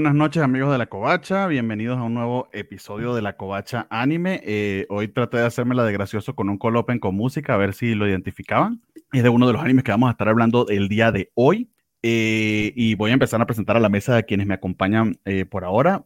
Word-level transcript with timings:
Buenas 0.00 0.14
noches, 0.14 0.42
amigos 0.42 0.72
de 0.72 0.78
la 0.78 0.86
Covacha. 0.86 1.46
Bienvenidos 1.46 1.98
a 1.98 2.02
un 2.04 2.14
nuevo 2.14 2.48
episodio 2.54 3.14
de 3.14 3.20
la 3.20 3.36
Covacha 3.36 3.86
Anime. 3.90 4.40
Eh, 4.46 4.86
hoy 4.88 5.08
traté 5.08 5.36
de 5.36 5.44
hacerme 5.44 5.74
la 5.74 5.84
de 5.84 5.92
gracioso 5.92 6.34
con 6.34 6.48
un 6.48 6.56
colopen 6.56 6.98
con 6.98 7.14
música, 7.14 7.52
a 7.52 7.58
ver 7.58 7.74
si 7.74 7.94
lo 7.94 8.08
identificaban. 8.08 8.80
Es 9.12 9.22
de 9.22 9.28
uno 9.28 9.46
de 9.46 9.52
los 9.52 9.60
animes 9.60 9.84
que 9.84 9.90
vamos 9.90 10.08
a 10.08 10.12
estar 10.12 10.30
hablando 10.30 10.66
el 10.70 10.88
día 10.88 11.12
de 11.12 11.30
hoy. 11.34 11.68
Eh, 12.02 12.72
y 12.74 12.94
voy 12.94 13.10
a 13.10 13.12
empezar 13.12 13.42
a 13.42 13.46
presentar 13.46 13.76
a 13.76 13.80
la 13.80 13.90
mesa 13.90 14.16
a 14.16 14.22
quienes 14.22 14.46
me 14.46 14.54
acompañan 14.54 15.20
eh, 15.26 15.44
por 15.44 15.64
ahora. 15.64 16.02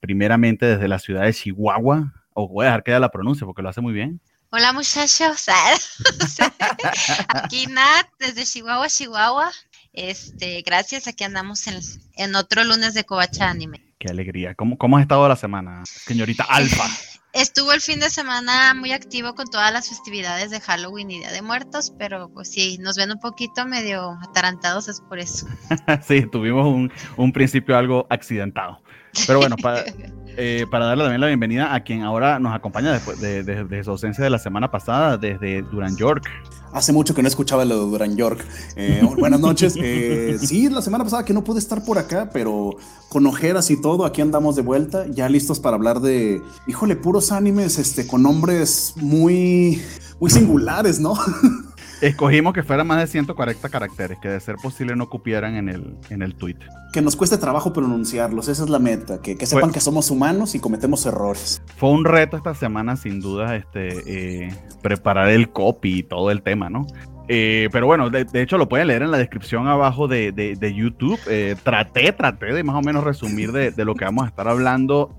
primeramente 0.00 0.66
desde 0.66 0.88
la 0.88 0.98
ciudad 0.98 1.22
de 1.22 1.32
Chihuahua. 1.32 2.12
O 2.34 2.48
voy 2.48 2.64
a 2.64 2.70
dejar 2.70 2.82
que 2.82 2.90
haya 2.90 2.98
la 2.98 3.12
pronuncia 3.12 3.46
porque 3.46 3.62
lo 3.62 3.68
hace 3.68 3.82
muy 3.82 3.92
bien. 3.92 4.20
Hola 4.50 4.72
muchachos, 4.72 5.46
aquí 7.28 7.66
Nat 7.68 8.08
desde 8.18 8.44
Chihuahua, 8.44 8.88
Chihuahua. 8.88 9.52
Este, 9.96 10.62
gracias, 10.62 11.08
aquí 11.08 11.24
andamos 11.24 11.66
en, 11.66 11.80
en 12.16 12.34
otro 12.34 12.62
lunes 12.64 12.92
de 12.94 13.04
Covacha 13.04 13.48
Anime. 13.48 13.82
Qué 13.98 14.08
alegría. 14.08 14.54
¿Cómo, 14.54 14.76
¿Cómo 14.76 14.98
ha 14.98 15.02
estado 15.02 15.26
la 15.26 15.36
semana, 15.36 15.82
señorita 15.86 16.44
Alfa? 16.44 16.84
Estuvo 17.32 17.72
el 17.72 17.80
fin 17.80 18.00
de 18.00 18.08
semana 18.08 18.72
muy 18.72 18.92
activo 18.92 19.34
con 19.34 19.46
todas 19.48 19.70
las 19.72 19.88
festividades 19.88 20.50
de 20.50 20.60
Halloween 20.60 21.10
y 21.10 21.18
Día 21.18 21.32
de 21.32 21.42
Muertos, 21.42 21.92
pero 21.98 22.30
pues 22.32 22.50
sí, 22.50 22.78
nos 22.78 22.96
ven 22.96 23.10
un 23.10 23.20
poquito 23.20 23.66
medio 23.66 24.18
atarantados, 24.22 24.88
es 24.88 25.00
por 25.02 25.18
eso. 25.18 25.46
sí, 26.06 26.26
tuvimos 26.30 26.66
un, 26.66 26.90
un 27.16 27.32
principio 27.32 27.76
algo 27.76 28.06
accidentado. 28.08 28.82
Pero 29.26 29.38
bueno, 29.38 29.56
para, 29.56 29.84
eh, 30.36 30.66
para 30.70 30.86
darle 30.86 31.04
también 31.04 31.20
la 31.20 31.26
bienvenida 31.28 31.74
a 31.74 31.80
quien 31.80 32.02
ahora 32.02 32.38
nos 32.38 32.54
acompaña 32.54 32.92
después 32.92 33.20
de, 33.20 33.84
su 33.84 33.90
ausencia 33.90 34.24
de 34.24 34.30
la 34.30 34.38
semana 34.38 34.70
pasada, 34.70 35.16
desde 35.16 35.62
Duran 35.62 35.96
York. 35.96 36.30
Hace 36.76 36.92
mucho 36.92 37.14
que 37.14 37.22
no 37.22 37.28
escuchaba 37.28 37.64
lo 37.64 37.86
de 37.86 37.90
Duran 37.90 38.16
York. 38.18 38.44
Eh, 38.76 39.00
buenas 39.18 39.40
noches. 39.40 39.78
Eh, 39.78 40.36
sí, 40.38 40.68
la 40.68 40.82
semana 40.82 41.04
pasada 41.04 41.24
que 41.24 41.32
no 41.32 41.42
pude 41.42 41.58
estar 41.58 41.82
por 41.82 41.96
acá, 41.96 42.28
pero 42.30 42.76
con 43.08 43.26
ojeras 43.26 43.70
y 43.70 43.80
todo, 43.80 44.04
aquí 44.04 44.20
andamos 44.20 44.56
de 44.56 44.62
vuelta, 44.62 45.06
ya 45.06 45.26
listos 45.30 45.58
para 45.58 45.76
hablar 45.76 46.00
de, 46.00 46.42
híjole, 46.66 46.94
puros 46.94 47.32
animes, 47.32 47.78
este, 47.78 48.06
con 48.06 48.22
nombres 48.22 48.92
muy, 48.96 49.80
muy 50.20 50.28
singulares, 50.30 51.00
¿no? 51.00 51.14
Escogimos 52.00 52.52
que 52.52 52.62
fuera 52.62 52.84
más 52.84 52.98
de 52.98 53.06
140 53.06 53.68
caracteres, 53.70 54.18
que 54.18 54.28
de 54.28 54.38
ser 54.40 54.56
posible 54.56 54.94
no 54.96 55.08
cupieran 55.08 55.54
en 55.54 55.68
el, 55.68 55.96
en 56.10 56.22
el 56.22 56.34
tweet. 56.34 56.56
Que 56.92 57.00
nos 57.00 57.16
cueste 57.16 57.38
trabajo 57.38 57.72
pronunciarlos, 57.72 58.48
esa 58.48 58.64
es 58.64 58.70
la 58.70 58.78
meta, 58.78 59.22
que, 59.22 59.34
sepan 59.46 59.72
que 59.72 59.80
somos 59.80 60.10
humanos 60.10 60.54
y 60.54 60.60
cometemos 60.60 61.06
errores. 61.06 61.62
Fue 61.76 61.90
un 61.90 62.04
reto 62.04 62.36
esta 62.36 62.54
semana, 62.54 62.96
sin 62.96 63.20
duda, 63.20 63.56
este, 63.56 64.44
eh, 64.46 64.54
preparar 64.82 65.30
el 65.30 65.50
copy 65.50 66.00
y 66.00 66.02
todo 66.02 66.30
el 66.30 66.42
tema, 66.42 66.68
¿no? 66.68 66.86
Eh, 67.28 67.68
pero 67.72 67.86
bueno, 67.86 68.08
de, 68.08 68.24
hecho 68.34 68.56
lo 68.56 68.68
pueden 68.68 68.86
leer 68.86 69.02
en 69.02 69.10
la 69.10 69.18
descripción 69.18 69.66
abajo 69.66 70.06
de, 70.06 70.30
de, 70.32 70.74
YouTube. 70.74 71.18
Eh, 71.26 71.56
traté, 71.62 72.12
traté 72.12 72.52
de 72.52 72.62
más 72.62 72.76
o 72.76 72.82
menos 72.82 73.02
resumir 73.02 73.50
de, 73.50 73.84
lo 73.84 73.94
que 73.94 74.04
vamos 74.04 74.26
a 74.26 74.28
estar 74.28 74.46
hablando, 74.46 75.12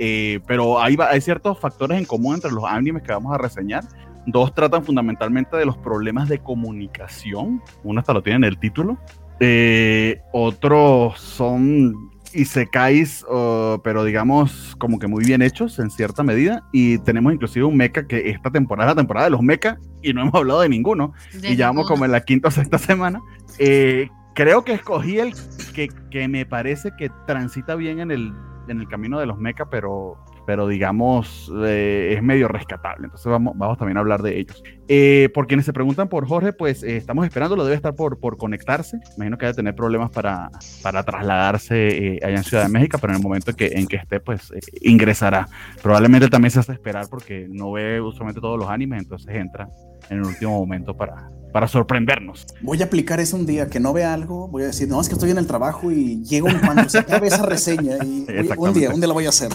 pero 0.48 0.82
hay, 0.82 0.96
hay 1.10 1.22
ciertos 1.22 1.60
factores 1.60 1.98
en 1.98 2.06
común 2.06 2.36
entre 2.36 2.52
los 2.52 2.64
animes 2.64 3.04
que 3.04 3.12
vamos 3.12 3.34
a 3.34 3.38
reseñar. 3.38 3.84
Dos 4.28 4.54
tratan 4.54 4.84
fundamentalmente 4.84 5.56
de 5.56 5.66
los 5.66 5.78
problemas 5.78 6.28
de 6.28 6.40
comunicación. 6.40 7.62
Uno 7.84 8.02
hasta 8.02 8.14
lo 8.14 8.22
tiene 8.22 8.38
en 8.38 8.44
el 8.44 8.60
título. 8.60 8.98
Eh, 9.40 10.20
otros 10.34 11.18
son 11.20 12.12
isekais, 12.34 13.24
uh, 13.24 13.80
pero 13.84 14.04
digamos 14.04 14.76
como 14.78 15.00
que 15.00 15.08
muy 15.08 15.24
bien 15.24 15.42
hechos 15.42 15.80
en 15.80 15.90
cierta 15.90 16.24
medida. 16.24 16.64
Y 16.74 16.98
tenemos 17.00 17.34
inclusive 17.34 17.66
un 17.66 17.78
mecha 17.78 18.06
que 18.06 18.30
esta 18.30 18.52
temporada 18.52 18.92
es 18.92 18.96
la 18.96 19.02
temporada 19.02 19.28
de 19.28 19.32
los 19.32 19.42
mecha 19.42 19.78
y 20.04 20.14
no 20.14 20.22
hemos 20.22 20.36
hablado 20.36 20.60
de 20.60 20.68
ninguno. 20.68 21.14
y 21.42 21.56
ya 21.56 21.68
vamos 21.68 21.88
como 21.88 22.04
en 22.04 22.12
la 22.12 22.20
quinta 22.22 22.50
o 22.50 22.52
sexta 22.52 22.78
semana. 22.78 23.22
Eh, 23.60 24.10
creo 24.36 24.66
que 24.66 24.74
escogí 24.74 25.20
el 25.20 25.34
que, 25.74 25.88
que, 26.12 26.28
me 26.28 26.46
parece 26.46 26.92
que 26.98 27.10
transita 27.26 27.76
bien 27.76 28.02
en 28.02 28.12
el, 28.12 28.34
en 28.68 28.82
el 28.82 28.90
camino 28.90 29.20
de 29.20 29.26
los 29.26 29.38
mecha, 29.38 29.66
pero 29.70 30.18
pero 30.48 30.66
digamos 30.66 31.52
eh, 31.66 32.14
es 32.16 32.24
medio 32.24 32.48
rescatable. 32.48 33.08
Entonces 33.08 33.30
vamos, 33.30 33.54
vamos 33.58 33.78
también 33.78 33.98
a 33.98 34.00
hablar 34.00 34.22
de 34.22 34.40
ellos. 34.40 34.64
Eh, 34.88 35.30
por 35.34 35.46
quienes 35.46 35.66
se 35.66 35.74
preguntan 35.74 36.08
por 36.08 36.26
Jorge, 36.26 36.54
pues 36.54 36.84
eh, 36.84 36.96
estamos 36.96 37.26
esperando, 37.26 37.58
lo 37.58 37.66
debe 37.66 37.76
estar 37.76 37.94
por, 37.94 38.18
por 38.18 38.38
conectarse. 38.38 38.98
Imagino 39.18 39.38
que 39.38 39.46
debe 39.46 39.58
tener 39.58 39.76
problemas 39.76 40.10
para, 40.10 40.50
para 40.82 41.04
trasladarse 41.04 42.20
allá 42.24 42.38
en 42.38 42.44
Ciudad 42.46 42.64
de 42.64 42.70
México, 42.70 42.98
pero 43.02 43.12
en 43.12 43.18
el 43.18 43.24
momento 43.24 43.52
en 43.52 43.58
que, 43.58 43.68
en 43.68 43.88
que 43.88 43.98
esté, 43.98 44.22
pues 44.22 44.54
ingresará. 44.82 45.50
Probablemente 45.84 46.30
también 46.30 46.52
se 46.52 46.62
hace 46.62 46.72
esperar 46.72 47.08
porque 47.10 47.48
no 47.50 47.74
ve 47.74 48.00
usualmente 48.00 48.40
todos 48.40 48.58
los 48.58 48.70
animes, 48.70 49.02
entonces 49.02 49.36
entra 49.36 49.68
en 50.10 50.20
el 50.20 50.26
último 50.26 50.58
momento 50.58 50.96
para, 50.96 51.30
para 51.52 51.68
sorprendernos. 51.68 52.46
Voy 52.62 52.82
a 52.82 52.86
aplicar 52.86 53.20
eso 53.20 53.36
un 53.36 53.46
día, 53.46 53.68
que 53.68 53.82
no 53.82 53.92
vea 53.92 54.14
algo, 54.14 54.48
voy 54.48 54.64
a 54.64 54.68
decir, 54.68 54.88
no, 54.88 55.02
es 55.02 55.10
que 55.10 55.16
estoy 55.16 55.32
en 55.32 55.40
el 55.40 55.48
trabajo 55.48 55.92
y 55.92 56.24
llego 56.24 56.48
en 56.50 56.60
cuanto 56.60 56.88
se 56.88 57.00
acabe 57.00 57.28
esa 57.28 57.46
reseña 57.46 57.98
y 58.04 58.26
un 58.58 58.74
día, 58.74 58.92
un 58.92 59.02
día 59.02 59.08
la 59.08 59.14
voy 59.14 59.26
a 59.26 59.30
hacer. 59.30 59.50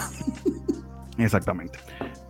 Exactamente. 1.19 1.79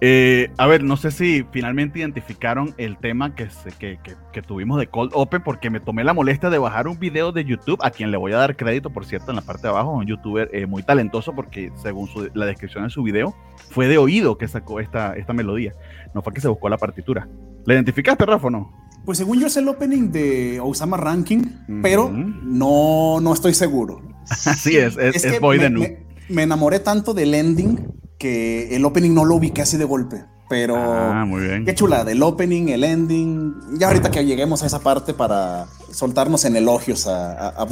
Eh, 0.00 0.50
a 0.58 0.66
ver, 0.66 0.82
no 0.82 0.96
sé 0.96 1.12
si 1.12 1.46
finalmente 1.52 2.00
identificaron 2.00 2.74
el 2.78 2.98
tema 2.98 3.34
que, 3.34 3.48
que, 3.78 3.98
que, 4.32 4.42
tuvimos 4.42 4.80
de 4.80 4.88
Cold 4.88 5.12
Open, 5.14 5.42
porque 5.42 5.70
me 5.70 5.78
tomé 5.78 6.02
la 6.02 6.12
molestia 6.12 6.50
de 6.50 6.58
bajar 6.58 6.88
un 6.88 6.98
video 6.98 7.30
de 7.30 7.44
YouTube, 7.44 7.78
a 7.82 7.90
quien 7.90 8.10
le 8.10 8.16
voy 8.16 8.32
a 8.32 8.38
dar 8.38 8.56
crédito, 8.56 8.90
por 8.90 9.06
cierto, 9.06 9.30
en 9.30 9.36
la 9.36 9.42
parte 9.42 9.62
de 9.62 9.68
abajo, 9.68 9.92
un 9.92 10.06
youtuber 10.06 10.50
eh, 10.52 10.66
muy 10.66 10.82
talentoso, 10.82 11.32
porque 11.32 11.70
según 11.80 12.08
la 12.34 12.46
descripción 12.46 12.84
de 12.84 12.90
su 12.90 13.04
video, 13.04 13.36
fue 13.70 13.86
de 13.86 13.98
oído 13.98 14.36
que 14.36 14.48
sacó 14.48 14.80
esta, 14.80 15.16
esta 15.16 15.32
melodía, 15.32 15.74
no 16.14 16.22
fue 16.22 16.32
que 16.32 16.40
se 16.40 16.48
buscó 16.48 16.68
la 16.68 16.78
partitura. 16.78 17.28
¿La 17.64 17.74
identificaste, 17.74 18.26
Rafa, 18.26 18.50
no? 18.50 18.72
Pues 19.04 19.18
según 19.18 19.40
yo 19.40 19.46
es 19.46 19.56
el 19.56 19.68
opening 19.68 20.10
de 20.10 20.60
Osama 20.60 20.96
Ranking, 20.96 21.42
pero 21.82 22.10
no, 22.10 23.20
no 23.20 23.32
estoy 23.32 23.54
seguro. 23.54 24.02
Así 24.28 24.76
es, 24.76 24.96
es, 24.96 25.24
es, 25.24 25.40
Boy 25.40 25.58
de 25.58 25.70
me, 25.70 25.98
me 26.28 26.42
enamoré 26.42 26.80
tanto 26.80 27.14
del 27.14 27.34
ending 27.34 28.01
que 28.22 28.76
el 28.76 28.84
opening 28.84 29.12
no 29.12 29.24
lo 29.24 29.34
ubiqué 29.34 29.62
así 29.62 29.76
de 29.76 29.84
golpe. 29.84 30.24
Pero 30.48 30.76
ah, 30.76 31.24
muy 31.24 31.40
bien. 31.40 31.64
qué 31.64 31.74
chulada, 31.74 32.12
el 32.12 32.22
opening, 32.22 32.68
el 32.68 32.84
ending. 32.84 33.54
Ya 33.78 33.88
ahorita 33.88 34.10
que 34.10 34.24
lleguemos 34.24 34.62
a 34.62 34.66
esa 34.66 34.80
parte 34.80 35.12
para 35.12 35.66
soltarnos 35.90 36.44
en 36.44 36.54
elogios 36.54 37.06
a, 37.06 37.48
a, 37.48 37.66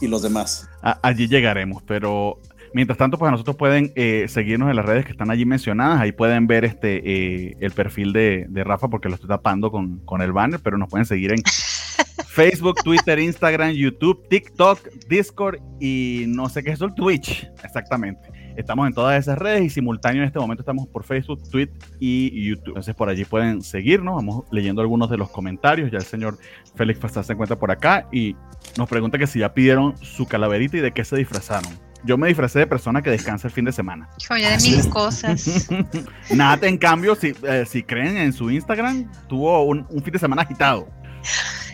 y 0.00 0.08
los 0.08 0.22
demás. 0.22 0.66
allí 1.02 1.28
llegaremos, 1.28 1.82
pero 1.86 2.40
mientras 2.72 2.98
tanto, 2.98 3.18
pues 3.18 3.30
nosotros 3.30 3.56
pueden 3.56 3.92
eh, 3.94 4.26
seguirnos 4.28 4.70
en 4.70 4.76
las 4.76 4.86
redes 4.86 5.04
que 5.04 5.12
están 5.12 5.30
allí 5.30 5.44
mencionadas. 5.44 6.00
Ahí 6.00 6.10
pueden 6.10 6.46
ver 6.46 6.64
este 6.64 7.02
eh, 7.04 7.56
el 7.60 7.70
perfil 7.72 8.12
de, 8.12 8.46
de, 8.48 8.64
Rafa 8.64 8.88
porque 8.88 9.08
lo 9.08 9.14
estoy 9.14 9.28
tapando 9.28 9.70
con, 9.70 9.98
con 10.06 10.22
el 10.22 10.32
banner, 10.32 10.58
pero 10.60 10.78
nos 10.78 10.88
pueden 10.88 11.06
seguir 11.06 11.32
en 11.32 11.42
Facebook, 12.28 12.76
Twitter, 12.82 13.18
Instagram, 13.18 13.72
YouTube, 13.72 14.26
TikTok, 14.28 14.80
Discord 15.08 15.58
y 15.80 16.24
no 16.28 16.48
sé 16.48 16.62
qué 16.62 16.70
es 16.70 16.80
el 16.80 16.94
Twitch, 16.94 17.46
exactamente. 17.62 18.35
Estamos 18.56 18.86
en 18.86 18.94
todas 18.94 19.18
esas 19.18 19.38
redes 19.38 19.64
y 19.64 19.70
simultáneo 19.70 20.22
en 20.22 20.28
este 20.28 20.38
momento 20.38 20.62
estamos 20.62 20.86
por 20.88 21.04
Facebook, 21.04 21.42
Twitter 21.50 21.76
y 22.00 22.48
YouTube. 22.48 22.68
Entonces 22.68 22.94
por 22.94 23.08
allí 23.08 23.24
pueden 23.24 23.62
seguirnos. 23.62 24.16
Vamos 24.16 24.44
leyendo 24.50 24.80
algunos 24.80 25.10
de 25.10 25.18
los 25.18 25.30
comentarios. 25.30 25.90
Ya 25.90 25.98
el 25.98 26.04
señor 26.04 26.38
Félix 26.74 26.98
Fastal 27.00 27.24
se 27.24 27.34
encuentra 27.34 27.58
por 27.58 27.70
acá 27.70 28.08
y 28.10 28.34
nos 28.78 28.88
pregunta 28.88 29.18
que 29.18 29.26
si 29.26 29.40
ya 29.40 29.52
pidieron 29.52 29.96
su 29.98 30.26
calaverita 30.26 30.78
y 30.78 30.80
de 30.80 30.92
qué 30.92 31.04
se 31.04 31.16
disfrazaron. 31.16 31.70
Yo 32.04 32.16
me 32.16 32.28
disfracé 32.28 32.60
de 32.60 32.66
persona 32.66 33.02
que 33.02 33.10
descansa 33.10 33.48
el 33.48 33.52
fin 33.52 33.64
de 33.64 33.72
semana. 33.72 34.08
Joya 34.26 34.56
de 34.56 34.70
mil 34.70 34.88
cosas. 34.88 35.68
Nada, 36.34 36.66
en 36.66 36.78
cambio, 36.78 37.14
si, 37.16 37.34
eh, 37.42 37.64
si 37.66 37.82
creen 37.82 38.16
en 38.16 38.32
su 38.32 38.50
Instagram, 38.50 39.10
tuvo 39.28 39.64
un, 39.64 39.86
un 39.90 40.02
fin 40.02 40.12
de 40.12 40.18
semana 40.18 40.42
agitado. 40.42 40.88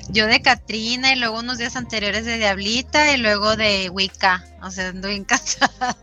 Yo 0.08 0.26
de 0.26 0.42
Katrina 0.42 1.12
y 1.12 1.18
luego 1.18 1.40
unos 1.40 1.58
días 1.58 1.76
anteriores 1.76 2.24
de 2.24 2.38
Diablita 2.38 3.14
y 3.14 3.18
luego 3.18 3.56
de 3.56 3.90
Wicca. 3.90 4.44
O 4.62 4.70
sea, 4.70 4.88
ando 4.88 5.08
bien 5.08 5.24
cansada. 5.26 5.96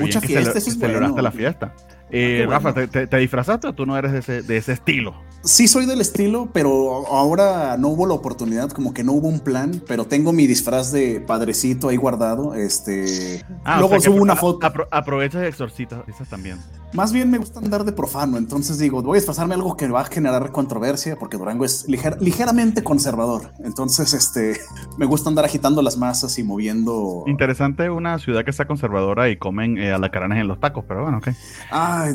Mucha 0.00 0.20
fiesta, 0.20 0.54
que 0.54 0.60
celebraste 0.60 1.22
la 1.22 1.32
fiesta. 1.32 1.74
Eh, 2.10 2.44
Rafa, 2.48 2.74
¿te, 2.74 3.16
disfrazaste 3.18 3.68
o 3.68 3.72
tú 3.72 3.86
no 3.86 3.96
eres 3.96 4.12
de 4.12 4.18
ese, 4.18 4.42
de 4.42 4.56
ese 4.56 4.72
estilo? 4.72 5.29
Sí 5.42 5.68
soy 5.68 5.86
del 5.86 6.02
estilo, 6.02 6.50
pero 6.52 7.06
ahora 7.08 7.78
no 7.78 7.88
hubo 7.88 8.06
la 8.06 8.12
oportunidad, 8.12 8.70
como 8.70 8.92
que 8.92 9.02
no 9.02 9.12
hubo 9.12 9.28
un 9.28 9.40
plan, 9.40 9.82
pero 9.86 10.04
tengo 10.04 10.32
mi 10.32 10.46
disfraz 10.46 10.92
de 10.92 11.20
padrecito 11.20 11.88
ahí 11.88 11.96
guardado. 11.96 12.54
Este, 12.54 13.42
ah, 13.64 13.78
luego 13.80 13.98
subo 14.00 14.20
una 14.20 14.36
foto. 14.36 14.66
aprovecha 14.90 15.42
y 15.42 15.46
exorcita, 15.46 16.04
esas 16.06 16.28
también. 16.28 16.58
Más 16.92 17.12
bien 17.12 17.30
me 17.30 17.38
gusta 17.38 17.60
andar 17.60 17.84
de 17.84 17.92
profano, 17.92 18.36
entonces 18.36 18.78
digo, 18.78 19.00
voy 19.00 19.16
a 19.16 19.20
disfrazarme 19.20 19.54
algo 19.54 19.76
que 19.76 19.86
va 19.86 20.00
a 20.00 20.04
generar 20.04 20.50
controversia, 20.50 21.16
porque 21.16 21.36
Durango 21.36 21.64
es 21.64 21.86
ligeramente 21.88 22.82
conservador. 22.82 23.52
Entonces, 23.64 24.12
este, 24.12 24.60
me 24.98 25.06
gusta 25.06 25.30
andar 25.30 25.44
agitando 25.44 25.80
las 25.80 25.96
masas 25.96 26.38
y 26.38 26.42
moviendo. 26.42 27.24
Interesante 27.28 27.88
una 27.88 28.18
ciudad 28.18 28.44
que 28.44 28.50
está 28.50 28.66
conservadora 28.66 29.30
y 29.30 29.36
comen 29.36 29.78
eh, 29.78 29.92
alacranes 29.92 30.38
en 30.38 30.48
los 30.48 30.60
tacos, 30.60 30.84
pero 30.86 31.04
bueno, 31.04 31.18
ok. 31.18 31.28
Ay, 31.70 32.14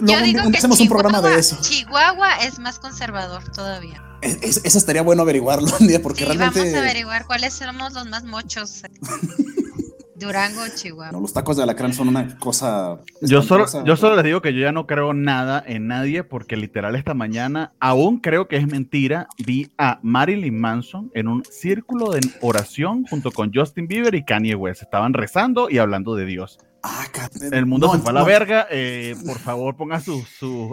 Yo 0.00 0.20
digo 0.22 0.50
que 0.50 0.58
hacemos 0.58 0.80
un 0.80 0.88
programa 0.88 1.20
de 1.20 1.38
eso. 1.38 1.58
Chihuahua 1.60 2.21
es 2.42 2.58
más 2.58 2.78
conservador 2.78 3.42
todavía. 3.52 4.02
eso 4.20 4.78
estaría 4.78 5.02
bueno 5.02 5.22
averiguarlo 5.22 5.68
un 5.80 5.86
día 5.86 6.00
porque 6.02 6.24
realmente. 6.24 6.60
Vamos 6.60 6.74
a 6.74 6.78
averiguar 6.78 7.26
cuáles 7.26 7.54
somos 7.54 7.92
los 7.92 8.06
más 8.06 8.24
mochos. 8.24 8.82
Durango, 10.22 10.62
Chihuahua. 10.74 11.12
No, 11.12 11.20
los 11.20 11.32
tacos 11.32 11.56
de 11.56 11.64
alacrán 11.64 11.92
son 11.92 12.08
una 12.08 12.38
cosa. 12.38 12.98
Yo 13.20 13.42
solo, 13.42 13.66
yo 13.84 13.96
solo 13.96 14.16
les 14.16 14.24
digo 14.24 14.40
que 14.40 14.54
yo 14.54 14.60
ya 14.60 14.72
no 14.72 14.86
creo 14.86 15.12
nada 15.12 15.62
en 15.66 15.88
nadie 15.88 16.22
porque 16.22 16.56
literal 16.56 16.94
esta 16.94 17.12
mañana, 17.12 17.72
aún 17.80 18.20
creo 18.20 18.46
que 18.46 18.56
es 18.56 18.66
mentira, 18.66 19.26
vi 19.38 19.72
a 19.78 19.98
Marilyn 20.02 20.58
Manson 20.58 21.10
en 21.14 21.28
un 21.28 21.44
círculo 21.44 22.12
de 22.12 22.20
oración 22.40 23.04
junto 23.04 23.32
con 23.32 23.52
Justin 23.52 23.88
Bieber 23.88 24.14
y 24.14 24.24
Kanye 24.24 24.54
West. 24.54 24.82
Estaban 24.82 25.12
rezando 25.12 25.68
y 25.68 25.78
hablando 25.78 26.14
de 26.14 26.24
Dios. 26.24 26.58
Ah, 26.82 27.06
ca- 27.12 27.30
El 27.52 27.66
mundo 27.66 27.86
no, 27.86 27.92
se 27.94 27.98
fue 28.00 28.10
a 28.10 28.14
la 28.14 28.20
no, 28.20 28.26
verga. 28.26 28.66
eh, 28.70 29.14
por 29.24 29.38
favor, 29.38 29.76
ponga 29.76 30.00
sus, 30.00 30.24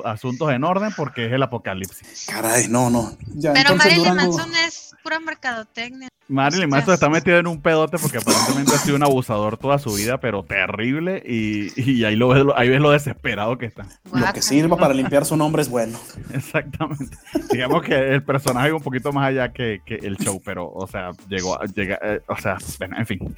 asuntos 0.06 0.52
en 0.52 0.64
orden 0.64 0.92
porque 0.98 1.28
es 1.28 1.32
el 1.34 1.44
apocalipsis. 1.44 2.26
Caray, 2.28 2.68
no, 2.68 2.90
no. 2.90 3.16
Ya, 3.36 3.54
Pero 3.54 3.76
Marilyn 3.76 4.16
Manson 4.16 4.52
es 4.56 4.89
pura 5.10 5.20
mercadotecnia. 5.20 6.08
Marilyn 6.28 6.70
Manson 6.70 6.94
está 6.94 7.10
metido 7.10 7.40
en 7.40 7.48
un 7.48 7.60
pedote 7.60 7.98
porque 7.98 8.20
aparentemente 8.20 8.76
ha 8.76 8.78
sido 8.78 8.96
un 8.96 9.02
abusador 9.02 9.58
toda 9.58 9.80
su 9.80 9.92
vida, 9.96 10.20
pero 10.20 10.44
terrible. 10.44 11.24
Y, 11.26 11.72
y 11.82 12.06
ahí, 12.06 12.16
lo 12.16 12.28
ves, 12.28 12.44
ahí 12.56 12.70
ves 12.70 12.80
lo 12.80 12.92
desesperado 12.92 13.58
que 13.58 13.66
está. 13.66 13.88
Lo 14.14 14.32
que 14.32 14.44
sirva 14.44 14.78
para 14.78 14.94
limpiar 14.94 15.26
su 15.26 15.36
nombre 15.36 15.64
es 15.64 15.70
bueno. 15.70 15.98
Exactamente. 16.34 17.18
Digamos 17.52 17.82
que 17.82 18.14
el 18.14 18.22
personaje 18.24 18.68
es 18.68 18.74
un 18.76 18.82
poquito 18.84 19.12
más 19.12 19.30
allá 19.30 19.52
que, 19.52 19.82
que 19.84 19.96
el 19.96 20.18
show, 20.18 20.40
pero, 20.46 20.70
o 20.72 20.86
sea, 20.86 21.10
llegó 21.28 21.60
a, 21.60 21.66
llega, 21.66 21.98
eh, 22.04 22.22
o 22.28 22.38
sea, 22.38 22.60
bueno, 22.78 22.98
en 23.00 23.08
fin. 23.08 23.36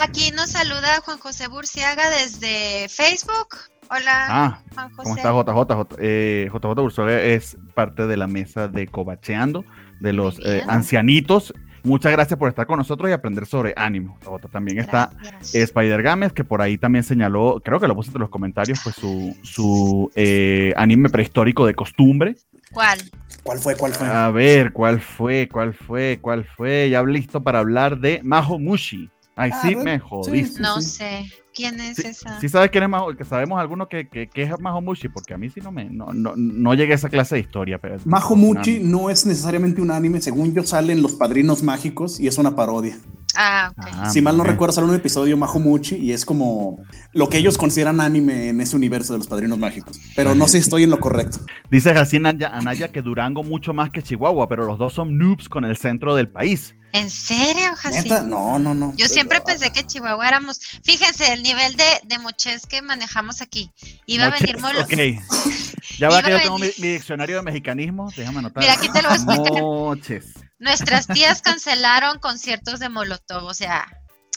Aquí 0.00 0.30
nos 0.30 0.50
saluda 0.50 1.00
Juan 1.04 1.18
José 1.18 1.48
Burciaga 1.48 2.10
desde 2.10 2.88
Facebook. 2.88 3.56
Hola, 3.90 4.26
Ah, 4.28 4.60
Juan 4.72 4.90
José. 4.94 5.02
¿cómo 5.02 5.16
está 5.16 5.30
JJ? 5.32 5.74
J- 5.74 5.96
eh, 5.98 6.48
JJ 6.52 6.74
Bursoga 6.80 7.20
es 7.20 7.56
parte 7.74 8.06
de 8.06 8.16
la 8.16 8.28
mesa 8.28 8.68
de 8.68 8.86
Cobacheando, 8.86 9.64
de 10.00 10.12
los 10.12 10.40
eh, 10.44 10.62
ancianitos. 10.68 11.54
Muchas 11.82 12.12
gracias 12.12 12.38
por 12.38 12.48
estar 12.48 12.66
con 12.66 12.76
nosotros 12.76 13.08
y 13.08 13.12
aprender 13.12 13.46
sobre 13.46 13.72
ánimo. 13.76 14.18
También 14.52 14.78
está 14.78 15.10
Gracias. 15.22 15.54
Spider 15.54 16.02
Games, 16.02 16.32
que 16.32 16.44
por 16.44 16.60
ahí 16.60 16.76
también 16.76 17.04
señaló, 17.04 17.60
creo 17.64 17.80
que 17.80 17.88
lo 17.88 17.94
puse 17.94 18.08
entre 18.10 18.20
los 18.20 18.28
comentarios, 18.28 18.80
pues 18.82 18.96
su, 18.96 19.34
su 19.42 20.10
eh, 20.14 20.74
anime 20.76 21.08
prehistórico 21.08 21.64
de 21.66 21.74
costumbre. 21.74 22.36
¿Cuál? 22.72 22.98
¿Cuál 23.42 23.58
fue? 23.58 23.76
¿Cuál 23.76 23.94
fue? 23.94 24.06
A 24.06 24.30
ver, 24.30 24.72
¿cuál 24.72 25.00
fue? 25.00 25.48
¿Cuál 25.50 25.72
fue? 25.72 26.18
¿Cuál 26.20 26.44
fue? 26.44 26.90
Ya 26.90 27.02
listo 27.02 27.42
para 27.42 27.60
hablar 27.60 27.98
de 27.98 28.20
Maho 28.22 28.58
Mushi. 28.58 29.08
Ay, 29.36 29.50
Ah, 29.54 29.62
sí, 29.62 29.74
me 29.76 29.98
jodiste. 29.98 30.56
sí. 30.56 30.62
No 30.62 30.80
sé. 30.82 31.24
¿Quién 31.60 31.80
es 31.80 31.96
Sí, 31.96 32.06
esa? 32.06 32.40
sí 32.40 32.48
sabes 32.48 32.70
quién 32.70 32.84
es 32.84 32.90
Maho, 32.90 33.14
que 33.16 33.24
sabemos 33.24 33.60
alguno 33.60 33.88
que, 33.88 34.08
que, 34.08 34.28
que 34.28 34.42
es 34.42 34.60
Maho 34.60 34.80
Mushi, 34.80 35.08
porque 35.08 35.34
a 35.34 35.38
mí 35.38 35.50
sí 35.50 35.60
no 35.60 35.70
me, 35.70 35.84
no, 35.84 36.12
no, 36.12 36.32
no 36.36 36.74
llegué 36.74 36.92
a 36.92 36.96
esa 36.96 37.08
clase 37.08 37.34
de 37.34 37.42
historia. 37.42 37.78
Pero, 37.78 37.96
Majo 38.04 38.34
Muchi 38.36 38.80
no 38.80 39.10
es 39.10 39.26
necesariamente 39.26 39.82
un 39.82 39.90
anime, 39.90 40.20
según 40.20 40.54
yo 40.54 40.62
salen 40.64 41.02
Los 41.02 41.12
Padrinos 41.12 41.62
Mágicos 41.62 42.18
y 42.18 42.26
es 42.28 42.38
una 42.38 42.56
parodia. 42.56 42.98
Ah, 43.36 43.72
ok. 43.76 43.86
Ah, 43.92 44.10
si 44.10 44.20
mal 44.20 44.36
no 44.36 44.42
recuerdo, 44.44 44.72
sale 44.72 44.88
un 44.88 44.94
episodio 44.94 45.36
Majo 45.36 45.60
Muchi 45.60 45.96
y 45.96 46.12
es 46.12 46.24
como 46.24 46.78
lo 47.12 47.28
que 47.28 47.38
ellos 47.38 47.58
consideran 47.58 48.00
anime 48.00 48.48
en 48.48 48.60
ese 48.60 48.74
universo 48.76 49.12
de 49.12 49.18
Los 49.18 49.28
Padrinos 49.28 49.58
Mágicos. 49.58 50.00
Pero 50.16 50.34
no 50.34 50.46
sé 50.46 50.58
si 50.58 50.64
estoy 50.64 50.82
en 50.84 50.90
lo 50.90 50.98
correcto. 50.98 51.38
Dice 51.70 51.90
así 51.90 52.16
Anaya, 52.16 52.88
que 52.90 53.02
Durango 53.02 53.42
mucho 53.42 53.72
más 53.72 53.90
que 53.90 54.02
Chihuahua, 54.02 54.48
pero 54.48 54.66
los 54.66 54.78
dos 54.78 54.94
son 54.94 55.16
noobs 55.16 55.48
con 55.48 55.64
el 55.64 55.76
centro 55.76 56.14
del 56.16 56.28
país. 56.28 56.74
¿En 56.92 57.08
serio, 57.08 57.76
Jacín? 57.76 58.02
¿Neta? 58.02 58.22
No, 58.22 58.58
no, 58.58 58.74
no. 58.74 58.92
Yo 58.96 59.06
siempre 59.06 59.40
pensé 59.40 59.70
que 59.70 59.86
Chihuahua 59.86 60.26
éramos. 60.26 60.58
Fíjense 60.82 61.32
el 61.32 61.44
nivel 61.50 61.76
de, 61.76 62.00
de 62.04 62.18
moches 62.18 62.66
que 62.66 62.82
manejamos 62.82 63.40
aquí. 63.42 63.70
Iba 64.06 64.26
a 64.26 64.30
venir 64.30 64.58
Moches, 64.58 64.62
molo. 64.62 64.80
Ok. 64.84 64.92
Ya 65.98 66.08
va 66.08 66.22
que 66.22 66.30
yo 66.30 66.36
a 66.36 66.40
tengo 66.40 66.58
mi, 66.58 66.62
venir- 66.68 66.80
mi 66.80 66.88
diccionario 66.92 67.36
de 67.36 67.42
mexicanismo. 67.42 68.10
Déjame 68.16 68.38
anotar. 68.38 68.62
Mira, 68.62 68.74
aquí 68.74 68.88
te 68.90 69.02
lo 69.02 69.08
voy 69.10 69.18
a 69.18 69.20
explicar. 69.34 69.62
Moches. 69.62 70.34
Nuestras 70.58 71.06
tías 71.06 71.42
cancelaron 71.42 72.18
conciertos 72.20 72.80
de 72.80 72.88
Molotov, 72.88 73.44
o 73.44 73.52
sea, 73.54 73.86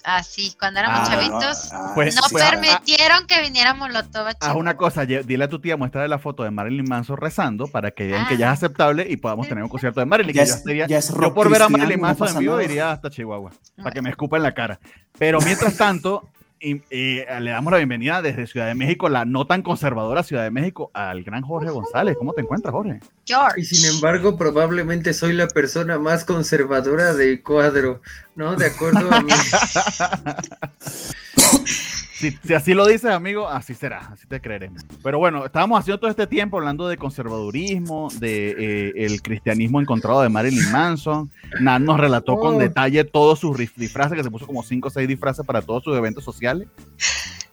así, 0.04 0.54
cuando 0.60 0.80
éramos 0.82 1.08
Ah, 1.08 1.12
chavitos. 1.12 1.70
ah, 1.72 1.92
Pues- 1.96 2.16
no 2.16 2.22
pues, 2.30 2.44
ah, 2.44 2.50
permitieron 2.52 3.28
que 3.28 3.42
viniera 3.42 3.74
Molotov 3.74 4.28
a 4.28 4.32
Haz 4.40 4.56
una 4.56 4.76
cosa, 4.76 5.06
dile 5.06 5.44
a 5.46 5.48
tu 5.48 5.60
tía, 5.62 5.78
muéstrale 5.78 6.08
la 6.10 6.20
foto 6.20 6.44
de 6.44 6.52
Marilyn 6.52 6.86
Manson 6.90 7.16
rezando 7.18 7.68
para 7.68 7.92
que 7.92 8.08
vean 8.08 8.28
que 8.28 8.36
ya 8.38 8.50
Ah. 8.50 8.54
es 8.54 8.60
aceptable 8.60 9.06
y 9.10 9.16
podamos 9.18 9.48
tener 9.48 9.64
un 9.64 9.70
concierto 9.70 10.00
de 10.02 10.06
Marilyn. 10.06 10.34
Ya 10.36 10.42
que 10.44 10.48
yo, 10.48 10.54
es- 10.54 10.60
estaría- 10.60 10.88
ya 10.88 10.98
es 10.98 11.10
yo 11.10 11.16
rock 11.16 11.34
por 11.34 11.50
ver 11.50 11.62
a 11.62 11.70
Marilyn 11.70 12.00
no 12.02 12.08
Manson 12.08 12.28
en 12.28 12.34
pasa 12.34 12.40
vivo 12.40 12.54
nada. 12.56 12.64
iría 12.66 12.92
hasta 12.92 13.10
Chihuahua 13.10 13.52
para 13.52 13.60
que 13.78 13.82
Bueno. 13.84 14.02
me 14.04 14.10
escupa 14.10 14.36
en 14.38 14.44
la 14.44 14.54
cara. 14.54 14.80
Pero 15.18 15.40
mientras 15.42 15.78
tanto, 15.78 16.30
y- 16.64 16.82
y, 16.90 17.20
eh, 17.20 17.28
le 17.42 17.52
damos 17.52 17.72
la 17.72 17.78
bienvenida 17.78 18.22
desde 18.22 18.48
Ciudad 18.48 18.68
de 18.68 18.76
México, 18.76 19.10
la 19.10 19.26
no 19.26 19.46
tan 19.46 19.62
conservadora 19.62 20.24
Ciudad 20.24 20.44
de 20.44 20.52
México, 20.52 20.90
al 20.94 21.24
gran 21.24 21.44
Jorge 21.44 21.70
González. 21.70 22.16
¿Cómo 22.18 22.34
te 22.34 22.42
encuentras, 22.42 22.72
Jorge? 22.72 23.00
George. 23.26 23.62
Y 23.62 23.66
sin 23.66 23.94
embargo, 23.94 24.38
probablemente 24.38 25.14
soy 25.14 25.34
la 25.34 25.48
persona 25.48 26.00
más 26.00 26.26
conservadora 26.26 27.14
del 27.14 27.44
cuadro, 27.44 28.02
¿no? 28.36 28.56
De 28.56 28.68
acuerdo 28.68 29.14
a 29.14 29.22
mí. 29.22 29.32
Si, 32.24 32.40
si 32.48 32.54
así 32.54 32.74
lo 32.74 32.86
dices, 32.88 33.12
amigo, 33.12 33.50
así 33.50 33.74
será, 33.74 34.00
así 34.14 34.26
te 34.28 34.40
creeremos. 34.40 34.82
Pero 35.04 35.20
bueno, 35.20 35.46
estábamos 35.46 35.78
haciendo 35.78 36.00
todo 36.00 36.10
este 36.10 36.26
tiempo 36.26 36.56
hablando 36.58 36.88
de 36.88 36.96
conservadurismo, 36.96 38.08
de 38.18 38.52
eh, 38.52 38.94
el 38.96 39.22
cristianismo 39.22 39.82
encontrado 39.82 40.22
de 40.22 40.30
Marilyn 40.30 40.72
Manson. 40.72 41.30
Nan 41.60 41.84
nos 41.84 42.00
relató 42.00 42.38
con 42.40 42.56
Oh. 42.56 42.60
detalle 42.60 43.04
todos 43.04 43.40
sus 43.40 43.58
disfraces, 43.76 44.16
que 44.16 44.24
se 44.24 44.32
puso 44.32 44.48
como 44.48 44.64
5 44.64 44.88
o 44.88 44.92
6 44.92 45.06
disfraces 45.06 45.46
para 45.46 45.62
todos 45.62 45.84
sus 45.84 45.98
eventos 45.98 46.24
sociales. 46.24 46.70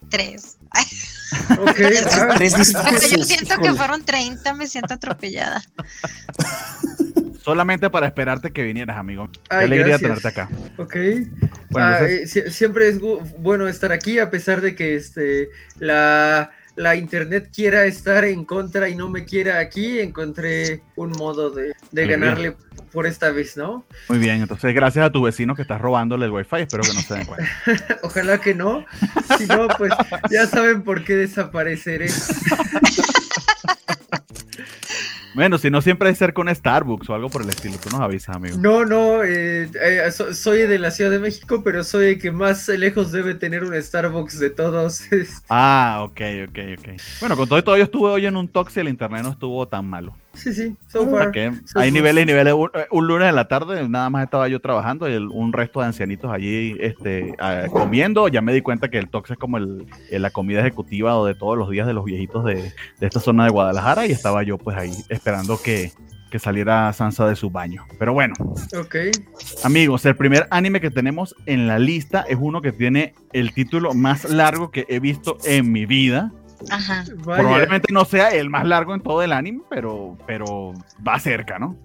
Tres. 0.09 0.57
Ok, 1.59 1.59
ah, 1.61 2.35
Tres 2.37 2.55
Aunque 2.55 2.59
disfraces. 2.59 3.11
yo 3.11 3.25
siento 3.25 3.59
que 3.61 3.75
fueron 3.75 4.05
30, 4.05 4.55
me 4.55 4.69
siento 4.69 4.95
atropellada. 4.95 5.62
Solamente 7.50 7.90
para 7.90 8.07
esperarte 8.07 8.52
que 8.52 8.62
vinieras, 8.62 8.97
amigo. 8.97 9.28
Qué 9.49 9.57
alegría 9.57 9.99
tenerte 9.99 10.28
acá. 10.28 10.49
ok. 10.76 10.95
Bueno, 11.71 11.88
Ah, 11.88 11.99
entonces- 12.00 12.37
eh, 12.37 12.45
sie- 12.47 12.50
siempre 12.50 12.88
es 12.88 12.99
bueno 13.38 13.66
estar 13.66 13.90
aquí, 13.92 14.19
a 14.21 14.30
pesar 14.30 14.61
de 14.61 14.75
que 14.76 14.95
este, 14.95 15.49
la, 15.78 16.50
la 16.76 16.95
internet 16.97 17.50
quiera 17.54 17.85
estar 17.87 18.25
en 18.25 18.45
contra 18.45 18.88
y 18.88 18.95
no 18.95 19.09
me 19.11 19.25
quiera 19.25 19.59
aquí, 19.59 19.99
encontré 19.99 20.83
un 20.97 21.11
modo 21.12 21.50
de, 21.50 21.73
de 21.90 22.07
ganarle 22.07 22.57
por 22.92 23.07
esta 23.07 23.30
vez, 23.30 23.57
¿no? 23.57 23.85
muy 24.09 24.19
bien, 24.19 24.40
entonces 24.42 24.75
gracias 24.75 25.04
a 25.07 25.11
tu 25.11 25.23
vecino 25.23 25.54
que 25.54 25.62
estás 25.62 25.80
robándole 25.80 26.26
el 26.26 26.33
wifi, 26.33 26.57
espero 26.57 26.83
que 26.83 26.92
no 26.92 27.00
se 27.00 27.14
den 27.14 27.25
cuenta. 27.26 27.49
Ojalá 28.02 28.38
que 28.40 28.54
no. 28.54 28.85
Si 29.38 29.47
no, 29.47 29.69
pues 29.78 29.92
ya 30.30 30.47
saben 30.47 30.83
por 30.83 31.04
qué 31.04 31.14
desapareceré. 31.16 32.09
Bueno, 35.33 35.59
si 35.59 35.71
no 35.71 35.81
siempre 35.81 36.09
hay 36.09 36.15
cerca 36.17 36.41
un 36.41 36.53
Starbucks 36.53 37.09
o 37.09 37.15
algo 37.15 37.29
por 37.31 37.43
el 37.43 37.49
estilo, 37.51 37.77
tú 37.83 37.89
nos 37.91 38.01
avisas, 38.01 38.35
amigo. 38.35 38.57
No, 38.59 38.85
no, 38.85 39.23
eh, 39.23 39.71
eh, 39.81 40.11
so- 40.11 40.35
soy 40.35 40.63
de 40.67 40.79
la 40.79 40.91
Ciudad 40.91 41.11
de 41.11 41.21
México, 41.21 41.63
pero 41.63 41.85
soy 41.85 42.07
el 42.15 42.19
que 42.21 42.33
más 42.33 42.67
lejos 42.69 43.13
debe 43.13 43.35
tener 43.35 43.63
un 43.65 43.81
Starbucks 43.81 44.39
de 44.41 44.51
todos. 44.51 45.03
Ah, 45.49 46.01
ok, 46.05 46.21
ok, 46.49 46.59
ok. 46.79 46.89
Bueno, 47.21 47.37
con 47.37 47.49
todo 47.49 47.59
y 47.59 47.63
todo, 47.63 47.77
yo 47.77 47.85
estuve 47.85 48.11
hoy 48.11 48.27
en 48.27 48.37
un 48.37 48.49
talk 48.49 48.71
y 48.75 48.81
el 48.81 48.89
internet 48.89 49.23
no 49.23 49.31
estuvo 49.31 49.67
tan 49.69 49.87
malo. 49.87 50.17
Sí, 50.33 50.55
sí, 50.55 50.77
so 50.87 51.03
sea 51.03 51.11
far. 51.11 51.33
que 51.33 51.53
so 51.65 51.81
hay 51.81 51.91
niveles 51.91 52.23
y 52.23 52.27
niveles. 52.27 52.55
Un, 52.55 52.71
eh, 52.75 52.87
un 52.93 53.07
lunes 53.09 53.29
en 53.29 53.35
la 53.35 53.49
tarde, 53.49 53.89
nada 53.89 54.09
más 54.11 54.23
estaba 54.25 54.47
yo 54.49 54.61
trabajando 54.61 55.09
y 55.09 55.13
el- 55.13 55.27
un 55.29 55.53
resto 55.53 55.81
de 55.81 55.87
ancianitos 55.87 56.31
allí 56.33 56.77
este, 56.81 57.35
ah, 57.41 57.65
comiendo. 57.71 58.29
Ya 58.29 58.41
me 58.41 58.53
di 58.53 58.61
cuenta 58.63 58.89
que 58.91 58.99
el 58.99 59.09
Tox 59.11 59.33
es 59.33 59.39
como 59.39 59.59
el, 59.59 59.87
la 60.11 60.31
comida 60.31 60.61
ejecutiva 60.61 61.17
o 61.19 61.27
de 61.27 61.35
todos 61.35 61.59
los 61.59 61.69
días 61.71 61.87
de 61.87 61.95
los 61.95 62.05
viejitos 62.05 62.45
de, 62.45 62.55
de 63.01 63.07
esta 63.07 63.19
zona 63.21 63.45
de 63.45 63.51
Guadalajara 63.51 64.07
y 64.07 64.13
estaba 64.13 64.43
yo 64.45 64.57
pues 64.57 64.77
ahí 64.77 64.93
esperando 65.09 65.61
que, 65.61 65.91
que 66.31 66.39
saliera 66.39 66.93
Sansa 66.93 67.27
de 67.27 67.35
su 67.35 67.51
baño. 67.51 67.85
Pero 67.99 68.13
bueno, 68.13 68.35
Ok. 68.79 68.95
amigos, 69.65 70.07
el 70.07 70.15
primer 70.17 70.47
anime 70.53 70.81
que 70.81 70.91
tenemos 70.93 71.35
en 71.47 71.67
la 71.67 71.81
lista 71.81 72.25
es 72.29 72.39
uno 72.41 72.63
que 72.63 72.71
tiene 72.71 73.15
el 73.33 73.53
título 73.53 73.95
más 73.95 74.31
largo 74.31 74.71
que 74.71 74.87
he 74.89 75.01
visto 75.01 75.39
en 75.45 75.73
mi 75.73 75.87
vida. 75.87 76.31
Ajá. 76.71 77.05
Vaya. 77.25 77.43
Probablemente 77.43 77.93
no 77.93 78.05
sea 78.05 78.31
el 78.31 78.50
más 78.50 78.67
largo 78.67 78.95
en 78.95 79.00
todo 79.00 79.23
el 79.23 79.33
anime, 79.33 79.62
pero, 79.71 80.17
pero 80.26 80.75
va 81.07 81.19
cerca, 81.19 81.59
¿no? 81.59 81.76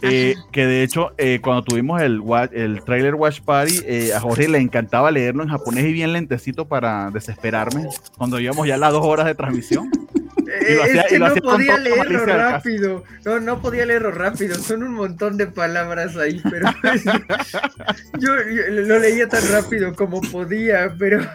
Eh, 0.00 0.36
que 0.52 0.66
de 0.66 0.82
hecho, 0.84 1.12
eh, 1.18 1.40
cuando 1.42 1.64
tuvimos 1.64 2.00
el, 2.00 2.22
el 2.52 2.82
trailer 2.84 3.14
Watch 3.16 3.40
Party, 3.40 3.80
eh, 3.84 4.12
a 4.14 4.20
Jorge 4.20 4.48
le 4.48 4.58
encantaba 4.58 5.10
leerlo 5.10 5.42
en 5.42 5.48
japonés 5.48 5.86
y 5.86 5.92
bien 5.92 6.12
lentecito 6.12 6.68
para 6.68 7.10
desesperarme. 7.10 7.88
Cuando 8.16 8.38
íbamos 8.38 8.66
ya 8.66 8.76
las 8.76 8.92
dos 8.92 9.04
horas 9.04 9.26
de 9.26 9.34
transmisión. 9.34 9.90
Eh, 10.60 10.78
hacía- 10.82 11.02
es 11.02 11.08
que 11.08 11.18
no 11.18 11.34
podía 11.36 11.76
leerlo 11.78 12.24
rápido. 12.26 13.04
No, 13.24 13.40
no 13.40 13.60
podía 13.60 13.86
leerlo 13.86 14.10
rápido. 14.10 14.54
Son 14.56 14.82
un 14.82 14.94
montón 14.94 15.36
de 15.36 15.46
palabras 15.46 16.16
ahí, 16.16 16.40
pero 16.50 16.68
yo, 18.18 18.34
yo 18.36 18.62
lo 18.70 18.98
leía 18.98 19.28
tan 19.28 19.46
rápido 19.50 19.94
como 19.94 20.20
podía, 20.20 20.94
pero 20.98 21.20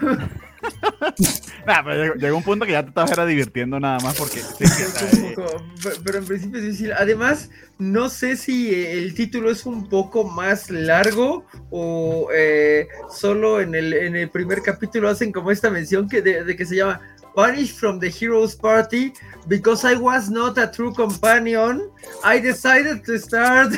Nah, 1.66 1.84
pero 1.84 2.02
llegó, 2.04 2.16
llegó 2.16 2.38
un 2.38 2.44
punto 2.44 2.66
que 2.66 2.72
ya 2.74 2.84
te 2.84 2.90
estabas 2.90 3.12
era 3.12 3.26
divirtiendo 3.26 3.80
nada 3.80 4.00
más 4.00 4.16
porque. 4.16 4.40
sí, 4.60 5.34
poco- 5.36 5.62
pero 6.06 6.18
en 6.20 6.26
principio 6.26 6.58
es 6.60 6.66
difícil. 6.66 6.94
Además, 6.94 7.50
no 7.80 8.10
sé 8.10 8.38
si 8.38 8.74
el 8.74 9.14
título 9.14 9.50
es 9.52 9.66
un 9.66 9.90
poco 9.90 10.24
más 10.24 10.70
largo 10.70 11.46
o 11.70 12.30
eh, 12.34 12.88
solo 13.14 13.60
en 13.62 13.76
el, 13.76 13.94
en 13.94 14.16
el 14.16 14.30
primer 14.30 14.62
capítulo 14.62 15.10
hacen 15.10 15.32
como 15.32 15.52
esta 15.52 15.70
mención 15.70 16.08
que 16.08 16.22
de, 16.22 16.44
de 16.44 16.56
que 16.56 16.66
se 16.66 16.76
llama 16.78 17.02
Banished 17.36 17.80
from 17.80 18.00
the 18.00 18.10
Heroes 18.10 18.56
Party 18.56 19.14
because 19.48 19.84
I 19.86 19.96
was 19.96 20.30
not 20.30 20.58
a 20.58 20.68
true 20.68 20.94
companion. 20.94 21.90
I 22.24 22.40
decided 22.40 23.04
to 23.06 23.18
start. 23.18 23.74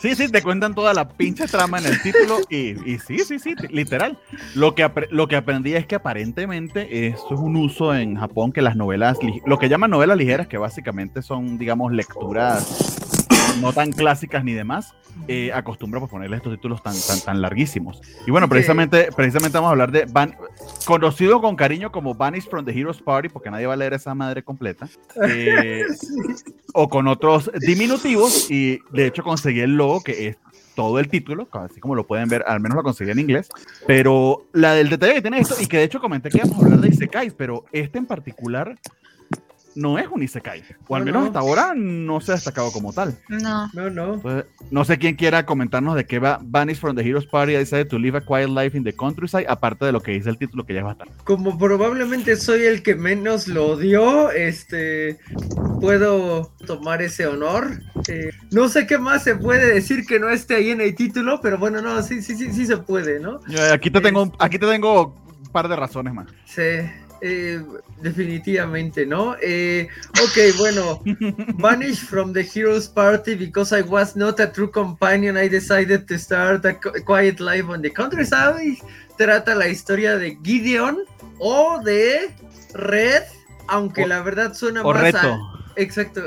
Sí, 0.00 0.14
sí, 0.14 0.28
te 0.28 0.42
cuentan 0.42 0.74
toda 0.74 0.94
la 0.94 1.08
pinche 1.08 1.46
trama 1.46 1.78
en 1.78 1.86
el 1.86 2.02
título 2.02 2.38
y, 2.48 2.70
y 2.90 2.98
sí, 2.98 3.18
sí, 3.20 3.38
sí, 3.38 3.54
literal. 3.68 4.18
Lo 4.54 4.74
que, 4.74 4.90
lo 5.10 5.28
que 5.28 5.36
aprendí 5.36 5.74
es 5.74 5.86
que 5.86 5.96
aparentemente 5.96 7.08
esto 7.08 7.34
es 7.34 7.40
un 7.40 7.56
uso 7.56 7.94
en 7.94 8.16
Japón 8.16 8.52
que 8.52 8.62
las 8.62 8.76
novelas, 8.76 9.18
lo 9.46 9.58
que 9.58 9.68
llaman 9.68 9.90
novelas 9.90 10.16
ligeras, 10.16 10.48
que 10.48 10.58
básicamente 10.58 11.22
son, 11.22 11.58
digamos, 11.58 11.92
lecturas 11.92 13.09
no 13.60 13.72
tan 13.72 13.92
clásicas 13.92 14.44
ni 14.44 14.52
demás, 14.52 14.94
eh, 15.28 15.52
acostumbra 15.52 16.00
pues, 16.00 16.10
ponerle 16.10 16.36
estos 16.36 16.54
títulos 16.54 16.82
tan, 16.82 16.94
tan, 17.06 17.20
tan 17.20 17.40
larguísimos. 17.40 18.00
Y 18.26 18.30
bueno, 18.30 18.48
precisamente, 18.48 19.08
precisamente 19.14 19.58
vamos 19.58 19.68
a 19.68 19.72
hablar 19.72 19.92
de 19.92 20.06
conocido 20.84 21.40
con 21.40 21.56
cariño 21.56 21.92
como 21.92 22.14
Vanish 22.14 22.48
from 22.48 22.64
the 22.64 22.72
Heroes 22.72 23.00
Party, 23.02 23.28
porque 23.28 23.50
nadie 23.50 23.66
va 23.66 23.74
a 23.74 23.76
leer 23.76 23.94
esa 23.94 24.14
madre 24.14 24.42
completa, 24.42 24.88
eh, 25.28 25.84
o 26.74 26.88
con 26.88 27.06
otros 27.08 27.50
diminutivos, 27.60 28.50
y 28.50 28.80
de 28.92 29.06
hecho 29.06 29.22
conseguí 29.22 29.60
el 29.60 29.76
logo 29.76 30.00
que 30.02 30.28
es 30.28 30.36
todo 30.74 30.98
el 30.98 31.08
título, 31.08 31.48
así 31.52 31.80
como 31.80 31.94
lo 31.94 32.06
pueden 32.06 32.28
ver, 32.28 32.44
al 32.46 32.60
menos 32.60 32.76
lo 32.76 32.82
conseguí 32.82 33.10
en 33.10 33.18
inglés, 33.18 33.48
pero 33.86 34.46
la 34.52 34.74
del 34.74 34.88
detalle 34.88 35.14
que 35.14 35.22
tiene 35.22 35.38
esto, 35.38 35.54
y 35.60 35.66
que 35.66 35.78
de 35.78 35.84
hecho 35.84 36.00
comenté 36.00 36.30
que 36.30 36.38
íbamos 36.38 36.58
a 36.58 36.64
hablar 36.64 36.80
de 36.80 36.88
Isekais, 36.88 37.34
pero 37.34 37.64
este 37.72 37.98
en 37.98 38.06
particular 38.06 38.78
no 39.74 39.98
es 39.98 40.08
un 40.08 40.22
Isekai. 40.22 40.62
O 40.88 40.96
al 40.96 41.04
menos 41.04 41.26
hasta 41.26 41.38
ahora 41.38 41.72
no 41.76 42.20
se 42.20 42.32
ha 42.32 42.34
destacado 42.34 42.72
como 42.72 42.92
tal. 42.92 43.18
No. 43.28 43.70
No, 43.72 43.90
no. 43.90 44.22
no 44.70 44.84
sé 44.84 44.98
quién 44.98 45.16
quiera 45.16 45.46
comentarnos 45.46 45.94
de 45.94 46.04
qué 46.04 46.18
va 46.18 46.40
Vanish 46.42 46.78
from 46.78 46.96
the 46.96 47.02
Heroes 47.02 47.26
Party. 47.26 47.54
I 47.54 47.58
decided 47.58 47.88
to 47.88 47.98
live 47.98 48.16
a 48.16 48.20
quiet 48.20 48.48
life 48.48 48.76
in 48.76 48.84
the 48.84 48.92
countryside. 48.92 49.46
Aparte 49.48 49.84
de 49.84 49.92
lo 49.92 50.00
que 50.02 50.12
dice 50.12 50.30
el 50.30 50.38
título, 50.38 50.64
que 50.64 50.74
ya 50.74 50.82
va 50.82 50.90
a 50.90 50.92
estar. 50.92 51.08
Como 51.24 51.56
probablemente 51.58 52.36
soy 52.36 52.64
el 52.64 52.82
que 52.82 52.94
menos 52.94 53.48
lo 53.48 53.76
dio, 53.76 54.30
este. 54.30 55.18
Puedo 55.80 56.52
tomar 56.66 57.02
ese 57.02 57.26
honor. 57.26 57.80
Eh, 58.08 58.30
no 58.50 58.68
sé 58.68 58.86
qué 58.86 58.98
más 58.98 59.24
se 59.24 59.36
puede 59.36 59.72
decir 59.72 60.04
que 60.06 60.18
no 60.18 60.30
esté 60.30 60.56
ahí 60.56 60.70
en 60.70 60.80
el 60.80 60.94
título, 60.94 61.40
pero 61.40 61.58
bueno, 61.58 61.80
no, 61.80 62.02
sí, 62.02 62.22
sí, 62.22 62.36
sí, 62.36 62.52
sí 62.52 62.66
se 62.66 62.76
puede, 62.76 63.20
¿no? 63.20 63.40
Aquí 63.72 63.90
te 63.90 64.00
tengo, 64.00 64.32
aquí 64.38 64.58
te 64.58 64.66
tengo 64.66 65.14
un 65.44 65.52
par 65.52 65.68
de 65.68 65.76
razones 65.76 66.12
más. 66.14 66.26
Sí. 66.44 66.62
Eh, 67.22 67.62
definitivamente, 68.00 69.04
¿no? 69.04 69.36
Eh, 69.42 69.88
ok, 70.22 70.56
bueno, 70.56 71.02
Vanish 71.58 71.98
from 72.06 72.32
the 72.32 72.42
Heroes 72.42 72.88
Party 72.88 73.34
because 73.34 73.78
I 73.78 73.82
was 73.82 74.16
not 74.16 74.40
a 74.40 74.50
true 74.50 74.70
companion. 74.70 75.36
I 75.36 75.48
decided 75.48 76.06
to 76.08 76.18
start 76.18 76.64
a 76.64 76.74
quiet 77.04 77.40
life 77.40 77.68
on 77.68 77.82
the 77.82 77.92
countryside. 77.92 78.78
Trata 79.18 79.54
la 79.54 79.68
historia 79.68 80.16
de 80.16 80.38
Gideon 80.42 81.04
o 81.38 81.78
de 81.84 82.34
Red, 82.72 83.24
aunque 83.68 84.06
la 84.06 84.22
verdad 84.22 84.54
suena 84.54 84.82
más 84.82 85.14
a. 85.14 85.38
Exacto, 85.76 86.22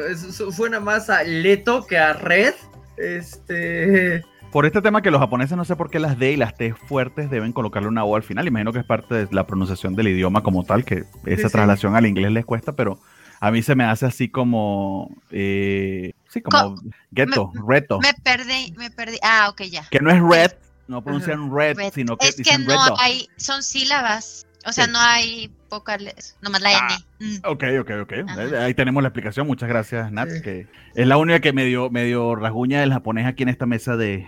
suena 0.51 0.79
más 0.79 1.09
a 1.09 1.23
Leto 1.23 1.85
que 1.87 1.97
a 1.97 2.13
Red. 2.13 2.53
Este 2.97 4.23
por 4.53 4.67
este 4.67 4.83
tema 4.83 5.01
que 5.01 5.09
los 5.09 5.19
japoneses 5.19 5.57
no 5.57 5.65
sé 5.65 5.75
por 5.75 5.89
qué 5.89 5.99
las 5.99 6.19
D 6.19 6.33
y 6.33 6.37
las 6.37 6.55
T 6.55 6.75
fuertes 6.75 7.31
deben 7.31 7.53
colocarle 7.53 7.89
una 7.89 8.03
O 8.03 8.15
al 8.15 8.21
final. 8.21 8.47
Imagino 8.47 8.71
que 8.71 8.79
es 8.79 8.85
parte 8.85 9.15
de 9.15 9.27
la 9.31 9.47
pronunciación 9.47 9.95
del 9.95 10.09
idioma 10.09 10.43
como 10.43 10.63
tal, 10.63 10.85
que 10.85 11.05
esa 11.25 11.49
traslación 11.49 11.95
al 11.95 12.05
inglés 12.05 12.31
les 12.31 12.45
cuesta, 12.45 12.73
pero 12.73 12.99
a 13.39 13.49
mí 13.49 13.63
se 13.63 13.73
me 13.73 13.83
hace 13.83 14.05
así 14.05 14.29
como, 14.29 15.09
eh, 15.31 16.13
sí, 16.29 16.41
como 16.41 16.75
ghetto, 17.09 17.51
reto. 17.67 17.99
Me 17.99 18.13
perdí, 18.13 18.75
me 18.77 18.91
perdí. 18.91 19.17
Ah, 19.23 19.47
ok, 19.49 19.63
ya. 19.63 19.87
Que 19.89 19.99
no 19.99 20.11
es 20.11 20.21
red, 20.21 20.51
no 20.87 21.03
pronuncian 21.03 21.51
red, 21.51 21.75
sino 21.91 22.15
que 22.15 22.27
es 22.27 22.35
que 22.35 22.57
no 22.59 22.75
hay, 22.99 23.27
son 23.37 23.63
sílabas. 23.63 24.45
O 24.65 24.71
sea, 24.71 24.85
no 24.85 24.99
hay 24.99 25.51
vocales, 25.69 26.37
nomás 26.41 26.61
la 26.61 26.69
ah, 26.69 26.97
N. 27.19 27.37
Mm. 27.39 27.41
Ok, 27.45 27.63
ok, 27.81 27.91
ok. 28.03 28.13
Ahí 28.61 28.73
tenemos 28.75 29.01
la 29.01 29.09
explicación. 29.09 29.47
Muchas 29.47 29.67
gracias, 29.67 30.11
Nat, 30.11 30.29
que 30.41 30.67
es 30.93 31.07
la 31.07 31.17
única 31.17 31.41
que 31.41 31.51
medio, 31.51 31.89
medio 31.89 32.35
rasguña 32.35 32.83
el 32.83 32.93
japonés 32.93 33.25
aquí 33.25 33.43
en 33.43 33.49
esta 33.49 33.65
mesa 33.65 33.97
de, 33.97 34.25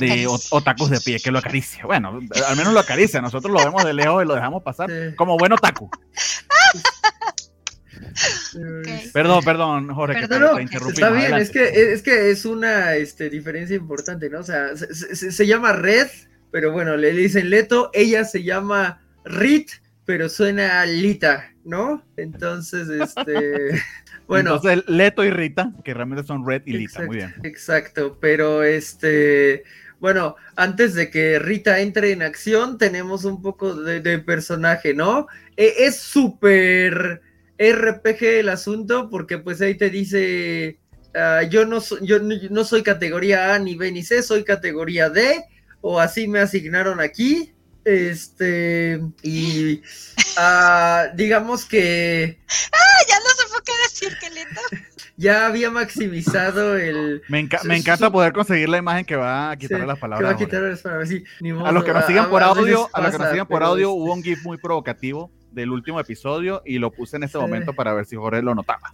de 0.00 0.26
otakus 0.50 0.90
de 0.90 1.00
pie 1.00 1.20
que 1.20 1.30
lo 1.30 1.38
acaricia. 1.38 1.84
Bueno, 1.84 2.20
al 2.46 2.56
menos 2.56 2.72
lo 2.72 2.80
acaricia. 2.80 3.20
Nosotros 3.20 3.52
lo 3.52 3.64
vemos 3.64 3.84
de 3.84 3.94
lejos 3.94 4.24
y 4.24 4.26
lo 4.26 4.34
dejamos 4.34 4.62
pasar 4.62 4.90
como 5.16 5.36
buen 5.36 5.52
otaku. 5.52 5.90
Perdón, 9.12 9.44
perdón, 9.44 9.88
Jorge, 9.94 10.20
que 10.20 10.28
te, 10.28 10.62
interrumpí. 10.62 10.94
Está 10.94 11.10
bien, 11.10 11.34
es 11.34 11.50
que, 11.50 11.92
es 11.92 12.02
que 12.02 12.30
es 12.30 12.44
una 12.44 12.94
este, 12.94 13.28
diferencia 13.28 13.76
importante, 13.76 14.30
¿no? 14.30 14.40
O 14.40 14.44
sea, 14.44 14.76
se, 14.76 15.46
llama 15.46 15.72
Red, 15.72 16.08
pero 16.50 16.72
bueno, 16.72 16.96
le, 16.96 17.12
dicen 17.12 17.50
Leto, 17.50 17.90
ella 17.92 18.24
se 18.24 18.42
llama 18.42 19.00
Rit, 19.24 19.70
pero 20.04 20.28
suena 20.28 20.84
Lita, 20.86 21.50
¿no? 21.64 22.04
Entonces, 22.16 22.88
este. 22.88 23.82
Bueno. 24.26 24.54
Entonces, 24.54 24.84
Leto 24.88 25.24
y 25.24 25.30
Rita, 25.30 25.72
que 25.84 25.94
realmente 25.94 26.24
son 26.24 26.46
Red 26.46 26.62
y 26.66 26.72
Lita, 26.72 27.02
muy 27.04 27.16
bien. 27.16 27.34
Exacto, 27.42 28.18
pero 28.20 28.62
este. 28.62 29.64
Bueno, 30.00 30.36
antes 30.56 30.94
de 30.94 31.10
que 31.10 31.38
Rita 31.38 31.80
entre 31.80 32.12
en 32.12 32.22
acción, 32.22 32.78
tenemos 32.78 33.24
un 33.24 33.40
poco 33.40 33.74
de, 33.74 34.18
personaje, 34.18 34.92
¿no? 34.92 35.28
E, 35.56 35.72
es 35.78 35.98
súper 35.98 37.22
RPG 37.58 38.24
el 38.24 38.48
asunto, 38.48 39.08
porque 39.10 39.38
pues 39.38 39.60
ahí 39.60 39.76
te 39.76 39.90
dice. 39.90 40.78
Ah, 41.14 41.42
yo, 41.42 41.64
no 41.64 41.80
yo 42.02 42.18
no 42.18 42.64
soy 42.64 42.82
categoría 42.82 43.54
A 43.54 43.58
ni 43.58 43.76
B 43.76 43.92
ni 43.92 44.02
C, 44.02 44.22
soy 44.22 44.42
categoría 44.42 45.10
D, 45.10 45.44
o 45.80 46.00
así 46.00 46.26
me 46.28 46.40
asignaron 46.40 47.00
aquí. 47.00 47.52
Este, 47.84 49.00
y 49.22 49.82
uh, 50.38 51.14
digamos 51.14 51.66
que. 51.66 52.38
¡Ah! 52.72 53.04
Ya 53.08 53.16
no 53.20 53.43
qué 53.64 53.72
decir, 53.88 54.16
qué 54.20 54.30
lindo. 54.30 54.60
Ya 55.16 55.46
había 55.46 55.70
maximizado 55.70 56.76
el. 56.76 57.22
Me, 57.28 57.38
encanta 57.38 58.10
poder 58.10 58.32
conseguir 58.32 58.68
la 58.68 58.78
imagen 58.78 59.04
que 59.04 59.14
va 59.14 59.52
a 59.52 59.56
quitar 59.56 59.86
las 59.86 59.96
palabras. 59.96 60.18
Que 60.18 60.24
va 60.34 60.42
a 60.42 60.44
quitar 60.44 60.62
las 60.62 60.80
palabras, 60.80 61.08
sí, 61.08 61.22
a 61.64 61.70
los 61.70 61.84
que 61.84 61.92
nos 61.92 62.04
sigan 62.06 62.28
por 62.28 62.42
audio, 62.42 62.90
a, 62.92 63.00
los 63.00 63.12
que 63.12 63.18
nos 63.18 63.30
sigan 63.30 63.46
por 63.46 63.62
audio, 63.62 63.92
hubo 63.92 64.12
un 64.12 64.24
GIF 64.24 64.42
muy 64.42 64.56
provocativo 64.56 65.30
del 65.52 65.70
último 65.70 66.00
episodio 66.00 66.62
y 66.64 66.80
lo 66.80 66.90
puse 66.90 67.16
en 67.16 67.22
este 67.22 67.38
momento 67.38 67.74
para 67.74 67.94
ver 67.94 68.06
si 68.06 68.16
Jorge 68.16 68.42
lo 68.42 68.56
notaba. 68.56 68.92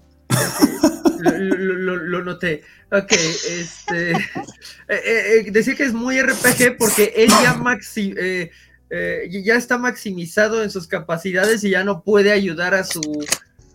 Lo, 1.20 1.96
lo, 1.96 2.22
noté. 2.22 2.64
Ok, 2.92 3.12
este. 3.12 4.12
Eh, 4.88 5.00
eh, 5.04 5.44
eh, 5.46 5.50
decía 5.52 5.76
que 5.76 5.84
es 5.84 5.92
muy 5.92 6.20
RPG 6.20 6.76
porque 6.76 7.12
él 7.16 7.30
ya 7.42 7.54
maxi. 7.54 8.12
Eh, 8.92 9.28
ya 9.30 9.54
está 9.54 9.78
maximizado 9.78 10.64
en 10.64 10.70
sus 10.70 10.88
capacidades 10.88 11.62
y 11.62 11.70
ya 11.70 11.84
no 11.84 12.02
puede 12.02 12.32
ayudar 12.32 12.74
a 12.74 12.82
su, 12.82 13.00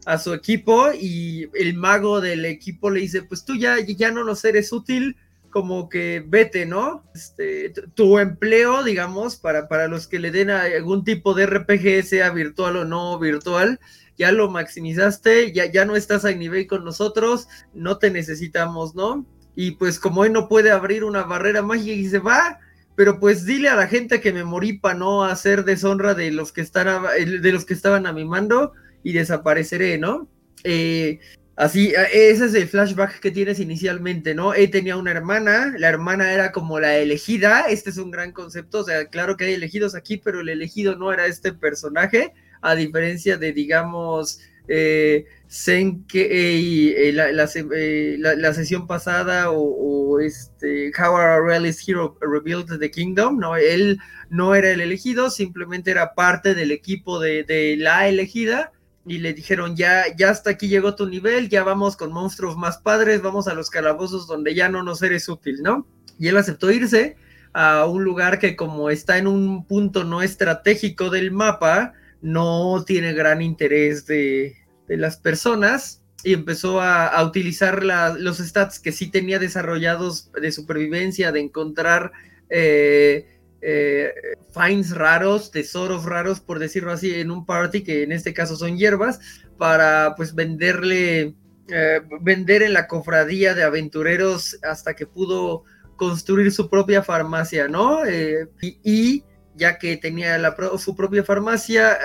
a 0.06 0.20
su 0.20 0.34
equipo 0.34 0.92
y 0.94 1.50
el 1.56 1.74
mago 1.74 2.22
del 2.22 2.46
equipo 2.46 2.92
le 2.92 3.02
dice, 3.02 3.24
pues 3.24 3.44
tú 3.44 3.56
ya, 3.56 3.80
ya 3.80 4.12
no 4.12 4.24
nos 4.24 4.46
eres 4.46 4.72
útil, 4.72 5.18
como 5.50 5.88
que 5.90 6.24
vete, 6.26 6.66
¿no? 6.66 7.04
Este, 7.16 7.70
tu 7.94 8.20
empleo, 8.20 8.84
digamos, 8.84 9.38
para, 9.38 9.68
para 9.68 9.88
los 9.88 10.08
que 10.08 10.20
le 10.20 10.30
den 10.30 10.50
algún 10.50 11.04
tipo 11.04 11.34
de 11.34 11.46
RPG, 11.46 12.04
sea 12.04 12.30
virtual 12.32 12.78
o 12.78 12.86
no 12.86 13.18
virtual, 13.18 13.80
ya 14.18 14.32
lo 14.32 14.50
maximizaste, 14.50 15.54
ya, 15.54 15.66
ya 15.66 15.86
no 15.86 15.96
estás 15.96 16.26
a 16.26 16.32
nivel 16.32 16.68
con 16.68 16.84
nosotros, 16.84 17.48
no 17.74 17.98
te 17.98 18.12
necesitamos, 18.12 18.96
¿no? 18.96 19.26
Y 19.56 19.72
pues 19.72 20.00
como 20.00 20.26
él 20.26 20.34
no 20.34 20.48
puede 20.50 20.72
abrir 20.72 21.04
una 21.04 21.24
barrera 21.24 21.62
mágica 21.62 21.94
y 21.94 22.10
se 22.10 22.20
va, 22.20 22.60
pero 22.96 23.20
pues 23.20 23.46
dile 23.46 23.70
a 23.70 23.76
la 23.76 23.88
gente 23.88 24.22
que 24.22 24.34
me 24.34 24.44
morí 24.44 24.74
para 24.74 24.96
no 25.00 25.24
hacer 25.24 25.64
deshonra 25.64 26.14
de 26.14 26.32
los 26.32 26.52
que 26.52 26.62
están 26.62 27.04
de 27.42 27.52
los 27.52 27.66
que 27.66 27.74
estaban 27.74 28.06
a 28.08 28.14
mi 28.14 28.26
mando 28.26 28.74
y 29.06 29.14
desapareceré, 29.14 30.00
¿no? 30.00 30.28
Eh, 30.64 31.20
así, 31.56 31.94
ese 32.12 32.46
es 32.46 32.56
el 32.56 32.68
flashback 32.68 33.20
que 33.20 33.30
tienes 33.30 33.60
inicialmente, 33.60 34.34
¿no? 34.34 34.56
Él 34.56 34.72
tenía 34.72 34.98
una 34.98 35.12
hermana, 35.12 35.76
la 35.78 35.90
hermana 35.90 36.34
era 36.34 36.52
como 36.52 36.80
la 36.80 36.98
elegida, 36.98 37.68
este 37.70 37.92
es 37.92 37.98
un 37.98 38.10
gran 38.10 38.32
concepto, 38.32 38.80
o 38.80 38.84
sea, 38.84 39.06
claro 39.06 39.38
que 39.38 39.46
hay 39.46 39.54
elegidos 39.54 39.94
aquí, 39.94 40.18
pero 40.18 40.42
el 40.42 40.50
elegido 40.50 40.96
no 40.96 41.14
era 41.14 41.28
este 41.28 41.54
personaje, 41.54 42.34
a 42.64 42.74
diferencia 42.74 43.38
de, 43.38 43.54
digamos, 43.54 44.40
eh, 44.68 45.26
Senkei, 45.48 46.90
eh, 46.98 47.14
la, 47.14 47.30
eh, 47.30 48.16
la, 48.18 48.36
la, 48.36 48.54
sesión 48.54 48.88
pasada 48.88 49.52
o, 49.52 50.20
este 50.20 50.92
How 50.98 51.18
a 51.18 51.40
Realist 51.40 51.88
Hero 51.88 52.18
Rebuilt 52.22 52.80
the 52.80 52.90
Kingdom, 52.90 53.38
no, 53.38 53.56
él 53.56 54.00
no 54.30 54.56
era 54.56 54.72
el 54.72 54.82
elegido, 54.82 55.30
simplemente 55.30 55.92
era 55.92 56.16
parte 56.16 56.56
del 56.56 56.72
equipo 56.72 57.20
de, 57.20 57.76
la 57.78 58.08
elegida 58.08 58.72
y 59.06 59.20
le 59.20 59.34
dijeron 59.34 59.76
ya, 59.76 60.06
ya 60.18 60.32
hasta 60.32 60.52
aquí 60.52 60.68
llegó 60.68 60.96
tu 60.96 61.08
nivel, 61.08 61.50
ya 61.50 61.64
vamos 61.64 61.96
con 61.96 62.12
monstruos 62.12 62.58
más 62.58 62.80
padres, 62.80 63.22
vamos 63.22 63.48
a 63.48 63.54
los 63.54 63.70
calabozos 63.70 64.28
donde 64.28 64.56
ya 64.56 64.68
no 64.70 64.84
nos 64.84 65.02
eres 65.04 65.30
útil, 65.30 65.62
¿no? 65.62 65.88
Y 66.18 66.28
él 66.28 66.38
aceptó 66.38 66.72
irse 66.72 67.16
a 67.54 67.86
un 67.86 68.04
lugar 68.04 68.40
que 68.40 68.56
como 68.56 68.90
está 68.90 69.18
en 69.18 69.28
un 69.28 69.66
punto 69.66 70.04
no 70.04 70.22
estratégico 70.22 71.10
del 71.10 71.32
mapa, 71.32 71.94
no 72.22 72.84
tiene 72.86 73.14
gran 73.14 73.42
interés 73.42 74.06
de, 74.08 74.56
las 74.88 75.18
personas 75.18 76.02
y 76.24 76.34
empezó 76.34 76.82
a, 76.82 77.24
utilizar 77.24 77.84
los 77.84 78.38
stats 78.40 78.80
que 78.80 78.92
sí 78.92 79.12
tenía 79.12 79.38
desarrollados 79.40 80.32
de 80.34 80.52
supervivencia, 80.52 81.32
de 81.32 81.42
encontrar 81.42 82.12
eh, 82.50 83.35
eh, 83.68 84.14
finds 84.54 84.96
raros, 84.96 85.50
tesoros 85.50 86.06
raros, 86.06 86.40
por 86.40 86.60
decirlo 86.60 86.92
así, 86.92 87.16
en 87.16 87.32
un 87.32 87.48
party, 87.48 87.84
que 87.84 88.04
en 88.04 88.12
este 88.12 88.32
caso 88.32 88.56
son 88.56 88.78
hierbas, 88.78 89.20
para 89.58 90.14
pues 90.16 90.36
venderle, 90.36 91.34
eh, 91.70 92.02
vender 92.22 92.62
en 92.62 92.74
la 92.74 92.86
cofradía 92.86 93.56
de 93.56 93.64
aventureros 93.64 94.60
hasta 94.62 94.96
que 94.96 95.08
pudo 95.08 95.64
construir 95.96 96.52
su 96.52 96.70
propia 96.70 97.02
farmacia, 97.02 97.68
¿no? 97.68 98.06
Eh, 98.06 98.48
y, 98.62 99.24
ya 99.56 99.80
que 99.80 99.98
tenía 99.98 100.38
la, 100.38 100.56
su 100.78 100.96
propia 100.96 101.24
farmacia, 101.24 101.98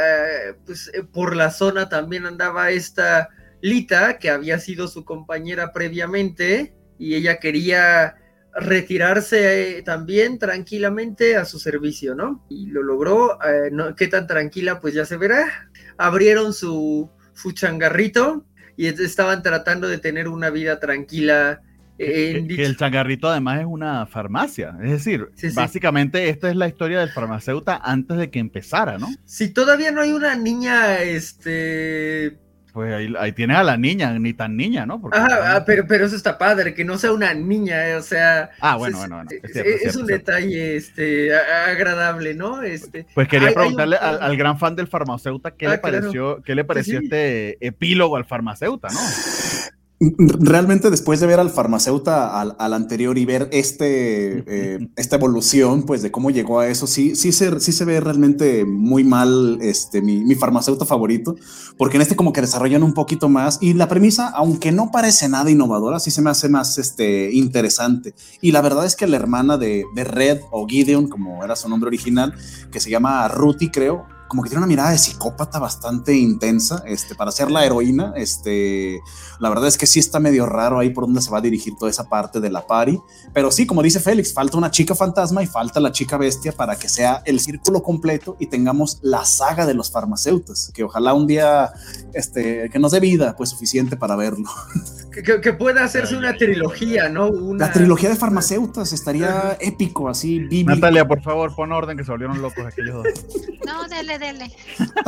pues 0.64 0.90
por 1.12 1.34
la 1.34 1.50
zona 1.50 1.88
también 1.88 2.24
andaba 2.24 2.70
esta 2.70 3.28
Lita, 3.60 4.18
que 4.18 4.30
había 4.30 4.60
sido 4.60 4.86
su 4.86 5.04
compañera 5.04 5.72
previamente, 5.72 6.72
y 6.96 7.16
ella 7.16 7.40
quería 7.40 8.19
retirarse 8.54 9.78
eh, 9.78 9.82
también 9.82 10.38
tranquilamente 10.38 11.36
a 11.36 11.44
su 11.44 11.58
servicio, 11.58 12.14
¿no? 12.14 12.44
Y 12.48 12.66
lo 12.66 12.82
logró, 12.82 13.38
eh, 13.44 13.70
no, 13.72 13.94
qué 13.94 14.08
tan 14.08 14.26
tranquila 14.26 14.80
pues 14.80 14.94
ya 14.94 15.04
se 15.04 15.16
verá. 15.16 15.70
Abrieron 15.96 16.52
su, 16.52 17.10
su 17.32 17.52
changarrito 17.52 18.44
y 18.76 18.86
estaban 18.86 19.42
tratando 19.42 19.88
de 19.88 19.98
tener 19.98 20.28
una 20.28 20.50
vida 20.50 20.80
tranquila. 20.80 21.60
que, 21.96 22.64
el 22.64 22.76
changarrito 22.76 23.28
además 23.28 23.60
es 23.60 23.66
una 23.66 24.06
farmacia, 24.06 24.74
es 24.82 24.90
decir, 24.90 25.28
básicamente 25.54 26.30
esta 26.30 26.48
es 26.48 26.56
la 26.56 26.66
historia 26.66 27.00
del 27.00 27.10
farmacéutico 27.10 27.78
antes 27.82 28.16
de 28.16 28.30
que 28.30 28.38
empezara, 28.38 28.96
¿no? 28.96 29.08
Si 29.26 29.50
todavía 29.50 29.92
no 29.92 30.00
hay 30.00 30.12
una 30.12 30.34
niña, 30.34 31.00
este, 31.02 32.38
pues 32.72 32.92
ahí, 32.92 33.14
ahí, 33.18 33.32
tienes 33.32 33.56
a 33.56 33.62
la 33.62 33.76
niña, 33.76 34.18
ni 34.18 34.32
tan 34.32 34.56
niña, 34.56 34.86
¿no? 34.86 35.00
Ajá, 35.12 35.56
ah, 35.56 35.64
pero, 35.64 35.86
pero 35.86 36.06
eso 36.06 36.16
está 36.16 36.38
padre, 36.38 36.74
que 36.74 36.84
no 36.84 36.98
sea 36.98 37.12
una 37.12 37.34
niña, 37.34 37.88
eh, 37.88 37.96
o 37.96 38.02
sea. 38.02 38.50
Ah, 38.60 38.76
bueno, 38.76 38.98
bueno, 38.98 39.16
bueno. 39.16 39.30
Es, 39.42 39.96
un 39.96 40.06
detalle 40.06 40.76
este, 40.76 41.34
agradable, 41.34 42.34
¿no? 42.34 42.62
Este, 42.62 43.06
pues 43.14 43.28
quería 43.28 43.52
preguntarle 43.52 43.96
al, 43.96 44.36
gran 44.36 44.58
fan 44.58 44.76
del 44.76 44.86
farmacéutico 44.86 45.56
qué 45.56 45.68
le 45.68 45.74
ah, 45.74 45.80
pareció, 45.80 46.42
qué 46.42 46.54
le 46.54 46.64
pareció 46.64 47.00
este 47.00 47.64
epílogo 47.66 48.16
al 48.16 48.24
farmacéutico, 48.24 48.92
¿no? 48.92 49.00
Realmente 50.02 50.88
después 50.88 51.20
de 51.20 51.26
ver 51.26 51.40
al 51.40 51.50
farmacéutico 51.50 52.10
al, 52.10 52.72
anterior 52.72 53.18
y 53.18 53.26
ver 53.26 53.50
este, 53.52 54.44
eh, 54.46 54.88
esta 54.96 55.16
evolución, 55.16 55.82
pues 55.82 56.00
de 56.00 56.10
cómo 56.10 56.30
llegó 56.30 56.58
a 56.58 56.68
eso, 56.68 56.86
sí, 56.86 57.14
sí, 57.14 57.32
se, 57.32 57.60
sí 57.60 57.70
se 57.72 57.84
ve 57.84 58.00
realmente 58.00 58.64
muy 58.64 59.04
mal 59.04 59.58
este, 59.60 60.00
mi, 60.00 60.24
mi 60.24 60.36
farmacéutico 60.36 60.86
favorito, 60.86 61.36
porque 61.76 61.96
en 61.96 62.02
este 62.02 62.16
como 62.16 62.32
que 62.32 62.40
desarrollan 62.40 62.82
un 62.82 62.94
poquito 62.94 63.28
más 63.28 63.58
y 63.60 63.74
la 63.74 63.88
premisa, 63.88 64.30
aunque 64.30 64.72
no 64.72 64.90
parece 64.90 65.28
nada 65.28 65.50
innovadora, 65.50 66.00
sí 66.00 66.10
se 66.10 66.22
me 66.22 66.30
hace 66.30 66.48
más 66.48 66.78
este, 66.78 67.30
interesante. 67.34 68.14
Y 68.40 68.52
la 68.52 68.62
verdad 68.62 68.86
es 68.86 68.96
que 68.96 69.06
la 69.06 69.16
hermana 69.16 69.58
de, 69.58 69.84
de 69.94 70.04
Red 70.04 70.40
o 70.50 70.66
Gideon, 70.66 71.08
como 71.08 71.44
era 71.44 71.56
su 71.56 71.68
nombre 71.68 71.88
original, 71.88 72.34
que 72.72 72.80
se 72.80 72.88
llama 72.88 73.28
Ruthie 73.28 73.70
creo, 73.70 74.06
como 74.30 74.44
que 74.44 74.48
tiene 74.48 74.60
una 74.60 74.68
mirada 74.68 74.90
de 74.90 74.98
psicópata 74.98 75.58
bastante 75.58 76.16
intensa, 76.16 76.84
este, 76.86 77.16
para 77.16 77.32
ser 77.32 77.50
la 77.50 77.64
heroína, 77.66 78.12
este, 78.14 79.00
la 79.40 79.48
verdad 79.48 79.66
es 79.66 79.76
que 79.76 79.86
sí 79.86 79.98
está 79.98 80.20
medio 80.20 80.46
raro 80.46 80.78
ahí 80.78 80.90
por 80.90 81.04
donde 81.04 81.20
se 81.20 81.32
va 81.32 81.38
a 81.38 81.40
dirigir 81.40 81.74
toda 81.76 81.90
esa 81.90 82.08
parte 82.08 82.38
de 82.38 82.48
la 82.48 82.64
pari, 82.64 83.00
pero 83.34 83.50
sí, 83.50 83.66
como 83.66 83.82
dice 83.82 83.98
Félix, 83.98 84.32
falta 84.32 84.56
una 84.56 84.70
chica 84.70 84.94
fantasma 84.94 85.42
y 85.42 85.48
falta 85.48 85.80
la 85.80 85.90
chica 85.90 86.16
bestia 86.16 86.52
para 86.52 86.76
que 86.76 86.88
sea 86.88 87.24
el 87.24 87.40
círculo 87.40 87.82
completo 87.82 88.36
y 88.38 88.46
tengamos 88.46 89.00
la 89.02 89.24
saga 89.24 89.66
de 89.66 89.74
los 89.74 89.90
farmacéuticos, 89.90 90.70
que 90.72 90.84
ojalá 90.84 91.12
un 91.12 91.26
día, 91.26 91.72
este, 92.14 92.70
que 92.70 92.78
nos 92.78 92.92
dé 92.92 93.00
vida, 93.00 93.34
pues 93.36 93.50
suficiente 93.50 93.96
para 93.96 94.14
verlo. 94.14 94.48
Que, 95.10 95.52
pueda 95.52 95.82
hacerse 95.82 96.16
una 96.16 96.36
trilogía, 96.36 97.08
¿no? 97.08 97.30
La 97.56 97.72
trilogía 97.72 98.08
de 98.08 98.14
farmacéuticos 98.14 98.92
estaría 98.92 99.56
épico, 99.58 100.08
así, 100.08 100.38
bíblico. 100.38 100.70
Natalia, 100.70 101.04
por 101.04 101.20
favor, 101.20 101.52
pon 101.52 101.72
orden 101.72 101.96
que 101.96 102.04
se 102.04 102.12
volvieron 102.12 102.40
locos 102.40 102.64
aquellos 102.64 103.02
dos. 103.02 103.26
No, 103.66 103.88
dele, 103.88 104.19
dele. 104.20 104.52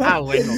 ah, 0.00 0.20
bueno. 0.22 0.52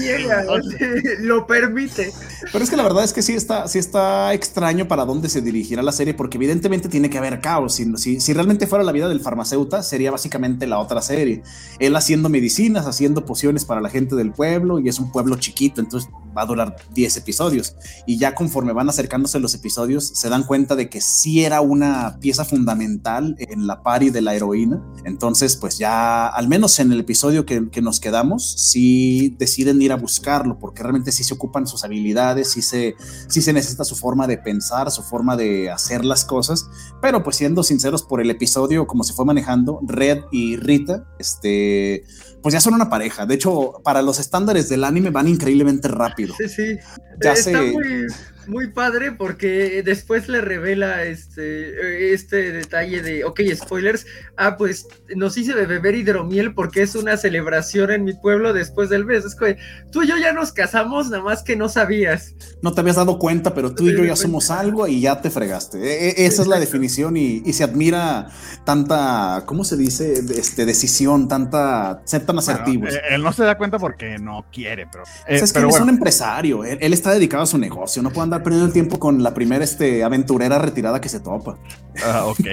lo 1.21 1.47
permite. 1.47 2.13
Pero 2.53 2.63
es 2.63 2.71
que 2.71 2.77
la 2.77 2.83
verdad 2.85 3.05
es 3.05 3.13
que 3.13 3.23
sí 3.23 3.33
está, 3.33 3.67
sí 3.67 3.79
está 3.79 4.33
extraño 4.35 4.87
para 4.87 5.05
dónde 5.05 5.29
se 5.29 5.41
dirigirá 5.41 5.83
la 5.83 5.93
serie, 5.93 6.15
porque 6.15 6.37
evidentemente 6.37 6.89
tiene 6.89 7.11
que 7.11 7.19
haber 7.19 7.41
caos. 7.41 7.75
Si, 7.75 8.21
si, 8.21 8.33
realmente 8.33 8.67
fuera 8.67 8.85
la 8.85 8.93
vida 8.93 9.09
del 9.09 9.21
farmacéutico, 9.21 9.83
sería 9.83 10.11
básicamente 10.11 10.67
la 10.67 10.79
otra 10.79 11.03
serie. 11.03 11.43
Él 11.79 11.97
haciendo 11.97 12.29
medicinas, 12.29 12.87
haciendo 12.87 13.25
pociones 13.25 13.65
para 13.65 13.81
la 13.81 13.91
gente 13.91 14.15
del 14.15 14.33
pueblo, 14.33 14.79
y 14.79 14.89
es 14.89 14.99
un 14.99 15.11
pueblo 15.11 15.37
chiquito, 15.37 15.81
entonces 15.81 16.11
va 16.39 16.45
a 16.45 16.47
durar 16.47 16.77
10 16.95 17.17
episodios. 17.17 17.75
Y 18.07 18.17
ya 18.17 18.35
conforme 18.35 18.73
van 18.73 18.89
acercándose 18.89 19.41
los 19.41 19.55
episodios, 19.55 20.09
se 20.15 20.29
dan 20.29 20.45
cuenta 20.45 20.77
de 20.77 20.89
que 20.89 21.01
sí 21.01 21.45
era 21.45 21.61
una 21.61 22.19
pieza 22.21 22.45
fundamental 22.45 23.35
en 23.39 23.67
la 23.67 23.83
pari 23.83 24.11
de 24.11 24.23
la 24.23 24.35
heroína. 24.35 24.83
Entonces, 25.05 25.57
pues 25.57 25.79
ya, 25.79 26.29
al 26.29 26.49
menos 26.49 26.79
en 26.79 26.93
el 26.93 27.01
episodio 27.01 27.45
que, 27.45 27.69
nos 27.79 28.01
quedamos, 28.01 28.71
sí 28.71 29.37
deciden 29.39 29.81
ir 29.81 29.93
a 29.93 29.97
buscarlo, 29.97 30.59
porque 30.59 30.83
realmente 30.83 31.13
sí 31.13 31.23
se 31.23 31.35
ocupan 31.35 31.67
sus 31.67 31.85
habilidades, 31.85 32.51
sí 32.51 32.61
se, 32.61 32.97
sí 33.29 33.41
se 33.41 33.53
necesita 33.53 33.85
su 33.85 33.95
forma 33.95 34.27
de 34.27 34.37
pensar, 34.37 34.91
su 34.91 35.03
forma 35.03 35.37
de 35.37 35.71
hacer 35.71 36.05
las 36.05 36.25
cosas. 36.25 36.69
Pero 37.01 37.23
pues 37.23 37.37
siendo 37.37 37.63
sinceros 37.63 38.03
por 38.03 38.21
el 38.21 38.31
episodio, 38.31 38.87
como 38.87 39.05
se 39.05 39.13
fue 39.13 39.25
manejando, 39.25 39.81
Red 39.87 40.25
y 40.33 40.57
Rita, 40.57 41.07
este 41.19 42.05
pues 42.43 42.53
ya 42.53 42.61
son 42.61 42.75
una 42.75 42.89
pareja. 42.89 43.27
De 43.27 43.35
hecho, 43.35 43.81
para 43.83 44.03
los 44.03 44.19
estándares 44.19 44.69
del 44.69 44.85
anime 44.85 45.11
van 45.11 45.29
increíblemente 45.29 45.89
rápido. 45.89 46.35
Sí, 46.39 46.49
sí. 46.49 46.79
Ya 47.23 47.33
Está 47.33 47.63
muy, 47.63 48.07
muy 48.49 48.69
padre 48.69 49.13
porque 49.13 49.83
después 49.85 50.29
le 50.29 50.41
revela 50.41 51.05
este, 51.05 52.13
este 52.13 52.53
detalle 52.53 53.03
de, 53.03 53.25
ok, 53.25 53.41
spoilers, 53.55 54.07
ah, 54.37 54.57
pues 54.57 54.87
nos 55.15 55.37
hice 55.37 55.55
de 55.55 55.67
beber 55.67 55.95
hidromiel 55.95 56.55
porque 56.55 56.83
es 56.83 56.95
una 56.95 57.17
celebración 57.17 57.91
en 57.91 58.05
mi 58.05 58.15
pueblo 58.15 58.53
después 58.53 58.89
del 58.89 59.05
mes. 59.05 59.25
Es 59.25 59.35
que 59.35 59.57
tú 59.91 60.03
y 60.03 60.09
yo 60.09 60.17
ya 60.17 60.33
nos 60.33 60.53
casamos, 60.53 61.11
nada 61.11 61.23
más 61.23 61.43
que 61.43 61.57
no 61.57 61.69
sabías. 61.69 62.35
No 62.63 62.73
te 62.73 62.81
habías 62.81 62.97
dado 62.97 63.19
cuenta, 63.19 63.55
pero 63.55 63.75
tú 63.75 63.89
y 63.89 63.97
yo 63.97 64.05
ya 64.05 64.17
somos 64.17 64.51
algo 64.51 64.87
y 64.87 65.01
ya 65.01 65.21
te 65.21 65.31
fregaste. 65.31 65.79
E, 65.79 66.09
e, 66.11 66.27
esa 66.27 66.43
es 66.43 66.49
la 66.49 66.59
definición 66.59 67.17
y, 67.17 67.53
se 67.53 67.65
admira 67.65 68.29
tanta, 68.65 69.43
¿cómo 69.47 69.65
se 69.65 69.77
dice? 69.77 70.13
Este, 70.13 70.65
decisión, 70.65 71.27
tanta, 71.27 72.03
ser 72.05 72.25
tan 72.25 72.39
asertivos. 72.39 72.95
Eh, 72.95 73.01
él 73.11 73.23
no 73.23 73.33
se 73.33 73.43
da 73.43 73.59
cuenta 73.59 73.79
porque 73.79 74.19
no 74.19 74.47
quiere, 74.53 74.87
pero... 74.91 75.05
es 75.27 75.43
eh, 75.43 75.53
que 75.53 75.59
él 75.59 75.69
es 75.69 75.81
un 75.81 75.89
empresario, 75.89 76.65
él, 76.65 76.93
está 76.93 77.13
dedicado 77.13 77.43
a 77.43 77.47
su 77.47 77.59
negocio, 77.59 78.03
no 78.03 78.11
puede 78.11 78.25
andar 78.25 78.38
perdiendo 78.43 78.67
el 78.67 78.73
tiempo 78.73 78.99
con 78.99 79.23
la 79.23 79.35
primera 79.35 79.65
este, 79.65 80.05
aventurera 80.05 80.59
retirada 80.59 81.01
que 81.01 81.09
se 81.09 81.21
topa. 81.21 81.59
Ah, 82.05 82.27
ok. 82.27 82.47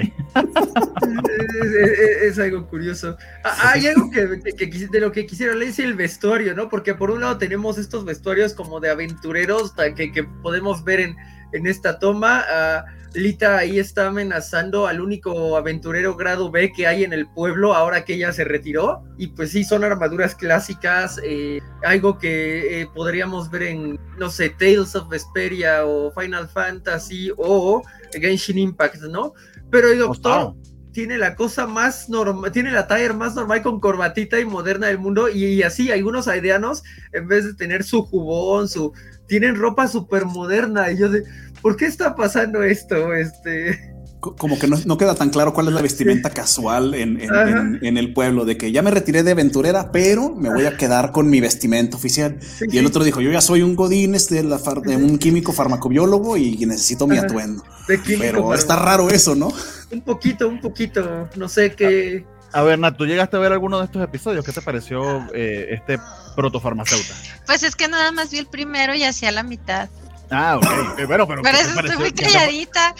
es, 2.22 2.38
algo 2.38 2.66
curioso. 2.66 3.16
Ah, 3.44 3.72
hay 3.74 3.86
algo 3.86 4.10
que, 4.10 4.26
de 4.26 5.00
lo 5.00 5.12
que 5.12 5.26
quisiera 5.26 5.54
leer 5.54 5.70
es 5.70 5.78
el 5.78 5.94
vestuario, 5.94 6.54
¿no? 6.54 6.68
Porque 6.68 6.94
por 6.94 7.10
un 7.10 7.20
lado 7.20 7.38
tenemos 7.38 7.78
estos 7.78 8.04
vestuarios 8.04 8.54
como 8.54 8.80
de 8.80 8.90
aventureros 8.90 9.72
que, 9.96 10.12
que 10.12 10.24
podemos 10.24 10.84
ver 10.84 11.00
en, 11.00 11.16
en 11.56 11.66
esta 11.66 11.98
toma. 11.98 12.44
Uh, 12.48 12.96
Lita 13.16 13.56
ahí 13.56 13.78
está 13.78 14.08
amenazando 14.08 14.86
al 14.86 15.00
único 15.00 15.56
aventurero 15.56 16.16
grado 16.16 16.50
B 16.50 16.72
que 16.72 16.86
hay 16.86 17.02
en 17.02 17.14
el 17.14 17.26
pueblo 17.26 17.74
ahora 17.74 18.04
que 18.04 18.14
ella 18.14 18.32
se 18.32 18.44
retiró. 18.44 19.04
Y 19.16 19.28
pues 19.28 19.52
sí, 19.52 19.64
son 19.64 19.84
armaduras 19.84 20.34
clásicas, 20.34 21.18
eh, 21.24 21.60
algo 21.82 22.18
que 22.18 22.82
eh, 22.82 22.88
podríamos 22.94 23.50
ver 23.50 23.62
en, 23.62 23.98
no 24.18 24.28
sé, 24.28 24.50
Tales 24.50 24.94
of 24.94 25.08
Vesperia 25.08 25.86
o 25.86 26.12
Final 26.12 26.46
Fantasy 26.48 27.32
o 27.38 27.82
Genshin 28.12 28.58
Impact, 28.58 29.02
¿no? 29.04 29.32
Pero 29.70 29.88
el 29.88 29.98
doctor 29.98 30.54
tiene 30.96 31.18
la 31.18 31.34
cosa 31.36 31.66
más 31.66 32.08
normal, 32.08 32.50
tiene 32.52 32.70
la 32.70 32.86
talla 32.86 33.12
más 33.12 33.34
normal 33.34 33.62
con 33.62 33.80
corbatita 33.80 34.40
y 34.40 34.46
moderna 34.46 34.86
del 34.86 34.98
mundo. 34.98 35.28
Y, 35.28 35.62
así, 35.62 35.92
algunos 35.92 36.26
aideanos, 36.26 36.82
en 37.12 37.28
vez 37.28 37.44
de 37.44 37.52
tener 37.52 37.84
su 37.84 38.02
jubón, 38.02 38.66
su, 38.66 38.94
tienen 39.26 39.56
ropa 39.56 39.88
súper 39.88 40.24
moderna. 40.24 40.90
Y 40.90 40.98
yo 40.98 41.08
de 41.08 41.24
¿por 41.62 41.76
qué 41.76 41.86
está 41.86 42.14
pasando 42.14 42.62
esto? 42.62 43.14
Este 43.14 43.96
como 44.34 44.58
que 44.58 44.66
no, 44.66 44.98
queda 44.98 45.14
tan 45.14 45.30
claro 45.30 45.52
cuál 45.52 45.68
es 45.68 45.74
la 45.74 45.82
vestimenta 45.82 46.30
casual 46.30 46.94
en, 46.94 47.18
el 47.96 48.12
pueblo, 48.12 48.44
de 48.44 48.56
que 48.56 48.72
ya 48.72 48.82
me 48.82 48.90
retiré 48.90 49.22
de 49.22 49.32
aventurera, 49.32 49.92
pero 49.92 50.34
me 50.34 50.52
voy 50.52 50.64
a 50.64 50.76
quedar 50.76 51.12
con 51.12 51.28
mi 51.30 51.40
vestimenta 51.40 51.96
oficial. 51.96 52.38
y 52.60 52.78
el 52.78 52.86
otro 52.86 53.04
dijo, 53.04 53.20
yo 53.20 53.30
ya 53.30 53.40
soy 53.40 53.62
un 53.62 53.76
godines 53.76 54.28
de, 54.28 54.42
la 54.42 54.58
de 54.84 54.96
un 54.96 55.18
químico 55.18 55.52
farmacobiólogo 55.52 56.36
y 56.36 56.56
necesito 56.66 57.06
mi 57.06 57.18
atuendo. 57.18 57.62
pero 58.18 58.54
está 58.54 58.76
raro 58.76 59.10
eso, 59.10 59.34
¿no? 59.34 59.52
Un 59.92 60.00
poquito, 60.00 60.48
un 60.48 60.60
poquito, 60.60 61.28
no 61.36 61.48
sé 61.48 61.72
qué... 61.72 62.24
A 62.52 62.62
ver, 62.62 62.78
Nat, 62.78 62.96
¿tú 62.96 63.06
llegaste 63.06 63.36
a 63.36 63.40
ver 63.40 63.52
alguno 63.52 63.78
de 63.78 63.86
estos 63.86 64.02
episodios? 64.02 64.44
¿Qué 64.44 64.52
te 64.52 64.62
pareció 64.62 65.26
eh, 65.34 65.68
este 65.70 65.98
protofarmacéutico? 66.34 67.14
Pues 67.46 67.62
es 67.62 67.76
que 67.76 67.88
nada 67.88 68.12
más 68.12 68.30
vi 68.30 68.38
el 68.38 68.46
primero 68.46 68.94
y 68.94 69.04
hacía 69.04 69.30
la 69.32 69.42
mitad. 69.42 69.88
Ah, 70.30 70.56
ok. 70.56 70.64
Eh, 70.98 71.04
pero, 71.06 71.26
pero. 71.26 71.42
Por 71.42 71.54
eso 71.54 71.80
estoy 71.80 71.96
muy 71.98 72.12
calladita. 72.12 72.94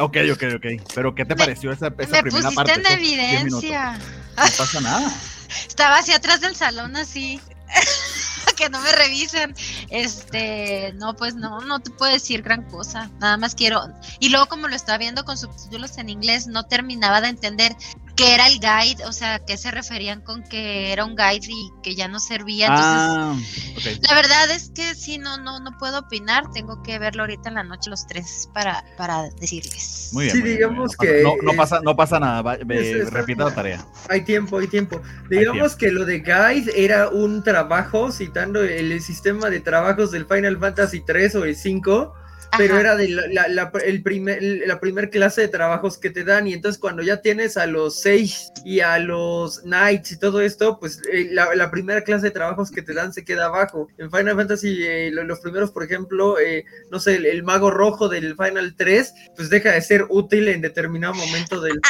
ok, 0.00 0.16
ok, 0.32 0.42
ok. 0.56 0.66
Pero, 0.94 1.14
¿qué 1.14 1.24
te 1.24 1.34
pareció 1.34 1.72
esa, 1.72 1.88
esa 1.98 2.12
me 2.12 2.22
primera 2.22 2.50
pusiste 2.50 2.72
en 2.72 2.86
evidencia. 2.86 3.92
No 4.36 4.42
pasa 4.58 4.80
nada. 4.80 5.12
Estaba 5.68 5.98
así 5.98 6.12
atrás 6.12 6.40
del 6.40 6.54
salón, 6.54 6.96
así. 6.96 7.40
que 8.56 8.68
no 8.68 8.80
me 8.80 8.92
revisen. 8.92 9.54
Este, 9.90 10.92
no, 10.94 11.14
pues 11.16 11.34
no, 11.34 11.60
no 11.60 11.80
te 11.80 11.90
puedo 11.90 12.12
decir 12.12 12.42
gran 12.42 12.62
cosa. 12.62 13.10
Nada 13.18 13.36
más 13.36 13.54
quiero. 13.54 13.82
Y 14.20 14.28
luego, 14.28 14.46
como 14.46 14.68
lo 14.68 14.76
estaba 14.76 14.98
viendo 14.98 15.24
con 15.24 15.36
subtítulos 15.36 15.98
en 15.98 16.08
inglés, 16.08 16.46
no 16.46 16.64
terminaba 16.64 17.20
de 17.20 17.28
entender 17.28 17.74
que 18.16 18.32
era 18.34 18.46
el 18.46 18.60
guide, 18.60 19.04
o 19.06 19.12
sea, 19.12 19.40
que 19.44 19.56
se 19.56 19.70
referían 19.72 20.20
con 20.20 20.42
que 20.44 20.92
era 20.92 21.04
un 21.04 21.16
guide 21.16 21.48
y 21.48 21.70
que 21.82 21.94
ya 21.96 22.06
no 22.06 22.20
servía. 22.20 22.66
Entonces, 22.66 23.98
Ah, 23.98 24.06
la 24.08 24.14
verdad 24.14 24.50
es 24.52 24.70
que 24.70 24.94
sí, 24.94 25.18
no, 25.18 25.36
no, 25.38 25.58
no 25.60 25.76
puedo 25.78 25.98
opinar. 25.98 26.44
Tengo 26.52 26.82
que 26.82 26.98
verlo 27.00 27.22
ahorita 27.24 27.48
en 27.48 27.56
la 27.56 27.64
noche 27.64 27.90
los 27.90 28.06
tres 28.06 28.48
para, 28.54 28.84
para 28.96 29.24
decirles. 29.40 30.10
Muy 30.12 30.24
bien. 30.26 30.36
Sí, 30.36 30.40
muy 30.42 30.48
bien, 30.50 30.58
digamos 30.58 30.92
bien. 31.00 31.12
Que, 31.16 31.22
No, 31.24 31.34
no 31.42 31.56
pasa, 31.56 31.80
no 31.82 31.96
pasa 31.96 32.20
nada. 32.20 32.42
va- 32.42 32.56
ve- 32.64 32.90
es- 33.00 33.06
es- 33.08 33.12
repita 33.12 33.44
la 33.46 33.54
tarea. 33.54 33.84
Hay 34.08 34.22
tiempo, 34.24 34.58
hay 34.58 34.68
tiempo. 34.68 35.00
Digamos 35.28 35.74
que 35.74 35.90
lo 35.90 36.04
de 36.04 36.20
Guide 36.20 36.72
era 36.84 37.08
un 37.08 37.42
trabajo, 37.42 38.12
citando 38.12 38.62
el 38.62 39.00
sistema 39.02 39.50
de 39.50 39.60
trabajos 39.60 40.12
del 40.12 40.26
Final 40.26 40.58
Fantasy 40.58 41.00
3 41.00 41.34
o 41.34 41.44
el 41.44 41.56
5, 41.56 42.14
pero 42.58 42.78
era 42.78 42.96
de 42.96 43.08
la, 43.08 43.22
la, 43.28 43.48
la- 43.48 43.72
el 43.84 44.02
primer, 44.02 44.42
la 44.42 44.80
primer 44.80 45.10
clase 45.10 45.42
de 45.42 45.48
trabajos 45.48 45.98
que 45.98 46.10
te 46.10 46.24
dan. 46.24 46.46
Y 46.46 46.52
entonces 46.52 46.78
cuando 46.80 47.02
ya 47.02 47.20
tienes 47.22 47.56
a 47.56 47.66
los 47.66 48.00
Sage 48.02 48.34
y 48.64 48.80
a 48.80 48.98
los 48.98 49.60
Knights 49.60 50.12
y 50.12 50.18
todo 50.18 50.40
esto, 50.40 50.78
pues 50.78 51.00
eh, 51.12 51.28
la, 51.30 51.54
la 51.54 51.70
primera 51.70 52.02
clase 52.02 52.26
de 52.26 52.30
trabajos 52.32 52.70
que 52.70 52.82
te 52.82 52.94
dan 52.94 53.12
se 53.12 53.24
queda 53.24 53.46
abajo. 53.46 53.88
En 53.98 54.10
Final 54.10 54.36
Fantasy, 54.36 54.82
eh, 54.82 55.10
lo- 55.12 55.24
los 55.24 55.40
primeros, 55.40 55.70
por 55.70 55.84
ejemplo, 55.84 56.38
eh, 56.38 56.64
no 56.90 57.00
sé, 57.00 57.16
el, 57.16 57.26
el 57.26 57.42
mago 57.42 57.70
rojo 57.70 58.08
del 58.08 58.36
Final 58.36 58.74
3, 58.76 59.12
pues 59.36 59.50
deja 59.50 59.70
de 59.72 59.82
ser 59.82 60.06
útil 60.08 60.48
en 60.48 60.60
determinado 60.60 61.14
momento 61.14 61.60
del... 61.60 61.80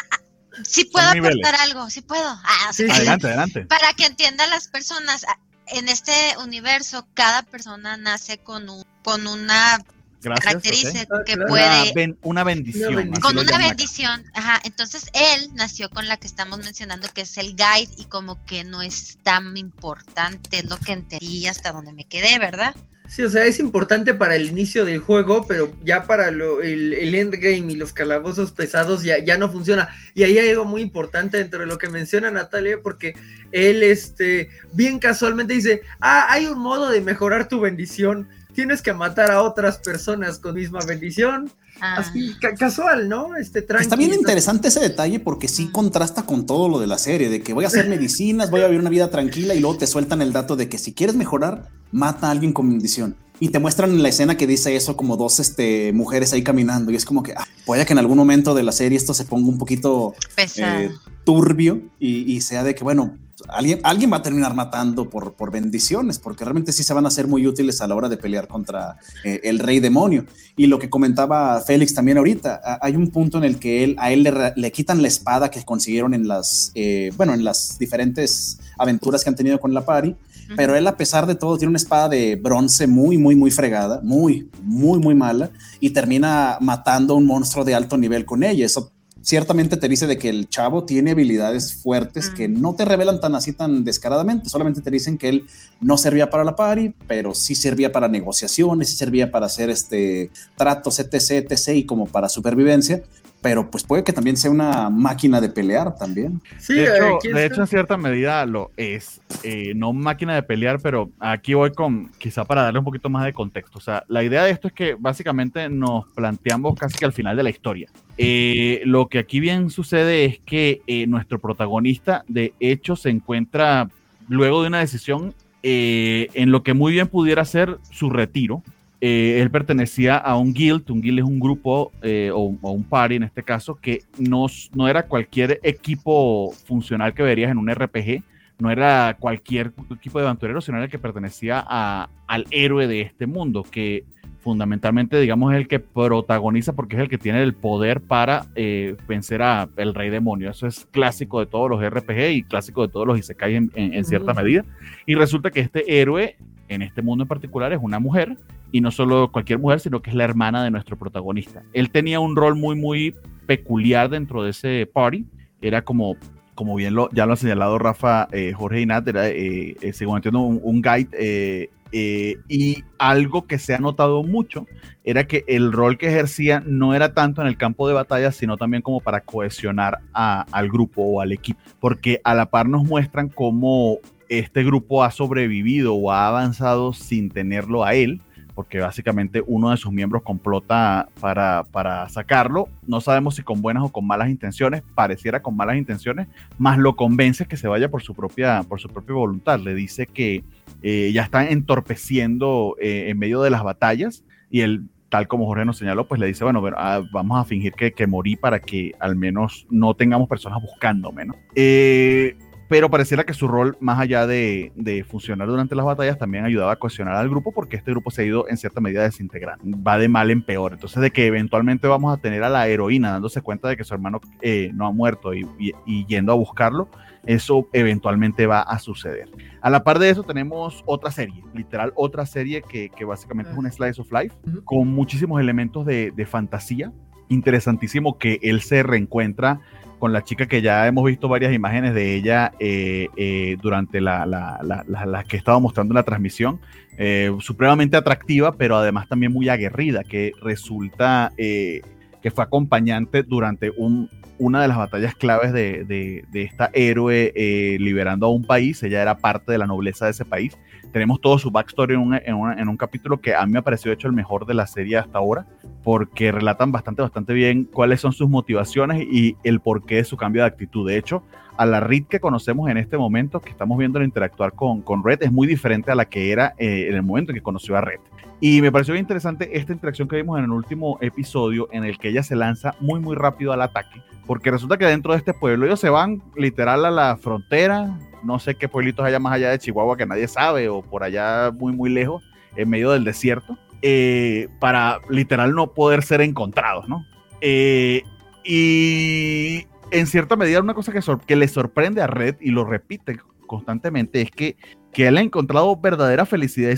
Sí 0.63 0.85
puedo 0.85 1.07
Son 1.07 1.15
niveles. 1.15 1.45
aportar 1.45 1.69
algo, 1.69 1.91
sí 1.91 2.01
puedo. 2.03 2.23
Ah, 2.29 2.71
Sí, 2.73 2.85
sí. 2.85 2.91
sí. 2.91 2.97
Adelante, 2.97 3.27
adelante. 3.27 3.61
Para 3.67 3.93
que 3.95 4.07
entiendan 4.07 4.51
las 4.51 4.69
personas, 4.69 5.25
ah, 5.29 5.37
en 5.67 5.89
este 5.89 6.13
universo, 6.45 7.09
cada 7.15 7.43
persona 7.43 7.97
nace 7.97 8.39
con 8.39 8.69
un, 8.69 8.85
con 9.03 9.27
una 9.27 9.83
Gracias. 10.25 10.45
característica 10.47 11.07
Ah, 11.15 11.23
que 11.25 11.35
claro. 11.35 11.43
ok. 11.45 11.51
Una, 11.53 11.69
puede 11.83 11.93
ben- 11.95 12.19
una 12.23 12.45
bendición. 12.45 12.89
Una 12.89 12.97
bendición. 13.03 13.13
así 13.27 13.35
con 13.37 13.39
una 13.47 13.57
acá. 13.57 13.69
bendición, 13.69 14.25
ajá, 14.35 14.61
entonces 14.65 15.07
él 15.13 15.51
nació 15.55 15.91
con 15.91 16.09
la 16.09 16.17
que 16.17 16.27
estamos 16.27 16.59
mencionando 16.59 17.09
que 17.15 17.21
es 17.23 17.37
el 17.39 17.55
guide 17.57 17.89
y 17.99 18.05
como 18.07 18.45
que 18.47 18.65
no 18.65 18.83
es 18.83 19.19
tan 19.23 19.57
importante, 19.57 20.59
es 20.59 20.65
lo 20.65 20.79
que 20.79 20.93
entendí 20.93 21.47
hasta 21.47 21.73
donde 21.73 21.93
me 21.93 22.05
quedé, 22.05 22.39
¿verdad? 22.39 22.75
Sí, 23.07 23.23
o 23.23 23.29
sea, 23.29 23.45
es 23.45 23.59
importante 23.59 24.15
para 24.15 24.35
el 24.35 24.47
inicio 24.47 24.87
del 24.87 24.99
juego, 24.99 25.47
pero 25.47 25.71
ya 25.85 26.05
para 26.07 26.31
lo- 26.31 26.63
el, 26.63 26.95
el 26.95 27.15
endgame 27.15 27.71
y 27.73 27.77
los 27.77 27.93
calabozos 27.93 28.51
pesados 28.53 29.03
ya, 29.03 29.19
ya 29.23 29.37
no 29.37 29.53
funciona. 29.53 29.91
Y 30.15 30.23
ahí 30.23 30.39
hay 30.39 30.49
algo 30.49 30.65
muy 30.65 30.81
importante 30.81 31.37
dentro 31.37 31.61
de 31.61 31.67
lo 31.67 31.77
que 31.77 31.91
menciona 31.91 32.31
Natalia, 32.31 32.79
porque 32.83 33.15
él, 33.53 33.83
este, 33.83 34.49
bien 34.73 34.99
casualmente 34.99 35.53
dice, 35.53 35.83
ah, 36.01 36.27
hay 36.31 36.47
un 36.47 36.59
modo 36.59 36.89
de 36.89 37.03
mejorar 37.03 37.47
tu 37.47 37.61
bendición. 37.61 38.27
Tienes 38.55 38.81
que 38.83 38.93
matar 38.93 39.31
a 39.31 39.43
otras 39.43 39.79
personas 39.79 40.39
con 40.39 40.55
misma 40.55 40.81
bendición. 40.87 41.51
Ah, 41.81 41.97
Así, 41.99 42.35
ca- 42.41 42.55
casual, 42.55 43.09
¿no? 43.09 43.35
Este, 43.37 43.59
Está 43.59 43.97
bien 43.97 44.15
interesante 44.15 44.69
ese 44.69 44.79
detalle 44.81 45.19
porque 45.19 45.49
sí 45.49 45.69
contrasta 45.73 46.23
con 46.25 46.47
todo 46.47 46.69
lo 46.69 46.79
de 46.79 46.87
la 46.87 46.99
serie, 46.99 47.29
de 47.29 47.43
que 47.43 47.53
voy 47.53 47.65
a 47.65 47.69
hacer 47.69 47.89
medicinas, 47.89 48.51
voy 48.51 48.61
a 48.61 48.67
vivir 48.67 48.81
una 48.81 48.91
vida 48.91 49.11
tranquila 49.11 49.55
y 49.55 49.61
luego 49.61 49.79
te 49.79 49.87
sueltan 49.89 50.23
el 50.23 50.33
dato 50.33 50.55
de 50.55 50.69
que 50.69 50.79
si 50.79 50.93
quieres 50.93 51.17
mejorar, 51.17 51.69
mata 51.91 52.29
a 52.29 52.31
alguien 52.31 52.53
con 52.53 52.69
bendición. 52.69 53.17
Y 53.41 53.49
te 53.49 53.59
muestran 53.59 53.91
en 53.91 54.03
la 54.05 54.09
escena 54.09 54.37
que 54.37 54.47
dice 54.47 54.77
eso 54.77 54.97
como 54.97 55.17
dos 55.17 55.41
este, 55.41 55.93
mujeres 55.93 56.33
ahí 56.33 56.45
caminando 56.45 56.93
y 56.93 56.95
es 56.97 57.05
como 57.05 57.25
que 57.25 57.33
ah, 57.37 57.45
puede 57.67 57.85
que 57.85 57.93
en 57.93 57.99
algún 57.99 58.17
momento 58.17 58.55
de 58.55 58.63
la 58.63 58.71
serie 58.71 58.97
esto 58.97 59.13
se 59.13 59.25
ponga 59.25 59.49
un 59.49 59.59
poquito 59.59 60.15
eh, 60.59 60.91
turbio 61.25 61.83
y, 61.99 62.33
y 62.33 62.41
sea 62.41 62.63
de 62.63 62.77
que, 62.77 62.85
bueno, 62.85 63.19
alguien, 63.49 63.81
alguien 63.83 64.13
va 64.13 64.19
a 64.19 64.23
terminar 64.23 64.55
matando 64.55 65.09
por, 65.11 65.35
por 65.35 65.51
bendiciones, 65.51 66.19
porque 66.19 66.45
realmente 66.45 66.73
sí 66.73 66.83
se 66.85 66.95
van 66.95 67.07
a 67.07 67.11
ser 67.11 67.27
muy 67.27 67.47
útiles 67.47 67.81
a 67.81 67.87
la 67.87 67.95
hora 67.95 68.09
de 68.09 68.17
pelear 68.17 68.49
contra 68.49 68.97
eh, 69.25 69.41
el 69.45 69.59
rey 69.59 69.81
demonio. 69.81 70.25
Y 70.57 70.67
lo 70.67 70.79
que 70.79 70.89
comentaba 70.91 71.61
Félix 71.61 71.95
también 71.95 72.19
ahorita, 72.19 72.61
a- 72.65 72.79
hay 72.81 72.97
un 72.97 73.09
punto 73.11 73.39
en 73.39 73.45
el 73.45 73.59
que 73.59 73.85
él, 73.85 73.97
a 73.99 74.13
él 74.13 74.23
le, 74.23 74.53
le 74.55 74.73
quitan 74.73 75.03
la 75.03 75.09
espada 75.09 75.51
que 75.51 75.63
consiguieron 75.65 76.15
en 76.15 76.29
las, 76.29 76.71
eh, 76.75 77.11
bueno, 77.17 77.35
en 77.35 77.45
las 77.45 77.79
diferentes 77.79 78.59
aventuras 78.79 79.23
que 79.23 79.31
han 79.31 79.37
tenido 79.37 79.59
con 79.61 79.75
la 79.75 79.85
pari, 79.85 80.17
pero 80.57 80.77
él 80.77 80.87
a 80.87 80.97
pesar 80.97 81.27
de 81.27 81.35
todo 81.37 81.57
tiene 81.57 81.71
una 81.71 81.79
espada 81.79 82.11
de 82.11 82.37
bronce 82.37 82.87
muy, 82.87 83.17
muy, 83.17 83.35
muy 83.35 83.51
fregada, 83.51 84.01
muy, 84.03 84.51
muy, 84.63 84.99
muy 84.99 85.15
mala, 85.15 85.51
y 85.81 85.91
termina 85.91 86.59
matando 86.61 87.15
a 87.15 87.17
un 87.17 87.25
monstruo 87.25 87.65
de 87.65 87.75
alto 87.75 87.97
nivel 87.97 88.27
con 88.27 88.43
ella. 88.45 88.67
Eso 88.67 88.93
ciertamente 89.25 89.79
te 89.79 89.89
dice 89.89 90.07
de 90.07 90.19
que 90.19 90.29
el 90.29 90.49
chavo 90.51 90.85
tiene 90.85 91.13
habilidades 91.13 91.75
fuertes 91.75 92.29
que 92.29 92.47
no 92.47 92.75
te 92.75 92.85
revelan 92.85 93.21
tan 93.21 93.35
así 93.35 93.53
tan 93.53 93.83
descaradamente, 93.83 94.51
solamente 94.51 94.83
te 94.83 94.91
dicen 94.91 95.17
que 95.17 95.31
él 95.31 95.47
no 95.81 95.97
servía 95.97 96.29
para 96.29 96.45
la 96.45 96.55
party, 96.55 96.95
pero 97.09 97.35
sí 97.35 97.55
servía 97.55 97.91
para 97.91 98.07
negociaciones, 98.07 98.91
sí 98.91 98.97
servía 98.97 99.31
para 99.31 99.47
hacer 99.47 99.71
este 99.71 100.31
tratos, 100.57 100.99
etc, 100.99 101.51
etc, 101.51 101.69
y 101.75 101.87
como 101.87 102.07
para 102.07 102.29
supervivencia, 102.29 103.03
pero 103.45 103.71
pues 103.71 103.85
puede 103.85 104.03
que 104.03 104.15
también 104.15 104.39
sea 104.39 104.51
una 104.51 104.89
máquina 104.89 105.39
de 105.39 105.51
pelear 105.51 105.95
también. 105.97 106.41
Sí, 106.57 106.77
de 106.77 106.85
hecho, 106.85 107.19
de 107.23 107.45
hecho, 107.45 107.61
en 107.61 107.67
cierta 107.67 107.99
medida 107.99 108.47
lo 108.47 108.71
es. 108.79 109.21
Eh, 109.43 109.75
no 109.77 109.93
máquina 109.93 110.35
de 110.35 110.43
pelear, 110.43 110.81
pero 110.81 111.11
aquí 111.21 111.53
voy 111.53 111.71
con, 111.73 112.11
quizá 112.17 112.47
para 112.47 112.63
darle 112.63 112.79
un 112.79 112.87
poquito 112.87 113.11
más 113.11 113.23
de 113.27 113.35
contexto. 113.35 113.77
O 113.77 113.83
sea, 113.83 114.03
la 114.09 114.25
idea 114.25 114.45
de 114.45 114.51
esto 114.51 114.69
es 114.69 114.73
que 114.73 114.97
básicamente 114.99 115.69
nos 115.69 116.07
planteamos 116.15 116.75
casi 116.75 116.97
que 116.97 117.05
al 117.05 117.13
final 117.13 117.37
de 117.37 117.43
la 117.43 117.51
historia. 117.51 117.91
Eh, 118.17 118.81
lo 118.87 119.09
que 119.09 119.19
aquí 119.19 119.41
bien 119.41 119.69
sucede 119.69 120.25
es 120.25 120.39
que 120.39 120.81
eh, 120.87 121.07
nuestro 121.07 121.39
protagonista, 121.39 122.25
de 122.27 122.55
hecho, 122.61 122.97
se 122.97 123.11
encuentra 123.11 123.91
luego 124.27 124.63
de 124.63 124.69
una 124.69 124.79
decisión 124.79 125.35
eh, 125.63 126.29
en 126.33 126.51
lo 126.51 126.63
que 126.63 126.73
muy 126.73 126.93
bien 126.93 127.09
pudiera 127.09 127.45
ser 127.45 127.79
su 127.91 128.09
retiro. 128.09 128.63
Eh, 129.01 129.41
él 129.43 129.51
pertenecía 129.51 130.17
a 130.17 130.37
un 130.39 130.55
guild, 130.55 130.91
un 130.91 131.03
guild 131.03 131.19
es 131.19 131.25
un 131.25 131.39
grupo 131.39 131.93
eh, 132.03 132.31
o, 132.33 132.57
o 132.63 132.71
un 132.73 132.85
party 132.85 133.17
en 133.17 133.25
este 133.25 133.43
caso, 133.43 133.75
que 133.75 134.03
no, 134.19 134.47
no 134.75 134.89
era 134.89 135.07
cualquier 135.07 135.61
equipo 135.63 136.53
funcional 136.65 137.13
que 137.13 137.23
verías 137.23 137.51
en 137.51 137.59
un 137.59 137.69
RPG, 137.69 138.23
no 138.61 138.71
era 138.71 139.17
cualquier 139.19 139.73
equipo 139.95 140.21
de 140.21 140.27
aventureros, 140.27 140.65
sino 140.65 140.79
era 140.79 140.85
el 140.87 140.91
que 140.91 140.99
pertenecía 140.99 141.63
a- 141.67 142.09
al 142.27 142.47
héroe 142.51 142.87
de 142.87 143.03
este 143.03 143.27
mundo, 143.27 143.63
que 143.63 144.05
fundamentalmente, 144.41 145.19
digamos, 145.21 145.53
es 145.53 145.59
el 145.59 145.69
que 145.69 145.81
protagoniza 145.81 146.75
porque 146.75 146.97
es 146.97 147.03
el 147.03 147.09
que 147.09 147.19
tiene 147.19 147.43
el 147.43 147.55
poder 147.55 148.01
para 148.03 148.47
eh, 148.55 148.95
vencer 149.09 149.43
a 149.43 149.69
el 149.77 149.95
rey 149.95 150.11
demonio. 150.11 150.51
Eso 150.51 150.67
es 150.67 150.87
clásico 150.91 151.41
de 151.41 151.47
todos 151.47 151.69
los 151.71 151.83
RPG 151.83 152.31
y 152.31 152.43
clásico 152.43 152.83
de 152.87 152.93
todos 152.93 153.07
los 153.07 153.19
Isekai 153.19 153.57
en, 153.57 153.71
en- 153.75 153.95
en 153.95 154.05
cierta 154.05 154.33
medida. 154.35 154.65
Y 155.07 155.15
resulta 155.15 155.51
que 155.51 155.61
este 155.61 156.01
héroe, 156.01 156.37
en 156.69 156.83
este 156.83 157.03
mundo 157.03 157.25
en 157.25 157.29
particular, 157.29 157.73
es 157.73 157.79
una 157.83 157.99
mujer, 157.99 158.37
y 158.73 158.81
no 158.81 158.91
solo 158.91 159.31
cualquier 159.31 159.59
mujer, 159.59 159.81
sino 159.81 160.03
que 160.03 160.11
es 160.11 160.17
la 160.17 160.25
hermana 160.25 160.65
de 160.65 160.71
nuestro 160.71 160.99
protagonista. 160.99 161.63
Él 161.73 161.91
tenía 161.91 162.21
un 162.21 162.35
rol 162.37 162.57
muy, 162.57 162.75
muy 162.77 163.15
peculiar 163.47 164.09
dentro 164.09 164.43
de 164.43 164.51
ese 164.51 164.89
party. 164.93 165.27
Era 165.61 165.83
como, 165.83 166.17
como 166.55 166.75
bien 166.75 166.95
lo, 166.95 167.09
ya 167.13 167.27
lo 167.27 167.35
ha 167.35 167.37
señalado 167.37 167.79
Rafa, 167.79 168.29
eh, 168.33 168.53
Jorge 168.53 168.81
y 168.81 168.87
Nat, 168.87 169.07
era, 169.07 169.29
eh, 169.29 169.77
eh, 169.81 169.93
según 169.93 170.17
entiendo, 170.17 170.41
un, 170.41 170.61
un 170.63 170.83
guide. 170.83 171.09
eh, 171.13 171.71
eh, 171.97 172.39
y 172.49 172.83
algo 172.99 173.47
que 173.47 173.57
se 173.61 173.73
ha 173.73 173.79
notado 173.79 174.25
mucho 174.25 174.67
era 175.05 175.29
que 175.29 175.45
el 175.47 175.71
rol 175.71 175.97
que 175.97 176.09
ejercía 176.09 176.61
no 176.67 176.93
era 176.93 177.15
tanto 177.15 177.41
en 177.41 177.47
el 177.47 177.57
campo 177.57 177.87
de 177.87 177.95
batalla, 177.95 178.33
sino 178.33 178.57
también 178.57 178.83
como 178.83 178.99
para 178.99 179.21
cohesionar 179.21 180.01
al 180.13 180.69
grupo 180.69 181.03
o 181.03 181.21
al 181.21 181.31
equipo, 181.31 181.61
porque 181.79 182.21
a 182.25 182.35
la 182.35 182.47
par 182.47 182.69
nos 182.69 182.83
muestran 182.83 183.29
cómo 183.29 183.99
este 184.29 184.65
grupo 184.65 185.05
ha 185.05 185.11
sobrevivido 185.11 185.95
o 185.95 186.11
ha 186.11 186.29
avanzado 186.29 186.93
sin 186.93 187.31
tenerlo 187.31 187.85
a 187.85 187.95
él, 187.95 188.21
porque 188.55 188.79
básicamente 188.79 189.43
uno 189.47 189.71
de 189.71 189.77
sus 189.77 189.93
miembros 189.93 190.23
complota 190.23 191.09
para, 191.21 191.65
para 191.73 192.09
sacarlo. 192.09 192.69
No 192.87 193.01
sabemos 193.01 193.35
si 193.35 193.43
con 193.43 193.61
buenas 193.61 193.83
o 193.83 193.89
con 193.91 194.07
malas 194.07 194.29
intenciones, 194.29 194.83
pareciera 194.95 195.43
con 195.43 195.57
malas 195.57 195.77
intenciones, 195.77 196.29
más 196.57 196.79
lo 196.79 196.95
convence 196.95 197.47
que 197.47 197.57
se 197.57 197.69
vaya 197.69 197.91
por 197.91 198.03
su 198.03 198.15
propia, 198.15 198.63
por 198.63 198.81
su 198.81 198.89
propia 198.89 199.15
voluntad. 199.15 199.59
Le 199.61 199.75
dice 199.75 200.07
que 200.07 200.45
eh, 200.83 201.11
ya 201.13 201.23
están 201.23 201.49
entorpeciendo 201.49 202.77
eh, 202.81 203.07
en 203.09 203.19
medio 203.19 203.43
de 203.43 203.51
las 203.51 203.65
batallas 203.65 204.25
y 204.51 204.61
él, 204.61 204.85
tal 205.09 205.27
como 205.27 205.47
Jorge 205.47 205.65
nos 205.65 205.79
señaló, 205.79 206.07
pues 206.07 206.21
le 206.21 206.27
dice, 206.27 206.45
bueno, 206.45 206.63
ah, 206.77 207.03
vamos 207.13 207.41
a 207.41 207.45
fingir 207.45 207.73
que, 207.73 207.93
que 207.93 208.07
morí 208.07 208.37
para 208.37 208.61
que 208.61 208.93
al 209.01 209.17
menos 209.17 209.67
no 209.71 209.95
tengamos 209.95 210.29
personas 210.29 210.61
buscándome, 210.63 211.25
¿no? 211.25 211.35
Eh, 211.57 212.37
pero 212.75 212.91
pareciera 212.91 213.23
que 213.23 213.35
su 213.35 213.47
rol, 213.47 213.77
más 213.79 214.01
allá 214.01 214.27
de, 214.27 214.73
de, 214.75 215.05
funcionar 215.05 215.47
durante 215.47 215.77
las 215.77 215.87
batallas, 215.87 216.19
también 216.19 216.45
ayudaba 216.45 216.73
a 216.73 216.77
cohesionar 216.77 217.15
al 217.15 217.29
grupo, 217.29 217.53
porque 217.53 217.77
este 217.77 217.93
grupo 217.93 218.11
se 218.11 218.23
ha 218.23 218.25
ido 218.25 218.49
en 218.49 218.57
cierta 218.57 218.81
medida 218.81 219.05
desintegrando. 219.05 219.65
Va 219.81 219.97
de 219.97 220.09
mal 220.09 220.29
en 220.33 220.43
peor. 220.43 220.73
Entonces, 220.73 221.01
de 221.01 221.13
que 221.13 221.27
eventualmente 221.27 221.87
vamos 221.87 222.13
a 222.13 222.21
tener 222.21 222.43
a 222.43 222.49
la 222.49 222.67
heroína 222.67 223.13
dándose 223.13 223.43
cuenta 223.43 223.69
de 223.69 223.77
que 223.77 223.85
su 223.85 223.95
hermano 223.95 224.21
eh, 224.43 224.73
no 224.75 224.89
ha 224.89 224.91
muerto 224.91 225.33
y, 225.35 225.47
y, 225.57 225.71
y, 225.87 226.05
yendo 226.07 226.33
a 226.33 226.35
buscarlo, 226.35 226.89
eso 227.27 227.69
eventualmente 227.73 228.49
va 228.49 228.63
a 228.63 228.81
suceder. 228.81 229.31
A 229.61 229.71
la 229.71 229.85
par 229.85 230.01
de 230.01 230.11
eso, 230.11 230.25
tenemos 230.25 230.83
otra 230.85 231.13
serie, 231.13 231.45
literal, 231.55 231.93
otra 231.95 232.27
serie 232.27 232.61
que, 232.61 232.89
que 232.89 233.05
básicamente 233.05 233.53
es 233.53 233.57
un 233.57 233.71
slice 233.71 234.01
of 234.01 234.11
life, 234.11 234.35
con 234.65 234.89
muchísimos 234.89 235.41
elementos 235.41 235.87
de, 235.87 236.11
de 236.11 236.27
fantasía. 236.27 236.93
Interesantísimo 237.29 238.19
que 238.19 238.41
él 238.43 238.63
se 238.63 238.83
reencuentra 238.83 239.61
con 240.05 240.13
la 240.13 240.23
chica 240.23 240.45
que 240.45 240.61
ya 240.61 240.87
hemos 240.87 241.03
visto 241.07 241.29
varias 241.29 241.55
imágenes 241.55 241.95
de 241.95 242.15
ella 242.15 242.53
eh, 242.61 243.09
eh, 243.17 243.57
durante 243.63 244.03
la, 244.03 244.27
la, 244.27 244.61
la, 244.63 245.07
la, 245.07 245.25
que 245.25 245.37
he 245.37 245.39
estado 245.39 245.59
mostrando 245.61 245.93
en 245.93 245.97
la 245.97 246.03
transmisión, 246.03 246.61
eh, 246.99 247.35
supremamente 247.41 247.97
atractiva, 247.97 248.55
pero 248.55 248.77
además 248.77 249.09
también 249.09 249.33
muy 249.33 249.49
aguerrida, 249.49 250.05
que 250.05 250.33
resulta 250.43 251.33
eh, 251.39 251.81
que 252.25 252.31
fue 252.31 252.43
acompañante 252.43 253.23
durante 253.23 253.71
un, 253.77 254.09
una 254.39 254.63
de 254.63 254.69
las 254.69 254.79
batallas 254.79 255.15
claves 255.15 255.53
de, 255.53 255.85
de, 255.85 256.43
esta 256.43 256.71
héroe 256.73 257.35
eh, 257.37 257.77
liberando 257.79 258.25
a 258.25 258.31
un 258.31 258.47
país. 258.47 258.83
Ella 258.83 259.03
era 259.03 259.19
parte 259.19 259.53
de 259.53 259.59
la 259.59 259.67
nobleza 259.67 260.07
de 260.07 260.13
ese 260.13 260.25
país. 260.25 260.57
Tenemos 260.91 261.21
todo 261.21 261.39
su 261.39 261.51
backstory 261.51 261.93
en, 261.93 262.01
un, 262.01 262.15
en, 262.15 262.35
una, 262.35 262.55
en 262.55 262.71
un 262.71 262.79
capítulo 262.79 263.21
que 263.21 263.35
a 263.35 263.45
mí 263.45 263.53
me 263.53 263.59
ha 263.59 263.63
parecido 263.63 263.93
hecho 263.93 264.09
el 264.09 264.15
mejor 264.15 264.47
de 264.47 264.55
la 264.55 264.67
serie 264.67 264.97
hasta 264.97 265.19
ahora, 265.19 265.45
porque 265.83 266.33
relatan 266.33 266.73
bastante, 266.73 267.03
bastante 267.03 267.35
bien 267.35 267.65
cuáles 267.65 268.01
son 268.01 268.15
sus 268.15 268.31
motivaciones 268.31 269.03
y 269.03 269.37
el 269.45 269.61
porqué 269.61 269.97
de 269.97 270.05
su 270.05 270.17
cambio 270.17 270.45
de 270.45 270.49
actitud. 270.49 270.89
De 270.89 270.97
hecho, 270.97 271.25
a 271.59 271.67
la 271.67 271.81
Reed 271.81 272.05
que 272.09 272.21
conocemos 272.21 272.71
en 272.71 272.79
este 272.79 272.97
momento, 272.97 273.41
que 273.41 273.51
estamos 273.51 273.77
viendo 273.77 274.03
interactuar 274.03 274.55
con, 274.55 274.81
con 274.81 275.05
Red, 275.05 275.25
es 275.25 275.31
muy 275.31 275.47
diferente 275.47 275.91
a 275.91 275.95
la 275.95 276.07
que 276.07 276.33
era 276.33 276.55
eh, 276.57 276.87
en 276.89 276.95
el 276.95 277.03
momento 277.03 277.33
en 277.33 277.37
que 277.37 277.43
conoció 277.43 277.77
a 277.77 277.83
Red. 277.83 278.01
Y 278.47 278.61
me 278.61 278.71
pareció 278.71 278.93
bien 278.93 279.05
interesante 279.05 279.57
esta 279.57 279.73
interacción 279.73 280.07
que 280.07 280.17
vimos 280.17 280.39
en 280.39 280.45
el 280.45 280.51
último 280.51 280.99
episodio, 281.01 281.67
en 281.73 281.83
el 281.83 281.97
que 281.97 282.11
ella 282.11 282.23
se 282.23 282.37
lanza 282.37 282.75
muy, 282.79 283.01
muy 283.01 283.17
rápido 283.17 283.55
al 283.55 283.63
ataque, 283.63 284.03
porque 284.27 284.51
resulta 284.51 284.77
que 284.77 284.85
dentro 284.85 285.13
de 285.13 285.19
este 285.19 285.33
pueblo 285.33 285.65
ellos 285.65 285.81
se 285.81 285.89
van 285.89 286.23
literal 286.37 286.85
a 286.85 286.91
la 286.91 287.17
frontera, 287.17 287.99
no 288.23 288.39
sé 288.39 288.55
qué 288.57 288.69
pueblitos 288.69 289.03
haya 289.07 289.19
más 289.19 289.33
allá 289.33 289.49
de 289.49 289.59
Chihuahua 289.59 289.97
que 289.97 290.05
nadie 290.05 290.29
sabe, 290.29 290.69
o 290.69 290.83
por 290.83 291.05
allá 291.05 291.53
muy, 291.53 291.73
muy 291.73 291.89
lejos, 291.89 292.23
en 292.55 292.69
medio 292.69 292.91
del 292.91 293.05
desierto, 293.05 293.57
eh, 293.81 294.49
para 294.61 294.99
literal 295.09 295.55
no 295.55 295.73
poder 295.73 296.03
ser 296.03 296.21
encontrados, 296.21 296.87
¿no? 296.87 297.03
Eh, 297.41 298.03
y 298.45 299.67
en 299.91 300.07
cierta 300.07 300.37
medida 300.37 300.61
una 300.61 300.75
cosa 300.75 300.93
que, 300.93 301.37
le 301.37 301.49
sorprende 301.49 302.03
a 302.03 302.09
Red 302.09 302.37
y 302.43 302.51
lo 302.51 302.67
repite 302.67 303.17
constantemente 303.47 304.21
es 304.21 304.31
que, 304.31 304.59
que 304.93 305.07
él 305.07 305.17
ha 305.17 305.23
encontrado 305.23 305.75
verdadera 305.81 306.27
felicidad 306.27 306.69
y 306.69 306.77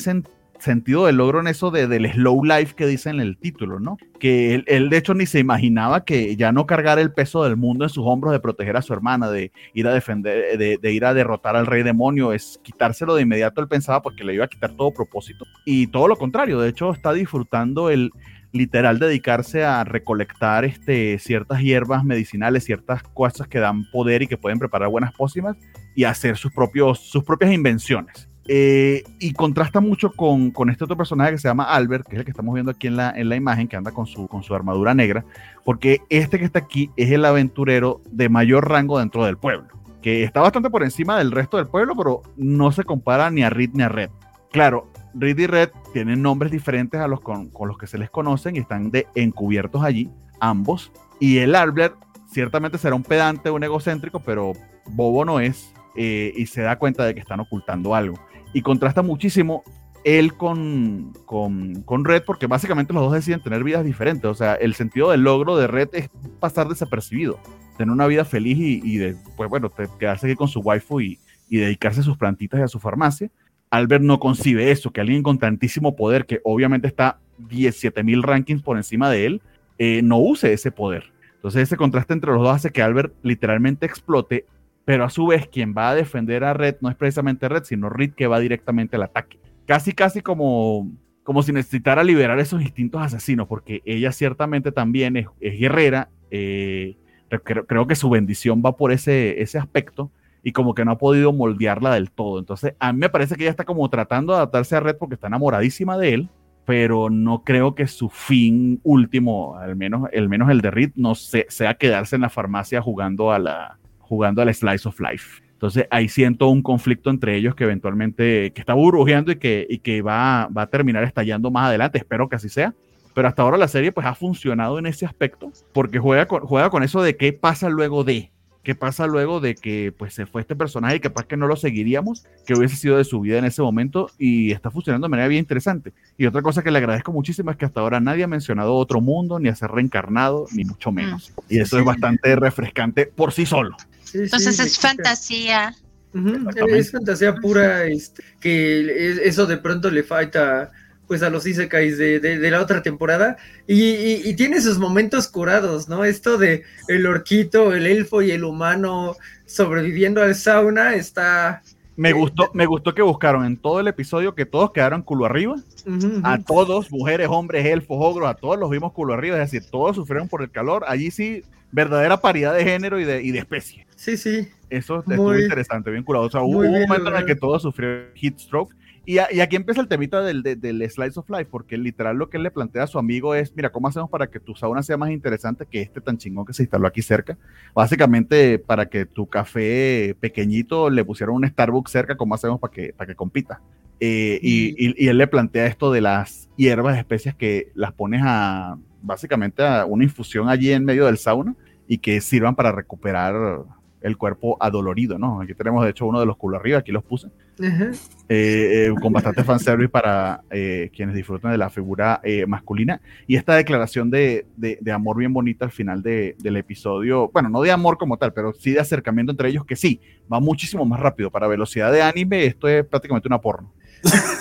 sentido 0.58 1.06
del 1.06 1.16
logro 1.16 1.40
en 1.40 1.46
eso 1.46 1.70
de, 1.70 1.86
del 1.86 2.10
slow 2.12 2.44
life 2.44 2.74
que 2.74 2.86
dice 2.86 3.10
en 3.10 3.20
el 3.20 3.36
título, 3.36 3.80
¿no? 3.80 3.96
Que 4.18 4.64
él, 4.66 4.90
de 4.90 4.96
hecho 4.96 5.14
ni 5.14 5.26
se 5.26 5.38
imaginaba 5.38 6.04
que 6.04 6.36
ya 6.36 6.52
no 6.52 6.66
cargar 6.66 6.98
el 6.98 7.12
peso 7.12 7.44
del 7.44 7.56
mundo 7.56 7.84
en 7.84 7.90
sus 7.90 8.04
hombros 8.06 8.32
de 8.32 8.40
proteger 8.40 8.76
a 8.76 8.82
su 8.82 8.92
hermana, 8.92 9.30
de 9.30 9.52
ir 9.74 9.86
a 9.86 9.94
defender, 9.94 10.58
de, 10.58 10.78
de 10.78 10.92
ir 10.92 11.04
a 11.04 11.14
derrotar 11.14 11.56
al 11.56 11.66
rey 11.66 11.82
demonio, 11.82 12.32
es 12.32 12.60
quitárselo 12.62 13.14
de 13.14 13.22
inmediato, 13.22 13.60
él 13.60 13.68
pensaba 13.68 14.02
porque 14.02 14.24
le 14.24 14.34
iba 14.34 14.44
a 14.44 14.48
quitar 14.48 14.72
todo 14.72 14.92
propósito. 14.92 15.44
Y 15.64 15.88
todo 15.88 16.08
lo 16.08 16.16
contrario, 16.16 16.60
de 16.60 16.70
hecho 16.70 16.92
está 16.92 17.12
disfrutando 17.12 17.90
el, 17.90 18.10
literal 18.56 18.98
dedicarse 18.98 19.64
a 19.64 19.84
recolectar 19.84 20.64
este, 20.64 21.18
ciertas 21.18 21.60
hierbas 21.60 22.04
medicinales, 22.04 22.64
ciertas 22.64 23.02
cosas 23.02 23.48
que 23.48 23.58
dan 23.58 23.88
poder 23.90 24.22
y 24.22 24.26
que 24.26 24.38
pueden 24.38 24.58
preparar 24.58 24.88
buenas 24.88 25.12
pócimas 25.12 25.56
y 25.94 26.04
hacer 26.04 26.36
sus, 26.36 26.52
propios, 26.52 27.00
sus 27.00 27.24
propias 27.24 27.52
invenciones. 27.52 28.28
Eh, 28.48 29.02
y 29.18 29.32
contrasta 29.32 29.80
mucho 29.80 30.12
con, 30.12 30.52
con, 30.52 30.70
este 30.70 30.84
otro 30.84 30.96
personaje 30.96 31.32
que 31.32 31.38
se 31.38 31.48
llama 31.48 31.64
Albert, 31.64 32.06
que 32.06 32.14
es 32.14 32.20
el 32.20 32.24
que 32.24 32.30
estamos 32.30 32.54
viendo 32.54 32.70
aquí 32.70 32.86
en 32.86 32.96
la, 32.96 33.10
en 33.10 33.28
la 33.28 33.34
imagen, 33.34 33.66
que 33.66 33.76
anda 33.76 33.90
con 33.90 34.06
su, 34.06 34.28
con 34.28 34.44
su 34.44 34.54
armadura 34.54 34.94
negra, 34.94 35.24
porque 35.64 36.00
este 36.10 36.38
que 36.38 36.44
está 36.44 36.60
aquí 36.60 36.90
es 36.96 37.10
el 37.10 37.24
aventurero 37.24 38.02
de 38.10 38.28
mayor 38.28 38.68
rango 38.68 39.00
dentro 39.00 39.24
del 39.24 39.36
pueblo, 39.36 39.66
que 40.00 40.22
está 40.22 40.40
bastante 40.40 40.70
por 40.70 40.84
encima 40.84 41.18
del 41.18 41.32
resto 41.32 41.56
del 41.56 41.66
pueblo, 41.66 41.96
pero 41.96 42.22
no 42.36 42.70
se 42.70 42.84
compara 42.84 43.30
ni 43.30 43.42
a 43.42 43.50
Reed 43.50 43.70
ni 43.72 43.82
a 43.82 43.88
Red. 43.88 44.10
Claro, 44.52 44.92
Reed 45.14 45.38
y 45.38 45.46
Red 45.46 45.70
tienen 45.92 46.22
nombres 46.22 46.52
diferentes 46.52 47.00
a 47.00 47.08
los 47.08 47.20
con, 47.20 47.48
con, 47.48 47.66
los 47.66 47.78
que 47.78 47.88
se 47.88 47.98
les 47.98 48.10
conocen 48.10 48.54
y 48.54 48.60
están 48.60 48.92
de 48.92 49.08
encubiertos 49.16 49.82
allí, 49.82 50.08
ambos. 50.38 50.92
Y 51.18 51.38
el 51.38 51.56
Albert 51.56 51.96
ciertamente 52.28 52.78
será 52.78 52.94
un 52.94 53.02
pedante, 53.02 53.50
un 53.50 53.64
egocéntrico, 53.64 54.20
pero 54.20 54.52
bobo 54.86 55.24
no 55.24 55.40
es 55.40 55.72
eh, 55.96 56.32
y 56.36 56.46
se 56.46 56.60
da 56.60 56.78
cuenta 56.78 57.04
de 57.04 57.14
que 57.14 57.20
están 57.20 57.40
ocultando 57.40 57.94
algo. 57.94 58.18
Y 58.56 58.62
contrasta 58.62 59.02
muchísimo 59.02 59.64
él 60.02 60.32
con, 60.32 61.12
con, 61.26 61.82
con, 61.82 62.06
Red 62.06 62.22
porque 62.24 62.46
básicamente 62.46 62.94
los 62.94 63.02
dos 63.02 63.12
deciden 63.12 63.42
tener 63.42 63.62
vidas 63.62 63.84
diferentes. 63.84 64.24
O 64.24 64.32
sea, 64.32 64.54
el 64.54 64.72
sentido 64.74 65.10
del 65.10 65.24
logro 65.24 65.58
de 65.58 65.66
Red 65.66 65.90
es 65.92 66.08
pasar 66.40 66.66
desapercibido, 66.66 67.38
tener 67.76 67.92
una 67.92 68.06
vida 68.06 68.24
feliz 68.24 68.56
y, 68.58 68.96
de, 68.96 69.14
pues 69.36 69.50
bueno, 69.50 69.70
quedarse 69.98 70.26
aquí 70.26 70.36
con 70.36 70.48
su 70.48 70.60
waifu 70.60 71.02
y, 71.02 71.18
dedicarse 71.50 72.00
a 72.00 72.02
sus 72.02 72.16
plantitas 72.16 72.58
y 72.58 72.62
a 72.62 72.68
su 72.68 72.80
farmacia 72.80 73.30
Albert 73.68 74.02
no 74.02 74.18
concibe 74.18 74.70
eso, 74.70 74.90
que 74.90 75.02
alguien 75.02 75.22
con 75.22 75.38
tantísimo 75.38 75.94
poder, 75.94 76.24
que 76.24 76.40
obviamente 76.42 76.88
está 76.88 77.18
17 77.36 78.02
mil 78.04 78.22
rankings 78.22 78.62
por 78.62 78.78
encima 78.78 79.10
de 79.10 79.26
él, 79.26 79.42
eh, 79.78 80.00
no 80.02 80.16
use 80.18 80.50
ese 80.54 80.70
poder. 80.70 81.12
Entonces 81.34 81.64
ese 81.64 81.76
contraste 81.76 82.14
entre 82.14 82.32
los 82.32 82.40
dos 82.40 82.54
hace 82.54 82.70
que 82.70 82.80
Albert 82.80 83.12
literalmente 83.22 83.84
explote, 83.84 84.46
pero 84.86 85.04
a 85.04 85.10
su 85.10 85.26
vez 85.26 85.48
quien 85.48 85.74
va 85.76 85.90
a 85.90 85.94
defender 85.96 86.44
a 86.44 86.54
Red 86.54 86.76
no 86.80 86.88
es 86.88 86.94
precisamente 86.94 87.48
Red, 87.48 87.64
sino 87.64 87.90
Reed 87.90 88.14
que 88.14 88.28
va 88.28 88.38
directamente 88.38 88.94
al 88.94 89.02
ataque. 89.02 89.40
Casi, 89.66 89.92
casi 89.92 90.22
como, 90.22 90.88
como 91.24 91.42
si 91.42 91.52
necesitara 91.52 92.04
liberar 92.04 92.38
esos 92.38 92.62
instintos 92.62 93.02
asesinos, 93.02 93.48
porque 93.48 93.82
ella 93.84 94.12
ciertamente 94.12 94.70
también 94.70 95.16
es, 95.16 95.26
guerrera. 95.40 96.08
Eh, 96.30 96.96
creo, 97.42 97.66
creo, 97.66 97.88
que 97.88 97.96
su 97.96 98.08
bendición 98.08 98.62
va 98.64 98.76
por 98.76 98.92
ese, 98.92 99.42
ese 99.42 99.58
aspecto 99.58 100.12
y 100.44 100.52
como 100.52 100.72
que 100.72 100.84
no 100.84 100.92
ha 100.92 100.98
podido 100.98 101.32
moldearla 101.32 101.92
del 101.94 102.12
todo. 102.12 102.38
Entonces, 102.38 102.74
a 102.78 102.92
mí 102.92 103.00
me 103.00 103.08
parece 103.08 103.34
que 103.34 103.42
ella 103.42 103.50
está 103.50 103.64
como 103.64 103.90
tratando 103.90 104.34
de 104.34 104.36
adaptarse 104.36 104.76
a 104.76 104.80
Red 104.80 104.98
porque 104.98 105.16
está 105.16 105.26
enamoradísima 105.26 105.98
de 105.98 106.14
él, 106.14 106.28
pero 106.64 107.10
no 107.10 107.42
creo 107.42 107.74
que 107.74 107.88
su 107.88 108.08
fin 108.08 108.78
último, 108.84 109.56
al 109.56 109.74
menos, 109.74 110.08
al 110.16 110.28
menos 110.28 110.48
el 110.48 110.60
de 110.60 110.70
Reed, 110.70 110.92
no 110.94 111.16
se, 111.16 111.46
sea 111.48 111.74
quedarse 111.74 112.14
en 112.14 112.22
la 112.22 112.30
farmacia 112.30 112.80
jugando 112.80 113.32
a 113.32 113.40
la 113.40 113.78
jugando 114.06 114.42
al 114.42 114.54
Slice 114.54 114.88
of 114.88 115.00
Life. 115.00 115.42
Entonces 115.52 115.86
ahí 115.90 116.08
siento 116.08 116.48
un 116.48 116.62
conflicto 116.62 117.08
entre 117.08 117.36
ellos 117.36 117.54
que 117.54 117.64
eventualmente 117.64 118.52
que 118.52 118.60
está 118.60 118.74
burbujeando 118.74 119.32
y 119.32 119.36
que, 119.36 119.66
y 119.68 119.78
que 119.78 120.02
va, 120.02 120.48
va 120.48 120.62
a 120.62 120.66
terminar 120.66 121.02
estallando 121.04 121.50
más 121.50 121.68
adelante. 121.68 121.98
Espero 121.98 122.28
que 122.28 122.36
así 122.36 122.48
sea. 122.48 122.74
Pero 123.14 123.28
hasta 123.28 123.40
ahora 123.40 123.56
la 123.56 123.68
serie 123.68 123.92
pues 123.92 124.06
ha 124.06 124.14
funcionado 124.14 124.78
en 124.78 124.84
ese 124.84 125.06
aspecto 125.06 125.50
porque 125.72 125.98
juega 125.98 126.26
con, 126.26 126.42
juega 126.42 126.68
con 126.68 126.82
eso 126.82 127.02
de 127.02 127.16
qué 127.16 127.32
pasa 127.32 127.70
luego 127.70 128.04
de 128.04 128.30
qué 128.66 128.74
pasa 128.74 129.06
luego 129.06 129.38
de 129.40 129.54
que 129.54 129.94
pues 129.96 130.12
se 130.12 130.26
fue 130.26 130.40
este 130.40 130.56
personaje 130.56 130.96
y 130.96 131.00
capaz 131.00 131.24
que 131.24 131.36
no 131.36 131.46
lo 131.46 131.54
seguiríamos, 131.54 132.26
que 132.44 132.52
hubiese 132.52 132.74
sido 132.74 132.98
de 132.98 133.04
su 133.04 133.20
vida 133.20 133.38
en 133.38 133.44
ese 133.44 133.62
momento 133.62 134.10
y 134.18 134.50
está 134.50 134.72
funcionando 134.72 135.06
de 135.06 135.10
manera 135.10 135.28
bien 135.28 135.38
interesante. 135.38 135.92
Y 136.18 136.26
otra 136.26 136.42
cosa 136.42 136.64
que 136.64 136.72
le 136.72 136.78
agradezco 136.78 137.12
muchísimo 137.12 137.52
es 137.52 137.56
que 137.56 137.64
hasta 137.64 137.80
ahora 137.80 138.00
nadie 138.00 138.24
ha 138.24 138.26
mencionado 138.26 138.74
otro 138.74 139.00
mundo, 139.00 139.38
ni 139.38 139.48
a 139.48 139.54
ser 139.54 139.70
reencarnado, 139.70 140.46
ni 140.50 140.64
mucho 140.64 140.90
menos. 140.90 141.32
Mm. 141.36 141.54
Y 141.54 141.60
eso 141.60 141.78
es 141.78 141.84
bastante 141.84 142.34
refrescante 142.34 143.06
por 143.06 143.32
sí 143.32 143.46
solo. 143.46 143.76
Sí, 144.06 144.18
Entonces 144.18 144.58
es 144.58 144.78
fantasía. 144.78 145.74
Uh 146.14 146.18
-huh. 146.18 146.76
Es 146.76 146.90
fantasía 146.90 147.34
pura, 147.34 147.84
este, 147.84 148.22
que 148.40 149.18
eso 149.24 149.46
de 149.46 149.58
pronto 149.58 149.90
le 149.90 150.02
falta 150.02 150.72
pues 151.06 151.22
a 151.22 151.30
los 151.30 151.46
Isekais 151.46 151.98
de, 151.98 152.18
de, 152.18 152.38
de 152.38 152.50
la 152.50 152.60
otra 152.60 152.82
temporada 152.82 153.36
y, 153.66 153.80
y, 153.80 154.22
y, 154.24 154.34
tiene 154.34 154.60
sus 154.60 154.78
momentos 154.78 155.28
curados, 155.28 155.88
¿no? 155.88 156.04
Esto 156.04 156.36
de 156.36 156.64
el 156.88 157.06
orquito, 157.06 157.72
el 157.74 157.86
elfo 157.86 158.22
y 158.22 158.32
el 158.32 158.42
humano 158.42 159.14
sobreviviendo 159.46 160.20
al 160.22 160.34
sauna 160.34 160.94
está... 160.94 161.62
Me 161.96 162.12
gustó, 162.12 162.50
me 162.52 162.66
gustó 162.66 162.94
que 162.94 163.02
buscaron 163.02 163.46
en 163.46 163.56
todo 163.56 163.80
el 163.80 163.88
episodio 163.88 164.34
que 164.34 164.44
todos 164.44 164.72
quedaron 164.72 165.02
culo 165.02 165.24
arriba. 165.24 165.54
Uh 165.86 165.90
-huh. 165.90 166.20
A 166.24 166.42
todos, 166.42 166.90
mujeres, 166.90 167.28
hombres, 167.30 167.64
elfos, 167.64 167.96
ogros, 168.00 168.28
a 168.28 168.34
todos 168.34 168.58
los 168.58 168.68
vimos 168.68 168.92
culo 168.92 169.14
arriba. 169.14 169.40
Es 169.40 169.50
decir, 169.50 169.70
todos 169.70 169.96
sufrieron 169.96 170.28
por 170.28 170.42
el 170.42 170.50
calor. 170.50 170.84
Allí 170.88 171.10
sí, 171.10 171.42
verdadera 171.72 172.16
paridad 172.18 172.54
de 172.54 172.64
género 172.64 173.00
y 173.00 173.04
de, 173.04 173.22
y 173.22 173.32
de 173.32 173.38
especie. 173.38 173.86
Sí, 173.96 174.16
sí. 174.16 174.48
Eso 174.70 175.02
muy, 175.06 175.14
estuvo 175.14 175.38
interesante, 175.38 175.90
bien 175.90 176.02
curado. 176.02 176.26
O 176.26 176.30
sea, 176.30 176.42
hubo 176.42 176.60
un 176.60 176.82
momento 176.82 177.08
en 177.08 177.16
el 177.16 177.24
que 177.24 177.36
todos 177.36 177.62
sufrieron 177.62 178.06
heat 178.14 178.38
stroke 178.38 178.74
y, 179.06 179.18
a, 179.18 179.28
y, 179.32 179.38
aquí 179.38 179.54
empieza 179.54 179.80
el 179.80 179.86
temita 179.86 180.20
del, 180.20 180.42
del, 180.42 180.60
del, 180.60 180.90
Slice 180.90 181.20
of 181.20 181.30
Life, 181.30 181.46
porque 181.46 181.78
literal 181.78 182.16
lo 182.16 182.28
que 182.28 182.38
él 182.38 182.42
le 182.42 182.50
plantea 182.50 182.82
a 182.82 182.86
su 182.88 182.98
amigo 182.98 183.36
es, 183.36 183.54
mira, 183.54 183.70
¿cómo 183.70 183.86
hacemos 183.86 184.10
para 184.10 184.26
que 184.26 184.40
tu 184.40 184.56
sauna 184.56 184.82
sea 184.82 184.96
más 184.96 185.10
interesante 185.10 185.64
que 185.64 185.80
este 185.80 186.00
tan 186.00 186.18
chingón 186.18 186.44
que 186.44 186.52
se 186.52 186.64
instaló 186.64 186.88
aquí 186.88 187.02
cerca? 187.02 187.38
Básicamente, 187.72 188.58
para 188.58 188.86
que 188.86 189.06
tu 189.06 189.28
café 189.28 190.16
pequeñito 190.18 190.90
le 190.90 191.04
pusieran 191.04 191.36
un 191.36 191.46
Starbucks 191.46 191.92
cerca, 191.92 192.16
¿cómo 192.16 192.34
hacemos 192.34 192.58
para 192.58 192.72
que, 192.72 192.92
para 192.94 193.06
que 193.06 193.14
compita? 193.14 193.60
Eh, 194.00 194.40
y, 194.42 194.74
y, 194.76 195.04
y, 195.04 195.08
él 195.08 195.18
le 195.18 195.28
plantea 195.28 195.66
esto 195.66 195.92
de 195.92 196.00
las 196.00 196.48
hierbas, 196.56 196.98
especias 196.98 197.36
que 197.36 197.70
las 197.74 197.92
pones 197.92 198.22
a, 198.24 198.76
básicamente, 199.02 199.64
a 199.64 199.84
una 199.84 200.04
infusión 200.04 200.48
allí 200.48 200.72
en 200.72 200.84
medio 200.84 201.06
del 201.06 201.18
sauna 201.18 201.54
y 201.88 201.98
que 201.98 202.20
sirvan 202.20 202.54
para 202.54 202.72
recuperar 202.72 203.64
el 204.06 204.16
cuerpo 204.16 204.56
adolorido, 204.60 205.18
¿no? 205.18 205.40
Aquí 205.40 205.54
tenemos, 205.54 205.82
de 205.84 205.90
hecho, 205.90 206.06
uno 206.06 206.20
de 206.20 206.26
los 206.26 206.36
culos 206.36 206.60
arriba, 206.60 206.78
aquí 206.78 206.92
los 206.92 207.02
puse. 207.02 207.28
Uh 207.58 207.92
eh, 208.28 208.88
eh, 208.88 208.94
con 209.00 209.12
bastante 209.12 209.44
fanservice 209.44 209.88
para 209.88 210.42
eh, 210.50 210.90
quienes 210.94 211.14
disfrutan 211.14 211.52
de 211.52 211.58
la 211.58 211.70
figura 211.70 212.20
eh, 212.22 212.44
masculina. 212.46 213.00
Y 213.26 213.36
esta 213.36 213.54
declaración 213.54 214.10
de, 214.10 214.46
de, 214.56 214.78
de, 214.80 214.92
amor 214.92 215.16
bien 215.16 215.32
bonita 215.32 215.64
al 215.64 215.70
final 215.70 216.02
de, 216.02 216.36
del 216.38 216.56
episodio, 216.56 217.30
bueno, 217.32 217.48
no 217.48 217.62
de 217.62 217.70
amor 217.70 217.98
como 217.98 218.16
tal, 218.16 218.32
pero 218.32 218.52
sí 218.52 218.72
de 218.72 218.80
acercamiento 218.80 219.30
entre 219.32 219.48
ellos, 219.48 219.64
que 219.64 219.76
sí, 219.76 220.00
va 220.30 220.40
muchísimo 220.40 220.84
más 220.84 221.00
rápido. 221.00 221.30
Para 221.30 221.46
velocidad 221.46 221.92
de 221.92 222.02
anime, 222.02 222.46
esto 222.46 222.68
es 222.68 222.84
prácticamente 222.84 223.28
una 223.28 223.40
porno. 223.40 223.72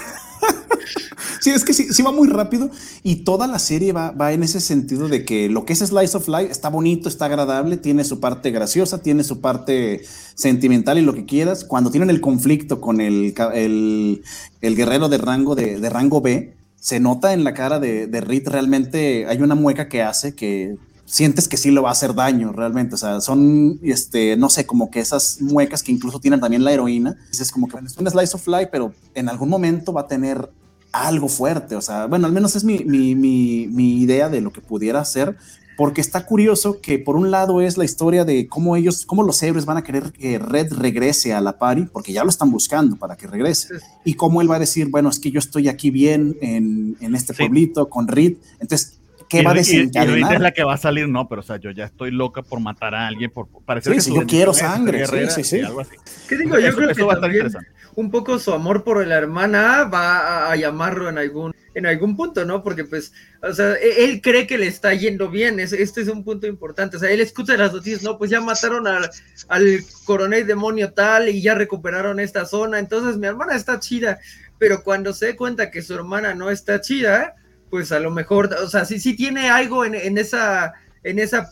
Sí, 1.45 1.51
es 1.51 1.63
que 1.63 1.73
sí, 1.73 1.93
sí, 1.93 2.01
va 2.01 2.11
muy 2.11 2.27
rápido 2.27 2.71
y 3.03 3.17
toda 3.17 3.45
la 3.45 3.59
serie 3.59 3.93
va, 3.93 4.09
va, 4.09 4.33
en 4.33 4.41
ese 4.41 4.59
sentido 4.59 5.07
de 5.07 5.25
que 5.25 5.47
lo 5.47 5.63
que 5.63 5.73
es 5.73 5.79
Slice 5.79 6.17
of 6.17 6.27
Life 6.27 6.49
está 6.49 6.69
bonito, 6.69 7.07
está 7.07 7.25
agradable, 7.25 7.77
tiene 7.77 8.03
su 8.03 8.19
parte 8.19 8.49
graciosa, 8.49 9.03
tiene 9.03 9.23
su 9.23 9.41
parte 9.41 10.01
sentimental 10.33 10.97
y 10.97 11.03
lo 11.03 11.13
que 11.13 11.27
quieras. 11.27 11.63
Cuando 11.63 11.91
tienen 11.91 12.09
el 12.09 12.19
conflicto 12.19 12.81
con 12.81 12.99
el, 12.99 13.35
el, 13.53 14.75
guerrero 14.75 15.07
de 15.07 15.19
rango, 15.19 15.53
de, 15.53 15.79
de, 15.79 15.87
rango 15.87 16.19
B, 16.19 16.57
se 16.77 16.99
nota 16.99 17.31
en 17.33 17.43
la 17.43 17.53
cara 17.53 17.79
de, 17.79 18.07
de 18.07 18.21
Reed 18.21 18.47
realmente 18.47 19.27
hay 19.27 19.39
una 19.39 19.53
mueca 19.53 19.87
que 19.87 20.01
hace 20.01 20.33
que 20.33 20.77
sientes 21.05 21.47
que 21.47 21.57
sí 21.57 21.69
lo 21.69 21.83
va 21.83 21.89
a 21.89 21.91
hacer 21.91 22.15
daño 22.15 22.53
realmente. 22.53 22.95
O 22.95 22.97
sea, 22.97 23.21
son, 23.21 23.79
este, 23.83 24.35
no 24.35 24.49
sé, 24.49 24.65
como 24.65 24.89
que 24.89 24.99
esas 24.99 25.39
muecas 25.41 25.83
que 25.83 25.91
incluso 25.91 26.19
tienen 26.19 26.39
también 26.39 26.63
la 26.63 26.71
heroína. 26.71 27.15
Es 27.31 27.51
como 27.51 27.67
que 27.67 27.77
es 27.85 27.95
un 27.97 28.09
slice 28.09 28.35
of 28.35 28.47
life, 28.47 28.69
pero 28.71 28.95
en 29.13 29.29
algún 29.29 29.49
momento 29.49 29.93
va 29.93 30.01
a 30.01 30.07
tener 30.07 30.49
algo 31.03 31.27
fuerte. 31.27 31.75
O 31.75 31.81
sea, 31.81 32.05
bueno, 32.05 32.27
al 32.27 32.33
menos 32.33 32.55
es 32.55 32.63
mi, 32.63 32.79
mi, 32.79 33.15
mi, 33.15 33.67
mi 33.67 34.01
idea 34.01 34.29
de 34.29 34.41
lo 34.41 34.51
que 34.51 34.61
pudiera 34.61 35.03
ser 35.05 35.35
porque 35.75 36.01
está 36.01 36.25
curioso 36.25 36.79
que 36.81 36.99
por 36.99 37.15
un 37.15 37.31
lado 37.31 37.61
es 37.61 37.77
la 37.77 37.85
historia 37.85 38.25
de 38.25 38.47
cómo 38.47 38.75
ellos, 38.75 39.05
cómo 39.05 39.23
los 39.23 39.41
héroes 39.43 39.65
van 39.65 39.77
a 39.77 39.83
querer 39.83 40.11
que 40.11 40.39
Red 40.39 40.73
regrese 40.73 41.33
a 41.33 41.41
la 41.41 41.57
party, 41.57 41.87
porque 41.91 42.13
ya 42.13 42.23
lo 42.23 42.29
están 42.29 42.51
buscando 42.51 42.95
para 42.95 43.15
que 43.15 43.27
regrese, 43.27 43.75
y 44.03 44.13
cómo 44.13 44.41
él 44.41 44.49
va 44.49 44.55
a 44.55 44.59
decir, 44.59 44.87
bueno, 44.89 45.09
es 45.09 45.19
que 45.19 45.31
yo 45.31 45.39
estoy 45.39 45.67
aquí 45.67 45.91
bien 45.91 46.37
en, 46.41 46.95
en 47.01 47.15
este 47.15 47.33
pueblito 47.33 47.89
con 47.89 48.07
Reed, 48.07 48.35
entonces 48.59 48.99
¿qué 49.27 49.43
va 49.43 49.51
a 49.51 49.55
desencadenar? 49.55 50.31
Y, 50.31 50.35
es 50.35 50.41
la 50.41 50.51
que 50.51 50.63
va 50.63 50.75
a 50.75 50.77
salir, 50.77 51.09
no, 51.09 51.27
pero 51.27 51.41
o 51.41 51.43
sea, 51.43 51.57
yo 51.57 51.71
ya 51.71 51.85
estoy 51.85 52.11
loca 52.11 52.41
por 52.41 52.59
matar 52.59 52.95
a 52.95 53.07
alguien, 53.07 53.31
por 53.31 53.47
parecer 53.65 54.01
sí, 54.01 54.11
que 54.11 54.19
yo 54.19 54.25
quiero 54.25 54.53
sangre, 54.53 55.05
sí, 55.07 55.17
sí, 55.29 55.43
sí. 55.43 55.59
Algo 55.61 55.81
así. 55.81 55.95
¿Qué 56.29 56.37
digo? 56.37 56.57
Yo 56.59 56.73
creo 56.73 56.95
que 56.95 57.03
va 57.03 57.13
a 57.13 57.15
estar 57.15 57.31
interesante 57.31 57.74
un 57.95 58.11
poco 58.11 58.39
su 58.39 58.51
amor 58.51 58.83
por 58.83 59.05
la 59.05 59.15
hermana 59.15 59.85
va 59.85 60.51
a, 60.51 60.55
llamarlo 60.55 61.09
en 61.09 61.17
algún, 61.17 61.55
en 61.73 61.85
algún 61.85 62.15
punto, 62.15 62.45
¿no? 62.45 62.61
Porque 62.61 62.83
pues, 62.83 63.13
o 63.41 63.53
sea, 63.53 63.73
e, 63.73 64.05
él 64.05 64.21
cree 64.21 64.45
que 64.45 64.57
le 64.57 64.67
está 64.67 64.93
yendo 64.93 65.29
bien, 65.29 65.59
este 65.59 66.01
es 66.01 66.07
un 66.07 66.23
punto 66.23 66.45
importante, 66.45 66.97
o 66.97 66.99
sea, 66.99 67.09
él 67.09 67.21
escucha 67.21 67.57
las 67.57 67.73
noticias, 67.73 68.03
no, 68.03 68.17
pues 68.17 68.29
ya 68.29 68.41
mataron 68.41 68.87
al, 68.87 69.09
al 69.47 69.79
coronel 70.03 70.45
demonio 70.45 70.93
tal 70.93 71.29
y 71.29 71.41
ya 71.41 71.55
recuperaron 71.55 72.19
esta 72.19 72.45
zona, 72.45 72.79
entonces 72.79 73.17
mi 73.17 73.27
hermana 73.27 73.55
está 73.55 73.79
chida, 73.79 74.19
pero 74.59 74.83
cuando 74.83 75.13
se 75.13 75.35
cuenta 75.35 75.71
que 75.71 75.81
su 75.81 75.93
hermana 75.93 76.33
no 76.33 76.49
está 76.49 76.81
chida, 76.81 77.35
pues 77.69 77.91
a 77.91 77.99
lo 77.99 78.11
mejor, 78.11 78.53
o 78.61 78.69
sea, 78.69 78.85
sí, 78.85 79.15
tiene 79.15 79.49
algo 79.49 79.85
en, 79.85 79.95
en 79.95 80.17
esa 80.17 80.73
en 81.03 81.19
esa 81.19 81.47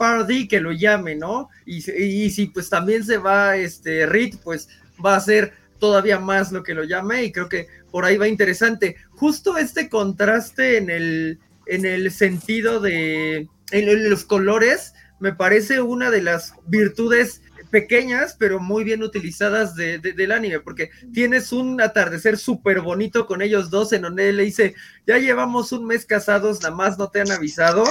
que 0.50 0.60
lo 0.60 0.72
llame, 0.72 1.16
¿no? 1.16 1.48
Y, 1.64 1.78
y, 1.92 2.32
si 2.32 2.48
pues 2.48 2.70
también 2.72 3.04
se 3.04 3.20
va 3.20 3.56
este 3.56 4.08
Reed, 4.08 4.38
pues 4.44 4.68
va 5.04 5.16
a 5.16 5.20
ser 5.20 5.54
todavía 5.80 6.20
más 6.20 6.52
lo 6.52 6.64
que 6.64 6.74
lo 6.74 6.84
llame 6.84 7.24
y 7.24 7.32
creo 7.32 7.50
que 7.50 7.68
por 7.92 8.06
ahí 8.06 8.18
va 8.18 8.28
interesante. 8.28 8.96
Justo 9.12 9.58
este 9.58 9.90
contraste 9.90 10.78
en 10.78 10.90
el, 10.90 11.40
en 11.66 11.86
el 11.86 12.12
sentido 12.12 12.80
de 12.80 13.48
en, 13.72 14.10
los 14.10 14.24
colores 14.26 14.94
me 15.20 15.34
parece 15.34 15.82
una 15.82 16.10
de 16.10 16.22
las 16.22 16.54
virtudes 16.68 17.42
pequeñas, 17.70 18.36
pero 18.38 18.60
muy 18.60 18.84
bien 18.84 19.02
utilizadas 19.02 19.76
de, 19.76 19.98
del 19.98 20.32
anime, 20.32 20.60
porque 20.60 20.92
tienes 21.12 21.52
un 21.52 21.82
atardecer 21.82 22.38
súper 22.38 22.82
bonito 22.82 23.26
con 23.26 23.42
ellos 23.42 23.70
dos, 23.70 23.94
en 23.94 24.04
donde 24.04 24.30
él 24.30 24.38
le 24.38 24.44
dice, 24.44 24.76
ya 25.08 25.18
llevamos 25.18 25.72
un 25.72 25.86
mes 25.86 26.06
casados, 26.06 26.62
nada 26.62 26.76
más 26.76 27.00
no 27.00 27.10
te 27.10 27.22
han 27.22 27.32
avisado, 27.32 27.84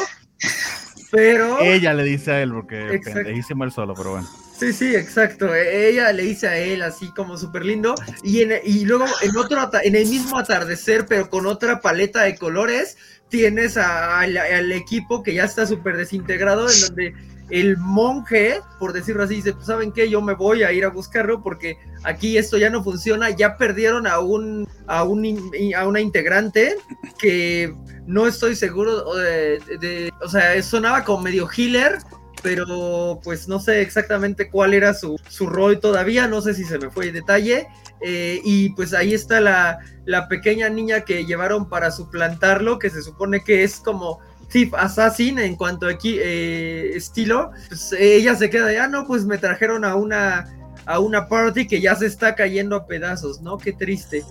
pero... 1.10 1.58
Ella 1.60 1.94
le 1.94 2.04
dice 2.04 2.30
a 2.30 2.42
él, 2.42 2.52
porque 2.52 3.00
pendejísimo 3.02 3.64
él 3.64 3.72
solo, 3.72 3.94
pero 3.94 4.12
bueno. 4.12 4.28
Sí, 4.62 4.72
sí, 4.72 4.94
exacto. 4.94 5.52
E, 5.52 5.88
ella 5.88 6.12
le 6.12 6.22
dice 6.22 6.46
a 6.46 6.56
él 6.56 6.82
así 6.82 7.10
como 7.16 7.36
súper 7.36 7.64
lindo. 7.64 7.96
Y, 8.22 8.42
en, 8.42 8.60
luego 8.86 9.06
en 9.20 9.36
otro 9.36 9.58
en 9.82 9.96
el 9.96 10.06
mismo 10.06 10.38
atardecer, 10.38 11.04
pero 11.08 11.28
con 11.28 11.46
otra 11.46 11.80
paleta 11.80 12.22
de 12.22 12.38
colores, 12.38 12.96
tienes 13.28 13.76
al 13.76 14.70
equipo 14.70 15.24
que 15.24 15.34
ya 15.34 15.46
está 15.46 15.66
súper 15.66 15.96
desintegrado, 15.96 16.70
en 16.70 16.80
donde 16.80 17.14
el 17.50 17.76
monje, 17.76 18.60
por 18.78 18.92
decirlo 18.92 19.24
así, 19.24 19.34
dice, 19.34 19.52
pues 19.52 19.66
saben 19.66 19.90
qué, 19.90 20.08
yo 20.08 20.22
me 20.22 20.34
voy 20.34 20.62
a 20.62 20.70
ir 20.70 20.84
a 20.84 20.90
buscarlo 20.90 21.42
porque 21.42 21.76
aquí 22.04 22.38
esto 22.38 22.56
ya 22.56 22.70
no 22.70 22.84
funciona, 22.84 23.30
ya 23.30 23.56
perdieron 23.56 24.06
a 24.06 24.20
un 24.20 24.68
a 24.86 25.02
un 25.02 25.50
a 25.76 25.86
una 25.88 26.00
integrante 26.00 26.76
que 27.18 27.74
no 28.06 28.28
estoy 28.28 28.54
seguro 28.54 29.12
de, 29.16 29.58
de 29.80 30.12
o 30.22 30.28
sea, 30.28 30.62
sonaba 30.62 31.02
como 31.02 31.24
medio 31.24 31.48
healer, 31.50 31.98
pero 32.42 33.20
pues 33.22 33.48
no 33.48 33.60
sé 33.60 33.80
exactamente 33.80 34.50
cuál 34.50 34.74
era 34.74 34.94
su, 34.94 35.18
rol 35.40 35.80
todavía, 35.80 36.26
no 36.26 36.40
sé 36.40 36.54
si 36.54 36.64
se 36.64 36.78
me 36.78 36.90
fue 36.90 37.06
el 37.06 37.12
detalle. 37.12 37.68
Eh, 38.00 38.40
y 38.44 38.70
pues 38.70 38.94
ahí 38.94 39.14
está 39.14 39.40
la, 39.40 39.78
la, 40.04 40.26
pequeña 40.26 40.68
niña 40.68 41.02
que 41.02 41.24
llevaron 41.24 41.68
para 41.68 41.92
suplantarlo, 41.92 42.80
que 42.80 42.90
se 42.90 43.00
supone 43.00 43.44
que 43.44 43.62
es 43.62 43.76
como 43.76 44.18
Thief 44.48 44.74
Assassin 44.74 45.38
en 45.38 45.54
cuanto 45.54 45.86
a 45.86 45.90
aquí, 45.90 46.18
eh, 46.20 46.96
estilo. 46.96 47.52
Pues 47.68 47.92
ella 47.92 48.34
se 48.34 48.50
queda 48.50 48.66
de, 48.66 48.80
ah, 48.80 48.88
no, 48.88 49.06
pues 49.06 49.24
me 49.24 49.38
trajeron 49.38 49.84
a 49.84 49.94
una, 49.94 50.52
a 50.84 50.98
una 50.98 51.28
party 51.28 51.68
que 51.68 51.80
ya 51.80 51.94
se 51.94 52.06
está 52.06 52.34
cayendo 52.34 52.74
a 52.74 52.86
pedazos, 52.86 53.40
¿no? 53.40 53.56
Qué 53.56 53.72
triste. 53.72 54.24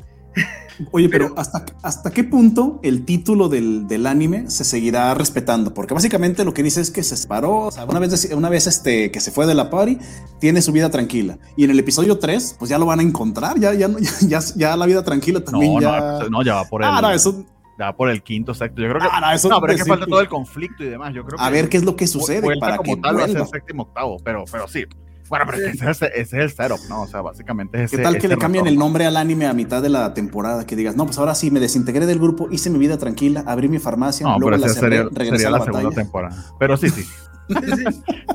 Oye, 0.91 1.09
pero, 1.09 1.33
¿hasta, 1.37 1.65
¿hasta 1.83 2.11
qué 2.11 2.23
punto 2.23 2.79
el 2.81 3.05
título 3.05 3.49
del, 3.49 3.87
del, 3.87 4.07
anime 4.07 4.49
se 4.49 4.63
seguirá 4.63 5.13
respetando? 5.13 5.73
Porque 5.73 5.93
básicamente 5.93 6.43
lo 6.43 6.53
que 6.53 6.63
dice 6.63 6.81
es 6.81 6.89
que 6.89 7.03
se 7.03 7.15
separó, 7.15 7.67
o 7.67 7.71
sea, 7.71 7.85
una 7.85 7.99
vez, 7.99 8.29
una 8.33 8.49
vez 8.49 8.67
este, 8.67 9.11
que 9.11 9.19
se 9.19 9.31
fue 9.31 9.45
de 9.45 9.53
la 9.53 9.69
party, 9.69 9.99
tiene 10.39 10.61
su 10.61 10.71
vida 10.71 10.89
tranquila. 10.89 11.37
Y 11.55 11.65
en 11.65 11.71
el 11.71 11.79
episodio 11.79 12.17
3, 12.17 12.55
pues 12.57 12.69
ya 12.69 12.77
lo 12.77 12.85
van 12.85 12.99
a 12.99 13.03
encontrar, 13.03 13.59
ya, 13.59 13.73
ya, 13.73 13.89
ya, 14.21 14.39
ya 14.55 14.75
la 14.75 14.85
vida 14.85 15.03
tranquila 15.03 15.43
también. 15.43 15.75
No, 15.75 15.81
ya... 15.81 15.99
no, 15.99 16.29
no, 16.29 16.43
ya 16.43 16.55
va 16.55 16.65
por 16.65 16.81
el. 16.81 16.89
Ah, 16.89 17.01
no, 17.01 17.11
eso, 17.11 17.45
ya 17.77 17.95
por 17.95 18.09
el 18.09 18.23
quinto 18.23 18.53
sexto. 18.53 18.81
Yo 18.81 18.89
creo 18.89 19.01
que. 19.01 19.07
Ah, 19.11 19.21
no, 19.21 19.31
eso 19.31 19.49
no, 19.49 19.61
pero 19.61 19.73
es 19.73 19.83
que 19.83 19.89
falta 19.89 20.05
todo 20.05 20.21
el 20.21 20.29
conflicto 20.29 20.83
y 20.83 20.89
demás. 20.89 21.13
Yo 21.13 21.23
creo 21.25 21.39
a 21.39 21.49
ver 21.49 21.69
qué 21.69 21.77
es 21.77 21.83
lo 21.83 21.95
que 21.95 22.07
sucede 22.07 22.57
para 22.59 22.77
como 22.77 22.95
que 22.95 23.01
tal 23.01 23.17
va 23.17 23.25
a 23.25 23.27
ser 23.27 23.45
séptimo 23.45 23.83
octavo, 23.83 24.17
pero, 24.23 24.45
pero 24.51 24.67
sí. 24.67 24.85
Bueno, 25.31 25.45
pero 25.49 25.65
ese, 25.65 25.89
ese, 25.89 26.11
es 26.13 26.33
el 26.33 26.51
setup, 26.51 26.81
¿no? 26.89 27.03
O 27.03 27.07
sea, 27.07 27.21
básicamente 27.21 27.81
es 27.81 27.91
¿Qué 27.91 27.99
tal 27.99 28.17
que 28.17 28.27
le 28.27 28.37
cambien 28.37 28.67
el 28.67 28.77
nombre 28.77 29.05
al 29.05 29.15
anime 29.15 29.47
a 29.47 29.53
mitad 29.53 29.81
de 29.81 29.87
la 29.87 30.13
temporada? 30.13 30.65
Que 30.65 30.75
digas, 30.75 30.97
no, 30.97 31.05
pues 31.05 31.17
ahora 31.19 31.35
sí, 31.35 31.49
me 31.51 31.61
desintegré 31.61 32.05
del 32.05 32.19
grupo, 32.19 32.49
hice 32.51 32.69
mi 32.69 32.77
vida 32.77 32.97
tranquila, 32.97 33.41
abrí 33.47 33.69
mi 33.69 33.79
farmacia, 33.79 34.27
no, 34.27 34.37
luego 34.37 34.57
pero 34.57 34.67
la 34.67 34.73
cerré, 34.73 34.97
sería, 34.97 35.31
sería 35.31 35.49
la, 35.51 35.63
segunda 35.63 35.89
temporada. 35.91 36.35
Pero 36.59 36.75
sí, 36.75 36.89
sí. 36.89 37.05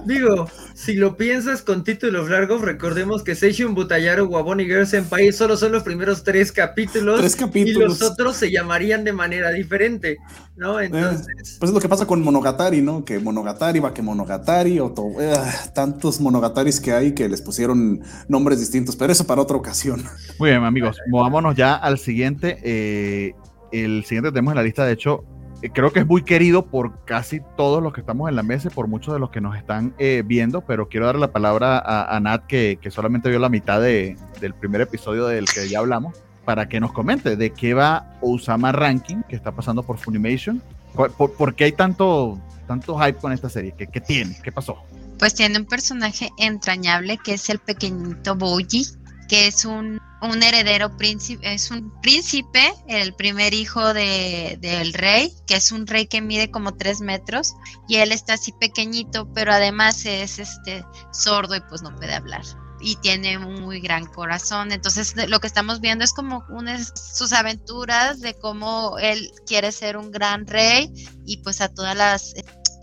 Digo, 0.06 0.48
si 0.74 0.94
lo 0.94 1.16
piensas 1.16 1.62
con 1.62 1.82
títulos 1.82 2.30
largos, 2.30 2.60
recordemos 2.60 3.22
que 3.22 3.34
Seishun 3.34 3.74
Butayaru 3.74 4.26
Waboni 4.26 4.64
Girls 4.64 4.90
Senpai 4.90 5.32
solo 5.32 5.56
son 5.56 5.72
los 5.72 5.82
primeros 5.82 6.22
tres 6.22 6.52
capítulos, 6.52 7.18
tres 7.18 7.34
capítulos, 7.34 7.76
y 7.76 8.00
los 8.00 8.02
otros 8.02 8.36
se 8.36 8.50
llamarían 8.50 9.02
de 9.04 9.12
manera 9.12 9.50
diferente, 9.50 10.18
¿no? 10.56 10.78
Eh, 10.80 10.86
Entonces. 10.86 11.56
pues 11.58 11.70
es 11.70 11.74
lo 11.74 11.80
que 11.80 11.88
pasa 11.88 12.06
con 12.06 12.22
Monogatari, 12.22 12.82
¿no? 12.82 13.04
Que 13.04 13.18
Monogatari 13.18 13.80
va 13.80 13.92
que 13.92 14.02
Monogatari, 14.02 14.78
o 14.80 14.94
eh, 15.20 15.34
tantos 15.74 16.20
Monogataris 16.20 16.80
que 16.80 16.92
hay 16.92 17.12
que 17.12 17.28
les 17.28 17.42
pusieron 17.42 18.00
nombres 18.28 18.60
distintos, 18.60 18.96
pero 18.96 19.12
eso 19.12 19.26
para 19.26 19.40
otra 19.40 19.56
ocasión. 19.56 20.04
Muy 20.38 20.50
bien, 20.50 20.62
amigos, 20.62 20.98
movámonos 21.08 21.56
ya 21.56 21.74
al 21.74 21.98
siguiente. 21.98 22.58
Eh, 22.62 23.34
el 23.72 24.04
siguiente 24.04 24.30
tenemos 24.30 24.52
en 24.52 24.56
la 24.56 24.62
lista, 24.62 24.84
de 24.84 24.92
hecho, 24.92 25.24
creo 25.72 25.92
que 25.92 26.00
es 26.00 26.06
muy 26.06 26.22
querido 26.22 26.66
por 26.66 27.04
casi 27.04 27.40
todos 27.56 27.82
los 27.82 27.92
que 27.92 28.00
estamos 28.00 28.28
en 28.28 28.36
la 28.36 28.42
mesa 28.42 28.70
por 28.70 28.88
muchos 28.88 29.14
de 29.14 29.20
los 29.20 29.30
que 29.30 29.40
nos 29.40 29.56
están 29.56 29.94
eh, 29.98 30.22
viendo, 30.24 30.60
pero 30.60 30.88
quiero 30.88 31.06
darle 31.06 31.20
la 31.20 31.32
palabra 31.32 31.78
a, 31.78 32.18
Nat, 32.20 32.46
que, 32.46 32.78
solamente 32.90 33.28
vio 33.28 33.38
la 33.38 33.48
mitad 33.48 33.80
de, 33.80 34.16
del 34.40 34.54
primer 34.54 34.80
episodio 34.80 35.26
del 35.26 35.46
que 35.46 35.68
ya 35.68 35.78
hablamos, 35.78 36.16
para 36.44 36.68
que 36.68 36.80
nos 36.80 36.92
comente 36.92 37.36
de 37.36 37.50
qué 37.50 37.74
va 37.74 38.16
Osama 38.20 38.72
Ranking, 38.72 39.22
que 39.28 39.36
está 39.36 39.52
pasando 39.52 39.82
por 39.82 39.98
Funimation. 39.98 40.62
¿Por, 40.94 41.54
qué 41.54 41.64
hay 41.64 41.72
tanto, 41.72 42.40
tanto 42.66 42.98
hype 42.98 43.18
con 43.18 43.32
esta 43.32 43.50
serie? 43.50 43.74
¿Qué, 43.76 43.86
¿Qué, 43.86 44.00
tiene? 44.00 44.38
¿Qué 44.42 44.50
pasó? 44.50 44.78
Pues 45.18 45.34
tiene 45.34 45.58
un 45.58 45.66
personaje 45.66 46.30
entrañable 46.38 47.18
que 47.18 47.34
es 47.34 47.50
el 47.50 47.58
pequeñito 47.58 48.34
Boji, 48.36 48.86
que 49.28 49.46
es 49.46 49.64
un, 49.64 50.00
un 50.22 50.42
heredero 50.42 50.96
príncipe, 50.96 51.52
es 51.52 51.70
un 51.70 51.92
príncipe, 52.00 52.72
el 52.88 53.14
primer 53.14 53.54
hijo 53.54 53.92
de, 53.92 54.58
del 54.60 54.92
rey, 54.92 55.32
que 55.46 55.56
es 55.56 55.72
un 55.72 55.86
rey 55.86 56.06
que 56.06 56.20
mide 56.20 56.50
como 56.50 56.76
tres 56.76 57.00
metros, 57.00 57.54
y 57.88 57.96
él 57.96 58.12
está 58.12 58.34
así 58.34 58.52
pequeñito, 58.52 59.32
pero 59.32 59.52
además 59.52 60.04
es 60.06 60.38
este 60.38 60.84
sordo 61.12 61.56
y 61.56 61.60
pues 61.68 61.82
no 61.82 61.94
puede 61.96 62.14
hablar. 62.14 62.42
Y 62.78 62.96
tiene 62.96 63.38
un 63.38 63.62
muy 63.62 63.80
gran 63.80 64.04
corazón. 64.04 64.70
Entonces, 64.70 65.14
lo 65.28 65.40
que 65.40 65.46
estamos 65.46 65.80
viendo 65.80 66.04
es 66.04 66.12
como 66.12 66.44
unas 66.50 66.92
sus 67.14 67.32
aventuras 67.32 68.20
de 68.20 68.34
cómo 68.34 68.98
él 68.98 69.30
quiere 69.46 69.72
ser 69.72 69.96
un 69.96 70.10
gran 70.10 70.46
rey 70.46 70.92
y 71.24 71.38
pues 71.38 71.62
a 71.62 71.68
todas 71.72 71.96
las 71.96 72.34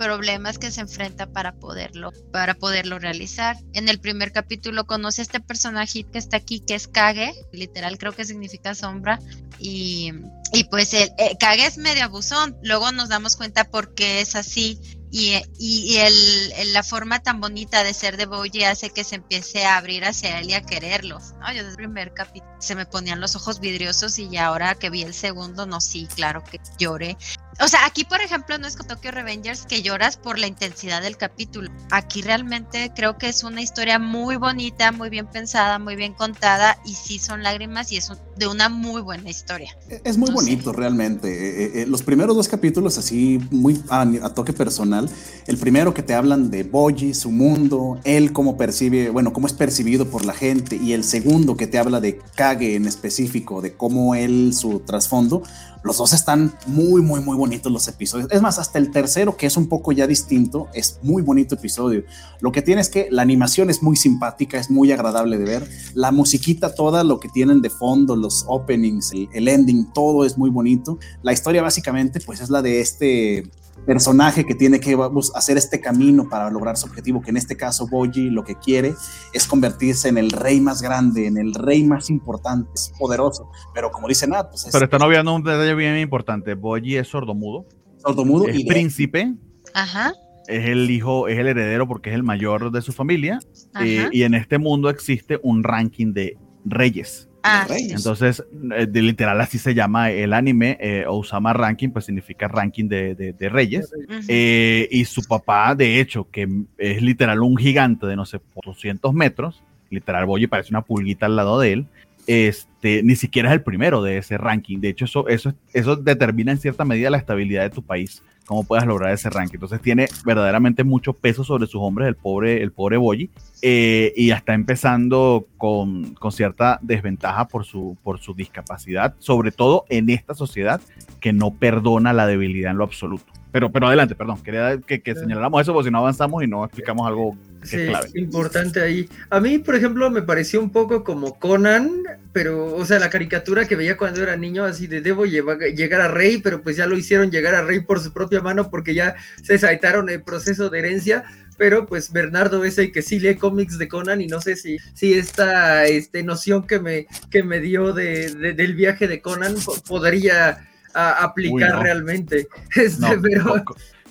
problemas 0.03 0.59
que 0.59 0.69
se 0.69 0.81
enfrenta 0.81 1.27
para 1.27 1.53
poderlo, 1.53 2.11
para 2.31 2.55
poderlo 2.55 2.99
realizar. 2.99 3.55
En 3.73 3.87
el 3.87 3.99
primer 3.99 4.33
capítulo 4.33 4.85
conoce 4.85 5.21
a 5.21 5.23
este 5.23 5.39
personaje 5.39 6.03
que 6.03 6.17
está 6.17 6.37
aquí, 6.37 6.59
que 6.59 6.75
es 6.75 6.89
Kage, 6.89 7.33
literal 7.53 7.97
creo 7.97 8.11
que 8.11 8.25
significa 8.25 8.75
sombra, 8.75 9.19
y, 9.59 10.11
y 10.51 10.65
pues 10.65 10.93
el, 10.93 11.09
eh, 11.17 11.37
Kage 11.39 11.65
es 11.65 11.77
medio 11.77 12.03
abusón, 12.03 12.57
luego 12.63 12.91
nos 12.91 13.07
damos 13.07 13.37
cuenta 13.37 13.63
por 13.63 13.93
qué 13.93 14.19
es 14.19 14.35
así, 14.35 14.77
y, 15.15 15.39
y, 15.59 15.97
el, 15.97 16.73
la 16.73 16.81
forma 16.81 17.21
tan 17.21 17.39
bonita 17.39 17.83
de 17.83 17.93
ser 17.93 18.17
de 18.17 18.25
Boji 18.25 18.63
hace 18.63 18.89
que 18.89 19.03
se 19.03 19.13
empiece 19.13 19.63
a 19.63 19.77
abrir 19.77 20.05
hacia 20.05 20.39
él 20.39 20.49
y 20.49 20.55
a 20.55 20.63
quererlo. 20.63 21.19
¿no? 21.39 21.53
Yo 21.53 21.59
desde 21.59 21.69
el 21.69 21.75
primer 21.75 22.15
capítulo 22.15 22.51
se 22.57 22.73
me 22.73 22.87
ponían 22.87 23.21
los 23.21 23.35
ojos 23.35 23.59
vidriosos 23.59 24.17
y 24.17 24.27
ya 24.29 24.47
ahora 24.47 24.73
que 24.73 24.89
vi 24.89 25.03
el 25.03 25.13
segundo, 25.13 25.67
no, 25.67 25.81
sí, 25.81 26.07
claro 26.15 26.43
que 26.43 26.59
lloré. 26.79 27.15
O 27.59 27.67
sea, 27.67 27.85
aquí 27.85 28.05
por 28.05 28.21
ejemplo 28.21 28.57
no 28.57 28.65
es 28.65 28.75
con 28.75 28.87
Tokyo 28.87 29.11
Revengers 29.11 29.67
que 29.67 29.83
lloras 29.83 30.17
por 30.17 30.39
la 30.39 30.47
intensidad 30.47 31.03
del 31.03 31.15
capítulo. 31.15 31.69
Aquí 31.91 32.23
realmente 32.23 32.91
creo 32.95 33.19
que 33.19 33.29
es 33.29 33.43
una 33.43 33.61
historia 33.61 33.99
muy 33.99 34.37
bonita, 34.37 34.91
muy 34.91 35.11
bien 35.11 35.27
pensada, 35.27 35.77
muy 35.77 35.95
bien 35.95 36.13
contada 36.15 36.79
y 36.85 36.95
sí 36.95 37.19
son 37.19 37.43
lágrimas 37.43 37.91
y 37.91 37.97
es 37.97 38.09
un 38.09 38.17
de 38.37 38.47
una 38.47 38.69
muy 38.69 39.01
buena 39.01 39.29
historia. 39.29 39.75
Es 40.03 40.17
muy 40.17 40.31
bonito 40.31 40.71
realmente. 40.73 41.27
Eh, 41.27 41.81
eh, 41.81 41.85
los 41.85 42.01
primeros 42.01 42.35
dos 42.35 42.47
capítulos 42.47 42.97
así 42.97 43.39
muy 43.51 43.81
a, 43.89 44.05
toque 44.33 44.53
personal. 44.53 45.09
El 45.47 45.57
primero 45.57 45.93
que 45.93 46.03
te 46.03 46.13
hablan 46.13 46.49
de 46.49 46.63
Boji, 46.63 47.13
su 47.13 47.31
mundo, 47.31 47.99
él 48.03 48.33
cómo 48.33 48.57
percibe, 48.57 49.09
bueno, 49.09 49.33
cómo 49.33 49.47
es 49.47 49.53
percibido 49.53 50.07
por 50.09 50.25
la 50.25 50.33
gente 50.33 50.75
y 50.75 50.93
el 50.93 51.03
segundo 51.03 51.57
que 51.57 51.67
te 51.67 51.77
habla 51.77 51.99
de 51.99 52.19
Kage 52.35 52.75
en 52.75 52.87
específico, 52.87 53.61
de 53.61 53.73
cómo 53.73 54.15
él 54.15 54.53
su 54.53 54.79
trasfondo. 54.79 55.43
Los 55.83 55.97
dos 55.97 56.13
están 56.13 56.53
muy, 56.65 57.01
muy, 57.01 57.21
muy 57.21 57.35
bonitos 57.35 57.71
los 57.71 57.87
episodios. 57.87 58.31
Es 58.31 58.41
más, 58.41 58.57
hasta 58.57 58.79
el 58.79 58.91
tercero, 58.91 59.35
que 59.35 59.45
es 59.45 59.57
un 59.57 59.67
poco 59.67 59.91
ya 59.91 60.07
distinto, 60.07 60.69
es 60.73 60.99
muy 61.01 61.21
bonito 61.21 61.55
episodio. 61.55 62.03
Lo 62.39 62.51
que 62.51 62.61
tiene 62.61 62.81
es 62.81 62.89
que 62.89 63.07
la 63.11 63.21
animación 63.21 63.69
es 63.69 63.83
muy 63.83 63.95
simpática, 63.95 64.57
es 64.57 64.71
muy 64.71 64.91
agradable 64.91 65.37
de 65.37 65.45
ver. 65.45 65.67
La 65.93 66.11
musiquita 66.11 66.73
toda, 66.73 67.03
lo 67.03 67.19
que 67.19 67.29
tienen 67.29 67.61
de 67.61 67.69
fondo, 67.69 68.15
los 68.15 68.45
openings, 68.47 69.11
el, 69.33 69.47
ending, 69.47 69.91
todo 69.93 70.25
es 70.25 70.37
muy 70.37 70.49
bonito. 70.49 70.99
La 71.21 71.33
historia 71.33 71.61
básicamente, 71.61 72.19
pues 72.21 72.39
es 72.39 72.49
la 72.49 72.61
de 72.61 72.79
este 72.79 73.49
personaje 73.85 74.45
que 74.45 74.55
tiene 74.55 74.79
que 74.79 74.97
hacer 75.35 75.57
este 75.57 75.79
camino 75.79 76.27
para 76.29 76.49
lograr 76.49 76.77
su 76.77 76.87
objetivo, 76.87 77.21
que 77.21 77.31
en 77.31 77.37
este 77.37 77.55
caso 77.55 77.87
Boji 77.87 78.29
lo 78.29 78.43
que 78.43 78.55
quiere 78.55 78.93
es 79.33 79.47
convertirse 79.47 80.09
en 80.09 80.17
el 80.17 80.31
rey 80.31 80.61
más 80.61 80.81
grande, 80.81 81.27
en 81.27 81.37
el 81.37 81.53
rey 81.53 81.83
más 81.83 82.09
importante, 82.09 82.69
es 82.73 82.93
poderoso, 82.97 83.49
pero 83.73 83.91
como 83.91 84.07
dice 84.07 84.27
Nat, 84.27 84.49
pues 84.49 84.65
es... 84.65 84.71
Pero 84.71 84.85
están 84.85 85.01
obviando 85.01 85.33
un 85.33 85.43
detalle 85.43 85.75
bien 85.75 85.97
importante, 85.97 86.53
Boji 86.53 86.97
es 86.97 87.07
sordomudo. 87.07 87.65
Sordomudo. 87.97 88.47
Es 88.47 88.59
y 88.59 88.65
príncipe. 88.65 89.33
Ajá. 89.73 90.13
Es 90.47 90.67
el 90.67 90.89
hijo, 90.91 91.27
es 91.27 91.39
el 91.39 91.47
heredero 91.47 91.87
porque 91.87 92.09
es 92.09 92.15
el 92.15 92.23
mayor 92.23 92.71
de 92.71 92.81
su 92.81 92.91
familia. 92.91 93.39
Eh, 93.79 94.09
y 94.11 94.23
en 94.23 94.33
este 94.33 94.57
mundo 94.57 94.89
existe 94.89 95.39
un 95.41 95.63
ranking 95.63 96.13
de 96.13 96.37
reyes. 96.65 97.29
Ah, 97.45 97.67
Entonces, 97.69 98.41
eh, 98.73 98.87
de, 98.87 99.01
literal 99.01 99.39
así 99.41 99.59
se 99.59 99.73
llama 99.73 100.11
el 100.11 100.31
anime, 100.31 100.77
eh, 100.79 101.03
Osama 101.05 101.51
Ranking, 101.51 101.89
pues 101.89 102.05
significa 102.05 102.47
ranking 102.47 102.87
de, 102.87 103.49
reyes. 103.51 103.91
Eh, 104.29 104.87
y 104.89 105.03
su 105.03 105.23
papá, 105.23 105.75
de 105.75 105.99
hecho, 105.99 106.29
que 106.31 106.47
es 106.77 107.01
literal 107.01 107.41
un 107.41 107.57
gigante 107.57 108.07
de 108.07 108.15
no 108.15 108.25
sé, 108.25 108.39
200 108.65 109.13
metros, 109.13 109.61
literal, 109.89 110.25
y 110.39 110.47
parece 110.47 110.69
una 110.69 110.83
pulguita 110.83 111.25
al 111.25 111.35
lado 111.35 111.59
de 111.59 111.73
él, 111.73 111.85
este, 112.27 113.03
ni 113.03 113.17
siquiera 113.17 113.49
es 113.49 113.55
el 113.55 113.61
primero 113.61 114.01
de 114.01 114.19
ese 114.19 114.37
ranking. 114.37 114.79
De 114.79 114.87
hecho, 114.89 115.03
eso, 115.03 115.27
eso, 115.27 115.53
eso 115.73 115.97
determina 115.97 116.53
en 116.53 116.59
cierta 116.59 116.85
medida 116.85 117.09
la 117.09 117.17
estabilidad 117.17 117.63
de 117.63 117.69
tu 117.71 117.83
país 117.83 118.23
cómo 118.45 118.63
puedas 118.63 118.85
lograr 118.85 119.13
ese 119.13 119.29
ranking. 119.29 119.55
Entonces 119.55 119.81
tiene 119.81 120.07
verdaderamente 120.25 120.83
mucho 120.83 121.13
peso 121.13 121.43
sobre 121.43 121.67
sus 121.67 121.81
hombres 121.81 122.07
el 122.07 122.15
pobre, 122.15 122.61
el 122.61 122.71
pobre 122.71 122.97
Boyi 122.97 123.29
eh, 123.61 124.13
y 124.15 124.31
está 124.31 124.53
empezando 124.53 125.45
con, 125.57 126.13
con, 126.15 126.31
cierta 126.31 126.79
desventaja 126.81 127.47
por 127.47 127.65
su, 127.65 127.97
por 128.03 128.19
su 128.19 128.33
discapacidad, 128.33 129.15
sobre 129.19 129.51
todo 129.51 129.85
en 129.89 130.09
esta 130.09 130.33
sociedad 130.33 130.81
que 131.19 131.33
no 131.33 131.51
perdona 131.51 132.13
la 132.13 132.27
debilidad 132.27 132.71
en 132.71 132.77
lo 132.77 132.83
absoluto. 132.83 133.31
Pero, 133.51 133.71
pero 133.71 133.87
adelante, 133.87 134.15
perdón, 134.15 134.41
quería 134.41 134.79
que, 134.79 135.01
que 135.01 135.13
señaláramos 135.13 135.61
eso 135.61 135.73
porque 135.73 135.87
si 135.87 135.91
no 135.91 135.99
avanzamos 135.99 136.43
y 136.43 136.47
no 136.47 136.65
explicamos 136.65 137.07
algo 137.07 137.37
sí, 137.63 137.87
importante 138.15 138.81
ahí. 138.81 139.09
A 139.29 139.39
mí, 139.39 139.59
por 139.59 139.75
ejemplo, 139.75 140.09
me 140.09 140.21
pareció 140.21 140.61
un 140.61 140.71
poco 140.71 141.03
como 141.03 141.39
Conan, 141.39 142.03
pero, 142.31 142.75
o 142.75 142.85
sea, 142.85 142.99
la 142.99 143.09
caricatura 143.09 143.65
que 143.65 143.75
veía 143.75 143.97
cuando 143.97 144.21
era 144.21 144.35
niño, 144.35 144.65
así 144.65 144.87
de 144.87 145.01
debo 145.01 145.25
llegar 145.25 146.01
a 146.01 146.07
Rey, 146.07 146.39
pero 146.41 146.61
pues 146.61 146.77
ya 146.77 146.87
lo 146.87 146.97
hicieron 146.97 147.31
llegar 147.31 147.55
a 147.55 147.63
Rey 147.63 147.81
por 147.81 147.99
su 147.99 148.13
propia 148.13 148.41
mano 148.41 148.69
porque 148.69 148.93
ya 148.93 149.15
se 149.41 149.57
saltaron 149.57 150.09
el 150.09 150.23
proceso 150.23 150.69
de 150.69 150.79
herencia. 150.79 151.23
Pero 151.55 151.85
pues 151.85 152.11
Bernardo 152.11 152.65
ese 152.65 152.91
que 152.91 153.03
sí 153.03 153.19
lee 153.19 153.35
cómics 153.35 153.77
de 153.77 153.87
Conan 153.87 154.21
y 154.21 154.27
no 154.27 154.41
sé 154.41 154.55
si, 154.55 154.77
si 154.95 155.13
esta 155.13 155.85
este, 155.85 156.23
noción 156.23 156.65
que 156.65 156.79
me, 156.79 157.05
que 157.29 157.43
me 157.43 157.59
dio 157.59 157.93
de, 157.93 158.53
del 158.55 158.73
viaje 158.73 159.07
de 159.07 159.21
Conan 159.21 159.55
podría 159.87 160.67
aplicar 160.93 161.81
realmente. 161.81 162.47
Este, 162.75 163.17
pero... 163.21 163.63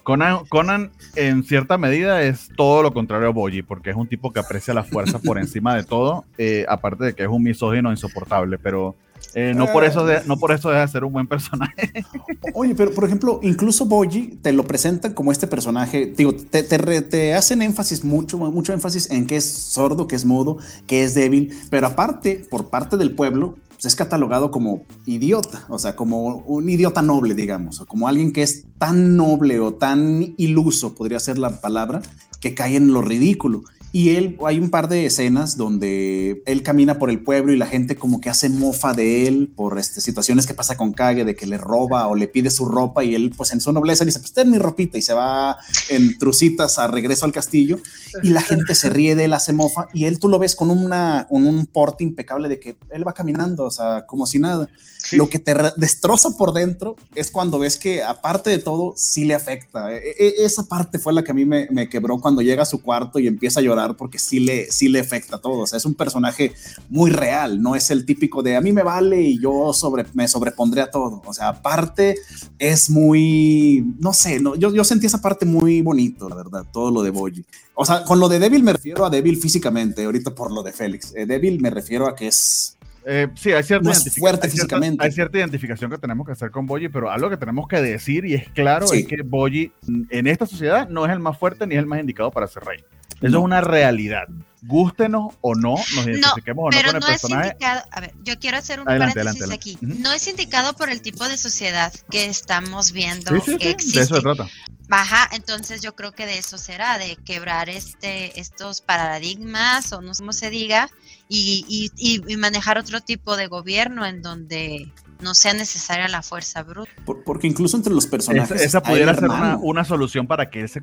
Conan, 0.02 0.90
en 1.16 1.44
cierta 1.44 1.78
medida 1.78 2.22
es 2.22 2.50
todo 2.56 2.82
lo 2.82 2.92
contrario 2.92 3.28
a 3.28 3.32
Boji, 3.32 3.62
porque 3.62 3.90
es 3.90 3.96
un 3.96 4.08
tipo 4.08 4.32
que 4.32 4.40
aprecia 4.40 4.74
la 4.74 4.84
fuerza 4.84 5.18
por 5.18 5.38
encima 5.38 5.76
de 5.76 5.84
todo, 5.84 6.24
eh, 6.38 6.64
aparte 6.68 7.04
de 7.04 7.14
que 7.14 7.22
es 7.22 7.28
un 7.28 7.42
misógino 7.42 7.90
insoportable, 7.90 8.58
pero 8.58 8.96
eh, 9.34 9.54
no, 9.56 9.66
por 9.72 9.84
eso 9.84 10.06
no 10.26 10.36
por 10.36 10.52
eso 10.52 10.68
deja 10.68 10.82
de 10.82 10.88
ser 10.88 11.04
un 11.04 11.12
buen 11.12 11.26
personaje. 11.26 11.92
Oye, 12.54 12.74
pero 12.74 12.92
por 12.92 13.04
ejemplo, 13.04 13.40
incluso 13.42 13.86
Boji 13.86 14.38
te 14.42 14.52
lo 14.52 14.64
presentan 14.64 15.14
como 15.14 15.32
este 15.32 15.46
personaje, 15.46 16.12
digo, 16.16 16.34
te, 16.34 16.62
te, 16.62 17.34
hacen 17.34 17.62
énfasis, 17.62 18.04
mucho, 18.04 18.38
mucho 18.38 18.72
énfasis 18.72 19.10
en 19.10 19.26
que 19.26 19.36
es 19.36 19.44
sordo, 19.50 20.06
que 20.06 20.16
es 20.16 20.24
mudo, 20.24 20.58
que 20.86 21.04
es 21.04 21.14
débil, 21.14 21.56
pero 21.70 21.86
aparte, 21.86 22.44
por 22.50 22.68
parte 22.68 22.96
del 22.96 23.12
pueblo, 23.12 23.56
pues, 23.82 23.94
es 23.94 23.96
catalogado 23.96 24.52
como 24.52 24.84
idiota, 25.06 25.64
o 25.68 25.76
sea, 25.76 25.96
como 25.96 26.36
un 26.36 26.68
idiota 26.68 27.02
noble, 27.02 27.34
digamos, 27.34 27.80
o 27.80 27.86
como 27.86 28.06
alguien 28.06 28.32
que 28.32 28.42
es 28.42 28.64
tan 28.78 29.16
noble 29.16 29.58
o 29.58 29.74
tan 29.74 30.34
iluso, 30.36 30.94
podría 30.94 31.18
ser 31.18 31.36
la 31.36 31.60
palabra, 31.60 32.00
que 32.40 32.54
cae 32.54 32.76
en 32.76 32.92
lo 32.92 33.02
ridículo. 33.02 33.64
Y 33.94 34.16
él, 34.16 34.38
hay 34.46 34.58
un 34.58 34.70
par 34.70 34.88
de 34.88 35.04
escenas 35.04 35.58
donde 35.58 36.42
él 36.46 36.62
camina 36.62 36.98
por 36.98 37.10
el 37.10 37.22
pueblo 37.22 37.52
y 37.52 37.58
la 37.58 37.66
gente 37.66 37.94
como 37.94 38.22
que 38.22 38.30
hace 38.30 38.48
mofa 38.48 38.94
de 38.94 39.28
él 39.28 39.52
por 39.54 39.78
este, 39.78 40.00
situaciones 40.00 40.46
que 40.46 40.54
pasa 40.54 40.78
con 40.78 40.94
Kage, 40.94 41.26
de 41.26 41.36
que 41.36 41.46
le 41.46 41.58
roba 41.58 42.08
o 42.08 42.14
le 42.14 42.26
pide 42.26 42.50
su 42.50 42.64
ropa 42.64 43.04
y 43.04 43.14
él 43.14 43.34
pues 43.36 43.52
en 43.52 43.60
su 43.60 43.70
nobleza 43.70 44.06
dice, 44.06 44.18
pues 44.18 44.32
ten 44.32 44.50
mi 44.50 44.56
ropita 44.56 44.96
y 44.96 45.02
se 45.02 45.12
va 45.12 45.58
en 45.90 46.16
trucitas 46.16 46.78
a 46.78 46.86
regreso 46.86 47.26
al 47.26 47.32
castillo 47.32 47.78
y 48.22 48.30
la 48.30 48.40
gente 48.40 48.74
se 48.74 48.88
ríe 48.88 49.14
de 49.14 49.26
él, 49.26 49.34
hace 49.34 49.52
mofa 49.52 49.88
y 49.92 50.06
él 50.06 50.18
tú 50.18 50.28
lo 50.28 50.38
ves 50.38 50.56
con, 50.56 50.70
una, 50.70 51.26
un 51.28 51.66
porte 51.66 52.02
impecable 52.02 52.48
de 52.48 52.58
que 52.58 52.76
él 52.90 53.06
va 53.06 53.12
caminando, 53.12 53.64
o 53.64 53.70
sea, 53.70 54.06
como 54.06 54.26
si 54.26 54.38
nada. 54.38 54.70
Lo 55.10 55.28
que 55.28 55.40
te 55.40 55.52
destroza 55.76 56.30
por 56.38 56.52
dentro 56.52 56.94
es 57.16 57.32
cuando 57.32 57.58
ves 57.58 57.76
que 57.76 58.04
aparte 58.04 58.50
de 58.50 58.58
todo 58.58 58.94
sí 58.96 59.24
le 59.24 59.34
afecta. 59.34 59.92
E, 59.92 59.98
e, 60.16 60.34
esa 60.44 60.62
parte 60.62 61.00
fue 61.00 61.12
la 61.12 61.24
que 61.24 61.32
a 61.32 61.34
mí 61.34 61.44
me, 61.44 61.66
me 61.72 61.88
quebró 61.88 62.20
cuando 62.20 62.40
llega 62.40 62.62
a 62.62 62.66
su 62.66 62.80
cuarto 62.80 63.18
y 63.18 63.26
empieza 63.26 63.58
a 63.58 63.64
llorar 63.64 63.81
porque 63.96 64.18
sí 64.18 64.40
le, 64.40 64.70
sí 64.70 64.88
le 64.88 65.00
afecta 65.00 65.36
a 65.36 65.40
todo. 65.40 65.60
O 65.60 65.66
sea, 65.66 65.76
es 65.76 65.84
un 65.84 65.94
personaje 65.94 66.52
muy 66.88 67.10
real, 67.10 67.62
no 67.62 67.74
es 67.74 67.90
el 67.90 68.04
típico 68.04 68.42
de 68.42 68.56
a 68.56 68.60
mí 68.60 68.72
me 68.72 68.82
vale 68.82 69.20
y 69.20 69.40
yo 69.40 69.72
sobre, 69.72 70.04
me 70.14 70.28
sobrepondré 70.28 70.82
a 70.82 70.90
todo. 70.90 71.22
O 71.26 71.32
sea, 71.32 71.48
aparte 71.48 72.16
es 72.58 72.90
muy, 72.90 73.94
no 73.98 74.12
sé, 74.12 74.40
no, 74.40 74.54
yo, 74.54 74.72
yo 74.72 74.84
sentí 74.84 75.06
esa 75.06 75.20
parte 75.20 75.46
muy 75.46 75.82
bonito, 75.82 76.28
la 76.28 76.36
verdad, 76.36 76.64
todo 76.72 76.90
lo 76.90 77.02
de 77.02 77.10
Boyi. 77.10 77.44
O 77.74 77.84
sea, 77.84 78.04
con 78.04 78.20
lo 78.20 78.28
de 78.28 78.38
Devil 78.38 78.62
me 78.62 78.72
refiero 78.72 79.04
a 79.04 79.10
Devil 79.10 79.36
físicamente, 79.36 80.04
ahorita 80.04 80.34
por 80.34 80.52
lo 80.52 80.62
de 80.62 80.72
Félix. 80.72 81.14
Eh, 81.14 81.26
Devil 81.26 81.60
me 81.60 81.70
refiero 81.70 82.06
a 82.06 82.14
que 82.14 82.28
es 82.28 82.76
eh, 83.04 83.28
sí, 83.34 83.52
hay 83.52 83.62
cierta, 83.64 83.92
fuerte 83.92 84.46
hay, 84.46 84.52
cierta, 84.52 84.76
hay 84.98 85.12
cierta, 85.12 85.38
identificación 85.38 85.90
que 85.90 85.98
tenemos 85.98 86.24
que 86.24 86.32
hacer 86.32 86.50
con 86.50 86.66
Boyi, 86.66 86.88
pero 86.88 87.10
algo 87.10 87.28
que 87.30 87.36
tenemos 87.36 87.66
que 87.66 87.82
decir 87.82 88.24
y 88.24 88.34
es 88.34 88.48
claro 88.50 88.86
es 88.92 89.06
que 89.06 89.22
Boyi 89.22 89.72
en 90.10 90.26
esta 90.28 90.46
sociedad 90.46 90.88
no 90.88 91.04
es 91.04 91.12
el 91.12 91.18
más 91.18 91.36
fuerte 91.36 91.66
ni 91.66 91.74
es 91.74 91.80
el 91.80 91.86
más 91.86 91.98
indicado 91.98 92.30
para 92.30 92.46
ser 92.46 92.64
rey. 92.64 92.84
Eso 93.22 93.38
es 93.38 93.44
una 93.44 93.60
realidad. 93.60 94.24
Gústenos 94.64 95.34
o 95.40 95.54
no, 95.54 95.74
nos 95.96 96.06
identifiquemos 96.06 96.66
o 96.66 96.70
no 96.70 96.82
con 96.82 96.96
el 96.96 97.02
personaje. 97.02 97.48
Es 97.48 97.52
indicado, 97.52 97.82
a 97.90 98.00
ver, 98.00 98.14
yo 98.22 98.38
quiero 98.38 98.58
hacer 98.58 98.78
un 98.78 98.86
paréntesis 98.86 99.50
aquí. 99.50 99.78
No 99.80 100.12
es 100.12 100.26
indicado 100.28 100.74
por 100.74 100.88
el 100.88 101.02
tipo 101.02 101.28
de 101.28 101.36
sociedad 101.36 101.92
que 102.10 102.26
estamos 102.26 102.92
viendo 102.92 103.32
que 103.58 103.70
existe. 103.70 103.98
De 103.98 104.04
eso 104.04 104.16
se 104.16 104.22
trata. 104.22 104.48
Baja, 104.88 105.28
entonces 105.32 105.80
yo 105.80 105.96
creo 105.96 106.12
que 106.12 106.26
de 106.26 106.38
eso 106.38 106.58
será, 106.58 106.98
de 106.98 107.16
quebrar 107.24 107.68
este, 107.70 108.38
estos 108.38 108.82
paradigmas, 108.82 109.92
o 109.92 110.00
no 110.00 110.14
sé 110.14 110.22
cómo 110.22 110.32
se 110.32 110.50
diga, 110.50 110.90
y, 111.28 111.90
y 111.96 112.36
manejar 112.36 112.78
otro 112.78 113.00
tipo 113.00 113.36
de 113.36 113.46
gobierno 113.46 114.04
en 114.06 114.22
donde 114.22 114.92
no 115.22 115.34
sea 115.34 115.54
necesaria 115.54 116.08
la 116.08 116.22
fuerza 116.22 116.62
bruta. 116.62 116.90
porque 117.24 117.46
incluso 117.46 117.76
entre 117.76 117.92
los 117.92 118.06
personajes. 118.06 118.60
Esa, 118.60 118.82
pudiera 118.82 119.14
ser 119.14 119.28
una, 119.60 119.84
solución 119.84 120.26
para 120.26 120.50
que 120.50 120.62
ese, 120.62 120.80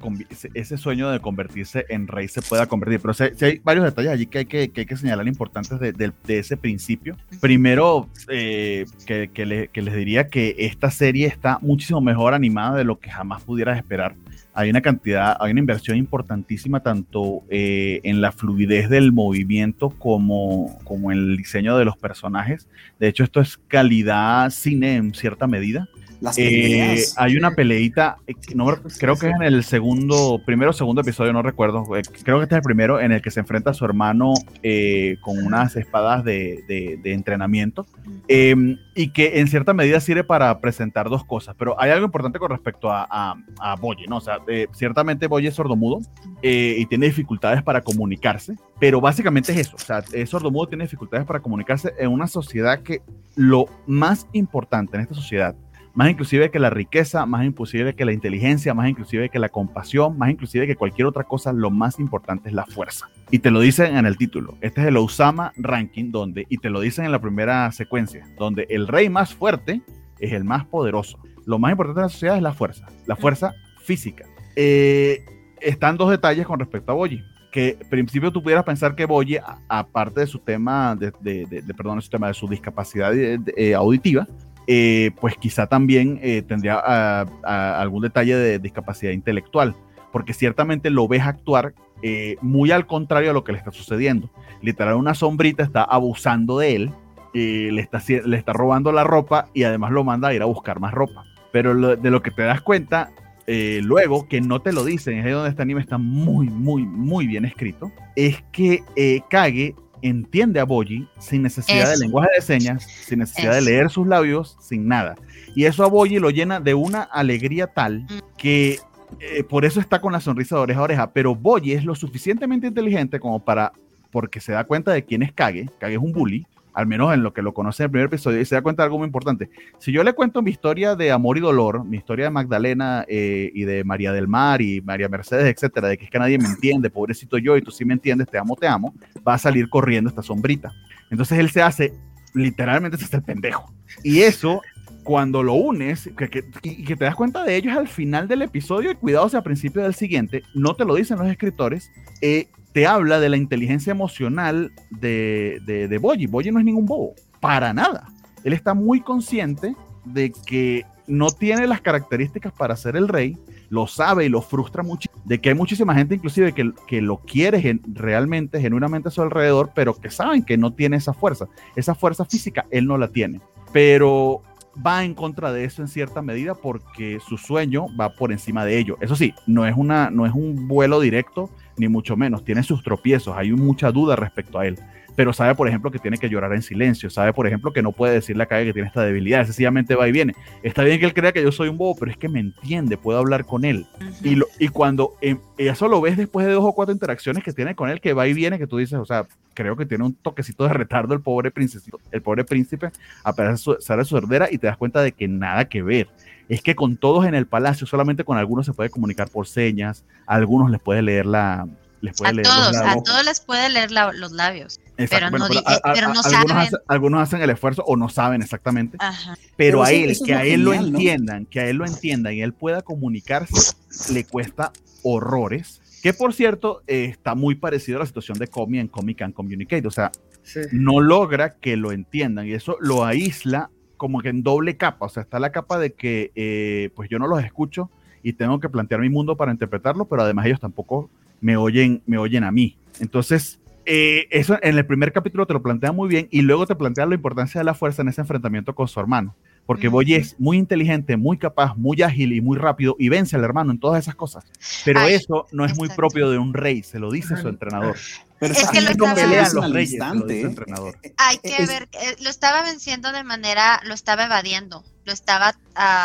ese 0.54 0.78
sueño 0.78 1.10
de 1.10 1.20
convertirse 1.20 1.86
en 1.90 2.08
rey 2.08 2.28
se 2.28 2.42
pueda 2.42 2.66
convertir. 2.66 3.00
Pero 3.00 3.14
si, 3.14 3.46
hay 3.46 3.60
varios 3.64 3.86
detalles 3.86 4.12
allí 4.12 4.26
que 4.26 4.40
hay 4.40 4.46
que, 4.46 4.72
que, 4.72 4.82
hay 4.82 4.86
que 4.86 4.98
señalar 4.98 5.28
importantes 5.28 5.80
de, 5.80 5.92
de, 5.94 6.40
ese 6.40 6.58
principio. 6.58 7.18
Primero, 7.40 8.10
eh, 8.30 8.86
que, 9.06 9.30
que, 9.34 9.82
les 9.82 9.96
diría 9.96 10.30
que 10.30 10.56
esta 10.60 10.92
serie 10.92 11.28
está 11.28 11.60
muchísimo 11.62 12.02
mejor 12.02 12.34
animada 12.34 12.78
de 12.78 12.84
lo 12.84 13.00
que 13.00 13.10
jamás 13.10 13.44
pudieras 13.44 13.78
esperar 13.78 14.16
hay 14.60 14.70
una 14.70 14.82
cantidad, 14.82 15.38
hay 15.40 15.52
una 15.52 15.62
inversión 15.62 15.98
importantísima 15.98 16.82
tanto 16.82 17.44
eh, 17.50 18.02
en 18.04 18.20
la 18.20 18.34
fluidez 18.34 18.90
del 18.90 19.14
movimiento 19.14 19.90
como, 19.92 20.78
como 20.84 21.14
en 21.14 21.20
el 21.20 21.38
diseño 21.38 21.78
de 21.78 21.86
los 21.86 21.96
personajes. 21.96 22.68
De 23.00 23.08
hecho, 23.08 23.24
esto 23.24 23.40
es 23.40 23.58
calidad 23.70 24.50
cine 24.50 24.98
en 24.98 25.14
cierta 25.14 25.48
medida. 25.48 25.88
Las 26.22 26.38
Eh, 26.38 27.02
hay 27.16 27.38
una 27.38 27.52
peleita, 27.52 28.18
eh, 28.28 28.34
no, 28.54 28.66
creo 29.00 29.16
que 29.16 29.30
es 29.30 29.36
en 29.36 29.42
el 29.44 29.64
segundo, 29.64 30.42
primero 30.46 30.72
o 30.72 30.74
segundo 30.74 31.02
episodio, 31.02 31.32
no 31.32 31.42
recuerdo. 31.42 31.84
eh, 31.96 32.02
creo 32.24 32.38
que 32.40 32.44
este 32.44 32.56
es 32.56 32.58
el 32.58 32.64
primero 32.64 33.00
en 33.00 33.14
el 33.14 33.22
que 33.22 33.32
se 33.32 33.40
enfrenta 33.40 33.70
a 33.72 33.74
su 33.74 33.86
hermano 33.86 34.34
eh, 34.62 35.16
con 35.22 35.38
unas 35.46 35.76
espadas 35.78 36.24
de, 36.26 36.64
de- 36.68 37.00
de 37.02 37.14
entrenamiento. 37.14 37.86
eh, 38.28 38.56
y 38.96 39.12
que 39.12 39.40
en 39.40 39.48
cierta 39.48 39.74
medida 39.74 40.00
sirve 40.02 40.26
para 40.26 40.60
presentar 40.60 41.10
dos 41.10 41.24
cosas. 41.24 41.56
Pero 41.58 41.80
hay 41.80 41.90
algo 41.92 42.06
importante 42.06 42.38
con 42.38 42.50
respecto 42.52 42.92
a, 42.92 43.08
a, 43.10 43.36
a 43.62 43.76
Boye, 43.78 44.06
¿no? 44.10 44.18
O 44.18 44.22
sea, 44.22 44.40
eh, 44.50 44.68
ciertamente 44.74 45.28
Boye 45.28 45.48
es 45.48 45.56
sordomudo 45.56 46.00
y 46.42 46.86
tiene 46.88 47.06
dificultades 47.06 47.64
para 47.64 47.82
comunicarse, 47.82 48.56
pero 48.78 49.00
básicamente 49.00 49.54
es 49.54 49.60
eso. 49.60 49.78
O 49.78 49.80
sea, 49.80 50.04
es 50.12 50.30
sordomudo, 50.30 50.68
tiene 50.68 50.84
dificultades 50.84 51.26
para 51.26 51.40
comunicarse 51.40 51.94
en 51.98 52.12
una 52.12 52.28
sociedad 52.28 52.82
que 52.82 53.02
lo 53.36 53.68
más 53.88 54.28
importante 54.34 54.98
en 54.98 55.04
esta 55.04 55.16
sociedad 55.16 55.56
más 56.00 56.10
inclusive 56.12 56.50
que 56.50 56.60
la 56.60 56.70
riqueza, 56.70 57.26
más 57.26 57.46
inclusive 57.46 57.94
que 57.94 58.06
la 58.06 58.14
inteligencia, 58.14 58.74
más 58.74 58.88
inclusive 58.88 59.28
que 59.28 59.38
la 59.38 59.50
compasión, 59.50 60.18
más 60.18 60.30
inclusive 60.30 60.66
que 60.66 60.78
cualquier 60.78 61.08
otra 61.08 61.26
cosa, 61.26 61.52
lo 61.52 61.72
más 61.72 62.00
importante 62.00 62.48
es 62.48 62.56
la 62.56 62.66
fuerza. 62.66 63.10
Y 63.32 63.40
te 63.40 63.52
lo 63.52 63.60
dicen 63.60 63.98
en 63.98 64.06
el 64.06 64.16
título. 64.16 64.56
Este 64.62 64.80
es 64.80 64.88
el 64.88 64.96
Osama 64.96 65.52
Ranking, 65.58 66.10
donde, 66.12 66.46
y 66.48 66.58
te 66.60 66.70
lo 66.70 66.80
dicen 66.80 67.04
en 67.04 67.12
la 67.12 67.20
primera 67.20 67.70
secuencia, 67.74 68.26
donde 68.38 68.66
el 68.70 68.88
rey 68.88 69.10
más 69.10 69.34
fuerte 69.36 69.82
es 70.20 70.32
el 70.32 70.46
más 70.46 70.64
poderoso. 70.64 71.20
Lo 71.46 71.60
más 71.60 71.72
importante 71.72 72.00
de 72.00 72.06
la 72.06 72.10
sociedad 72.10 72.38
es 72.38 72.44
la 72.44 72.54
fuerza, 72.54 72.86
la 73.06 73.18
fuerza 73.18 73.54
física. 73.84 74.24
Eh, 74.56 75.26
están 75.60 75.98
dos 75.98 76.12
detalles 76.12 76.46
con 76.48 76.60
respecto 76.60 76.94
a 76.94 76.96
Boyi. 76.96 77.22
Que 77.52 77.78
en 77.78 77.90
principio 77.90 78.32
tú 78.32 78.42
pudieras 78.44 78.64
pensar 78.64 78.96
que 78.96 79.06
Boyi, 79.06 79.36
a- 79.38 79.58
aparte 79.68 80.22
de 80.22 80.28
su 80.28 80.38
tema, 80.40 80.96
de, 80.96 81.12
de- 81.20 81.46
de- 81.46 81.62
de- 81.64 81.74
perdón, 81.74 81.98
de 81.98 82.04
su 82.04 82.10
tema 82.10 82.28
de 82.28 82.36
su 82.36 82.48
discapacidad 82.48 83.14
eh, 83.18 83.38
eh, 83.58 83.74
auditiva, 83.74 84.28
eh, 84.72 85.10
pues 85.20 85.36
quizá 85.36 85.66
también 85.66 86.20
eh, 86.22 86.44
tendría 86.44 86.80
ah, 86.86 87.26
ah, 87.44 87.82
algún 87.82 88.04
detalle 88.04 88.36
de 88.36 88.60
discapacidad 88.60 89.14
intelectual, 89.14 89.76
porque 90.12 90.32
ciertamente 90.32 90.92
lo 90.92 91.08
ves 91.08 91.24
actuar 91.24 91.74
eh, 92.04 92.36
muy 92.42 92.70
al 92.70 92.86
contrario 92.86 93.32
a 93.32 93.34
lo 93.34 93.44
que 93.44 93.52
le 93.52 93.58
está 93.58 93.72
sucediendo. 93.72 94.30
Literal, 94.62 94.94
una 94.94 95.16
sombrita 95.16 95.64
está 95.64 95.84
abusando 95.84 96.60
de 96.60 96.76
él, 96.76 96.92
le, 97.34 97.82
está, 97.82 98.00
le 98.24 98.38
está 98.38 98.54
robando 98.54 98.92
la 98.92 99.04
ropa 99.04 99.48
y 99.56 99.64
además 99.64 99.90
lo 99.90 100.04
manda 100.04 100.28
a 100.28 100.36
ir 100.36 100.44
a 100.44 100.46
buscar 100.46 100.80
más 100.80 100.94
ropa. 100.94 101.24
Pero 101.52 101.96
de 101.96 102.12
lo 102.12 102.22
que 102.22 102.30
te 102.30 102.44
das 102.44 102.62
cuenta 102.62 103.10
luego, 103.48 104.28
que 104.28 104.40
no 104.40 104.62
te 104.62 104.72
lo 104.72 104.86
dicen, 104.86 105.18
es 105.18 105.26
ahí 105.26 105.32
donde 105.32 105.50
este 105.50 105.64
anime 105.64 105.82
está 105.82 105.98
muy, 105.98 106.48
muy, 106.48 106.84
muy 106.84 107.26
bien 107.26 107.44
escrito, 107.44 107.92
es 108.16 108.44
que 108.52 108.84
eh, 108.96 109.22
Kage 109.32 109.74
entiende 110.02 110.60
a 110.60 110.64
Boji 110.66 111.08
sin 111.20 111.44
necesidad 111.44 111.90
de 111.92 111.98
lenguaje 111.98 112.30
de 112.36 112.42
señas, 112.42 112.84
sin 112.84 113.20
necesidad 113.20 113.54
de 113.54 113.62
leer 113.62 113.90
sus 113.90 114.08
labios, 114.08 114.58
sin 114.60 114.88
nada. 114.88 115.16
Y 115.56 115.66
eso 115.66 115.84
a 115.84 115.88
Boyi 115.88 116.20
lo 116.20 116.30
llena 116.30 116.60
de 116.60 116.74
una 116.74 117.02
alegría 117.04 117.68
tal 117.68 118.02
Mm. 118.02 118.20
que 118.38 118.80
eh, 119.20 119.44
por 119.44 119.66
eso 119.66 119.80
está 119.80 120.00
con 120.00 120.14
la 120.14 120.20
sonrisa 120.22 120.56
de 120.56 120.62
oreja 120.62 120.80
a 120.80 120.84
oreja. 120.84 121.12
Pero 121.12 121.34
Boyi 121.36 121.74
es 121.74 121.84
lo 121.84 121.96
suficientemente 121.96 122.68
inteligente 122.68 123.20
como 123.20 123.44
para, 123.44 123.74
porque 124.12 124.40
se 124.40 124.52
da 124.52 124.64
cuenta 124.64 124.92
de 124.92 125.04
quién 125.04 125.24
es 125.24 125.34
Kage. 125.34 125.68
Kage 125.80 125.94
es 125.94 126.00
un 126.00 126.12
bully, 126.14 126.46
al 126.74 126.88
menos 126.88 127.14
en 127.14 127.24
lo 127.24 127.34
que 127.34 127.42
lo 127.42 127.54
conoce 127.54 127.84
el 127.84 127.90
primer 127.90 128.08
episodio, 128.08 128.40
y 128.40 128.46
se 128.46 128.56
da 128.56 128.62
cuenta 128.62 128.84
de 128.84 128.86
algo 128.86 128.98
muy 129.00 129.06
importante. 129.06 129.50
Si 129.80 129.92
yo 129.92 130.04
le 130.04 130.14
cuento 130.14 130.42
mi 130.42 130.52
historia 130.52 130.96
de 130.96 131.12
amor 131.12 131.38
y 131.38 131.42
dolor, 131.42 131.84
mi 131.84 131.98
historia 131.98 132.26
de 132.26 132.32
Magdalena 132.32 133.06
eh, 133.08 133.52
y 133.54 133.64
de 133.64 133.84
María 133.84 134.14
del 134.14 134.28
Mar 134.28 134.62
y 134.62 134.82
María 134.82 135.10
Mercedes, 135.10 135.46
etcétera, 135.54 135.88
de 135.88 135.98
que 135.98 136.06
es 136.06 136.12
que 136.12 136.20
nadie 136.20 136.38
me 136.38 136.46
entiende, 136.46 136.90
pobrecito 136.90 137.38
yo, 137.38 137.58
y 137.58 137.62
tú 137.62 137.72
sí 137.72 137.86
me 137.86 137.94
entiendes, 137.94 138.28
te 138.30 138.38
amo, 138.38 138.56
te 138.56 138.68
amo, 138.68 138.94
va 139.28 139.34
a 139.34 139.38
salir 139.38 139.68
corriendo 139.70 140.10
esta 140.10 140.22
sombrita. 140.22 140.72
Entonces 141.12 141.40
él 141.40 141.50
se 141.50 141.62
hace, 141.62 141.94
literalmente 142.34 142.98
se 142.98 143.06
hace 143.06 143.18
el 143.18 143.24
pendejo. 143.24 143.74
Y 144.04 144.22
eso, 144.22 144.62
cuando 145.04 145.42
lo 145.42 145.54
unes, 145.54 146.10
que, 146.16 146.30
que- 146.30 146.44
y 146.62 146.84
que 146.84 146.96
te 146.96 147.06
das 147.06 147.16
cuenta 147.16 147.44
de 147.44 147.56
ellos 147.56 147.76
al 147.76 147.88
final 147.88 148.28
del 148.28 148.44
episodio, 148.44 148.92
y 148.92 148.96
cuidado 148.96 149.28
si 149.28 149.36
al 149.36 149.44
principio 149.44 149.82
del 149.82 149.96
siguiente, 149.96 150.44
no 150.54 150.76
te 150.76 150.86
lo 150.86 150.96
dicen 150.96 151.18
los 151.18 151.28
escritores, 151.28 151.90
eh, 152.22 152.48
te 152.72 152.86
habla 152.88 153.20
de 153.20 153.30
la 153.30 153.38
inteligencia 153.38 153.92
emocional 153.92 154.72
de, 154.90 155.60
de, 155.66 155.88
de 155.88 155.98
Boyi. 155.98 156.28
Boyi 156.28 156.52
no 156.52 156.60
es 156.60 156.66
ningún 156.66 156.86
bobo, 156.86 157.16
para 157.40 157.74
nada. 157.74 158.08
Él 158.44 158.54
está 158.54 158.74
muy 158.74 159.02
consciente 159.02 159.76
de 160.06 160.32
que 160.32 160.86
no 161.08 161.32
tiene 161.32 161.66
las 161.68 161.82
características 161.82 162.54
para 162.54 162.76
ser 162.76 162.96
el 162.96 163.08
rey, 163.08 163.38
lo 163.70 163.88
sabe 163.88 164.26
y 164.26 164.30
lo 164.30 164.42
frustra 164.42 164.84
mucho, 164.84 165.10
de 165.26 165.42
que 165.42 165.50
hay 165.50 165.56
muchísima 165.56 165.96
gente 165.96 166.16
inclusive 166.16 166.54
que, 166.54 166.72
que 166.88 167.02
lo 167.02 167.18
quiere 167.18 167.60
gen- 167.62 167.82
realmente, 167.94 168.62
genuinamente 168.62 169.10
a 169.10 169.12
su 169.12 169.22
alrededor, 169.22 169.72
pero 169.74 169.96
que 169.96 170.12
saben 170.12 170.44
que 170.44 170.58
no 170.58 170.74
tiene 170.74 170.98
esa 170.98 171.14
fuerza. 171.14 171.48
Esa 171.76 171.96
fuerza 171.96 172.26
física 172.26 172.66
él 172.70 172.86
no 172.86 172.98
la 172.98 173.08
tiene, 173.08 173.42
pero 173.74 174.44
va 174.76 175.04
en 175.04 175.14
contra 175.14 175.52
de 175.52 175.66
eso 175.66 175.82
en 175.82 175.88
cierta 175.88 176.22
medida 176.22 176.56
porque 176.56 177.20
su 177.28 177.38
sueño 177.38 177.88
va 178.00 178.10
por 178.10 178.32
encima 178.32 178.66
de 178.66 178.78
ello. 178.78 178.98
Eso 179.02 179.16
sí, 179.16 179.34
no 179.48 179.66
es, 179.66 179.76
una, 179.76 180.10
no 180.10 180.26
es 180.26 180.34
un 180.34 180.68
vuelo 180.68 181.00
directo, 181.00 181.50
ni 181.78 181.88
mucho 181.88 182.16
menos, 182.16 182.44
tiene 182.44 182.64
sus 182.64 182.84
tropiezos, 182.84 183.36
hay 183.38 183.52
mucha 183.52 183.92
duda 183.92 184.16
respecto 184.16 184.60
a 184.60 184.68
él 184.68 184.78
pero 185.16 185.34
sabe, 185.34 185.56
por 185.56 185.68
ejemplo, 185.68 185.92
que 185.92 186.00
tiene 186.00 186.18
que 186.18 186.30
llorar 186.30 186.54
en 186.54 186.62
silencio, 186.62 187.10
sabe, 187.10 187.34
por 187.34 187.46
ejemplo, 187.48 187.74
que 187.74 187.82
no 187.82 187.92
puede 187.92 188.14
decirle 188.14 188.44
a 188.44 188.46
Kage 188.46 188.66
que 188.66 188.74
tiene 188.74 188.88
esta 188.88 189.04
debilidad, 189.04 189.46
sencillamente 189.46 189.96
va 189.96 190.08
y 190.08 190.12
viene. 190.12 190.34
Está 190.64 190.84
bien 190.84 191.00
que 191.00 191.06
él 191.06 191.14
crea 191.14 191.32
que 191.32 191.44
yo 191.44 191.52
soy 191.52 191.70
un 191.70 191.78
bobo, 191.78 191.96
pero 192.00 192.12
es 192.12 192.18
que 192.18 192.30
me 192.30 192.40
entiende, 192.40 192.98
puedo 192.98 193.20
hablar 193.20 193.46
con 193.46 193.66
él. 193.66 193.86
Y, 194.24 194.36
lo- 194.36 194.48
y 194.60 194.70
cuando 194.70 195.16
em, 195.22 195.40
eso 195.58 195.88
lo 195.88 196.00
ves 196.02 196.18
después 196.18 196.46
de 196.46 196.54
dos 196.54 196.64
o 196.66 196.74
cuatro 196.74 196.94
interacciones 196.94 197.44
que 197.44 197.52
tiene 197.54 197.76
con 197.76 197.90
él, 197.90 198.00
que 198.02 198.14
va 198.14 198.28
y 198.28 198.34
viene, 198.34 198.58
que 198.58 198.68
tú 198.68 198.78
dices, 198.78 198.98
o 199.00 199.06
sea, 199.06 199.28
creo 199.54 199.76
que 199.76 199.86
tiene 199.86 200.06
un 200.06 200.14
toquecito 200.16 200.64
de 200.66 200.74
retardo 200.74 201.14
el 201.14 201.22
pobre 201.22 201.52
príncipe, 201.52 201.98
el 202.12 202.22
pobre 202.22 202.46
príncipe, 202.46 202.92
a 203.24 203.34
pesar 203.34 203.52
de 203.52 203.58
su, 203.58 203.76
sale 203.82 204.04
su 204.06 204.12
sordera 204.16 204.48
y 204.50 204.58
te 204.58 204.68
das 204.68 204.78
cuenta 204.78 205.02
de 205.02 205.12
que 205.12 205.28
nada 205.28 205.66
que 205.66 205.82
ver. 205.82 206.08
Es 206.48 206.62
que 206.64 206.76
con 206.76 206.98
todos 206.98 207.26
en 207.26 207.36
el 207.36 207.46
palacio, 207.46 207.86
solamente 207.86 208.24
con 208.24 208.38
algunos 208.38 208.66
se 208.66 208.74
puede 208.74 208.90
comunicar 208.90 209.30
por 209.30 209.48
señas, 209.48 210.04
a 210.26 210.36
algunos 210.36 210.72
les 210.72 210.80
puede 210.82 211.02
leer 211.02 211.26
la... 211.26 211.68
Les 212.02 212.16
puede 212.16 212.30
A 212.30 212.34
leer 212.34 212.48
los 212.48 212.56
todos, 212.56 212.76
a 212.78 213.04
todos 213.04 213.26
les 213.26 213.40
puede 213.42 213.70
leer 213.70 213.92
la- 213.92 214.14
los 214.14 214.32
labios. 214.32 214.80
Exacto, 215.04 215.28
pero 215.32 215.38
no 215.40 215.50
di- 215.50 215.58
a- 215.66 215.94
pero 215.94 216.08
no 216.08 216.20
algunos, 216.20 216.26
saben. 216.32 216.52
hacen, 216.58 216.80
algunos 216.88 217.22
hacen 217.22 217.42
el 217.42 217.50
esfuerzo 217.50 217.84
o 217.86 217.96
no 217.98 218.10
saben 218.10 218.42
exactamente, 218.42 218.98
Ajá. 219.00 219.36
pero, 219.56 219.80
Pero 219.80 219.84
a 219.84 219.92
él, 219.92 220.18
que 220.26 220.32
lo 220.34 220.38
a 220.38 220.44
él 220.46 220.64
lo 220.64 220.72
genial, 220.72 220.92
¿no? 220.92 220.98
entiendan, 221.00 221.46
que 221.46 221.60
a 221.60 221.68
él 221.70 221.78
lo 221.78 221.86
entiendan 221.86 222.34
y 222.34 222.42
él 222.42 222.54
pueda 222.54 222.82
comunicarse, 222.82 223.74
le 224.14 224.24
cuesta 224.26 224.72
horrores. 225.04 225.82
Que 226.02 226.14
por 226.14 226.34
cierto, 226.34 226.82
eh, 226.88 227.06
está 227.06 227.36
muy 227.36 227.56
parecido 227.56 227.98
a 227.98 228.02
la 228.02 228.06
situación 228.06 228.38
de 228.38 228.48
Comi 228.48 228.80
en 228.80 228.88
Comic 228.88 229.18
Can 229.20 229.32
Communicate. 229.34 229.86
O 229.88 229.92
sea, 229.92 230.12
Sí. 230.44 230.62
no 230.72 231.02
logra 231.02 231.56
que 231.56 231.76
lo 231.76 231.92
entiendan 231.92 232.48
y 232.48 232.54
eso 232.54 232.78
lo 232.80 233.04
aísla 233.06 233.70
como 233.98 234.22
que 234.22 234.30
en 234.30 234.42
doble 234.42 234.78
capa. 234.78 235.08
O 235.08 235.10
sea, 235.10 235.22
está 235.24 235.40
la 235.40 235.52
capa 235.52 235.78
de 235.78 235.92
que 235.94 236.32
eh, 236.36 236.90
pues 236.96 237.10
yo 237.10 237.20
no 237.20 237.28
los 237.28 237.44
escucho 237.44 237.90
y 238.24 238.34
tengo 238.34 238.60
que 238.62 238.70
plantear 238.70 239.02
mi 239.02 239.10
mundo 239.10 239.36
para 239.36 239.52
interpretarlo, 239.52 240.06
pero 240.06 240.22
además 240.22 240.46
ellos 240.46 240.60
tampoco 240.62 241.10
me 241.42 241.58
oyen, 241.58 242.02
me 242.06 242.18
oyen 242.18 242.46
a 242.46 242.52
mí. 242.52 242.78
Entonces, 243.02 243.59
eh, 243.92 244.28
eso 244.30 244.58
en 244.62 244.78
el 244.78 244.86
primer 244.86 245.12
capítulo 245.12 245.46
te 245.48 245.54
lo 245.54 245.62
plantea 245.64 245.92
muy 245.92 246.08
bien 246.08 246.28
y 246.32 246.42
luego 246.44 246.68
te 246.68 246.76
plantea 246.76 247.06
la 247.08 247.16
importancia 247.16 247.60
de 247.60 247.66
la 247.66 247.74
fuerza 247.74 248.02
en 248.04 248.10
ese 248.10 248.22
enfrentamiento 248.22 248.76
con 248.76 248.88
su 248.88 249.00
hermano. 249.00 249.36
Porque 249.66 249.88
Ujú. 249.88 249.98
Boy 249.98 250.14
es 250.16 250.36
muy 250.40 250.58
inteligente, 250.58 251.16
muy 251.18 251.38
capaz, 251.38 251.76
muy 251.76 252.02
ágil 252.02 252.34
y 252.34 252.42
muy 252.42 252.58
rápido 252.58 252.96
y 252.98 253.10
vence 253.10 253.36
al 253.36 253.44
hermano 253.44 253.72
en 253.72 253.80
todas 253.80 254.02
esas 254.02 254.16
cosas. 254.16 254.46
Pero 254.86 255.02
Ay, 255.02 255.14
eso 255.16 255.46
no 255.52 255.64
es 255.66 255.76
muy 255.76 255.86
exacto. 255.88 255.96
propio 255.96 256.30
de 256.32 256.38
un 256.40 256.54
rey, 256.56 256.82
se 256.82 256.98
lo 257.00 257.12
dice 257.12 257.36
su 257.38 257.48
entrenador. 257.48 257.96
Pero 258.40 258.54
Es 258.54 258.70
que 258.70 258.82
lo 258.82 258.90
estaba- 258.92 259.14
los 259.54 259.72
reyes, 259.72 259.92
instante, 259.92 260.34
¿eh? 260.34 260.36
dice 260.36 260.40
el 260.40 260.46
¿eh? 260.46 260.50
entrenador. 260.50 260.98
Hay 261.18 261.38
que 261.40 261.56
Es- 261.58 261.68
ver, 261.68 261.84
eh, 261.92 262.16
lo 262.24 262.30
estaba 262.30 262.64
venciendo 262.64 263.12
de 263.12 263.24
manera, 263.24 263.80
lo 263.86 263.94
estaba 263.94 264.26
evadiendo, 264.26 264.84
lo 265.06 265.14
estaba 265.14 265.54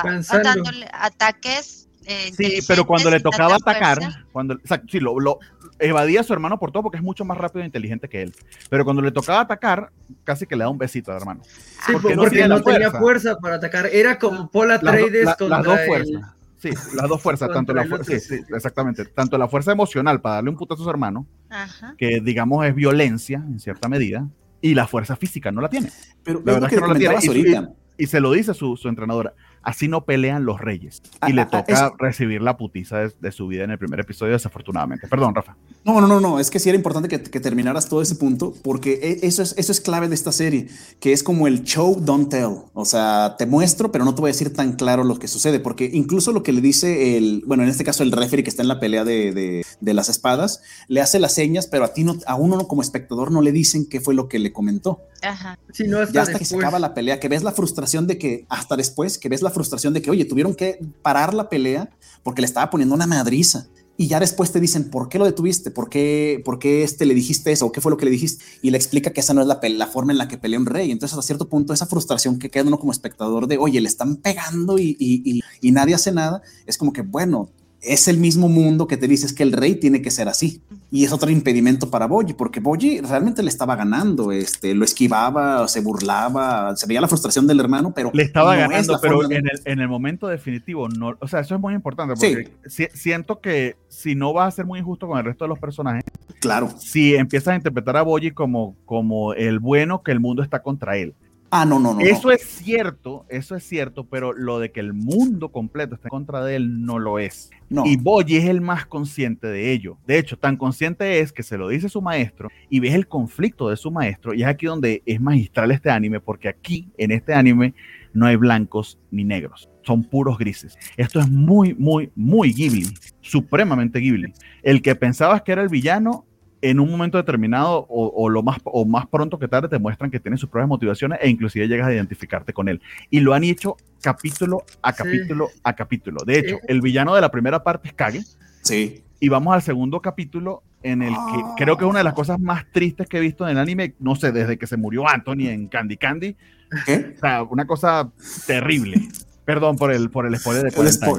Cansando. 0.02 0.48
dándole 0.48 0.86
ataques. 0.92 1.88
eh, 2.06 2.32
Sí, 2.36 2.58
pero 2.68 2.84
cuando 2.86 3.08
le 3.08 3.18
tocaba 3.20 3.54
atacar, 3.56 3.96
fuerza. 3.98 4.24
cuando, 4.30 4.54
o 4.62 4.66
sea, 4.66 4.82
sí, 4.90 5.00
lo, 5.00 5.18
lo 5.18 5.38
evadía 5.78 6.20
a 6.20 6.24
su 6.24 6.32
hermano 6.32 6.58
por 6.58 6.70
todo 6.72 6.82
porque 6.84 6.98
es 6.98 7.02
mucho 7.02 7.24
más 7.24 7.36
rápido 7.38 7.62
e 7.62 7.66
inteligente 7.66 8.08
que 8.08 8.22
él. 8.22 8.34
Pero 8.70 8.84
cuando 8.84 9.02
le 9.02 9.10
tocaba 9.12 9.40
atacar, 9.40 9.90
casi 10.24 10.46
que 10.46 10.56
le 10.56 10.64
da 10.64 10.68
un 10.70 10.78
besito 10.78 11.10
al 11.10 11.18
hermano. 11.18 11.42
Sí, 11.44 11.92
Porque 11.92 12.14
porque, 12.14 12.16
no 12.16 12.22
tiene 12.30 12.48
la 12.48 12.56
no 12.56 12.62
tenía 12.62 12.90
fuerza. 12.90 13.36
para 13.38 13.56
atacar. 13.56 13.86
Era 13.92 14.18
como 14.18 14.50
do- 14.52 14.72
Atreides 14.72 15.24
la- 15.24 15.34
contra 15.36 15.56
las 15.58 15.66
dos 15.66 15.78
el- 15.80 15.86
fuerzas. 15.86 16.30
Sí, 16.56 16.70
las 16.96 17.08
dos 17.10 17.20
fuerzas, 17.20 17.50
tanto 17.52 17.74
la 17.74 17.84
fuerza, 17.84 18.10
otro. 18.10 18.18
sí, 18.20 18.36
sí, 18.38 18.42
exactamente, 18.54 19.04
tanto 19.04 19.36
la 19.36 19.48
fuerza 19.48 19.72
emocional 19.72 20.22
para 20.22 20.36
darle 20.36 20.48
un 20.48 20.56
putazo 20.56 20.80
a 20.80 20.84
su 20.84 20.90
hermano, 20.90 21.26
Ajá. 21.50 21.94
que 21.98 22.22
digamos 22.22 22.64
es 22.64 22.74
violencia 22.74 23.36
en 23.46 23.60
cierta 23.60 23.86
medida, 23.86 24.26
y 24.62 24.74
la 24.74 24.86
fuerza 24.86 25.14
física 25.14 25.52
no 25.52 25.60
la 25.60 25.68
tiene. 25.68 25.90
Pero 26.22 26.40
La 26.42 26.54
verdad 26.54 26.68
que 26.70 26.76
es 26.76 26.80
que 26.80 26.86
no 26.88 26.92
la 26.94 27.20
tiene. 27.20 27.68
Y-. 27.98 28.04
Y 28.04 28.06
se 28.06 28.18
lo 28.18 28.32
dice 28.32 28.54
su, 28.54 28.78
su 28.78 28.88
entrenadora, 28.88 29.34
así 29.64 29.88
no 29.88 30.04
pelean 30.04 30.44
los 30.44 30.60
reyes. 30.60 31.02
Y 31.04 31.10
Ah, 31.20 31.28
le 31.30 31.40
ah, 31.42 31.50
toca 31.50 31.72
es- 31.72 31.92
recibir 31.98 32.42
la 32.42 32.56
putiza 32.56 32.98
de, 32.98 33.12
de 33.20 33.32
su 33.32 33.46
vida 33.48 33.64
en 33.64 33.70
el 33.70 33.78
primer 33.78 34.00
episodio, 34.00 34.32
desafortunadamente. 34.32 35.08
Perdón, 35.08 35.34
Rafa. 35.34 35.56
No, 35.84 36.00
no, 36.00 36.06
no, 36.06 36.20
no, 36.20 36.38
es 36.38 36.50
que 36.50 36.58
sí 36.58 36.68
era 36.68 36.76
importante 36.76 37.08
que, 37.08 37.22
que 37.22 37.40
terminaras 37.40 37.88
todo 37.88 38.00
ese 38.02 38.14
punto, 38.16 38.54
porque 38.62 39.00
e- 39.02 39.26
eso 39.26 39.42
es, 39.42 39.54
eso 39.58 39.72
es 39.72 39.80
clave 39.80 40.08
de 40.08 40.14
esta 40.14 40.32
serie, 40.32 40.68
que 41.00 41.12
es 41.12 41.22
como 41.22 41.46
el 41.46 41.62
show, 41.64 41.96
don't 42.00 42.28
tell. 42.30 42.64
O 42.72 42.84
sea, 42.84 43.34
te 43.38 43.46
muestro, 43.46 43.90
pero 43.92 44.04
no 44.04 44.14
te 44.14 44.20
voy 44.20 44.28
a 44.30 44.32
decir 44.32 44.52
tan 44.52 44.72
claro 44.74 45.04
lo 45.04 45.18
que 45.18 45.28
sucede, 45.28 45.60
porque 45.60 45.90
incluso 45.92 46.32
lo 46.32 46.42
que 46.42 46.52
le 46.52 46.60
dice 46.60 47.16
el, 47.16 47.42
bueno, 47.46 47.62
en 47.62 47.68
este 47.68 47.84
caso 47.84 48.02
el 48.02 48.12
referee 48.12 48.42
que 48.44 48.50
está 48.50 48.62
en 48.62 48.68
la 48.68 48.80
pelea 48.80 49.04
de, 49.04 49.32
de- 49.32 49.64
de 49.80 49.94
las 49.94 50.08
espadas, 50.08 50.62
le 50.88 51.00
hace 51.00 51.18
las 51.18 51.34
señas, 51.34 51.66
pero 51.66 51.84
a 51.84 51.92
ti 51.92 52.04
no, 52.04 52.16
a 52.26 52.34
uno 52.36 52.66
como 52.68 52.82
espectador 52.82 53.30
no 53.32 53.40
le 53.42 53.52
dicen 53.52 53.86
qué 53.88 54.00
fue 54.00 54.14
lo 54.14 54.28
que 54.28 54.38
le 54.38 54.52
comentó. 54.52 55.00
Ajá. 55.24 55.58
Sí, 55.72 55.84
no, 55.86 56.00
hasta 56.00 56.12
Ya 56.12 56.22
hasta 56.22 56.38
que 56.38 56.44
se 56.44 56.56
acaba 56.56 56.78
la 56.78 56.94
pelea, 56.94 57.18
que 57.20 57.28
ves 57.28 57.42
la 57.42 57.52
frustración 57.52 58.06
de 58.06 58.18
que 58.18 58.46
hasta 58.48 58.76
después, 58.76 59.18
que 59.18 59.28
ves 59.28 59.42
la 59.42 59.50
frustración 59.50 59.94
de 59.94 60.02
que, 60.02 60.10
oye, 60.10 60.24
tuvieron 60.24 60.54
que 60.54 60.78
parar 61.02 61.34
la 61.34 61.48
pelea 61.48 61.90
porque 62.22 62.42
le 62.42 62.46
estaba 62.46 62.70
poniendo 62.70 62.94
una 62.94 63.06
madriza 63.06 63.68
y 63.96 64.08
ya 64.08 64.18
después 64.18 64.50
te 64.50 64.58
dicen, 64.58 64.90
¿por 64.90 65.08
qué 65.08 65.18
lo 65.18 65.24
detuviste? 65.24 65.70
¿Por 65.70 65.88
qué, 65.88 66.42
por 66.44 66.58
qué 66.58 66.82
este 66.82 67.06
le 67.06 67.14
dijiste 67.14 67.52
eso? 67.52 67.70
¿Qué 67.70 67.80
fue 67.80 67.90
lo 67.92 67.96
que 67.96 68.04
le 68.04 68.10
dijiste? 68.10 68.44
Y 68.60 68.70
le 68.70 68.76
explica 68.76 69.12
que 69.12 69.20
esa 69.20 69.34
no 69.34 69.40
es 69.40 69.46
la, 69.46 69.60
la 69.62 69.86
forma 69.86 70.10
en 70.10 70.18
la 70.18 70.26
que 70.26 70.36
pelea 70.36 70.58
un 70.58 70.66
rey. 70.66 70.90
Entonces, 70.90 71.16
a 71.16 71.22
cierto 71.22 71.48
punto, 71.48 71.72
esa 71.72 71.86
frustración 71.86 72.40
que 72.40 72.50
queda 72.50 72.64
uno 72.64 72.80
como 72.80 72.90
espectador 72.90 73.46
de, 73.46 73.56
oye, 73.56 73.80
le 73.80 73.86
están 73.86 74.16
pegando 74.16 74.78
y, 74.78 74.96
y, 74.98 75.42
y 75.60 75.72
nadie 75.72 75.94
hace 75.94 76.10
nada, 76.10 76.42
es 76.66 76.76
como 76.76 76.92
que, 76.92 77.02
bueno, 77.02 77.50
es 77.84 78.08
el 78.08 78.18
mismo 78.18 78.48
mundo 78.48 78.86
que 78.86 78.96
te 78.96 79.08
dices 79.08 79.32
que 79.32 79.42
el 79.42 79.52
rey 79.52 79.76
tiene 79.76 80.02
que 80.02 80.10
ser 80.10 80.28
así. 80.28 80.62
Y 80.90 81.04
es 81.04 81.12
otro 81.12 81.30
impedimento 81.30 81.90
para 81.90 82.06
Boji, 82.06 82.34
porque 82.34 82.60
Boji 82.60 83.00
realmente 83.00 83.42
le 83.42 83.48
estaba 83.48 83.74
ganando, 83.74 84.30
este, 84.30 84.74
lo 84.74 84.84
esquivaba, 84.84 85.66
se 85.66 85.80
burlaba, 85.80 86.76
se 86.76 86.86
veía 86.86 87.00
la 87.00 87.08
frustración 87.08 87.46
del 87.46 87.58
hermano, 87.58 87.92
pero... 87.94 88.10
Le 88.14 88.22
estaba 88.22 88.54
ganando, 88.54 88.98
pero 89.02 89.24
en 89.24 89.32
el, 89.32 89.60
en 89.64 89.80
el, 89.80 89.88
momento 89.88 90.28
definitivo, 90.28 90.88
no, 90.88 91.16
o 91.20 91.26
sea, 91.26 91.40
eso 91.40 91.56
es 91.56 91.60
muy 91.60 91.74
importante, 91.74 92.14
porque 92.14 92.90
siento 92.94 93.40
que 93.40 93.76
si 93.88 94.14
no 94.14 94.32
vas 94.32 94.48
a 94.48 94.56
ser 94.56 94.66
muy 94.66 94.78
injusto 94.78 95.08
con 95.08 95.18
el 95.18 95.24
resto 95.24 95.44
de 95.44 95.48
los 95.48 95.58
personajes, 95.58 96.04
claro. 96.40 96.70
Si 96.78 97.16
empiezas 97.16 97.48
a 97.48 97.56
interpretar 97.56 97.96
a 97.96 98.02
Boji 98.02 98.30
como, 98.30 98.76
como 98.84 99.34
el 99.34 99.58
bueno 99.58 100.02
que 100.02 100.12
el 100.12 100.20
mundo 100.20 100.42
está 100.42 100.62
contra 100.62 100.96
él. 100.96 101.14
Ah, 101.56 101.64
no, 101.64 101.78
no, 101.78 101.94
no. 101.94 102.00
Eso 102.00 102.32
es 102.32 102.42
cierto, 102.42 103.26
eso 103.28 103.54
es 103.54 103.62
cierto, 103.62 104.08
pero 104.08 104.32
lo 104.32 104.58
de 104.58 104.72
que 104.72 104.80
el 104.80 104.92
mundo 104.92 105.52
completo 105.52 105.94
esté 105.94 106.08
en 106.08 106.10
contra 106.10 106.44
de 106.44 106.56
él 106.56 106.84
no 106.84 106.98
lo 106.98 107.20
es. 107.20 107.52
Y 107.84 107.96
Boyi 107.96 108.38
es 108.38 108.46
el 108.46 108.60
más 108.60 108.86
consciente 108.86 109.46
de 109.46 109.70
ello. 109.70 109.96
De 110.04 110.18
hecho, 110.18 110.36
tan 110.36 110.56
consciente 110.56 111.20
es 111.20 111.32
que 111.32 111.44
se 111.44 111.56
lo 111.56 111.68
dice 111.68 111.88
su 111.88 112.02
maestro 112.02 112.48
y 112.70 112.80
ves 112.80 112.92
el 112.94 113.06
conflicto 113.06 113.68
de 113.68 113.76
su 113.76 113.92
maestro. 113.92 114.34
Y 114.34 114.42
es 114.42 114.48
aquí 114.48 114.66
donde 114.66 115.04
es 115.06 115.20
magistral 115.20 115.70
este 115.70 115.90
anime, 115.90 116.18
porque 116.18 116.48
aquí, 116.48 116.88
en 116.98 117.12
este 117.12 117.34
anime, 117.34 117.72
no 118.14 118.26
hay 118.26 118.34
blancos 118.34 118.98
ni 119.12 119.22
negros. 119.22 119.70
Son 119.82 120.02
puros 120.02 120.38
grises. 120.38 120.76
Esto 120.96 121.20
es 121.20 121.30
muy, 121.30 121.72
muy, 121.74 122.10
muy 122.16 122.52
Ghibli. 122.52 122.88
Supremamente 123.20 124.00
Ghibli. 124.00 124.32
El 124.64 124.82
que 124.82 124.96
pensabas 124.96 125.42
que 125.42 125.52
era 125.52 125.62
el 125.62 125.68
villano 125.68 126.26
en 126.64 126.80
un 126.80 126.90
momento 126.90 127.18
determinado 127.18 127.86
o, 127.90 128.30
lo 128.30 128.42
más, 128.42 128.58
o 128.64 128.86
más 128.86 129.06
pronto 129.06 129.38
que 129.38 129.48
tarde 129.48 129.68
te 129.68 129.78
muestran 129.78 130.10
que 130.10 130.18
tiene 130.18 130.38
sus 130.38 130.48
propias 130.48 130.66
motivaciones 130.66 131.18
e 131.20 131.28
inclusive 131.28 131.68
llegas 131.68 131.88
a 131.88 131.92
identificarte 131.92 132.54
con 132.54 132.70
él. 132.70 132.80
Y 133.10 133.20
lo 133.20 133.34
han 133.34 133.44
hecho 133.44 133.76
capítulo 134.00 134.64
a 134.80 134.94
capítulo 134.94 135.50
a 135.62 135.74
capítulo. 135.74 136.24
De 136.24 136.38
hecho, 136.38 136.56
el 136.66 136.80
villano 136.80 137.14
de 137.14 137.20
la 137.20 137.30
primera 137.30 137.62
parte 137.62 137.88
es 137.88 137.94
Kage. 137.94 138.22
Sí. 138.62 139.04
Y 139.20 139.28
vamos 139.28 139.52
al 139.54 139.60
segundo 139.60 140.00
capítulo 140.00 140.62
en 140.82 141.02
el 141.02 141.12
que 141.12 141.16
ah. 141.16 141.54
creo 141.58 141.76
que 141.76 141.84
es 141.84 141.90
una 141.90 141.98
de 141.98 142.04
las 142.04 142.14
cosas 142.14 142.40
más 142.40 142.64
tristes 142.72 143.06
que 143.08 143.18
he 143.18 143.20
visto 143.20 143.44
en 143.44 143.50
el 143.50 143.58
anime, 143.58 143.94
no 143.98 144.16
sé, 144.16 144.32
desde 144.32 144.56
que 144.56 144.66
se 144.66 144.78
murió 144.78 145.06
Anthony 145.06 145.48
en 145.48 145.68
Candy 145.68 145.98
Candy. 145.98 146.34
O 146.72 147.20
sea, 147.20 147.42
una 147.42 147.66
cosa 147.66 148.10
terrible. 148.46 149.06
Perdón 149.44 149.76
por 149.76 149.92
el, 149.92 150.08
por 150.08 150.24
el 150.24 150.38
spoiler 150.38 150.62
de 150.64 150.72
40 150.72 151.10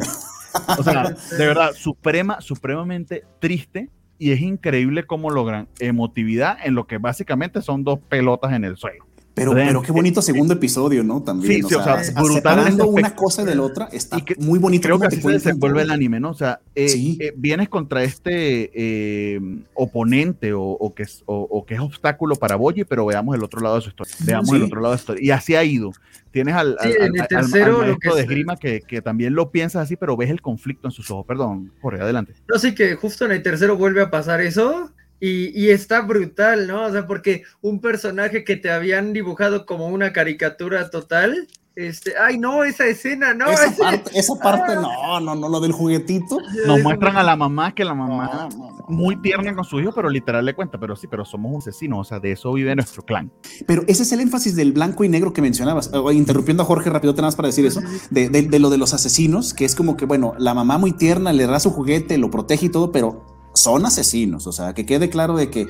O 0.80 0.84
sea, 0.84 1.16
de 1.38 1.46
verdad, 1.46 1.74
suprema, 1.74 2.42
supremamente 2.42 3.24
triste 3.40 3.92
y 4.18 4.32
es 4.32 4.42
increíble 4.42 5.06
cómo 5.06 5.30
logran 5.30 5.68
emotividad 5.80 6.58
en 6.64 6.76
lo 6.76 6.88
que 6.88 6.98
básicamente 6.98 7.62
son 7.62 7.84
dos 7.84 8.00
pelotas 8.00 8.54
en 8.54 8.64
el 8.64 8.78
suelo. 8.78 9.06
Pero, 9.36 9.54
pero 9.54 9.82
qué 9.82 9.92
bonito 9.92 10.22
segundo 10.22 10.54
episodio, 10.54 11.04
¿no? 11.04 11.22
También. 11.22 11.68
Sí, 11.68 11.76
o, 11.76 11.84
sea, 11.84 12.02
brutal. 12.22 12.80
una 12.88 13.16
cosa 13.16 13.44
de 13.44 13.54
la 13.54 13.64
otra, 13.64 13.90
está 13.92 14.24
que, 14.24 14.36
muy 14.38 14.60
bonito. 14.60 14.88
Creo 14.88 14.98
que 14.98 15.08
así 15.08 15.22
se 15.22 15.30
desenvuelve 15.30 15.82
el 15.82 15.92
anime, 15.92 16.22
¿no? 16.22 16.30
O 16.30 16.34
sea, 16.34 16.62
eh, 16.74 17.18
eh, 17.20 17.34
vienes 17.36 17.68
contra 17.68 18.02
este 18.04 18.72
eh, 18.74 19.42
oponente 19.74 20.54
o, 20.54 20.64
o, 20.64 20.96
que 20.96 21.04
es, 21.04 21.22
o, 21.26 21.66
que 21.66 21.74
es 21.74 21.82
obstáculo 21.82 22.38
para 22.38 22.56
Boye, 22.56 22.86
pero 22.86 23.06
veamos 23.06 23.36
el 23.36 23.44
otro 23.44 23.60
lado 23.60 23.76
de 23.76 23.82
su 23.82 23.90
historia. 23.90 24.16
Veamos 24.22 24.54
el 24.54 24.64
otro 24.64 24.80
lado 24.80 24.94
de 24.94 25.00
su 25.00 25.02
historia. 25.02 25.26
Y 25.26 25.32
así 25.32 25.54
ha 25.54 25.66
ido. 25.66 25.92
Tienes 26.32 26.56
al, 26.56 26.78
al, 26.80 27.12
maestro 27.12 28.16
de 28.16 28.22
esgrima 28.22 28.56
que, 28.56 28.82
que, 28.88 29.02
también 29.02 29.36
lo 29.36 29.52
piensas 29.52 29.84
así, 29.84 29.98
pero 29.98 30.16
ves 30.16 30.30
el 30.30 30.42
conflicto 30.42 30.88
en 30.88 30.92
sus 30.92 31.12
ojos. 31.12 31.26
Perdón, 31.26 31.74
Jorge, 31.82 32.02
adelante. 32.02 32.36
No 32.48 32.58
sé 32.58 32.74
que 32.74 32.96
justo 32.96 33.26
en 33.26 33.32
el 33.32 33.44
tercero 33.44 33.76
vuelve 33.76 34.02
a 34.02 34.10
pasar 34.10 34.40
eso 34.40 34.92
y, 35.20 35.70
está 35.70 36.02
brutal, 36.02 36.68
¿no? 36.68 36.86
O 36.86 36.92
sea, 36.92 37.08
porque 37.08 37.44
un 37.62 37.80
personaje 37.80 38.44
que 38.44 38.58
te 38.58 38.70
habían 38.70 39.14
dibujado 39.14 39.66
como 39.66 39.88
una 39.88 40.14
caricatura 40.14 40.90
total, 40.90 41.48
este, 41.76 42.14
ay, 42.18 42.38
no, 42.38 42.64
esa 42.64 42.86
escena, 42.86 43.34
no. 43.34 43.48
Esa 43.48 43.76
parte, 43.76 44.12
esa 44.18 44.36
parte 44.36 44.74
ah. 44.78 44.82
no, 44.82 45.20
no, 45.20 45.36
no, 45.36 45.50
lo 45.50 45.60
del 45.60 45.72
juguetito. 45.72 46.38
Nos 46.68 46.82
muestran 46.82 47.18
a 47.18 47.24
la 47.24 47.36
mamá 47.36 47.74
que 47.74 47.84
la 47.84 47.94
mamá 47.94 48.48
muy 48.88 49.20
tierna 49.22 49.54
con 49.56 49.66
su 49.66 49.80
hijo, 49.80 49.92
pero 49.94 50.10
literal 50.10 50.46
le 50.46 50.54
cuenta, 50.54 50.80
pero 50.80 50.96
sí, 50.96 51.08
pero 51.08 51.26
somos 51.26 51.52
un 51.52 51.58
asesino, 51.58 52.00
o 52.00 52.04
sea, 52.04 52.20
de 52.20 52.32
eso 52.32 52.54
vive 52.54 52.76
nuestro 52.76 53.04
clan. 53.04 53.32
Pero 53.66 53.84
ese 53.88 54.04
es 54.04 54.12
el 54.12 54.22
énfasis 54.22 54.56
del 54.56 54.74
blanco 54.74 55.04
y 55.04 55.10
negro 55.10 55.34
que 55.34 55.42
mencionabas, 55.42 55.92
interrumpiendo 56.14 56.64
a 56.64 56.66
Jorge 56.66 56.90
rápido, 56.90 57.16
tenés 57.16 57.36
para 57.36 57.48
decir 57.48 57.66
eso, 57.66 57.82
de, 58.10 58.30
de, 58.30 58.44
de, 58.44 58.60
lo 58.60 58.70
de 58.70 58.78
los 58.78 58.94
asesinos, 58.94 59.54
que 59.54 59.66
es 59.66 59.76
como 59.76 59.98
que, 59.98 60.06
bueno, 60.06 60.34
la 60.38 60.54
mamá 60.54 60.78
muy 60.78 60.94
tierna 60.94 61.34
le 61.34 61.46
da 61.48 61.60
su 61.60 61.72
juguete, 61.72 62.18
lo 62.18 62.30
protege 62.30 62.68
y 62.68 62.70
todo, 62.70 62.92
pero 62.92 63.35
son 63.56 63.86
asesinos, 63.86 64.48
o 64.48 64.52
sea, 64.52 64.74
que 64.74 64.86
quede 64.86 65.10
claro 65.10 65.36
de 65.36 65.50
que 65.50 65.68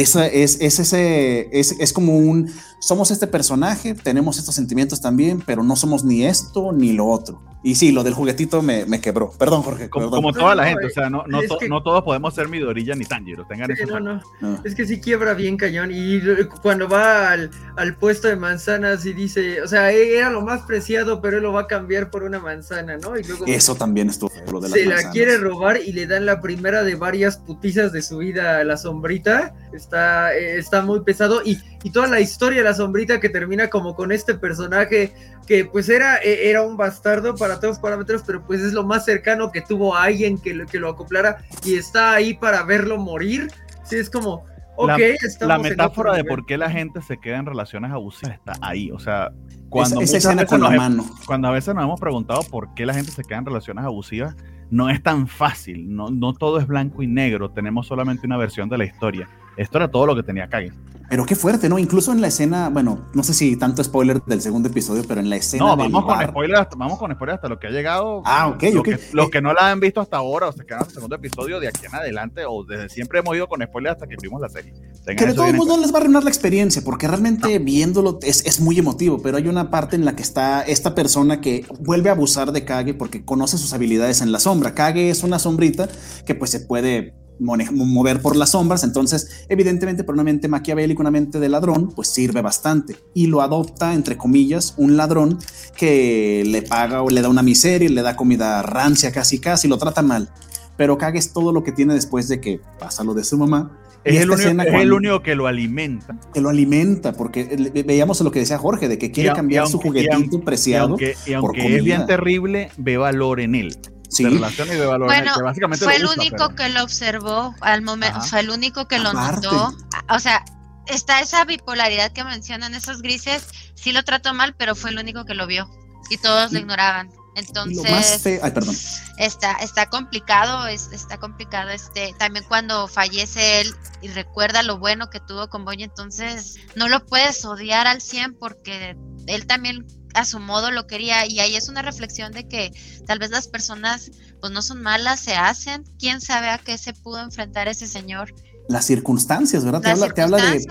esa 0.00 0.26
es, 0.26 0.58
es, 0.60 0.78
ese, 0.78 1.48
es, 1.52 1.72
es, 1.78 1.92
como 1.92 2.16
un, 2.16 2.50
somos 2.80 3.10
este 3.10 3.26
personaje, 3.26 3.94
tenemos 3.94 4.38
estos 4.38 4.54
sentimientos 4.54 5.00
también, 5.00 5.42
pero 5.44 5.62
no 5.62 5.76
somos 5.76 6.04
ni 6.04 6.24
esto 6.24 6.72
ni 6.72 6.92
lo 6.92 7.06
otro. 7.06 7.40
Y 7.64 7.76
sí, 7.76 7.92
lo 7.92 8.02
del 8.02 8.12
juguetito 8.12 8.60
me, 8.60 8.86
me 8.86 9.00
quebró. 9.00 9.30
Perdón, 9.38 9.62
Jorge. 9.62 9.88
Como, 9.88 10.32
toda 10.32 10.56
la 10.56 10.66
gente, 10.66 10.86
o 10.86 10.90
sea, 10.90 11.08
no, 11.08 11.24
no, 11.28 11.40
no, 11.68 11.82
todos 11.82 12.02
podemos 12.02 12.34
ser 12.34 12.48
Midorilla 12.48 12.96
ni 12.96 13.04
Tanjiro, 13.04 13.46
tengan 13.46 13.70
eso. 13.70 14.00
No, 14.00 14.20
no, 14.40 14.60
Es 14.64 14.74
que 14.74 14.84
sí 14.84 15.00
quiebra 15.00 15.34
bien 15.34 15.56
cañón. 15.56 15.90
Y 15.92 16.20
cuando 16.60 16.88
va 16.88 17.30
al, 17.30 17.50
al, 17.76 17.94
puesto 17.96 18.26
de 18.26 18.34
manzanas 18.34 19.06
y 19.06 19.12
dice, 19.12 19.62
o 19.62 19.68
sea, 19.68 19.92
e, 19.92 20.16
era 20.16 20.30
lo 20.30 20.42
más 20.42 20.62
preciado, 20.62 21.22
pero 21.22 21.36
él 21.36 21.44
lo 21.44 21.52
va 21.52 21.62
a 21.62 21.66
cambiar 21.68 22.10
por 22.10 22.24
una 22.24 22.40
manzana, 22.40 22.96
¿no? 22.96 23.16
Y 23.16 23.22
luego, 23.22 23.46
eso 23.46 23.76
también 23.76 24.08
estuvo 24.08 24.32
lo 24.50 24.60
de 24.60 24.68
Se 24.68 24.84
la 24.84 25.12
quiere 25.12 25.38
robar 25.38 25.78
y 25.84 25.92
le 25.92 26.08
dan 26.08 26.26
la 26.26 26.40
primera 26.40 26.82
de 26.82 26.96
varias 26.96 27.36
putizas 27.36 27.92
de 27.92 28.02
su 28.02 28.18
vida 28.18 28.58
a 28.58 28.64
la 28.64 28.76
sombrita. 28.76 29.54
Está, 29.82 30.34
eh, 30.34 30.58
está 30.58 30.82
muy 30.82 31.00
pesado. 31.00 31.42
Y, 31.44 31.58
y 31.82 31.90
toda 31.90 32.06
la 32.06 32.20
historia 32.20 32.58
de 32.58 32.64
la 32.64 32.74
sombrita 32.74 33.20
que 33.20 33.28
termina 33.28 33.68
como 33.68 33.94
con 33.94 34.12
este 34.12 34.34
personaje 34.34 35.12
que 35.46 35.64
pues 35.64 35.88
era, 35.88 36.18
e, 36.18 36.48
era 36.48 36.62
un 36.62 36.76
bastardo 36.76 37.34
para 37.34 37.56
todos 37.56 37.76
los 37.76 37.78
parámetros, 37.78 38.22
pero 38.26 38.44
pues 38.46 38.60
es 38.60 38.72
lo 38.72 38.84
más 38.84 39.04
cercano 39.04 39.50
que 39.50 39.60
tuvo 39.60 39.94
a 39.94 40.04
alguien 40.04 40.38
que, 40.38 40.54
lo, 40.54 40.66
que 40.66 40.78
lo 40.78 40.88
acoplara 40.88 41.38
y 41.64 41.74
está 41.74 42.12
ahí 42.12 42.34
para 42.34 42.62
verlo 42.62 42.96
morir. 42.98 43.48
Sí, 43.84 43.96
es 43.96 44.08
como, 44.08 44.44
ok, 44.76 44.98
la, 45.40 45.46
la 45.46 45.58
metáfora 45.58 46.14
de 46.14 46.24
por 46.24 46.46
qué 46.46 46.56
la 46.56 46.70
gente 46.70 47.02
se 47.02 47.18
queda 47.18 47.38
en 47.38 47.46
relaciones 47.46 47.90
abusivas 47.90 48.36
está 48.36 48.52
ahí, 48.60 48.90
o 48.92 48.98
sea, 49.00 49.32
cuando, 49.68 50.00
esa, 50.00 50.18
escena 50.18 50.46
con 50.46 50.60
la 50.60 50.70
mano. 50.70 51.04
cuando 51.26 51.48
a 51.48 51.50
veces 51.50 51.74
nos 51.74 51.82
hemos 51.82 51.98
preguntado 51.98 52.42
por 52.44 52.74
qué 52.74 52.86
la 52.86 52.94
gente 52.94 53.10
se 53.10 53.24
queda 53.24 53.38
en 53.38 53.46
relaciones 53.46 53.84
abusivas, 53.84 54.36
no 54.70 54.88
es 54.88 55.02
tan 55.02 55.26
fácil, 55.26 55.94
no, 55.94 56.10
no 56.10 56.32
todo 56.34 56.58
es 56.58 56.66
blanco 56.66 57.02
y 57.02 57.06
negro, 57.06 57.50
tenemos 57.50 57.86
solamente 57.86 58.26
una 58.26 58.36
versión 58.36 58.68
de 58.68 58.78
la 58.78 58.84
historia. 58.84 59.28
Esto 59.56 59.78
era 59.78 59.88
todo 59.88 60.06
lo 60.06 60.16
que 60.16 60.22
tenía 60.22 60.48
Kage. 60.48 60.72
Pero 61.12 61.26
qué 61.26 61.36
fuerte, 61.36 61.68
¿no? 61.68 61.78
Incluso 61.78 62.10
en 62.10 62.22
la 62.22 62.28
escena, 62.28 62.70
bueno, 62.70 63.10
no 63.12 63.22
sé 63.22 63.34
si 63.34 63.54
tanto 63.56 63.84
spoiler 63.84 64.22
del 64.24 64.40
segundo 64.40 64.70
episodio, 64.70 65.04
pero 65.06 65.20
en 65.20 65.28
la 65.28 65.36
escena. 65.36 65.66
No, 65.66 65.76
vamos 65.76 66.06
con 66.06 66.26
spoiler 66.26 66.56
hasta, 66.56 66.74
vamos 66.74 66.98
con 66.98 67.12
spoiler 67.12 67.34
hasta 67.34 67.48
lo 67.50 67.58
que 67.58 67.66
ha 67.66 67.70
llegado. 67.70 68.22
Ah, 68.24 68.48
ok, 68.48 68.62
lo 68.72 68.80
ok. 68.80 68.86
Que, 68.86 69.00
los 69.12 69.28
que 69.28 69.42
no 69.42 69.52
la 69.52 69.70
han 69.70 69.78
visto 69.78 70.00
hasta 70.00 70.16
ahora 70.16 70.48
o 70.48 70.52
se 70.52 70.64
quedan 70.64 70.80
en 70.80 70.86
el 70.86 70.94
segundo 70.94 71.16
episodio, 71.16 71.60
de 71.60 71.68
aquí 71.68 71.84
en 71.84 71.94
adelante, 71.94 72.46
o 72.48 72.64
desde 72.64 72.88
siempre 72.88 73.18
hemos 73.18 73.36
ido 73.36 73.46
con 73.46 73.60
spoiler 73.60 73.92
hasta 73.92 74.06
que 74.06 74.16
vimos 74.22 74.40
la 74.40 74.48
serie. 74.48 74.72
que 75.04 75.26
de 75.26 75.34
todos 75.34 75.52
modos 75.52 75.76
no 75.76 75.82
les 75.82 75.92
va 75.92 75.98
a 75.98 76.00
arruinar 76.00 76.24
la 76.24 76.30
experiencia, 76.30 76.80
porque 76.82 77.06
realmente 77.06 77.58
viéndolo 77.58 78.18
es, 78.22 78.46
es, 78.46 78.58
muy 78.60 78.78
emotivo, 78.78 79.20
pero 79.20 79.36
hay 79.36 79.48
una 79.48 79.70
parte 79.70 79.96
en 79.96 80.06
la 80.06 80.16
que 80.16 80.22
está 80.22 80.62
esta 80.62 80.94
persona 80.94 81.42
que 81.42 81.66
vuelve 81.80 82.08
a 82.08 82.12
abusar 82.12 82.52
de 82.52 82.64
Kage 82.64 82.94
porque 82.94 83.22
conoce 83.22 83.58
sus 83.58 83.74
habilidades 83.74 84.22
en 84.22 84.32
la 84.32 84.40
sombra. 84.40 84.74
Kage 84.74 85.10
es 85.10 85.22
una 85.24 85.38
sombrita 85.38 85.90
que 86.24 86.34
pues 86.34 86.50
se 86.50 86.60
puede 86.60 87.12
mover 87.38 88.20
por 88.20 88.36
las 88.36 88.50
sombras, 88.50 88.84
entonces 88.84 89.46
evidentemente 89.48 90.04
por 90.04 90.14
una 90.14 90.24
mente 90.24 90.48
maquiavélica, 90.48 91.00
una 91.00 91.10
mente 91.10 91.40
de 91.40 91.48
ladrón, 91.48 91.92
pues 91.94 92.08
sirve 92.08 92.42
bastante 92.42 92.96
y 93.14 93.26
lo 93.26 93.42
adopta 93.42 93.94
entre 93.94 94.16
comillas 94.16 94.74
un 94.76 94.96
ladrón 94.96 95.38
que 95.76 96.44
le 96.46 96.62
paga 96.62 97.02
o 97.02 97.10
le 97.10 97.22
da 97.22 97.28
una 97.28 97.42
miseria, 97.42 97.88
le 97.88 98.02
da 98.02 98.16
comida 98.16 98.62
rancia 98.62 99.12
casi 99.12 99.38
casi, 99.38 99.68
lo 99.68 99.78
trata 99.78 100.02
mal, 100.02 100.30
pero 100.76 100.98
cagues 100.98 101.32
todo 101.32 101.52
lo 101.52 101.62
que 101.62 101.72
tiene 101.72 101.94
después 101.94 102.28
de 102.28 102.40
que 102.40 102.60
pasa 102.78 103.04
lo 103.04 103.14
de 103.14 103.24
su 103.24 103.36
mamá. 103.38 103.78
Es, 104.04 104.20
el 104.20 104.92
único, 104.92 105.22
que 105.22 105.36
lo 105.36 105.46
alimenta. 105.46 106.18
Que 106.34 106.40
lo 106.40 106.48
alimenta, 106.48 107.12
porque 107.12 107.84
veíamos 107.86 108.20
lo 108.20 108.32
que 108.32 108.40
decía 108.40 108.58
Jorge, 108.58 108.88
de 108.88 108.98
que 108.98 109.12
quiere 109.12 109.32
cambiar 109.32 109.68
su 109.68 109.78
juguetito 109.78 110.40
preciado. 110.40 110.96
Y 111.24 111.34
aunque, 111.34 111.76
es 111.76 111.84
bien 111.84 112.04
terrible, 112.06 112.70
ve 112.76 112.96
valor 112.96 113.38
en 113.38 113.54
él 113.54 113.78
sí. 114.12 114.24
relación 114.24 114.68
y 114.68 114.74
de 114.74 114.86
valor. 114.86 115.08
Bueno, 115.08 115.34
fue 115.78 115.96
el 115.96 116.06
único 116.06 116.54
que 116.54 116.68
lo 116.68 116.82
observó 116.82 117.54
al 117.60 117.82
momento, 117.82 118.20
fue 118.22 118.40
el 118.40 118.50
único 118.50 118.86
que 118.86 118.98
lo 118.98 119.12
notó. 119.12 119.74
O 120.08 120.18
sea, 120.18 120.44
está 120.86 121.20
esa 121.20 121.44
bipolaridad 121.44 122.12
que 122.12 122.24
mencionan 122.24 122.74
esos 122.74 123.02
grises, 123.02 123.46
sí 123.74 123.92
lo 123.92 124.02
trató 124.02 124.34
mal, 124.34 124.54
pero 124.56 124.74
fue 124.74 124.90
el 124.90 124.98
único 124.98 125.24
que 125.24 125.34
lo 125.34 125.46
vio 125.46 125.68
y 126.10 126.18
todos 126.18 126.52
lo 126.52 126.58
ignoraban. 126.58 127.10
Entonces, 127.34 128.26
Ay, 128.42 128.50
perdón. 128.50 128.76
está 129.16 129.52
está 129.54 129.86
complicado, 129.86 130.66
es, 130.66 130.90
está 130.92 131.16
complicado 131.16 131.70
este 131.70 132.14
también 132.18 132.44
cuando 132.46 132.88
fallece 132.88 133.62
él 133.62 133.74
y 134.02 134.08
recuerda 134.08 134.62
lo 134.62 134.78
bueno 134.78 135.08
que 135.08 135.18
tuvo 135.20 135.48
con 135.48 135.64
Boy, 135.64 135.82
entonces 135.82 136.56
no 136.74 136.88
lo 136.88 137.06
puedes 137.06 137.42
odiar 137.46 137.86
al 137.86 138.02
100 138.02 138.34
porque 138.34 138.96
él 139.26 139.46
también 139.46 139.86
a 140.14 140.24
su 140.24 140.38
modo 140.38 140.70
lo 140.70 140.86
quería 140.86 141.26
y 141.26 141.40
ahí 141.40 141.56
es 141.56 141.68
una 141.68 141.82
reflexión 141.82 142.32
de 142.32 142.46
que 142.46 142.72
tal 143.06 143.18
vez 143.18 143.30
las 143.30 143.48
personas 143.48 144.10
pues 144.40 144.52
no 144.52 144.62
son 144.62 144.82
malas, 144.82 145.20
se 145.20 145.34
hacen, 145.34 145.84
quién 145.98 146.20
sabe 146.20 146.48
a 146.48 146.58
qué 146.58 146.76
se 146.78 146.92
pudo 146.92 147.20
enfrentar 147.20 147.68
ese 147.68 147.86
señor. 147.86 148.34
Las 148.68 148.86
circunstancias, 148.86 149.64
¿verdad? 149.64 149.80
Te 149.80 149.90
habla, 149.90 150.08
te 150.10 150.22
habla 150.22 150.38
de 150.38 150.66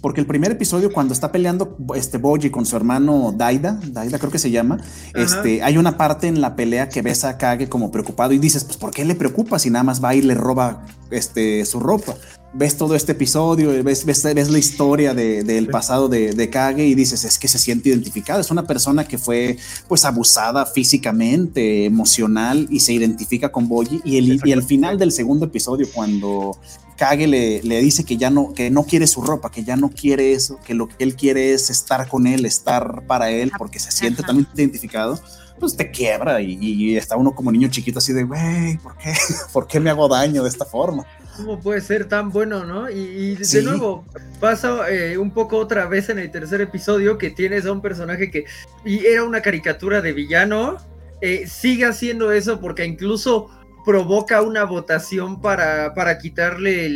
porque 0.00 0.20
el 0.20 0.26
primer 0.26 0.52
episodio, 0.52 0.92
cuando 0.92 1.12
está 1.12 1.30
peleando 1.30 1.76
este 1.94 2.18
Boji 2.18 2.50
con 2.50 2.64
su 2.64 2.76
hermano 2.76 3.34
Daida, 3.36 3.78
Daida 3.88 4.18
creo 4.18 4.30
que 4.30 4.38
se 4.38 4.50
llama, 4.50 4.78
este, 5.14 5.62
hay 5.62 5.76
una 5.76 5.98
parte 5.98 6.26
en 6.26 6.40
la 6.40 6.56
pelea 6.56 6.88
que 6.88 7.02
ves 7.02 7.24
a 7.24 7.36
Kage 7.36 7.68
como 7.68 7.90
preocupado 7.90 8.32
y 8.32 8.38
dices, 8.38 8.64
pues, 8.64 8.76
¿por 8.76 8.92
qué 8.92 9.04
le 9.04 9.14
preocupa 9.14 9.58
si 9.58 9.70
nada 9.70 9.82
más 9.82 10.02
va 10.02 10.14
y 10.14 10.22
le 10.22 10.34
roba 10.34 10.86
este, 11.10 11.64
su 11.66 11.80
ropa? 11.80 12.14
Ves 12.52 12.76
todo 12.76 12.96
este 12.96 13.12
episodio, 13.12 13.70
ves, 13.84 14.04
ves, 14.04 14.24
ves 14.34 14.50
la 14.50 14.58
historia 14.58 15.14
del 15.14 15.68
pasado 15.68 16.08
de, 16.08 16.32
de, 16.32 16.50
Kage 16.50 16.84
y 16.84 16.96
dices, 16.96 17.24
es 17.24 17.38
que 17.38 17.46
se 17.46 17.58
siente 17.58 17.90
identificado. 17.90 18.40
Es 18.40 18.50
una 18.50 18.66
persona 18.66 19.06
que 19.06 19.18
fue 19.18 19.56
pues 19.86 20.04
abusada 20.04 20.66
físicamente, 20.66 21.84
emocional 21.84 22.66
y 22.68 22.80
se 22.80 22.92
identifica 22.92 23.52
con 23.52 23.68
Boji. 23.68 24.00
Y 24.04 24.18
el, 24.18 24.40
y 24.44 24.50
el 24.50 24.64
final 24.64 24.98
del 24.98 25.12
segundo 25.12 25.46
episodio, 25.46 25.86
cuando 25.94 26.58
Kage 27.00 27.26
le, 27.26 27.62
le, 27.62 27.80
dice 27.80 28.04
que 28.04 28.18
ya 28.18 28.28
no, 28.28 28.52
que 28.52 28.70
no 28.70 28.84
quiere 28.84 29.06
su 29.06 29.22
ropa, 29.22 29.50
que 29.50 29.64
ya 29.64 29.74
no 29.74 29.88
quiere 29.88 30.34
eso, 30.34 30.60
que 30.62 30.74
lo 30.74 30.86
que 30.86 30.96
él 30.98 31.16
quiere 31.16 31.54
es 31.54 31.70
estar 31.70 32.06
con 32.06 32.26
él, 32.26 32.44
estar 32.44 33.06
para 33.06 33.30
él, 33.30 33.50
porque 33.56 33.78
se 33.78 33.90
siente 33.90 34.22
tan 34.22 34.46
identificado, 34.54 35.18
pues 35.58 35.74
te 35.78 35.90
quiebra 35.90 36.42
y, 36.42 36.98
está 36.98 37.16
uno 37.16 37.34
como 37.34 37.50
niño 37.50 37.68
chiquito 37.68 38.00
así 38.00 38.12
de, 38.12 38.24
güey, 38.24 38.76
¿por 38.76 38.98
qué? 38.98 39.14
¿por 39.54 39.66
qué 39.66 39.80
me 39.80 39.88
hago 39.88 40.08
daño 40.08 40.42
de 40.42 40.50
esta 40.50 40.66
forma? 40.66 41.06
¿Cómo 41.38 41.58
puede 41.58 41.80
ser 41.80 42.06
tan 42.06 42.28
bueno, 42.28 42.66
no? 42.66 42.90
Y, 42.90 43.34
de 43.36 43.62
nuevo, 43.62 44.04
pasa 44.38 44.90
eh, 44.90 45.16
un 45.16 45.30
poco 45.30 45.56
otra 45.56 45.86
vez 45.86 46.10
en 46.10 46.18
el 46.18 46.30
tercer 46.30 46.60
episodio 46.60 47.16
que 47.16 47.30
tienes 47.30 47.64
a 47.64 47.72
un 47.72 47.80
personaje 47.80 48.30
que 48.30 48.44
y 48.84 49.06
era 49.06 49.24
una 49.24 49.40
caricatura 49.40 50.02
de 50.02 50.12
villano, 50.12 50.76
eh, 51.22 51.46
sigue 51.46 51.86
haciendo 51.86 52.30
eso 52.30 52.60
porque 52.60 52.84
incluso 52.84 53.48
provoca 53.84 54.42
una 54.42 54.64
votación 54.64 55.40
para, 55.40 55.94
para 55.94 56.18
quitarle 56.18 56.88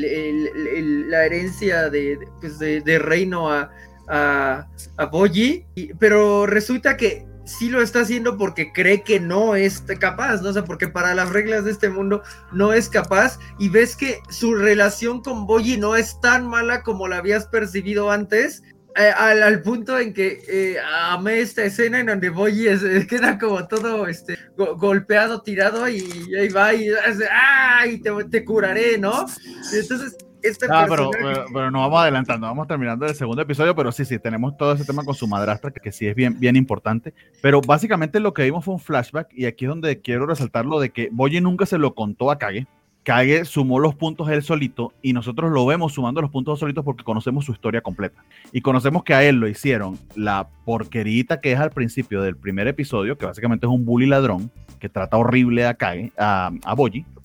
la 1.08 1.24
herencia 1.24 1.90
de, 1.90 2.18
pues 2.40 2.58
de, 2.58 2.98
reino 2.98 3.50
a, 3.50 3.70
a, 4.08 4.66
a 4.96 5.06
Boji, 5.06 5.66
pero 5.98 6.46
resulta 6.46 6.96
que 6.96 7.26
sí 7.44 7.68
lo 7.68 7.82
está 7.82 8.00
haciendo 8.00 8.36
porque 8.36 8.72
cree 8.72 9.02
que 9.02 9.20
no 9.20 9.54
es 9.54 9.82
capaz, 9.98 10.40
¿no? 10.40 10.50
O 10.50 10.52
sea, 10.52 10.64
porque 10.64 10.88
para 10.88 11.14
las 11.14 11.30
reglas 11.30 11.64
de 11.64 11.72
este 11.72 11.90
mundo 11.90 12.22
no 12.52 12.72
es 12.72 12.88
capaz. 12.88 13.38
Y 13.58 13.68
ves 13.68 13.96
que 13.96 14.20
su 14.30 14.54
relación 14.54 15.22
con 15.22 15.46
Boji 15.46 15.76
no 15.76 15.96
es 15.96 16.20
tan 16.20 16.46
mala 16.46 16.82
como 16.82 17.08
la 17.08 17.18
habías 17.18 17.46
percibido 17.46 18.10
antes 18.10 18.62
eh, 18.96 19.10
al, 19.10 19.60
punto 19.62 19.98
en 19.98 20.12
que 20.14 20.40
eh, 20.48 20.76
amé 21.08 21.40
esta 21.40 21.64
escena 21.64 22.00
en 22.00 22.06
donde 22.06 22.30
Boyi 22.30 22.68
eh, 22.68 23.06
queda 23.08 23.38
como 23.38 23.66
todo 23.66 24.06
este, 24.06 24.38
golpeado, 24.76 25.42
tirado 25.42 25.88
y, 25.88 26.02
ahí 26.38 26.48
va 26.48 26.74
y, 26.74 26.88
¡ay! 27.30 28.00
Te, 28.00 28.10
te, 28.30 28.44
curaré, 28.44 28.96
¿no? 28.98 29.26
entonces, 29.72 30.16
este 30.44 30.66
ah, 30.70 30.86
pero, 30.88 31.10
pero, 31.52 31.70
no 31.70 31.80
vamos 31.80 32.02
adelantando, 32.02 32.46
vamos 32.46 32.68
terminando 32.68 33.06
el 33.06 33.14
segundo 33.14 33.40
episodio, 33.40 33.74
pero 33.74 33.90
sí, 33.90 34.04
sí, 34.04 34.18
tenemos 34.18 34.56
todo 34.58 34.74
ese 34.74 34.84
tema 34.84 35.02
con 35.02 35.14
su 35.14 35.26
madrastra, 35.26 35.70
que, 35.70 35.80
que 35.80 35.90
sí 35.90 36.06
es 36.06 36.14
bien, 36.14 36.38
bien 36.38 36.54
importante. 36.54 37.14
Pero 37.40 37.62
básicamente 37.62 38.20
lo 38.20 38.34
que 38.34 38.42
vimos 38.42 38.64
fue 38.64 38.74
un 38.74 38.80
flashback, 38.80 39.28
y 39.32 39.46
aquí 39.46 39.64
es 39.64 39.70
donde 39.70 40.02
quiero 40.02 40.26
resaltar 40.26 40.66
lo 40.66 40.80
de 40.80 40.90
que 40.90 41.08
Boyi 41.10 41.40
nunca 41.40 41.64
se 41.64 41.78
lo 41.78 41.94
contó 41.94 42.30
a 42.30 42.38
Kage, 42.38 42.66
Kage 43.04 43.44
sumó 43.44 43.78
los 43.78 43.94
puntos 43.94 44.28
él 44.30 44.42
solito 44.42 44.92
y 45.02 45.12
nosotros 45.12 45.52
lo 45.52 45.64
vemos 45.66 45.92
sumando 45.92 46.22
los 46.22 46.30
puntos 46.30 46.58
solitos 46.58 46.84
porque 46.84 47.04
conocemos 47.04 47.44
su 47.44 47.52
historia 47.52 47.82
completa. 47.82 48.24
Y 48.50 48.62
conocemos 48.62 49.04
que 49.04 49.14
a 49.14 49.22
él 49.22 49.36
lo 49.36 49.46
hicieron 49.46 49.98
la 50.16 50.48
porquerita 50.64 51.40
que 51.40 51.52
es 51.52 51.60
al 51.60 51.70
principio 51.70 52.22
del 52.22 52.36
primer 52.36 52.66
episodio, 52.66 53.16
que 53.16 53.26
básicamente 53.26 53.66
es 53.66 53.72
un 53.72 53.84
bully 53.84 54.06
ladrón 54.06 54.50
que 54.80 54.88
trata 54.88 55.18
horrible 55.18 55.66
a 55.66 55.74
Kage, 55.74 56.12
a, 56.18 56.50
a 56.64 56.76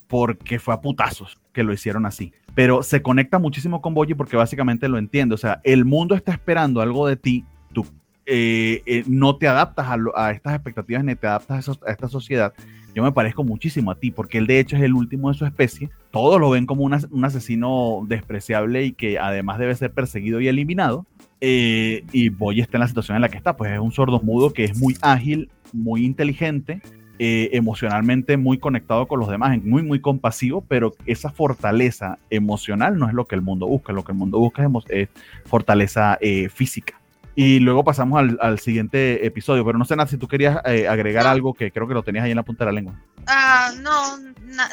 porque 0.08 0.60
fue 0.60 0.74
a 0.74 0.82
putazos 0.82 1.38
que 1.54 1.64
lo 1.64 1.72
hicieron 1.72 2.06
así. 2.06 2.34
Pero 2.56 2.84
se 2.84 3.02
conecta 3.02 3.40
muchísimo 3.40 3.82
con 3.82 3.94
Boji 3.94 4.16
porque 4.16 4.36
básicamente 4.36 4.90
lo 4.90 4.98
entiende. 4.98 5.36
O 5.36 5.38
sea, 5.38 5.62
el 5.64 5.86
mundo 5.86 6.16
está 6.16 6.34
esperando 6.34 6.82
algo 6.82 7.08
de 7.08 7.16
ti, 7.16 7.46
tú 7.74 7.86
eh, 8.32 8.84
eh, 8.86 9.04
no 9.08 9.38
te 9.38 9.48
adaptas 9.48 9.88
a, 10.16 10.32
estas 10.32 10.54
expectativas 10.54 11.04
ni 11.04 11.16
te 11.16 11.26
adaptas 11.26 11.70
a, 11.70 11.92
esta 11.92 12.08
sociedad 12.08 12.54
yo 13.00 13.04
me 13.06 13.14
parezco 13.14 13.46
muchísimo 13.46 13.92
a 13.92 13.96
ti, 13.96 14.12
porque 14.12 14.40
él 14.40 14.46
de 14.46 14.60
hecho 14.60 14.76
es 14.76 14.84
el 14.84 14.94
último 14.94 15.30
de 15.30 15.38
su 15.38 15.46
especie. 15.46 15.90
Todos 16.12 16.38
lo 16.38 16.50
ven 16.50 16.66
como 16.66 16.84
un 16.84 17.24
asesino 17.24 18.06
despreciable 18.06 18.84
y 18.84 18.92
que 18.92 19.18
además 19.18 19.58
debe 19.58 19.74
ser 19.74 19.94
perseguido 19.94 20.42
y 20.42 20.50
eliminado. 20.50 21.06
Eh, 21.40 22.04
y 22.12 22.28
Boy 22.28 22.60
está 22.60 22.76
en 22.76 22.82
la 22.82 22.90
situación 22.90 23.16
en 23.16 23.22
la 23.22 23.30
que 23.30 23.38
está, 23.38 23.56
pues 23.56 23.72
es 23.72 23.80
un 23.80 23.94
sordo 23.94 24.20
mudo 24.20 24.52
que 24.52 24.66
es 24.66 24.78
muy 24.78 24.98
ágil, 25.02 25.50
muy 25.72 26.04
inteligente, 26.04 26.82
eh, 27.20 27.52
emocionalmente 27.54 28.36
muy 28.36 28.58
conectado 28.58 29.08
con 29.08 29.22
los 29.22 29.30
demás, 29.30 29.58
muy, 29.64 29.82
muy 29.82 30.02
compasivo, 30.02 30.60
pero 30.68 30.94
esa 31.06 31.32
fortaleza 31.32 32.18
emocional 32.30 33.00
no 33.00 33.08
es 33.08 33.14
lo 33.14 33.28
que 33.28 33.36
el 33.36 33.42
mundo 33.42 33.66
busca, 33.66 33.94
lo 33.94 34.04
que 34.04 34.12
el 34.12 34.18
mundo 34.18 34.40
busca 34.40 34.70
es, 34.90 35.08
fortaleza 35.46 36.18
eh, 36.20 36.50
física. 36.50 36.99
Y 37.42 37.62
luego 37.62 37.86
pasamos 37.86 38.22
al, 38.42 38.60
siguiente 38.60 39.26
episodio, 39.26 39.64
pero 39.64 39.78
no 39.78 39.86
sé, 39.86 39.96
nada 39.96 40.10
si 40.10 40.18
tú 40.18 40.28
querías 40.28 40.60
eh, 40.66 40.90
agregar 40.90 41.26
algo 41.26 41.54
que 41.54 41.72
creo 41.72 41.88
que 41.88 41.94
lo 41.94 42.04
tenías 42.04 42.26
ahí 42.26 42.32
en 42.32 42.36
la 42.36 42.44
punta 42.44 42.66
de 42.66 42.72
la 42.74 42.76
lengua. 42.76 43.02
Ah, 43.28 43.72
no, 43.80 44.20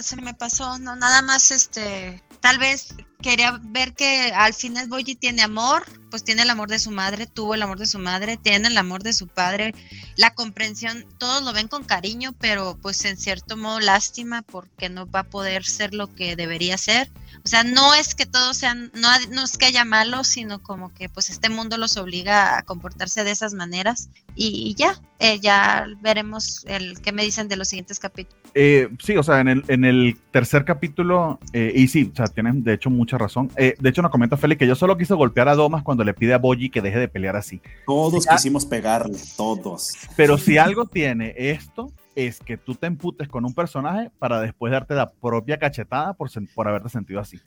se 0.00 0.16
me 0.16 0.34
pasó, 0.34 0.76
no, 0.80 0.96
nada 0.96 1.22
más, 1.22 1.52
este, 1.52 2.24
tal 2.40 2.58
vez 2.58 2.96
quería 3.20 3.60
ver 3.62 3.94
que 3.94 4.32
al 4.34 4.54
final 4.54 4.88
Boyi 4.88 5.14
tiene 5.14 5.42
amor, 5.42 5.84
pues 6.10 6.24
tiene 6.24 6.42
el 6.42 6.50
amor 6.50 6.68
de 6.68 6.78
su 6.78 6.90
madre, 6.90 7.26
tuvo 7.26 7.54
el 7.54 7.62
amor 7.62 7.78
de 7.78 7.86
su 7.86 7.98
madre, 7.98 8.36
tiene 8.36 8.68
el 8.68 8.78
amor 8.78 9.02
de 9.02 9.12
su 9.12 9.28
padre, 9.28 9.74
la 10.16 10.30
comprensión, 10.30 11.04
todos 11.18 11.42
lo 11.42 11.52
ven 11.52 11.68
con 11.68 11.84
cariño, 11.84 12.34
pero 12.38 12.78
pues 12.80 13.04
en 13.04 13.16
cierto 13.16 13.56
modo 13.56 13.80
lástima 13.80 14.42
porque 14.42 14.88
no 14.88 15.10
va 15.10 15.20
a 15.20 15.30
poder 15.30 15.64
ser 15.64 15.94
lo 15.94 16.14
que 16.14 16.36
debería 16.36 16.78
ser 16.78 17.10
o 17.44 17.48
sea, 17.48 17.62
no 17.62 17.94
es 17.94 18.16
que 18.16 18.26
todos 18.26 18.56
sean, 18.56 18.90
no, 18.94 19.08
no 19.30 19.44
es 19.44 19.56
que 19.56 19.66
haya 19.66 19.84
malos, 19.84 20.26
sino 20.26 20.60
como 20.60 20.92
que 20.92 21.08
pues 21.08 21.30
este 21.30 21.48
mundo 21.48 21.76
los 21.76 21.96
obliga 21.96 22.58
a 22.58 22.62
comportarse 22.62 23.22
de 23.22 23.30
esas 23.30 23.54
maneras 23.54 24.10
y, 24.34 24.74
ya, 24.74 25.00
eh, 25.20 25.38
ya 25.40 25.86
veremos 26.02 26.64
el 26.66 27.00
qué 27.00 27.12
me 27.12 27.22
dicen 27.22 27.46
de 27.46 27.56
los 27.56 27.68
siguientes 27.68 28.00
capítulos. 28.00 28.42
Eh, 28.54 28.88
sí, 29.02 29.16
o 29.16 29.22
sea, 29.22 29.40
en 29.40 29.48
el, 29.48 29.64
en 29.68 29.84
el 29.84 30.18
tercer 30.32 30.64
capítulo, 30.64 31.38
eh, 31.52 31.72
y 31.74 31.86
sí, 31.88 32.10
o 32.12 32.16
sea, 32.16 32.26
tienen 32.26 32.64
de 32.64 32.74
hecho 32.74 32.90
mucha 33.07 33.18
razón. 33.18 33.50
de 33.57 33.88
hecho, 33.88 34.02
nos 34.02 34.11
comenta 34.11 34.36
Feli 34.36 34.57
que 34.57 34.66
yo 34.66 34.74
solo 34.74 34.96
quise 34.96 35.14
golpear 35.14 35.48
a 35.48 35.54
Domas 35.54 35.84
cuando 35.84 36.02
le 36.02 36.12
pide 36.12 36.34
a 36.34 36.38
Boji 36.38 36.70
que 36.70 36.82
deje 36.82 36.98
de 36.98 37.09
pelear 37.09 37.36
así. 37.36 37.61
Todos 37.86 38.26
quisimos 38.26 38.66
pegarle, 38.66 39.18
todos. 39.36 39.94
Pero 40.16 40.36
si 40.38 40.59
algo 40.59 40.86
tiene 40.86 41.34
esto, 41.36 41.92
es 42.16 42.40
que 42.40 42.57
tú 42.57 42.74
te 42.74 42.86
emputes 42.86 43.28
con 43.28 43.44
un 43.44 43.54
personaje 43.54 44.11
para 44.18 44.40
después 44.40 44.72
darte 44.72 44.94
la 44.94 45.11
propia 45.12 45.59
cachetada 45.59 46.14
por, 46.14 46.30
por 46.54 46.66
haberte 46.66 46.88
sentido 46.88 47.20
así. 47.20 47.38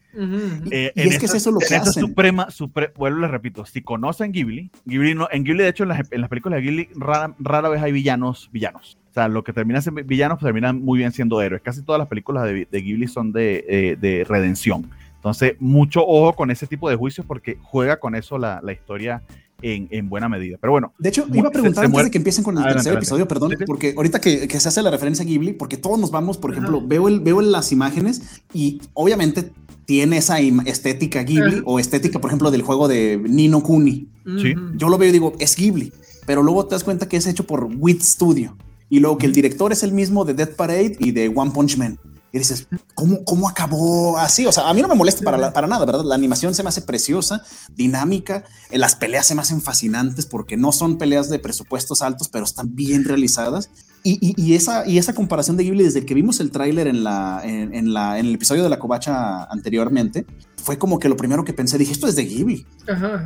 Eh, 0.72 0.93
y 0.95 1.01
es 1.01 1.18
que 1.18 1.26
es 1.26 1.34
eso 1.34 1.51
lo 1.51 1.60
que 1.60 1.76
hacen. 1.76 2.03
Suprema, 2.03 2.51
supre, 2.51 2.93
vuelvo 2.95 3.20
les 3.20 3.32
repito, 3.32 3.66
si 3.66 3.82
conocen 3.82 4.32
Ghibli, 4.32 4.70
Ghibli 4.86 5.16
no, 5.16 5.28
en 5.32 5.43
Ghibli 5.43 5.64
de 5.64 5.70
hecho 5.70 5.84
en 5.84 5.89
las, 5.89 6.12
en 6.12 6.22
las 6.22 6.30
películas 6.30 6.57
de 6.57 6.62
Ghibli 6.62 6.89
rara, 6.95 7.36
rara, 7.39 7.70
vez 7.70 7.82
hay 7.82 7.91
villanos 7.91 8.49
villanos. 8.53 8.99
O 9.10 9.14
sea, 9.14 9.28
lo 9.28 9.43
que 9.43 9.53
termina 9.53 9.82
siendo 9.82 10.03
villanos 10.03 10.38
pues, 10.38 10.47
terminan 10.47 10.86
muy 10.86 10.99
bien 10.99 11.12
siendo 11.12 11.41
héroes. 11.41 11.64
Casi 11.64 11.82
todas 11.82 11.97
las 11.97 12.07
películas 12.07 12.43
de, 12.43 12.68
de 12.70 12.82
Ghibli 12.82 13.07
son 13.07 13.32
de, 13.32 13.66
eh, 13.68 13.97
de, 13.99 14.24
redención. 14.24 14.88
Entonces, 15.20 15.55
mucho 15.59 16.05
ojo 16.07 16.34
con 16.34 16.49
ese 16.49 16.65
tipo 16.65 16.89
de 16.89 16.95
juicios 16.95 17.28
porque 17.28 17.57
juega 17.61 17.99
con 17.99 18.15
eso 18.15 18.38
la, 18.38 18.61
la 18.63 18.72
historia 18.72 19.22
en, 19.61 20.09
buena 20.09 20.30
medida. 20.30 20.57
Pero 20.59 20.72
bueno. 20.72 20.93
De 20.97 21.09
hecho, 21.09 21.26
iba 21.34 21.49
a 21.49 21.51
preguntar 21.51 21.86
antes 21.86 22.03
de 22.05 22.11
que 22.11 22.17
empiecen 22.17 22.43
con 22.43 22.57
el 22.57 22.63
tercer 22.63 22.93
episodio, 22.93 23.28
perdón, 23.28 23.53
porque 23.65 23.93
ahorita 23.95 24.22
que, 24.22 24.47
se 24.47 24.67
hace 24.67 24.82
la 24.82 24.91
referencia 24.91 25.24
a 25.24 25.28
Ghibli, 25.28 25.53
porque 25.53 25.78
todos 25.78 25.99
nos 25.99 26.11
vamos, 26.11 26.38
por 26.38 26.51
ejemplo, 26.51 26.82
veo, 26.86 27.07
el, 27.07 27.20
veo 27.20 27.41
las 27.41 27.72
imágenes 27.72 28.41
y 28.53 28.82
obviamente 28.93 29.51
tiene 29.86 30.17
esa 30.17 30.39
estética 30.39 31.24
Ghibli 31.24 31.61
o 31.65 31.80
estética, 31.80 32.20
por 32.20 32.30
ejemplo, 32.30 32.51
del 32.51 32.61
juego 32.61 32.88
de 32.88 33.17
Nino 33.17 33.61
Kuni. 33.61 34.07
Sí. 34.41 34.53
Yo 34.76 34.89
lo 34.89 34.97
veo 34.97 35.09
y 35.09 35.11
digo, 35.11 35.34
es 35.39 35.55
Ghibli, 35.55 35.91
pero 36.26 36.43
luego 36.43 36.65
te 36.65 36.76
das 36.76 36.84
cuenta 36.84 37.09
que 37.09 37.17
es 37.17 37.28
hecho 37.28 37.45
por 37.45 37.67
Wit 37.78 38.01
Studio 38.01 38.55
y 38.89 38.99
luego 38.99 39.17
que 39.17 39.26
el 39.26 39.34
director 39.34 39.72
es 39.72 39.84
el 39.84 39.91
mismo 39.91 40.26
de 40.26 40.34
Death 40.34 40.55
Parade 40.55 40.95
y 40.99 41.11
de 41.11 41.32
One 41.34 41.51
Punch 41.51 41.78
Man. 41.78 41.99
Y 42.32 42.38
dices, 42.38 42.67
¿cómo, 42.93 43.23
¿cómo 43.23 43.49
acabó 43.49 44.17
así? 44.17 44.45
O 44.45 44.51
sea, 44.51 44.69
a 44.69 44.73
mí 44.73 44.82
no 44.82 44.88
me 44.88 44.95
molesta 44.95 45.23
para, 45.23 45.51
para 45.51 45.67
nada, 45.67 45.86
¿verdad? 45.86 46.03
La 46.05 46.15
animación 46.15 46.53
se 46.53 46.61
me 46.61 46.69
hace 46.69 46.82
preciosa, 46.82 47.43
dinámica, 47.75 48.43
eh, 48.69 48.77
las 48.77 48.95
peleas 48.95 49.25
se 49.25 49.36
me 49.36 49.41
hacen 49.41 49.61
fascinantes 49.61 50.25
porque 50.25 50.55
no 50.55 50.71
son 50.71 50.97
peleas 50.97 51.30
de 51.30 51.39
presupuestos 51.39 52.01
altos, 52.01 52.30
pero 52.30 52.45
están 52.45 52.75
bien 52.75 53.03
realizadas. 53.03 53.69
Y, 54.03 54.17
y, 54.21 54.55
esa, 54.55 54.88
y 54.88 54.97
esa 54.97 55.13
comparación 55.13 55.57
de 55.57 55.63
Ghibli, 55.63 55.84
desde 55.84 56.05
que 56.05 56.13
vimos 56.13 56.39
el 56.39 56.51
tráiler 56.51 56.88
en, 56.88 57.03
la, 57.03 57.41
en, 57.43 57.93
la, 57.93 58.17
en 58.17 58.27
el 58.27 58.36
episodio 58.36 58.63
de 58.63 58.69
la 58.69 58.80
covacha 58.80 59.43
anteriormente, 59.45 60.25
fue 60.64 60.78
como 60.78 60.99
que 60.99 61.10
lo 61.10 61.18
primero 61.18 61.43
que 61.43 61.53
pensé, 61.53 61.78
dije, 61.78 61.91
esto 61.91 62.07
es 62.07 62.16
de 62.16 62.26
Ghibli. 62.26 62.66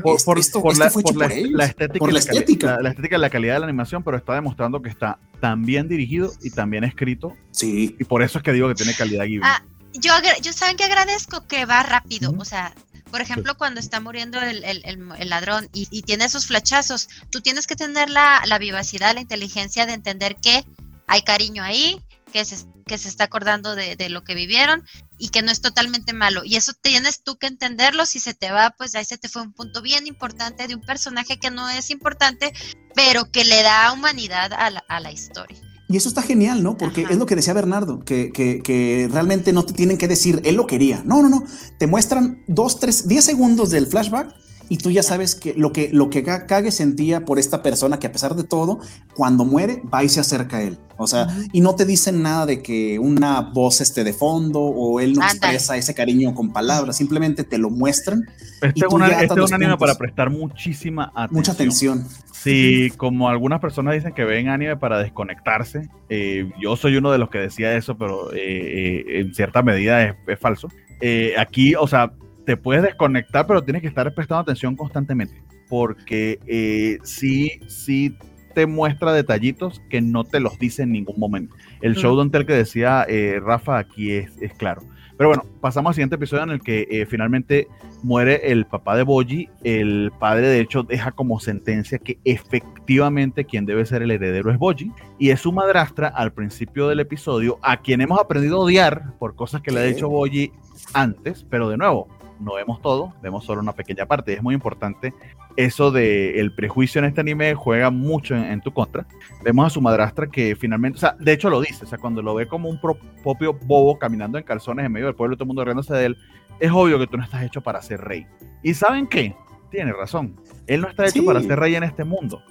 Por, 0.03 0.39
esto, 0.39 0.61
fue 0.61 0.71
por, 0.71 0.77
la, 0.77 0.87
estética, 0.87 1.13
por 1.13 1.23
la, 1.53 2.19
estética. 2.19 2.79
La, 2.81 2.89
estética 2.89 3.17
y 3.17 3.19
la 3.19 3.29
calidad 3.29 3.55
de 3.55 3.59
la 3.61 3.65
animación, 3.65 4.03
pero 4.03 4.17
está 4.17 4.33
demostrando 4.33 4.81
que 4.81 4.89
está 4.89 5.19
tan 5.39 5.63
bien 5.63 5.87
dirigido 5.87 6.31
y 6.41 6.51
tan 6.51 6.69
bien 6.69 6.83
escrito. 6.83 7.35
Sí. 7.51 7.95
Y 7.99 8.03
por 8.03 8.23
eso 8.23 8.37
es 8.37 8.43
que 8.43 8.53
digo 8.53 8.67
que 8.67 8.75
tiene 8.75 8.93
calidad 8.93 9.25
Ghibli. 9.25 9.41
Ah, 9.43 9.63
yo, 9.93 10.11
yo 10.41 10.53
saben 10.53 10.77
que 10.77 10.83
agradezco 10.83 11.45
que 11.47 11.65
va 11.65 11.83
rápido, 11.83 12.33
o 12.37 12.45
sea, 12.45 12.73
Por 13.11 13.21
ejemplo, 13.21 13.55
cuando 13.55 13.79
está 13.79 13.99
muriendo 13.99 14.41
el, 14.41 14.63
el, 14.63 14.83
el, 14.85 15.29
ladrón 15.29 15.69
y, 15.71 15.87
y, 15.91 16.01
tiene 16.01 16.25
esos 16.25 16.47
flachazos, 16.47 17.09
tú 17.29 17.41
tienes 17.41 17.67
que 17.67 17.75
tener 17.75 18.09
la, 18.09 18.41
la 18.47 18.57
vivacidad, 18.57 19.13
la 19.13 19.21
inteligencia 19.21 19.85
de 19.85 19.93
entender 19.93 20.35
que 20.37 20.65
hay 21.05 21.21
cariño 21.21 21.61
ahí, 21.63 22.01
que 22.31 22.43
se, 22.43 22.65
que 22.87 22.97
se 22.97 23.07
está 23.07 23.25
acordando 23.25 23.75
de, 23.75 23.95
de, 23.95 24.09
lo 24.09 24.23
que 24.23 24.33
vivieron 24.33 24.83
y 25.23 25.29
que 25.29 25.41
no 25.41 25.51
es 25.51 25.61
totalmente 25.61 26.11
malo. 26.11 26.41
Y 26.43 26.57
eso 26.57 26.73
tienes 26.81 27.23
tú 27.23 27.37
que 27.37 27.47
entenderlo. 27.47 28.05
Si 28.05 28.19
se 28.19 28.33
te 28.33 28.51
va, 28.51 28.75
pues 28.77 28.93
ahí 28.93 29.05
se 29.05 29.17
te 29.17 29.29
fue 29.29 29.41
un 29.41 29.53
punto 29.53 29.81
bien 29.81 30.05
importante 30.05 30.67
de 30.67 30.75
un 30.75 30.81
personaje 30.81 31.39
que 31.39 31.49
no 31.49 31.69
es 31.69 31.91
importante, 31.91 32.51
pero 32.93 33.31
que 33.31 33.45
le 33.45 33.63
da 33.63 33.93
humanidad 33.93 34.51
a 34.51 34.69
la, 34.69 34.83
a 34.89 34.99
la 34.99 35.13
historia. 35.13 35.57
Y 35.87 35.95
eso 35.95 36.09
está 36.09 36.23
genial, 36.23 36.61
¿no? 36.61 36.75
Porque 36.75 37.03
Ajá. 37.03 37.13
es 37.13 37.19
lo 37.19 37.25
que 37.25 37.37
decía 37.37 37.53
Bernardo, 37.53 38.03
que, 38.03 38.33
que, 38.33 38.61
que, 38.61 39.07
realmente 39.09 39.53
no 39.53 39.63
te 39.63 39.71
tienen 39.71 39.97
que 39.97 40.09
decir, 40.09 40.41
él 40.43 40.55
lo 40.55 40.67
quería. 40.67 41.01
No, 41.05 41.21
no, 41.21 41.29
no. 41.29 41.45
Te 41.79 41.87
muestran 41.87 42.43
dos, 42.49 42.81
tres, 42.81 43.07
diez 43.07 43.23
segundos 43.23 43.69
del 43.69 43.87
flashback 43.87 44.35
y 44.69 44.77
tú 44.77 44.91
ya 44.91 45.03
sabes 45.03 45.35
que 45.35 45.53
lo 45.55 45.71
que, 45.71 45.89
lo 45.91 46.09
que 46.09 46.23
Kage 46.23 46.71
sentía 46.71 47.25
por 47.25 47.39
esta 47.39 47.61
persona 47.61 47.99
que 47.99 48.07
a 48.07 48.11
pesar 48.11 48.35
de 48.35 48.43
todo, 48.43 48.79
cuando 49.15 49.45
muere, 49.45 49.81
va 49.93 50.03
y 50.03 50.09
se 50.09 50.19
acerca 50.19 50.57
a 50.57 50.63
él. 50.63 50.77
O 50.97 51.07
sea, 51.07 51.23
uh 51.23 51.27
-huh. 51.27 51.49
y 51.51 51.61
no 51.61 51.75
te 51.75 51.85
dicen 51.85 52.21
nada 52.21 52.45
de 52.45 52.61
que 52.61 52.99
una 52.99 53.41
voz 53.41 53.81
esté 53.81 54.03
de 54.03 54.13
fondo 54.13 54.59
o 54.61 54.99
él 54.99 55.13
no 55.13 55.21
Anda. 55.21 55.33
expresa 55.33 55.75
ese 55.75 55.93
cariño 55.93 56.33
con 56.33 56.53
palabras, 56.53 56.97
simplemente 56.97 57.43
te 57.43 57.57
lo 57.57 57.69
muestran. 57.69 58.23
Este 58.61 58.67
es, 58.67 58.75
este 58.75 59.39
es 59.39 59.51
un 59.51 59.53
anime 59.53 59.77
para 59.77 59.95
prestar 59.95 60.29
muchísima 60.29 61.05
atención. 61.15 61.29
Mucha 61.31 61.51
atención. 61.51 62.07
Sí, 62.31 62.91
como 62.97 63.29
algunas 63.29 63.59
personas 63.59 63.93
dicen 63.93 64.13
que 64.13 64.25
ven 64.25 64.49
anime 64.49 64.75
para 64.75 64.99
desconectarse, 64.99 65.89
eh, 66.09 66.49
yo 66.61 66.75
soy 66.75 66.97
uno 66.97 67.11
de 67.11 67.17
los 67.17 67.29
que 67.29 67.37
decía 67.39 67.75
eso, 67.75 67.97
pero 67.97 68.33
eh, 68.33 68.37
eh, 68.37 69.19
en 69.21 69.33
cierta 69.33 69.61
medida 69.61 70.03
es, 70.03 70.15
es 70.27 70.39
falso. 70.39 70.67
Eh, 71.05 71.33
aquí, 71.37 71.75
o 71.75 71.87
sea, 71.87 72.13
te 72.45 72.57
puedes 72.57 72.83
desconectar, 72.83 73.47
pero 73.47 73.63
tienes 73.63 73.81
que 73.81 73.87
estar 73.87 74.13
prestando 74.13 74.41
atención 74.41 74.75
constantemente, 74.75 75.41
porque 75.69 76.39
eh, 76.45 76.97
sí, 77.03 77.59
sí 77.67 78.15
te 78.53 78.65
muestra 78.67 79.13
detallitos 79.13 79.81
que 79.89 80.01
no 80.01 80.23
te 80.23 80.39
los 80.39 80.57
dice 80.59 80.83
en 80.83 80.91
ningún 80.91 81.19
momento. 81.19 81.55
El 81.81 81.95
show 81.95 82.15
don't 82.15 82.31
tell 82.31 82.45
que 82.45 82.53
decía 82.53 83.05
eh, 83.07 83.39
Rafa 83.43 83.77
aquí 83.77 84.11
es, 84.11 84.31
es, 84.41 84.53
claro. 84.53 84.81
Pero 85.17 85.29
bueno, 85.29 85.43
pasamos 85.61 85.91
al 85.91 85.93
siguiente 85.95 86.15
episodio 86.15 86.43
en 86.43 86.49
el 86.49 86.61
que 86.61 86.87
eh, 86.89 87.05
finalmente 87.05 87.67
muere 88.01 88.51
el 88.51 88.65
papá 88.65 88.97
de 88.97 89.03
Boji. 89.03 89.47
El 89.63 90.11
padre, 90.19 90.47
de 90.47 90.59
hecho, 90.59 90.83
deja 90.83 91.11
como 91.11 91.39
sentencia 91.39 91.99
que 91.99 92.19
efectivamente 92.25 93.45
quien 93.45 93.65
debe 93.65 93.85
ser 93.85 94.01
el 94.01 94.11
heredero 94.11 94.51
es 94.51 94.57
Boji. 94.57 94.91
Y 95.19 95.29
es 95.29 95.41
su 95.41 95.51
madrastra 95.51 96.07
al 96.07 96.33
principio 96.33 96.87
del 96.87 96.99
episodio, 96.99 97.59
a 97.61 97.77
quien 97.81 98.01
hemos 98.01 98.19
aprendido 98.19 98.57
a 98.57 98.61
odiar 98.61 99.13
por 99.19 99.35
cosas 99.35 99.61
que 99.61 99.71
le 99.71 99.81
ha 99.81 99.83
dicho 99.83 100.09
Boji 100.09 100.51
antes. 100.93 101.45
Pero 101.47 101.69
de 101.69 101.77
nuevo, 101.77 102.07
no 102.39 102.55
vemos 102.55 102.81
todo, 102.81 103.13
vemos 103.21 103.45
solo 103.45 103.61
una 103.61 103.73
pequeña 103.73 104.05
parte. 104.05 104.31
Y 104.31 104.35
es 104.35 104.43
muy 104.43 104.53
importante 104.55 105.13
eso 105.55 105.91
de 105.91 106.39
el 106.39 106.53
prejuicio 106.53 106.99
en 106.99 107.05
este 107.05 107.21
anime 107.21 107.53
juega 107.53 107.89
mucho 107.89 108.35
en, 108.35 108.43
en, 108.43 108.61
tu 108.61 108.73
contra. 108.73 109.05
Vemos 109.43 109.67
a 109.67 109.69
su 109.69 109.81
madrastra 109.81 110.27
que 110.27 110.55
finalmente, 110.55 110.97
o 110.97 110.99
sea, 110.99 111.15
de 111.19 111.31
hecho 111.31 111.49
lo 111.49 111.61
dice, 111.61 111.85
o 111.85 111.87
sea, 111.87 111.97
cuando 111.97 112.21
lo 112.21 112.35
ve 112.35 112.47
como 112.47 112.69
un 112.69 112.79
pro, 112.79 112.97
propio 113.23 113.53
bobo 113.53 113.99
caminando 113.99 114.37
en 114.37 114.43
calzones 114.43 114.85
en 114.85 114.91
medio 114.91 115.07
del 115.07 115.15
pueblo, 115.15 115.35
todo 115.35 115.43
el 115.43 115.47
mundo 115.47 115.63
riéndose 115.63 115.93
de 115.93 116.05
él, 116.05 116.17
es 116.59 116.71
obvio 116.71 116.99
que 116.99 117.07
tú 117.07 117.17
no 117.17 117.23
estás 117.23 117.43
hecho 117.43 117.61
para 117.61 117.81
ser 117.81 118.01
rey. 118.01 118.25
¿Y 118.61 118.73
saben 118.73 119.07
qué? 119.07 119.35
Tiene 119.69 119.91
razón. 119.93 120.39
Él 120.67 120.81
no 120.81 120.87
está 120.87 121.03
hecho 121.03 121.21
sí. 121.21 121.25
para 121.25 121.41
ser 121.41 121.59
rey 121.59 121.75
en 121.75 121.83
este 121.83 122.03
mundo. 122.03 122.41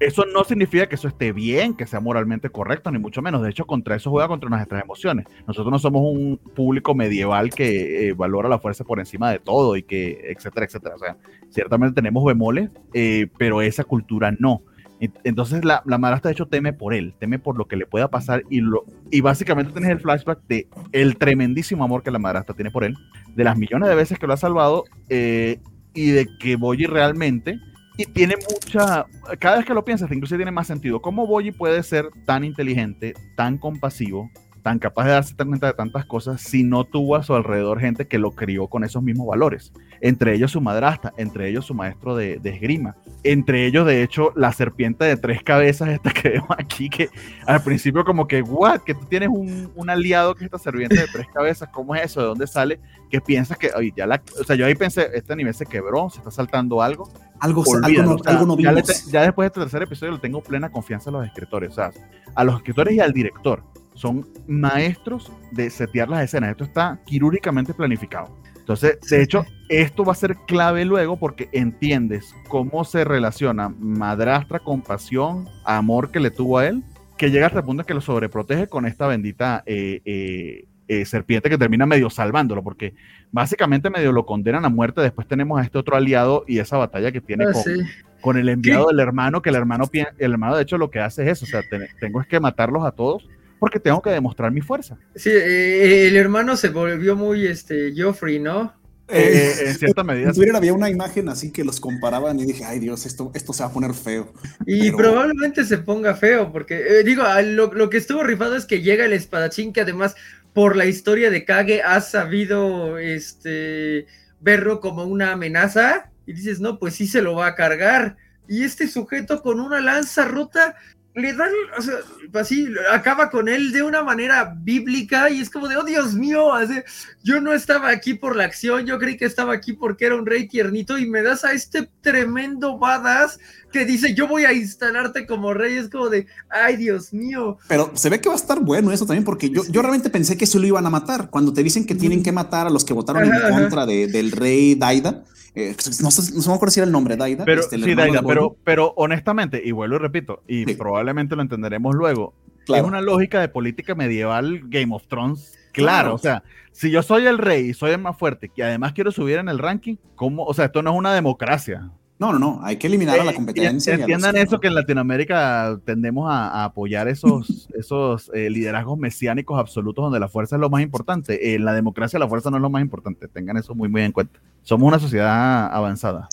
Eso 0.00 0.24
no 0.26 0.44
significa 0.44 0.86
que 0.86 0.94
eso 0.94 1.08
esté 1.08 1.32
bien, 1.32 1.74
que 1.74 1.86
sea 1.86 2.00
moralmente 2.00 2.50
correcto, 2.50 2.90
ni 2.90 2.98
mucho 2.98 3.22
menos. 3.22 3.42
De 3.42 3.50
hecho, 3.50 3.66
contra 3.66 3.96
eso 3.96 4.10
juega 4.10 4.28
contra 4.28 4.48
nuestras 4.48 4.82
emociones. 4.82 5.26
Nosotros 5.46 5.72
no 5.72 5.78
somos 5.78 6.02
un 6.04 6.38
público 6.54 6.94
medieval 6.94 7.50
que 7.50 8.08
eh, 8.08 8.12
valora 8.12 8.48
la 8.48 8.58
fuerza 8.58 8.84
por 8.84 9.00
encima 9.00 9.30
de 9.30 9.38
todo 9.40 9.76
y 9.76 9.82
que, 9.82 10.20
etcétera, 10.30 10.66
etcétera. 10.66 10.94
O 10.94 10.98
sea, 10.98 11.16
ciertamente 11.50 11.94
tenemos 11.94 12.24
bemoles, 12.24 12.70
eh, 12.94 13.28
pero 13.38 13.60
esa 13.60 13.84
cultura 13.84 14.32
no. 14.38 14.62
Entonces 15.00 15.64
la, 15.64 15.80
la 15.86 15.96
madrastra 15.96 16.30
de 16.30 16.32
hecho 16.32 16.46
teme 16.46 16.72
por 16.72 16.92
él, 16.92 17.14
teme 17.20 17.38
por 17.38 17.56
lo 17.56 17.68
que 17.68 17.76
le 17.76 17.86
pueda 17.86 18.10
pasar 18.10 18.42
y, 18.50 18.60
lo, 18.60 18.84
y 19.12 19.20
básicamente 19.20 19.72
tienes 19.72 19.90
el 19.90 20.00
flashback 20.00 20.40
de 20.48 20.66
el 20.90 21.16
tremendísimo 21.16 21.84
amor 21.84 22.02
que 22.02 22.10
la 22.10 22.18
madrastra 22.18 22.56
tiene 22.56 22.72
por 22.72 22.82
él, 22.82 22.96
de 23.36 23.44
las 23.44 23.56
millones 23.56 23.88
de 23.88 23.94
veces 23.94 24.18
que 24.18 24.26
lo 24.26 24.32
ha 24.32 24.36
salvado 24.36 24.86
eh, 25.08 25.60
y 25.94 26.10
de 26.10 26.26
que 26.40 26.56
Boyi 26.56 26.86
realmente 26.86 27.60
y 27.98 28.06
tiene 28.06 28.36
mucha, 28.36 29.06
cada 29.40 29.56
vez 29.56 29.66
que 29.66 29.74
lo 29.74 29.84
piensas, 29.84 30.10
incluso 30.12 30.36
tiene 30.36 30.52
más 30.52 30.68
sentido. 30.68 31.02
¿Cómo 31.02 31.26
Boyi 31.26 31.50
puede 31.50 31.82
ser 31.82 32.08
tan 32.24 32.44
inteligente, 32.44 33.12
tan 33.34 33.58
compasivo, 33.58 34.30
tan 34.62 34.78
capaz 34.78 35.04
de 35.06 35.10
darse 35.10 35.34
cuenta 35.34 35.66
de 35.66 35.72
tantas 35.72 36.04
cosas 36.04 36.40
si 36.40 36.62
no 36.62 36.84
tuvo 36.84 37.16
a 37.16 37.24
su 37.24 37.34
alrededor 37.34 37.80
gente 37.80 38.06
que 38.06 38.18
lo 38.18 38.30
crió 38.30 38.68
con 38.68 38.84
esos 38.84 39.02
mismos 39.02 39.26
valores? 39.26 39.72
Entre 40.00 40.32
ellos 40.32 40.52
su 40.52 40.60
madrastra, 40.60 41.12
entre 41.16 41.48
ellos 41.48 41.66
su 41.66 41.74
maestro 41.74 42.14
de, 42.14 42.40
esgrima, 42.44 42.96
entre 43.24 43.66
ellos 43.66 43.84
de 43.84 44.04
hecho 44.04 44.32
la 44.36 44.52
serpiente 44.52 45.04
de 45.04 45.16
tres 45.16 45.42
cabezas 45.42 45.88
esta 45.88 46.12
que 46.12 46.28
vemos 46.34 46.50
aquí, 46.56 46.88
que 46.88 47.08
al 47.48 47.64
principio 47.64 48.04
como 48.04 48.28
que, 48.28 48.42
what, 48.42 48.82
que 48.82 48.94
tú 48.94 49.06
tienes 49.06 49.28
un, 49.28 49.90
aliado 49.90 50.36
que 50.36 50.44
es 50.44 50.46
esta 50.46 50.58
serpiente 50.58 51.00
de 51.00 51.08
tres 51.12 51.26
cabezas, 51.34 51.68
¿cómo 51.72 51.96
es 51.96 52.04
eso? 52.04 52.20
¿De 52.20 52.26
dónde 52.26 52.46
sale? 52.46 52.78
Que 53.10 53.20
piensas 53.20 53.58
que, 53.58 53.72
oye, 53.74 53.92
ya 53.96 54.06
la, 54.06 54.22
o 54.40 54.44
sea, 54.44 54.54
yo 54.54 54.66
ahí 54.66 54.76
pensé, 54.76 55.08
este 55.14 55.32
anime 55.32 55.52
se 55.52 55.66
quebró, 55.66 56.10
se 56.10 56.18
está 56.18 56.30
saltando 56.30 56.80
algo, 56.80 57.10
algo, 57.40 57.64
algo, 57.82 58.02
no, 58.02 58.14
o 58.14 58.18
sea, 58.18 58.32
algo 58.32 58.46
no 58.46 58.58
ya, 58.58 58.74
ya, 59.10 59.22
después 59.22 59.44
de 59.44 59.46
este 59.46 59.60
tercer 59.60 59.82
episodio 59.82 60.12
le 60.12 60.18
tengo 60.18 60.42
plena 60.42 60.70
confianza 60.70 61.10
a 61.10 61.12
los 61.12 61.26
escritores, 61.26 61.72
o 61.72 61.74
sea, 61.74 61.90
a 62.34 62.44
los 62.44 62.56
escritores 62.56 62.94
y 62.94 63.00
al 63.00 63.12
director. 63.12 63.62
Son 63.94 64.26
maestros 64.46 65.32
de 65.50 65.70
setear 65.70 66.08
las 66.08 66.22
escenas. 66.22 66.50
Esto 66.50 66.64
está 66.64 67.00
quirúrgicamente 67.04 67.74
planificado. 67.74 68.28
Entonces, 68.68 69.00
de 69.08 69.22
hecho, 69.22 69.46
esto 69.70 70.04
va 70.04 70.12
a 70.12 70.14
ser 70.14 70.36
clave 70.46 70.84
luego 70.84 71.16
porque 71.16 71.48
entiendes 71.52 72.34
cómo 72.48 72.84
se 72.84 73.02
relaciona 73.02 73.70
madrastra, 73.70 74.60
compasión, 74.60 75.48
amor 75.64 76.10
que 76.10 76.20
le 76.20 76.30
tuvo 76.30 76.58
a 76.58 76.66
él, 76.66 76.84
que 77.16 77.30
llega 77.30 77.46
hasta 77.46 77.60
el 77.60 77.64
punto 77.64 77.84
que 77.84 77.94
lo 77.94 78.02
sobreprotege 78.02 78.68
con 78.68 78.84
esta 78.84 79.06
bendita 79.06 79.62
eh, 79.64 80.02
eh, 80.04 80.67
eh, 80.88 81.04
serpiente 81.04 81.50
que 81.50 81.58
termina 81.58 81.86
medio 81.86 82.10
salvándolo, 82.10 82.62
porque 82.62 82.94
básicamente 83.30 83.90
medio 83.90 84.12
lo 84.12 84.26
condenan 84.26 84.64
a 84.64 84.68
muerte. 84.68 85.00
Después 85.00 85.28
tenemos 85.28 85.60
a 85.60 85.64
este 85.64 85.78
otro 85.78 85.96
aliado 85.96 86.44
y 86.48 86.58
esa 86.58 86.76
batalla 86.76 87.12
que 87.12 87.20
tiene 87.20 87.44
ah, 87.44 87.52
con, 87.52 87.62
sí. 87.62 87.80
con, 88.20 88.36
el 88.38 88.48
enviado 88.48 88.86
¿Qué? 88.86 88.94
del 88.94 89.00
hermano, 89.00 89.42
que 89.42 89.50
el 89.50 89.56
hermano, 89.56 89.84
el 89.92 90.32
hermano 90.32 90.56
de 90.56 90.62
hecho 90.62 90.78
lo 90.78 90.90
que 90.90 91.00
hace 91.00 91.22
es 91.24 91.32
eso, 91.32 91.44
o 91.44 91.48
sea, 91.48 91.62
te, 91.68 91.88
tengo 92.00 92.20
es 92.20 92.26
que 92.26 92.40
matarlos 92.40 92.84
a 92.84 92.92
todos 92.92 93.28
porque 93.58 93.80
tengo 93.80 94.00
que 94.00 94.10
demostrar 94.10 94.52
mi 94.52 94.60
fuerza. 94.60 94.98
Sí, 95.14 95.30
eh, 95.30 96.06
el 96.08 96.16
hermano 96.16 96.56
se 96.56 96.68
volvió 96.68 97.16
muy 97.16 97.46
este 97.46 97.92
Joffrey, 97.96 98.38
¿no? 98.38 98.72
Eh, 99.10 99.54
en 99.64 99.74
cierta 99.74 100.04
medida. 100.04 100.28
En 100.28 100.34
Twitter 100.34 100.54
había 100.54 100.74
una 100.74 100.90
imagen 100.90 101.30
así 101.30 101.50
que 101.50 101.64
los 101.64 101.80
comparaban 101.80 102.38
y 102.38 102.44
dije, 102.44 102.64
ay 102.64 102.78
Dios, 102.78 103.06
esto, 103.06 103.30
esto 103.34 103.54
se 103.54 103.62
va 103.62 103.70
a 103.70 103.72
poner 103.72 103.94
feo. 103.94 104.32
Y 104.66 104.82
Pero... 104.82 104.96
probablemente 104.98 105.64
se 105.64 105.78
ponga 105.78 106.14
feo, 106.14 106.52
porque 106.52 106.76
eh, 106.76 107.04
digo, 107.04 107.24
lo, 107.44 107.72
lo, 107.72 107.88
que 107.88 107.96
estuvo 107.96 108.22
rifado 108.22 108.54
es 108.54 108.66
que 108.66 108.82
llega 108.82 109.06
el 109.06 109.14
espadachín 109.14 109.72
que 109.72 109.80
además 109.80 110.14
por 110.58 110.74
la 110.74 110.86
historia 110.86 111.30
de 111.30 111.44
Kage 111.44 111.84
ha 111.84 112.00
sabido 112.00 112.98
este 112.98 114.08
verlo 114.40 114.80
como 114.80 115.04
una 115.04 115.30
amenaza 115.30 116.10
y 116.26 116.32
dices, 116.32 116.58
no, 116.58 116.80
pues 116.80 116.96
sí 116.96 117.06
se 117.06 117.22
lo 117.22 117.36
va 117.36 117.46
a 117.46 117.54
cargar. 117.54 118.16
Y 118.48 118.64
este 118.64 118.88
sujeto 118.88 119.40
con 119.40 119.60
una 119.60 119.80
lanza 119.80 120.24
rota 120.24 120.74
le 121.18 121.32
dan, 121.34 121.50
o 121.76 121.82
sea, 121.82 121.94
así, 122.34 122.68
acaba 122.92 123.30
con 123.30 123.48
él 123.48 123.72
de 123.72 123.82
una 123.82 124.02
manera 124.02 124.54
bíblica 124.62 125.28
y 125.30 125.40
es 125.40 125.50
como 125.50 125.68
de, 125.68 125.76
oh 125.76 125.84
Dios 125.84 126.14
mío, 126.14 126.54
así, 126.54 126.74
yo 127.22 127.40
no 127.40 127.52
estaba 127.52 127.90
aquí 127.90 128.14
por 128.14 128.36
la 128.36 128.44
acción, 128.44 128.86
yo 128.86 128.98
creí 128.98 129.16
que 129.16 129.24
estaba 129.24 129.52
aquí 129.52 129.72
porque 129.72 130.06
era 130.06 130.16
un 130.16 130.26
rey 130.26 130.46
tiernito 130.46 130.96
y 130.98 131.08
me 131.08 131.22
das 131.22 131.44
a 131.44 131.52
este 131.52 131.90
tremendo 132.00 132.78
badass 132.78 133.40
que 133.72 133.84
dice, 133.84 134.14
yo 134.14 134.28
voy 134.28 134.44
a 134.44 134.52
instalarte 134.52 135.26
como 135.26 135.52
rey, 135.52 135.76
es 135.76 135.90
como 135.90 136.08
de, 136.08 136.26
ay 136.48 136.76
Dios 136.76 137.12
mío. 137.12 137.58
Pero 137.68 137.90
se 137.94 138.08
ve 138.08 138.20
que 138.20 138.28
va 138.28 138.34
a 138.34 138.38
estar 138.38 138.60
bueno 138.60 138.92
eso 138.92 139.04
también 139.04 139.24
porque 139.24 139.50
yo, 139.50 139.62
yo 139.68 139.82
realmente 139.82 140.10
pensé 140.10 140.36
que 140.36 140.44
eso 140.44 140.58
lo 140.58 140.66
iban 140.66 140.86
a 140.86 140.90
matar, 140.90 141.30
cuando 141.30 141.52
te 141.52 141.62
dicen 141.62 141.84
que 141.84 141.94
tienen 141.94 142.22
que 142.22 142.32
matar 142.32 142.66
a 142.66 142.70
los 142.70 142.84
que 142.84 142.94
votaron 142.94 143.30
ajá, 143.30 143.48
en 143.48 143.54
contra 143.54 143.86
de, 143.86 144.06
del 144.06 144.32
rey 144.32 144.74
Daida. 144.74 145.24
Eh, 145.54 145.74
no, 145.76 146.10
sé, 146.10 146.32
no, 146.34 146.42
sé, 146.42 146.48
me 146.48 146.54
acuerdo 146.54 146.70
si 146.70 146.80
era 146.80 146.86
el 146.86 146.92
nombre, 146.92 147.16
Daida. 147.16 147.44
Pero, 147.44 147.60
este, 147.60 147.78
sí, 147.78 147.94
Daida, 147.94 148.22
pero, 148.22 148.56
pero 148.64 148.92
honestamente, 148.96 149.60
y 149.64 149.72
vuelvo 149.72 149.96
y 149.96 149.98
repito, 149.98 150.42
y 150.46 150.64
sí. 150.64 150.74
probablemente 150.74 151.36
lo 151.36 151.42
entenderemos 151.42 151.94
luego, 151.94 152.34
claro. 152.66 152.82
es 152.82 152.88
una 152.88 153.00
lógica 153.00 153.40
de 153.40 153.48
política 153.48 153.94
medieval 153.94 154.60
Game 154.64 154.94
of 154.94 155.06
Thrones. 155.08 155.54
Claro, 155.72 155.98
claro, 156.00 156.14
o 156.14 156.18
sea, 156.18 156.42
si 156.72 156.90
yo 156.90 157.02
soy 157.02 157.26
el 157.26 157.38
rey 157.38 157.70
y 157.70 157.74
soy 157.74 157.92
el 157.92 157.98
más 157.98 158.16
fuerte, 158.16 158.50
y 158.54 158.62
además 158.62 158.92
quiero 158.92 159.10
subir 159.10 159.38
en 159.38 159.48
el 159.48 159.58
ranking, 159.58 159.96
¿cómo? 160.14 160.44
O 160.44 160.54
sea, 160.54 160.66
esto 160.66 160.82
no 160.82 160.90
es 160.92 160.96
una 160.96 161.14
democracia. 161.14 161.90
No, 162.18 162.32
no, 162.32 162.38
no, 162.40 162.60
hay 162.64 162.76
que 162.76 162.88
eliminar 162.88 163.16
eh, 163.16 163.20
a 163.20 163.24
la 163.24 163.32
competencia. 163.32 163.94
Entiendan 163.94 164.36
eso 164.36 164.58
que... 164.58 164.66
en 164.66 164.74
Latinoamérica 164.74 165.78
tendemos 165.84 166.28
a, 166.28 166.48
a 166.48 166.64
apoyar 166.64 167.06
esos, 167.06 167.68
esos 167.78 168.30
eh, 168.34 168.50
liderazgos 168.50 168.98
mesiánicos 168.98 169.58
absolutos 169.58 170.02
donde 170.02 170.18
la 170.18 170.28
fuerza 170.28 170.56
es 170.56 170.60
lo 170.60 170.68
más 170.68 170.82
importante. 170.82 171.54
En 171.54 171.64
la 171.64 171.72
democracia 171.72 172.18
la 172.18 172.28
fuerza 172.28 172.50
no 172.50 172.56
es 172.56 172.62
lo 172.62 172.70
más 172.70 172.82
importante, 172.82 173.28
tengan 173.28 173.56
eso 173.56 173.74
muy, 173.74 173.88
muy 173.88 174.02
en 174.02 174.10
cuenta. 174.10 174.40
Somos 174.62 174.88
una 174.88 174.98
sociedad 174.98 175.72
avanzada. 175.72 176.28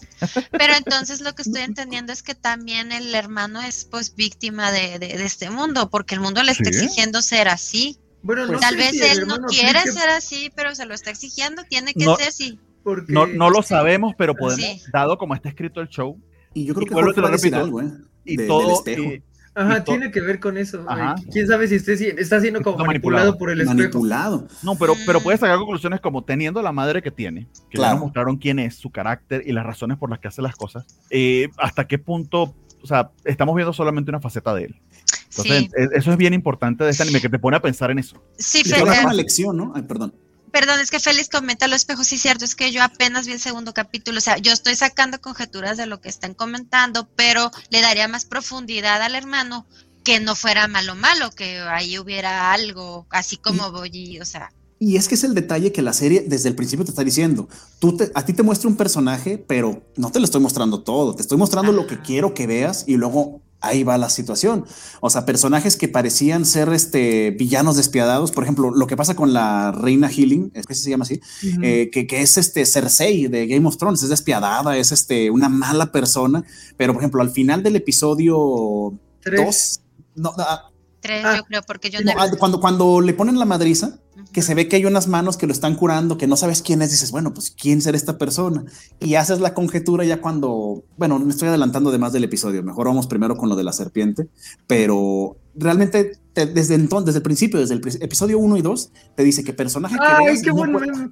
Pero 0.51 0.73
entonces 0.77 1.21
lo 1.21 1.33
que 1.36 1.43
estoy 1.43 1.61
entendiendo 1.61 2.11
es 2.11 2.23
que 2.23 2.33
también 2.33 2.91
el 2.91 3.13
hermano 3.13 3.61
es 3.61 3.86
pues 3.86 4.15
víctima 4.15 4.71
de, 4.71 4.97
de, 4.97 5.17
de 5.17 5.25
este 5.25 5.51
mundo, 5.51 5.91
porque 5.91 6.15
el 6.15 6.21
mundo 6.21 6.41
le 6.41 6.51
está 6.51 6.71
¿Sí? 6.71 6.83
exigiendo 6.83 7.21
ser 7.21 7.47
así. 7.47 7.99
Bueno, 8.23 8.47
no 8.47 8.57
Tal 8.57 8.75
vez 8.75 8.89
si 8.89 9.03
él 9.03 9.27
no 9.27 9.38
quiere 9.45 9.83
que... 9.83 9.91
ser 9.91 10.09
así, 10.09 10.51
pero 10.55 10.73
se 10.73 10.88
lo 10.88 10.95
está 10.95 11.11
exigiendo, 11.11 11.63
tiene 11.63 11.93
que 11.93 12.05
no, 12.05 12.15
ser 12.15 12.29
así. 12.29 12.59
Porque... 12.86 13.11
No, 13.11 13.25
no 13.27 13.49
lo 13.49 13.61
sabemos, 13.63 14.13
pero 14.17 14.33
podemos, 14.36 14.63
Sí. 14.63 14.81
dado 14.93 15.17
como 15.17 15.36
está 15.36 15.49
escrito 15.49 15.81
el 15.81 15.89
show, 15.89 16.17
Y 16.53 16.63
yo 16.65 16.73
creo 16.73 16.83
Y 16.83 16.89
que 16.89 16.95
te 16.95 17.19
lo 17.21 17.27
repito, 17.27 17.57
algo, 17.57 17.81
¿eh? 17.81 17.91
y 18.23 18.38
De- 18.38 18.43
del 18.43 18.47
todo, 18.47 18.73
espejo. 18.75 19.03
y- 19.03 19.21
Ajá, 19.55 19.79
y 19.79 19.83
tiene 19.83 20.11
que 20.11 20.21
ver 20.21 20.39
con 20.39 20.57
eso. 20.57 20.86
Ajá. 20.88 21.15
¿Quién 21.31 21.47
sabe 21.47 21.67
si 21.67 21.79
si 21.79 22.05
está 22.07 22.39
siendo 22.39 22.61
como 22.61 22.75
Está 22.77 22.86
manipulado, 22.88 23.25
manipulado. 23.31 23.38
por 23.38 23.49
el 23.49 23.59
espejo? 23.61 23.77
Manipulado. 23.77 24.47
No, 24.63 24.75
pero, 24.77 24.93
pero 25.05 25.19
Mm. 25.19 25.23
puedes 25.23 25.39
sacar 25.41 25.57
conclusiones 25.57 25.99
como 25.99 26.23
teniendo 26.23 26.61
la 26.61 26.71
madre 26.71 27.01
que 27.01 27.11
tiene, 27.11 27.47
que 27.69 27.77
ya 27.77 27.79
Claro. 27.79 27.95
nos 27.95 28.03
mostraron 28.03 28.38
quién 28.38 28.59
es, 28.59 28.75
su 28.75 28.89
carácter 28.91 29.43
y 29.45 29.51
las 29.51 29.65
razones 29.65 29.97
por 29.97 30.09
las 30.09 30.19
que 30.19 30.27
hace 30.29 30.41
las 30.41 30.55
cosas, 30.55 30.86
eh, 31.09 31.49
hasta 31.57 31.88
qué 31.88 31.97
punto, 31.97 32.55
o 32.81 32.88
sea, 32.88 33.11
estamos 33.25 33.53
viendo 33.55 33.73
solamente 33.73 34.11
una 34.11 34.21
faceta 34.21 34.53
de 34.53 34.65
él. 34.65 34.75
Entonces, 35.29 35.57
Sí, 35.63 35.69
e- 35.75 35.97
eso 35.97 36.11
es 36.11 36.17
bien 36.17 36.33
importante 36.33 36.83
de 36.86 36.91
este 36.91 37.03
anime, 37.03 37.19
que 37.19 37.27
te 37.29 37.39
pone 37.39 37.57
a 37.57 37.61
pensar 37.61 37.91
en 37.91 37.99
eso. 37.99 38.21
sí, 38.38 38.61
da 38.69 38.77
eh, 38.77 38.83
una 39.03 39.13
lección, 39.13 39.57
¿no? 39.57 39.73
Ay, 39.75 39.81
perdón. 39.83 40.13
Perdón, 40.56 40.80
es 40.80 40.89
que 40.89 41.01
Félix 41.01 41.28
comenta 41.28 41.68
lo 41.68 41.76
espejo, 41.76 42.06
sí, 42.06 42.18
cierto, 42.18 42.45
es 42.45 42.56
que 42.56 42.72
yo 42.72 42.82
apenas 42.82 43.28
vi 43.28 43.34
el 43.34 43.41
segundo 43.41 43.74
capítulo, 43.74 44.20
o 44.20 44.22
sea, 44.22 44.38
yo 44.38 44.53
estoy 44.53 44.74
sacando 44.76 45.20
conjeturas 45.20 45.76
de 45.76 45.86
lo 45.86 45.99
que 45.99 46.08
están 46.08 46.34
comentando, 46.34 47.10
pero 47.14 47.51
le 47.72 47.82
daría 47.82 48.08
más 48.08 48.24
profundidad 48.24 49.01
al 49.01 49.16
hermano 49.16 49.66
que 50.06 50.22
no 50.22 50.34
fuera 50.34 50.70
malo 50.70 50.95
malo, 50.95 51.30
que 51.32 51.60
ahí 51.60 51.99
hubiera 51.99 52.53
algo, 52.53 53.06
así 53.10 53.36
como 53.36 53.70
Boyi, 53.74 54.22
o 54.22 54.26
sea, 54.26 54.49
Y 54.80 54.95
es 54.95 55.10
que 55.10 55.16
es 55.16 55.26
el 55.26 55.34
detalle 55.34 55.74
que 55.74 55.82
la 55.82 55.91
serie 55.91 56.24
desde 56.26 56.47
el 56.49 56.56
principio 56.56 56.86
te 56.86 56.91
está 56.91 57.03
diciendo. 57.03 57.49
Tú 57.80 57.97
te- 57.97 58.12
a 58.14 58.26
ti 58.26 58.32
te 58.34 58.43
muestra 58.43 58.70
un 58.70 58.78
personaje, 58.78 59.38
pero 59.38 59.84
no 59.97 60.10
te 60.12 60.20
lo 60.20 60.26
estoy 60.26 60.41
mostrando 60.41 60.84
todo. 60.84 61.16
Te 61.16 61.22
estoy 61.22 61.38
mostrando 61.38 61.72
lo 61.74 61.86
que 61.88 62.01
quiero 62.01 62.34
que 62.34 62.45
veas 62.45 62.84
y 62.88 62.95
luego 62.97 63.41
ahí 63.62 63.84
va 63.84 63.97
la 63.97 64.10
situación. 64.10 64.66
O 65.01 65.10
sea, 65.10 65.26
personajes 65.26 65.78
que 65.78 65.88
parecían 65.88 66.45
ser 66.45 66.70
este 66.70 67.32
villanos 67.32 67.78
despiadados. 67.78 68.32
Por 68.32 68.43
ejemplo, 68.43 68.72
lo 68.72 68.88
que 68.88 68.97
pasa 68.97 69.16
con 69.16 69.34
la 69.34 69.72
reina 69.72 70.10
Healing, 70.10 70.51
es 70.53 70.66
que 70.66 70.76
se 70.76 70.89
llama 70.89 71.03
así, 71.03 71.22
eh, 71.64 71.89
que, 71.91 72.08
que 72.08 72.22
es 72.22 72.38
este 72.38 72.66
Cersei 72.66 73.28
de 73.28 73.47
Game 73.47 73.68
of 73.68 73.78
Thrones, 73.78 74.03
es 74.03 74.10
despiadada, 74.10 74.78
es 74.78 74.91
este 74.91 75.32
una 75.32 75.49
mala 75.49 75.91
persona. 75.91 76.43
Pero 76.78 76.93
por 76.93 77.01
ejemplo, 77.01 77.22
al 77.22 77.32
final 77.32 77.64
del 77.64 77.76
episodio 77.76 78.93
Tres. 79.26 79.82
2, 80.16 80.24
no, 80.24 80.34
ah, 80.38 80.70
tres 80.99 81.26
Ah, 81.26 81.38
yo 81.38 81.43
creo, 81.45 81.62
porque 81.64 81.89
yo 81.89 81.99
no, 82.01 82.14
no... 82.14 82.22
ah, 82.22 82.30
cuando, 82.38 82.60
cuando 82.60 83.01
le 83.01 83.14
ponen 83.14 83.39
la 83.39 83.45
madriza. 83.45 83.99
Que 84.34 84.41
se 84.41 84.53
ve 84.55 84.67
que 84.67 84.76
hay 84.76 84.86
unas 84.86 85.07
manos 85.07 85.38
que 85.38 85.47
lo 85.47 85.53
están 85.53 85.76
curando, 85.76 86.17
que 86.17 86.28
no 86.28 86.36
sabes 86.38 86.61
quién 86.61 86.82
es, 86.82 86.91
dices, 86.91 87.11
bueno, 87.11 87.34
pues 87.34 87.51
quién 87.51 87.82
será 87.82 87.95
esta 87.97 88.17
persona. 88.17 88.65
Y 88.99 89.15
haces 89.15 89.39
la 89.39 89.53
conjetura 89.53 90.03
ya 90.03 90.21
cuando, 90.21 90.84
bueno, 90.97 91.17
me 91.19 91.32
estoy 91.32 91.47
adelantando 91.47 91.91
de 91.91 91.97
más 91.97 92.11
del 92.13 92.23
episodio, 92.26 92.61
mejor 92.63 92.88
vamos 92.88 93.07
primero 93.07 93.38
con 93.38 93.49
lo 93.49 93.55
de 93.55 93.63
la 93.63 93.71
serpiente, 93.73 94.28
pero 94.67 95.38
realmente 95.55 96.17
te- 96.34 96.47
desde 96.47 96.76
entonces, 96.76 97.05
desde 97.07 97.19
el 97.19 97.23
principio, 97.23 97.59
desde 97.59 97.76
el 97.76 97.82
episodio 98.01 98.39
1 98.39 98.57
y 98.57 98.61
2, 98.61 98.91
te 99.15 99.23
dice 99.23 99.43
que 99.43 99.53
personaje 99.53 99.95
que 99.95 100.01
Ay, 100.05 100.26
veas, 100.26 100.41
qué 100.41 100.49
no 100.49 100.55
bueno. 100.55 100.80
puede- 100.80 101.11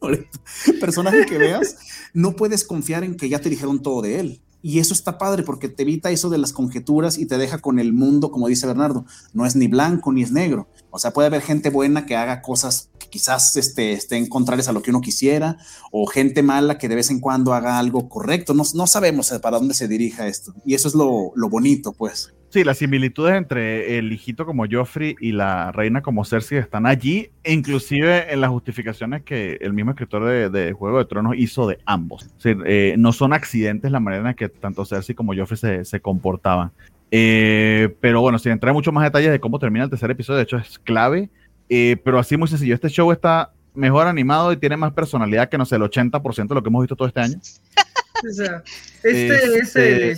personaje 0.80 1.26
que 1.26 1.38
veas, 1.38 1.76
no 2.14 2.34
puedes 2.36 2.64
confiar 2.64 3.04
en 3.04 3.16
que 3.16 3.28
ya 3.28 3.40
te 3.40 3.50
dijeron 3.50 3.82
todo 3.82 4.02
de 4.02 4.20
él. 4.20 4.40
Y 4.60 4.80
eso 4.80 4.92
está 4.92 5.18
padre 5.18 5.44
porque 5.44 5.68
te 5.68 5.82
evita 5.82 6.10
eso 6.10 6.30
de 6.30 6.38
las 6.38 6.52
conjeturas 6.52 7.16
y 7.18 7.26
te 7.26 7.38
deja 7.38 7.58
con 7.58 7.78
el 7.78 7.92
mundo, 7.92 8.30
como 8.30 8.48
dice 8.48 8.66
Bernardo, 8.66 9.04
no 9.32 9.46
es 9.46 9.54
ni 9.54 9.68
blanco 9.68 10.12
ni 10.12 10.22
es 10.22 10.32
negro. 10.32 10.68
O 10.90 10.98
sea, 10.98 11.12
puede 11.12 11.28
haber 11.28 11.42
gente 11.42 11.70
buena 11.70 12.06
que 12.06 12.16
haga 12.16 12.42
cosas 12.42 12.90
que 12.98 13.08
quizás 13.08 13.56
este, 13.56 13.92
estén 13.92 14.26
contrarias 14.26 14.68
a 14.68 14.72
lo 14.72 14.82
que 14.82 14.90
uno 14.90 15.00
quisiera, 15.00 15.58
o 15.92 16.06
gente 16.06 16.42
mala 16.42 16.78
que 16.78 16.88
de 16.88 16.96
vez 16.96 17.10
en 17.10 17.20
cuando 17.20 17.54
haga 17.54 17.78
algo 17.78 18.08
correcto. 18.08 18.52
No, 18.54 18.64
no 18.74 18.86
sabemos 18.86 19.30
para 19.40 19.58
dónde 19.58 19.74
se 19.74 19.86
dirija 19.86 20.26
esto. 20.26 20.54
Y 20.64 20.74
eso 20.74 20.88
es 20.88 20.94
lo, 20.94 21.32
lo 21.36 21.48
bonito, 21.48 21.92
pues. 21.92 22.32
Sí, 22.50 22.64
las 22.64 22.78
similitudes 22.78 23.34
entre 23.34 23.98
el 23.98 24.10
hijito 24.10 24.46
como 24.46 24.64
Joffrey 24.70 25.16
y 25.20 25.32
la 25.32 25.70
reina 25.70 26.00
como 26.00 26.24
Cersei 26.24 26.56
están 26.56 26.86
allí, 26.86 27.30
inclusive 27.44 28.32
en 28.32 28.40
las 28.40 28.48
justificaciones 28.48 29.22
que 29.22 29.58
el 29.60 29.74
mismo 29.74 29.90
escritor 29.90 30.24
de, 30.24 30.48
de 30.48 30.72
Juego 30.72 30.98
de 30.98 31.04
Tronos 31.04 31.34
hizo 31.36 31.66
de 31.66 31.78
ambos. 31.84 32.22
Es 32.22 32.34
decir, 32.42 32.56
eh, 32.66 32.94
no 32.96 33.12
son 33.12 33.34
accidentes 33.34 33.90
la 33.90 34.00
manera 34.00 34.30
en 34.30 34.34
que 34.34 34.48
tanto 34.48 34.86
Cersei 34.86 35.14
como 35.14 35.34
Joffrey 35.34 35.58
se, 35.58 35.84
se 35.84 36.00
comportaban. 36.00 36.72
Eh, 37.10 37.94
pero 38.00 38.22
bueno, 38.22 38.38
sin 38.38 38.52
entrar 38.52 38.70
en 38.70 38.76
mucho 38.76 38.92
más 38.92 39.04
detalles 39.04 39.30
de 39.30 39.40
cómo 39.40 39.58
termina 39.58 39.84
el 39.84 39.90
tercer 39.90 40.10
episodio, 40.10 40.38
de 40.38 40.44
hecho 40.44 40.56
es 40.56 40.78
clave, 40.78 41.28
eh, 41.68 41.96
pero 42.02 42.18
así 42.18 42.38
muy 42.38 42.48
sencillo. 42.48 42.74
Este 42.74 42.88
show 42.88 43.12
está 43.12 43.52
mejor 43.74 44.06
animado 44.06 44.52
y 44.52 44.56
tiene 44.56 44.76
más 44.78 44.92
personalidad 44.94 45.50
que, 45.50 45.58
no 45.58 45.66
sé, 45.66 45.76
el 45.76 45.82
80% 45.82 46.48
de 46.48 46.54
lo 46.54 46.62
que 46.62 46.68
hemos 46.68 46.82
visto 46.82 46.96
todo 46.96 47.08
este 47.08 47.20
año. 47.20 47.38
O 48.26 48.32
sea, 48.32 48.62
este 49.02 49.58
es 49.58 49.76
el. 49.76 50.02
Este, 50.02 50.10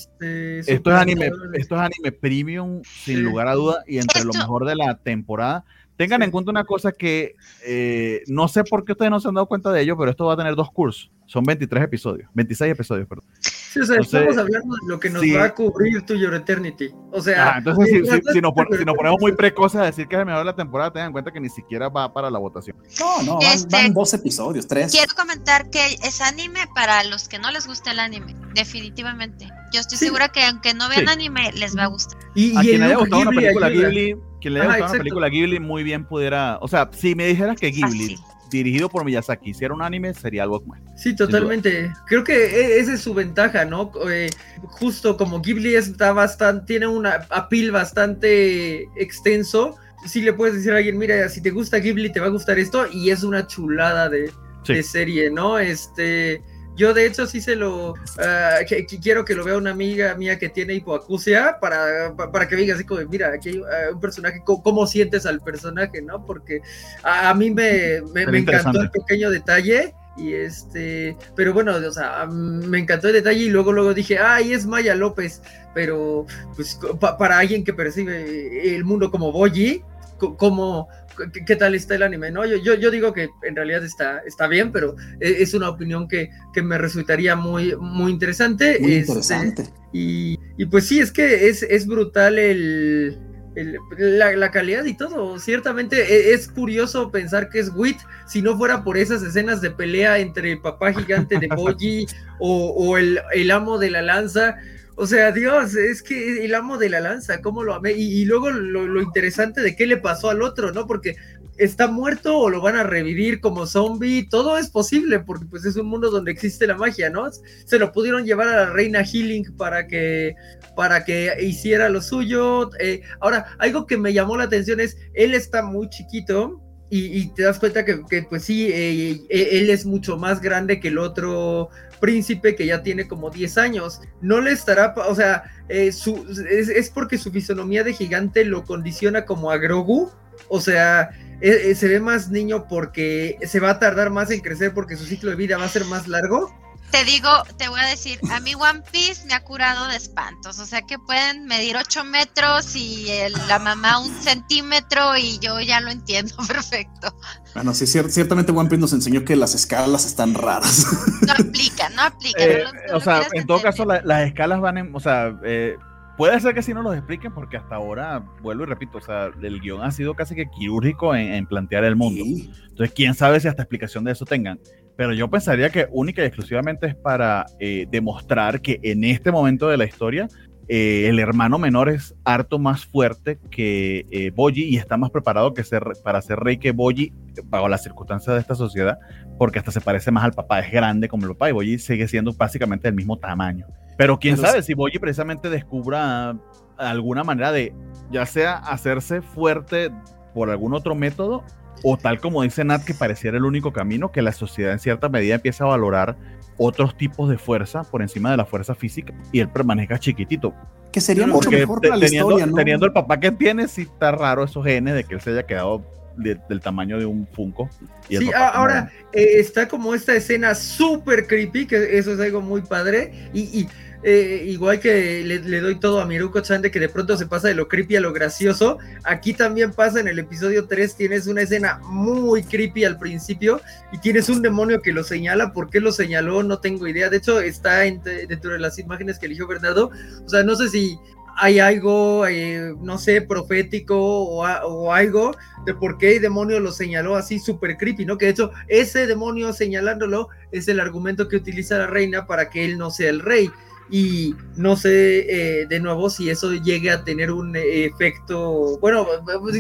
Este, 0.61 0.73
Esto 0.75 0.91
es 0.91 0.97
anime, 0.97 1.31
esto 1.55 1.75
es 1.75 1.81
anime 1.81 2.13
premium, 2.13 2.83
sin 2.85 3.23
lugar 3.23 3.49
a 3.49 3.55
duda, 3.55 3.85
y 3.87 3.99
entre 3.99 4.25
lo 4.25 4.33
mejor 4.33 4.67
de 4.67 4.77
la 4.77 4.97
temporada. 4.97 5.65
Tengan 6.01 6.21
Sí. 6.21 6.25
en 6.25 6.31
cuenta 6.31 6.51
una 6.51 6.65
cosa 6.65 6.93
que 6.93 7.37
eh, 7.63 8.23
no 8.27 8.49
sé 8.49 8.65
por 8.65 8.87
qué 8.87 8.93
ustedes 8.93 9.11
no 9.11 9.21
se 9.21 9.29
han 9.29 9.35
dado 9.35 9.47
cuenta 9.47 9.71
de 9.71 9.83
ello, 9.83 9.99
pero 9.99 10.11
esto 10.11 10.25
va 10.25 10.33
a 10.33 10.37
tener 10.39 10.57
dos 10.57 10.71
cursos. 10.71 11.11
Son 11.27 11.45
23 11.45 11.85
episodios, 11.85 12.31
26 12.33 12.73
episodios, 12.73 13.07
perdón. 13.07 13.27
Sí, 13.39 13.81
o 13.81 13.85
sea, 13.85 13.97
Entonces, 13.97 14.21
estamos 14.23 14.39
hablando 14.39 14.75
de 14.77 14.89
lo 14.89 14.99
que 14.99 15.11
nos 15.11 15.21
sí. 15.23 15.33
va 15.33 15.45
a 15.45 15.55
cubrir 15.55 16.01
tu 16.07 16.15
Your 16.15 16.35
Eternity. 16.35 16.89
O 17.13 17.21
sea, 17.21 17.51
Ah, 17.51 17.59
entonces, 17.59 17.85
si, 17.87 17.93
mientras 18.01 18.21
si- 18.27 18.33
si 18.33 18.41
nos, 18.41 18.53
pon- 18.55 18.67
no- 18.71 18.77
si 18.79 18.85
nos 18.87 18.97
ponemos 18.97 19.21
muy 19.21 19.33
precoces 19.37 19.79
a 19.81 19.85
decir 19.85 20.09
que 20.09 20.17
es 20.17 20.21
el 20.21 20.27
mejor 20.27 20.41
de 20.41 20.45
la 20.47 20.57
temporada, 20.57 20.91
tengan 20.91 21.09
en 21.09 21.13
cuenta 21.13 21.31
que 21.33 21.39
ni 21.39 21.51
siquiera 21.51 21.91
va 21.91 22.11
para 22.15 22.31
la 22.31 22.39
votación. 22.39 22.79
No, 22.99 23.23
no, 23.23 23.35
van, 23.39 23.47
Este- 23.53 23.69
van 23.77 23.93
dos 23.93 24.13
episodios, 24.15 24.67
tres. 24.67 24.91
Quiero 24.91 25.15
comentar 25.15 25.69
que 25.69 25.85
es 26.03 26.21
anime 26.23 26.61
para 26.75 27.05
los 27.05 27.29
que 27.29 27.39
no 27.39 27.51
les 27.53 27.67
gusta 27.67 27.93
el 27.93 28.01
anime, 28.01 28.35
definitivamente. 28.55 29.47
Yo 29.73 29.81
estoy 29.81 29.99
Sí. 29.99 30.07
segura 30.07 30.31
que 30.31 30.43
aunque 30.45 30.73
no 30.75 30.89
vean 30.89 31.05
Sí. 31.07 31.13
anime, 31.13 31.53
les 31.53 31.77
va 31.77 31.85
a 31.85 31.89
gustar. 31.89 32.19
Y, 32.35 32.57
A 32.57 32.63
y 32.65 32.69
quien 32.69 32.83
haya 32.85 32.97
gustado 32.97 33.23
una 33.23 33.31
película. 33.31 33.69
Ghibli, 33.69 34.17
quien 34.41 34.55
le 34.55 34.61
haya 34.61 34.69
gustado 34.71 34.91
una 34.93 34.99
película 34.99 35.29
Ghibli, 35.29 35.61
muy 35.61 35.83
bien 35.83 36.05
pudiera. 36.05 36.59
O 36.61 36.69
sea, 36.69 36.89
si 36.93 37.15
me 37.15 37.27
dijeras 37.27 37.59
que 37.59 37.71
Ghibli, 37.71 38.19
dirigido 38.51 38.89
por 38.89 39.05
Miyazaki, 39.05 39.51
hiciera 39.51 39.73
un 39.75 39.83
anime, 39.83 40.13
sería 40.15 40.43
algo 40.43 40.61
como 40.61 40.75
este. 40.75 40.91
Sí, 40.97 41.15
totalmente. 41.17 41.93
Creo 42.07 42.25
que 42.25 42.35
e- 42.35 42.81
esa 42.81 42.95
es 42.95 43.01
su 43.01 43.15
ventaja, 43.15 43.65
¿no? 43.65 43.93
Eh, 44.11 44.29
justo 44.65 45.17
como 45.17 45.41
Ghibli 45.41 45.77
está 45.77 46.13
bastante, 46.13 46.67
tiene 46.67 46.87
una 46.89 47.27
apil 47.31 47.71
bastante 47.71 48.83
extenso. 48.97 49.77
Sí 50.07 50.23
le 50.23 50.33
puedes 50.33 50.57
decir 50.57 50.73
a 50.73 50.79
alguien, 50.79 50.99
mira, 50.99 51.29
si 51.29 51.41
te 51.43 51.51
gusta 51.51 51.79
Ghibli, 51.79 52.11
te 52.13 52.21
va 52.21 52.27
a 52.27 52.31
gustar 52.31 52.59
esto, 52.59 52.87
y 52.91 53.11
es 53.11 53.23
una 53.23 53.47
chulada 53.47 54.09
de, 54.09 54.31
Sí. 54.65 54.75
de 54.75 54.83
serie, 54.83 55.31
¿no? 55.31 55.59
Este, 55.59 56.43
yo 56.81 56.95
de 56.95 57.05
hecho 57.07 57.27
sí 57.27 57.41
se 57.41 57.55
lo, 57.57 57.95
ah, 58.19 58.61
que- 58.67 58.87
que 58.87 58.99
quiero 58.99 59.25
que 59.25 59.35
lo 59.35 59.45
vea 59.45 59.57
una 59.59 59.71
amiga 59.73 60.15
mía 60.15 60.39
que 60.39 60.49
tiene 60.49 60.75
hipoacusia 60.75 61.59
para, 61.61 62.15
pa- 62.17 62.33
para 62.33 62.49
que 62.49 62.57
diga 62.57 62.75
así 62.75 62.85
como, 62.85 63.01
mira, 63.09 63.29
aquí 63.35 63.51
hay 63.51 63.63
ah, 63.63 63.93
un 63.93 64.01
personaje, 64.01 64.41
¿cómo, 64.45 64.63
cómo 64.63 64.87
sientes 64.87 65.27
al 65.27 65.41
personaje, 65.41 66.01
no? 66.01 66.25
Porque 66.25 66.63
a, 67.03 67.29
a 67.31 67.35
mí 67.35 67.51
me, 67.51 68.01
me, 68.15 68.25
encantó 68.39 68.81
el 68.81 68.91
pequeño 68.91 69.31
detalle. 69.31 69.95
Y 70.17 70.35
este, 70.35 71.17
pero 71.37 71.55
bueno, 71.55 71.75
o 71.77 71.93
sea, 71.93 72.27
me 72.27 72.79
encantó 72.79 73.07
el 73.09 73.15
detalle 73.15 73.45
y 73.45 73.49
luego 73.49 73.73
luego 73.73 73.95
dije, 73.95 74.19
ay, 74.19 74.53
es 74.53 74.67
Maya 74.67 74.95
López, 74.95 75.41
pero 75.73 76.27
pues 76.57 76.79
pa- 76.99 77.17
para 77.17 77.39
alguien 77.39 77.63
que 77.65 77.73
percibe 77.73 78.75
el 78.75 78.85
mundo 78.85 79.11
como 79.11 79.33
Boyi, 79.33 79.83
co- 80.19 80.37
como 80.37 80.89
qué, 81.33 81.45
qué 81.45 81.57
tal 81.57 81.75
está 81.75 81.95
el 81.95 82.03
anime, 82.03 82.31
¿no? 82.31 82.45
Yo, 82.47 82.57
yo, 82.57 82.75
yo 82.75 82.91
digo 82.91 83.13
que 83.13 83.29
en 83.43 83.57
realidad 83.57 83.85
está, 83.85 84.19
está 84.27 84.47
bien, 84.47 84.73
pero 84.73 84.97
e- 85.21 85.37
es 85.43 85.55
una 85.55 85.69
opinión 85.69 86.09
que, 86.09 86.31
que 86.53 86.63
me 86.63 86.79
resultaría 86.79 87.37
muy, 87.37 87.75
muy 87.77 88.13
interesante. 88.13 88.79
Muy 88.81 88.93
este, 88.95 89.13
interesante. 89.13 89.65
y, 89.93 90.39
y 90.57 90.67
pues 90.67 90.87
sí, 90.87 91.01
es 91.01 91.13
que 91.13 91.49
es, 91.49 91.63
es 91.63 91.87
brutal 91.87 92.39
el, 92.39 93.19
el- 93.57 93.77
la, 93.99 94.33
la 94.37 94.51
calidad 94.51 94.85
y 94.85 94.97
todo. 94.97 95.39
Ciertamente 95.39 95.97
e- 96.01 96.33
es 96.35 96.49
curioso 96.49 97.11
pensar 97.11 97.49
que 97.51 97.59
es 97.61 97.71
Wit 97.75 97.99
si 98.27 98.43
no 98.43 98.57
fuera 98.57 98.85
por 98.85 98.97
esas 98.97 99.23
escenas 99.23 99.61
de 99.61 99.71
pelea 99.71 100.19
entre 100.19 100.53
el 100.53 100.61
papá 100.61 100.93
gigante 100.93 101.39
de 101.39 101.49
Boji 101.49 102.07
o, 102.41 102.71
o 102.71 102.97
el, 102.99 103.21
el 103.33 103.51
amo 103.51 103.79
de 103.79 103.91
la 103.91 104.03
lanza. 104.03 104.57
O 104.97 105.07
sea, 105.07 105.33
Dios, 105.33 105.75
es 105.75 106.03
que 106.03 106.45
el 106.45 106.55
amo 106.55 106.77
de 106.77 106.91
la 106.91 107.01
lanza, 107.01 107.41
¿cómo 107.41 107.63
lo 107.63 107.75
amé? 107.75 107.93
Y, 107.93 108.25
luego 108.25 108.51
lo, 108.51 108.87
lo 108.87 109.01
interesante 109.01 109.61
de 109.61 109.75
qué 109.75 109.87
le 109.87 109.97
pasó 109.97 110.31
al 110.31 110.43
otro, 110.43 110.73
¿no? 110.73 110.87
Porque 110.87 111.17
está 111.61 111.89
muerto 111.89 112.39
o 112.39 112.49
lo 112.49 112.63
van 112.63 112.77
a 112.77 112.85
revivir 112.85 113.41
como 113.41 113.67
zombie, 113.67 114.27
todo 114.31 114.57
es 114.57 114.71
posible 114.71 115.21
porque 115.21 115.45
pues 115.45 115.67
es 115.67 115.77
un 115.77 115.87
mundo 115.87 116.11
donde 116.11 116.31
existe 116.33 116.67
la 116.67 116.75
magia, 116.75 117.11
¿no? 117.11 117.31
Se 117.67 117.79
lo 117.79 117.93
pudieron 117.93 118.25
llevar 118.25 118.49
a 118.49 118.57
la 118.57 118.71
reina 118.71 119.05
Healing 119.05 119.57
para 119.57 119.87
que 119.87 120.35
para 120.75 121.05
que 121.05 121.35
hiciera 121.41 121.91
lo 121.91 122.01
suyo. 122.01 122.71
Eh, 122.81 123.03
ahora, 123.21 123.57
algo 123.59 123.87
que 123.87 123.99
me 123.99 124.15
llamó 124.15 124.39
la 124.39 124.45
atención 124.45 124.81
es, 124.81 124.97
él 125.13 125.35
está 125.35 125.63
muy 125.63 125.91
chiquito 125.91 126.63
y, 126.91 127.19
y 127.19 127.29
te 127.29 127.45
das 127.45 127.61
cuenta 127.61 127.85
que, 127.85 128.03
pues 128.29 128.45
sí, 128.45 128.67
eh, 128.67 129.23
eh, 129.31 129.49
él 129.53 129.71
es 129.71 129.87
mucho 129.87 130.17
más 130.17 130.41
grande 130.41 130.81
que 130.81 130.89
el 130.89 130.99
otro 130.99 131.71
príncipe 132.01 132.57
que 132.57 132.67
ya 132.67 132.83
tiene 132.83 133.07
como 133.07 133.31
10 133.31 133.59
años. 133.59 134.01
No 134.21 134.41
le 134.41 134.51
estará, 134.51 134.93
o 135.09 135.15
sea, 135.15 135.45
eh, 135.69 135.93
su, 135.93 136.27
es, 136.51 136.69
es 136.69 136.91
porque 136.91 137.17
su 137.17 137.31
fisonomía 137.31 137.85
de 137.85 137.93
gigante 137.93 138.45
lo 138.45 138.65
condiciona 138.65 139.25
como 139.25 139.53
a 139.53 139.59
Grogu. 139.59 140.11
O 140.49 140.61
sea, 140.61 141.11
se 141.41 141.89
ve 141.89 142.01
más 142.01 142.29
niño 142.31 142.67
porque 142.69 143.39
se 143.43 143.61
va 143.61 143.71
a 143.71 143.79
tardar 143.79 144.11
más 144.11 144.31
en 144.33 144.41
crecer 144.41 144.75
porque 144.75 144.97
su 144.97 145.05
ciclo 145.05 145.31
de 145.31 145.37
vida 145.37 145.59
va 145.59 145.65
a 145.65 145.69
ser 145.69 145.85
más 145.85 146.09
largo. 146.09 146.53
Te 146.91 147.05
digo, 147.05 147.29
te 147.57 147.69
voy 147.69 147.81
a 147.81 147.87
decir, 147.87 148.19
a 148.31 148.41
mí 148.41 148.55
One 148.55 148.83
Piece 148.91 149.27
me 149.27 149.35
ha 149.35 149.43
curado 149.45 149.87
de 149.89 149.97
espantos, 149.97 150.59
o 150.59 150.67
sea 150.67 150.83
que 150.83 150.99
pueden 150.99 151.45
medir 151.47 151.77
8 151.77 152.05
metros 152.05 152.75
y 152.77 153.11
el- 153.11 153.33
la 153.49 153.59
mamá 153.59 153.99
un 154.01 154.13
centímetro 154.21 155.17
y 155.17 155.39
yo 155.39 155.61
ya 155.61 155.81
lo 155.81 155.91
entiendo 155.91 156.35
perfecto. 156.49 157.15
Bueno, 157.55 157.75
sí, 157.75 157.85
cier- 157.85 158.09
ciertamente 158.11 158.53
One 158.53 158.69
Piece 158.69 158.81
nos 158.81 158.93
enseñó 158.93 159.25
que 159.25 159.37
las 159.37 159.55
escalas 159.55 160.05
están 160.07 160.35
raras. 160.35 160.87
No 161.27 161.33
aplica, 161.35 161.89
no 161.91 162.03
aplica. 162.03 162.43
Eh, 162.43 162.65
no 162.65 162.73
lo- 162.73 162.93
no 162.93 162.97
o 162.97 163.01
sea, 163.01 163.17
en 163.33 163.47
todo 163.47 163.59
entender. 163.59 163.63
caso, 163.63 163.85
la- 163.85 164.03
las 164.03 164.27
escalas 164.27 164.61
van 164.61 164.79
en. 164.79 164.95
O 164.97 165.01
sea, 165.01 165.33
eh, 165.45 165.77
puede 166.17 166.41
ser 166.41 166.55
que 166.55 166.63
sí 166.63 166.75
nos 166.75 166.83
los 166.83 166.97
expliquen, 166.97 167.33
porque 167.33 167.57
hasta 167.59 167.77
ahora, 167.77 168.19
vuelvo 168.43 168.65
y 168.65 168.67
repito, 168.67 168.99
o 168.99 169.01
sea, 169.01 169.27
el 169.41 169.61
guion 169.61 169.83
ha 169.83 169.91
sido 169.93 170.15
casi 170.15 170.35
que 170.35 170.51
quirúrgico 170.51 171.15
en, 171.15 171.33
en 171.35 171.47
plantear 171.47 171.85
el 171.85 171.95
mundo. 171.97 172.25
Sí. 172.25 172.51
Entonces, 172.71 172.93
quién 172.95 173.15
sabe 173.15 173.39
si 173.41 173.49
hasta 173.49 173.63
explicación 173.63 174.03
de 174.05 174.13
eso 174.13 174.25
tengan. 174.25 174.59
Pero 175.01 175.15
yo 175.15 175.31
pensaría 175.31 175.71
que 175.71 175.89
única 175.93 176.21
y 176.21 176.27
exclusivamente 176.27 176.89
es 176.89 176.95
para 176.95 177.47
eh, 177.59 177.87
demostrar 177.91 178.61
que 178.61 178.79
en 178.83 179.03
este 179.05 179.33
momento 179.33 179.67
de 179.67 179.79
la 179.79 179.87
historia, 179.87 180.29
eh, 180.69 181.07
el 181.09 181.19
hermano 181.19 181.59
menor 181.59 181.89
es 181.89 182.15
harto 182.23 182.59
más 182.59 182.85
fuerte 182.85 183.39
que 183.51 184.05
eh, 184.11 184.31
Boji 184.31 184.65
y 184.65 184.77
está 184.77 184.99
más 184.99 185.11
preparado 185.11 185.55
que 185.55 185.65
ser, 185.65 185.85
para 186.05 186.21
ser 186.21 186.41
rey 186.41 186.59
que 186.59 186.73
Boji 186.73 187.15
bajo 187.45 187.67
las 187.67 187.83
circunstancias 187.83 188.35
de 188.35 188.43
esta 188.43 188.55
sociedad, 188.55 188.99
porque 189.39 189.59
hasta 189.59 189.71
se 189.71 189.81
parece 189.81 190.11
más 190.11 190.23
al 190.23 190.33
papá, 190.33 190.61
es 190.61 190.71
grande 190.71 191.09
como 191.09 191.25
el 191.25 191.33
papá 191.33 191.49
y 191.49 191.53
Boji 191.53 191.79
sigue 191.79 192.07
siendo 192.07 192.35
básicamente 192.35 192.87
del 192.87 192.95
mismo 192.95 193.17
tamaño. 193.17 193.69
Pero 193.97 194.19
quién 194.19 194.37
Pero 194.37 194.49
sabe 194.49 194.63
si 194.63 194.75
Boji 194.75 194.99
precisamente 194.99 195.49
descubra 195.49 196.37
alguna 196.77 197.25
manera 197.25 197.53
de, 197.53 197.73
ya 198.11 198.27
sea 198.27 198.59
hacerse 198.59 199.23
fuerte 199.23 199.91
por 200.35 200.51
algún 200.51 200.75
otro 200.75 200.95
método 200.95 201.43
o 201.83 201.97
tal 201.97 202.21
como 202.21 202.43
dice 202.43 202.65
Nat, 202.65 202.85
que 202.85 202.95
pareciera 202.95 203.37
el 203.39 203.45
único 203.45 203.73
camino, 203.73 204.13
que 204.13 204.23
la 204.23 204.33
sociedad 204.33 204.73
en 204.73 204.79
cierta 204.79 205.09
medida 205.09 205.37
empieza 205.37 205.65
a 205.65 205.69
valorar 205.69 206.17
otros 206.59 206.97
tipos 206.97 207.29
de 207.31 207.39
fuerza 207.39 207.85
por 207.85 208.03
encima 208.03 208.31
de 208.31 208.37
la 208.37 208.45
fuerza 208.45 208.75
física 208.75 209.15
y 209.33 209.41
él 209.41 209.49
permanezca 209.49 209.99
chiquitito. 209.99 210.53
Que 210.93 211.01
sería 211.01 211.27
mucho 211.27 211.41
Porque 211.45 211.57
mejor 211.61 211.81
para 211.81 211.97
la 211.97 212.05
teniendo, 212.05 212.31
historia, 212.31 212.47
¿no? 212.47 212.55
teniendo 212.57 212.85
el 212.87 212.93
papá 212.93 213.19
que 213.21 213.31
tiene, 213.31 213.67
sí 213.69 213.83
está 213.83 214.11
raro 214.13 214.45
esos 214.45 214.65
genes 214.65 214.95
de 214.95 215.05
que 215.05 215.15
él 215.15 215.21
se 215.21 215.31
haya 215.31 215.45
quedado 215.47 215.83
de- 216.17 216.39
del 216.49 216.61
tamaño 216.61 216.99
de 216.99 217.07
un 217.07 217.27
Funko. 217.33 217.71
y 218.11 218.19
Sí, 218.19 218.31
ahora 218.35 218.91
eh, 219.13 219.39
está 219.39 219.69
como 219.69 219.95
esta 219.95 220.15
escena 220.15 220.55
súper 220.55 221.27
creepy, 221.27 221.67
que 221.67 221.97
eso 221.97 222.13
es 222.13 222.21
algo 222.21 222.43
muy 222.43 222.61
padre. 222.63 223.31
Y, 223.33 223.43
y, 223.61 223.69
eh, 224.03 224.45
igual 224.47 224.81
que 224.81 225.23
le, 225.25 225.61
doy 225.61 225.79
todo 225.79 226.01
a 226.01 226.07
Miruko-chan 226.07 226.63
de 226.63 226.71
que 226.71 226.81
de 226.81 226.89
pronto 226.89 227.17
se 227.17 227.27
pasa 227.27 227.49
de 227.49 227.55
lo 227.55 227.69
creepy 227.69 227.97
a 227.97 228.01
lo 228.01 228.13
gracioso, 228.13 228.79
aquí 229.05 229.35
también 229.35 229.73
pasa 229.73 230.01
en 230.01 230.09
el 230.09 230.19
episodio 230.19 230.67
3, 230.67 230.97
tienes 230.97 231.27
una 231.27 231.43
escena 231.43 231.81
muy 231.85 232.43
creepy 232.43 232.85
al 232.85 232.99
principio 232.99 233.61
y 233.93 233.99
tienes 233.99 234.29
un 234.29 234.43
demonio 234.43 234.81
que 234.81 234.93
lo 234.93 235.05
señala. 235.05 235.53
¿Por 235.53 235.69
qué 235.71 235.81
lo 235.81 235.93
señaló? 235.93 236.43
No 236.43 236.59
tengo 236.61 236.87
idea. 236.87 237.11
De 237.11 237.19
hecho, 237.19 237.41
está 237.41 237.85
en- 237.85 238.03
dentro 238.03 238.53
de 238.53 238.59
las 238.59 238.79
imágenes 238.79 239.19
que 239.19 239.27
eligió 239.27 239.47
Bernardo. 239.47 239.91
O 240.25 240.29
sea, 240.29 240.43
no 240.45 240.55
sé 240.57 240.69
si 240.69 240.99
hay 241.37 241.59
algo, 241.59 242.27
eh, 242.27 242.75
no 242.83 242.99
sé, 242.99 243.23
profético 243.23 243.97
o 243.99 244.93
algo 244.93 245.37
de 245.65 245.75
por 245.75 245.97
qué 245.99 246.17
el 246.17 246.23
demonio 246.23 246.61
lo 246.61 246.73
señaló 246.73 247.17
así 247.17 247.39
súper 247.39 247.77
creepy, 247.77 248.05
¿no? 248.05 248.19
Que 248.19 248.27
de 248.27 248.33
hecho 248.33 248.51
ese 248.69 249.07
demonio 249.07 249.53
señalándolo 249.53 250.29
es 250.53 250.69
el 250.69 250.81
argumento 250.81 251.29
que 251.29 251.37
utiliza 251.37 251.79
la 251.79 251.87
reina 251.87 252.27
para 252.27 252.51
que 252.51 252.65
él 252.65 252.77
no 252.79 252.91
sea 252.91 253.11
el 253.11 253.21
rey. 253.21 253.51
Y 253.93 254.35
no 254.57 254.77
sé 254.77 255.61
eh, 255.63 255.67
de 255.67 255.81
nuevo 255.81 256.11
si 256.11 256.31
eso 256.31 256.53
llegue 256.53 256.91
a 256.91 257.03
tener 257.03 257.31
un 257.33 257.57
efecto. 257.57 258.79
Bueno, 258.79 259.07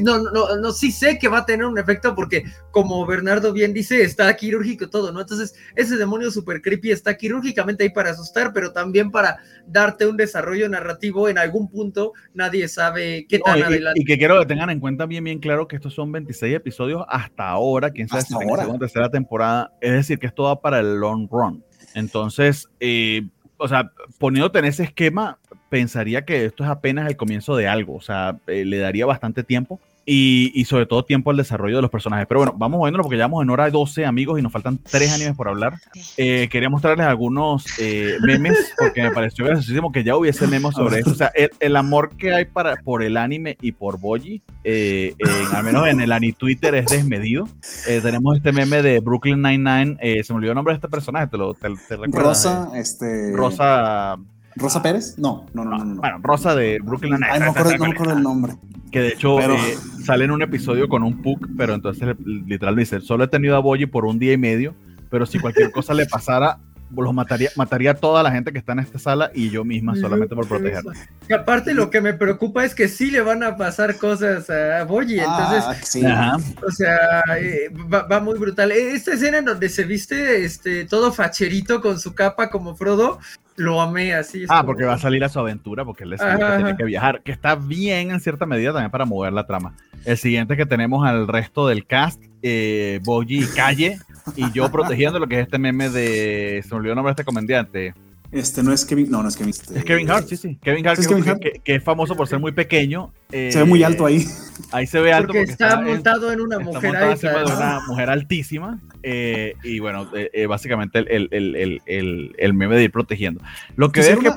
no, 0.02 0.18
no, 0.30 0.56
no, 0.56 0.72
sí 0.72 0.92
sé 0.92 1.18
que 1.18 1.28
va 1.28 1.38
a 1.38 1.46
tener 1.46 1.66
un 1.66 1.78
efecto 1.78 2.14
porque, 2.14 2.44
como 2.70 3.04
Bernardo 3.06 3.52
bien 3.52 3.72
dice, 3.74 4.02
está 4.02 4.34
quirúrgico 4.36 4.88
todo, 4.88 5.10
¿no? 5.12 5.20
Entonces, 5.20 5.54
ese 5.74 5.96
demonio 5.96 6.30
super 6.30 6.62
creepy 6.62 6.92
está 6.92 7.16
quirúrgicamente 7.16 7.82
ahí 7.84 7.90
para 7.90 8.10
asustar, 8.10 8.52
pero 8.52 8.72
también 8.72 9.10
para 9.10 9.38
darte 9.66 10.06
un 10.06 10.16
desarrollo 10.16 10.68
narrativo 10.68 11.28
en 11.28 11.38
algún 11.38 11.68
punto. 11.68 12.12
Nadie 12.32 12.68
sabe 12.68 13.26
qué 13.28 13.38
No, 13.38 13.44
tan 13.46 13.58
y- 13.58 13.60
y, 13.60 13.64
adelante. 13.64 14.00
y 14.00 14.04
que 14.04 14.16
quiero 14.18 14.38
que 14.40 14.46
tengan 14.46 14.70
en 14.70 14.78
cuenta 14.80 15.06
bien, 15.06 15.24
bien 15.24 15.40
claro 15.40 15.66
que 15.66 15.76
estos 15.76 15.92
son 15.94 16.12
26 16.12 16.54
episodios 16.54 17.04
hasta 17.08 17.48
ahora, 17.48 17.90
quién 17.90 18.08
sabe 18.08 18.20
Hasta 18.22 18.34
si 18.34 18.38
tenga 18.38 18.50
ahora. 18.52 18.62
segunda 18.62 18.84
o 18.84 18.88
tercera 18.88 19.10
temporada, 19.10 19.72
es 19.80 19.92
decir, 19.92 20.18
que 20.18 20.26
esto 20.28 20.44
va 20.44 20.60
para 20.60 20.78
el 20.78 20.96
long 21.00 21.28
run. 21.30 21.64
Entonces, 21.94 22.68
eh, 22.78 23.22
o 23.60 23.68
sea, 23.68 23.92
poniéndote 24.18 24.58
en 24.58 24.64
ese 24.64 24.84
esquema, 24.84 25.38
pensaría 25.68 26.24
que 26.24 26.46
esto 26.46 26.64
es 26.64 26.70
apenas 26.70 27.08
el 27.08 27.16
comienzo 27.16 27.56
de 27.56 27.68
algo, 27.68 27.94
o 27.94 28.00
sea, 28.00 28.38
eh, 28.46 28.64
le 28.64 28.78
daría 28.78 29.04
bastante 29.04 29.44
tiempo 29.44 29.78
y, 30.06 30.50
y 30.54 30.64
sobre 30.64 30.86
todo 30.86 31.04
tiempo 31.04 31.30
al 31.30 31.36
desarrollo 31.36 31.76
de 31.76 31.82
los 31.82 31.90
personajes. 31.90 32.26
Pero 32.26 32.40
bueno, 32.40 32.54
vamos 32.56 32.78
moviéndolo 32.78 33.04
porque 33.04 33.18
ya 33.18 33.24
vamos 33.24 33.42
en 33.42 33.50
hora 33.50 33.70
12, 33.70 34.06
amigos, 34.06 34.38
y 34.38 34.42
nos 34.42 34.52
faltan 34.52 34.78
tres 34.78 35.12
animes 35.12 35.36
por 35.36 35.48
hablar. 35.48 35.74
Eh, 36.16 36.48
quería 36.50 36.68
mostrarles 36.68 37.06
algunos 37.06 37.64
eh, 37.78 38.16
memes 38.22 38.72
porque 38.78 39.02
me 39.02 39.10
pareció 39.10 39.44
graciosísimo 39.44 39.92
que 39.92 40.04
ya 40.04 40.16
hubiese 40.16 40.46
memes 40.46 40.74
sobre 40.74 40.98
esto. 40.98 41.12
O 41.12 41.14
sea, 41.14 41.30
el, 41.34 41.50
el 41.60 41.76
amor 41.76 42.16
que 42.16 42.34
hay 42.34 42.44
para, 42.46 42.76
por 42.76 43.02
el 43.02 43.16
anime 43.16 43.56
y 43.60 43.72
por 43.72 43.98
Boji, 44.00 44.42
eh, 44.64 45.14
al 45.52 45.64
menos 45.64 45.86
en 45.86 46.00
el 46.00 46.12
Ani 46.12 46.32
Twitter, 46.32 46.74
es 46.74 46.86
desmedido. 46.86 47.48
Tenemos 47.86 48.36
este 48.36 48.52
meme 48.52 48.82
de 48.82 49.00
Brooklyn 49.00 49.42
Nine-Nine. 49.42 49.98
se 50.22 50.32
me 50.32 50.38
olvidó 50.38 50.52
el 50.52 50.56
nombre 50.56 50.72
de 50.72 50.76
este 50.76 50.88
personaje, 50.88 51.28
te 51.28 51.36
lo 51.36 51.54
te, 51.54 51.68
te 51.88 51.96
Rosa, 52.12 52.70
este. 52.74 53.32
Rosa. 53.32 54.16
¿Rosa 54.56 54.82
Pérez? 54.82 55.16
No, 55.18 55.46
no, 55.54 55.64
no, 55.64 55.78
no. 55.78 55.84
no. 55.84 56.00
Bueno, 56.00 56.18
Rosa 56.22 56.54
de 56.54 56.78
Brooklyn 56.82 57.12
Nine-Nine. 57.12 57.32
Ay, 57.32 57.40
no 57.40 57.44
me 57.46 57.50
acuerdo, 57.50 57.78
no 57.78 57.84
me 57.86 57.90
acuerdo 57.94 58.12
el 58.14 58.22
nombre. 58.22 58.52
Que 58.90 59.00
de 59.00 59.08
hecho 59.08 59.36
Pero- 59.36 59.54
eh, 59.54 59.76
sale 60.04 60.24
en 60.24 60.32
un 60.32 60.42
episodio 60.42 60.88
con 60.88 61.02
un 61.02 61.22
Puck, 61.22 61.46
pero 61.56 61.74
entonces 61.74 62.16
literal 62.24 62.74
dice: 62.76 63.00
Solo 63.00 63.24
he 63.24 63.28
tenido 63.28 63.56
a 63.56 63.60
Boji 63.60 63.86
por 63.86 64.04
un 64.04 64.18
día 64.18 64.32
y 64.32 64.38
medio, 64.38 64.74
pero 65.10 65.26
si 65.26 65.38
cualquier 65.38 65.70
cosa 65.70 65.94
le 65.94 66.06
pasara, 66.06 66.58
los 66.96 67.14
mataría, 67.14 67.50
mataría 67.56 67.92
a 67.92 67.94
toda 67.94 68.22
la 68.22 68.30
gente 68.32 68.52
que 68.52 68.58
está 68.58 68.72
en 68.72 68.80
esta 68.80 68.98
sala 68.98 69.30
y 69.34 69.50
yo 69.50 69.64
misma 69.64 69.94
solamente 69.96 70.34
por 70.34 70.46
protegerla. 70.48 70.92
Y 71.28 71.32
aparte 71.32 71.72
lo 71.74 71.90
que 71.90 72.00
me 72.00 72.14
preocupa 72.14 72.64
es 72.64 72.74
que 72.74 72.88
sí 72.88 73.10
le 73.10 73.20
van 73.20 73.42
a 73.42 73.56
pasar 73.56 73.96
cosas 73.96 74.50
a 74.50 74.84
Boyi, 74.84 75.18
entonces, 75.20 75.64
Ah, 75.66 75.74
sí. 75.82 76.04
Ajá. 76.04 76.36
o 76.66 76.70
sea, 76.70 77.22
eh, 77.40 77.70
va, 77.92 78.02
va 78.04 78.20
muy 78.20 78.38
brutal. 78.38 78.72
Eh, 78.72 78.92
Esta 78.94 79.14
escena 79.14 79.38
en 79.38 79.44
donde 79.44 79.68
se 79.68 79.84
viste 79.84 80.44
este 80.44 80.84
todo 80.84 81.12
facherito 81.12 81.80
con 81.80 81.98
su 82.00 82.14
capa 82.14 82.50
como 82.50 82.74
Frodo, 82.74 83.18
lo 83.56 83.80
amé 83.80 84.14
así. 84.14 84.44
Ah, 84.48 84.58
como- 84.58 84.66
porque 84.66 84.84
va 84.84 84.94
a 84.94 84.98
salir 84.98 85.22
a 85.22 85.28
su 85.28 85.38
aventura, 85.38 85.84
porque 85.84 86.04
él 86.04 86.14
es 86.14 86.20
que 86.20 86.36
tiene 86.56 86.76
que 86.76 86.84
viajar, 86.84 87.22
que 87.22 87.30
está 87.32 87.54
bien 87.54 88.10
en 88.10 88.20
cierta 88.20 88.46
medida 88.46 88.72
también 88.72 88.90
para 88.90 89.04
mover 89.04 89.32
la 89.32 89.46
trama. 89.46 89.74
El 90.04 90.16
siguiente 90.16 90.56
que 90.56 90.64
tenemos 90.64 91.06
al 91.06 91.28
resto 91.28 91.68
del 91.68 91.84
cast, 91.86 92.22
eh, 92.42 93.00
Boji 93.04 93.44
y 93.44 93.46
Calle, 93.46 93.98
y 94.36 94.50
yo 94.52 94.70
protegiendo 94.70 95.18
lo 95.18 95.26
que 95.26 95.36
es 95.40 95.42
este 95.42 95.58
meme 95.58 95.88
de. 95.90 96.62
Se 96.62 96.70
me 96.74 96.76
olvidó 96.78 96.92
el 96.92 96.96
nombre 96.96 97.10
de 97.10 97.12
este 97.12 97.24
comediante. 97.24 97.94
Este 98.32 98.62
no 98.62 98.72
es 98.72 98.84
Kevin. 98.84 99.10
No, 99.10 99.24
no 99.24 99.28
es 99.28 99.36
Kevin. 99.36 99.50
este- 99.50 99.76
Es 99.78 99.84
Kevin 99.84 100.08
Hart, 100.08 100.28
sí, 100.28 100.36
sí. 100.36 100.56
Kevin 100.62 100.86
Hart, 100.86 101.00
¿Es 101.00 101.08
que, 101.08 101.14
Kevin 101.16 101.28
Hart? 101.30 101.40
que- 101.40 101.60
que 101.64 101.74
es 101.74 101.82
famoso 101.82 102.14
por 102.14 102.28
ser 102.28 102.38
muy 102.38 102.52
pequeño. 102.52 103.12
eh, 103.32 103.50
Se 103.50 103.58
ve 103.58 103.64
muy 103.64 103.82
alto 103.82 104.06
ahí. 104.06 104.24
Ahí 104.70 104.86
se 104.86 105.00
ve 105.00 105.12
alto 105.12 105.28
porque, 105.28 105.40
porque, 105.40 105.52
está, 105.52 105.80
montado 105.80 106.30
en 106.32 106.40
una 106.40 106.56
está 106.58 106.64
mujer 106.64 106.90
montado 106.92 107.10
encima 107.10 107.32
alta. 107.32 107.50
de 107.50 107.56
una 107.56 107.80
mujer 107.88 108.08
altísima. 108.10 108.78
eh, 109.02 109.54
y 109.64 109.80
bueno, 109.80 110.08
eh, 110.14 110.30
eh, 110.32 110.46
básicamente 110.46 111.00
el, 111.00 111.08
el, 111.10 111.28
el, 111.32 111.56
el, 111.56 111.82
el, 111.86 112.34
el 112.38 112.54
meme 112.54 112.76
de 112.76 112.84
ir 112.84 112.92
protegiendo. 112.92 113.40
Lo 113.74 113.90
que 113.90 114.00
veo 114.00 114.12
es 114.12 114.18
que 114.20 114.30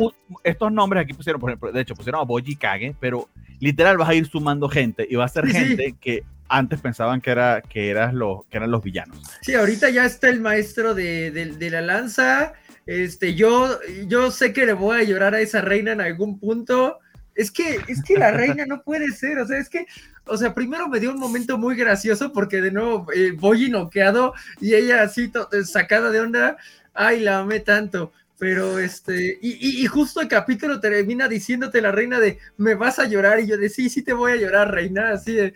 estos 0.43 0.71
nombres 0.71 1.03
aquí 1.03 1.13
pusieron, 1.13 1.39
por 1.39 1.51
ejemplo, 1.51 1.71
de 1.71 1.81
hecho, 1.81 1.93
pusieron 1.93 2.21
a 2.21 2.23
Boji 2.23 2.55
Kage, 2.55 2.95
pero 2.99 3.29
literal 3.59 3.97
vas 3.97 4.09
a 4.09 4.15
ir 4.15 4.25
sumando 4.25 4.69
gente 4.69 5.05
y 5.07 5.15
va 5.15 5.25
a 5.25 5.27
ser 5.27 5.45
Sí, 5.45 5.51
sí. 5.51 5.57
gente 5.59 5.95
que 6.01 6.23
antes 6.57 6.81
pensaban 6.81 7.19
que, 7.19 7.31
era, 7.31 7.61
que, 7.61 7.89
eras 7.89 8.13
los, 8.13 8.45
que 8.45 8.57
eran 8.57 8.69
los 8.71 8.83
villanos. 8.83 9.17
Sí, 9.41 9.55
ahorita 9.55 9.89
ya 9.89 10.05
está 10.05 10.29
el 10.29 10.39
maestro 10.39 10.93
de, 10.93 11.31
de- 11.31 11.69
la 11.71 11.81
lanza. 11.81 12.53
Este, 12.85 13.33
yo, 13.33 13.79
yo 14.07 14.29
sé 14.29 14.53
que 14.53 14.65
le 14.65 14.73
voy 14.73 14.99
a 14.99 15.03
llorar 15.03 15.33
a 15.33 15.41
esa 15.41 15.61
reina 15.61 15.93
en 15.93 16.01
algún 16.01 16.39
punto. 16.39 16.99
Es 17.33 17.49
que, 17.49 17.79
es 17.87 18.03
que 18.03 18.17
la 18.17 18.29
reina 18.31 18.65
no 18.67 18.83
puede 18.83 19.07
ser, 19.07 19.39
o 19.39 19.47
sea, 19.47 19.57
es 19.57 19.67
que, 19.67 19.87
o 20.25 20.37
sea, 20.37 20.53
primero 20.53 20.87
me 20.87 20.99
dio 20.99 21.11
un 21.11 21.19
momento 21.19 21.57
muy 21.57 21.75
gracioso 21.75 22.31
porque 22.31 22.61
de 22.61 22.71
nuevo 22.71 23.07
eh, 23.15 23.31
voy 23.35 23.71
noqueado 23.71 24.35
y 24.61 24.75
ella 24.75 25.01
así 25.01 25.31
eh, 25.51 25.63
sacada 25.63 26.11
de 26.11 26.19
onda, 26.19 26.57
ay, 26.93 27.21
la 27.21 27.39
amé 27.39 27.59
tanto. 27.61 28.13
Pero 28.43 28.77
este, 28.77 29.39
y, 29.41 29.85
justo 29.85 30.19
el 30.19 30.27
capítulo 30.27 30.81
termina 30.81 31.29
diciéndote 31.29 31.79
la 31.79 31.93
reina 31.93 32.19
de 32.19 32.39
me 32.57 32.75
vas 32.75 32.99
a 32.99 33.07
llorar, 33.07 33.39
y 33.39 33.47
yo 33.47 33.55
de 33.55 33.69
sí, 33.69 33.89
sí 33.89 34.01
te 34.01 34.11
voy 34.11 34.33
a 34.33 34.35
llorar, 34.35 34.69
reina, 34.69 35.11
así 35.11 35.31
de 35.31 35.53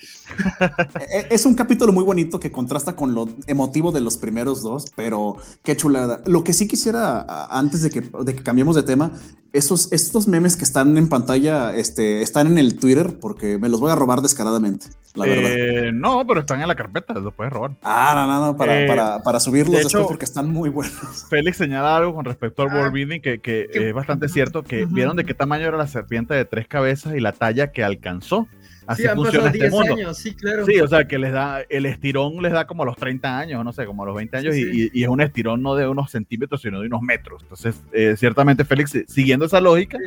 Eh, 1.12 1.28
Es 1.30 1.46
un 1.46 1.54
capítulo 1.54 1.92
muy 1.92 2.06
bonito 2.06 2.40
que 2.40 2.50
contrasta 2.50 2.96
con 2.96 3.14
lo 3.14 3.28
emotivo 3.46 3.92
de 3.92 4.00
los 4.00 4.16
primeros 4.16 4.62
dos, 4.62 4.86
pero 4.96 5.36
qué 5.64 5.76
chulada. 5.76 6.22
Lo 6.28 6.46
que 6.46 6.54
sí 6.54 6.66
quisiera, 6.66 7.26
antes 7.50 7.82
de 7.82 7.90
que, 7.90 8.00
de 8.24 8.36
que 8.36 8.42
cambiemos 8.42 8.78
de 8.78 8.84
tema, 8.84 9.12
esos, 9.58 9.92
estos 9.92 10.28
memes 10.28 10.56
que 10.56 10.64
están 10.64 10.98
en 10.98 11.10
pantalla 11.10 11.76
este, 11.76 12.22
están 12.22 12.48
en 12.48 12.58
el 12.58 12.78
Twitter 12.80 13.18
porque 13.20 13.58
me 13.58 13.70
los 13.70 13.80
voy 13.80 13.92
a 13.92 13.96
robar 13.96 14.22
descaradamente, 14.22 14.88
la 15.16 15.26
verdad. 15.26 15.52
Eh, 15.52 15.92
no, 15.94 16.26
pero 16.28 16.42
están 16.42 16.62
en 16.62 16.68
la 16.68 16.76
carpeta, 16.76 17.14
los 17.16 17.34
puedes 17.34 17.52
robar. 17.52 17.72
Ah, 17.84 18.14
no, 18.16 18.28
no, 18.28 18.46
no, 18.48 18.58
para, 18.58 18.84
eh, 18.84 18.88
para, 18.88 19.22
para 19.24 19.40
subirlos 19.40 19.72
de 19.72 19.84
después 19.84 19.96
hecho- 20.02 20.08
porque 20.08 20.26
están 20.26 20.50
muy 20.52 20.70
buenos. 20.70 20.96
Félix 21.30 21.58
señala 21.58 21.98
algo 21.98 22.14
con 22.14 22.26
respecto 22.26 22.62
al 22.64 22.70
Ah, 22.72 22.76
world 22.76 22.94
building 22.94 23.20
que, 23.22 23.40
que 23.40 23.68
que- 23.72 23.90
es 23.90 23.94
bastante 23.94 24.30
cierto, 24.30 24.64
que 24.64 24.86
vieron 24.86 25.16
de 25.18 25.26
qué 25.26 25.34
tamaño 25.34 25.66
era 25.68 25.78
la 25.78 25.88
serpiente 25.88 26.34
de 26.34 26.46
tres 26.46 26.68
cabezas 26.68 27.16
y 27.16 27.20
la 27.20 27.32
talla 27.34 27.72
que 27.72 27.84
alcanzó. 27.84 28.48
Así 28.88 29.02
sí, 29.04 29.08
han 29.08 29.16
funciona 29.16 29.46
pasado 29.46 29.48
este 29.48 29.60
10 29.60 29.72
mundo. 29.72 29.94
años, 29.94 30.18
sí, 30.18 30.34
claro. 30.34 30.66
Sí, 30.66 30.80
o 30.80 30.88
sea, 30.88 31.08
que 31.08 31.20
les 31.20 31.32
da, 31.34 31.62
el 31.70 31.86
estirón 31.86 32.42
les 32.42 32.52
da 32.54 32.66
como 32.66 32.84
a 32.84 32.86
los 32.86 32.96
30 32.96 33.38
años, 33.38 33.64
no 33.64 33.74
sé, 33.74 33.86
como 33.86 34.04
a 34.04 34.06
los 34.08 34.16
20 34.16 34.38
años, 34.38 34.56
Sí, 34.56 34.62
y- 34.62 34.64
sí. 34.74 34.90
Y, 34.94 35.00
y 35.02 35.04
es 35.04 35.10
un 35.10 35.22
estirón 35.22 35.62
no 35.62 35.76
de 35.76 35.88
unos 35.88 36.10
centímetros, 36.12 36.62
sino 36.62 36.80
de 36.82 36.88
unos 36.88 37.02
metros. 37.02 37.42
Entonces, 37.44 37.82
eh, 37.92 38.16
ciertamente, 38.18 38.64
Félix, 38.66 38.98
siguiendo 39.08 39.46
esa 39.46 39.60
lógica. 39.62 39.98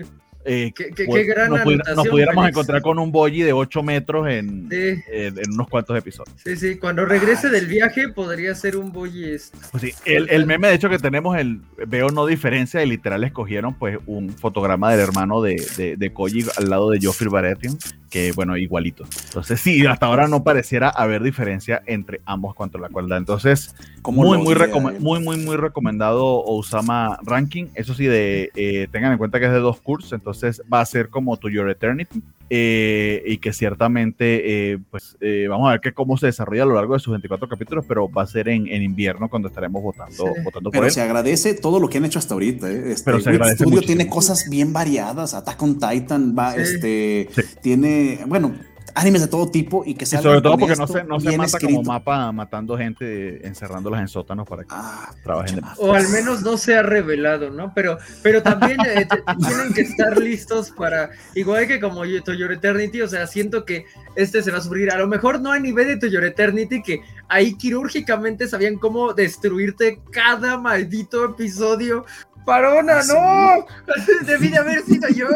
Eh, 0.44 0.72
Qué, 0.74 0.90
qué- 0.94 1.04
pues, 1.04 1.22
qué 1.22 1.28
gran 1.32 1.50
nos, 1.50 1.60
pudiera- 1.60 1.94
nos 1.94 2.08
pudiéramos 2.08 2.48
encontrar 2.48 2.82
con 2.82 2.98
un 2.98 3.12
boyi 3.12 3.42
de 3.42 3.52
8 3.52 3.82
metros 3.82 4.26
en, 4.28 4.68
Sí, 4.70 5.02
en, 5.12 5.38
en 5.38 5.52
unos 5.52 5.68
cuantos 5.68 5.96
episodios. 5.98 6.34
sí, 6.42 6.56
sí. 6.56 6.76
Cuando 6.76 7.04
regrese 7.04 7.48
del 7.50 7.66
viaje 7.66 8.08
podría 8.08 8.54
ser 8.54 8.76
un 8.76 8.90
boy 8.92 9.24
este, 9.24 9.58
Pues 9.70 9.82
sí, 9.82 9.92
el, 10.04 10.28
el 10.30 10.46
meme, 10.46 10.68
de 10.68 10.74
hecho, 10.74 10.88
que 10.88 10.98
tenemos, 10.98 11.36
el 11.36 11.60
veo 11.86 12.08
no 12.08 12.26
diferencia, 12.26 12.82
y 12.82 12.86
literal 12.88 13.22
escogieron 13.24 13.74
pues 13.74 13.98
un 14.06 14.30
fotograma 14.30 14.90
del 14.90 15.00
hermano 15.00 15.42
de, 15.42 15.62
de, 15.76 15.96
de 15.96 16.12
Koji 16.12 16.46
al 16.56 16.70
lado 16.70 16.90
de 16.90 16.98
Joffrey 17.02 17.28
Baratheon, 17.30 17.78
que 18.10 18.32
bueno, 18.32 18.56
igualito. 18.56 19.04
Entonces, 19.26 19.60
sí, 19.60 19.84
hasta 19.86 20.06
ahora 20.06 20.26
no 20.26 20.42
pareciera 20.42 20.88
haber 20.88 21.22
diferencia 21.22 21.82
entre 21.86 22.20
ambos 22.24 22.54
cuanto 22.54 22.78
a 22.78 22.80
la 22.80 22.88
cualidad. 22.88 23.18
Entonces, 23.18 23.74
Como 24.02 24.22
muy, 24.24 24.38
muy, 24.38 24.54
muy, 24.98 25.20
muy, 25.20 25.36
muy 25.36 25.56
recomendado 25.56 26.42
Osama 26.42 27.18
Ranking. 27.22 27.66
Eso 27.74 27.94
sí, 27.94 28.06
de, 28.06 28.50
eh, 28.56 28.88
tengan 28.90 29.12
en 29.12 29.18
cuenta 29.18 29.38
que 29.38 29.46
es 29.46 29.52
de 29.52 29.58
dos 29.60 29.80
cursos, 29.80 30.12
entonces 30.12 30.29
va 30.72 30.80
a 30.80 30.86
ser 30.86 31.08
como 31.08 31.36
To 31.36 31.48
Your 31.48 31.68
Eternity. 31.70 32.22
eh, 32.52 33.22
y 33.26 33.38
que 33.38 33.52
ciertamente, 33.52 34.72
eh, 34.72 34.78
pues 34.90 35.16
eh, 35.20 35.46
vamos 35.48 35.68
a 35.68 35.72
ver 35.72 35.80
que 35.80 35.92
cómo 35.92 36.16
se 36.16 36.26
desarrolla 36.26 36.64
a 36.64 36.66
lo 36.66 36.74
largo 36.74 36.94
de 36.94 36.98
sus 37.00 37.12
24 37.12 37.48
capítulos, 37.48 37.84
pero 37.86 38.10
va 38.10 38.22
a 38.22 38.26
ser 38.26 38.48
en, 38.48 38.66
en 38.66 38.82
invierno 38.82 39.28
cuando 39.28 39.46
estaremos 39.46 39.80
votando, 39.80 40.12
Sí. 40.26 40.42
votando 40.42 40.70
por 40.70 40.72
Pero 40.72 40.86
él. 40.86 40.90
se 40.90 41.00
agradece 41.00 41.54
todo 41.54 41.78
lo 41.78 41.88
que 41.88 41.98
han 41.98 42.06
hecho 42.06 42.18
hasta 42.18 42.34
ahorita. 42.34 42.68
¿eh? 42.68 42.90
Este, 42.90 43.04
Pero 43.04 43.20
se 43.20 43.30
agradece 43.30 43.56
Studio 43.58 43.70
muchísimo. 43.76 43.96
tiene 43.96 44.10
cosas 44.10 44.50
bien 44.50 44.72
variadas. 44.72 45.32
Attack 45.34 45.62
on 45.62 45.78
Titan 45.78 46.34
va, 46.36 46.52
Sí. 46.54 46.60
este, 46.60 47.28
Sí. 47.30 47.42
tiene, 47.62 48.18
bueno, 48.26 48.52
animes 48.94 49.20
de 49.22 49.28
todo 49.28 49.50
tipo 49.50 49.82
y 49.86 49.94
que 49.94 50.06
salgan 50.06 50.22
sobre 50.24 50.40
todo 50.42 50.58
porque 50.58 50.76
no 50.76 50.86
se, 50.86 51.04
no 51.04 51.20
se 51.20 51.36
mata 51.36 51.56
escrito. 51.58 51.74
como 51.76 51.82
mapa 51.92 52.30
matando 52.32 52.76
gente, 52.76 53.46
encerrándolas 53.46 54.00
en 54.00 54.08
sótanos 54.08 54.46
para 54.48 54.62
que 54.62 54.68
Ah, 54.72 55.10
trabajen 55.22 55.60
O 55.78 55.92
al 55.92 56.08
menos 56.08 56.42
no 56.42 56.56
se 56.56 56.76
ha 56.76 56.82
revelado, 56.82 57.50
¿no? 57.50 57.72
Pero, 57.74 57.98
pero 58.22 58.42
también 58.42 58.78
eh, 58.86 59.06
tienen 59.46 59.72
que 59.72 59.82
estar 59.82 60.18
listos 60.18 60.70
para, 60.70 61.10
igual 61.34 61.66
que 61.66 61.80
como 61.80 62.04
yo- 62.04 62.22
To 62.22 62.32
Your 62.34 62.52
Eternity, 62.52 63.02
o 63.02 63.08
sea, 63.08 63.26
siento 63.26 63.64
que 63.64 63.84
este 64.16 64.42
se 64.42 64.50
va 64.50 64.58
a 64.58 64.62
sufrir. 64.62 64.90
A 64.90 64.98
lo 64.98 65.06
mejor 65.08 65.40
no 65.40 65.52
a 65.52 65.58
nivel 65.58 65.88
de 65.88 65.96
To 65.98 66.06
Your 66.06 66.24
Eternity, 66.24 66.82
que 66.82 67.00
ahí 67.28 67.54
quirúrgicamente 67.56 68.46
sabían 68.48 68.76
cómo 68.76 69.12
destruirte 69.14 70.00
cada 70.12 70.58
maldito 70.58 71.24
episodio. 71.24 72.04
¡Parona, 72.46 72.98
Ah, 72.98 73.02
sí. 73.02 73.12
no! 73.14 74.26
Debí 74.26 74.48
de 74.48 74.58
haber 74.58 74.82
sido 74.82 75.08
yo. 75.10 75.28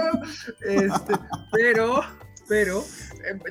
Este, 0.67 1.15
pero, 1.53 2.01
pero, 2.49 2.83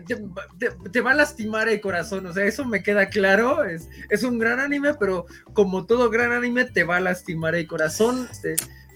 te, 0.06 0.16
te- 0.60 0.90
te 0.92 1.02
va 1.02 1.12
a 1.12 1.16
lastimar 1.16 1.70
el 1.70 1.82
corazón, 1.82 2.26
o 2.26 2.34
sea, 2.34 2.46
eso 2.46 2.66
me 2.66 2.84
queda 2.84 3.10
claro. 3.10 3.64
Es, 3.64 3.88
es 4.10 4.24
un 4.24 4.40
gran 4.40 4.60
anime, 4.60 4.94
pero 5.00 5.26
como 5.54 5.86
todo 5.86 6.10
gran 6.10 6.32
anime, 6.32 6.66
te 6.66 6.84
va 6.84 6.98
a 6.98 7.02
lastimar 7.02 7.56
el 7.56 7.68
corazón. 7.68 8.28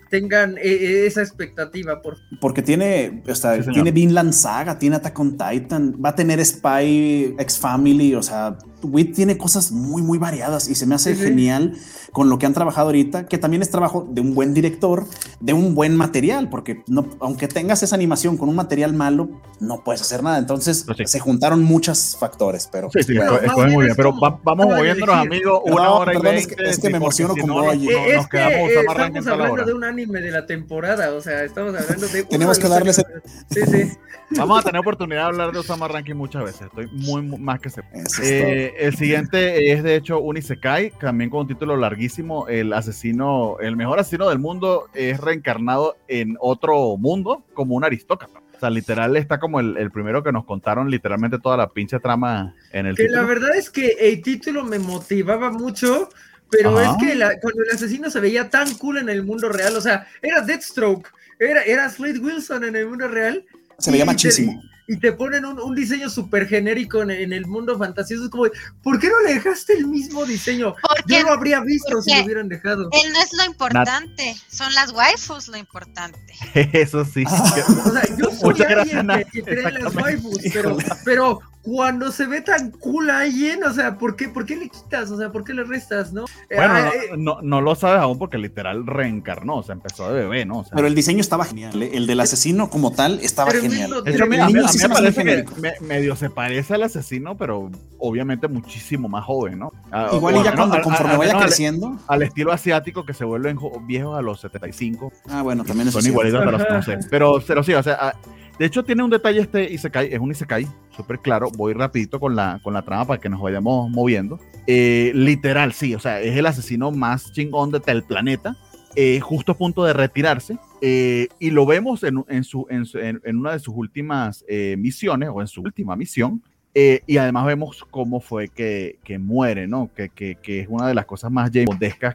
tengan 0.10 0.58
eh, 0.58 0.62
eh, 0.64 1.06
esa 1.06 1.22
expectativa, 1.22 2.02
por 2.02 2.18
Porque 2.40 2.62
tiene, 2.62 3.22
o 3.28 3.36
sea, 3.36 3.62
Sí, 3.62 3.70
tiene 3.74 3.91
Vinland 3.91 4.32
Saga, 4.34 4.80
tiene 4.80 4.95
Attack 4.95 5.20
on 5.20 5.38
Titan, 5.38 5.95
va 6.04 6.10
a 6.10 6.16
tener 6.16 6.44
Spy 6.45 7.36
X 7.38 7.58
Family, 7.60 8.16
o 8.16 8.24
sea, 8.24 8.58
Wit 8.84 9.16
tiene 9.16 9.38
cosas 9.38 9.72
muy, 9.72 10.02
muy 10.02 10.18
variadas 10.18 10.68
y 10.70 10.76
se 10.76 10.86
me 10.86 10.95
hace 10.95 11.16
Sí, 11.16 11.22
sí. 11.22 11.28
genial 11.30 11.74
con 12.12 12.30
lo 12.30 12.38
que 12.40 12.45
han 12.45 12.54
trabajado 12.54 12.88
ahorita, 12.88 13.26
que 13.28 13.38
también 13.38 13.62
es 13.62 13.70
trabajo 13.70 14.08
de 14.10 14.22
un 14.22 14.34
buen 14.34 14.54
director, 14.54 15.06
de 15.40 15.54
un 15.54 15.76
buen 15.76 15.95
material, 15.95 16.49
porque 16.49 16.84
no, 16.88 17.06
aunque 17.20 17.48
tengas 17.48 17.84
esa 17.84 17.95
animación 17.95 18.38
con 18.38 18.49
un 18.49 18.56
material 18.56 18.94
malo, 18.94 19.30
no 19.60 19.84
puedes 19.84 20.02
hacer 20.02 20.24
nada. 20.24 20.38
Entonces 20.38 20.84
Pues 20.86 20.98
sí. 20.99 21.06
se 21.08 21.20
juntaron 21.20 21.64
muchos 21.64 22.16
factores, 22.20 22.70
pero 22.72 22.90
Sí, 22.91 23.04
sí, 23.04 23.16
Bueno, 23.18 23.40
bien 23.40 23.54
muy 23.74 23.84
bien, 23.86 23.91
es 23.91 23.95
pero 23.98 24.12
como- 24.12 24.22
va- 24.22 24.40
vamos 24.44 24.66
moviéndonos, 24.68 25.16
amigos, 25.16 25.62
una 25.66 25.76
Perdón, 25.76 26.02
hora 26.02 26.12
y 26.14 26.16
perdón, 26.18 26.36
es 26.36 26.45
veinte. 26.48 26.64
que- 26.64 26.70
es 26.70 26.80
que 26.80 26.90
me 26.90 26.98
emociono 26.98 27.34
si 27.34 27.41
con 27.41 27.49
no, 27.49 27.56
no- 27.64 27.72
Eh, 27.72 27.76
nos 27.78 27.84
es 28.24 28.28
que 28.28 28.38
quedamos 28.38 28.54
eh, 28.72 28.78
Osama 28.78 28.94
Rankin 28.94 29.18
estamos 29.18 29.28
hablando 29.40 29.54
hora. 29.54 29.66
de 29.66 29.74
un 29.74 29.84
anime 29.84 30.22
de 30.22 30.32
la 30.32 30.45
temporada, 30.45 31.14
o 31.14 31.22
sea, 31.22 31.44
estamos 31.44 31.76
hablando 31.76 32.08
de. 32.08 32.24
Tenemos 32.24 32.58
que 32.60 32.68
darles 32.68 32.98
el- 32.99 33.06
animes- 33.06 33.45
Sí, 33.49 33.62
sí. 33.90 33.98
Vamos 34.32 34.60
a 34.60 34.64
tener 34.64 34.82
oportunidad 34.82 35.22
de 35.22 35.28
hablar 35.28 35.52
de 35.54 35.60
Osama 35.60 35.88
Ranking 35.88 36.16
muchas 36.16 36.44
veces. 36.44 36.64
Estoy 36.64 36.88
muy, 36.91 37.22
muy- 37.22 37.40
más 37.40 37.62
que 37.62 37.70
seguro. 37.70 37.95
Eso 37.95 38.22
es 38.24 38.66
Eh, 38.68 38.73
el 38.88 38.95
siguiente 38.95 39.72
es 39.72 39.84
de 39.84 39.95
hecho 39.95 40.19
un 40.19 40.38
Isekai, 40.38 40.91
también 40.99 41.30
con 41.30 41.41
un 41.41 41.48
título 41.48 41.77
larguísimo. 41.77 42.48
El 42.48 42.73
asesino, 42.73 43.57
el 43.60 43.76
mejor 43.76 43.99
asesino 43.99 44.30
del 44.30 44.39
mundo, 44.39 44.89
es 44.94 45.19
reencarnado 45.19 45.98
en 46.07 46.35
otro 46.39 46.98
mundo 46.98 47.44
como 47.53 47.76
un 47.76 47.84
aristócrata. 47.84 48.39
O 48.56 48.60
sea, 48.60 48.69
literal 48.72 49.15
está 49.18 49.39
como 49.39 49.60
el, 49.60 49.77
el 49.77 49.91
primero 49.91 50.23
que 50.23 50.31
nos 50.31 50.44
contaron 50.45 50.89
literalmente 50.89 51.38
toda 51.39 51.57
la 51.57 51.69
pinche 51.69 51.99
trama 51.99 52.56
en 52.72 52.88
el 52.88 52.95
Que 52.95 53.03
título. 53.03 53.22
la 53.22 53.27
verdad 53.27 53.56
es 53.56 53.69
que 53.69 53.95
el 53.99 54.22
título 54.23 54.64
me 54.64 54.80
motivaba 54.80 55.52
mucho, 55.52 56.10
pero 56.49 56.77
Ajá. 56.80 56.91
es 56.91 56.98
que 57.07 57.14
la- 57.15 57.39
cuando 57.39 57.61
el 57.64 57.69
asesino 57.76 58.10
se 58.10 58.19
veía 58.19 58.49
tan 58.49 58.73
cool 58.76 58.98
en 58.98 59.10
el 59.10 59.23
mundo 59.23 59.49
real, 59.49 59.76
o 59.76 59.81
sea, 59.81 60.07
era 60.23 60.41
Deathstroke, 60.41 61.07
era, 61.39 61.61
era 61.61 61.88
Slade 61.88 62.18
Wilson 62.19 62.64
en 62.64 62.76
el 62.76 62.88
mundo 62.88 63.07
real. 63.07 63.45
Se 63.77 63.91
veía 63.91 64.03
y 64.06 64.07
te- 64.07 64.11
machísimo. 64.14 64.60
Y 64.88 64.98
te 64.98 65.12
ponen 65.12 65.46
un, 65.46 65.60
un 65.60 65.76
diseño 65.76 66.10
súper 66.10 66.48
genérico 66.48 67.02
en, 67.02 67.12
en 67.12 67.34
el 67.34 67.46
mundo 67.46 67.78
fantasioso. 67.78 68.24
Es 68.26 68.30
como, 68.30 68.46
¿por 68.82 69.00
qué 69.00 69.10
no 69.10 69.20
le 69.22 69.34
dejaste 69.34 69.74
el 69.74 69.88
mismo 69.88 70.26
diseño? 70.26 70.76
Porque 70.82 71.16
Yo 71.20 71.24
lo 71.24 71.34
habría 71.34 71.60
visto 71.62 72.02
si 72.02 72.16
lo 72.16 72.24
hubieran 72.24 72.48
dejado. 72.48 72.90
él 72.92 73.14
no 73.14 73.20
es 73.22 73.34
lo 73.34 73.46
importante, 73.46 74.36
son 74.50 74.74
las 74.74 74.92
waifus 74.94 75.50
lo 75.50 75.58
importante. 75.58 76.20
Eso 76.74 77.04
sí. 77.06 77.24
Ah. 77.28 77.54
O 77.88 77.92
sea, 77.92 78.04
yo 78.18 78.26
soy 78.32 78.44
Muchas 78.44 78.70
gracias, 78.70 78.96
alguien 78.98 79.28
que, 79.32 79.42
que 79.42 79.44
cree 79.44 79.68
en 79.68 79.84
las 79.84 79.96
waifus, 79.96 80.40
pero, 80.54 80.78
pero 81.06 81.40
cuando 81.68 82.14
se 82.14 82.26
ve 82.27 82.39
tan 82.39 82.72
cool 82.72 83.10
a 83.10 83.19
alguien, 83.19 83.61
o 83.65 83.73
sea, 83.73 83.98
¿por 83.98 84.15
qué, 84.15 84.30
¿por 84.30 84.45
qué 84.45 84.56
le 84.56 84.69
quitas? 84.69 85.11
O 85.11 85.18
sea, 85.18 85.34
¿por 85.34 85.44
qué 85.44 85.53
le 85.53 85.65
restas, 85.65 86.14
no? 86.14 86.23
Bueno, 86.49 86.73
Ah, 86.73 86.80
no, 86.85 86.91
eh, 86.94 87.18
no, 87.18 87.41
no 87.41 87.60
lo 87.61 87.76
sabes 87.76 87.99
aún 88.02 88.18
porque 88.18 88.38
literal 88.38 88.88
reencarnó, 88.88 89.57
o 89.57 89.64
sea, 89.64 89.73
empezó 89.73 90.07
de 90.14 90.22
bebé, 90.22 90.45
¿no? 90.45 90.60
O 90.60 90.64
sea, 90.64 90.72
Pero 90.76 90.88
el 90.88 90.95
diseño 90.95 91.19
estaba 91.19 91.44
genial. 91.44 91.84
¿eh? 91.84 91.91
El 91.94 92.07
del 92.07 92.22
asesino 92.22 92.69
como 92.69 92.91
tal 92.94 93.19
estaba 93.19 93.52
genial. 93.52 94.02
De 94.06 94.11
hecho, 94.11 94.23
a 94.23 94.27
mí, 94.27 94.38
a 94.38 94.68
sí 94.69 94.80
me 94.81 94.89
parece 94.94 95.23
que 95.26 95.45
me- 95.60 95.73
medio 95.81 96.15
se 96.15 96.30
parece 96.30 96.76
al 96.76 96.84
asesino, 96.84 97.35
pero 97.35 97.69
obviamente 97.98 98.48
muchísimo 98.48 99.10
más 99.10 99.26
joven, 99.26 99.60
¿no? 99.60 99.73
Ah, 99.91 100.10
Igual 100.14 100.35
o 100.35 100.41
y 100.41 100.44
ya 100.45 100.56
cuando 100.56 100.81
conforme 100.81 101.18
vaya 101.18 101.34
al- 101.38 101.44
creciendo. 101.44 101.98
Al, 102.07 102.22
estilo 102.23 102.53
asiático 102.53 103.06
que 103.06 103.14
se 103.14 103.26
vuelven 103.26 103.57
jo- 103.57 103.81
viejos 103.85 104.18
a 104.18 104.22
los 104.22 104.39
75. 104.39 105.11
Ah, 105.30 105.41
bueno, 105.41 105.65
también 105.65 105.91
Son 105.91 105.99
es 105.99 106.06
cierto. 106.06 106.27
igualitos 106.27 106.41
a 106.41 106.52
los 106.52 106.69
no 106.69 106.81
sé. 107.02 107.07
Pero, 107.10 107.41
pero 107.45 107.61
sí, 107.64 107.73
o 107.73 107.84
sea, 107.84 107.98
ah, 107.99 108.14
de 108.60 108.66
hecho 108.66 108.84
tiene 108.84 109.04
un 109.04 109.10
detalle 109.10 109.40
este 109.40 109.72
Isekai, 109.72 110.14
es 110.14 110.20
un 110.20 110.32
Isekai, 110.32 110.68
súper 110.96 111.20
claro. 111.20 111.50
Voy 111.56 111.74
rapidito 111.74 112.20
con 112.20 112.36
la, 112.36 112.60
con 112.64 112.74
la 112.74 112.82
trama 112.82 113.06
para 113.06 113.20
que 113.22 113.30
nos 113.30 113.42
vayamos 113.42 113.90
moviendo. 113.92 114.40
Eh, 114.66 115.12
literal, 115.14 115.74
sí, 115.74 115.94
o 115.96 116.00
sea, 116.00 116.22
es 116.22 116.36
el 116.36 116.46
asesino 116.46 116.92
más 116.92 117.32
chingón 117.34 117.72
de 117.72 117.80
del 117.80 118.04
planeta, 118.04 118.56
eh, 118.96 119.20
justo 119.20 119.52
a 119.52 119.58
punto 119.58 119.84
de 119.84 119.94
retirarse. 119.94 120.58
eh, 120.82 121.28
y 121.40 121.52
lo 121.52 121.66
vemos 121.66 122.04
en, 122.04 122.24
en, 122.28 122.44
su, 122.44 122.66
en, 122.70 122.86
en- 123.24 123.38
una 123.38 123.52
de 123.54 123.60
sus 123.60 123.74
últimas 123.76 124.44
eh, 124.48 124.76
misiones, 124.78 125.30
o 125.32 125.42
en 125.42 125.48
su 125.48 125.62
última 125.62 125.96
misión. 125.96 126.42
eh, 126.74 127.02
y 127.08 127.18
además 127.18 127.46
vemos 127.46 127.84
cómo 127.90 128.20
fue 128.20 128.50
que, 128.50 129.00
que 129.04 129.18
muere, 129.18 129.68
¿no? 129.68 129.90
Que, 129.96 130.10
que, 130.10 130.36
que 130.36 130.60
es 130.62 130.68
una 130.70 130.88
de 130.88 130.94
las 130.94 131.06
cosas 131.06 131.32
más 131.32 131.50
James 131.52 131.70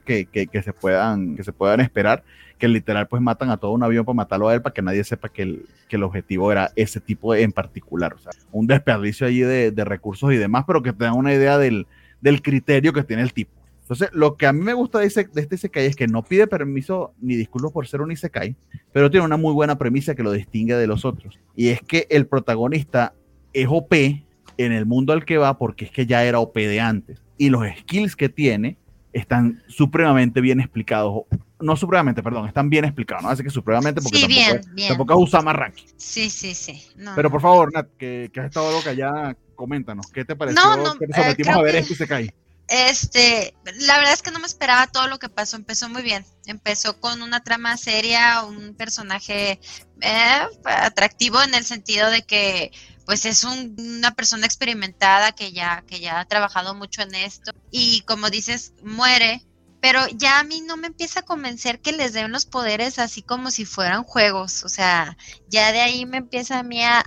que, 0.04 0.26
que 0.46 0.62
se 0.62 0.72
puedan, 0.72 1.34
que 1.36 1.42
se 1.42 1.52
puedan 1.52 1.80
esperar 1.80 2.22
que 2.62 2.68
literal 2.68 3.08
pues 3.08 3.20
matan 3.20 3.50
a 3.50 3.56
todo 3.56 3.72
un 3.72 3.82
avión 3.82 4.04
para 4.04 4.14
matarlo 4.14 4.46
a 4.46 4.54
él 4.54 4.62
para 4.62 4.72
que 4.72 4.82
nadie 4.82 5.02
sepa 5.02 5.28
que 5.28 5.42
el, 5.42 5.66
que 5.88 5.96
el 5.96 6.04
objetivo 6.04 6.52
era 6.52 6.70
ese 6.76 7.00
tipo 7.00 7.34
en 7.34 7.50
particular. 7.50 8.14
O 8.14 8.18
sea, 8.18 8.30
un 8.52 8.68
desperdicio 8.68 9.26
allí 9.26 9.40
de, 9.40 9.72
de 9.72 9.84
recursos 9.84 10.32
y 10.32 10.36
demás, 10.36 10.62
pero 10.64 10.80
que 10.80 10.92
te 10.92 11.02
dan 11.02 11.14
una 11.14 11.34
idea 11.34 11.58
del, 11.58 11.88
del 12.20 12.40
criterio 12.40 12.92
que 12.92 13.02
tiene 13.02 13.24
el 13.24 13.32
tipo. 13.32 13.50
Entonces, 13.80 14.10
lo 14.12 14.36
que 14.36 14.46
a 14.46 14.52
mí 14.52 14.60
me 14.60 14.74
gusta 14.74 15.00
de, 15.00 15.06
ese, 15.06 15.24
de 15.24 15.40
este 15.40 15.56
Isekai 15.56 15.86
es 15.86 15.96
que 15.96 16.06
no 16.06 16.22
pide 16.22 16.46
permiso 16.46 17.12
ni 17.20 17.34
disculpas 17.34 17.72
por 17.72 17.88
ser 17.88 18.00
un 18.00 18.12
Isekai, 18.12 18.54
pero 18.92 19.10
tiene 19.10 19.26
una 19.26 19.36
muy 19.36 19.52
buena 19.52 19.76
premisa 19.76 20.14
que 20.14 20.22
lo 20.22 20.30
distingue 20.30 20.76
de 20.76 20.86
los 20.86 21.04
otros. 21.04 21.40
Y 21.56 21.70
es 21.70 21.80
que 21.80 22.06
el 22.10 22.28
protagonista 22.28 23.12
es 23.52 23.66
OP 23.68 23.92
en 23.92 24.70
el 24.70 24.86
mundo 24.86 25.12
al 25.12 25.24
que 25.24 25.36
va 25.36 25.58
porque 25.58 25.86
es 25.86 25.90
que 25.90 26.06
ya 26.06 26.22
era 26.22 26.38
OP 26.38 26.54
de 26.54 26.78
antes. 26.78 27.20
Y 27.38 27.50
los 27.50 27.66
skills 27.80 28.14
que 28.14 28.28
tiene 28.28 28.76
están 29.12 29.64
supremamente 29.66 30.40
bien 30.40 30.60
explicados. 30.60 31.24
No 31.62 31.76
supremamente, 31.76 32.22
perdón, 32.22 32.48
están 32.48 32.68
bien 32.68 32.84
explicados. 32.84 33.22
No 33.24 33.30
así 33.30 33.42
que 33.42 33.50
supremamente 33.50 34.00
porque 34.02 34.18
Sí, 34.18 34.22
tampoco, 34.22 34.40
bien, 34.46 34.56
es, 34.60 34.74
bien. 34.74 34.88
tampoco 34.88 35.12
es 35.14 35.28
Usama 35.28 35.52
Ranking. 35.52 35.84
Sí, 35.96 36.28
sí, 36.30 36.54
sí. 36.54 36.82
No, 36.96 37.12
Pero 37.14 37.30
por 37.30 37.40
favor, 37.40 37.72
Nat, 37.72 37.88
que, 37.98 38.30
que 38.32 38.40
has 38.40 38.46
estado 38.46 38.70
loca 38.72 38.90
allá, 38.90 39.36
coméntanos. 39.54 40.06
¿Qué 40.12 40.24
te 40.24 40.36
pareció 40.36 40.60
No, 40.62 40.76
no, 40.76 40.98
que 40.98 41.06
nos 41.06 41.16
eh, 41.18 41.22
sometimos 41.22 41.56
a 41.56 41.62
ver 41.62 41.76
esto 41.76 41.92
y 41.92 41.96
se 41.96 42.06
cae? 42.08 42.34
Este, 42.68 43.54
la 43.80 43.98
verdad 43.98 44.14
es 44.14 44.22
que 44.22 44.30
no 44.30 44.38
me 44.38 44.46
esperaba 44.46 44.86
todo 44.86 45.06
lo 45.06 45.18
que 45.18 45.28
pasó. 45.28 45.56
Empezó 45.56 45.88
muy 45.88 46.02
bien. 46.02 46.24
Empezó 46.46 46.98
con 47.00 47.20
una 47.20 47.40
trama 47.40 47.76
seria, 47.76 48.44
un 48.44 48.74
personaje 48.74 49.60
eh, 50.00 50.40
atractivo 50.64 51.42
en 51.42 51.54
el 51.54 51.64
sentido 51.64 52.10
de 52.10 52.22
que, 52.22 52.72
pues, 53.04 53.26
es 53.26 53.44
un- 53.44 53.74
una 53.78 54.14
persona 54.14 54.46
experimentada 54.46 55.32
que 55.32 55.52
ya, 55.52 55.84
que 55.86 56.00
ya 56.00 56.20
ha 56.20 56.24
trabajado 56.24 56.74
mucho 56.74 57.02
en 57.02 57.14
esto. 57.14 57.52
Y 57.70 58.00
como 58.02 58.30
dices, 58.30 58.72
muere, 58.82 59.42
pero 59.82 60.06
ya 60.14 60.38
a 60.38 60.44
mí 60.44 60.60
no 60.60 60.76
me 60.76 60.86
empieza 60.86 61.20
a 61.20 61.24
convencer 61.24 61.80
que 61.80 61.90
les 61.90 62.12
den 62.12 62.30
los 62.30 62.46
poderes 62.46 63.00
así 63.00 63.20
como 63.20 63.50
si 63.50 63.64
fueran 63.64 64.04
juegos, 64.04 64.62
o 64.62 64.68
sea, 64.68 65.16
ya 65.48 65.72
de 65.72 65.80
ahí 65.80 66.06
me 66.06 66.18
empieza 66.18 66.60
a 66.60 66.62
mí 66.62 66.78
a, 66.84 67.02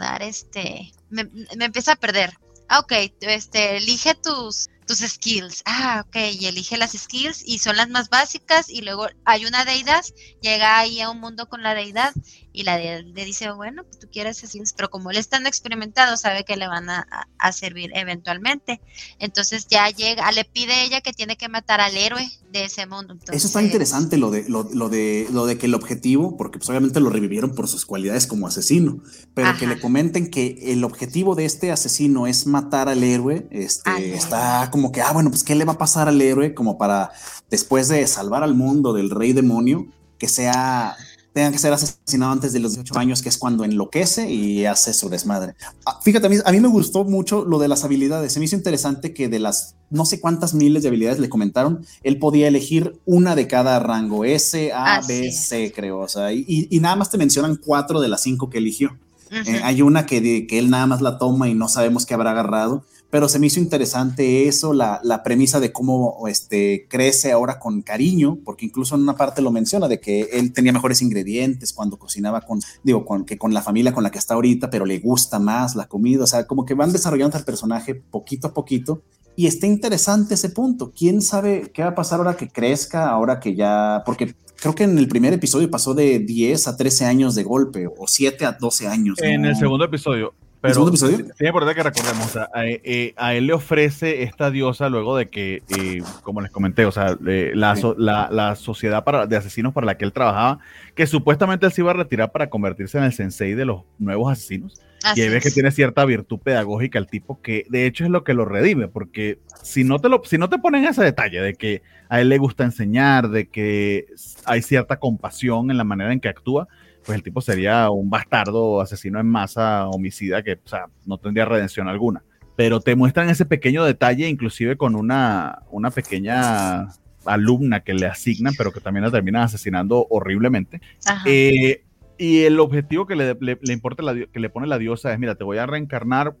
dar 0.00 0.22
este, 0.22 0.92
me, 1.10 1.24
me 1.24 1.66
empieza 1.66 1.92
a 1.92 1.96
perder. 1.96 2.32
Ah, 2.68 2.80
ok, 2.80 2.92
este, 3.20 3.76
elige 3.76 4.14
tus, 4.14 4.70
tus 4.86 5.00
skills. 5.00 5.62
Ah, 5.66 6.04
ok, 6.06 6.16
y 6.32 6.46
elige 6.46 6.78
las 6.78 6.92
skills 6.92 7.42
y 7.44 7.58
son 7.58 7.76
las 7.76 7.90
más 7.90 8.08
básicas 8.08 8.70
y 8.70 8.80
luego 8.80 9.08
hay 9.26 9.44
una 9.44 9.66
deidad, 9.66 10.02
llega 10.40 10.78
ahí 10.78 11.02
a 11.02 11.10
un 11.10 11.20
mundo 11.20 11.50
con 11.50 11.62
la 11.62 11.74
deidad 11.74 12.14
y 12.56 12.62
la 12.62 12.78
deidad 12.78 13.02
le 13.04 13.24
dice, 13.26 13.50
bueno, 13.52 13.84
pues 13.84 13.98
tú 13.98 14.08
quieres 14.10 14.38
skills, 14.38 14.72
pero 14.72 14.88
como 14.88 15.10
él 15.10 15.18
está 15.18 15.36
experimentado, 15.46 16.16
sabe 16.16 16.42
que 16.46 16.56
le 16.56 16.66
van 16.66 16.88
a, 16.88 17.06
servir 17.52 17.90
eventualmente. 17.94 18.80
Entonces 19.18 19.66
ya 19.68 19.90
llega, 19.90 20.32
le 20.32 20.44
pide 20.46 20.84
ella 20.84 21.02
que 21.02 21.12
tiene 21.12 21.36
que 21.36 21.50
matar 21.50 21.82
al 21.82 21.94
héroe 21.94 22.26
de 22.50 22.64
ese 22.64 22.86
mundo. 22.86 23.14
Eso 23.30 23.46
está 23.46 23.62
interesante, 23.62 24.16
lo 24.16 24.30
de, 24.30 24.48
lo, 24.48 24.64
de, 24.64 25.28
lo 25.30 25.44
de 25.44 25.58
que 25.58 25.66
el 25.66 25.74
objetivo, 25.74 26.38
porque 26.38 26.58
pues 26.58 26.70
obviamente 26.70 26.98
lo 26.98 27.10
revivieron 27.10 27.54
por 27.54 27.68
sus 27.68 27.84
cualidades 27.84 28.26
como 28.26 28.46
asesino, 28.46 29.02
pero 29.34 29.54
que 29.58 29.66
le 29.66 29.78
comenten 29.78 30.30
que 30.30 30.58
el 30.72 30.82
objetivo 30.82 31.34
de 31.34 31.44
este 31.44 31.70
asesino 31.70 32.26
es 32.26 32.46
matar 32.46 32.88
al 32.88 33.04
héroe, 33.04 33.46
este, 33.50 34.14
está 34.14 34.70
como 34.72 34.92
que, 34.92 35.02
ah, 35.02 35.12
bueno, 35.12 35.28
pues 35.28 35.44
¿qué 35.44 35.54
le 35.54 35.66
va 35.66 35.74
a 35.74 35.78
pasar 35.78 36.08
al 36.08 36.22
héroe 36.22 36.54
como 36.54 36.78
para 36.78 37.12
después 37.50 37.88
de 37.88 38.06
salvar 38.06 38.42
al 38.42 38.54
mundo 38.54 38.94
del 38.94 39.10
rey 39.10 39.34
demonio, 39.34 39.88
que 40.18 40.28
sea 40.28 40.96
tenga 41.36 41.52
que 41.52 41.58
ser 41.58 41.70
asesinado 41.70 42.32
antes 42.32 42.54
de 42.54 42.60
los 42.60 42.76
18 42.76 42.98
años, 42.98 43.20
que 43.20 43.28
es 43.28 43.36
cuando 43.36 43.62
enloquece 43.62 44.32
y 44.32 44.64
hace 44.64 44.94
su 44.94 45.10
desmadre. 45.10 45.54
Ah, 45.84 46.00
fíjate, 46.02 46.28
a 46.28 46.30
mí, 46.30 46.36
a 46.42 46.50
mí, 46.50 46.60
me 46.60 46.68
gustó 46.68 47.04
mucho 47.04 47.44
lo 47.44 47.58
de 47.58 47.68
las 47.68 47.84
habilidades. 47.84 48.32
Se 48.32 48.38
me 48.38 48.46
hizo 48.46 48.56
interesante 48.56 49.12
que 49.12 49.28
de 49.28 49.38
las 49.38 49.74
no 49.90 50.06
sé 50.06 50.18
cuántas 50.18 50.54
miles 50.54 50.82
de 50.82 50.88
habilidades 50.88 51.18
le 51.18 51.28
comentaron, 51.28 51.84
él 52.02 52.18
podía 52.18 52.48
elegir 52.48 52.98
una 53.04 53.36
de 53.36 53.46
cada 53.48 53.78
rango, 53.80 54.24
S, 54.24 54.72
A, 54.72 55.02
B, 55.06 55.30
C, 55.30 55.74
creo. 55.76 55.98
O 55.98 56.08
sea, 56.08 56.32
y, 56.32 56.68
nada 56.80 56.96
más 56.96 57.10
te 57.10 57.18
mencionan 57.18 57.56
cuatro 57.56 58.00
de 58.00 58.08
las 58.08 58.22
cinco 58.22 58.48
que 58.48 58.56
eligió. 58.56 58.98
Eh, 59.30 59.60
hay 59.62 59.82
una 59.82 60.06
que, 60.06 60.46
que 60.46 60.58
él 60.58 60.70
nada 60.70 60.86
más 60.86 61.02
la 61.02 61.18
toma 61.18 61.50
y 61.50 61.54
no 61.54 61.68
sabemos 61.68 62.06
qué 62.06 62.14
habrá 62.14 62.30
agarrado 62.30 62.82
pero 63.10 63.28
se 63.28 63.38
me 63.38 63.46
hizo 63.46 63.60
interesante 63.60 64.48
eso, 64.48 64.72
la, 64.72 65.00
la, 65.04 65.22
premisa 65.22 65.60
de 65.60 65.72
cómo 65.72 66.26
este, 66.28 66.86
crece 66.88 67.30
ahora 67.30 67.58
con 67.58 67.82
cariño, 67.82 68.38
porque 68.44 68.66
incluso 68.66 68.94
en 68.94 69.02
una 69.02 69.16
parte 69.16 69.42
lo 69.42 69.52
menciona 69.52 69.86
de 69.86 70.00
que 70.00 70.22
él 70.32 70.52
tenía 70.52 70.72
mejores 70.72 71.02
ingredientes 71.02 71.72
cuando 71.72 71.98
cocinaba 71.98 72.40
con, 72.40 72.60
digo, 72.82 73.04
con, 73.04 73.24
que 73.24 73.38
con 73.38 73.54
la 73.54 73.62
familia 73.62 73.94
con 73.94 74.02
la 74.02 74.10
que 74.10 74.18
está 74.18 74.34
ahorita, 74.34 74.70
pero 74.70 74.86
le 74.86 74.98
gusta 74.98 75.38
más 75.38 75.76
la 75.76 75.86
comida, 75.86 76.24
o 76.24 76.26
sea, 76.26 76.46
como 76.46 76.64
que 76.64 76.74
van 76.74 76.92
desarrollando 76.92 77.36
al 77.36 77.44
personaje 77.44 77.94
poquito 77.94 78.48
a 78.48 78.54
poquito. 78.54 79.02
Y 79.38 79.46
está 79.46 79.66
interesante 79.66 80.34
ese 80.34 80.48
punto. 80.48 80.92
¿Quién 80.96 81.20
sabe 81.20 81.70
qué 81.74 81.82
va 81.82 81.90
a 81.90 81.94
pasar 81.94 82.20
ahora 82.20 82.36
que 82.38 82.48
crezca, 82.48 83.10
ahora 83.10 83.38
que 83.38 83.54
ya, 83.54 84.02
porque 84.06 84.34
creo 84.56 84.74
que 84.74 84.84
en 84.84 84.96
el 84.98 85.08
primer 85.08 85.32
episodio 85.34 85.70
pasó 85.70 85.94
de 85.94 86.18
10 86.18 86.68
a 86.68 86.76
13 86.76 87.04
años 87.04 87.34
de 87.34 87.42
golpe 87.42 87.86
o 87.86 88.06
7 88.06 88.46
a 88.46 88.52
12 88.52 88.88
años. 88.88 89.18
En 89.22 89.44
el 89.44 89.54
segundo 89.54 89.84
episodio. 89.84 90.34
Pero 90.66 90.88
es 90.88 91.40
importante 91.40 91.74
que 91.74 91.82
recordemos, 91.82 92.38
eh, 92.56 93.14
a, 93.16 93.34
él 93.34 93.46
le 93.46 93.52
ofrece 93.52 94.22
esta 94.22 94.50
diosa 94.50 94.88
luego 94.88 95.16
de 95.16 95.28
que, 95.28 95.62
eh, 95.68 96.02
como 96.22 96.40
les 96.40 96.50
comenté, 96.50 96.84
o 96.86 96.92
sea, 96.92 97.16
la, 97.20 98.28
la, 98.30 98.56
sociedad 98.56 99.04
para, 99.04 99.26
de 99.26 99.36
asesinos 99.36 99.72
para 99.72 99.86
la 99.86 99.96
que 99.96 100.04
él 100.04 100.12
trabajaba, 100.12 100.58
que 100.94 101.06
supuestamente 101.06 101.66
él 101.66 101.72
se 101.72 101.82
iba 101.82 101.90
a 101.90 101.94
retirar 101.94 102.32
para 102.32 102.48
convertirse 102.48 102.98
en 102.98 103.04
el 103.04 103.12
sensei 103.12 103.54
de 103.54 103.64
los 103.64 103.82
nuevos 103.98 104.30
asesinos. 104.30 104.80
y 105.14 105.20
ahí 105.20 105.28
ves 105.28 105.42
que 105.42 105.50
tiene 105.50 105.70
cierta 105.70 106.04
virtud 106.04 106.38
pedagógica 106.40 106.98
el 106.98 107.06
tipo 107.06 107.40
que 107.40 107.64
de 107.68 107.86
hecho 107.86 108.04
es 108.04 108.10
lo 108.10 108.24
que 108.24 108.34
lo 108.34 108.44
redime, 108.44 108.88
porque 108.88 109.38
si 109.62 109.84
no 109.84 109.98
te, 109.98 110.08
lo, 110.08 110.22
si 110.24 110.38
no 110.38 110.48
te 110.48 110.58
ponen 110.58 110.84
ese 110.84 111.04
detalle 111.04 111.40
de 111.40 111.54
que 111.54 111.82
a 112.08 112.20
él 112.20 112.28
le 112.28 112.38
gusta 112.38 112.64
enseñar, 112.64 113.28
de 113.28 113.48
que 113.48 114.06
hay 114.44 114.62
cierta 114.62 114.98
compasión 114.98 115.70
en 115.70 115.76
la 115.76 115.84
manera 115.84 116.12
en 116.12 116.20
que 116.20 116.28
actúa, 116.28 116.68
pues 117.06 117.16
el 117.16 117.22
tipo 117.22 117.40
sería 117.40 117.88
un 117.88 118.10
bastardo, 118.10 118.80
asesino 118.80 119.20
en 119.20 119.28
masa, 119.28 119.86
homicida, 119.88 120.42
que 120.42 120.54
o 120.54 120.68
sea, 120.68 120.86
no 121.06 121.18
tendría 121.18 121.44
redención 121.44 121.88
alguna. 121.88 122.24
Pero 122.56 122.80
te 122.80 122.96
muestran 122.96 123.30
ese 123.30 123.46
pequeño 123.46 123.84
detalle, 123.84 124.28
inclusive 124.28 124.76
con 124.76 124.96
una, 124.96 125.60
una 125.70 125.90
pequeña 125.90 126.88
alumna 127.24 127.80
que 127.80 127.94
le 127.94 128.06
asignan, 128.06 128.54
pero 128.58 128.72
que 128.72 128.80
también 128.80 129.04
la 129.04 129.10
terminan 129.10 129.42
asesinando 129.42 130.06
horriblemente. 130.10 130.80
Eh, 131.26 131.84
y 132.18 132.42
el 132.42 132.58
objetivo 132.58 133.06
que 133.06 133.14
le, 133.14 133.36
le, 133.40 133.72
importa 133.72 134.02
la, 134.02 134.14
que 134.14 134.40
le 134.40 134.48
pone 134.50 134.66
la 134.66 134.78
diosa 134.78 135.12
es, 135.12 135.18
mira, 135.18 135.34
te 135.34 135.44
voy 135.44 135.58
a 135.58 135.66
reencarnar, 135.66 136.34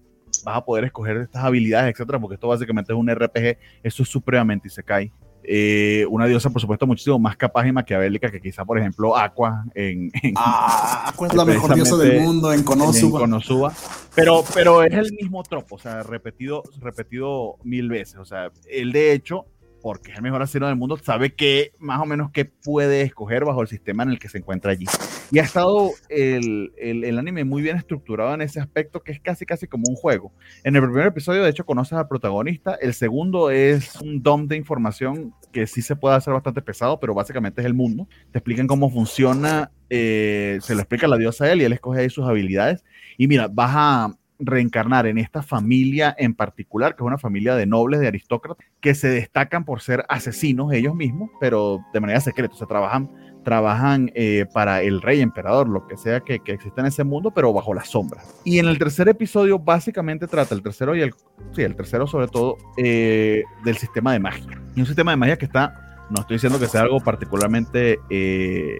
vas 0.44 0.56
a 0.56 0.64
poder 0.64 0.84
escoger 0.84 1.18
estas 1.18 1.44
habilidades, 1.44 1.92
etcétera, 1.92 2.18
porque 2.18 2.34
esto 2.34 2.48
básicamente 2.48 2.92
es 2.92 2.98
un 2.98 3.08
RPG, 3.08 3.58
eso 3.82 4.02
es 4.02 4.08
supremamente 4.08 4.68
y 4.68 4.70
se 4.70 4.82
cae. 4.82 5.12
Eh, 5.48 6.04
una 6.10 6.26
diosa, 6.26 6.50
por 6.50 6.60
supuesto, 6.60 6.86
muchísimo 6.86 7.18
más 7.20 7.36
capaz 7.36 7.66
y 7.66 7.72
maquiavélica 7.72 8.30
que 8.30 8.40
quizá, 8.40 8.64
por 8.64 8.78
ejemplo, 8.78 9.16
Aqua 9.16 9.64
en... 9.74 10.10
ah, 10.36 11.10
Aqua 11.12 11.28
es 11.28 11.34
la 11.34 11.44
mejor 11.44 11.74
diosa 11.74 11.96
del 11.96 12.20
mundo 12.20 12.52
en 12.52 12.64
Konosuba. 12.64 13.72
Pero, 14.14 14.44
pero 14.52 14.82
es 14.82 14.92
el 14.92 15.12
mismo 15.12 15.42
tropo, 15.44 15.76
o 15.76 15.78
sea, 15.78 16.02
repetido, 16.02 16.64
repetido 16.80 17.58
mil 17.62 17.88
veces. 17.88 18.16
O 18.16 18.24
sea, 18.24 18.50
él 18.68 18.90
de 18.90 19.12
hecho 19.12 19.46
porque 19.86 20.10
es 20.10 20.16
el 20.16 20.22
mejor 20.24 20.42
asesino 20.42 20.66
del 20.66 20.74
mundo, 20.74 20.96
sabe 20.96 21.36
que 21.36 21.70
más 21.78 22.00
o 22.00 22.06
menos 22.06 22.32
qué 22.32 22.44
puede 22.44 23.02
escoger 23.02 23.44
bajo 23.44 23.62
el 23.62 23.68
sistema 23.68 24.02
en 24.02 24.08
el 24.08 24.18
que 24.18 24.28
se 24.28 24.38
encuentra 24.38 24.72
allí. 24.72 24.84
Y 25.30 25.38
ha 25.38 25.44
estado 25.44 25.92
el, 26.08 26.72
el, 26.76 27.16
anime 27.16 27.44
muy 27.44 27.62
bien 27.62 27.76
estructurado 27.76 28.34
en 28.34 28.40
ese 28.40 28.58
aspecto 28.58 29.04
que 29.04 29.12
es 29.12 29.20
casi 29.20 29.46
casi 29.46 29.68
como 29.68 29.84
un 29.88 29.94
juego. 29.94 30.32
En 30.64 30.74
el 30.74 30.82
primer 30.82 31.06
episodio, 31.06 31.44
de 31.44 31.50
hecho, 31.50 31.64
conoces 31.64 31.92
al 31.92 32.08
protagonista. 32.08 32.76
El 32.80 32.94
segundo 32.94 33.48
es 33.52 33.94
un 34.00 34.24
DOM 34.24 34.48
de 34.48 34.56
información 34.56 35.32
que 35.52 35.68
sí 35.68 35.82
se 35.82 35.94
puede 35.94 36.16
hacer 36.16 36.34
bastante 36.34 36.62
pesado, 36.62 36.98
pero 36.98 37.14
básicamente 37.14 37.60
es 37.60 37.66
el 37.68 37.74
mundo. 37.74 38.08
Te 38.32 38.38
explican 38.40 38.66
cómo 38.66 38.90
funciona, 38.90 39.70
eh, 39.88 40.58
se 40.62 40.74
lo 40.74 40.80
explica 40.80 41.06
la 41.06 41.16
diosa 41.16 41.44
a 41.44 41.52
él 41.52 41.62
y 41.62 41.64
él 41.64 41.72
escoge 41.72 42.00
ahí 42.00 42.10
sus 42.10 42.26
habilidades. 42.26 42.84
Y 43.18 43.28
mira, 43.28 43.46
vas 43.46 43.70
a 43.72 44.18
reencarnar 44.38 45.06
en 45.06 45.18
esta 45.18 45.42
familia 45.42 46.14
en 46.18 46.34
particular, 46.34 46.94
que 46.94 47.02
es 47.02 47.06
una 47.06 47.18
familia 47.18 47.54
de 47.54 47.66
nobles, 47.66 48.00
de 48.00 48.08
aristócratas, 48.08 48.64
que 48.80 48.94
se 48.94 49.08
destacan 49.08 49.64
por 49.64 49.80
ser 49.80 50.04
asesinos 50.08 50.72
ellos 50.72 50.94
mismos, 50.94 51.30
pero 51.40 51.80
de 51.92 52.00
manera 52.00 52.20
secreta, 52.20 52.54
o 52.54 52.56
sea, 52.56 52.66
trabajan, 52.66 53.10
trabajan 53.44 54.10
eh, 54.14 54.46
para 54.52 54.82
el 54.82 55.02
rey, 55.02 55.20
emperador, 55.20 55.68
lo 55.68 55.86
que 55.86 55.96
sea 55.96 56.20
que, 56.20 56.40
que 56.40 56.52
exista 56.52 56.80
en 56.80 56.88
ese 56.88 57.04
mundo, 57.04 57.30
pero 57.30 57.52
bajo 57.52 57.74
las 57.74 57.88
sombras. 57.88 58.40
Y 58.44 58.58
en 58.58 58.66
el 58.66 58.78
tercer 58.78 59.08
episodio 59.08 59.58
básicamente 59.58 60.26
trata, 60.26 60.54
el 60.54 60.62
tercero 60.62 60.94
y 60.94 61.00
el, 61.00 61.14
sí, 61.52 61.62
el 61.62 61.76
tercero 61.76 62.06
sobre 62.06 62.28
todo, 62.28 62.56
eh, 62.76 63.42
del 63.64 63.76
sistema 63.76 64.12
de 64.12 64.20
magia. 64.20 64.62
Y 64.74 64.80
un 64.80 64.86
sistema 64.86 65.12
de 65.12 65.16
magia 65.16 65.38
que 65.38 65.46
está 65.46 65.82
no 66.08 66.20
estoy 66.20 66.36
diciendo 66.36 66.60
que 66.60 66.68
sea 66.68 66.82
algo 66.82 67.00
particularmente 67.00 67.98
eh, 68.10 68.76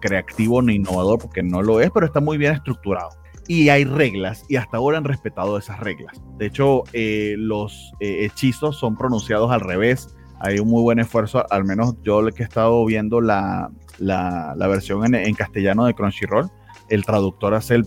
creativo 0.00 0.62
ni 0.62 0.76
innovador, 0.76 1.18
porque 1.18 1.42
no 1.42 1.60
lo 1.60 1.82
es, 1.82 1.90
pero 1.90 2.06
está 2.06 2.20
muy 2.20 2.38
bien 2.38 2.54
estructurado 2.54 3.21
y 3.48 3.68
hay 3.68 3.84
reglas 3.84 4.44
y 4.48 4.56
hasta 4.56 4.76
ahora 4.76 4.98
han 4.98 5.04
respetado 5.04 5.58
esas 5.58 5.80
reglas. 5.80 6.20
De 6.38 6.46
hecho, 6.46 6.84
eh, 6.92 7.34
los 7.38 7.92
eh, 8.00 8.24
hechizos 8.24 8.78
son 8.78 8.96
pronunciados 8.96 9.50
al 9.50 9.60
revés. 9.60 10.14
Hay 10.40 10.58
un 10.58 10.68
muy 10.68 10.82
buen 10.82 10.98
esfuerzo, 10.98 11.44
al 11.50 11.64
menos 11.64 11.94
yo 12.02 12.24
que 12.32 12.42
he 12.42 12.46
estado 12.46 12.84
viendo 12.84 13.20
la, 13.20 13.70
la, 13.98 14.66
versión 14.66 15.04
en, 15.06 15.14
en, 15.14 15.34
castellano 15.34 15.84
de 15.84 15.94
Crunchyroll, 15.94 16.50
el 16.88 17.04
traductor 17.04 17.54
hace 17.54 17.76
el 17.76 17.86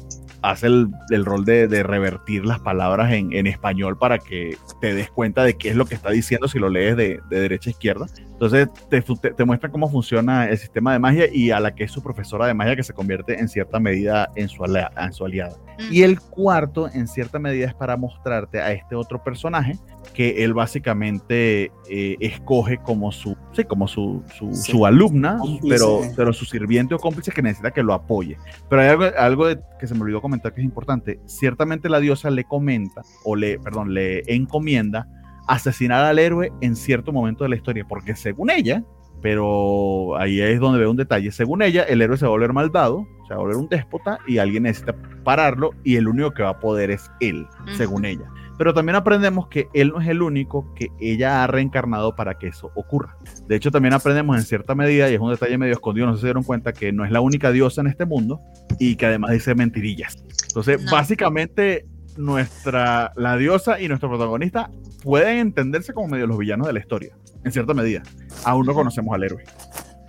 hace 0.49 0.67
el, 0.67 1.25
rol 1.25 1.45
de, 1.45 1.67
revertir 1.83 2.45
las 2.45 2.59
palabras 2.59 3.11
en, 3.11 3.47
español 3.47 3.97
para 3.97 4.17
que 4.19 4.57
te 4.81 4.93
des 4.93 5.09
cuenta 5.09 5.43
de 5.43 5.55
qué 5.55 5.69
es 5.69 5.75
lo 5.75 5.85
que 5.85 5.95
está 5.95 6.11
diciendo 6.11 6.47
si 6.47 6.59
lo 6.59 6.69
lees 6.69 6.95
de, 6.95 7.19
derecha 7.29 7.69
a 7.69 7.71
izquierda. 7.71 8.05
Entonces 8.17 8.67
te, 8.89 9.01
te, 9.01 9.45
muestra 9.45 9.69
cómo 9.69 9.89
funciona 9.89 10.49
el 10.49 10.57
sistema 10.57 10.93
de 10.93 10.99
magia 10.99 11.27
y 11.31 11.51
a 11.51 11.59
la 11.59 11.73
que 11.73 11.85
es 11.85 11.91
su 11.91 12.03
profesora 12.03 12.47
de 12.47 12.53
magia 12.53 12.75
que 12.75 12.83
se 12.83 12.93
convierte 12.93 13.39
en 13.39 13.47
cierta 13.47 13.79
medida 13.79 14.29
en 14.35 14.49
su, 14.49 14.63
en 14.65 15.13
su 15.13 15.25
aliada. 15.25 15.55
Y 15.91 16.03
el 16.03 16.19
cuarto, 16.19 16.89
en 16.93 17.07
cierta 17.07 17.39
medida, 17.39 17.67
es 17.67 17.73
para 17.73 17.97
mostrarte 17.97 18.59
a 18.61 18.71
este 18.71 18.95
otro 18.95 19.23
personaje 19.23 19.77
que 20.15 20.45
él 20.45 20.53
básicamente 20.53 21.71
eh, 21.89 22.15
escoge 22.21 22.77
como 22.77 23.11
su, 23.11 23.35
sí, 23.51 23.65
como 23.65 23.85
su, 23.87 24.23
su, 24.53 24.85
alumna, 24.85 25.39
pero, 25.67 26.01
pero 26.15 26.31
su 26.31 26.45
sirviente 26.45 26.95
o 26.95 26.99
cómplice 26.99 27.31
que 27.31 27.41
necesita 27.41 27.71
que 27.71 27.83
lo 27.83 27.93
apoye. 27.93 28.37
Pero 28.69 28.81
hay 28.81 28.87
algo, 28.87 29.05
algo 29.17 29.45
que 29.77 29.87
se 29.87 29.93
me 29.93 30.01
olvidó 30.01 30.21
comentar 30.21 30.53
que 30.53 30.61
es 30.61 30.65
importante. 30.65 31.19
Ciertamente 31.25 31.89
la 31.89 31.99
diosa 31.99 32.29
le 32.29 32.45
comenta, 32.45 33.01
o 33.25 33.35
le, 33.35 33.59
perdón, 33.59 33.93
le 33.93 34.23
encomienda 34.33 35.05
asesinar 35.47 36.05
al 36.05 36.17
héroe 36.17 36.51
en 36.61 36.77
cierto 36.77 37.11
momento 37.11 37.43
de 37.43 37.49
la 37.49 37.57
historia, 37.57 37.85
porque 37.85 38.15
según 38.15 38.49
ella, 38.49 38.83
pero 39.21 40.17
ahí 40.17 40.39
es 40.39 40.61
donde 40.61 40.79
veo 40.79 40.91
un 40.91 40.97
detalle. 40.97 41.31
Según 41.31 41.61
ella, 41.61 41.83
el 41.83 42.01
héroe 42.01 42.17
se 42.17 42.25
va 42.25 42.29
a 42.29 42.31
volver 42.31 42.53
malvado, 42.53 43.05
se 43.27 43.33
va 43.33 43.41
a 43.41 43.43
volver 43.43 43.57
un 43.57 43.67
déspota 43.67 44.19
y 44.27 44.37
alguien 44.37 44.63
necesita 44.63 44.95
pararlo 45.25 45.71
y 45.83 45.97
el 45.97 46.07
único 46.07 46.31
que 46.31 46.43
va 46.43 46.51
a 46.51 46.59
poder 46.59 46.89
es 46.89 47.11
él, 47.19 47.45
según 47.75 48.05
ella. 48.05 48.31
Pero 48.57 48.73
también 48.73 48.95
aprendemos 48.95 49.47
que 49.47 49.67
él 49.73 49.89
no 49.89 49.99
es 50.01 50.07
el 50.07 50.21
único 50.21 50.73
que 50.75 50.87
ella 50.99 51.43
ha 51.43 51.47
reencarnado 51.47 52.15
para 52.15 52.37
que 52.37 52.47
eso 52.47 52.71
ocurra. 52.75 53.17
De 53.47 53.55
hecho, 53.55 53.69
también 53.71 53.93
aprendemos 53.93 54.37
en 54.37 54.43
cierta 54.43 54.75
medida, 54.75 55.09
y 55.09 55.13
es 55.15 55.19
un 55.19 55.31
detalle 55.31 55.57
medio 55.57 55.73
escondido, 55.73 56.07
no 56.07 56.13
sé 56.13 56.17
si 56.17 56.21
se 56.21 56.27
dieron 56.27 56.43
cuenta, 56.43 56.71
que 56.73 56.91
no 56.91 57.03
es 57.05 57.11
la 57.11 57.19
única 57.21 57.51
diosa 57.51 57.81
en 57.81 57.87
este 57.87 58.05
mundo 58.05 58.39
y 58.79 58.95
que 58.95 59.05
además 59.07 59.31
dice 59.31 59.55
mentirillas. 59.55 60.17
Entonces, 60.47 60.89
básicamente, 60.89 61.85
nuestra, 62.17 63.11
la 63.17 63.35
diosa 63.37 63.79
y 63.81 63.87
nuestro 63.87 64.09
protagonista 64.09 64.69
pueden 65.03 65.37
entenderse 65.39 65.93
como 65.93 66.07
medio 66.07 66.27
los 66.27 66.37
villanos 66.37 66.67
de 66.67 66.73
la 66.73 66.79
historia, 66.79 67.15
en 67.43 67.51
cierta 67.51 67.73
medida. 67.73 68.03
Aún 68.45 68.65
no 68.65 68.73
conocemos 68.73 69.13
al 69.13 69.23
héroe. 69.23 69.43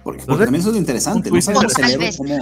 Porque, 0.05 0.23
porque 0.25 0.45
también 0.45 0.61
eso 0.61 0.71
es 0.71 0.77
interesante. 0.77 1.31
No 1.33 1.41
sabemos 1.41 1.65
O 1.65 1.69
el 1.69 1.75
tal 1.75 1.91
héroe 1.91 2.07
vez. 2.07 2.17
cómo- 2.17 2.35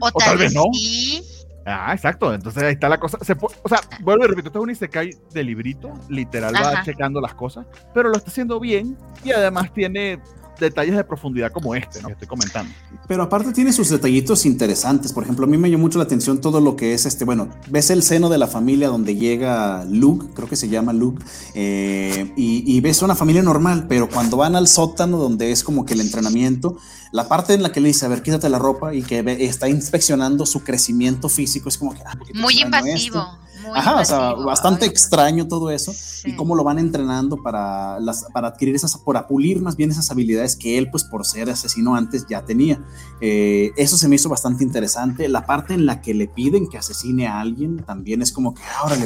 O 0.00 0.08
O 0.08 0.10
tal 0.18 0.28
tal 0.30 0.38
vez 0.38 0.46
vez 0.52 0.54
no. 0.54 0.64
sí. 0.72 1.22
Ah, 1.66 1.92
exacto. 1.94 2.32
Entonces 2.34 2.62
ahí 2.62 2.74
está 2.74 2.88
la 2.88 2.98
cosa. 2.98 3.18
Se 3.22 3.32
o 3.32 3.68
sea, 3.68 3.80
vuelvo 4.00 4.24
y 4.24 4.28
repito, 4.28 4.48
esto 4.48 4.58
es 4.58 4.62
un 4.62 4.70
isekai 4.70 5.10
de 5.32 5.44
librito, 5.44 5.92
literal 6.08 6.54
va 6.54 6.82
checando 6.82 7.20
las 7.20 7.34
cosas, 7.34 7.66
pero 7.92 8.10
lo 8.10 8.16
está 8.16 8.30
haciendo 8.30 8.60
bien 8.60 8.96
y 9.24 9.32
además 9.32 9.72
tiene 9.72 10.20
detalles 10.58 10.96
de 10.96 11.04
profundidad 11.04 11.52
como 11.52 11.74
este, 11.74 12.00
¿no? 12.00 12.08
Que 12.08 12.12
estoy 12.14 12.28
comentando. 12.28 12.72
Pero 13.08 13.22
aparte 13.22 13.52
tiene 13.52 13.72
sus 13.72 13.88
detallitos 13.90 14.46
interesantes. 14.46 15.12
Por 15.12 15.22
ejemplo, 15.24 15.44
a 15.46 15.48
mí 15.48 15.56
me 15.56 15.70
llamó 15.70 15.82
mucho 15.84 15.98
la 15.98 16.04
atención 16.04 16.40
todo 16.40 16.60
lo 16.60 16.76
que 16.76 16.94
es 16.94 17.06
este. 17.06 17.24
Bueno, 17.24 17.48
ves 17.70 17.90
el 17.90 18.02
seno 18.02 18.28
de 18.28 18.38
la 18.38 18.46
familia 18.46 18.88
donde 18.88 19.16
llega 19.16 19.84
Luke, 19.84 20.26
creo 20.34 20.48
que 20.48 20.56
se 20.56 20.68
llama 20.68 20.92
Luke, 20.92 21.22
eh, 21.54 22.32
y, 22.36 22.64
y 22.76 22.80
ves 22.80 23.02
una 23.02 23.14
familia 23.14 23.42
normal, 23.42 23.86
pero 23.88 24.08
cuando 24.08 24.36
van 24.36 24.56
al 24.56 24.68
sótano 24.68 25.18
donde 25.18 25.52
es 25.52 25.62
como 25.64 25.84
que 25.84 25.94
el 25.94 26.00
entrenamiento, 26.00 26.76
la 27.12 27.28
parte 27.28 27.54
en 27.54 27.62
la 27.62 27.72
que 27.72 27.80
le 27.80 27.88
dice, 27.88 28.06
a 28.06 28.08
ver, 28.08 28.22
quítate 28.22 28.48
la 28.48 28.58
ropa 28.58 28.94
y 28.94 29.02
que 29.02 29.22
ve- 29.22 29.44
está 29.44 29.68
inspeccionando 29.68 30.46
su 30.46 30.62
crecimiento 30.64 31.28
físico, 31.28 31.68
es 31.68 31.78
como 31.78 31.94
que. 31.94 32.00
ah, 32.04 32.16
Muy 32.34 32.60
invasivo. 32.60 33.18
esto. 33.18 33.38
Muy 33.64 33.78
Ajá, 33.78 34.00
o 34.00 34.04
sea, 34.04 34.34
bastante 34.34 34.86
extraño 34.86 35.48
todo 35.48 35.70
eso 35.70 35.92
sí. 35.92 36.30
y 36.30 36.36
cómo 36.36 36.54
lo 36.54 36.64
van 36.64 36.78
entrenando 36.78 37.42
para, 37.42 37.98
las, 38.00 38.26
para 38.32 38.48
adquirir 38.48 38.74
esas, 38.74 38.96
para 38.98 39.26
pulir 39.26 39.60
más 39.60 39.76
bien 39.76 39.90
esas 39.90 40.10
habilidades 40.10 40.56
que 40.56 40.78
él, 40.78 40.90
pues 40.90 41.04
por 41.04 41.26
ser 41.26 41.50
asesino 41.50 41.94
antes, 41.94 42.26
ya 42.28 42.44
tenía. 42.44 42.84
Eh, 43.20 43.72
eso 43.76 43.96
se 43.96 44.08
me 44.08 44.16
hizo 44.16 44.28
bastante 44.28 44.64
interesante. 44.64 45.28
La 45.28 45.46
parte 45.46 45.74
en 45.74 45.86
la 45.86 46.00
que 46.00 46.14
le 46.14 46.28
piden 46.28 46.68
que 46.68 46.78
asesine 46.78 47.26
a 47.26 47.40
alguien 47.40 47.84
también 47.84 48.22
es 48.22 48.32
como 48.32 48.54
que, 48.54 48.62
ahora 48.80 48.96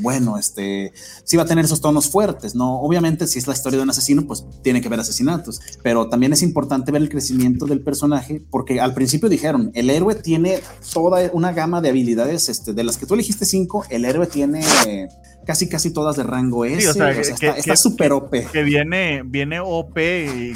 bueno, 0.00 0.38
este, 0.38 0.92
sí 1.24 1.36
va 1.36 1.44
a 1.44 1.46
tener 1.46 1.64
esos 1.64 1.80
tonos 1.80 2.08
fuertes, 2.08 2.54
¿no? 2.54 2.80
Obviamente, 2.80 3.26
si 3.26 3.38
es 3.38 3.46
la 3.46 3.54
historia 3.54 3.78
de 3.78 3.82
un 3.82 3.90
asesino, 3.90 4.26
pues 4.26 4.44
tiene 4.62 4.80
que 4.80 4.88
haber 4.88 5.00
asesinatos, 5.00 5.60
pero 5.82 6.08
también 6.08 6.32
es 6.32 6.42
importante 6.42 6.92
ver 6.92 7.02
el 7.02 7.08
crecimiento 7.08 7.66
del 7.66 7.80
personaje, 7.80 8.44
porque 8.50 8.80
al 8.80 8.94
principio 8.94 9.28
dijeron, 9.28 9.70
el 9.74 9.90
héroe 9.90 10.14
tiene 10.14 10.60
toda 10.92 11.30
una 11.32 11.52
gama 11.52 11.80
de 11.80 11.90
habilidades, 11.90 12.48
este, 12.48 12.72
de 12.72 12.84
las 12.84 12.96
que 12.96 13.06
tú 13.06 13.14
elegiste 13.14 13.44
cinco, 13.44 13.84
el 13.90 14.03
héroe 14.04 14.26
tiene 14.26 14.62
casi 15.46 15.68
casi 15.68 15.92
todas 15.92 16.16
de 16.16 16.22
rango 16.22 16.64
S, 16.64 16.88
o 16.88 16.92
sea, 16.94 17.06
o 17.06 17.08
que- 17.14 17.24
sea, 17.24 17.36
que- 17.36 17.46
está- 17.48 17.58
está 17.58 17.76
súper 17.76 18.12
OP. 18.12 18.46
Que 18.52 18.62
viene, 18.62 19.22
viene 19.24 19.60
OP 19.60 19.98
y, 20.26 20.52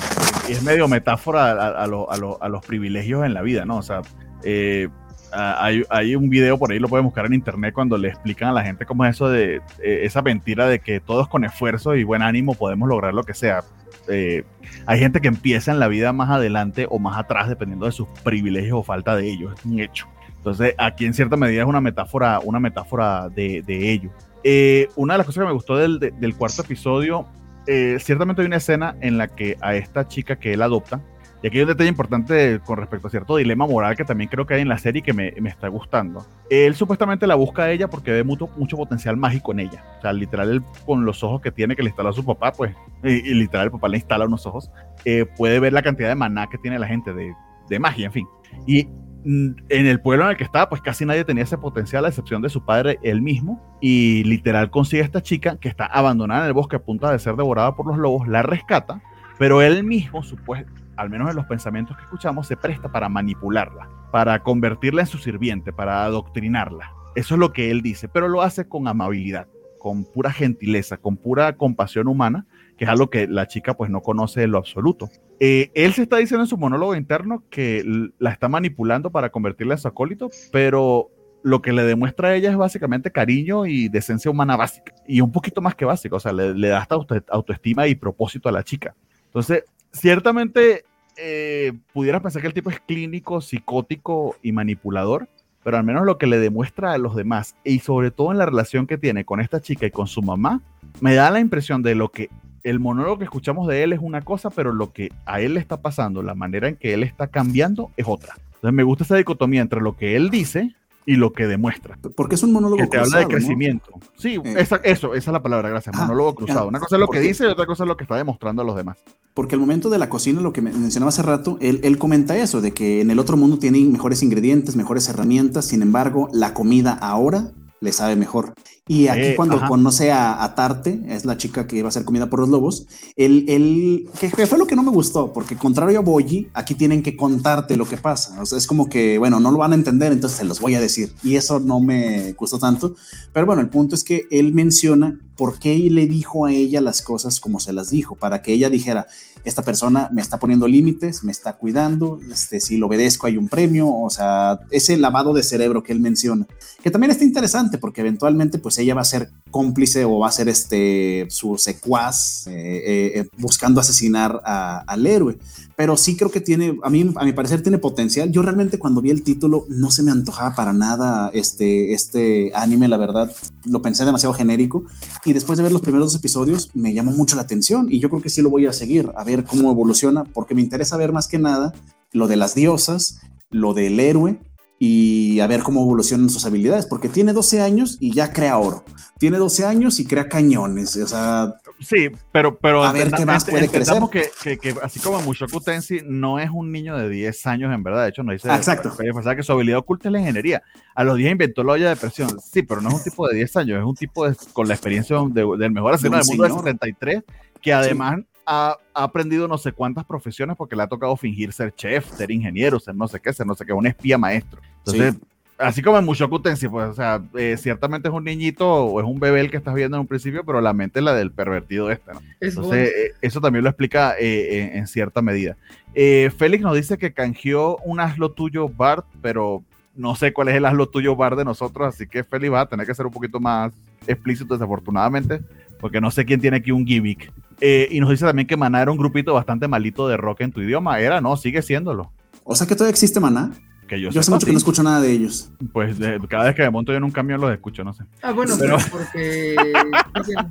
y 0.48 0.52
es 0.52 0.62
medio 0.62 0.88
metáfora 0.88 1.50
a, 1.50 1.82
a 1.82 1.86
lo- 1.86 2.10
a 2.10 2.16
lo- 2.16 2.42
a 2.42 2.48
los 2.48 2.64
privilegios 2.64 3.24
en 3.26 3.34
la 3.34 3.42
vida, 3.42 3.64
¿no? 3.66 3.76
O 3.78 3.82
sea, 3.82 4.00
eh, 4.44 4.88
hay, 5.30 5.82
hay 5.90 6.16
un 6.16 6.30
video 6.30 6.58
por 6.58 6.72
ahí, 6.72 6.78
lo 6.78 6.88
pueden 6.88 7.04
buscar 7.04 7.26
en 7.26 7.34
internet, 7.34 7.74
cuando 7.74 7.98
le 7.98 8.08
explican 8.08 8.48
a 8.48 8.52
la 8.52 8.62
gente 8.64 8.86
cómo 8.86 9.04
es 9.04 9.14
eso 9.16 9.28
de 9.28 9.56
eh, 9.82 10.00
esa 10.04 10.22
mentira 10.22 10.66
de 10.66 10.78
que 10.78 11.00
todos 11.00 11.28
con 11.28 11.44
esfuerzo 11.44 11.94
y 11.94 12.02
buen 12.04 12.22
ánimo 12.22 12.54
podemos 12.54 12.88
lograr 12.88 13.12
lo 13.12 13.24
que 13.24 13.34
sea. 13.34 13.62
Eh, 14.10 14.44
hay 14.86 14.98
gente 15.00 15.20
que 15.20 15.28
empieza 15.28 15.70
en 15.70 15.80
la 15.80 15.88
vida 15.88 16.14
más 16.14 16.30
adelante 16.30 16.86
o 16.88 16.98
más 16.98 17.18
atrás, 17.18 17.50
dependiendo 17.50 17.84
de 17.84 17.92
sus 17.92 18.08
privilegios 18.24 18.78
o 18.78 18.82
falta 18.82 19.16
de 19.16 19.28
ellos, 19.28 19.52
es 19.58 19.64
un 19.66 19.80
hecho. 19.80 20.06
Entonces, 20.38 20.74
aquí 20.78 21.04
en 21.04 21.14
cierta 21.14 21.36
medida 21.36 21.62
es 21.62 21.68
una 21.68 21.80
metáfora, 21.80 22.40
una 22.42 22.58
metáfora 22.58 23.28
de, 23.28 23.62
de 23.62 23.92
ello. 23.92 24.10
Eh, 24.44 24.88
una 24.96 25.14
de 25.14 25.18
las 25.18 25.26
cosas 25.26 25.42
que 25.42 25.46
me 25.46 25.52
gustó 25.52 25.76
del, 25.76 25.98
de- 25.98 26.10
del 26.12 26.34
cuarto 26.34 26.62
episodio, 26.62 27.26
eh, 27.66 27.98
ciertamente 28.00 28.40
hay 28.42 28.46
una 28.46 28.56
escena 28.56 28.96
en 29.00 29.18
la 29.18 29.28
que 29.28 29.56
a 29.60 29.74
esta 29.74 30.08
chica 30.08 30.36
que 30.36 30.54
él 30.54 30.62
adopta, 30.62 31.00
y 31.42 31.46
aquí 31.46 31.58
hay 31.58 31.62
un 31.62 31.68
detalle 31.68 31.88
importante 31.90 32.58
con 32.64 32.78
respecto 32.78 33.06
a 33.06 33.10
cierto 33.10 33.36
dilema 33.36 33.64
moral 33.64 33.94
que 33.96 34.04
también 34.04 34.28
creo 34.28 34.44
que 34.44 34.54
hay 34.54 34.62
en 34.62 34.68
la 34.68 34.78
serie 34.78 35.02
que 35.02 35.12
me, 35.12 35.32
me 35.40 35.48
está 35.50 35.68
gustando. 35.68 36.26
Él 36.50 36.74
supuestamente 36.74 37.28
la 37.28 37.36
busca 37.36 37.62
a 37.64 37.70
ella 37.70 37.88
porque 37.88 38.10
ve 38.10 38.24
mucho, 38.24 38.48
mucho 38.56 38.76
potencial 38.76 39.16
mágico 39.16 39.52
en 39.52 39.60
ella. 39.60 39.84
O 39.98 40.00
sea, 40.02 40.12
literal, 40.12 40.50
él, 40.50 40.62
con 40.84 41.04
los 41.04 41.22
ojos 41.22 41.40
que 41.40 41.52
tiene 41.52 41.76
que 41.76 41.82
le 41.84 41.90
instaló 41.90 42.08
a 42.08 42.12
su 42.12 42.24
papá, 42.24 42.50
pues, 42.50 42.74
y, 43.04 43.10
y 43.10 43.34
literal, 43.34 43.66
el 43.66 43.70
papá 43.70 43.86
le 43.88 43.98
instala 43.98 44.24
unos 44.24 44.46
ojos, 44.46 44.70
eh, 45.04 45.26
puede 45.36 45.60
ver 45.60 45.72
la 45.72 45.82
cantidad 45.82 46.08
de 46.08 46.16
maná 46.16 46.48
que 46.48 46.58
tiene 46.58 46.76
la 46.76 46.88
gente 46.88 47.12
de, 47.12 47.32
de 47.68 47.78
magia, 47.78 48.06
en 48.06 48.12
fin. 48.12 48.26
Y 48.66 48.88
en 49.24 49.56
el 49.68 50.00
pueblo 50.00 50.24
en 50.24 50.30
el 50.30 50.36
que 50.36 50.44
estaba, 50.44 50.68
pues 50.68 50.80
casi 50.80 51.04
nadie 51.04 51.24
tenía 51.24 51.44
ese 51.44 51.58
potencial, 51.58 52.04
a 52.04 52.08
excepción 52.08 52.42
de 52.42 52.48
su 52.48 52.64
padre, 52.64 52.98
él 53.02 53.22
mismo. 53.22 53.76
Y 53.80 54.24
literal 54.24 54.70
consigue 54.70 55.02
a 55.02 55.04
esta 55.04 55.22
chica 55.22 55.56
que 55.56 55.68
está 55.68 55.86
abandonada 55.86 56.42
en 56.42 56.48
el 56.48 56.52
bosque 56.52 56.76
a 56.76 56.82
punto 56.82 57.08
de 57.08 57.18
ser 57.18 57.36
devorada 57.36 57.74
por 57.74 57.86
los 57.86 57.98
lobos, 57.98 58.28
la 58.28 58.42
rescata, 58.42 59.02
pero 59.38 59.62
él 59.62 59.84
mismo, 59.84 60.22
supuesto, 60.22 60.72
al 60.96 61.10
menos 61.10 61.30
en 61.30 61.36
los 61.36 61.46
pensamientos 61.46 61.96
que 61.96 62.02
escuchamos, 62.02 62.46
se 62.46 62.56
presta 62.56 62.90
para 62.90 63.08
manipularla, 63.08 63.88
para 64.10 64.42
convertirla 64.42 65.02
en 65.02 65.06
su 65.06 65.18
sirviente, 65.18 65.72
para 65.72 66.04
adoctrinarla. 66.04 66.92
Eso 67.14 67.34
es 67.34 67.38
lo 67.38 67.52
que 67.52 67.70
él 67.70 67.82
dice, 67.82 68.08
pero 68.08 68.28
lo 68.28 68.42
hace 68.42 68.68
con 68.68 68.88
amabilidad, 68.88 69.46
con 69.78 70.04
pura 70.04 70.32
gentileza, 70.32 70.96
con 70.96 71.16
pura 71.16 71.56
compasión 71.56 72.08
humana, 72.08 72.46
que 72.78 72.84
es 72.84 72.90
algo 72.90 73.10
que 73.10 73.26
la 73.26 73.46
chica 73.46 73.74
pues 73.74 73.90
no 73.90 74.00
conoce 74.00 74.44
en 74.44 74.52
lo 74.52 74.58
absoluto. 74.58 75.10
Eh, 75.40 75.70
él 75.74 75.92
se 75.92 76.02
está 76.02 76.16
diciendo 76.16 76.44
en 76.44 76.48
su 76.48 76.56
monólogo 76.56 76.94
interno 76.94 77.42
que 77.50 77.84
la 78.18 78.30
está 78.30 78.48
manipulando 78.48 79.10
para 79.10 79.30
convertirla 79.30 79.74
en 79.74 79.80
su 79.80 79.88
acólito, 79.88 80.30
pero 80.52 81.10
lo 81.42 81.60
que 81.60 81.72
le 81.72 81.82
demuestra 81.84 82.28
a 82.28 82.34
ella 82.34 82.50
es 82.50 82.56
básicamente 82.56 83.10
cariño 83.10 83.66
y 83.66 83.88
decencia 83.88 84.30
humana 84.30 84.56
básica, 84.56 84.94
y 85.06 85.20
un 85.20 85.32
poquito 85.32 85.60
más 85.60 85.74
que 85.74 85.84
básica, 85.84 86.16
o 86.16 86.20
sea, 86.20 86.32
le, 86.32 86.68
da 86.68 86.78
hasta 86.78 86.94
auto- 86.94 87.24
autoestima 87.28 87.86
y 87.86 87.94
propósito 87.94 88.48
a 88.48 88.52
la 88.52 88.62
chica. 88.64 88.94
Entonces, 89.26 89.64
ciertamente 89.92 90.84
eh, 91.16 91.72
pudieras 91.92 92.22
pensar 92.22 92.42
que 92.42 92.48
el 92.48 92.54
tipo 92.54 92.70
es 92.70 92.80
clínico, 92.80 93.40
psicótico 93.40 94.36
y 94.42 94.52
manipulador, 94.52 95.28
pero 95.64 95.76
al 95.76 95.84
menos 95.84 96.06
lo 96.06 96.18
que 96.18 96.26
le 96.26 96.38
demuestra 96.38 96.92
a 96.92 96.98
los 96.98 97.14
demás, 97.14 97.56
y 97.64 97.80
sobre 97.80 98.10
todo 98.10 98.32
en 98.32 98.38
la 98.38 98.46
relación 98.46 98.86
que 98.86 98.98
tiene 98.98 99.24
con 99.24 99.40
esta 99.40 99.60
chica 99.60 99.86
y 99.86 99.90
con 99.90 100.06
su 100.06 100.22
mamá, 100.22 100.60
me 101.00 101.14
da 101.14 101.30
la 101.30 101.40
impresión 101.40 101.82
de 101.82 101.94
lo 101.94 102.10
que 102.10 102.30
el 102.62 102.80
monólogo 102.80 103.18
que 103.18 103.24
escuchamos 103.24 103.66
de 103.68 103.82
él 103.82 103.92
es 103.92 104.00
una 104.02 104.22
cosa, 104.22 104.50
pero 104.50 104.72
lo 104.72 104.92
que 104.92 105.10
a 105.26 105.40
él 105.40 105.54
le 105.54 105.60
está 105.60 105.80
pasando, 105.80 106.22
la 106.22 106.34
manera 106.34 106.68
en 106.68 106.76
que 106.76 106.94
él 106.94 107.02
está 107.02 107.26
cambiando 107.28 107.90
es 107.96 108.06
otra. 108.08 108.34
Entonces 108.56 108.72
me 108.72 108.82
gusta 108.82 109.04
esa 109.04 109.16
dicotomía 109.16 109.60
entre 109.62 109.80
lo 109.80 109.96
que 109.96 110.16
él 110.16 110.30
dice 110.30 110.74
y 111.06 111.16
lo 111.16 111.32
que 111.32 111.46
demuestra. 111.46 111.96
Porque 112.16 112.34
es 112.34 112.42
un 112.42 112.52
monólogo 112.52 112.76
Que 112.82 112.86
te 112.86 112.98
habla 112.98 113.18
de 113.20 113.24
cruzado, 113.24 113.28
¿no? 113.28 113.28
crecimiento. 113.28 113.90
Sí, 114.18 114.34
Eh. 114.44 114.54
esa, 114.58 114.76
eso, 114.84 115.14
esa 115.14 115.30
es 115.30 115.32
la 115.32 115.42
palabra, 115.42 115.70
gracias. 115.70 115.94
Ah, 115.96 116.02
monólogo 116.02 116.34
cruzado. 116.34 116.68
Una 116.68 116.80
cosa 116.80 116.96
es 116.96 117.00
lo 117.00 117.08
que 117.08 117.20
dice 117.20 117.44
y 117.44 117.46
otra 117.46 117.64
cosa 117.64 117.84
es 117.84 117.88
lo 117.88 117.96
que 117.96 118.04
está 118.04 118.16
demostrando 118.16 118.60
a 118.62 118.64
los 118.64 118.76
demás. 118.76 118.98
Porque 119.32 119.54
al 119.54 119.60
momento 119.60 119.88
de 119.88 119.98
la 119.98 120.08
cocina, 120.10 120.40
lo 120.40 120.52
que 120.52 120.60
me- 120.60 120.72
mencionaba 120.72 121.08
hace 121.08 121.22
rato, 121.22 121.56
él, 121.62 121.80
él 121.84 121.96
comenta 121.96 122.36
eso, 122.36 122.60
de 122.60 122.72
que 122.72 123.00
en 123.00 123.10
el 123.10 123.18
otro 123.20 123.36
mundo 123.38 123.58
tienen 123.58 123.90
mejores 123.92 124.22
ingredientes, 124.22 124.76
mejores 124.76 125.08
herramientas, 125.08 125.64
sin 125.66 125.80
embargo, 125.80 126.28
la 126.32 126.52
comida 126.52 126.92
ahora 126.92 127.52
le 127.80 127.92
sabe 127.92 128.16
mejor. 128.16 128.52
Y 128.88 129.08
aquí 129.08 129.20
Eh, 129.20 129.36
cuando 129.36 129.56
ajá. 129.56 129.68
conoce 129.68 130.10
a, 130.10 130.42
a 130.42 130.54
Tarte, 130.54 131.00
es 131.08 131.24
la 131.24 131.36
chica 131.36 131.66
que 131.66 131.76
iba 131.76 131.88
a 131.88 131.92
ser 131.92 132.04
comida 132.04 132.28
por 132.30 132.40
los 132.40 132.48
lobos, 132.48 132.86
él, 133.16 133.44
él 133.48 134.08
que, 134.18 134.30
que 134.30 134.46
fue 134.46 134.58
lo 134.58 134.66
que 134.66 134.74
no 134.76 134.82
me 134.82 134.90
gustó, 134.90 135.32
porque 135.32 135.56
contrario 135.56 135.98
a 135.98 136.02
Boyi, 136.02 136.48
aquí 136.54 136.74
tienen 136.74 137.02
que 137.02 137.14
contarte 137.16 137.76
lo 137.76 137.86
que 137.86 137.98
pasa. 137.98 138.40
O 138.40 138.46
sea, 138.46 138.56
es 138.58 138.66
como 138.66 138.88
que, 138.88 139.18
bueno, 139.18 139.38
no 139.40 139.50
lo 139.50 139.58
van 139.58 139.72
a 139.72 139.74
entender, 139.74 140.10
entonces 140.12 140.38
se 140.38 140.44
los 140.44 140.58
voy 140.60 140.74
a 140.74 140.80
decir. 140.80 141.12
Y 141.22 141.36
eso 141.36 141.60
no 141.60 141.80
me 141.80 142.32
gustó 142.32 142.58
tanto. 142.58 142.94
Pero 143.32 143.46
bueno, 143.46 143.60
el 143.60 143.68
punto 143.68 143.94
es 143.94 144.02
que 144.02 144.26
él 144.30 144.54
menciona 144.54 145.20
por 145.38 145.60
qué 145.60 145.78
le 145.78 146.08
dijo 146.08 146.46
a 146.46 146.52
ella 146.52 146.80
las 146.80 147.00
cosas 147.00 147.38
como 147.38 147.60
se 147.60 147.72
las 147.72 147.90
dijo, 147.90 148.16
para 148.16 148.42
que 148.42 148.52
ella 148.52 148.68
dijera, 148.68 149.06
esta 149.44 149.62
persona 149.62 150.10
me 150.12 150.20
está 150.20 150.38
poniendo 150.40 150.66
límites, 150.66 151.22
me 151.22 151.30
está 151.30 151.52
cuidando, 151.54 152.18
este, 152.30 152.60
si 152.60 152.76
lo 152.76 152.88
obedezco 152.88 153.28
hay 153.28 153.36
un 153.36 153.48
premio, 153.48 153.88
o 153.88 154.10
sea, 154.10 154.58
ese 154.70 154.96
lavado 154.96 155.32
de 155.32 155.44
cerebro 155.44 155.84
que 155.84 155.92
él 155.92 156.00
menciona, 156.00 156.44
que 156.82 156.90
también 156.90 157.12
está 157.12 157.22
interesante 157.22 157.78
porque 157.78 158.00
eventualmente 158.00 158.58
pues 158.58 158.78
ella 158.78 158.96
va 158.96 159.02
a 159.02 159.04
ser 159.04 159.30
cómplice 159.52 160.04
o 160.04 160.18
va 160.18 160.28
a 160.28 160.32
ser 160.32 160.48
este, 160.48 161.26
su 161.30 161.56
secuaz 161.56 162.48
eh, 162.48 162.52
eh, 162.52 163.12
eh, 163.20 163.28
buscando 163.38 163.80
asesinar 163.80 164.42
al 164.44 165.06
héroe, 165.06 165.38
pero 165.76 165.96
sí 165.96 166.16
creo 166.16 166.32
que 166.32 166.40
tiene, 166.40 166.76
a 166.82 166.90
mí, 166.90 167.12
a 167.14 167.24
mi 167.24 167.32
parecer 167.32 167.62
tiene 167.62 167.78
potencial, 167.78 168.32
yo 168.32 168.42
realmente 168.42 168.78
cuando 168.78 169.00
vi 169.00 169.10
el 169.10 169.22
título 169.22 169.66
no 169.68 169.92
se 169.92 170.02
me 170.02 170.10
antojaba 170.10 170.56
para 170.56 170.72
nada 170.72 171.30
este, 171.32 171.92
este 171.92 172.50
anime, 172.54 172.88
la 172.88 172.96
verdad, 172.96 173.32
lo 173.64 173.82
pensé 173.82 174.04
demasiado 174.04 174.34
genérico 174.34 174.84
y 175.28 175.34
después 175.34 175.58
de 175.58 175.62
ver 175.62 175.72
los 175.72 175.82
primeros 175.82 176.12
dos 176.12 176.18
episodios 176.18 176.70
me 176.72 176.94
llamó 176.94 177.12
mucho 177.12 177.36
la 177.36 177.42
atención 177.42 177.88
y 177.90 178.00
yo 178.00 178.08
creo 178.08 178.22
que 178.22 178.30
sí 178.30 178.40
lo 178.40 178.48
voy 178.48 178.66
a 178.66 178.72
seguir, 178.72 179.12
a 179.14 179.24
ver 179.24 179.44
cómo 179.44 179.70
evoluciona, 179.70 180.24
porque 180.24 180.54
me 180.54 180.62
interesa 180.62 180.96
ver 180.96 181.12
más 181.12 181.28
que 181.28 181.38
nada 181.38 181.74
lo 182.12 182.28
de 182.28 182.36
las 182.36 182.54
diosas, 182.54 183.20
lo 183.50 183.74
del 183.74 184.00
héroe 184.00 184.40
y 184.78 185.40
a 185.40 185.46
ver 185.46 185.62
cómo 185.62 185.82
evolucionan 185.82 186.30
sus 186.30 186.46
habilidades, 186.46 186.86
porque 186.86 187.10
tiene 187.10 187.34
12 187.34 187.60
años 187.60 187.98
y 188.00 188.14
ya 188.14 188.32
crea 188.32 188.56
oro, 188.56 188.84
tiene 189.18 189.36
12 189.36 189.66
años 189.66 190.00
y 190.00 190.06
crea 190.06 190.28
cañones, 190.28 190.96
o 190.96 191.06
sea, 191.06 191.56
Sí, 191.80 192.08
pero, 192.32 192.56
pero 192.58 192.82
A 192.82 192.92
ver 192.92 193.02
entenda- 193.02 193.16
qué 193.18 193.24
más 193.26 193.46
ent- 193.46 193.50
puede 193.50 193.64
entendamos 193.66 194.10
que, 194.10 194.28
que, 194.42 194.58
que 194.58 194.74
así 194.82 194.98
como 195.00 195.20
Mushoku 195.22 195.60
Tensei 195.60 196.02
no 196.04 196.38
es 196.40 196.50
un 196.50 196.72
niño 196.72 196.96
de 196.96 197.08
10 197.08 197.46
años 197.46 197.72
en 197.72 197.82
verdad, 197.84 198.02
de 198.02 198.08
hecho 198.10 198.22
no 198.24 198.32
dice 198.32 198.48
exacto. 198.54 198.92
Pensaba 198.96 199.36
que 199.36 199.42
su 199.44 199.52
habilidad 199.52 199.78
oculta 199.78 200.08
es 200.08 200.12
la 200.12 200.18
ingeniería. 200.18 200.62
A 200.94 201.04
los 201.04 201.16
10 201.16 201.30
inventó 201.32 201.62
la 201.62 201.74
olla 201.74 201.88
de 201.90 201.96
presión. 201.96 202.30
Sí, 202.40 202.62
pero 202.62 202.80
no 202.80 202.88
es 202.88 202.94
un 202.96 203.02
tipo 203.04 203.28
de 203.28 203.36
10 203.36 203.56
años, 203.56 203.78
es 203.78 203.84
un 203.84 203.94
tipo 203.94 204.28
de- 204.28 204.36
con 204.52 204.66
la 204.66 204.74
experiencia 204.74 205.16
de- 205.30 205.56
del 205.56 205.70
mejor 205.70 205.94
asesino 205.94 206.16
del 206.16 206.26
mundo 206.26 206.42
de 206.44 206.48
señor. 206.48 206.64
73 206.64 207.22
que 207.62 207.72
además 207.72 208.20
ha, 208.46 208.76
ha 208.94 209.02
aprendido 209.04 209.46
no 209.46 209.58
sé 209.58 209.72
cuántas 209.72 210.04
profesiones 210.04 210.56
porque 210.56 210.74
le 210.74 210.82
ha 210.82 210.86
tocado 210.88 211.16
fingir 211.16 211.52
ser 211.52 211.74
chef, 211.74 212.10
ser 212.16 212.30
ingeniero, 212.30 212.80
ser 212.80 212.94
no 212.96 213.06
sé 213.06 213.20
qué, 213.20 213.32
ser 213.32 213.46
no 213.46 213.54
sé 213.54 213.64
qué, 213.66 213.72
un 213.72 213.86
espía 213.86 214.16
maestro. 214.18 214.60
Entonces, 214.78 215.14
Sí. 215.14 215.20
Así 215.58 215.82
como 215.82 215.98
en 215.98 216.04
Mushoku 216.04 216.40
Tensei, 216.40 216.68
pues, 216.68 216.88
o 216.88 216.94
sea, 216.94 217.20
eh, 217.36 217.56
ciertamente 217.58 218.08
es 218.08 218.14
un 218.14 218.24
niñito 218.24 218.68
o 218.68 219.00
es 219.00 219.06
un 219.06 219.20
bebé 219.20 219.40
el 219.40 219.50
que 219.50 219.56
estás 219.56 219.74
viendo 219.74 219.96
en 219.96 220.02
un 220.02 220.06
principio, 220.06 220.44
pero 220.44 220.60
la 220.60 220.72
mente 220.72 221.00
es 221.00 221.04
la 221.04 221.14
del 221.14 221.30
pervertido 221.30 221.90
este, 221.90 222.12
¿no? 222.12 222.20
Es 222.40 222.56
Entonces, 222.56 222.88
eh, 222.88 223.14
eso 223.20 223.40
también 223.40 223.64
lo 223.64 223.70
explica 223.70 224.14
eh, 224.18 224.62
en, 224.62 224.78
en 224.78 224.86
cierta 224.86 225.20
medida. 225.22 225.56
Eh, 225.94 226.30
Félix 226.36 226.62
nos 226.62 226.76
dice 226.76 226.98
que 226.98 227.12
canjeó 227.12 227.78
un 227.84 228.00
hazlo 228.00 228.30
tuyo 228.30 228.68
Bart, 228.68 229.04
pero 229.20 229.62
no 229.96 230.14
sé 230.14 230.32
cuál 230.32 230.48
es 230.48 230.54
el 230.54 230.64
hazlo 230.64 230.88
tuyo 230.88 231.16
Bart 231.16 231.36
de 231.36 231.44
nosotros, 231.44 231.94
así 231.94 232.06
que 232.06 232.22
Félix 232.22 232.52
va 232.52 232.60
a 232.60 232.68
tener 232.68 232.86
que 232.86 232.94
ser 232.94 233.06
un 233.06 233.12
poquito 233.12 233.40
más 233.40 233.72
explícito, 234.06 234.54
desafortunadamente, 234.54 235.40
porque 235.80 236.00
no 236.00 236.10
sé 236.10 236.24
quién 236.24 236.40
tiene 236.40 236.58
aquí 236.58 236.70
un 236.70 236.86
gimmick. 236.86 237.32
Eh, 237.60 237.88
y 237.90 238.00
nos 238.00 238.10
dice 238.10 238.24
también 238.24 238.46
que 238.46 238.56
Maná 238.56 238.82
era 238.82 238.92
un 238.92 238.98
grupito 238.98 239.34
bastante 239.34 239.66
malito 239.66 240.08
de 240.08 240.16
rock 240.16 240.42
en 240.42 240.52
tu 240.52 240.60
idioma. 240.60 241.00
Era, 241.00 241.20
no, 241.20 241.36
sigue 241.36 241.62
siéndolo. 241.62 242.12
O 242.44 242.54
sea 242.54 242.66
que 242.66 242.74
todavía 242.74 242.92
existe 242.92 243.20
Maná. 243.20 243.52
Que 243.88 244.00
yo, 244.00 244.10
Yo 244.10 244.20
hace 244.20 244.30
mucho 244.30 244.44
que 244.46 244.50
sí. 244.50 244.54
no 244.54 244.58
escucho 244.58 244.82
nada 244.82 245.00
de 245.00 245.10
ellos. 245.10 245.48
Pues 245.72 245.98
de- 245.98 246.20
cada 246.28 246.44
vez 246.44 246.54
que 246.54 246.62
me 246.62 246.70
monto 246.70 246.92
yo 246.92 246.98
en 246.98 247.04
un 247.04 247.10
camión 247.10 247.40
los 247.40 247.50
escucho, 247.52 247.82
no 247.82 247.92
sé. 247.94 248.04
Ah, 248.22 248.30
bueno, 248.32 248.54
Pero- 248.58 248.76
pero 248.76 248.88
porque 248.90 249.56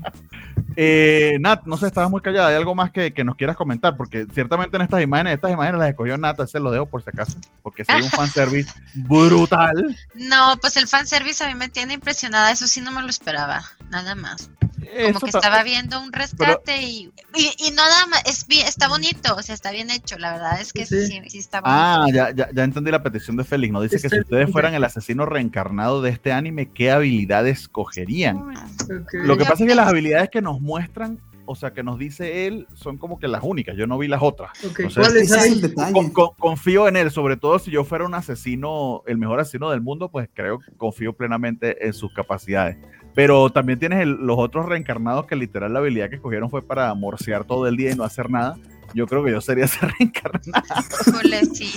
Eh, 0.80 1.38
Nat, 1.40 1.66
no 1.66 1.76
sé, 1.76 1.88
estabas 1.88 2.10
muy 2.12 2.22
callada. 2.22 2.50
¿Hay 2.50 2.56
algo 2.56 2.76
más 2.76 2.92
que, 2.92 3.12
que 3.12 3.24
nos 3.24 3.36
quieras 3.36 3.56
comentar? 3.56 3.98
Porque 3.98 4.28
ciertamente 4.32 4.76
en 4.76 4.84
estas 4.84 5.02
imágenes, 5.02 5.34
estas 5.34 5.52
imágenes 5.52 5.80
las 5.80 5.90
escogió 5.90 6.18
Nat, 6.20 6.40
se 6.46 6.60
lo 6.60 6.70
dejo 6.70 6.86
por 6.86 7.02
si 7.02 7.10
acaso. 7.10 7.36
Porque 7.64 7.84
hay 7.88 8.04
un 8.04 8.10
fanservice 8.12 8.72
brutal. 8.94 9.98
No, 10.14 10.56
pues 10.62 10.78
el 10.78 10.88
fanservice 10.88 11.44
a 11.44 11.48
mí 11.48 11.56
me 11.56 11.70
tiene 11.70 11.96
impresionada, 11.96 12.52
eso 12.52 12.68
sí 12.68 12.82
no 12.82 12.92
me 12.92 13.02
lo 13.02 13.10
esperaba, 13.10 13.64
nada 13.90 14.14
más. 14.14 14.52
Como 14.78 14.92
Eso 15.10 15.20
que 15.26 15.32
ta- 15.32 15.40
estaba 15.40 15.64
viendo 15.64 16.00
un 16.00 16.14
rescate 16.14 16.82
y, 16.84 17.12
y, 17.36 17.52
y 17.68 17.72
nada 17.72 18.06
más, 18.06 18.22
es 18.26 18.46
bien- 18.48 18.68
está 18.68 18.88
bonito, 18.88 19.36
o 19.36 19.42
sea, 19.42 19.56
está 19.56 19.72
bien 19.72 19.90
hecho, 19.90 20.18
la 20.20 20.32
verdad 20.34 20.62
es 20.62 20.72
que 20.72 20.86
Sí. 20.86 21.08
sí, 21.08 21.22
sí, 21.28 21.40
está 21.40 21.60
bonito. 21.60 21.76
Ah, 21.78 22.06
ya, 22.14 22.32
ya, 22.32 22.50
ya 22.54 22.64
entendí 22.64 22.92
la 22.92 23.02
petición 23.04 23.27
de 23.36 23.44
Félix. 23.44 23.74
Nos 23.74 23.84
dice 23.84 24.00
que 24.02 24.10
si 24.10 24.20
ustedes 24.22 24.50
fueran 24.52 24.74
el 24.74 24.84
asesino 24.84 25.26
reencarnado 25.26 26.02
de 26.02 26.12
este 26.12 26.32
anime, 26.32 26.70
¿qué 26.72 26.92
habilidades 26.92 27.68
cogerían? 27.68 28.38
ok. 28.38 29.14
Lo 29.26 29.38
que 29.38 29.44
pasa 29.44 29.64
es 29.64 29.70
que 29.70 29.76
las 29.76 29.88
habilidades 29.90 30.30
que 30.30 30.42
nos 30.42 30.62
muestran, 30.62 31.20
o 31.46 31.56
sea, 31.56 31.72
que 31.74 31.82
nos 31.84 31.98
dice 31.98 32.46
él, 32.48 32.68
son 32.74 32.98
como 32.98 33.20
que 33.20 33.28
las 33.28 33.42
únicas. 33.44 33.76
Yo 33.76 33.88
no 33.88 33.98
vi 33.98 34.08
las 34.08 34.22
otras. 34.22 34.52
Ok, 34.66 34.82
o 34.86 34.90
sea, 34.90 35.04
¿cuáles 35.04 35.32
Ese 35.32 35.38
es 35.48 35.54
el 35.54 35.62
detalle. 35.62 35.94
Con- 35.94 36.10
con- 36.12 36.30
confío 36.38 36.88
en 36.88 36.96
él, 36.98 37.10
sobre 37.12 37.38
todo 37.38 37.58
si 37.60 37.72
yo 37.72 37.84
fuera 37.84 38.06
un 38.06 38.14
asesino, 38.14 39.02
el 39.08 39.18
mejor 39.18 39.40
asesino 39.40 39.70
del 39.72 39.82
mundo, 39.82 40.10
pues 40.10 40.30
creo 40.34 40.60
que 40.60 40.72
confío 40.78 41.14
plenamente 41.14 41.86
en 41.88 41.94
sus 41.94 42.14
capacidades. 42.14 42.78
Pero 43.16 43.50
también 43.50 43.80
tienes 43.80 44.00
el- 44.02 44.12
los 44.28 44.38
otros 44.38 44.68
reencarnados 44.68 45.26
que 45.26 45.36
literal 45.36 45.74
la 45.74 45.80
habilidad 45.80 46.10
que 46.10 46.16
escogieron 46.18 46.50
fue 46.52 46.62
para 46.62 46.94
morsear 46.94 47.46
todo 47.46 47.66
el 47.68 47.76
día 47.78 47.92
y 47.92 47.96
no 47.96 48.04
hacer 48.04 48.30
nada. 48.30 48.58
Yo 48.94 49.06
creo 49.08 49.24
que 49.24 49.32
yo 49.32 49.42
sería 49.42 49.66
ese 49.66 49.80
reencarnado. 50.00 50.64
Híjole, 51.08 51.46
sí. 51.46 51.72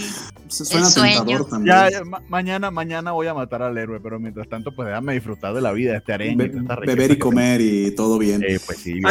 Se 0.48 0.64
Suena 0.64 0.86
el 0.86 0.92
sueño. 0.92 1.44
también. 1.44 1.66
Ya, 1.76 1.90
ya, 1.90 2.04
ma- 2.04 2.22
mañana, 2.28 2.70
mañana 2.70 3.12
voy 3.12 3.26
a 3.26 3.34
matar 3.34 3.62
al 3.62 3.76
héroe, 3.78 4.00
pero 4.00 4.18
mientras 4.18 4.48
tanto, 4.48 4.74
pues 4.74 4.88
déjame 4.88 5.14
disfrutar 5.14 5.54
de 5.54 5.60
la 5.60 5.72
vida, 5.72 5.92
de 5.92 5.98
este 5.98 6.12
arenque. 6.12 6.48
Be- 6.48 6.60
de 6.60 6.86
beber 6.86 7.10
y 7.12 7.18
comer 7.18 7.60
y 7.60 7.94
todo 7.94 8.18
bien. 8.18 8.42
Eh, 8.46 8.58
pues 8.64 8.78
sí, 8.78 8.94
sigilo? 8.94 9.08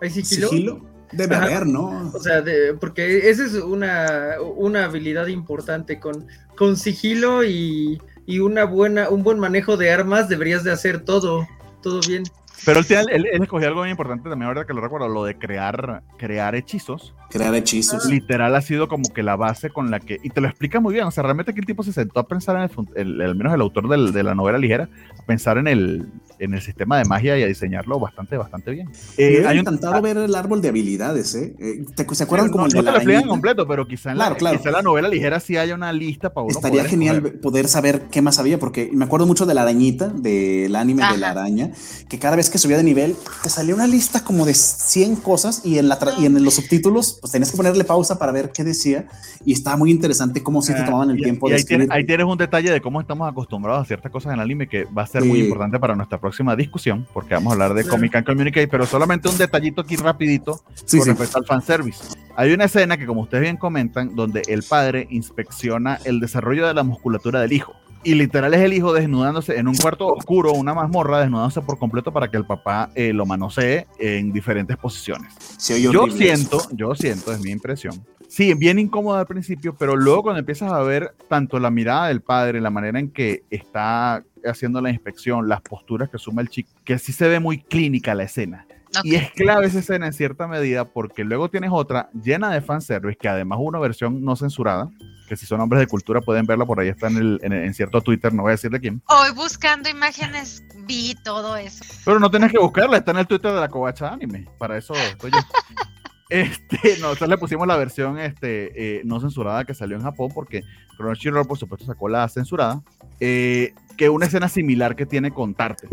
¿Hay 0.00 0.10
sigilo? 0.10 0.48
sigilo, 0.48 0.86
debe 1.12 1.36
Ajá. 1.36 1.44
haber, 1.46 1.66
¿no? 1.66 2.10
O 2.14 2.20
sea, 2.20 2.42
de- 2.42 2.74
porque 2.74 3.30
esa 3.30 3.44
es 3.46 3.54
una, 3.54 4.34
una 4.56 4.84
habilidad 4.84 5.28
importante. 5.28 5.98
Con, 6.00 6.26
con 6.56 6.76
sigilo 6.76 7.44
y, 7.44 8.00
y 8.26 8.38
una 8.40 8.64
buena, 8.64 9.08
un 9.08 9.22
buen 9.22 9.38
manejo 9.38 9.76
de 9.76 9.90
armas 9.92 10.28
deberías 10.28 10.64
de 10.64 10.72
hacer 10.72 11.00
todo, 11.04 11.46
todo 11.82 12.00
bien. 12.06 12.24
Pero 12.64 12.80
él, 12.80 12.86
él, 13.12 13.26
él 13.32 13.42
escogió 13.42 13.68
algo 13.68 13.80
muy 13.80 13.90
importante 13.90 14.28
también, 14.28 14.48
ahora 14.48 14.64
que 14.66 14.72
lo 14.72 14.80
recuerdo, 14.80 15.08
lo 15.08 15.24
de 15.24 15.36
crear, 15.36 16.02
crear 16.18 16.54
hechizos. 16.54 17.14
Crear 17.30 17.54
hechizos. 17.54 18.06
Literal 18.06 18.54
ha 18.54 18.60
sido 18.60 18.88
como 18.88 19.12
que 19.12 19.22
la 19.22 19.36
base 19.36 19.68
con 19.70 19.90
la 19.90 19.98
que. 20.00 20.18
Y 20.22 20.30
te 20.30 20.40
lo 20.40 20.46
explica 20.48 20.78
muy 20.80 20.94
bien. 20.94 21.04
O 21.06 21.10
sea, 21.10 21.24
realmente 21.24 21.52
que 21.52 21.60
el 21.60 21.66
tipo 21.66 21.82
se 21.82 21.92
sentó 21.92 22.20
a 22.20 22.28
pensar 22.28 22.56
en 22.56 22.62
el, 22.62 22.68
fun- 22.70 22.88
el- 22.94 23.20
al 23.20 23.34
menos 23.34 23.52
el 23.52 23.60
autor 23.60 23.88
del- 23.88 24.12
de 24.12 24.22
la 24.22 24.34
novela 24.34 24.56
ligera, 24.58 24.88
a 25.18 25.26
pensar 25.26 25.58
en 25.58 25.66
el, 25.66 26.06
en 26.38 26.54
el 26.54 26.62
sistema 26.62 26.96
de 26.98 27.04
magia 27.06 27.36
y 27.38 27.42
a 27.42 27.46
diseñarlo 27.46 27.98
bastante, 27.98 28.36
bastante 28.36 28.70
bien. 28.70 28.88
Me 29.18 29.24
Eh, 29.24 29.46
hay 29.46 29.54
un- 29.58 29.60
encantado 29.62 30.00
ver 30.00 30.16
el 30.18 30.34
árbol 30.34 30.62
de 30.62 30.68
habilidades, 30.68 31.34
¿eh? 31.34 31.54
Eh, 31.58 31.84
¿te- 31.96 32.14
¿Se 32.14 32.22
acuerdan 32.24 32.46
no, 32.48 32.52
como 32.52 32.66
el 32.66 32.72
no 32.72 32.82
de 32.82 32.90
te 32.92 33.04
la 33.14 33.20
lo 33.20 33.28
completo, 33.28 33.66
pero 33.66 33.86
quizá 33.86 34.10
en, 34.10 34.16
Claro, 34.16 34.32
la, 34.34 34.38
claro. 34.38 34.58
quizá 34.58 34.68
en 34.68 34.74
la 34.76 34.82
novela 34.82 35.08
ligera 35.08 35.40
sí 35.40 35.56
haya 35.56 35.74
una 35.74 35.92
lista 35.92 36.32
para 36.32 36.44
uno. 36.44 36.52
Estaría 36.52 36.80
poder 36.80 36.90
genial 36.90 37.16
escoger. 37.16 37.40
poder 37.40 37.68
saber 37.68 38.02
qué 38.12 38.22
más 38.22 38.38
había, 38.38 38.58
porque 38.58 38.90
me 38.92 39.04
acuerdo 39.06 39.26
mucho 39.26 39.44
de 39.44 39.54
la 39.54 39.62
arañita, 39.62 40.08
del 40.08 40.76
anime 40.76 41.02
de 41.10 41.18
la 41.18 41.30
Ajá. 41.30 41.40
araña, 41.40 41.70
que 42.08 42.18
cada 42.20 42.36
vez 42.36 42.43
que 42.50 42.58
subía 42.58 42.76
de 42.76 42.82
nivel, 42.84 43.16
te 43.42 43.50
salía 43.50 43.74
una 43.74 43.86
lista 43.86 44.24
como 44.24 44.44
de 44.46 44.54
100 44.54 45.16
cosas 45.16 45.62
y 45.64 45.78
en, 45.78 45.88
la 45.88 45.98
tra- 45.98 46.14
y 46.18 46.26
en 46.26 46.42
los 46.44 46.54
subtítulos, 46.54 47.18
pues 47.20 47.32
tenías 47.32 47.50
que 47.50 47.56
ponerle 47.56 47.84
pausa 47.84 48.18
para 48.18 48.32
ver 48.32 48.52
qué 48.52 48.64
decía 48.64 49.06
y 49.44 49.52
estaba 49.52 49.76
muy 49.76 49.90
interesante 49.90 50.42
cómo 50.42 50.62
sí 50.62 50.72
te 50.74 50.80
Ah, 50.80 50.84
tomaban 50.86 51.10
el 51.10 51.18
y- 51.18 51.22
tiempo 51.22 51.46
y 51.48 51.50
de 51.52 51.56
ahí, 51.56 51.64
tienes, 51.64 51.90
ahí 51.90 52.04
tienes 52.06 52.26
un 52.26 52.38
detalle 52.38 52.70
de 52.70 52.80
cómo 52.80 53.00
estamos 53.00 53.30
acostumbrados 53.30 53.82
a 53.82 53.84
ciertas 53.86 54.10
cosas 54.12 54.32
en 54.32 54.38
el 54.38 54.40
anime 54.44 54.68
que 54.68 54.84
va 54.84 55.02
a 55.02 55.06
ser 55.06 55.22
Sí. 55.22 55.28
muy 55.28 55.40
importante 55.40 55.78
para 55.78 55.94
nuestra 55.96 56.20
próxima 56.20 56.54
discusión, 56.56 57.06
porque 57.12 57.34
vamos 57.34 57.50
a 57.50 57.54
hablar 57.54 57.74
de 57.74 57.82
Claro. 57.82 57.96
Comic 57.96 58.16
and 58.16 58.26
Communicate, 58.26 58.68
pero 58.68 58.86
solamente 58.86 59.28
un 59.28 59.38
detallito 59.38 59.80
aquí 59.82 59.96
rapidito 59.96 60.60
Sí, 60.84 60.98
con 60.98 61.04
sí. 61.04 61.10
respecto 61.10 61.38
al 61.38 61.44
fanservice. 61.46 62.02
Hay 62.36 62.52
una 62.52 62.64
escena 62.64 62.96
que, 62.96 63.06
como 63.06 63.20
ustedes 63.22 63.42
bien 63.42 63.56
comentan, 63.56 64.16
donde 64.16 64.42
el 64.48 64.62
padre 64.64 65.06
inspecciona 65.10 66.00
el 66.04 66.18
desarrollo 66.20 66.66
de 66.66 66.74
la 66.74 66.82
musculatura 66.82 67.40
del 67.40 67.52
hijo. 67.52 67.74
Y 68.04 68.14
literal 68.14 68.52
es 68.52 68.60
el 68.60 68.74
hijo 68.74 68.92
desnudándose 68.92 69.58
en 69.58 69.66
un 69.66 69.74
cuarto 69.74 70.08
oscuro, 70.08 70.52
una 70.52 70.74
mazmorra, 70.74 71.20
desnudándose 71.20 71.62
por 71.62 71.78
completo 71.78 72.12
para 72.12 72.30
que 72.30 72.36
el 72.36 72.44
papá 72.44 72.90
eh, 72.94 73.14
lo 73.14 73.24
manosee 73.24 73.86
en 73.98 74.30
diferentes 74.30 74.76
posiciones. 74.76 75.32
Yo 75.68 76.06
eso. 76.06 76.16
siento, 76.16 76.58
yo 76.72 76.94
siento, 76.94 77.32
es 77.32 77.40
mi 77.40 77.50
impresión. 77.50 78.04
Sí, 78.28 78.52
bien 78.52 78.78
incómodo 78.78 79.16
al 79.16 79.26
principio, 79.26 79.74
pero 79.74 79.96
luego 79.96 80.24
cuando 80.24 80.40
empiezas 80.40 80.70
a 80.70 80.80
ver 80.80 81.14
tanto 81.28 81.58
la 81.58 81.70
mirada 81.70 82.08
del 82.08 82.20
padre, 82.20 82.60
la 82.60 82.68
manera 82.68 82.98
en 82.98 83.10
que 83.10 83.42
está 83.48 84.22
haciendo 84.44 84.82
la 84.82 84.90
inspección, 84.90 85.48
las 85.48 85.62
posturas 85.62 86.10
que 86.10 86.18
suma 86.18 86.42
el 86.42 86.48
chico, 86.48 86.70
que 86.84 86.98
sí 86.98 87.12
se 87.12 87.26
ve 87.26 87.40
muy 87.40 87.58
clínica 87.62 88.14
la 88.14 88.24
escena. 88.24 88.66
Y 89.02 89.14
es 89.14 89.30
clave 89.32 89.66
esa 89.66 89.78
escena 89.78 90.06
en 90.06 90.12
cierta 90.12 90.46
medida 90.46 90.84
porque 90.84 91.24
luego 91.24 91.48
tienes 91.48 91.70
otra 91.72 92.10
llena 92.12 92.52
de 92.52 92.60
fanservice, 92.60 93.16
que 93.16 93.28
además 93.28 93.58
hubo 93.58 93.68
una 93.68 93.78
versión 93.78 94.22
no 94.22 94.36
censurada, 94.36 94.90
que 95.28 95.36
si 95.36 95.46
son 95.46 95.60
hombres 95.60 95.80
de 95.80 95.86
cultura 95.86 96.20
pueden 96.20 96.46
verla, 96.46 96.66
por 96.66 96.80
ahí 96.80 96.88
está 96.88 97.08
en, 97.08 97.16
el, 97.16 97.40
en, 97.42 97.52
en 97.52 97.74
cierto 97.74 98.00
Twitter, 98.00 98.32
no 98.32 98.42
voy 98.42 98.50
a 98.50 98.52
decir 98.52 98.70
de 98.70 98.80
quién. 98.80 99.02
Hoy 99.06 99.30
buscando 99.34 99.88
imágenes 99.88 100.62
vi 100.86 101.14
todo 101.24 101.56
eso. 101.56 101.84
Pero 102.04 102.20
no 102.20 102.30
tienes 102.30 102.52
que 102.52 102.58
buscarla, 102.58 102.98
está 102.98 103.12
en 103.12 103.18
el 103.18 103.26
Twitter 103.26 103.52
de 103.52 103.60
la 103.60 103.68
Covacha 103.68 104.08
Anime, 104.08 104.48
para 104.58 104.76
eso 104.76 104.94
estoy 104.94 105.30
yo. 105.30 105.38
Este, 106.30 106.96
nosotros 107.00 107.28
le 107.28 107.38
pusimos 107.38 107.66
la 107.66 107.76
versión 107.76 108.18
este, 108.18 108.96
eh, 108.98 109.02
no 109.04 109.20
censurada 109.20 109.64
que 109.64 109.74
salió 109.74 109.96
en 109.96 110.02
Japón 110.02 110.30
porque 110.34 110.62
Crunchyroll 110.96 111.46
por 111.46 111.58
supuesto 111.58 111.86
sacó 111.86 112.08
la 112.08 112.26
censurada, 112.28 112.82
eh, 113.20 113.74
que 113.96 114.08
una 114.08 114.26
escena 114.26 114.48
similar 114.48 114.96
que 114.96 115.06
tiene 115.06 115.30
contarte. 115.30 115.86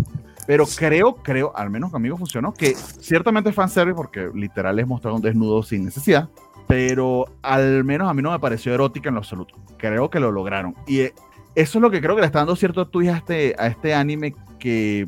Pero 0.48 0.66
creo, 0.66 1.16
creo, 1.16 1.56
al 1.56 1.70
menos 1.70 1.91
conmigo 1.91 2.18
funcionó, 2.18 2.53
que 2.53 2.76
ciertamente 2.76 3.49
es 3.49 3.56
fanservice 3.56 3.95
porque 3.95 4.32
literal 4.34 4.80
es 4.80 4.88
mostrar 4.88 5.14
un 5.14 5.22
desnudo 5.22 5.62
sin 5.64 5.86
necesidad, 5.86 6.30
pero 6.72 7.26
al 7.41 7.84
menos 7.84 8.10
a 8.10 8.14
mí 8.14 8.22
no 8.22 8.31
me 8.31 8.39
pareció 8.39 8.73
erótica 8.73 9.10
en 9.10 9.15
lo 9.15 9.19
absoluto. 9.19 9.56
Creo 9.76 10.10
que 10.10 10.22
lo 10.22 10.31
lograron. 10.31 10.73
Y 10.88 11.02
eh, 11.02 11.14
eso 11.53 11.80
es 11.80 11.81
lo 11.81 11.91
que 11.91 11.99
creo 11.99 12.15
que 12.15 12.22
le 12.22 12.27
está 12.27 12.39
dando 12.39 12.56
cierto 12.56 12.88
twist 12.88 13.11
a 13.11 13.18
este, 13.18 13.56
a 13.60 13.68
este 13.68 13.93
anime 13.93 14.34
que 14.57 15.06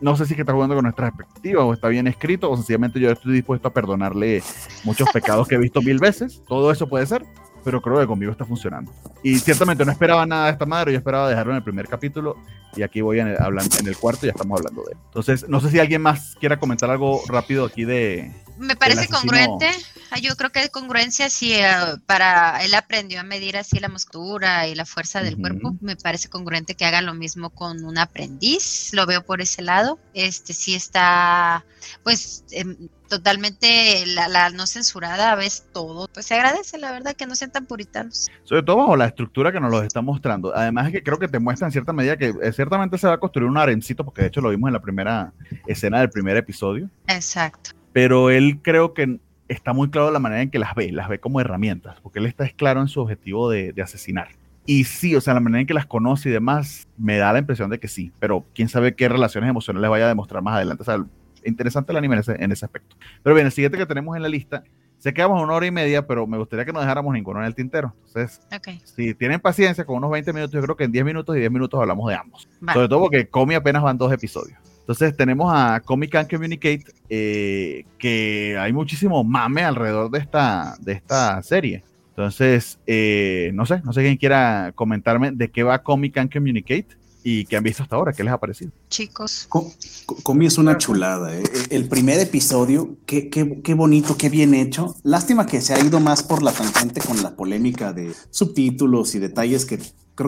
no 0.00 0.16
sé 0.16 0.26
si 0.26 0.34
que 0.34 0.40
está 0.40 0.52
jugando 0.52 0.74
con 0.74 0.82
nuestras 0.82 1.10
expectativas 1.10 1.62
o 1.62 1.72
está 1.72 1.86
bien 1.86 2.08
escrito 2.08 2.50
o 2.50 2.56
sencillamente 2.56 2.98
yo 2.98 3.08
estoy 3.08 3.34
dispuesto 3.34 3.68
a 3.68 3.72
perdonarle 3.72 4.42
muchos 4.82 5.08
pecados 5.12 5.46
que 5.46 5.54
he 5.54 5.58
visto 5.58 5.80
mil 5.80 6.00
veces. 6.00 6.42
Todo 6.48 6.72
eso 6.72 6.88
puede 6.88 7.06
ser, 7.06 7.24
pero 7.64 7.80
creo 7.80 8.00
que 8.00 8.06
conmigo 8.06 8.32
está 8.32 8.44
funcionando. 8.44 8.92
Y 9.22 9.38
ciertamente 9.38 9.84
no 9.84 9.92
esperaba 9.92 10.26
nada 10.26 10.46
de 10.46 10.52
esta 10.52 10.66
madre, 10.66 10.92
yo 10.92 10.98
esperaba 10.98 11.28
dejarlo 11.28 11.52
en 11.52 11.58
el 11.58 11.62
primer 11.62 11.88
capítulo 11.88 12.36
y 12.76 12.82
aquí 12.82 13.00
voy 13.00 13.20
en 13.20 13.28
el, 13.28 13.42
hablando, 13.42 13.76
en 13.78 13.86
el 13.86 13.96
cuarto 13.96 14.26
y 14.26 14.28
ya 14.28 14.32
estamos 14.32 14.58
hablando 14.58 14.82
de 14.82 14.92
él. 14.92 14.98
Entonces, 15.06 15.48
no 15.48 15.60
sé 15.60 15.70
si 15.70 15.78
alguien 15.78 16.02
más 16.02 16.36
quiera 16.38 16.58
comentar 16.58 16.90
algo 16.90 17.22
rápido 17.26 17.64
aquí 17.64 17.84
de... 17.84 18.32
Me 18.58 18.76
parece 18.76 19.08
congruente. 19.08 19.70
Ah, 20.10 20.18
Yo 20.18 20.36
creo 20.36 20.50
que 20.50 20.60
es 20.60 20.70
congruencia 20.70 21.30
si 21.30 21.54
eh, 21.54 21.66
para 22.06 22.62
él 22.62 22.74
aprendió 22.74 23.20
a 23.20 23.22
medir 23.22 23.56
así 23.56 23.80
la 23.80 23.88
musculatura 23.88 24.68
y 24.68 24.74
la 24.74 24.84
fuerza 24.84 25.22
del 25.22 25.38
cuerpo. 25.38 25.76
Me 25.80 25.96
parece 25.96 26.28
congruente 26.28 26.74
que 26.74 26.84
haga 26.84 27.00
lo 27.00 27.14
mismo 27.14 27.50
con 27.50 27.84
un 27.84 27.96
aprendiz. 27.96 28.90
Lo 28.92 29.06
veo 29.06 29.24
por 29.24 29.40
ese 29.40 29.62
lado. 29.62 29.98
Este 30.12 30.52
sí 30.52 30.74
está, 30.74 31.64
pues, 32.02 32.44
em, 32.50 32.88
totalmente 33.10 34.06
la, 34.06 34.28
la 34.28 34.48
no 34.48 34.66
censurada, 34.66 35.34
ves 35.34 35.66
todo. 35.72 36.08
Pues 36.14 36.24
se 36.24 36.34
agradece, 36.34 36.78
la 36.78 36.92
verdad, 36.92 37.14
que 37.14 37.26
no 37.26 37.34
sean 37.34 37.52
tan 37.52 37.66
puritanos. 37.66 38.28
Sobre 38.44 38.62
todo 38.62 38.78
bajo 38.78 38.96
la 38.96 39.06
estructura 39.06 39.52
que 39.52 39.60
nos 39.60 39.70
los 39.70 39.84
está 39.84 40.00
mostrando. 40.00 40.56
Además 40.56 40.86
es 40.86 40.92
que 40.92 41.02
creo 41.02 41.18
que 41.18 41.28
te 41.28 41.38
muestra 41.38 41.66
en 41.66 41.72
cierta 41.72 41.92
medida 41.92 42.16
que 42.16 42.32
eh, 42.42 42.52
ciertamente 42.52 42.96
se 42.96 43.06
va 43.06 43.14
a 43.14 43.18
construir 43.18 43.50
un 43.50 43.58
arencito, 43.58 44.04
porque 44.04 44.22
de 44.22 44.28
hecho 44.28 44.40
lo 44.40 44.48
vimos 44.48 44.68
en 44.68 44.72
la 44.72 44.80
primera 44.80 45.34
escena 45.66 45.98
del 45.98 46.08
primer 46.08 46.38
episodio. 46.38 46.88
Exacto. 47.06 47.70
pero 47.92 48.30
él 48.30 48.60
creo 48.62 48.94
que 48.94 49.18
está 49.48 49.72
muy 49.72 49.90
claro 49.90 50.10
la 50.12 50.20
manera 50.20 50.42
en 50.42 50.50
que 50.50 50.60
las 50.60 50.74
ve, 50.74 50.92
las 50.92 51.08
ve 51.08 51.18
como 51.18 51.40
herramientas, 51.40 52.00
porque 52.00 52.20
él 52.20 52.26
está 52.26 52.44
es 52.44 52.54
claro 52.54 52.80
en 52.80 52.88
su 52.88 53.00
objetivo 53.00 53.50
de, 53.50 53.72
de 53.72 53.82
asesinar. 53.82 54.28
Y 54.64 54.84
sí, 54.84 55.16
o 55.16 55.20
sea, 55.20 55.34
la 55.34 55.40
manera 55.40 55.62
en 55.62 55.66
que 55.66 55.74
las 55.74 55.86
conoce 55.86 56.28
y 56.28 56.32
demás, 56.32 56.86
me 56.96 57.16
da 57.16 57.32
la 57.32 57.40
impresión 57.40 57.68
de 57.70 57.80
que 57.80 57.88
sí, 57.88 58.12
pero 58.20 58.44
quién 58.54 58.68
sabe 58.68 58.94
qué 58.94 59.08
relaciones 59.08 59.50
emocionales 59.50 59.90
vaya 59.90 60.04
a 60.04 60.08
demostrar 60.08 60.42
más 60.42 60.54
adelante. 60.54 60.82
O 60.82 60.84
sea, 60.84 61.04
interesante 61.44 61.92
el 61.92 61.98
anime 61.98 62.14
en 62.16 62.20
ese, 62.20 62.36
en 62.42 62.52
ese 62.52 62.64
aspecto. 62.64 62.96
Pero 63.22 63.34
bien, 63.34 63.46
el 63.46 63.52
siguiente 63.52 63.78
que 63.78 63.86
tenemos 63.86 64.16
en 64.16 64.22
la 64.22 64.28
lista 64.28 64.62
Sé 65.00 65.14
que 65.14 65.22
vamos 65.22 65.42
una 65.42 65.54
hora 65.54 65.64
y 65.64 65.70
media, 65.70 66.06
pero 66.06 66.26
me 66.26 66.36
gustaría 66.36 66.66
que 66.66 66.74
no 66.74 66.80
dejáramos 66.80 67.14
ninguno 67.14 67.40
en 67.40 67.46
el 67.46 67.54
tintero. 67.54 67.94
Entonces, 68.08 68.42
Ok. 68.54 68.68
si 68.84 69.14
tienen 69.14 69.40
paciencia 69.40 69.86
con 69.86 69.96
unos 69.96 70.10
20 70.10 70.30
minutos, 70.34 70.52
yo 70.52 70.60
creo 70.60 70.76
que 70.76 70.84
en 70.84 70.92
10 70.92 71.06
minutos 71.06 71.34
y 71.34 71.38
10 71.38 71.50
minutos 71.50 71.80
hablamos 71.80 72.06
de 72.10 72.16
ambos. 72.16 72.46
Va. 72.68 72.74
Sobre 72.74 72.86
todo 72.86 73.00
porque 73.00 73.26
Comi 73.26 73.54
apenas 73.54 73.82
van 73.82 73.96
dos 73.96 74.12
episodios. 74.12 74.58
Entonces 74.80 75.16
tenemos 75.16 75.50
a 75.54 75.80
Comic 75.80 76.10
Can 76.12 76.26
Communicate, 76.28 76.84
eh, 77.08 77.84
que 77.96 78.58
hay 78.60 78.74
muchísimo 78.74 79.24
mame 79.24 79.64
alrededor 79.64 80.10
de 80.10 80.18
esta, 80.18 80.74
de 80.80 80.92
esta 80.92 81.42
serie. 81.42 81.82
Entonces, 82.10 82.78
eh, 82.86 83.52
no 83.54 83.64
sé, 83.64 83.80
no 83.82 83.94
sé 83.94 84.02
quién 84.02 84.18
quiera 84.18 84.72
comentarme 84.74 85.30
de 85.30 85.50
qué 85.50 85.62
va 85.62 85.82
Comic 85.82 86.12
Can 86.12 86.28
Communicate 86.28 86.88
y 87.22 87.44
qué 87.44 87.56
han 87.56 87.62
visto 87.64 87.82
hasta 87.82 87.96
ahora, 87.96 88.12
qué 88.12 88.24
les 88.24 88.32
ha 88.32 88.38
parecido. 88.38 88.70
Chicos. 88.88 89.46
Co- 89.48 89.72
Co- 90.06 90.16
Comi 90.22 90.46
es 90.46 90.58
una 90.58 90.78
chulada. 90.78 91.36
¿eh? 91.36 91.42
El 91.70 91.88
primer 91.88 92.18
episodio, 92.20 92.96
qué, 93.06 93.28
qué, 93.28 93.60
qué 93.62 93.74
bonito, 93.74 94.16
qué 94.16 94.28
bien 94.28 94.54
hecho. 94.54 94.96
Lástima 95.02 95.46
que 95.46 95.60
se 95.60 95.74
ha 95.74 95.80
ido 95.80 96.00
más 96.00 96.22
por 96.22 96.42
la 96.42 96.52
tangente 96.52 97.00
con 97.00 97.22
la 97.22 97.36
polémica 97.36 97.92
de 97.92 98.12
subtítulos 98.30 99.14
y 99.14 99.18
detalles 99.18 99.64
que 99.66 99.78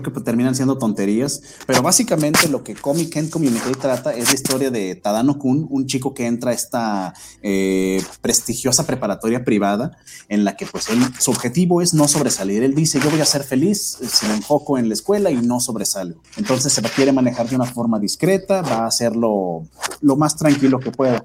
creo 0.00 0.14
que 0.14 0.20
terminan 0.20 0.54
siendo 0.54 0.78
tonterías. 0.78 1.42
Pero 1.66 1.82
básicamente 1.82 2.48
lo 2.48 2.64
que 2.64 2.74
Comic 2.74 3.12
Can 3.12 3.28
Communicate 3.28 3.74
trata 3.74 4.12
es 4.12 4.28
la 4.28 4.34
historia 4.34 4.70
de 4.70 4.94
Tadano 4.94 5.38
Kun, 5.38 5.66
un 5.70 5.86
chico 5.86 6.14
que 6.14 6.26
entra 6.26 6.52
a 6.52 6.54
esta 6.54 7.14
eh, 7.42 8.02
prestigiosa 8.20 8.86
preparatoria 8.86 9.44
privada 9.44 9.96
en 10.28 10.44
la 10.44 10.56
que 10.56 10.66
pues 10.66 10.88
él, 10.88 10.98
su 11.18 11.30
objetivo 11.30 11.82
es 11.82 11.94
no 11.94 12.08
sobresalir. 12.08 12.62
Él 12.62 12.74
dice, 12.74 13.00
yo 13.00 13.10
voy 13.10 13.20
a 13.20 13.24
ser 13.24 13.44
feliz 13.44 13.98
si 14.06 14.26
me 14.26 14.34
enfoco 14.34 14.78
en 14.78 14.88
la 14.88 14.94
escuela 14.94 15.30
y 15.30 15.36
no 15.36 15.60
sobresalgo. 15.60 16.20
Entonces 16.36 16.72
se 16.72 16.82
quiere 16.82 17.12
manejar 17.12 17.48
de 17.48 17.56
una 17.56 17.66
forma 17.66 17.98
discreta, 17.98 18.62
va 18.62 18.84
a 18.84 18.86
hacerlo 18.86 19.66
lo 20.00 20.16
más 20.16 20.36
tranquilo 20.36 20.78
que 20.78 20.90
pueda. 20.90 21.24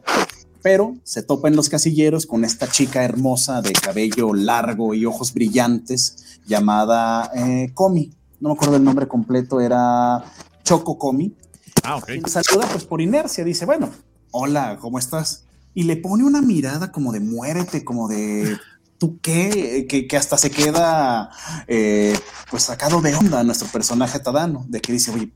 Pero 0.61 0.98
se 1.03 1.23
topa 1.23 1.48
en 1.48 1.56
los 1.56 1.69
casilleros 1.69 2.26
con 2.26 2.44
esta 2.44 2.68
chica 2.69 3.03
hermosa 3.03 3.61
de 3.61 3.72
cabello 3.72 4.34
largo 4.34 4.94
y 4.94 5.06
ojos 5.06 5.34
brillantes 5.34 6.39
llamada 6.45 7.31
eh, 7.35 7.72
Comi. 7.73 8.11
No 8.39 8.49
me 8.49 8.55
acuerdo 8.55 8.76
el 8.76 8.84
nombre 8.84 9.07
completo, 9.07 9.59
era 9.61 10.23
Choco 10.64 10.97
Comi. 10.97 11.35
Ah, 11.84 11.97
ok. 11.97 12.09
Y 12.26 12.30
saluda 12.30 12.68
pues 12.72 12.84
por 12.85 13.01
inercia, 13.01 13.43
dice, 13.43 13.65
bueno, 13.65 13.89
hola, 14.31 14.77
¿cómo 14.80 14.99
estás? 14.99 15.45
Y 15.73 15.84
le 15.84 15.97
pone 15.97 16.23
una 16.23 16.41
mirada 16.41 16.91
como 16.91 17.11
de 17.11 17.19
muérete, 17.19 17.84
como 17.84 18.07
de, 18.07 18.57
¿tú 18.97 19.19
qué? 19.22 19.85
Que, 19.88 20.07
que 20.07 20.18
hasta 20.18 20.38
se 20.38 20.51
queda 20.51 21.30
eh, 21.68 22.18
pues 22.49 22.64
sacado 22.64 23.01
de 23.01 23.15
onda 23.15 23.43
nuestro 23.43 23.68
personaje 23.68 24.19
Tadano, 24.19 24.65
de 24.68 24.81
que 24.81 24.91
dice, 24.91 25.11
oye, 25.11 25.31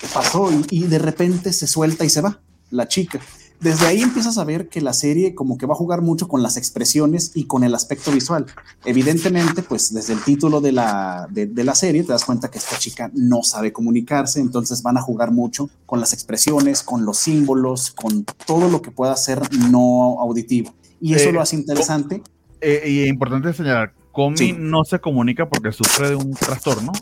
¿qué 0.00 0.06
pasó? 0.12 0.50
Y, 0.52 0.64
y 0.70 0.82
de 0.84 0.98
repente 0.98 1.52
se 1.52 1.66
suelta 1.66 2.04
y 2.04 2.10
se 2.10 2.20
va, 2.20 2.40
la 2.70 2.88
chica. 2.88 3.20
Desde 3.64 3.86
ahí 3.86 4.02
empiezas 4.02 4.36
a 4.36 4.44
ver 4.44 4.68
que 4.68 4.80
la 4.82 4.92
serie 4.92 5.34
como 5.34 5.56
que 5.56 5.64
va 5.66 5.72
a 5.72 5.76
jugar 5.76 6.02
mucho 6.02 6.28
con 6.28 6.42
las 6.42 6.56
expresiones 6.58 7.32
y 7.34 7.46
con 7.46 7.64
el 7.64 7.74
aspecto 7.74 8.12
visual. 8.12 8.44
Evidentemente, 8.84 9.62
pues 9.62 9.92
desde 9.94 10.12
el 10.12 10.22
título 10.22 10.60
de 10.60 10.72
la, 10.72 11.26
de, 11.30 11.46
de 11.46 11.64
la 11.64 11.74
serie 11.74 12.02
te 12.04 12.12
das 12.12 12.26
cuenta 12.26 12.50
que 12.50 12.58
esta 12.58 12.76
chica 12.78 13.10
no 13.14 13.42
sabe 13.42 13.72
comunicarse, 13.72 14.38
entonces 14.38 14.82
van 14.82 14.98
a 14.98 15.00
jugar 15.00 15.30
mucho 15.32 15.70
con 15.86 15.98
las 15.98 16.12
expresiones, 16.12 16.82
con 16.82 17.06
los 17.06 17.16
símbolos, 17.16 17.90
con 17.90 18.24
todo 18.46 18.68
lo 18.68 18.82
que 18.82 18.90
pueda 18.90 19.16
ser 19.16 19.40
no 19.70 20.20
auditivo. 20.20 20.74
Y 21.00 21.14
eso 21.14 21.30
Eh, 21.30 21.32
lo 21.32 21.40
hace 21.40 21.56
interesante. 21.56 22.22
Eh, 22.60 22.82
y 22.86 23.08
importante 23.08 23.52
señalar, 23.54 23.94
Comi 24.12 24.36
Sí. 24.36 24.54
no 24.58 24.84
se 24.84 24.98
comunica 25.00 25.48
porque 25.48 25.72
sufre 25.72 26.10
de 26.10 26.16
un 26.16 26.32
trastorno, 26.34 26.92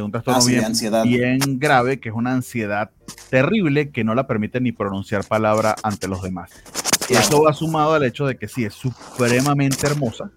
un 0.00 0.10
trastorno 0.10 0.38
Ah, 0.38 0.42
sí, 0.42 0.52
bien, 0.52 0.64
ansiedad. 0.64 1.04
bien 1.04 1.38
grave, 1.58 2.00
que 2.00 2.08
es 2.08 2.14
una 2.14 2.32
ansiedad 2.32 2.90
terrible 3.30 3.90
que 3.90 4.04
no 4.04 4.14
la 4.14 4.26
permite 4.26 4.60
ni 4.60 4.72
pronunciar 4.72 5.24
palabra 5.24 5.76
ante 5.82 6.08
los 6.08 6.22
demás. 6.22 6.50
Claro. 7.06 7.24
Eso 7.26 7.42
va 7.42 7.52
sumado 7.52 7.94
al 7.94 8.04
hecho 8.04 8.26
de 8.26 8.36
que 8.36 8.48
sí, 8.48 8.64
es 8.64 8.74
supremamente 8.74 9.86
hermosa, 9.86 10.30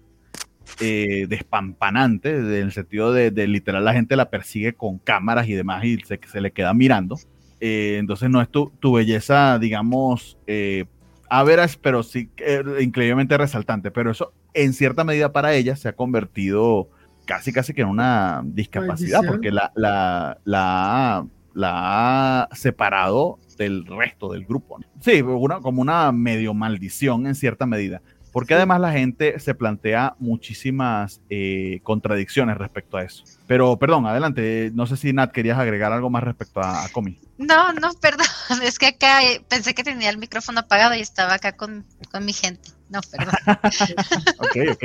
eh, 0.80 1.26
despampanante, 1.28 2.36
en 2.36 2.52
el 2.52 2.72
sentido 2.72 3.12
de, 3.12 3.30
de 3.30 3.46
literal 3.46 3.84
la 3.84 3.94
gente 3.94 4.16
la 4.16 4.28
persigue 4.28 4.74
con 4.74 4.98
cámaras 4.98 5.48
y 5.48 5.54
demás 5.54 5.84
y 5.84 5.96
se, 6.00 6.20
se 6.30 6.40
le 6.40 6.50
queda 6.52 6.74
mirando. 6.74 7.16
Eh, 7.60 7.96
entonces 7.98 8.28
no 8.28 8.42
es 8.42 8.50
tu, 8.50 8.70
tu 8.80 8.92
belleza, 8.92 9.58
digamos, 9.58 10.36
eh, 10.46 10.84
average, 11.30 11.78
pero 11.80 12.02
sí 12.02 12.28
eh, 12.36 12.62
increíblemente 12.80 13.38
resaltante. 13.38 13.90
Pero 13.90 14.10
eso, 14.10 14.32
en 14.52 14.74
cierta 14.74 15.04
medida 15.04 15.32
para 15.32 15.54
ella, 15.54 15.76
se 15.76 15.88
ha 15.88 15.94
convertido 15.94 16.90
casi, 17.26 17.52
casi 17.52 17.74
que 17.74 17.82
en 17.82 17.88
una 17.88 18.40
discapacidad, 18.44 19.18
Maldición. 19.18 19.26
porque 19.26 19.50
la, 19.50 19.70
la, 19.74 20.38
la, 20.44 21.16
ha- 21.18 21.26
la 21.54 22.42
ha 22.42 22.48
separado 22.54 23.38
del 23.58 23.84
resto 23.86 24.32
del 24.32 24.44
grupo. 24.46 24.78
Sí, 25.00 25.20
una, 25.22 25.60
como 25.60 25.82
una 25.82 26.12
medio 26.12 26.54
maldición 26.54 27.26
en 27.26 27.34
cierta 27.34 27.66
medida. 27.66 28.00
Porque 28.32 28.52
además 28.52 28.80
la 28.82 28.92
gente 28.92 29.40
se 29.40 29.54
plantea 29.54 30.14
muchísimas 30.18 31.22
eh, 31.30 31.80
contradicciones 31.82 32.58
respecto 32.58 32.98
a 32.98 33.02
eso. 33.02 33.24
Pero, 33.46 33.78
perdón, 33.78 34.04
adelante. 34.06 34.70
No 34.74 34.86
sé 34.86 34.98
si 34.98 35.14
Nat 35.14 35.32
querías 35.32 35.56
agregar 35.58 35.90
algo 35.92 36.10
más 36.10 36.22
respecto 36.22 36.60
a, 36.60 36.84
a 36.84 36.88
Comi. 36.90 37.18
No, 37.38 37.72
no, 37.72 37.92
perdón. 37.94 38.26
Es 38.62 38.78
que 38.78 38.88
acá 38.88 39.22
eh, 39.24 39.42
pensé 39.48 39.74
que 39.74 39.82
tenía 39.84 40.10
el 40.10 40.18
micrófono 40.18 40.60
apagado 40.60 40.94
y 40.94 41.00
estaba 41.00 41.32
acá 41.32 41.52
con, 41.56 41.86
con 42.12 42.26
mi 42.26 42.34
gente. 42.34 42.68
No, 42.90 43.00
perdón. 43.10 43.34
Ok, 44.38 44.56
ok. 44.72 44.84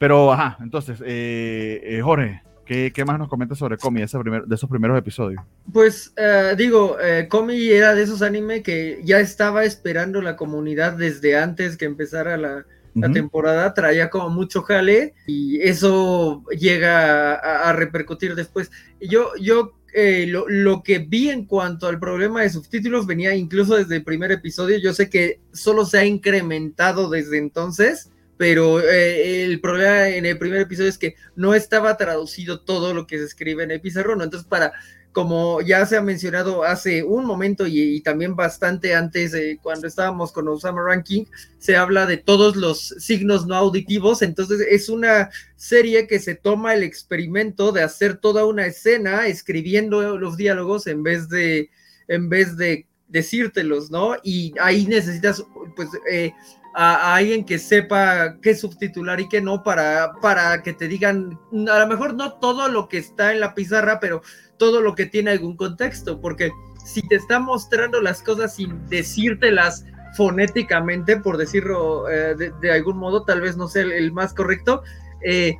Pero, 0.00 0.32
ajá, 0.32 0.56
entonces, 0.62 1.00
eh, 1.04 1.80
eh, 1.84 2.00
Jorge, 2.00 2.42
¿qué, 2.64 2.90
qué 2.90 3.04
más 3.04 3.18
nos 3.18 3.28
comentas 3.28 3.58
sobre 3.58 3.76
Comi 3.76 4.00
ese 4.00 4.18
primer, 4.18 4.44
de 4.46 4.54
esos 4.54 4.68
primeros 4.68 4.98
episodios? 4.98 5.42
Pues 5.70 6.12
eh, 6.16 6.54
digo, 6.56 6.96
eh, 6.98 7.28
Komi 7.28 7.68
era 7.68 7.94
de 7.94 8.02
esos 8.02 8.22
anime 8.22 8.62
que 8.62 9.02
ya 9.04 9.20
estaba 9.20 9.64
esperando 9.64 10.22
la 10.22 10.36
comunidad 10.36 10.94
desde 10.94 11.36
antes 11.36 11.76
que 11.76 11.84
empezara 11.84 12.38
la, 12.38 12.64
temporada, 13.12 13.72
traía 13.72 14.10
como 14.10 14.30
mucho 14.30 14.62
jale 14.62 15.14
y 15.28 15.60
eso 15.60 16.42
llega 16.50 17.34
a, 17.34 17.68
a 17.68 17.72
repercutir 17.72 18.34
después. 18.34 18.68
Yo, 19.00 19.30
yo 19.40 19.74
eh, 19.92 20.26
lo, 20.28 20.48
lo 20.48 20.82
que 20.82 20.98
vi 20.98 21.30
en 21.30 21.46
cuanto 21.46 21.88
al 21.88 21.98
problema 21.98 22.42
de 22.42 22.50
subtítulos 22.50 23.06
venía 23.06 23.34
incluso 23.34 23.76
desde 23.76 23.96
el 23.96 24.04
primer 24.04 24.30
episodio. 24.30 24.78
Yo 24.78 24.92
sé 24.92 25.10
que 25.10 25.40
solo 25.52 25.84
se 25.84 25.98
ha 25.98 26.04
incrementado 26.04 27.10
desde 27.10 27.38
entonces, 27.38 28.10
pero 28.40 28.80
eh, 28.80 29.44
el 29.44 29.60
problema 29.60 30.08
en 30.08 30.24
el 30.24 30.38
primer 30.38 30.62
episodio 30.62 30.88
es 30.88 30.96
que 30.96 31.14
no 31.36 31.52
estaba 31.52 31.98
traducido 31.98 32.62
todo 32.62 32.94
lo 32.94 33.06
que 33.06 33.18
se 33.18 33.24
escribe 33.24 33.64
en 33.64 33.70
el 33.70 33.82
pizarrón. 33.82 34.22
Entonces, 34.22 34.48
para 34.48 34.72
como 35.12 35.60
ya 35.60 35.84
se 35.84 35.98
ha 35.98 36.00
mencionado 36.00 36.64
hace 36.64 37.02
un 37.02 37.26
momento 37.26 37.66
y, 37.66 37.96
y 37.96 38.00
también 38.00 38.34
bastante 38.36 38.94
antes, 38.94 39.34
eh, 39.34 39.58
cuando 39.62 39.86
estábamos 39.86 40.32
con 40.32 40.48
Osama 40.48 40.82
Ranking, 40.82 41.26
se 41.58 41.76
habla 41.76 42.06
de 42.06 42.16
todos 42.16 42.56
los 42.56 42.94
signos 42.98 43.46
no 43.46 43.56
auditivos, 43.56 44.22
entonces 44.22 44.66
es 44.70 44.88
una 44.88 45.28
serie 45.56 46.06
que 46.06 46.18
se 46.18 46.34
toma 46.34 46.72
el 46.72 46.82
experimento 46.82 47.72
de 47.72 47.82
hacer 47.82 48.16
toda 48.16 48.46
una 48.46 48.64
escena 48.64 49.26
escribiendo 49.26 50.16
los 50.16 50.38
diálogos 50.38 50.86
en 50.86 51.02
vez 51.02 51.28
de, 51.28 51.68
en 52.08 52.30
vez 52.30 52.56
de 52.56 52.86
decírtelos, 53.08 53.90
¿no? 53.90 54.16
Y 54.22 54.54
ahí 54.58 54.86
necesitas, 54.86 55.44
pues, 55.76 55.90
eh, 56.10 56.32
a, 56.74 57.14
alguien 57.14 57.44
que 57.44 57.58
sepa 57.58 58.36
qué 58.40 58.54
subtitular 58.54 59.20
y 59.20 59.28
qué 59.28 59.40
no 59.40 59.62
para, 59.62 60.12
para 60.20 60.62
que 60.62 60.72
te 60.72 60.88
digan, 60.88 61.38
a 61.68 61.78
lo 61.78 61.86
mejor 61.86 62.14
no 62.14 62.34
todo 62.34 62.68
lo 62.68 62.88
que 62.88 62.98
está 62.98 63.32
en 63.32 63.40
la 63.40 63.54
pizarra, 63.54 64.00
pero 64.00 64.22
todo 64.56 64.80
lo 64.80 64.94
que 64.94 65.06
tiene 65.06 65.30
algún 65.30 65.56
contexto, 65.56 66.20
porque 66.20 66.50
si 66.84 67.06
te 67.08 67.16
está 67.16 67.38
mostrando 67.40 68.00
las 68.00 68.22
cosas 68.22 68.54
sin 68.54 68.88
decírtelas 68.88 69.84
fonéticamente, 70.16 71.16
por 71.16 71.36
decirlo 71.36 72.08
eh, 72.08 72.34
de, 72.34 72.52
de, 72.60 72.72
algún 72.72 72.98
modo, 72.98 73.24
tal 73.24 73.40
vez 73.40 73.56
no 73.56 73.68
sea 73.68 73.82
el, 73.82 73.92
el 73.92 74.12
más 74.12 74.34
correcto, 74.34 74.82
eh, 75.22 75.56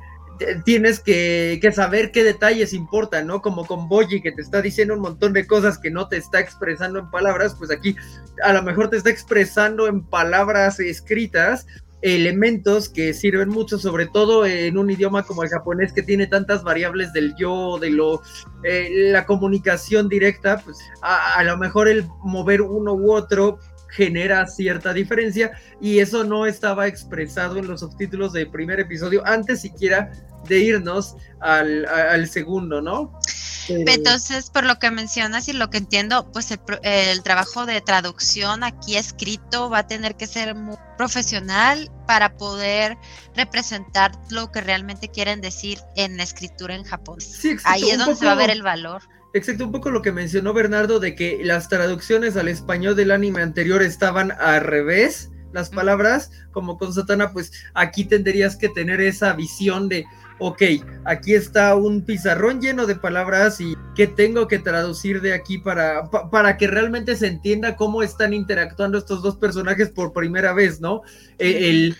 tienes 0.65 0.99
que, 0.99 1.59
saber 1.73 2.11
qué 2.11 2.23
detalles 2.23 2.73
importan, 2.73 3.27
¿no? 3.27 3.41
Como 3.41 3.65
con 3.65 3.87
Boyi 3.87 4.21
que 4.21 4.31
te 4.31 4.41
está 4.41 4.61
diciendo 4.61 4.93
un 4.93 5.01
montón 5.01 5.33
de 5.33 5.47
cosas 5.47 5.77
que 5.77 5.91
no 5.91 6.07
te 6.07 6.17
está 6.17 6.39
expresando 6.39 6.99
en 6.99 7.09
palabras, 7.09 7.55
pues 7.57 7.71
aquí 7.71 7.95
a 8.43 8.53
lo 8.53 8.63
mejor 8.63 8.89
te 8.89 8.97
está 8.97 9.09
expresando 9.09 9.87
en 9.87 10.03
palabras 10.03 10.79
escritas 10.79 11.65
elementos 12.01 12.89
que 12.89 13.13
sirven 13.13 13.49
mucho, 13.49 13.77
sobre 13.77 14.07
todo 14.07 14.45
en 14.45 14.77
un 14.77 14.89
idioma 14.89 15.23
como 15.23 15.43
el 15.43 15.49
japonés 15.49 15.93
que 15.93 16.01
tiene 16.01 16.25
tantas 16.25 16.63
variables 16.63 17.13
del 17.13 17.35
yo, 17.35 17.77
de 17.79 17.91
lo, 17.91 18.23
eh, 18.63 18.89
la 19.11 19.25
comunicación 19.25 20.09
directa, 20.09 20.61
pues 20.65 20.77
a, 21.03 21.35
a 21.35 21.43
lo 21.43 21.57
mejor 21.57 21.87
el 21.87 22.05
mover 22.23 22.63
uno 22.63 22.93
u 22.93 23.13
otro 23.13 23.59
genera 23.91 24.47
cierta 24.47 24.93
diferencia 24.93 25.51
y 25.79 25.99
eso 25.99 26.23
no 26.23 26.45
estaba 26.45 26.87
expresado 26.87 27.57
en 27.57 27.67
los 27.67 27.81
subtítulos 27.81 28.33
del 28.33 28.49
primer 28.49 28.79
episodio 28.79 29.21
antes 29.25 29.61
siquiera 29.61 30.11
de 30.47 30.59
irnos 30.59 31.15
al, 31.39 31.85
al 31.85 32.27
segundo, 32.27 32.81
¿no? 32.81 33.19
Pero... 33.67 33.91
Entonces, 33.91 34.49
por 34.49 34.65
lo 34.65 34.79
que 34.79 34.91
mencionas 34.91 35.47
y 35.47 35.53
lo 35.53 35.69
que 35.69 35.77
entiendo, 35.77 36.29
pues 36.31 36.51
el, 36.51 36.59
el, 36.83 37.23
trabajo 37.23 37.65
de 37.65 37.79
traducción 37.81 38.63
aquí 38.63 38.97
escrito 38.97 39.69
va 39.69 39.79
a 39.79 39.87
tener 39.87 40.15
que 40.15 40.27
ser 40.27 40.55
muy 40.55 40.77
profesional 40.97 41.89
para 42.07 42.37
poder 42.37 42.97
representar 43.35 44.11
lo 44.29 44.51
que 44.51 44.61
realmente 44.61 45.09
quieren 45.09 45.41
decir 45.41 45.79
en 45.95 46.17
la 46.17 46.23
escritura 46.23 46.75
en 46.75 46.83
Japón. 46.83 47.21
Sí, 47.21 47.55
Ahí 47.63 47.89
es 47.89 47.97
donde 47.97 48.13
poco... 48.13 48.19
se 48.19 48.25
va 48.25 48.31
a 48.33 48.35
ver 48.35 48.49
el 48.49 48.63
valor. 48.63 49.01
Exacto, 49.33 49.65
un 49.65 49.71
poco 49.71 49.91
lo 49.91 50.01
que 50.01 50.11
mencionó 50.11 50.53
Bernardo 50.53 50.99
de 50.99 51.15
que 51.15 51.39
las 51.43 51.69
traducciones 51.69 52.35
al 52.35 52.49
español 52.49 52.95
del 52.97 53.11
anime 53.11 53.41
anterior 53.41 53.81
estaban 53.81 54.33
al 54.33 54.61
revés, 54.61 55.29
las 55.53 55.69
palabras, 55.69 56.31
como 56.51 56.77
con 56.77 56.93
Satana, 56.93 57.31
pues 57.31 57.51
aquí 57.73 58.05
tendrías 58.05 58.57
que 58.57 58.69
tener 58.69 58.99
esa 58.99 59.33
visión 59.33 59.87
de, 59.87 60.05
ok, 60.41 60.63
aquí 61.05 61.35
está 61.35 61.75
un 61.75 62.01
pizarrón 62.01 62.59
lleno 62.59 62.87
de 62.87 62.95
palabras 62.95 63.61
y 63.61 63.75
qué 63.95 64.07
tengo 64.07 64.47
que 64.47 64.57
traducir 64.57 65.21
de 65.21 65.33
aquí 65.33 65.59
para, 65.59 66.09
para 66.09 66.57
que 66.57 66.65
realmente 66.65 67.15
se 67.15 67.27
entienda 67.27 67.75
cómo 67.75 68.01
están 68.01 68.33
interactuando 68.33 68.97
estos 68.97 69.21
dos 69.21 69.37
personajes 69.37 69.89
por 69.89 70.13
primera 70.13 70.51
vez, 70.53 70.81
¿no? 70.81 71.03
E, 71.37 71.69
el, 71.69 71.95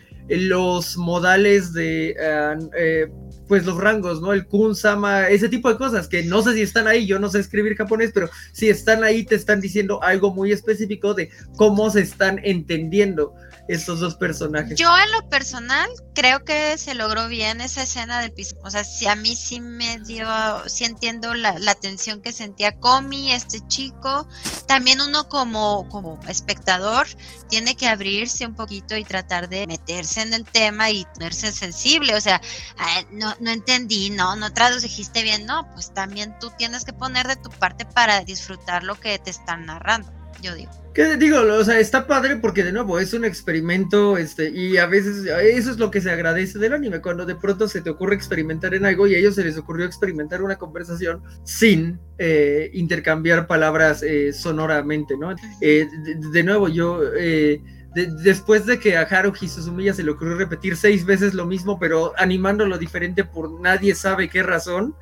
los 0.50 0.98
modales 0.98 1.72
de... 1.74 2.16
Ah, 2.20 2.58
eh, 2.76 3.12
pues 3.48 3.66
los 3.66 3.78
rangos, 3.78 4.22
¿no? 4.22 4.32
El 4.32 4.48
kun 4.48 4.76
sama, 4.76 5.28
ese 5.28 5.50
tipo 5.50 5.70
de 5.70 5.78
cosas 5.78 6.08
que 6.08 6.24
no 6.24 6.42
sé 6.42 6.54
si 6.54 6.62
están 6.62 6.88
ahí, 6.88 7.06
yo 7.06 7.20
no 7.20 7.28
sé 7.28 7.40
escribir 7.40 7.76
japonés, 7.76 8.12
pero 8.14 8.30
si 8.54 8.70
están 8.70 9.04
ahí 9.04 9.26
te 9.26 9.36
están 9.36 9.60
diciendo 9.60 10.02
algo 10.02 10.34
muy 10.34 10.54
específico 10.54 11.14
de 11.14 11.30
cómo 11.58 11.90
se 11.90 12.00
están 12.00 12.40
entendiendo 12.44 13.36
estos 13.68 14.00
dos 14.00 14.16
personajes. 14.16 14.78
Yo 14.78 14.90
en 14.98 15.12
lo 15.12 15.30
personal 15.30 15.90
creo 16.14 16.44
que 16.44 16.78
se 16.78 16.94
logró 16.94 17.28
bien 17.28 17.62
esa 17.62 17.84
escena 17.84 18.22
del 18.22 18.32
piso. 18.32 18.56
O 18.64 18.70
sea, 18.70 18.84
si 18.84 19.08
a 19.08 19.16
mí 19.16 19.36
sí 19.36 19.62
me 19.62 20.00
dio, 20.00 20.28
sí 20.68 20.86
entiendo 20.86 21.34
la, 21.34 21.58
la 21.60 21.76
tensión 21.76 22.22
que 22.22 22.32
sentía 22.32 22.78
Comi, 22.80 23.32
este 23.32 23.66
chico. 23.68 24.28
También 24.68 25.02
uno 25.02 25.28
como, 25.30 25.88
como 25.90 26.20
espectador 26.28 27.08
tiene 27.50 27.76
que 27.76 27.88
abrirse 27.88 28.46
un 28.46 28.56
poquito 28.56 28.96
y 28.96 29.04
tratar 29.04 29.50
de 29.50 29.68
meterse 29.68 30.22
en 30.22 30.34
el 30.34 30.46
tema 30.46 30.90
y 30.90 31.06
ponerse 31.14 31.52
sensible. 31.52 32.16
O 32.16 32.22
sea, 32.22 32.42
no, 33.12 33.36
no 33.40 33.52
entendí, 33.52 34.10
no, 34.10 34.36
no 34.36 34.54
tradujiste 34.54 35.24
bien, 35.24 35.46
no, 35.46 35.70
pues 35.74 35.94
también 35.94 36.38
tú 36.40 36.52
tienes 36.58 36.86
que 36.86 36.94
poner 36.94 37.28
de 37.28 37.36
tu 37.36 37.50
parte 37.50 37.86
para 37.86 38.22
disfrutar 38.22 38.84
lo 38.84 39.00
que 39.00 39.20
te 39.20 39.30
están 39.30 39.66
narrando, 39.66 40.12
yo 40.42 40.56
digo. 40.56 40.72
¿Qué 40.94 41.16
digo? 41.16 41.38
O 41.40 41.64
sea, 41.64 41.80
está 41.80 42.06
padre 42.06 42.36
porque 42.36 42.66
de 42.66 42.74
nuevo 42.74 43.00
es 43.00 43.14
un 43.14 43.24
experimento, 43.24 44.18
este, 44.18 44.50
y 44.50 44.76
a 44.76 44.88
veces 44.88 45.26
eso 45.26 45.72
es 45.72 45.78
lo 45.78 45.90
que 45.90 46.02
se 46.02 46.12
agradece 46.12 46.60
del 46.60 46.74
anime, 46.74 47.00
cuando 47.00 47.26
de 47.26 47.36
pronto 47.36 47.70
se 47.70 47.80
te 47.80 47.90
ocurre 47.90 48.16
experimentar 48.16 48.74
en 48.74 48.86
algo 48.86 49.08
y 49.08 49.16
a 49.16 49.18
ellos 49.18 49.36
se 49.36 49.44
les 49.46 49.58
ocurrió 49.58 49.86
experimentar 49.86 50.42
una 50.42 50.58
conversación 50.58 51.22
sin 51.46 51.98
eh, 52.18 52.70
intercambiar 52.74 53.48
palabras 53.48 54.04
eh, 54.04 54.34
sonoramente, 54.34 55.16
¿no? 55.18 55.34
Eh, 55.62 55.88
de, 56.34 56.44
nuevo, 56.44 56.68
yo 56.68 57.00
después 57.94 58.66
de 58.66 58.80
que 58.80 58.96
a 58.96 59.02
Haruhi 59.02 59.48
Suzumiya 59.48 59.94
se 59.94 60.04
le 60.04 60.12
ocurrió 60.12 60.36
repetir 60.38 60.78
seis 60.78 61.06
veces 61.06 61.34
lo 61.34 61.46
mismo, 61.46 61.78
pero 61.78 62.14
animándolo 62.18 62.78
diferente 62.78 63.26
por 63.26 63.60
nadie 63.60 63.96
sabe 63.96 64.30
qué 64.30 64.44
razón, 64.44 64.96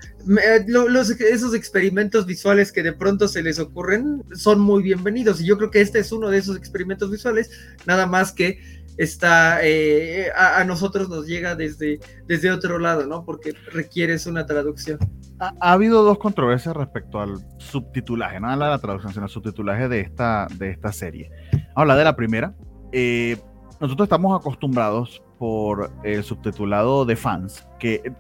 esos 1.20 1.54
experimentos 1.54 2.26
visuales 2.26 2.72
que 2.72 2.84
de 2.84 2.94
pronto 2.94 3.28
se 3.28 3.44
les 3.44 3.60
ocurren 3.60 4.24
son 4.34 4.60
muy 4.60 4.82
bienvenidos. 4.82 5.40
Y 5.42 5.46
yo 5.46 5.58
creo 5.58 5.70
que 5.70 5.82
este 5.82 6.00
es 6.00 6.12
uno 6.12 6.30
de 6.30 6.40
esos 6.40 6.58
experimentos 6.58 7.12
visuales, 7.12 7.52
nada 7.86 8.08
más 8.08 8.32
que 8.32 8.60
está 8.98 9.60
eh, 9.64 10.30
a, 10.36 10.62
nosotros 10.66 11.08
nos 11.08 11.26
llega 11.26 11.56
desde, 11.56 12.00
desde 12.28 12.52
otro 12.52 12.80
lado, 12.80 13.06
¿no? 13.06 13.24
Porque 13.24 13.54
requieres 13.72 14.26
una 14.26 14.46
traducción. 14.46 15.00
Ha, 15.40 15.54
habido 15.72 16.04
dos 16.04 16.18
controversias 16.18 16.76
respecto 16.76 17.22
al 17.22 17.38
subtitulaje, 17.60 18.42
no 18.42 18.50
a 18.50 18.58
la, 18.58 18.78
traducción, 18.80 19.14
sino 19.14 19.24
al 19.24 19.30
subtitulaje 19.30 19.88
de 19.88 20.02
esta, 20.02 20.48
de 20.56 20.72
esta 20.72 20.92
serie. 20.92 21.32
Habla 21.76 21.96
de 21.96 22.04
la 22.04 22.18
primera, 22.18 22.54
eh, 22.92 23.38
nosotros 23.80 24.06
estamos 24.06 24.40
acostumbrados 24.40 25.22
por 25.38 25.92
el 26.04 26.24
subtitulado 26.24 27.06
de 27.06 27.16
fans, 27.16 27.66
que 27.80 27.96
eh, 28.04 28.12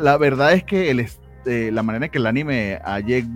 la 0.00 0.16
verdad 0.16 0.52
es 0.52 0.64
que 0.64 0.90
eh, 1.46 1.70
la 1.72 1.82
manera 1.82 2.06
en 2.06 2.10
que 2.12 2.18
el 2.18 2.26
anime 2.26 2.80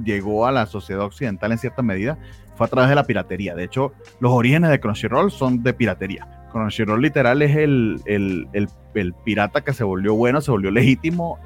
llegó 0.05 0.47
a 0.47 0.53
la 0.53 0.67
sociedad 0.67 1.05
occidental 1.05 1.53
en 1.53 1.59
cierta 1.59 1.83
medida 1.83 2.19
fue 2.55 2.67
a 2.67 2.71
través 2.71 2.89
de 2.91 2.95
la 2.95 3.05
piratería. 3.05 3.55
De 3.55 3.65
hecho, 3.65 3.93
los 4.21 4.33
orígenes 4.33 4.71
de 4.71 4.81
Crunchyroll 4.81 5.31
son 5.31 5.63
de 5.63 5.73
piratería. 5.75 6.42
Crunchyroll 6.53 7.03
literal 7.03 7.43
es 7.43 7.57
el, 7.57 8.01
el, 8.07 8.47
el, 8.95 9.15
pirata 9.25 9.63
que 9.63 9.73
se 9.73 9.83
volvió 9.85 10.15
bueno, 10.15 10.41
se 10.41 10.51
volvió 10.51 10.71
legítimo. 10.71 11.39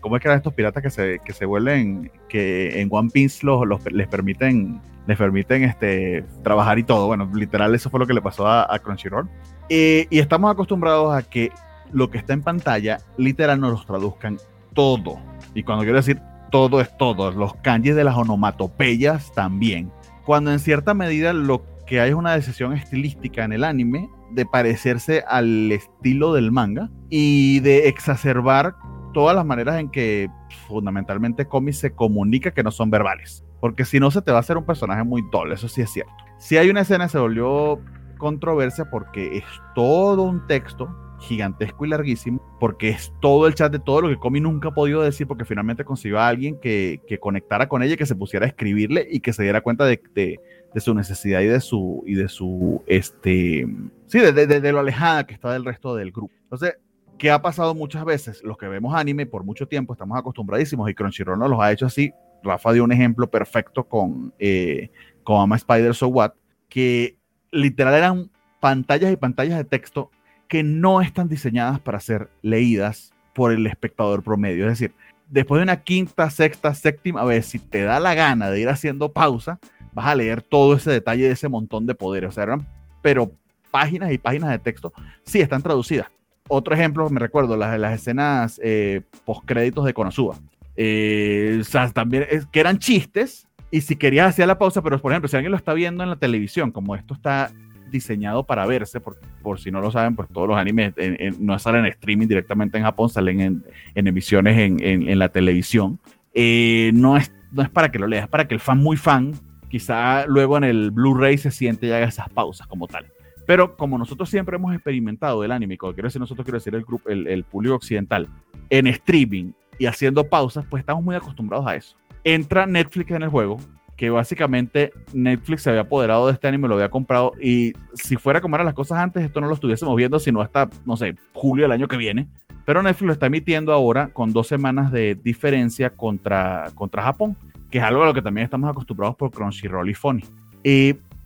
¿Cómo 0.00 0.16
es 0.16 0.22
que 0.22 0.28
eran 0.28 0.36
estos 0.36 0.54
piratas 0.54 0.82
que 0.82 0.90
se, 0.90 1.20
que 1.24 1.32
se 1.32 1.46
vuelven, 1.46 2.12
que 2.28 2.80
en 2.80 2.88
One 2.90 3.10
Piece 3.12 3.44
los, 3.44 3.66
les 3.90 4.06
permiten 4.08 4.80
les 5.08 5.16
permiten 5.16 5.64
este, 5.64 6.22
trabajar 6.44 6.78
y 6.78 6.82
todo. 6.82 7.06
Bueno, 7.06 7.30
literal, 7.34 7.74
eso 7.74 7.88
fue 7.88 7.98
lo 7.98 8.06
que 8.06 8.12
le 8.12 8.20
pasó 8.20 8.46
a, 8.46 8.78
Crunchyroll. 8.78 9.26
Eh, 9.70 10.06
y 10.10 10.18
estamos 10.18 10.52
acostumbrados 10.52 11.16
a 11.16 11.22
que 11.22 11.50
lo 11.90 12.10
que 12.10 12.18
está 12.18 12.34
en 12.34 12.42
pantalla, 12.42 12.98
literal, 13.16 13.58
nos 13.58 13.70
los 13.70 13.86
traduzcan 13.86 14.36
todo. 14.74 15.18
Y 15.54 15.62
cuando 15.62 15.84
quiero 15.84 15.96
decir 15.96 16.20
todo 16.50 16.82
es 16.82 16.94
todo, 16.98 17.30
los 17.30 17.54
kanjis 17.56 17.96
de 17.96 18.04
las 18.04 18.16
onomatopeyas 18.16 19.32
también. 19.32 19.90
Cuando 20.26 20.52
en 20.52 20.58
cierta 20.58 20.92
medida 20.92 21.32
lo 21.32 21.62
que 21.88 22.00
hay 22.00 22.12
una 22.12 22.34
decisión 22.34 22.74
estilística 22.74 23.44
en 23.44 23.52
el 23.52 23.64
anime 23.64 24.10
de 24.30 24.44
parecerse 24.44 25.24
al 25.26 25.72
estilo 25.72 26.34
del 26.34 26.52
manga 26.52 26.90
y 27.08 27.60
de 27.60 27.88
exacerbar 27.88 28.74
todas 29.14 29.34
las 29.34 29.46
maneras 29.46 29.80
en 29.80 29.90
que 29.90 30.28
fundamentalmente 30.66 31.46
Komi 31.46 31.72
se 31.72 31.94
comunica 31.94 32.52
que 32.52 32.62
no 32.62 32.70
son 32.70 32.90
verbales. 32.90 33.44
Porque 33.60 33.84
si 33.84 33.98
no, 33.98 34.10
se 34.10 34.22
te 34.22 34.30
va 34.30 34.36
a 34.36 34.40
hacer 34.40 34.56
un 34.56 34.66
personaje 34.66 35.02
muy 35.02 35.24
doble, 35.32 35.54
eso 35.54 35.68
sí 35.68 35.80
es 35.80 35.90
cierto. 35.90 36.12
Si 36.38 36.56
hay 36.56 36.70
una 36.70 36.82
escena, 36.82 37.08
se 37.08 37.18
volvió 37.18 37.80
controversia 38.18 38.90
porque 38.90 39.38
es 39.38 39.44
todo 39.74 40.24
un 40.24 40.46
texto 40.46 40.88
gigantesco 41.20 41.84
y 41.84 41.88
larguísimo, 41.88 42.40
porque 42.60 42.90
es 42.90 43.12
todo 43.20 43.46
el 43.46 43.54
chat 43.54 43.72
de 43.72 43.78
todo 43.78 44.02
lo 44.02 44.08
que 44.08 44.18
Comi 44.18 44.40
nunca 44.40 44.68
ha 44.68 44.74
podido 44.74 45.02
decir, 45.02 45.26
porque 45.26 45.44
finalmente 45.44 45.84
consiguió 45.84 46.20
a 46.20 46.28
alguien 46.28 46.60
que, 46.60 47.00
que 47.08 47.18
conectara 47.18 47.68
con 47.68 47.82
ella, 47.82 47.96
que 47.96 48.06
se 48.06 48.14
pusiera 48.14 48.46
a 48.46 48.48
escribirle 48.48 49.06
y 49.10 49.20
que 49.20 49.32
se 49.32 49.42
diera 49.42 49.60
cuenta 49.60 49.84
de, 49.84 50.00
de, 50.14 50.38
su 50.76 50.94
necesidad 50.94 51.40
y 51.40 51.46
de 51.46 51.60
su, 51.60 52.04
y 52.06 52.14
de 52.14 52.28
su, 52.28 52.82
este, 52.86 53.66
sí, 54.06 54.18
de, 54.18 54.32
de, 54.46 54.72
lo 54.72 54.80
alejada 54.80 55.26
que 55.26 55.34
está 55.34 55.52
del 55.52 55.64
resto 55.64 55.96
del 55.96 56.12
grupo. 56.12 56.32
Entonces, 56.44 56.76
¿qué 57.18 57.30
ha 57.30 57.42
pasado 57.42 57.74
muchas 57.74 58.04
veces? 58.04 58.42
Los 58.44 58.56
que 58.58 58.68
vemos 58.68 58.94
anime 58.94 59.26
por 59.26 59.44
mucho 59.44 59.66
tiempo 59.66 59.92
estamos 59.92 60.18
acostumbradísimos 60.18 60.88
y 60.88 60.94
Crunchyroll 60.94 61.38
nos 61.38 61.50
los 61.50 61.60
ha 61.60 61.72
hecho 61.72 61.86
así 61.86 62.12
Rafa 62.42 62.72
dio 62.72 62.84
un 62.84 62.92
ejemplo 62.92 63.30
perfecto 63.30 63.84
con, 63.84 64.32
eh, 64.38 64.90
con 65.24 65.40
Ama 65.40 65.56
Spider 65.56 65.94
So 65.94 66.08
What, 66.08 66.32
que 66.68 67.16
literal 67.50 67.94
eran 67.94 68.30
pantallas 68.60 69.12
y 69.12 69.16
pantallas 69.16 69.58
de 69.58 69.64
texto 69.64 70.10
que 70.48 70.62
no 70.62 71.00
están 71.00 71.28
diseñadas 71.28 71.80
para 71.80 72.00
ser 72.00 72.30
leídas 72.42 73.12
por 73.34 73.52
el 73.52 73.66
espectador 73.66 74.22
promedio. 74.22 74.64
Es 74.64 74.72
decir, 74.78 74.94
después 75.28 75.58
de 75.58 75.64
una 75.64 75.82
quinta, 75.82 76.30
sexta, 76.30 76.74
séptima 76.74 77.24
vez, 77.24 77.46
si 77.46 77.58
te 77.58 77.82
da 77.82 78.00
la 78.00 78.14
gana 78.14 78.50
de 78.50 78.60
ir 78.60 78.68
haciendo 78.68 79.12
pausa, 79.12 79.58
vas 79.98 80.06
a 80.06 80.14
leer 80.14 80.42
todo 80.42 80.76
ese 80.76 80.92
detalle 80.92 81.24
de 81.24 81.32
ese 81.32 81.48
montón 81.48 81.86
de 81.86 81.94
poderes. 81.94 82.30
O 82.30 82.32
sea, 82.32 82.44
eran, 82.44 82.66
pero 83.02 83.32
páginas 83.72 84.12
y 84.12 84.18
páginas 84.18 84.50
de 84.50 84.60
texto, 84.60 84.92
sí 85.24 85.40
están 85.40 85.60
traducidas. 85.60 86.06
Otro 86.48 86.72
ejemplo, 86.72 87.10
me 87.10 87.18
recuerdo, 87.18 87.56
las, 87.56 87.78
las 87.78 87.94
escenas 87.94 88.60
eh, 88.62 89.02
postcréditos 89.24 89.84
de 89.84 89.92
Konosuba. 89.92 90.36
Eh, 90.76 91.58
o 91.60 91.64
sea, 91.64 91.90
también 91.90 92.26
es, 92.30 92.46
que 92.46 92.60
eran 92.60 92.78
chistes 92.78 93.48
y 93.72 93.80
si 93.80 93.96
querías 93.96 94.28
hacer 94.28 94.46
la 94.46 94.56
pausa, 94.56 94.82
pero 94.82 95.00
por 95.00 95.10
ejemplo, 95.10 95.28
si 95.28 95.36
alguien 95.36 95.50
lo 95.50 95.58
está 95.58 95.74
viendo 95.74 96.04
en 96.04 96.10
la 96.10 96.16
televisión, 96.16 96.70
como 96.70 96.94
esto 96.94 97.12
está 97.12 97.50
diseñado 97.90 98.44
para 98.44 98.66
verse, 98.66 99.00
por, 99.00 99.18
por 99.42 99.58
si 99.58 99.72
no 99.72 99.80
lo 99.80 99.90
saben, 99.90 100.14
pues 100.14 100.28
todos 100.28 100.46
los 100.46 100.56
animes 100.56 100.94
no 101.40 101.58
salen 101.58 101.84
en 101.84 101.90
streaming 101.90 102.28
directamente 102.28 102.78
en 102.78 102.84
Japón, 102.84 103.08
salen 103.08 103.40
en, 103.40 103.64
en 103.94 104.06
emisiones 104.06 104.56
en, 104.58 105.08
en, 105.08 105.18
la 105.18 105.30
televisión. 105.30 105.98
Eh, 106.34 106.92
no, 106.94 107.16
es, 107.16 107.32
no 107.50 107.62
es 107.62 107.68
para 107.68 107.90
que 107.90 107.98
lo 107.98 108.06
leas, 108.06 108.24
es 108.24 108.30
para 108.30 108.46
que 108.46 108.54
el 108.54 108.60
fan 108.60 108.78
muy 108.78 108.96
fan, 108.96 109.32
quizá 109.68 110.26
luego 110.26 110.56
en 110.56 110.64
el 110.64 110.90
Blu-ray 110.90 111.38
se 111.38 111.50
siente 111.50 111.86
y 111.86 111.92
haga 111.92 112.06
esas 112.06 112.28
pausas 112.28 112.66
como 112.66 112.86
tal. 112.86 113.06
Pero 113.46 113.76
como 113.76 113.96
nosotros 113.96 114.28
siempre 114.28 114.56
hemos 114.56 114.74
experimentado 114.74 115.42
el 115.42 115.52
anime, 115.52 115.78
cuando 115.78 115.94
quiero 115.94 116.08
decir 116.08 116.20
nosotros, 116.20 116.44
quiero 116.44 116.58
decir 116.58 116.74
el, 116.74 116.84
grupo, 116.84 117.08
el, 117.08 117.26
el 117.26 117.44
público 117.44 117.74
occidental, 117.74 118.28
en 118.68 118.86
streaming 118.86 119.52
y 119.78 119.86
haciendo 119.86 120.28
pausas, 120.28 120.66
pues 120.68 120.80
estamos 120.80 121.02
muy 121.02 121.16
acostumbrados 121.16 121.66
a 121.66 121.76
eso. 121.76 121.96
Entra 122.24 122.66
Netflix 122.66 123.10
en 123.10 123.22
el 123.22 123.28
juego, 123.30 123.58
que 123.98 124.10
básicamente 124.10 124.92
Netflix 125.12 125.62
se 125.62 125.70
había 125.70 125.82
apoderado 125.82 126.28
de 126.28 126.32
este 126.32 126.46
anime, 126.46 126.68
lo 126.68 126.74
había 126.74 126.88
comprado 126.88 127.32
y 127.40 127.72
si 127.94 128.16
fuera 128.16 128.40
como 128.40 128.54
eran 128.54 128.66
las 128.66 128.74
cosas 128.74 128.98
antes, 128.98 129.24
esto 129.24 129.40
no 129.40 129.48
lo 129.48 129.54
estuviésemos 129.54 129.96
viendo 129.96 130.20
sino 130.20 130.40
hasta, 130.40 130.70
no 130.86 130.96
sé, 130.96 131.16
julio 131.32 131.64
del 131.64 131.72
año 131.72 131.88
que 131.88 131.96
viene. 131.96 132.28
Pero 132.64 132.80
Netflix 132.80 133.06
lo 133.06 133.12
está 133.14 133.26
emitiendo 133.26 133.72
ahora 133.72 134.08
con 134.08 134.32
dos 134.32 134.46
semanas 134.46 134.92
de 134.92 135.16
diferencia 135.16 135.90
contra, 135.90 136.70
contra 136.74 137.02
Japón, 137.02 137.36
que 137.70 137.78
es 137.78 137.84
algo 137.84 138.02
a 138.02 138.06
lo 138.06 138.14
que 138.14 138.22
también 138.22 138.44
estamos 138.44 138.70
acostumbrados 138.70 139.16
por 139.16 139.30
Crunchyroll 139.30 139.90
y 139.90 139.94
Funny. 139.94 140.24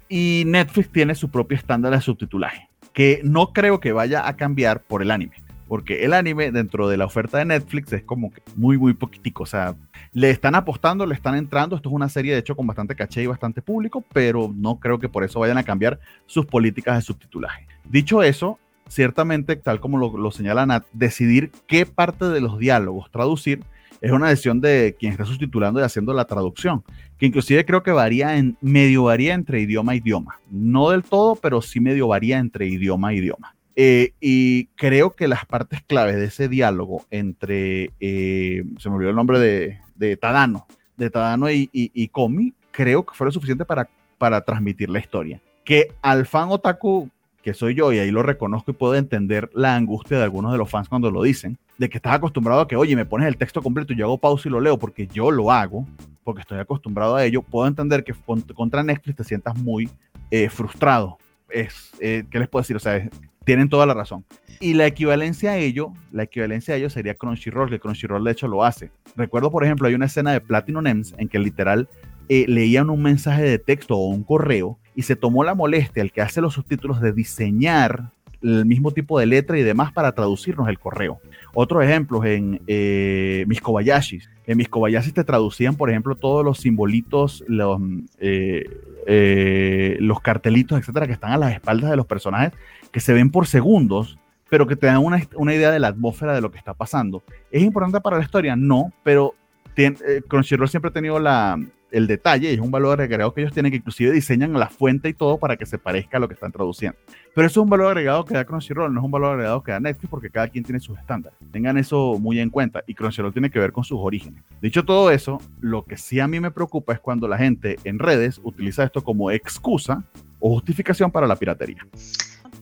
y 0.08 0.42
Netflix 0.46 0.90
tiene 0.90 1.14
su 1.14 1.30
propio 1.30 1.56
estándar 1.56 1.92
de 1.92 2.00
subtitulaje, 2.00 2.68
que 2.92 3.20
no 3.24 3.52
creo 3.52 3.80
que 3.80 3.92
vaya 3.92 4.28
a 4.28 4.36
cambiar 4.36 4.82
por 4.82 5.02
el 5.02 5.10
anime 5.10 5.42
porque 5.72 6.04
el 6.04 6.12
anime 6.12 6.52
dentro 6.52 6.86
de 6.86 6.98
la 6.98 7.06
oferta 7.06 7.38
de 7.38 7.46
Netflix 7.46 7.90
es 7.94 8.02
como 8.02 8.30
que 8.30 8.42
muy, 8.56 8.76
muy 8.76 8.92
poquitico. 8.92 9.44
O 9.44 9.46
sea, 9.46 9.74
le 10.12 10.28
están 10.28 10.54
apostando, 10.54 11.06
le 11.06 11.14
están 11.14 11.34
entrando. 11.34 11.76
Esto 11.76 11.88
es 11.88 11.94
una 11.94 12.10
serie, 12.10 12.34
de 12.34 12.40
hecho, 12.40 12.54
con 12.54 12.66
bastante 12.66 12.94
caché 12.94 13.22
y 13.22 13.26
bastante 13.26 13.62
público, 13.62 14.04
pero 14.12 14.52
no 14.54 14.78
creo 14.78 14.98
que 14.98 15.08
por 15.08 15.24
eso 15.24 15.40
vayan 15.40 15.56
a 15.56 15.62
cambiar 15.62 15.98
sus 16.26 16.44
políticas 16.44 16.96
de 16.96 17.00
subtitulaje. 17.00 17.66
Dicho 17.88 18.22
eso, 18.22 18.58
ciertamente, 18.86 19.56
tal 19.56 19.80
como 19.80 19.96
lo, 19.96 20.14
lo 20.18 20.30
señala 20.30 20.66
Nat, 20.66 20.84
decidir 20.92 21.50
qué 21.66 21.86
parte 21.86 22.26
de 22.26 22.42
los 22.42 22.58
diálogos 22.58 23.10
traducir 23.10 23.64
es 24.02 24.10
una 24.10 24.28
decisión 24.28 24.60
de 24.60 24.96
quien 24.98 25.12
está 25.12 25.24
sustitulando 25.24 25.80
y 25.80 25.84
haciendo 25.84 26.12
la 26.12 26.24
traducción, 26.24 26.82
que 27.18 27.26
inclusive 27.26 27.64
creo 27.64 27.84
que 27.84 27.92
varía 27.92 28.36
en, 28.36 28.56
medio 28.60 29.04
varía 29.04 29.32
entre 29.32 29.60
idioma 29.60 29.92
a 29.92 29.94
idioma. 29.94 30.40
No 30.50 30.90
del 30.90 31.04
todo, 31.04 31.36
pero 31.36 31.62
sí 31.62 31.78
medio 31.78 32.08
varía 32.08 32.38
entre 32.38 32.66
idioma 32.66 33.08
a 33.08 33.14
idioma. 33.14 33.54
Eh, 33.76 34.12
y 34.20 34.66
creo 34.74 35.12
que 35.12 35.28
las 35.28 35.46
partes 35.46 35.82
claves 35.82 36.16
de 36.16 36.24
ese 36.24 36.48
diálogo 36.48 37.06
entre, 37.10 37.90
eh, 38.00 38.64
se 38.78 38.90
me 38.90 38.96
olvidó 38.96 39.10
el 39.10 39.16
nombre 39.16 39.38
de, 39.38 39.78
de 39.94 40.16
Tadano, 40.16 40.66
de 40.96 41.08
Tadano 41.08 41.48
y, 41.48 41.70
y, 41.72 41.92
y 41.94 42.08
Komi, 42.08 42.52
creo 42.72 43.06
que 43.06 43.14
fueron 43.14 43.32
suficiente 43.32 43.64
para, 43.64 43.88
para 44.18 44.40
transmitir 44.40 44.90
la 44.90 44.98
historia. 44.98 45.40
Que 45.64 45.92
al 46.02 46.26
fan 46.26 46.48
otaku, 46.50 47.08
que 47.40 47.54
soy 47.54 47.76
yo, 47.76 47.92
y 47.92 48.00
ahí 48.00 48.10
lo 48.10 48.24
reconozco 48.24 48.72
y 48.72 48.74
puedo 48.74 48.96
entender 48.96 49.48
la 49.54 49.76
angustia 49.76 50.18
de 50.18 50.24
algunos 50.24 50.50
de 50.50 50.58
los 50.58 50.68
fans 50.68 50.88
cuando 50.88 51.12
lo 51.12 51.22
dicen, 51.22 51.56
de 51.78 51.88
que 51.88 51.98
estás 51.98 52.14
acostumbrado 52.14 52.60
a 52.60 52.68
que, 52.68 52.76
oye, 52.76 52.94
me 52.96 53.06
pones 53.06 53.28
el 53.28 53.36
texto 53.36 53.62
completo 53.62 53.92
y 53.92 53.96
yo 53.96 54.06
hago 54.06 54.18
pausa 54.18 54.48
y 54.48 54.52
lo 54.52 54.60
leo 54.60 54.78
porque 54.78 55.06
yo 55.06 55.30
lo 55.30 55.50
hago, 55.50 55.86
porque 56.24 56.42
estoy 56.42 56.58
acostumbrado 56.58 57.16
a 57.16 57.24
ello, 57.24 57.42
puedo 57.42 57.66
entender 57.66 58.04
que 58.04 58.14
contra 58.54 58.82
Netflix 58.82 59.16
te 59.16 59.24
sientas 59.24 59.56
muy 59.56 59.90
eh, 60.30 60.48
frustrado. 60.48 61.18
Es, 61.48 61.92
eh, 62.00 62.24
¿Qué 62.30 62.38
les 62.38 62.48
puedo 62.48 62.62
decir? 62.62 62.76
O 62.76 62.80
sea, 62.80 63.08
tienen 63.44 63.68
toda 63.68 63.86
la 63.86 63.94
razón. 63.94 64.24
Y 64.60 64.74
la 64.74 64.86
equivalencia 64.86 65.52
a 65.52 65.56
ello, 65.56 65.92
la 66.12 66.24
equivalencia 66.24 66.74
a 66.74 66.76
ello 66.76 66.90
sería 66.90 67.14
Crunchyroll, 67.14 67.68
que 67.68 67.80
Crunchyroll 67.80 68.24
de 68.24 68.32
hecho 68.32 68.48
lo 68.48 68.64
hace. 68.64 68.90
Recuerdo, 69.16 69.50
por 69.50 69.64
ejemplo, 69.64 69.88
hay 69.88 69.94
una 69.94 70.06
escena 70.06 70.32
de 70.32 70.40
Platinum 70.40 70.86
Ems 70.86 71.14
en 71.18 71.28
que 71.28 71.38
literal 71.38 71.88
eh, 72.28 72.46
leían 72.48 72.90
un 72.90 73.02
mensaje 73.02 73.42
de 73.42 73.58
texto 73.58 73.96
o 73.96 74.08
un 74.08 74.22
correo 74.22 74.78
y 74.94 75.02
se 75.02 75.16
tomó 75.16 75.42
la 75.44 75.54
molestia, 75.54 76.02
el 76.02 76.12
que 76.12 76.22
hace 76.22 76.40
los 76.40 76.54
subtítulos, 76.54 77.00
de 77.00 77.12
diseñar 77.12 78.12
el 78.42 78.66
mismo 78.66 78.90
tipo 78.90 79.18
de 79.18 79.26
letra 79.26 79.58
y 79.58 79.62
demás 79.62 79.92
para 79.92 80.12
traducirnos 80.12 80.68
el 80.68 80.78
correo. 80.78 81.20
Otro 81.54 81.82
ejemplo 81.82 82.24
en 82.24 82.60
eh, 82.66 83.44
mis 83.46 83.60
Kobayashis. 83.60 84.30
En 84.46 84.58
mis 84.58 84.68
Kobayashis 84.68 85.14
te 85.14 85.24
traducían, 85.24 85.76
por 85.76 85.90
ejemplo, 85.90 86.14
todos 86.14 86.44
los 86.44 86.58
simbolitos, 86.58 87.44
los, 87.46 87.80
eh, 88.18 88.64
eh, 89.06 89.96
los 90.00 90.20
cartelitos, 90.20 90.78
etcétera, 90.78 91.06
que 91.06 91.12
están 91.12 91.32
a 91.32 91.38
las 91.38 91.52
espaldas 91.52 91.90
de 91.90 91.96
los 91.96 92.06
personajes, 92.06 92.52
que 92.90 93.00
se 93.00 93.12
ven 93.12 93.30
por 93.30 93.46
segundos, 93.46 94.18
pero 94.48 94.66
que 94.66 94.76
te 94.76 94.86
dan 94.86 94.98
una, 94.98 95.22
una 95.36 95.54
idea 95.54 95.70
de 95.70 95.80
la 95.80 95.88
atmósfera 95.88 96.34
de 96.34 96.40
lo 96.40 96.50
que 96.50 96.58
está 96.58 96.74
pasando. 96.74 97.22
¿Es 97.50 97.62
importante 97.62 98.00
para 98.00 98.18
la 98.18 98.24
historia? 98.24 98.56
No, 98.56 98.92
pero 99.02 99.34
eh, 99.76 100.22
Crunchyroll 100.28 100.68
siempre 100.68 100.90
ha 100.90 100.92
tenido 100.92 101.18
la, 101.18 101.58
el 101.92 102.06
detalle 102.06 102.52
es 102.52 102.58
un 102.58 102.70
valor 102.70 103.00
agregado 103.00 103.32
que 103.32 103.42
ellos 103.42 103.52
tienen, 103.52 103.70
que 103.70 103.76
inclusive 103.76 104.10
diseñan 104.10 104.52
la 104.54 104.68
fuente 104.68 105.08
y 105.08 105.14
todo 105.14 105.38
para 105.38 105.56
que 105.56 105.66
se 105.66 105.78
parezca 105.78 106.16
a 106.16 106.20
lo 106.20 106.26
que 106.26 106.34
están 106.34 106.50
traduciendo. 106.50 106.98
Pero 107.34 107.46
eso 107.46 107.60
es 107.60 107.64
un 107.64 107.70
valor 107.70 107.86
agregado 107.88 108.24
que 108.24 108.34
da 108.34 108.44
Crunchyroll, 108.44 108.92
no 108.92 109.00
es 109.00 109.04
un 109.04 109.10
valor 109.10 109.34
agregado 109.34 109.62
que 109.62 109.72
da 109.72 109.80
Netflix 109.80 110.10
porque 110.10 110.30
cada 110.30 110.48
quien 110.48 110.64
tiene 110.64 110.80
sus 110.80 110.98
estándares. 110.98 111.38
Tengan 111.52 111.78
eso 111.78 112.18
muy 112.18 112.40
en 112.40 112.50
cuenta 112.50 112.82
y 112.86 112.94
Crunchyroll 112.94 113.32
tiene 113.32 113.50
que 113.50 113.58
ver 113.58 113.72
con 113.72 113.84
sus 113.84 113.98
orígenes. 114.00 114.42
Dicho 114.60 114.84
todo 114.84 115.10
eso, 115.10 115.40
lo 115.60 115.84
que 115.84 115.96
sí 115.96 116.18
a 116.18 116.26
mí 116.26 116.40
me 116.40 116.50
preocupa 116.50 116.92
es 116.94 117.00
cuando 117.00 117.28
la 117.28 117.38
gente 117.38 117.78
en 117.84 117.98
redes 117.98 118.40
utiliza 118.42 118.84
esto 118.84 119.04
como 119.04 119.30
excusa 119.30 120.02
o 120.40 120.50
justificación 120.50 121.10
para 121.10 121.26
la 121.26 121.36
piratería. 121.36 121.86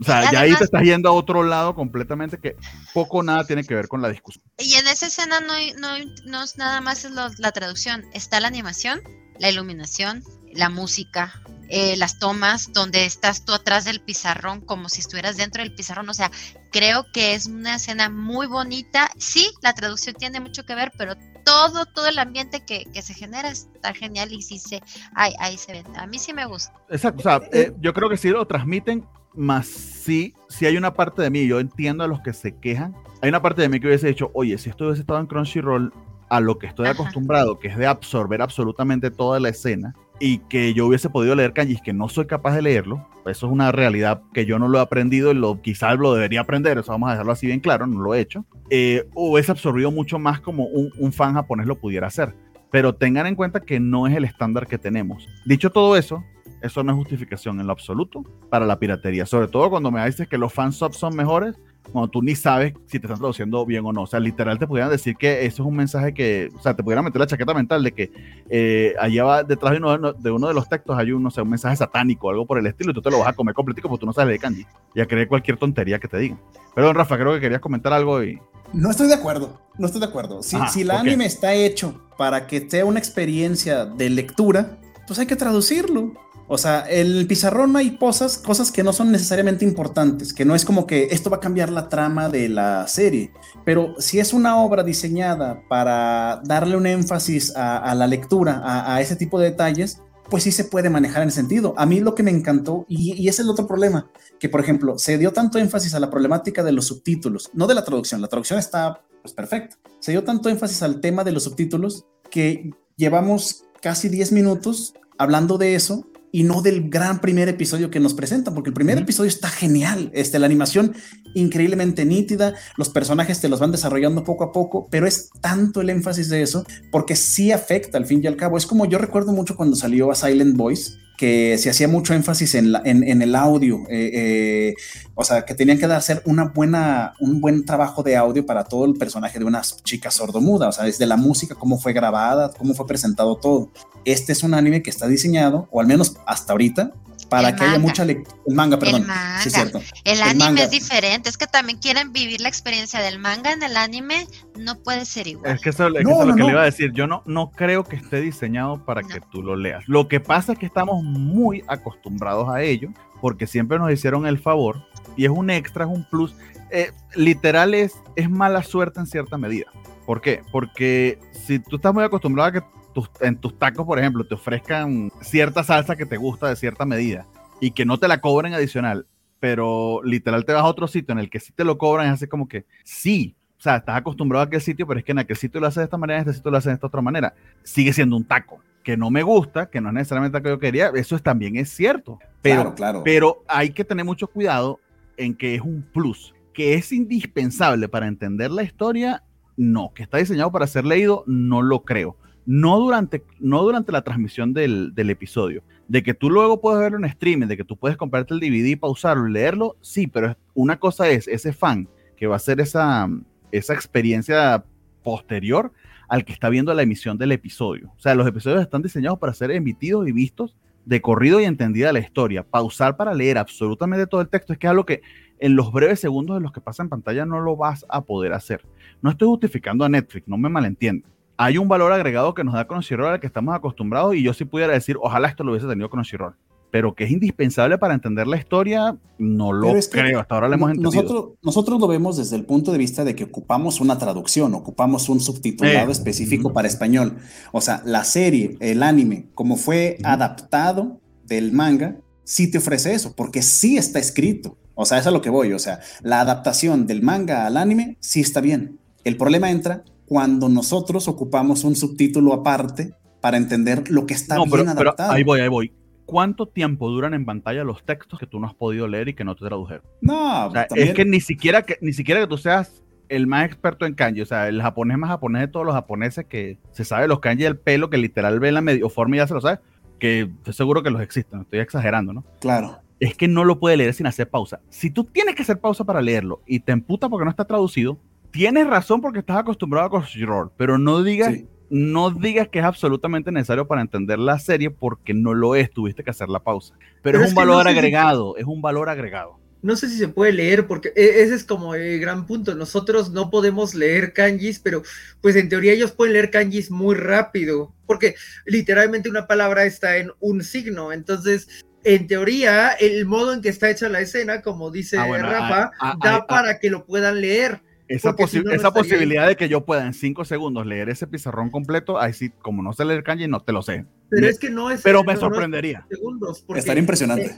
O 0.00 0.04
sea, 0.04 0.30
ya 0.32 0.40
ahí 0.40 0.54
te 0.56 0.64
estás 0.64 0.82
yendo 0.82 1.08
a 1.08 1.12
otro 1.12 1.42
lado 1.42 1.74
completamente 1.74 2.38
que 2.38 2.56
poco 2.94 3.18
o 3.18 3.22
nada 3.22 3.44
tiene 3.44 3.64
que 3.64 3.74
ver 3.74 3.88
con 3.88 4.00
la 4.00 4.08
discusión. 4.08 4.42
Y 4.58 4.74
en 4.74 4.86
esa 4.86 5.06
escena 5.06 5.40
no, 5.40 5.54
no, 5.78 6.04
no 6.24 6.42
es 6.42 6.56
nada 6.56 6.80
más 6.80 7.04
lo, 7.04 7.28
la 7.38 7.52
traducción, 7.52 8.04
está 8.14 8.40
la 8.40 8.48
animación, 8.48 9.02
la 9.38 9.50
iluminación, 9.50 10.22
la 10.52 10.70
música, 10.70 11.42
eh, 11.68 11.96
las 11.96 12.18
tomas 12.18 12.72
donde 12.72 13.04
estás 13.04 13.44
tú 13.44 13.52
atrás 13.52 13.84
del 13.84 14.00
pizarrón 14.00 14.60
como 14.60 14.88
si 14.88 15.00
estuvieras 15.00 15.36
dentro 15.36 15.62
del 15.62 15.74
pizarrón. 15.74 16.08
O 16.08 16.14
sea, 16.14 16.30
creo 16.72 17.06
que 17.12 17.34
es 17.34 17.46
una 17.46 17.76
escena 17.76 18.08
muy 18.08 18.46
bonita. 18.46 19.10
Sí, 19.18 19.50
la 19.62 19.74
traducción 19.74 20.16
tiene 20.16 20.40
mucho 20.40 20.64
que 20.64 20.74
ver, 20.74 20.92
pero 20.98 21.14
todo, 21.44 21.86
todo 21.86 22.08
el 22.08 22.18
ambiente 22.18 22.64
que, 22.64 22.86
que 22.92 23.02
se 23.02 23.14
genera 23.14 23.50
está 23.50 23.94
genial 23.94 24.32
y 24.32 24.42
sí 24.42 24.58
se, 24.58 24.82
ahí, 25.14 25.32
ahí 25.38 25.56
se 25.56 25.72
ve. 25.72 25.84
A 25.96 26.06
mí 26.06 26.18
sí 26.18 26.32
me 26.32 26.46
gusta. 26.46 26.72
Exacto, 26.88 27.20
o 27.20 27.22
sea, 27.22 27.40
eh, 27.52 27.72
yo 27.80 27.94
creo 27.94 28.08
que 28.08 28.16
sí 28.16 28.28
lo 28.30 28.46
transmiten, 28.46 29.06
más 29.34 29.66
sí, 29.66 30.34
sí 30.48 30.66
hay 30.66 30.76
una 30.76 30.94
parte 30.94 31.22
de 31.22 31.30
mí, 31.30 31.46
yo 31.46 31.60
entiendo 31.60 32.04
a 32.04 32.08
los 32.08 32.20
que 32.20 32.32
se 32.32 32.56
quejan. 32.56 32.94
Hay 33.22 33.28
una 33.28 33.42
parte 33.42 33.62
de 33.62 33.68
mí 33.68 33.80
que 33.80 33.86
hubiese 33.86 34.08
dicho, 34.08 34.30
oye, 34.34 34.56
si 34.58 34.70
esto 34.70 34.86
hubiese 34.86 35.02
estado 35.02 35.20
en 35.20 35.26
Crunchyroll, 35.26 35.92
a 36.30 36.40
lo 36.40 36.58
que 36.58 36.66
estoy 36.68 36.86
Ajá. 36.86 36.94
acostumbrado, 36.94 37.58
que 37.58 37.68
es 37.68 37.76
de 37.76 37.86
absorber 37.86 38.40
absolutamente 38.40 39.10
toda 39.10 39.40
la 39.40 39.48
escena, 39.48 39.94
y 40.20 40.38
que 40.38 40.74
yo 40.74 40.86
hubiese 40.86 41.10
podido 41.10 41.34
leer 41.34 41.52
kanjis 41.52 41.80
que 41.80 41.92
no 41.92 42.08
soy 42.08 42.26
capaz 42.26 42.54
de 42.54 42.62
leerlo, 42.62 43.06
eso 43.26 43.46
es 43.46 43.52
una 43.52 43.72
realidad 43.72 44.22
que 44.32 44.46
yo 44.46 44.58
no 44.58 44.68
lo 44.68 44.78
he 44.78 44.82
aprendido 44.82 45.32
y 45.32 45.34
lo, 45.34 45.60
quizás 45.60 45.98
lo 45.98 46.14
debería 46.14 46.42
aprender, 46.42 46.78
eso 46.78 46.92
vamos 46.92 47.08
a 47.08 47.12
dejarlo 47.12 47.32
así 47.32 47.46
bien 47.46 47.60
claro, 47.60 47.86
no 47.86 48.00
lo 48.00 48.14
he 48.14 48.20
hecho, 48.20 48.44
eh, 48.68 49.08
hubiese 49.14 49.50
absorbido 49.50 49.90
mucho 49.90 50.18
más 50.18 50.40
como 50.40 50.66
un, 50.66 50.92
un 50.98 51.12
fan 51.12 51.34
japonés 51.34 51.66
lo 51.66 51.76
pudiera 51.76 52.06
hacer. 52.06 52.34
Pero 52.70 52.94
tengan 52.94 53.26
en 53.26 53.34
cuenta 53.34 53.58
que 53.58 53.80
no 53.80 54.06
es 54.06 54.14
el 54.14 54.24
estándar 54.24 54.68
que 54.68 54.78
tenemos. 54.78 55.26
Dicho 55.44 55.70
todo 55.70 55.96
eso, 55.96 56.22
eso 56.62 56.82
no 56.82 56.92
es 56.92 56.98
justificación 56.98 57.60
en 57.60 57.66
lo 57.66 57.72
absoluto 57.72 58.24
para 58.48 58.66
la 58.66 58.78
piratería. 58.78 59.26
Sobre 59.26 59.48
todo 59.48 59.70
cuando 59.70 59.90
me 59.90 60.04
dices 60.04 60.28
que 60.28 60.38
los 60.38 60.52
fansubs 60.52 60.96
son 60.96 61.16
mejores, 61.16 61.56
cuando 61.92 62.10
tú 62.10 62.22
ni 62.22 62.34
sabes 62.34 62.74
si 62.86 62.98
te 62.98 63.06
están 63.06 63.18
traduciendo 63.18 63.64
bien 63.66 63.84
o 63.84 63.92
no. 63.92 64.02
O 64.02 64.06
sea, 64.06 64.20
literal 64.20 64.58
te 64.58 64.66
pudieran 64.66 64.90
decir 64.90 65.16
que 65.16 65.44
eso 65.46 65.62
es 65.62 65.68
un 65.68 65.76
mensaje 65.76 66.14
que, 66.14 66.50
o 66.56 66.62
sea, 66.62 66.74
te 66.74 66.82
pudieran 66.82 67.04
meter 67.04 67.20
la 67.20 67.26
chaqueta 67.26 67.54
mental 67.54 67.82
de 67.82 67.92
que 67.92 68.12
eh, 68.48 68.94
allá 69.00 69.24
va 69.24 69.42
detrás 69.42 69.72
de 69.72 69.78
uno, 69.78 70.12
de 70.12 70.30
uno, 70.30 70.48
de 70.48 70.54
los 70.54 70.68
textos 70.68 70.96
hay 70.96 71.12
un, 71.12 71.22
no 71.22 71.30
sé, 71.30 71.42
un 71.42 71.50
mensaje 71.50 71.76
satánico 71.76 72.30
algo 72.30 72.46
por 72.46 72.58
el 72.58 72.66
estilo 72.66 72.92
y 72.92 72.94
tú 72.94 73.02
te 73.02 73.10
lo 73.10 73.18
vas 73.18 73.28
a 73.28 73.32
comer 73.32 73.54
completico 73.54 73.88
porque 73.88 74.00
tú 74.00 74.06
no 74.06 74.12
sabes 74.12 74.32
de 74.32 74.38
kanji 74.38 74.66
y 74.94 75.00
a 75.00 75.06
creer 75.06 75.28
cualquier 75.28 75.56
tontería 75.56 75.98
que 75.98 76.08
te 76.08 76.18
digan. 76.18 76.40
Perdón, 76.74 76.94
Rafa, 76.94 77.16
creo 77.16 77.34
que 77.34 77.40
querías 77.40 77.60
comentar 77.60 77.92
algo 77.92 78.22
y... 78.22 78.38
No 78.72 78.90
estoy 78.90 79.08
de 79.08 79.14
acuerdo, 79.14 79.60
no 79.78 79.86
estoy 79.86 80.00
de 80.00 80.06
acuerdo. 80.06 80.42
Si, 80.44 80.54
Ajá, 80.54 80.68
si 80.68 80.82
el 80.82 80.90
okay. 80.90 81.00
anime 81.00 81.26
está 81.26 81.54
hecho 81.54 82.08
para 82.16 82.46
que 82.46 82.70
sea 82.70 82.84
una 82.84 83.00
experiencia 83.00 83.84
de 83.84 84.10
lectura, 84.10 84.78
pues 85.08 85.18
hay 85.18 85.26
que 85.26 85.34
traducirlo. 85.34 86.12
O 86.52 86.58
sea, 86.58 86.80
el 86.80 87.28
pizarrón 87.28 87.76
hay 87.76 87.96
cosas, 87.96 88.36
cosas 88.36 88.72
que 88.72 88.82
no 88.82 88.92
son 88.92 89.12
necesariamente 89.12 89.64
importantes, 89.64 90.34
que 90.34 90.44
no 90.44 90.56
es 90.56 90.64
como 90.64 90.84
que 90.84 91.06
esto 91.12 91.30
va 91.30 91.36
a 91.36 91.40
cambiar 91.40 91.70
la 91.70 91.88
trama 91.88 92.28
de 92.28 92.48
la 92.48 92.88
serie, 92.88 93.30
pero 93.64 93.94
si 93.98 94.18
es 94.18 94.32
una 94.32 94.58
obra 94.58 94.82
diseñada 94.82 95.62
para 95.68 96.42
darle 96.44 96.76
un 96.76 96.88
énfasis 96.88 97.54
a, 97.54 97.94
la 97.94 98.08
lectura, 98.08 98.62
a, 98.64 99.00
ese 99.00 99.14
tipo 99.14 99.38
de 99.38 99.50
detalles, 99.50 100.02
pues 100.28 100.42
sí 100.42 100.50
se 100.50 100.64
puede 100.64 100.90
manejar 100.90 101.22
en 101.22 101.28
ese 101.28 101.36
sentido. 101.36 101.72
A 101.76 101.86
mí 101.86 102.00
lo 102.00 102.16
que 102.16 102.24
me 102.24 102.32
encantó, 102.32 102.84
y, 102.88 103.28
es 103.28 103.38
el 103.38 103.48
otro 103.48 103.68
problema, 103.68 104.10
que 104.40 104.48
por 104.48 104.60
ejemplo, 104.60 104.98
se 104.98 105.18
dio 105.18 105.32
tanto 105.32 105.56
énfasis 105.56 105.94
a 105.94 106.00
la 106.00 106.10
problemática 106.10 106.64
de 106.64 106.72
los 106.72 106.88
subtítulos, 106.88 107.50
no 107.54 107.68
de 107.68 107.76
la 107.76 107.84
traducción, 107.84 108.20
la 108.20 108.26
traducción 108.26 108.58
está 108.58 109.04
pues 109.22 109.32
perfecta, 109.34 109.76
se 110.00 110.10
dio 110.10 110.24
tanto 110.24 110.48
énfasis 110.48 110.82
al 110.82 111.00
tema 111.00 111.22
de 111.22 111.30
los 111.30 111.44
subtítulos 111.44 112.06
que 112.28 112.72
llevamos 112.96 113.66
casi 113.80 114.08
10 114.08 114.32
minutos 114.32 114.94
hablando 115.16 115.56
de 115.56 115.76
eso 115.76 116.09
y 116.32 116.44
no 116.44 116.62
del 116.62 116.88
gran 116.90 117.20
primer 117.20 117.48
episodio 117.48 117.90
que 117.90 118.00
nos 118.00 118.14
presentan, 118.14 118.54
porque 118.54 118.70
el 118.70 118.74
primer 118.74 118.96
uh 118.96 119.00
-huh. 119.00 119.04
episodio 119.04 119.28
está 119.28 119.48
genial, 119.48 120.10
este, 120.14 120.38
la 120.38 120.46
animación 120.46 120.94
increíblemente 121.34 122.04
nítida, 122.04 122.54
los 122.76 122.88
personajes 122.88 123.40
te 123.40 123.48
los 123.48 123.60
van 123.60 123.72
desarrollando 123.72 124.24
poco 124.24 124.44
a 124.44 124.52
poco, 124.52 124.88
pero 124.90 125.06
es 125.06 125.30
tanto 125.40 125.80
el 125.80 125.90
énfasis 125.90 126.28
de 126.28 126.42
eso, 126.42 126.64
porque 126.90 127.16
sí 127.16 127.52
afecta 127.52 127.98
al 127.98 128.06
fin 128.06 128.20
y 128.22 128.26
al 128.26 128.36
cabo. 128.36 128.56
Es 128.56 128.66
como 128.66 128.86
yo 128.86 128.98
recuerdo 128.98 129.32
mucho 129.32 129.56
cuando 129.56 129.76
salió 129.76 130.10
a 130.10 130.14
Silent 130.14 130.56
Voice, 130.56 130.92
que 131.20 131.58
se 131.58 131.68
hacía 131.68 131.86
mucho 131.86 132.14
énfasis 132.14 132.54
en, 132.54 132.74
en 132.82 133.20
el 133.20 133.34
audio, 133.34 133.82
eh, 133.90 134.10
eh, 134.14 134.74
o 135.14 135.22
sea, 135.22 135.44
que 135.44 135.54
tenían 135.54 135.76
que 135.76 135.84
hacer 135.84 136.22
una 136.24 136.44
buena, 136.44 137.12
un 137.20 137.42
buen 137.42 137.66
trabajo 137.66 138.02
de 138.02 138.16
audio 138.16 138.46
para 138.46 138.64
todo 138.64 138.86
el 138.86 138.94
personaje 138.94 139.38
de 139.38 139.44
una 139.44 139.60
chica 139.84 140.10
sordomuda, 140.10 140.68
o 140.68 140.72
sea, 140.72 140.86
desde 140.86 141.04
la 141.04 141.18
música, 141.18 141.54
cómo 141.54 141.78
fue 141.78 141.92
grabada, 141.92 142.50
cómo 142.56 142.72
fue 142.72 142.86
presentado 142.86 143.36
todo. 143.36 143.70
Este 144.06 144.32
es 144.32 144.42
un 144.42 144.54
anime 144.54 144.82
que 144.82 144.88
está 144.88 145.08
diseñado, 145.08 145.68
o 145.70 145.82
al 145.82 145.86
menos 145.86 146.16
hasta 146.24 146.54
ahorita, 146.54 146.94
para 147.30 147.48
el 147.48 147.54
que 147.54 147.60
manga. 147.60 147.72
haya 147.72 147.80
mucha 147.80 148.04
lectura. 148.04 148.36
El 148.46 148.54
manga, 148.54 148.78
perdón. 148.78 149.02
El 149.02 149.06
manga. 149.06 149.40
Sí, 149.40 149.50
cierto. 149.50 149.78
El, 149.78 150.16
el 150.18 150.22
anime 150.22 150.44
manga. 150.44 150.64
es 150.64 150.70
diferente. 150.70 151.30
Es 151.30 151.38
que 151.38 151.46
también 151.46 151.78
quieren 151.78 152.12
vivir 152.12 152.40
la 152.40 152.48
experiencia 152.48 153.00
del 153.00 153.18
manga 153.18 153.52
en 153.52 153.62
el 153.62 153.76
anime. 153.76 154.26
No 154.58 154.76
puede 154.82 155.04
ser 155.04 155.26
igual. 155.28 155.54
Es 155.54 155.60
que 155.60 155.70
eso, 155.70 155.86
es 155.86 156.04
no, 156.04 156.10
eso 156.10 156.10
no, 156.10 156.20
es 156.22 156.28
lo 156.28 156.34
que 156.34 156.40
no. 156.40 156.46
le 156.46 156.52
iba 156.52 156.62
a 156.62 156.64
decir. 156.66 156.92
Yo 156.92 157.06
no, 157.06 157.22
no 157.24 157.50
creo 157.52 157.84
que 157.84 157.96
esté 157.96 158.20
diseñado 158.20 158.84
para 158.84 159.02
que 159.02 159.20
tú 159.32 159.42
lo 159.42 159.56
leas. 159.56 159.88
Lo 159.88 160.08
que 160.08 160.20
pasa 160.20 160.52
es 160.52 160.58
que 160.58 160.66
estamos 160.66 161.02
muy 161.02 161.64
acostumbrados 161.68 162.48
a 162.50 162.62
ello, 162.62 162.90
porque 163.20 163.46
siempre 163.46 163.78
nos 163.78 163.90
hicieron 163.92 164.26
el 164.26 164.38
favor. 164.38 164.84
Y 165.16 165.24
es 165.24 165.30
un 165.30 165.50
extra, 165.50 165.84
es 165.84 165.90
un 165.90 166.04
plus. 166.04 166.34
Eh, 166.70 166.92
literal 167.14 167.74
es, 167.74 167.94
es 168.16 168.28
mala 168.28 168.62
suerte 168.62 169.00
en 169.00 169.06
cierta 169.06 169.38
medida. 169.38 169.66
¿Por 170.06 170.20
qué? 170.20 170.42
Porque 170.50 171.18
si 171.32 171.58
tú 171.60 171.76
estás 171.76 171.94
muy 171.94 172.02
acostumbrado 172.02 172.48
a 172.48 172.52
que 172.52 172.79
tus, 172.92 173.10
en 173.20 173.36
tus 173.36 173.58
tacos, 173.58 173.86
por 173.86 173.98
ejemplo, 173.98 174.24
te 174.24 174.34
ofrezcan 174.34 175.10
cierta 175.20 175.64
salsa 175.64 175.96
que 175.96 176.06
te 176.06 176.16
gusta 176.16 176.48
de 176.48 176.56
cierta 176.56 176.84
medida 176.84 177.26
y 177.60 177.72
que 177.72 177.84
no 177.84 177.98
te 177.98 178.08
la 178.08 178.20
cobren 178.20 178.54
adicional, 178.54 179.06
pero 179.38 180.00
literal 180.04 180.44
te 180.44 180.52
vas 180.52 180.62
a 180.62 180.66
otro 180.66 180.88
sitio 180.88 181.12
en 181.12 181.18
el 181.18 181.30
que 181.30 181.40
sí 181.40 181.52
te 181.52 181.64
lo 181.64 181.78
cobran, 181.78 182.06
es 182.06 182.12
así 182.14 182.26
como 182.26 182.48
que 182.48 182.64
sí, 182.84 183.34
o 183.58 183.62
sea, 183.62 183.76
estás 183.76 183.96
acostumbrado 183.96 184.42
a 184.42 184.46
aquel 184.46 184.60
sitio, 184.60 184.86
pero 184.86 185.00
es 185.00 185.04
que 185.04 185.12
en 185.12 185.18
aquel 185.18 185.36
sitio 185.36 185.60
lo 185.60 185.66
haces 185.66 185.78
de 185.78 185.84
esta 185.84 185.98
manera, 185.98 186.20
en 186.20 186.22
este 186.22 186.34
sitio 186.34 186.50
lo 186.50 186.56
haces 186.56 186.70
de 186.70 186.74
esta 186.74 186.86
otra 186.86 187.02
manera. 187.02 187.34
Sigue 187.62 187.92
siendo 187.92 188.16
un 188.16 188.24
taco 188.24 188.60
que 188.82 188.96
no 188.96 189.10
me 189.10 189.22
gusta, 189.22 189.68
que 189.68 189.80
no 189.80 189.88
es 189.88 189.94
necesariamente 189.94 190.38
lo 190.38 190.42
que 190.42 190.48
yo 190.50 190.58
quería, 190.58 190.90
eso 190.94 191.14
es, 191.14 191.22
también 191.22 191.56
es 191.56 191.68
cierto, 191.68 192.18
pero, 192.40 192.62
claro, 192.62 192.74
claro. 192.74 193.02
pero 193.04 193.44
hay 193.46 193.70
que 193.70 193.84
tener 193.84 194.06
mucho 194.06 194.26
cuidado 194.26 194.80
en 195.18 195.34
que 195.34 195.54
es 195.54 195.60
un 195.60 195.82
plus, 195.82 196.34
que 196.54 196.74
es 196.74 196.90
indispensable 196.92 197.88
para 197.88 198.06
entender 198.06 198.50
la 198.50 198.62
historia, 198.62 199.22
no. 199.56 199.92
Que 199.94 200.02
está 200.02 200.18
diseñado 200.18 200.50
para 200.50 200.66
ser 200.66 200.86
leído, 200.86 201.22
no 201.26 201.60
lo 201.60 201.82
creo. 201.82 202.16
No 202.46 202.78
durante, 202.78 203.22
no 203.38 203.62
durante 203.62 203.92
la 203.92 204.02
transmisión 204.02 204.52
del, 204.52 204.94
del 204.94 205.10
episodio. 205.10 205.62
De 205.88 206.02
que 206.02 206.14
tú 206.14 206.30
luego 206.30 206.60
puedes 206.60 206.80
verlo 206.80 206.98
en 206.98 207.04
streaming, 207.04 207.46
de 207.46 207.56
que 207.56 207.64
tú 207.64 207.76
puedes 207.76 207.96
comprarte 207.96 208.34
el 208.34 208.40
DVD, 208.40 208.78
pausarlo 208.78 209.28
y 209.28 209.32
leerlo, 209.32 209.76
sí, 209.80 210.06
pero 210.06 210.36
una 210.54 210.78
cosa 210.78 211.08
es 211.08 211.28
ese 211.28 211.52
fan 211.52 211.88
que 212.16 212.26
va 212.26 212.34
a 212.34 212.36
hacer 212.36 212.60
esa, 212.60 213.08
esa 213.52 213.74
experiencia 213.74 214.64
posterior 215.02 215.72
al 216.08 216.24
que 216.24 216.32
está 216.32 216.48
viendo 216.48 216.74
la 216.74 216.82
emisión 216.82 217.18
del 217.18 217.32
episodio. 217.32 217.92
O 217.96 218.00
sea, 218.00 218.14
los 218.14 218.26
episodios 218.26 218.60
están 218.60 218.82
diseñados 218.82 219.18
para 219.18 219.32
ser 219.32 219.52
emitidos 219.52 220.08
y 220.08 220.12
vistos 220.12 220.56
de 220.84 221.00
corrido 221.00 221.40
y 221.40 221.44
entendida 221.44 221.92
la 221.92 222.00
historia. 222.00 222.42
Pausar 222.42 222.96
para 222.96 223.14
leer 223.14 223.38
absolutamente 223.38 224.06
todo 224.06 224.20
el 224.20 224.28
texto 224.28 224.52
es 224.52 224.58
que 224.58 224.66
es 224.66 224.70
algo 224.70 224.84
que 224.84 225.02
en 225.38 225.54
los 225.54 225.72
breves 225.72 226.00
segundos 226.00 226.36
de 226.36 226.42
los 226.42 226.52
que 226.52 226.60
pasa 226.60 226.82
en 226.82 226.88
pantalla 226.88 227.24
no 227.24 227.40
lo 227.40 227.56
vas 227.56 227.86
a 227.88 228.02
poder 228.02 228.32
hacer. 228.32 228.62
No 229.02 229.10
estoy 229.10 229.28
justificando 229.28 229.84
a 229.84 229.88
Netflix, 229.88 230.26
no 230.26 230.36
me 230.36 230.48
malentiendan. 230.48 231.10
Hay 231.42 231.56
un 231.56 231.68
valor 231.68 231.90
agregado 231.90 232.34
que 232.34 232.44
nos 232.44 232.52
da 232.52 232.66
Crunchyroll 232.66 233.14
al 233.14 233.18
que 233.18 233.26
estamos 233.26 233.54
acostumbrados 233.54 234.14
y 234.14 234.22
yo 234.22 234.34
sí 234.34 234.44
pudiera 234.44 234.74
decir, 234.74 234.98
ojalá 235.00 235.26
esto 235.26 235.42
lo 235.42 235.52
hubiese 235.52 235.66
tenido 235.66 235.88
Crunchyroll 235.88 236.34
pero 236.70 236.94
que 236.94 237.02
es 237.04 237.10
indispensable 237.10 237.78
para 237.78 237.94
entender 237.94 238.28
la 238.28 238.36
historia, 238.36 238.96
no 239.18 239.52
lo 239.52 239.74
creo. 239.90 240.20
Hasta 240.20 240.34
ahora 240.36 240.46
lo 240.46 240.54
hemos 240.54 240.70
entendido. 240.70 241.02
Nosotros, 241.02 241.30
nosotros 241.42 241.80
lo 241.80 241.88
vemos 241.88 242.16
desde 242.16 242.36
el 242.36 242.44
punto 242.44 242.70
de 242.70 242.78
vista 242.78 243.02
de 243.02 243.16
que 243.16 243.24
ocupamos 243.24 243.80
una 243.80 243.98
traducción, 243.98 244.54
ocupamos 244.54 245.08
un 245.08 245.18
subtitulado 245.18 245.88
eh, 245.88 245.92
específico 245.92 246.52
para 246.52 246.68
español. 246.68 247.16
O 247.50 247.60
sea, 247.60 247.82
la 247.84 248.04
serie, 248.04 248.56
el 248.60 248.84
anime, 248.84 249.26
como 249.34 249.56
fue 249.56 249.98
adaptado 250.04 251.00
del 251.24 251.50
manga, 251.50 251.96
sí 252.22 252.48
te 252.52 252.58
ofrece 252.58 252.94
eso, 252.94 253.16
porque 253.16 253.42
sí 253.42 253.76
está 253.76 253.98
escrito. 253.98 254.56
O 254.76 254.84
sea, 254.86 254.98
eso 254.98 255.08
es 255.08 255.12
a 255.12 255.16
lo 255.16 255.22
que 255.22 255.30
voy. 255.30 255.52
O 255.52 255.58
sea, 255.58 255.80
la 256.02 256.20
adaptación 256.20 256.86
del 256.86 257.02
manga 257.02 257.46
al 257.46 257.56
anime 257.56 257.96
sí 257.98 258.20
está 258.20 258.40
bien. 258.40 258.78
El 259.02 259.16
problema 259.16 259.50
entra 259.50 259.82
cuando 260.10 260.48
nosotros 260.48 261.06
ocupamos 261.06 261.62
un 261.62 261.76
subtítulo 261.76 262.32
aparte 262.32 262.92
para 263.20 263.36
entender 263.36 263.88
lo 263.92 264.06
que 264.06 264.14
está 264.14 264.42
bien 264.42 264.68
adaptado. 264.68 265.12
ahí 265.12 265.22
voy, 265.22 265.38
ahí 265.38 265.46
voy 265.46 265.72
cuánto 266.04 266.46
tiempo 266.46 266.90
duran 266.90 267.14
en 267.14 267.24
pantalla 267.24 267.62
los 267.62 267.84
textos 267.84 268.18
que 268.18 268.26
tú 268.26 268.40
no 268.40 268.48
has 268.48 268.54
podido 268.54 268.88
leer 268.88 269.10
y 269.10 269.14
que 269.14 269.22
no 269.22 269.36
te 269.36 269.46
tradujeron. 269.46 269.84
No, 270.00 270.52
es 270.74 270.94
que 270.94 271.04
ni 271.04 271.20
siquiera 271.20 271.62
que 271.62 271.78
ni 271.80 271.92
siquiera 271.92 272.20
que 272.22 272.26
tú 272.26 272.38
seas 272.38 272.82
el 273.08 273.28
más 273.28 273.46
experto 273.46 273.86
en 273.86 273.94
kanji, 273.94 274.20
o 274.22 274.26
sea, 274.26 274.48
el 274.48 274.60
japonés 274.60 274.98
más 274.98 275.10
japonés 275.10 275.42
de 275.42 275.48
todos 275.48 275.64
los 275.64 275.76
japoneses 275.76 276.24
que 276.24 276.58
se 276.72 276.84
sabe 276.84 277.06
los 277.06 277.20
kanji 277.20 277.44
del 277.44 277.56
pelo, 277.56 277.88
que 277.88 277.96
literal 277.96 278.40
ve 278.40 278.50
la 278.50 278.62
medio 278.62 278.90
forma 278.90 279.14
y 279.14 279.18
ya 279.18 279.28
se 279.28 279.34
lo 279.34 279.40
sabe, 279.40 279.60
que 280.00 280.22
estoy 280.22 280.54
seguro 280.54 280.82
que 280.82 280.90
los 280.90 281.02
existen, 281.02 281.42
estoy 281.42 281.60
exagerando, 281.60 282.12
¿no? 282.12 282.24
Claro. 282.40 282.80
Es 282.98 283.16
que 283.16 283.28
no 283.28 283.44
lo 283.44 283.60
puede 283.60 283.76
leer 283.76 283.94
sin 283.94 284.08
hacer 284.08 284.28
pausa. 284.28 284.58
Si 284.70 284.90
tú 284.90 285.04
tienes 285.04 285.36
que 285.36 285.42
hacer 285.42 285.60
pausa 285.60 285.84
para 285.84 286.02
leerlo 286.02 286.42
y 286.46 286.58
te 286.58 286.72
emputa 286.72 287.08
porque 287.08 287.24
no 287.24 287.30
está 287.30 287.44
traducido, 287.44 288.00
tienes 288.30 288.66
razón 288.66 289.00
porque 289.00 289.20
estás 289.20 289.38
acostumbrado 289.38 289.86
a 289.86 289.90
Crunchyroll, 289.90 290.50
pero 290.56 290.78
no 290.78 291.02
digas 291.02 291.34
no 291.70 292.10
digas 292.10 292.48
que 292.48 292.58
es 292.58 292.64
absolutamente 292.64 293.30
necesario 293.30 293.66
para 293.66 293.80
entender 293.80 294.18
la 294.18 294.38
serie 294.40 294.70
porque 294.70 295.14
no 295.14 295.34
lo 295.34 295.54
es, 295.54 295.70
tuviste 295.70 296.02
que 296.02 296.10
hacer 296.10 296.28
la 296.28 296.40
pausa. 296.40 296.74
Pero, 297.00 297.22
es, 297.22 297.28
un 297.28 297.34
valor 297.36 297.68
agregado, 297.68 298.36
es 298.36 298.44
un 298.44 298.60
valor 298.60 298.88
agregado. 298.88 299.38
No 299.62 299.76
sé 299.76 299.88
si 299.88 299.96
se 299.96 300.08
puede 300.08 300.32
leer 300.32 300.66
porque 300.66 300.92
e, 300.96 301.22
ese 301.22 301.34
es 301.34 301.44
como 301.44 301.76
el 301.76 302.00
gran 302.00 302.26
punto. 302.26 302.56
Nosotros 302.56 303.10
no 303.12 303.30
podemos 303.30 303.74
leer 303.74 304.12
kanjis, 304.12 304.58
pero 304.58 304.82
pues 305.20 305.36
en 305.36 305.48
teoría 305.48 305.72
ellos 305.72 305.92
pueden 305.92 306.14
leer 306.14 306.30
kanjis 306.30 306.72
muy 306.72 306.96
rápido 306.96 307.72
porque 307.86 308.16
literalmente 308.46 309.08
una 309.08 309.28
palabra 309.28 309.64
está 309.64 309.98
en 309.98 310.10
un 310.18 310.42
signo. 310.42 310.92
Entonces, 310.92 311.64
en 311.84 312.08
teoría, 312.08 312.70
el 312.70 313.06
modo 313.06 313.32
en 313.32 313.42
que 313.42 313.48
está 313.48 313.70
hecha 313.70 313.88
la 313.88 314.00
escena, 314.00 314.42
como 314.42 314.70
dice 314.70 314.98
ah, 314.98 315.06
Rafa, 315.06 315.62
ah, 315.78 315.92
ah, 315.92 315.96
da 316.02 316.26
para 316.26 316.58
que 316.58 316.68
lo 316.68 316.84
puedan 316.84 317.20
leer 317.20 317.62
esa, 317.90 318.14
esa 318.52 318.72
posibilidad 318.72 319.26
de 319.26 319.36
que 319.36 319.48
yo 319.48 319.64
pueda 319.64 319.84
en 319.84 319.94
cinco 319.94 320.24
segundos 320.24 320.64
leer 320.64 320.88
ese 320.88 321.08
pizarrón 321.08 321.50
completo, 321.50 322.00
ahí 322.00 322.12
sí, 322.12 322.30
como 322.40 322.62
no 322.62 322.72
sé 322.72 322.84
leer 322.84 323.02
kanji, 323.02 323.26
no 323.26 323.40
te 323.40 323.52
lo 323.52 323.62
sé. 323.62 323.84
Pero 324.10 324.28
es 324.28 324.38
que 324.38 324.50
no 324.50 324.70
es. 324.70 324.82
Pero 324.82 325.04
me 325.04 325.16
sorprendería. 325.16 325.86
segundos 325.88 326.44
Estaría 326.54 326.80
impresionante. 326.80 327.26
Eh, 327.26 327.34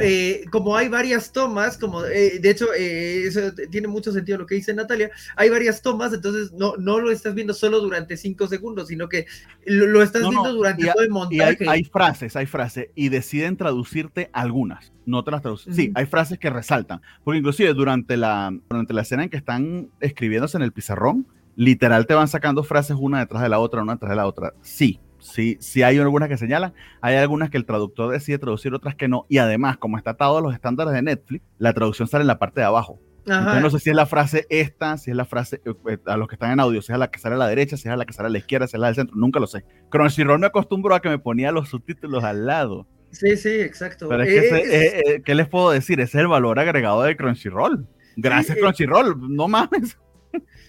eh, 0.00 0.44
como 0.50 0.76
hay 0.76 0.88
varias 0.88 1.32
tomas, 1.32 1.76
como 1.76 2.04
eh, 2.04 2.38
de 2.40 2.50
hecho, 2.50 2.72
eso 2.72 3.52
tiene 3.70 3.86
mucho 3.86 4.10
sentido 4.12 4.38
lo 4.38 4.46
que 4.46 4.54
dice 4.54 4.72
Natalia. 4.72 5.10
Hay 5.36 5.50
varias 5.50 5.82
tomas, 5.82 6.12
entonces 6.12 6.52
no, 6.52 6.76
no 6.76 7.00
lo 7.00 7.10
estás 7.10 7.34
viendo 7.34 7.52
solo 7.52 7.80
durante 7.80 8.16
cinco 8.16 8.48
segundos, 8.48 8.88
sino 8.88 9.08
que 9.08 9.26
lo, 9.66 10.02
estás 10.02 10.28
viendo 10.28 10.52
durante 10.52 10.86
todo 10.86 11.02
el 11.02 11.10
montaje. 11.10 11.64
Y 11.64 11.68
hay, 11.68 11.84
frases, 11.84 12.34
hay 12.36 12.46
frases, 12.46 12.88
y 12.94 13.10
deciden 13.10 13.56
traducirte 13.56 14.30
algunas. 14.32 14.92
No 15.10 15.24
te 15.24 15.30
las 15.30 15.42
traducen. 15.42 15.74
Sí, 15.74 15.92
hay 15.94 16.06
frases 16.06 16.38
que 16.38 16.50
resaltan. 16.50 17.02
Porque 17.24 17.38
inclusive 17.38 17.74
durante 17.74 18.16
la, 18.16 18.52
durante 18.68 18.94
la 18.94 19.02
escena 19.02 19.24
en 19.24 19.28
que 19.28 19.36
están 19.36 19.88
escribiéndose 20.00 20.56
en 20.56 20.62
el 20.62 20.72
pizarrón, 20.72 21.26
literal 21.56 22.06
te 22.06 22.14
van 22.14 22.28
sacando 22.28 22.62
frases 22.62 22.96
una 22.98 23.18
detrás 23.18 23.42
de 23.42 23.48
la 23.48 23.58
otra, 23.58 23.82
una 23.82 23.94
detrás 23.94 24.10
de 24.10 24.16
la 24.16 24.26
otra. 24.26 24.54
Sí, 24.62 25.00
Sí, 25.20 25.58
sí 25.60 25.82
hay 25.82 25.98
algunas 25.98 26.28
que 26.28 26.38
señalan, 26.38 26.72
hay 27.02 27.16
algunas 27.16 27.50
que 27.50 27.58
el 27.58 27.66
traductor 27.66 28.10
decide 28.10 28.38
traducir, 28.38 28.72
otras 28.72 28.94
que 28.94 29.06
no. 29.06 29.26
Y 29.28 29.38
además, 29.38 29.76
como 29.76 29.98
está 29.98 30.12
atado 30.12 30.38
a 30.38 30.40
los 30.40 30.54
estándares 30.54 30.94
de 30.94 31.02
Netflix, 31.02 31.44
la 31.58 31.72
traducción 31.74 32.08
sale 32.08 32.22
en 32.22 32.28
la 32.28 32.38
parte 32.38 32.60
de 32.60 32.66
abajo. 32.66 32.98
Entonces, 33.26 33.62
no 33.62 33.70
sé 33.70 33.78
si 33.78 33.90
es 33.90 33.96
la 33.96 34.06
frase 34.06 34.46
esta, 34.48 34.96
si 34.96 35.10
es 35.10 35.16
la 35.16 35.26
frase 35.26 35.60
eh, 35.64 35.74
eh, 35.88 35.98
a 36.06 36.16
los 36.16 36.26
que 36.26 36.34
están 36.34 36.52
en 36.52 36.60
audio, 36.60 36.82
si 36.82 36.92
es 36.92 36.98
la 36.98 37.10
que 37.10 37.18
sale 37.18 37.34
a 37.34 37.38
la 37.38 37.48
derecha, 37.48 37.76
si 37.76 37.88
es 37.88 37.96
la 37.96 38.06
que 38.06 38.12
sale 38.12 38.28
a 38.28 38.30
la 38.30 38.38
izquierda, 38.38 38.66
si 38.66 38.76
es 38.76 38.80
la 38.80 38.86
del 38.86 38.96
centro, 38.96 39.14
nunca 39.16 39.38
lo 39.38 39.46
sé. 39.46 39.64
Crunchyroll 39.90 40.40
me 40.40 40.46
acostumbró 40.46 40.94
a 40.94 41.00
que 41.00 41.10
me 41.10 41.18
ponía 41.18 41.52
los 41.52 41.68
subtítulos 41.68 42.24
al 42.24 42.46
lado. 42.46 42.86
Sí, 43.10 43.36
sí, 43.36 43.60
exacto. 43.60 44.08
Pero 44.08 44.22
es 44.22 44.28
que 44.28 45.00
eh, 45.16 45.22
¿qué 45.24 45.34
les 45.34 45.48
puedo 45.48 45.70
decir? 45.70 46.00
Ese 46.00 46.18
es 46.18 46.22
el 46.22 46.28
valor 46.28 46.58
agregado 46.58 47.02
de 47.02 47.16
Crunchyroll. 47.16 47.86
Gracias, 48.16 48.56
Crunchyroll, 48.58 49.16
no 49.34 49.48
mames. 49.48 49.96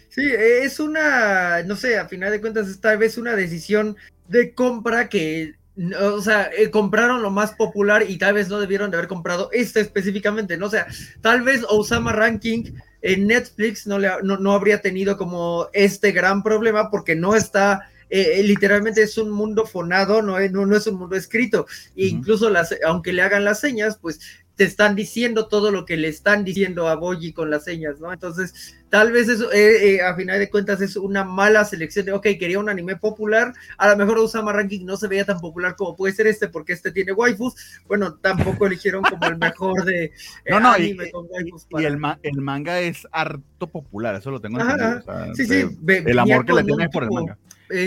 Sí, 0.09 0.29
es 0.29 0.81
una, 0.81 1.63
no 1.63 1.77
sé, 1.77 1.97
a 1.97 2.05
final 2.05 2.31
de 2.31 2.41
cuentas 2.41 2.67
es 2.67 2.81
tal 2.81 2.97
vez 2.97 3.17
una 3.17 3.33
decisión 3.33 3.95
de 4.27 4.53
compra 4.53 5.07
que, 5.07 5.53
o 6.01 6.19
sea, 6.19 6.49
eh, 6.57 6.69
compraron 6.69 7.21
lo 7.21 7.31
más 7.31 7.53
popular 7.53 8.03
y 8.05 8.17
tal 8.17 8.33
vez 8.33 8.49
no 8.49 8.59
debieron 8.59 8.91
de 8.91 8.97
haber 8.97 9.07
comprado 9.07 9.49
este 9.53 9.79
específicamente, 9.79 10.57
¿no? 10.57 10.65
O 10.65 10.69
sea, 10.69 10.85
tal 11.21 11.43
vez 11.43 11.63
Osama 11.69 12.11
Ranking 12.11 12.73
en 13.01 13.25
Netflix 13.25 13.87
no, 13.87 13.99
le, 13.99 14.09
no, 14.21 14.51
habría 14.51 14.81
tenido 14.81 15.15
como 15.15 15.69
este 15.71 16.11
gran 16.11 16.43
problema 16.43 16.91
porque 16.91 17.15
no 17.15 17.33
está... 17.33 17.87
Eh, 18.11 18.39
eh, 18.39 18.43
literalmente 18.43 19.01
es 19.01 19.17
un 19.17 19.31
mundo 19.31 19.65
fonado, 19.65 20.21
no, 20.21 20.37
no, 20.39 20.65
no 20.65 20.75
es 20.75 20.85
un 20.85 20.95
mundo 20.95 21.15
escrito. 21.15 21.65
E 21.95 22.07
incluso 22.07 22.49
las, 22.49 22.75
aunque 22.85 23.13
le 23.13 23.21
hagan 23.21 23.45
las 23.45 23.61
señas, 23.61 23.97
pues 24.01 24.19
te 24.61 24.65
están 24.65 24.95
diciendo 24.95 25.47
todo 25.47 25.71
lo 25.71 25.85
que 25.85 25.97
le 25.97 26.07
están 26.07 26.43
diciendo 26.43 26.87
a 26.87 26.95
Boyi 26.95 27.33
con 27.33 27.49
las 27.49 27.63
señas, 27.63 27.99
¿no? 27.99 28.13
Entonces, 28.13 28.75
tal 28.89 29.11
vez 29.11 29.27
eso, 29.27 29.51
eh, 29.51 29.95
eh, 29.95 30.01
a 30.03 30.15
final 30.15 30.37
de 30.37 30.51
cuentas, 30.51 30.81
es 30.81 30.97
una 30.97 31.23
mala 31.23 31.65
selección 31.65 32.05
de, 32.05 32.11
ok, 32.11 32.27
quería 32.37 32.59
un 32.59 32.69
anime 32.69 32.95
popular, 32.95 33.53
a 33.79 33.89
lo 33.89 33.97
mejor 33.97 34.19
Usama 34.19 34.53
Ranking 34.53 34.85
no 34.85 34.97
se 34.97 35.07
veía 35.07 35.25
tan 35.25 35.39
popular 35.39 35.75
como 35.75 35.95
puede 35.95 36.13
ser 36.13 36.27
este, 36.27 36.47
porque 36.47 36.73
este 36.73 36.91
tiene 36.91 37.13
waifus, 37.13 37.55
bueno, 37.87 38.13
tampoco 38.15 38.67
eligieron 38.67 39.03
como 39.03 39.25
el 39.25 39.37
mejor 39.37 39.83
de 39.83 40.05
eh, 40.05 40.11
no, 40.51 40.59
no, 40.59 40.73
anime 40.73 41.07
y, 41.07 41.11
con 41.11 41.25
waifus. 41.27 41.65
Y 41.79 41.85
el, 41.85 41.97
manga 42.41 42.79
es 42.81 43.07
harto 43.11 43.67
popular, 43.67 44.15
eso 44.15 44.29
lo 44.29 44.41
tengo 44.41 44.59
entendido. 44.59 45.33
sí, 45.33 45.45
sí, 45.45 45.77
el 45.87 46.19
amor 46.19 46.45
que 46.45 46.53
le 46.53 46.63
tienes 46.63 46.89
por 46.89 47.03
el 47.03 47.09
manga. 47.09 47.37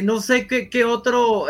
No 0.03 0.21
sé 0.21 0.47
qué, 0.47 0.69
qué 0.69 0.85
otro 0.85 1.47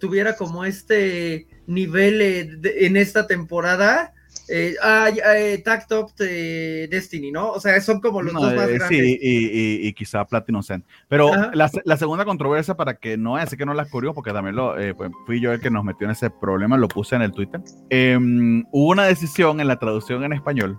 tuviera 0.00 0.36
como 0.36 0.64
este 0.64 1.46
nivel 1.66 2.20
en 2.64 2.96
esta 2.96 3.26
temporada, 3.26 4.14
eh, 4.48 4.76
ah, 4.82 5.10
eh, 5.36 5.62
Top 5.88 6.14
de 6.16 6.88
Destiny, 6.90 7.30
¿no? 7.30 7.50
O 7.50 7.60
sea, 7.60 7.78
son 7.80 8.00
como 8.00 8.22
los 8.22 8.32
dos 8.32 8.54
más 8.54 8.68
eh, 8.68 8.74
grandes. 8.74 8.88
Sí, 8.88 9.18
y, 9.20 9.92
quizá 9.92 10.24
Platinum 10.24 10.62
Zen. 10.62 10.84
Pero 11.08 11.30
la, 11.52 11.96
segunda 11.96 12.24
controversia, 12.24 12.74
para 12.74 12.94
que 12.94 13.16
no 13.16 13.36
así 13.36 13.56
que 13.56 13.66
no 13.66 13.74
la 13.74 13.84
curió, 13.84 14.14
porque 14.14 14.32
también 14.32 14.56
lo, 14.56 14.78
eh, 14.78 14.94
pues, 14.94 15.10
fui 15.26 15.40
yo 15.40 15.52
el 15.52 15.60
que 15.60 15.70
nos 15.70 15.84
metió 15.84 16.06
en 16.06 16.12
ese 16.12 16.30
problema, 16.30 16.78
lo 16.78 16.88
puse 16.88 17.16
en 17.16 17.22
el 17.22 17.32
Twitter. 17.32 17.60
Em, 17.90 18.64
hubo 18.72 18.90
una 18.90 19.04
decisión 19.04 19.60
en 19.60 19.68
la 19.68 19.78
traducción 19.78 20.24
en 20.24 20.32
español 20.32 20.78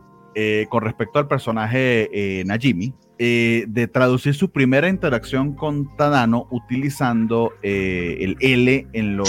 con 0.69 0.83
respecto 0.83 1.19
al 1.19 1.27
personaje 1.27 2.43
Najimi, 2.45 2.93
de 3.19 3.89
traducir 3.91 4.33
su 4.33 4.49
primera 4.49 4.87
interacción 4.87 5.53
con 5.53 5.95
Tadano 5.97 6.47
utilizando 6.51 7.51
el 7.61 8.37
L 8.39 8.87
en, 8.93 9.17
lo, 9.17 9.25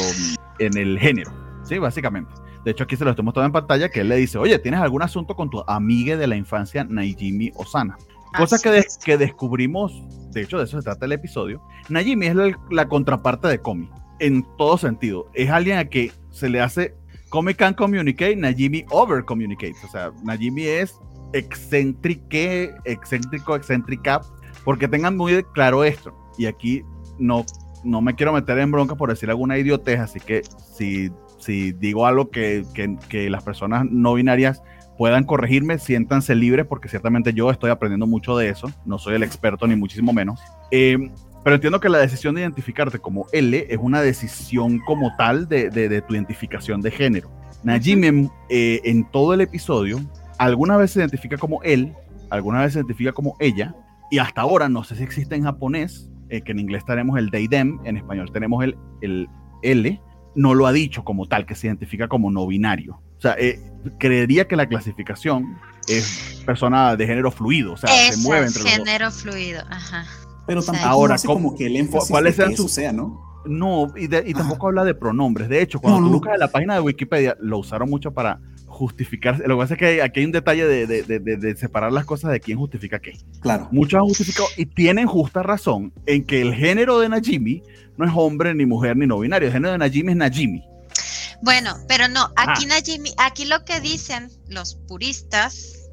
en 0.60 0.78
el 0.78 0.98
género, 0.98 1.32
¿sí? 1.64 1.78
Básicamente. 1.78 2.32
De 2.64 2.72
hecho, 2.72 2.84
aquí 2.84 2.96
se 2.96 3.04
lo 3.04 3.10
estoy 3.10 3.24
mostrando 3.24 3.46
en 3.46 3.52
pantalla 3.52 3.88
que 3.88 4.00
él 4.00 4.08
le 4.08 4.16
dice, 4.16 4.38
oye, 4.38 4.58
¿tienes 4.58 4.80
algún 4.80 5.02
asunto 5.02 5.34
con 5.34 5.48
tu 5.48 5.64
amiga 5.66 6.16
de 6.16 6.26
la 6.26 6.36
infancia, 6.36 6.84
Najimi 6.84 7.52
Osana? 7.54 7.96
Cosa 8.36 8.58
que, 8.58 8.84
que 9.04 9.18
descubrimos, 9.18 9.92
de 10.30 10.42
hecho, 10.42 10.58
de 10.58 10.64
eso 10.64 10.78
se 10.78 10.84
trata 10.84 11.06
el 11.06 11.12
episodio. 11.12 11.62
Najimi 11.88 12.26
es 12.26 12.36
la, 12.70 12.88
contraparte 12.88 13.48
de 13.48 13.58
Komi, 13.58 13.88
en 14.20 14.46
todo 14.56 14.78
sentido. 14.78 15.28
Es 15.34 15.50
alguien 15.50 15.78
a 15.78 15.86
que 15.86 16.12
se 16.30 16.48
le 16.48 16.60
hace 16.60 16.94
Komi 17.30 17.54
can 17.54 17.74
communicate, 17.74 18.36
Najimi 18.36 18.84
over 18.90 19.24
communicate. 19.24 19.74
O 19.84 19.88
sea, 19.88 20.12
Najimi 20.22 20.64
es 20.64 20.94
excéntrico, 21.32 22.74
excéntrico, 22.84 23.56
excéntrica, 23.56 24.20
porque 24.64 24.88
tengan 24.88 25.16
muy 25.16 25.42
claro 25.54 25.84
esto. 25.84 26.14
Y 26.38 26.46
aquí 26.46 26.82
no, 27.18 27.44
no 27.84 28.00
me 28.00 28.14
quiero 28.14 28.32
meter 28.32 28.58
en 28.58 28.70
bronca 28.70 28.94
por 28.94 29.10
decir 29.10 29.30
alguna 29.30 29.58
idiotez, 29.58 30.00
así 30.00 30.20
que 30.20 30.42
si 30.74 31.10
si 31.40 31.72
digo 31.72 32.06
algo 32.06 32.30
que, 32.30 32.64
que, 33.08 33.30
las 33.30 33.42
personas 33.42 33.84
no 33.90 34.14
binarias 34.14 34.62
puedan 34.98 35.24
corregirme, 35.24 35.78
siéntanse 35.78 36.34
libres 36.34 36.66
porque 36.66 36.88
ciertamente 36.88 37.32
yo 37.32 37.50
estoy 37.50 37.70
aprendiendo 37.70 38.06
mucho 38.06 38.36
de 38.36 38.50
eso, 38.50 38.70
no 38.84 38.98
soy 38.98 39.14
el 39.14 39.22
experto 39.22 39.66
ni 39.66 39.74
muchísimo 39.74 40.12
menos. 40.12 40.40
Eh, 40.70 41.10
pero 41.42 41.54
entiendo 41.54 41.80
que 41.80 41.88
la 41.88 41.98
decisión 41.98 42.34
de 42.34 42.42
identificarte 42.42 42.98
como 42.98 43.26
L 43.32 43.66
es 43.68 43.78
una 43.80 44.02
decisión 44.02 44.78
como 44.80 45.16
tal 45.16 45.48
de, 45.48 45.70
de, 45.70 46.02
tu 46.02 46.14
identificación 46.14 46.82
de 46.82 46.90
género. 46.90 47.30
Najimi 47.62 48.30
eh, 48.50 48.80
en 48.84 49.10
todo 49.10 49.32
el 49.32 49.40
episodio, 49.40 50.00
alguna 50.40 50.78
vez 50.78 50.92
se 50.92 51.00
identifica 51.00 51.36
como 51.36 51.62
él, 51.62 51.94
alguna 52.30 52.62
vez 52.62 52.72
se 52.72 52.78
identifica 52.78 53.12
como 53.12 53.36
ella, 53.40 53.74
y 54.10 54.18
hasta 54.18 54.40
ahora 54.40 54.70
no 54.70 54.82
sé 54.84 54.96
si 54.96 55.02
existe 55.02 55.34
en 55.34 55.44
japonés, 55.44 56.10
eh, 56.30 56.40
que 56.40 56.52
en 56.52 56.58
inglés 56.58 56.82
tenemos 56.86 57.18
el 57.18 57.30
they, 57.30 57.46
them, 57.46 57.78
en 57.84 57.98
español 57.98 58.30
tenemos 58.32 58.64
el, 58.64 58.76
el 59.02 59.28
L, 59.62 60.00
no 60.34 60.54
lo 60.54 60.66
ha 60.66 60.72
dicho 60.72 61.04
como 61.04 61.28
tal, 61.28 61.44
que 61.44 61.54
se 61.54 61.66
identifica 61.66 62.08
como 62.08 62.30
no 62.30 62.46
binario. 62.46 63.02
O 63.18 63.20
sea, 63.20 63.36
eh, 63.38 63.60
creería 63.98 64.48
que 64.48 64.56
la 64.56 64.66
clasificación 64.66 65.58
es 65.86 66.42
persona 66.46 66.96
de 66.96 67.06
género 67.06 67.30
fluido, 67.30 67.74
o 67.74 67.76
sea, 67.76 67.90
se 67.90 68.16
mueve 68.26 68.46
entre 68.46 68.62
los 68.62 68.72
género 68.72 69.10
fluido, 69.10 69.60
ajá. 69.68 70.06
Pero 70.46 70.62
tampoco 70.62 70.88
ahora, 70.88 71.16
como 71.26 71.54
que 71.54 71.66
el 71.66 71.76
énfasis 71.76 72.08
¿cuáles 72.08 72.36
sean 72.36 72.56
su... 72.56 72.66
sea, 72.66 72.94
¿no? 72.94 73.28
No, 73.44 73.92
y, 73.94 74.08
tampoco 74.08 74.68
habla 74.68 74.84
de 74.84 74.94
pronombres. 74.94 75.48
De 75.48 75.62
hecho, 75.62 75.80
cuando 75.80 76.06
tú 76.06 76.12
buscas 76.12 76.34
en 76.34 76.40
la 76.40 76.48
página 76.48 76.74
de 76.74 76.80
Wikipedia, 76.80 77.36
lo 77.40 77.58
usaron 77.58 77.88
mucho 77.88 78.12
para 78.12 78.40
justificar. 78.80 79.38
Lo 79.40 79.56
que 79.56 79.62
pasa 79.62 79.74
es 79.74 79.78
que 79.78 80.02
aquí 80.02 80.20
hay 80.20 80.26
un 80.26 80.32
detalle 80.32 80.66
de, 80.66 80.86
de, 80.86 81.18
de, 81.18 81.56
separar 81.56 81.92
las 81.92 82.06
cosas 82.06 82.32
de 82.32 82.40
quién 82.40 82.56
justifica 82.56 82.98
qué. 82.98 83.18
Claro. 83.40 83.68
Muchos 83.70 83.98
han 83.98 84.06
justificado 84.06 84.48
y 84.56 84.64
tienen 84.64 85.06
justa 85.06 85.42
razón 85.42 85.92
en 86.06 86.24
que 86.24 86.40
el 86.40 86.54
género 86.54 86.98
de 86.98 87.10
Najimi 87.10 87.62
no 87.98 88.06
es 88.06 88.12
hombre, 88.14 88.54
ni 88.54 88.64
mujer, 88.64 88.96
ni 88.96 89.06
no 89.06 89.18
binario. 89.18 89.48
El 89.48 89.52
género 89.52 89.72
de 89.72 89.78
Najimi 89.78 90.12
es 90.12 90.16
Najimi. 90.16 90.64
Bueno, 91.42 91.76
pero 91.88 92.08
no, 92.08 92.32
aquí 92.36 92.64
Najimi, 92.64 93.12
aquí 93.18 93.44
lo 93.44 93.64
que 93.64 93.80
dicen 93.80 94.30
los 94.48 94.76
puristas, 94.88 95.90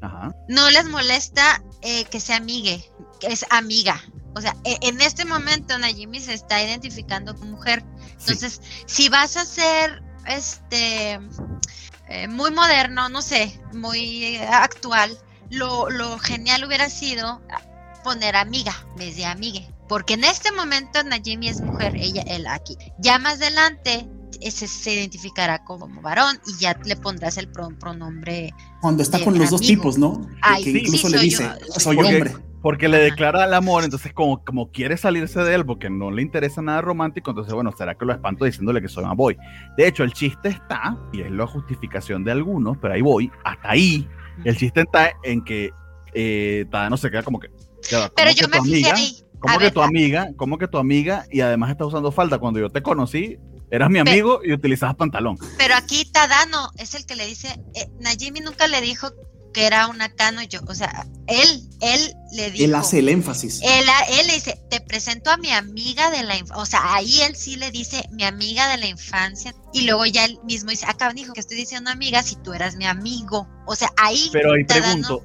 no 0.48 0.70
les 0.70 0.86
molesta 0.86 1.62
eh, 1.82 2.04
que 2.06 2.20
sea 2.20 2.36
amigue, 2.36 2.82
que 3.20 3.26
es 3.26 3.44
amiga. 3.50 4.00
O 4.34 4.40
sea, 4.40 4.56
e, 4.64 4.78
en 4.82 5.00
este 5.02 5.26
momento 5.26 5.78
Najimi 5.78 6.20
se 6.20 6.32
está 6.32 6.62
identificando 6.62 7.34
como 7.34 7.52
mujer. 7.52 7.84
Entonces, 8.20 8.62
si 8.86 9.08
vas 9.10 9.36
a 9.36 9.44
ser 9.44 10.02
este 10.26 11.18
eh, 12.08 12.28
muy 12.28 12.50
moderno, 12.50 13.08
no 13.08 13.22
sé, 13.22 13.60
muy 13.72 14.36
actual, 14.36 15.16
lo, 15.50 15.90
lo, 15.90 16.18
genial 16.18 16.64
hubiera 16.64 16.88
sido 16.90 17.40
poner 18.04 18.36
amiga 18.36 18.74
en 18.92 18.96
vez 18.96 19.16
de 19.16 19.26
amigue. 19.26 19.68
Porque 19.88 20.14
en 20.14 20.24
este 20.24 20.52
momento 20.52 21.02
Najimi 21.02 21.48
es 21.48 21.60
mujer, 21.60 21.96
ella, 21.96 22.22
él 22.26 22.46
aquí. 22.46 22.76
Ya 22.98 23.18
más 23.18 23.34
adelante 23.34 24.06
ese 24.40 24.68
se 24.68 24.94
identificará 24.94 25.64
como 25.64 25.88
varón 26.00 26.38
y 26.46 26.60
ya 26.60 26.78
le 26.84 26.96
pondrás 26.96 27.38
el 27.38 27.48
pronombre. 27.48 28.52
Cuando 28.80 29.02
está 29.02 29.22
con 29.22 29.38
los 29.38 29.50
dos 29.50 29.60
tipos, 29.60 29.98
¿no? 29.98 30.26
que 30.62 30.70
incluso 30.70 31.08
le 31.08 31.18
dice, 31.20 31.50
soy, 31.78 31.96
hombre. 31.96 32.36
Porque 32.62 32.88
le 32.88 32.98
declara 32.98 33.44
el 33.44 33.54
amor, 33.54 33.84
entonces 33.84 34.12
como, 34.12 34.44
como 34.44 34.70
quiere 34.70 34.96
salirse 34.96 35.40
de 35.40 35.54
él 35.54 35.64
porque 35.64 35.88
no 35.90 36.10
le 36.10 36.22
interesa 36.22 36.60
nada 36.60 36.80
romántico, 36.80 37.30
entonces 37.30 37.54
bueno, 37.54 37.72
será 37.76 37.94
que 37.94 38.04
lo 38.04 38.12
espanto 38.12 38.44
diciéndole 38.44 38.82
que 38.82 38.88
soy 38.88 39.04
un 39.04 39.16
boy. 39.16 39.36
De 39.76 39.86
hecho, 39.86 40.02
el 40.02 40.12
chiste 40.12 40.48
está, 40.48 40.98
y 41.12 41.20
es 41.20 41.30
la 41.30 41.46
justificación 41.46 42.24
de 42.24 42.32
algunos, 42.32 42.76
pero 42.78 42.94
ahí 42.94 43.02
voy, 43.02 43.30
hasta 43.44 43.70
ahí, 43.70 44.08
el 44.44 44.56
chiste 44.56 44.80
está 44.80 45.12
en 45.22 45.44
que 45.44 45.70
eh, 46.14 46.66
no 46.72 46.96
se 46.96 47.10
queda 47.10 47.22
como 47.22 47.38
que... 47.38 47.48
pero 48.16 48.30
yo 48.32 48.48
me 48.48 48.60
fijé 48.62 48.90
ahí. 48.90 49.24
¿Cómo 49.40 49.58
que 49.58 49.70
tu 49.70 49.82
amiga? 49.82 50.30
¿Cómo 50.36 50.58
que 50.58 50.66
tu 50.66 50.78
amiga? 50.78 51.24
Y 51.30 51.40
además 51.40 51.70
está 51.70 51.86
usando 51.86 52.10
falda. 52.10 52.38
Cuando 52.38 52.58
yo 52.58 52.70
te 52.70 52.82
conocí, 52.82 53.38
eras 53.70 53.88
mi 53.90 54.00
amigo 54.00 54.40
y 54.42 54.52
utilizabas 54.52 54.96
pantalón. 54.96 55.38
Pero 55.56 55.74
aquí 55.76 56.10
Tadano 56.10 56.70
es 56.76 56.94
el 56.94 57.06
que 57.06 57.14
le 57.14 57.26
dice, 57.26 57.48
eh, 57.74 57.88
Najimi 58.00 58.40
nunca 58.40 58.66
le 58.66 58.80
dijo 58.80 59.10
que 59.58 59.66
era 59.66 59.88
una 59.88 60.08
cano 60.08 60.40
yo, 60.44 60.60
o 60.68 60.74
sea, 60.74 61.04
él, 61.26 61.68
él 61.80 62.14
le 62.30 62.52
dijo. 62.52 62.64
Él 62.64 62.76
hace 62.76 63.00
el 63.00 63.08
énfasis. 63.08 63.60
Él, 63.60 63.84
él 64.20 64.26
le 64.28 64.34
dice, 64.34 64.56
te 64.70 64.80
presento 64.80 65.30
a 65.30 65.36
mi 65.36 65.50
amiga 65.50 66.12
de 66.12 66.22
la 66.22 66.36
infancia, 66.36 66.62
o 66.62 66.64
sea, 66.64 66.94
ahí 66.94 67.22
él 67.22 67.34
sí 67.34 67.56
le 67.56 67.72
dice, 67.72 68.08
mi 68.12 68.22
amiga 68.22 68.68
de 68.68 68.76
la 68.76 68.86
infancia, 68.86 69.52
y 69.72 69.80
luego 69.80 70.06
ya 70.06 70.26
él 70.26 70.38
mismo 70.44 70.70
dice, 70.70 70.86
acá 70.86 71.12
dijo 71.12 71.32
que 71.32 71.40
estoy 71.40 71.56
diciendo 71.56 71.90
amiga 71.90 72.22
si 72.22 72.36
tú 72.36 72.52
eras 72.52 72.76
mi 72.76 72.86
amigo, 72.86 73.48
o 73.66 73.74
sea, 73.74 73.88
ahí. 73.96 74.30
Pero 74.32 74.52
ahí 74.52 74.62
pregunto, 74.62 75.24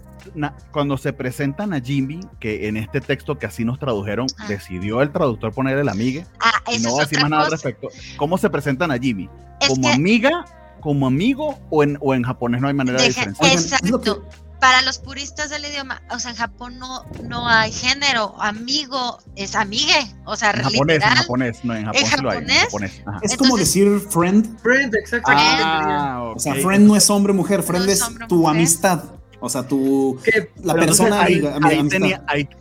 cuando 0.71 0.97
se 0.97 1.13
presentan 1.13 1.71
a 1.71 1.79
Jimmy, 1.79 2.19
que 2.39 2.67
en 2.67 2.77
este 2.77 3.01
texto 3.01 3.37
que 3.37 3.45
así 3.45 3.63
nos 3.63 3.77
tradujeron, 3.77 4.25
ah. 4.39 4.47
decidió 4.47 5.03
el 5.03 5.11
traductor 5.11 5.53
poner 5.53 5.77
el 5.77 5.89
amigue. 5.89 6.25
Ah, 6.39 6.59
no 6.81 6.97
decir 6.97 7.21
más 7.21 7.29
nada 7.29 7.45
al 7.45 7.51
respecto. 7.51 7.89
¿Cómo 8.17 8.39
se 8.39 8.49
presentan 8.49 8.89
a 8.89 8.97
Jimmy? 8.97 9.29
¿Como 9.67 9.89
amiga, 9.89 10.43
como 10.83 11.07
amigo 11.07 11.57
o 11.69 11.81
en, 11.81 11.97
o 12.01 12.13
en 12.13 12.23
japonés 12.23 12.61
no 12.61 12.67
hay 12.67 12.73
manera 12.73 13.01
de 13.01 13.07
diferenciar? 13.07 13.51
Exacto. 13.51 14.27
Para 14.59 14.81
los 14.81 14.97
puristas 14.99 15.49
del 15.49 15.65
idioma, 15.65 16.01
o 16.09 16.19
sea, 16.19 16.31
en 16.31 16.37
Japón 16.37 16.77
no, 16.79 17.03
no 17.23 17.47
hay 17.47 17.71
género, 17.71 18.33
amigo 18.41 19.19
es 19.35 19.55
amigue, 19.55 20.15
o 20.25 20.37
sea, 20.37 20.51
en 20.51 20.63
japonés, 20.63 21.03
en 21.03 21.09
japonés, 21.09 21.59
no, 21.65 21.75
en 21.75 21.85
japonés, 21.85 23.01
Es 23.21 23.35
como 23.35 23.57
decir 23.57 23.99
friend. 24.09 24.57
Friend, 24.61 24.95
exacto. 24.95 25.31
Ah, 25.33 26.31
O 26.33 26.39
sea, 26.39 26.55
friend 26.55 26.87
no 26.87 26.95
es 26.95 27.09
hombre 27.09 27.33
mujer, 27.33 27.61
friend 27.61 27.89
es, 27.89 28.03
tu 28.29 28.47
amistad. 28.47 29.03
O 29.41 29.49
sea, 29.49 29.67
tú, 29.67 30.17
la 30.63 30.75
persona 30.75 31.23
ahí, 31.23 31.43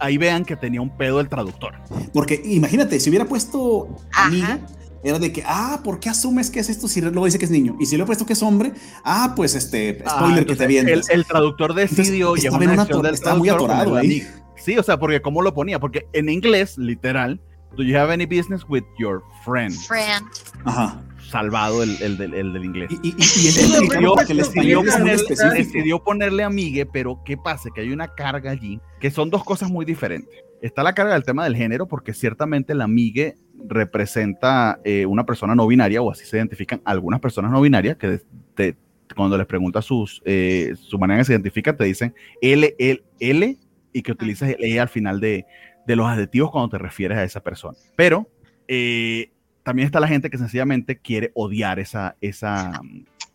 ahí, 0.01 0.19
vean 0.19 0.44
que 0.44 0.57
tenía 0.57 0.81
un 0.81 0.97
pedo 0.97 1.20
el 1.20 1.28
traductor. 1.28 1.74
Porque 2.12 2.43
imagínate, 2.44 2.99
si 2.99 3.11
hubiera 3.11 3.27
puesto 3.27 3.97
amiga, 4.12 4.59
era 5.04 5.18
de 5.18 5.32
que, 5.32 5.42
ah, 5.46 5.80
¿por 5.82 6.00
qué 6.00 6.08
asumes 6.08 6.50
que 6.50 6.60
es 6.60 6.68
esto 6.68 6.88
si 6.88 7.00
luego 7.00 7.24
dice 7.24 7.38
que 7.38 7.44
es 7.44 7.50
niño? 7.50 7.76
Y 7.80 7.86
si 7.86 7.96
le 7.96 8.04
he 8.04 8.06
puesto 8.06 8.24
que 8.26 8.34
es 8.34 8.42
hombre, 8.42 8.72
ah, 9.04 9.32
pues 9.34 9.54
este, 9.54 10.02
ah, 10.06 10.16
spoiler 10.18 10.46
que 10.46 10.56
te 10.56 10.66
viene. 10.66 10.92
El, 10.92 11.24
traductor 11.24 11.74
decidió 11.74 12.36
y 12.36 12.46
está 12.46 13.34
muy 13.34 13.48
atorado 13.48 13.96
ahí. 13.96 14.26
Sí, 14.56 14.78
o 14.78 14.82
sea, 14.82 14.98
porque 14.98 15.20
¿cómo 15.20 15.42
lo 15.42 15.54
ponía? 15.54 15.80
Porque 15.80 16.06
en 16.12 16.28
inglés, 16.28 16.78
literal, 16.78 17.40
do 17.76 17.82
you 17.82 17.96
have 17.96 18.12
any 18.12 18.26
business 18.26 18.62
with 18.68 18.84
your 18.98 19.22
friend? 19.44 19.74
Friend. 19.74 20.24
Ajá 20.64 21.02
salvado 21.32 21.82
el, 21.82 21.96
el, 22.02 22.18
del, 22.18 22.34
el 22.34 22.52
del 22.52 22.64
inglés. 22.64 22.90
Y, 23.02 23.08
y, 23.08 23.10
y 23.10 23.48
el 23.48 23.54
decidió, 23.54 24.14
decidió, 24.14 24.82
ponerle, 24.84 25.24
decidió 25.54 26.04
ponerle 26.04 26.44
amigue, 26.44 26.86
pero 26.86 27.22
¿qué 27.24 27.36
pasa? 27.36 27.70
Que 27.74 27.80
hay 27.80 27.90
una 27.90 28.14
carga 28.14 28.50
allí, 28.50 28.78
que 29.00 29.10
son 29.10 29.30
dos 29.30 29.42
cosas 29.42 29.70
muy 29.70 29.84
diferentes. 29.84 30.34
Está 30.60 30.82
la 30.82 30.92
carga 30.92 31.14
del 31.14 31.24
tema 31.24 31.44
del 31.44 31.56
género, 31.56 31.88
porque 31.88 32.12
ciertamente 32.12 32.74
la 32.74 32.84
amigue 32.84 33.34
representa 33.66 34.80
eh, 34.84 35.06
una 35.06 35.24
persona 35.24 35.54
no 35.54 35.66
binaria, 35.66 36.02
o 36.02 36.10
así 36.10 36.24
se 36.24 36.36
identifican 36.36 36.80
algunas 36.84 37.20
personas 37.20 37.50
no 37.50 37.60
binarias, 37.60 37.96
que 37.96 38.20
te, 38.54 38.76
cuando 39.14 39.36
les 39.38 39.46
preguntas 39.46 39.84
sus, 39.84 40.22
eh, 40.24 40.74
su 40.76 40.98
manera 40.98 41.18
de 41.18 41.24
se 41.24 41.32
identifican, 41.32 41.76
te 41.76 41.84
dicen 41.84 42.14
L, 42.40 42.74
L, 42.78 43.02
L, 43.20 43.56
y 43.92 44.02
que 44.02 44.12
utilizas 44.12 44.50
el 44.50 44.64
E 44.64 44.80
al 44.80 44.88
final 44.88 45.20
de, 45.20 45.44
de 45.86 45.96
los 45.96 46.06
adjetivos 46.06 46.50
cuando 46.50 46.70
te 46.70 46.78
refieres 46.78 47.18
a 47.18 47.24
esa 47.24 47.40
persona. 47.40 47.76
Pero 47.96 48.28
eh, 48.68 49.30
también 49.62 49.86
está 49.86 50.00
la 50.00 50.08
gente 50.08 50.30
que 50.30 50.38
sencillamente 50.38 50.98
quiere 50.98 51.30
odiar 51.34 51.78
esa, 51.78 52.16
esa, 52.20 52.80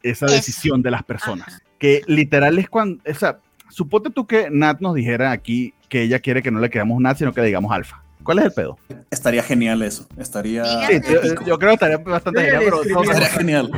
esa 0.04 0.26
decisión 0.26 0.82
de 0.82 0.92
las 0.92 1.04
personas. 1.04 1.62
Que 1.80 2.02
literal 2.08 2.58
es 2.58 2.70
cuando, 2.70 3.02
o 3.10 3.14
sea, 3.14 3.40
suponte 3.70 4.10
tú 4.10 4.26
que 4.26 4.50
Nat 4.50 4.80
nos 4.82 4.96
dijera 4.96 5.32
aquí 5.32 5.74
que 5.90 6.02
ella 6.02 6.20
quiere 6.20 6.42
que 6.42 6.52
no 6.52 6.60
le 6.60 6.70
quedamos 6.70 7.00
Nat, 7.00 7.18
sino 7.18 7.34
que 7.34 7.42
le 7.42 7.48
digamos 7.48 7.72
alfa. 7.72 8.04
¿Cuál 8.28 8.40
es 8.40 8.46
el 8.46 8.52
pedo? 8.52 8.78
Estaría 9.10 9.42
genial 9.42 9.82
eso. 9.84 10.06
Estaría. 10.18 10.66
Sí, 10.66 11.00
yo, 11.46 11.58
creo 11.58 11.70
que 11.70 11.74
estaría 11.76 11.98
bastante 11.98 12.42
genial, 12.42 12.62
pero. 12.66 13.02
Estaría 13.04 13.30
genial. 13.30 13.72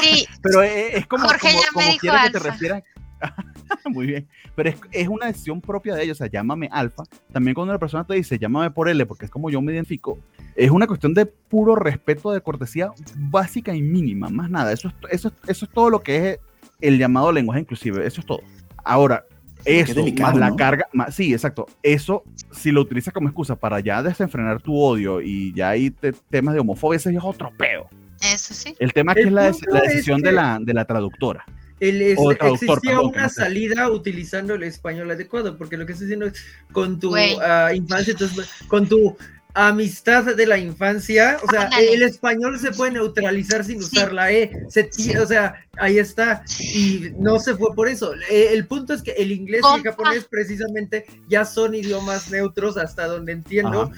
Sí. 0.00 0.26
Pero 0.40 0.62
es, 0.62 1.06
como. 1.06 1.26
Jorge 1.26 1.50
como, 1.70 1.84
como 1.84 1.98
que 2.24 2.30
te 2.32 2.38
refieras. 2.38 2.82
Muy 3.90 4.06
bien. 4.06 4.26
Pero 4.54 4.72
es, 4.90 5.06
una 5.06 5.26
decisión 5.26 5.60
propia 5.60 5.96
de 5.96 6.04
ellos. 6.04 6.16
O 6.16 6.20
sea, 6.24 6.28
llámame 6.28 6.70
alfa. 6.72 7.02
También 7.30 7.54
cuando 7.54 7.74
la 7.74 7.78
persona 7.78 8.04
te 8.04 8.14
dice 8.14 8.38
llámame 8.38 8.70
por 8.70 8.88
L, 8.88 9.04
porque 9.04 9.26
es 9.26 9.30
como 9.30 9.50
yo 9.50 9.60
me 9.60 9.74
identifico, 9.74 10.18
es 10.56 10.70
una 10.70 10.86
cuestión 10.86 11.12
de 11.12 11.26
puro 11.26 11.76
respeto, 11.76 12.32
de 12.32 12.40
cortesía 12.40 12.92
básica 13.18 13.74
y 13.74 13.82
mínima. 13.82 14.30
Más 14.30 14.48
nada. 14.48 14.72
Eso 14.72 14.88
es, 14.88 14.94
eso, 15.10 15.32
eso 15.46 15.66
es 15.66 15.70
todo 15.70 15.90
lo 15.90 16.00
que 16.00 16.30
es 16.30 16.38
el 16.80 16.96
llamado 16.96 17.32
lenguaje 17.32 17.60
inclusive. 17.60 18.06
Eso 18.06 18.22
es 18.22 18.26
todo. 18.26 18.40
Ahora, 18.82 19.26
eso, 19.64 20.04
más 20.20 20.36
la 20.36 20.54
carga, 20.56 20.86
sí, 21.10 21.32
exacto. 21.32 21.66
Eso, 21.82 22.24
si 22.52 22.70
lo 22.70 22.80
utilizas 22.80 23.12
como 23.12 23.28
excusa 23.28 23.56
para 23.56 23.80
ya 23.80 24.02
desenfrenar 24.02 24.60
tu 24.60 24.78
odio 24.78 25.20
y 25.20 25.52
ya 25.54 25.70
hay 25.70 25.90
temas 26.30 26.54
de 26.54 26.60
homofobia, 26.60 26.96
ese 26.96 27.10
es 27.10 27.18
otro 27.22 27.52
peo. 27.56 27.88
Eso 28.20 28.52
sí. 28.54 28.74
El 28.78 28.92
tema 28.92 29.14
que 29.14 29.22
es 29.22 29.32
la, 29.32 29.50
decisión 29.50 30.20
de, 30.20 30.32
la, 30.32 30.58
de 30.60 30.74
la 30.74 30.84
traductora. 30.84 31.44
El 31.80 32.02
existía 32.02 33.00
una 33.00 33.30
salida 33.30 33.90
utilizando 33.90 34.54
el 34.54 34.64
español 34.64 35.10
adecuado, 35.10 35.56
porque 35.56 35.78
lo 35.78 35.86
que 35.86 35.92
estoy 35.92 36.08
diciendo 36.08 36.26
es 36.26 36.44
con 36.72 37.00
tu 37.00 37.16
ah, 37.16 37.72
infancia, 37.74 38.12
entonces, 38.12 38.50
con 38.68 38.86
tu 38.86 39.16
amistad 39.54 40.24
de 40.36 40.46
la 40.46 40.58
infancia, 40.58 41.38
o 41.42 41.50
sea, 41.50 41.62
Ándale. 41.62 41.92
el 41.94 42.02
español 42.02 42.58
se 42.58 42.70
puede 42.72 42.92
neutralizar 42.92 43.64
sin 43.64 43.80
Sí. 43.82 43.86
usar 43.96 44.12
la 44.12 44.30
E, 44.32 44.50
se 44.68 44.84
ti- 44.84 45.02
Sí. 45.04 45.16
o 45.16 45.26
sea, 45.26 45.54
ahí 45.78 45.98
está, 45.98 46.42
y 46.74 47.10
no 47.18 47.38
se 47.38 47.54
fue 47.56 47.74
por 47.74 47.88
eso. 47.88 48.12
Eh, 48.30 48.48
El 48.52 48.66
punto 48.66 48.92
es 48.94 49.02
que 49.02 49.12
el 49.12 49.32
inglés 49.32 49.62
y 49.74 49.76
el 49.78 49.82
japonés 49.84 50.24
precisamente 50.30 51.06
ya 51.28 51.44
son 51.44 51.74
idiomas 51.74 52.30
neutros 52.30 52.76
hasta 52.76 53.06
donde 53.06 53.32
entiendo, 53.32 53.82
Ajá. 53.82 53.92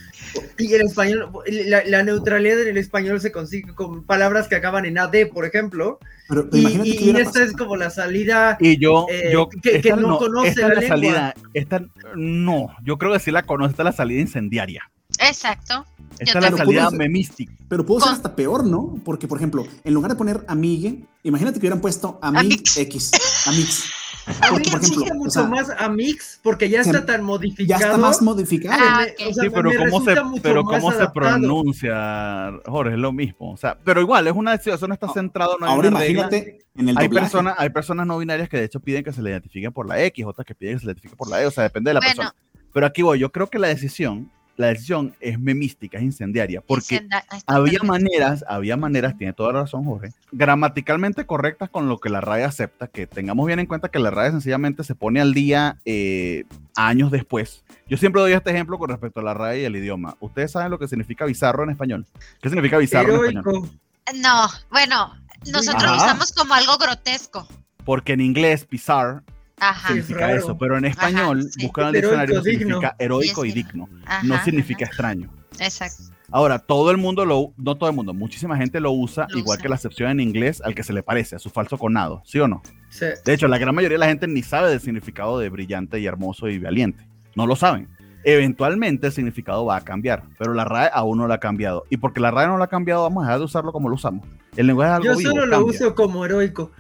y 0.59 0.73
el 0.75 0.83
español, 0.83 1.31
la, 1.47 1.85
la 1.85 2.03
neutralidad 2.03 2.61
en 2.63 2.69
el 2.69 2.77
español 2.79 3.21
se 3.21 3.33
consigue 3.33 3.75
con 3.75 4.05
palabras 4.05 4.49
que 4.49 4.55
acaban 4.57 4.85
en 4.85 4.99
AD, 4.99 5.27
por 5.33 5.45
ejemplo, 5.45 5.99
Pero, 6.29 6.49
pero 6.49 6.69
y, 6.69 7.11
y- 7.11 7.17
esta 7.21 7.43
es 7.43 7.53
como 7.53 7.77
la 7.77 7.91
salida 7.91 8.57
Y 8.61 8.79
yo, 8.81 9.07
Eh, 9.11 9.31
yo 9.33 9.49
que- 9.49 9.83
no 9.97 10.19
conoce 10.19 10.49
esta 10.51 10.69
la 10.69 10.81
salida, 10.83 11.35
esta 11.53 11.85
no, 12.15 12.69
yo 12.85 12.97
creo 12.99 13.13
que 13.13 13.19
sí 13.19 13.31
la 13.31 13.43
conoce, 13.43 13.73
esta 13.73 13.83
es 13.83 13.87
la 13.87 13.93
salida 13.93 14.21
incendiaria. 14.21 14.89
Exacto. 15.29 15.85
Esta 16.19 16.39
Yo 16.41 16.47
es 16.47 16.53
la 16.53 16.57
salida 16.59 16.65
Pero 16.67 16.79
¿cómo 16.85 16.91
se- 16.91 16.97
memística. 16.99 17.53
Pero 17.69 17.87
pudo 17.87 18.01
ser 18.01 18.13
hasta 18.13 18.37
peor, 18.37 18.65
¿no? 18.67 18.99
Porque, 19.05 19.27
por 19.27 19.39
ejemplo, 19.39 19.67
en 19.83 19.95
lugar 19.95 20.11
de 20.11 20.17
poner 20.17 20.45
amigue, 20.47 21.05
imagínate 21.23 21.55
que 21.55 21.61
hubieran 21.61 21.81
puesto 21.81 22.19
amig 22.23 22.41
Amix. 22.53 22.77
X, 22.77 23.11
amix. 23.47 23.85
A 24.25 24.31
mí 24.31 24.37
Porque, 24.51 24.71
por 24.71 24.81
ejemplo, 24.81 25.01
gusta 25.01 25.15
o 25.15 25.17
mucho 25.17 25.31
sea, 25.31 25.43
más 25.49 25.71
a 25.83 25.89
Mix 25.89 26.39
porque 26.45 26.69
ya 26.69 26.83
está 26.83 27.05
tan 27.05 27.17
ya 27.17 27.23
modificado. 27.27 27.81
está 27.83 27.97
más 27.97 28.23
modificado. 28.23 28.79
Ah, 28.81 29.05
que 29.19 29.25
me- 29.25 29.27
ok. 29.27 29.31
o 29.31 29.35
sea, 29.35 29.43
Sí, 29.45 29.51
pero 29.53 29.71
cómo 29.77 29.81
se, 30.05 30.11
resulta 30.11 30.23
mucho 30.25 30.43
pero 30.45 30.63
más 30.63 30.81
cómo 30.81 30.93
se 30.93 31.09
pronuncia, 31.09 32.53
Jorge, 32.67 32.93
es 32.95 32.99
lo 33.01 33.13
mismo. 33.13 33.53
O 33.53 33.57
sea, 33.57 33.77
pero 33.85 34.01
igual, 34.01 34.27
es 34.29 34.33
una 34.35 34.53
decisión, 34.53 34.77
eso 34.77 34.87
no 34.87 34.95
está 34.95 35.09
centrado, 35.13 35.57
no 35.59 35.67
hay 35.67 35.73
Ahora 35.73 35.89
una 35.89 35.99
regla. 35.99 36.13
imagínate 36.29 36.59
en 36.77 36.89
el 36.91 36.99
Hay 36.99 37.09
personas, 37.09 37.55
hay 37.59 37.71
personas 37.71 38.07
no 38.07 38.17
binarias 38.19 38.49
que 38.49 38.59
de 38.59 38.65
hecho 38.65 38.79
piden 38.79 39.03
que 39.03 39.13
se 39.13 39.23
le 39.23 39.31
identifiquen 39.31 39.73
por 39.73 39.89
la 39.89 40.01
X, 40.05 40.25
otras 40.25 40.47
que 40.47 40.55
piden 40.55 40.75
que 40.77 40.81
se 40.81 40.87
le 40.87 40.93
identifique 40.93 41.17
por 41.17 41.29
la 41.29 41.43
E, 41.43 41.47
o 41.47 41.51
sea, 41.51 41.65
depende 41.65 41.91
de 41.91 41.95
la 41.95 42.01
Bueno. 42.01 42.15
persona. 42.15 42.35
Pero 42.73 42.87
aquí 42.87 43.03
voy, 43.03 43.19
yo 43.19 43.33
creo 43.33 43.49
que 43.49 43.59
la 43.59 43.69
decisión, 43.69 44.31
la 44.63 44.69
decisión 44.69 45.15
es 45.21 45.39
memística, 45.39 45.99
es 45.99 46.05
incendiaria, 46.05 46.61
porque 46.61 47.07
había 47.47 47.81
maneras, 47.83 48.45
había 48.49 48.77
maneras, 48.77 49.19
tiene 49.19 49.33
toda 49.33 49.53
la 49.53 49.63
razón 49.63 49.85
Jorge, 49.85 50.13
gramaticalmente 50.31 51.27
correctas 51.27 51.69
con 51.69 51.89
lo 51.89 51.99
que 51.99 52.09
la 52.09 52.21
RAE 52.21 52.45
acepta, 52.45 52.87
que 52.87 53.07
tengamos 53.07 53.47
bien 53.47 53.59
en 53.59 53.67
cuenta 53.67 53.89
que 53.89 53.99
la 53.99 54.11
RAE 54.11 54.31
sencillamente 54.31 54.85
se 54.85 54.95
pone 54.95 55.21
al 55.21 55.35
día 55.35 55.79
eh, 55.85 56.45
años 56.77 57.11
después. 57.11 57.65
Yo 57.89 57.97
siempre 57.97 58.23
doy 58.23 58.33
este 58.33 58.51
ejemplo 58.51 58.79
con 58.79 58.89
respecto 58.89 59.21
a 59.21 59.25
la 59.25 59.35
RAE 59.35 59.63
y 59.63 59.65
el 59.65 59.75
idioma. 59.75 60.17
¿Ustedes 60.21 60.53
saben 60.53 60.71
lo 60.71 60.79
que 60.79 60.87
significa 60.87 61.25
bizarro 61.25 61.65
en 61.65 61.71
español? 61.71 62.07
¿Qué 62.41 62.49
significa 62.49 62.79
bizarro 62.79 63.25
en 63.25 63.39
español? 63.39 63.71
No, 64.17 64.49
bueno, 64.71 65.15
nosotros 65.53 65.83
Ajá. 65.85 65.97
lo 65.97 65.97
usamos 65.97 66.33
como 66.33 66.55
algo 66.55 66.79
grotesco. 66.79 67.49
Porque 67.85 68.13
en 68.13 68.21
inglés, 68.21 68.67
bizarre 68.69 69.23
Ajá. 69.59 69.89
Sí. 69.89 69.95
significa 69.95 70.27
raro. 70.27 70.39
eso, 70.39 70.59
pero 70.59 70.77
en 70.79 70.85
español, 70.87 71.43
sí. 71.51 71.63
buscan 71.65 71.89
el 71.89 71.97
Heroico, 71.97 72.11
diccionario, 72.17 72.43
digno. 72.43 72.59
significa 72.81 72.97
heroico 72.99 73.43
Sí, 73.43 73.49
y 73.49 73.53
sí. 73.53 73.63
digno. 73.63 73.89
ajá, 74.07 74.23
No 74.27 74.45
significa 74.45 74.85
ajá, 74.85 74.91
extraño. 74.91 75.31
Exacto. 75.59 76.03
Ahora, 76.35 76.59
todo 76.59 76.91
el 76.91 76.97
mundo 76.97 77.27
lo, 77.27 77.53
no 77.59 77.77
todo 77.77 77.91
el 77.91 77.95
mundo, 77.95 78.15
muchísima 78.15 78.57
gente 78.57 78.81
lo 78.81 78.91
usa, 78.93 79.27
Lo 79.31 79.39
igual 79.39 79.57
usa. 79.59 79.63
que 79.63 79.69
la 79.69 79.75
acepción 79.75 80.11
en 80.11 80.21
inglés 80.21 80.63
al 80.65 80.75
que 80.75 80.83
se 80.83 80.95
le 80.95 81.03
parece, 81.03 81.37
a 81.37 81.39
su 81.39 81.51
falso 81.51 81.77
conado, 81.77 82.23
¿sí 82.25 82.41
o 82.41 82.49
no? 82.49 82.63
Sí. 82.89 83.05
De 83.25 83.35
hecho, 83.35 83.49
la 83.49 83.59
gran 83.59 83.75
mayoría 83.75 83.97
de 83.97 84.01
la 84.01 84.07
gente 84.07 84.27
ni 84.27 84.43
sabe 84.43 84.71
del 84.71 84.81
significado 84.81 85.39
de 85.39 85.51
brillante 85.51 86.01
y 86.01 86.07
hermoso 86.07 86.49
y 86.49 86.59
valiente. 86.59 87.07
No 87.37 87.47
lo 87.47 87.55
saben. 87.55 87.89
Eventualmente 88.25 89.09
el 89.09 89.13
significado 89.13 89.65
va 89.67 89.77
a 89.77 89.81
cambiar, 89.83 90.23
pero 90.39 90.55
la 90.55 90.65
RAE 90.65 90.91
aún 90.95 91.19
no 91.19 91.27
lo 91.27 91.35
ha 91.35 91.39
cambiado. 91.41 91.85
Y 91.91 91.99
porque 91.99 92.21
la 92.21 92.31
RAE 92.31 92.47
no 92.47 92.57
lo 92.57 92.65
ha 92.65 92.69
cambiado, 92.69 93.03
vamos 93.03 93.25
a 93.25 93.27
dejar 93.27 93.39
de 93.41 93.45
usarlo 93.45 93.73
como 93.73 93.89
lo 93.91 93.97
usamos. 93.97 94.27
El 94.57 94.69
lenguaje 94.69 94.91
es 94.93 94.97
algo 94.97 95.05
Yo 95.13 95.17
vivo, 95.19 95.31
solo 95.33 95.47
lo 95.47 95.57
cambia. 95.59 95.71
uso 95.77 95.95
como 95.95 96.25
heroico. 96.25 96.71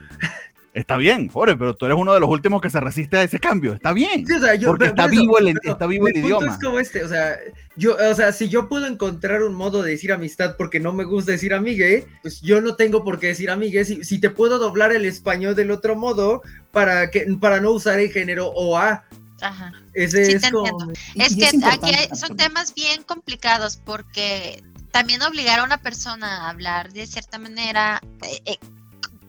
Está 0.74 0.96
bien, 0.96 1.28
Jorge, 1.28 1.54
pero 1.56 1.74
tú 1.76 1.84
eres 1.84 1.98
uno 1.98 2.14
de 2.14 2.20
los 2.20 2.30
últimos 2.30 2.62
que 2.62 2.70
se 2.70 2.80
resiste 2.80 3.18
a 3.18 3.22
ese 3.22 3.38
cambio. 3.38 3.74
Está 3.74 3.92
bien. 3.92 4.26
Sí, 4.26 4.32
o 4.32 4.40
sea, 4.40 4.54
yo- 4.54 4.68
Porque 4.68 4.86
pero 4.86 4.90
está 4.92 5.02
por 5.04 5.12
eso, 5.12 5.20
vivo 5.20 5.38
el- 5.38 5.54
pero 5.60 5.72
está 5.74 5.86
vivo 5.86 6.08
el 6.08 6.14
mi 6.14 6.20
punto 6.22 6.36
idioma. 6.38 6.52
Es 6.54 6.62
como 6.64 6.78
este, 6.78 7.04
o 7.04 7.08
sea, 7.08 7.36
yo, 7.76 7.94
o 8.10 8.14
sea, 8.14 8.32
si 8.32 8.48
yo 8.48 8.68
puedo 8.70 8.86
encontrar 8.86 9.42
un 9.42 9.54
modo 9.54 9.82
de 9.82 9.90
decir 9.90 10.12
amistad 10.12 10.56
porque 10.56 10.80
no 10.80 10.94
me 10.94 11.04
gusta 11.04 11.32
decir 11.32 11.52
amigue, 11.52 12.06
pues 12.22 12.40
yo 12.40 12.62
no 12.62 12.74
tengo 12.74 13.04
por 13.04 13.18
qué 13.18 13.26
decir 13.28 13.50
amigue. 13.50 13.84
Si, 13.84 14.02
si 14.02 14.18
te 14.18 14.30
puedo 14.30 14.58
doblar 14.58 14.92
el 14.92 15.04
español 15.04 15.54
del 15.54 15.70
otro 15.72 15.94
modo 15.94 16.40
para 16.70 17.10
que 17.10 17.26
para 17.38 17.60
no 17.60 17.72
usar 17.72 17.98
el 17.98 18.10
género 18.10 18.46
OA. 18.54 19.04
Ajá. 19.42 19.72
Ese 19.92 20.24
Sí, 20.24 20.32
es 20.32 20.42
te 20.42 20.50
como. 20.52 20.90
Es 21.16 21.36
que 21.36 21.44
aquí 21.46 21.56
importante- 21.56 21.96
hay- 21.96 22.16
son 22.16 22.34
temas 22.36 22.74
bien 22.74 23.02
complicados 23.02 23.76
porque 23.76 24.62
también 24.90 25.20
obligar 25.22 25.60
a 25.60 25.64
una 25.64 25.78
persona 25.78 26.46
a 26.46 26.50
hablar 26.50 26.92
de 26.94 27.06
cierta 27.06 27.38
manera, 27.38 28.00
eh, 28.22 28.40
eh, 28.46 28.58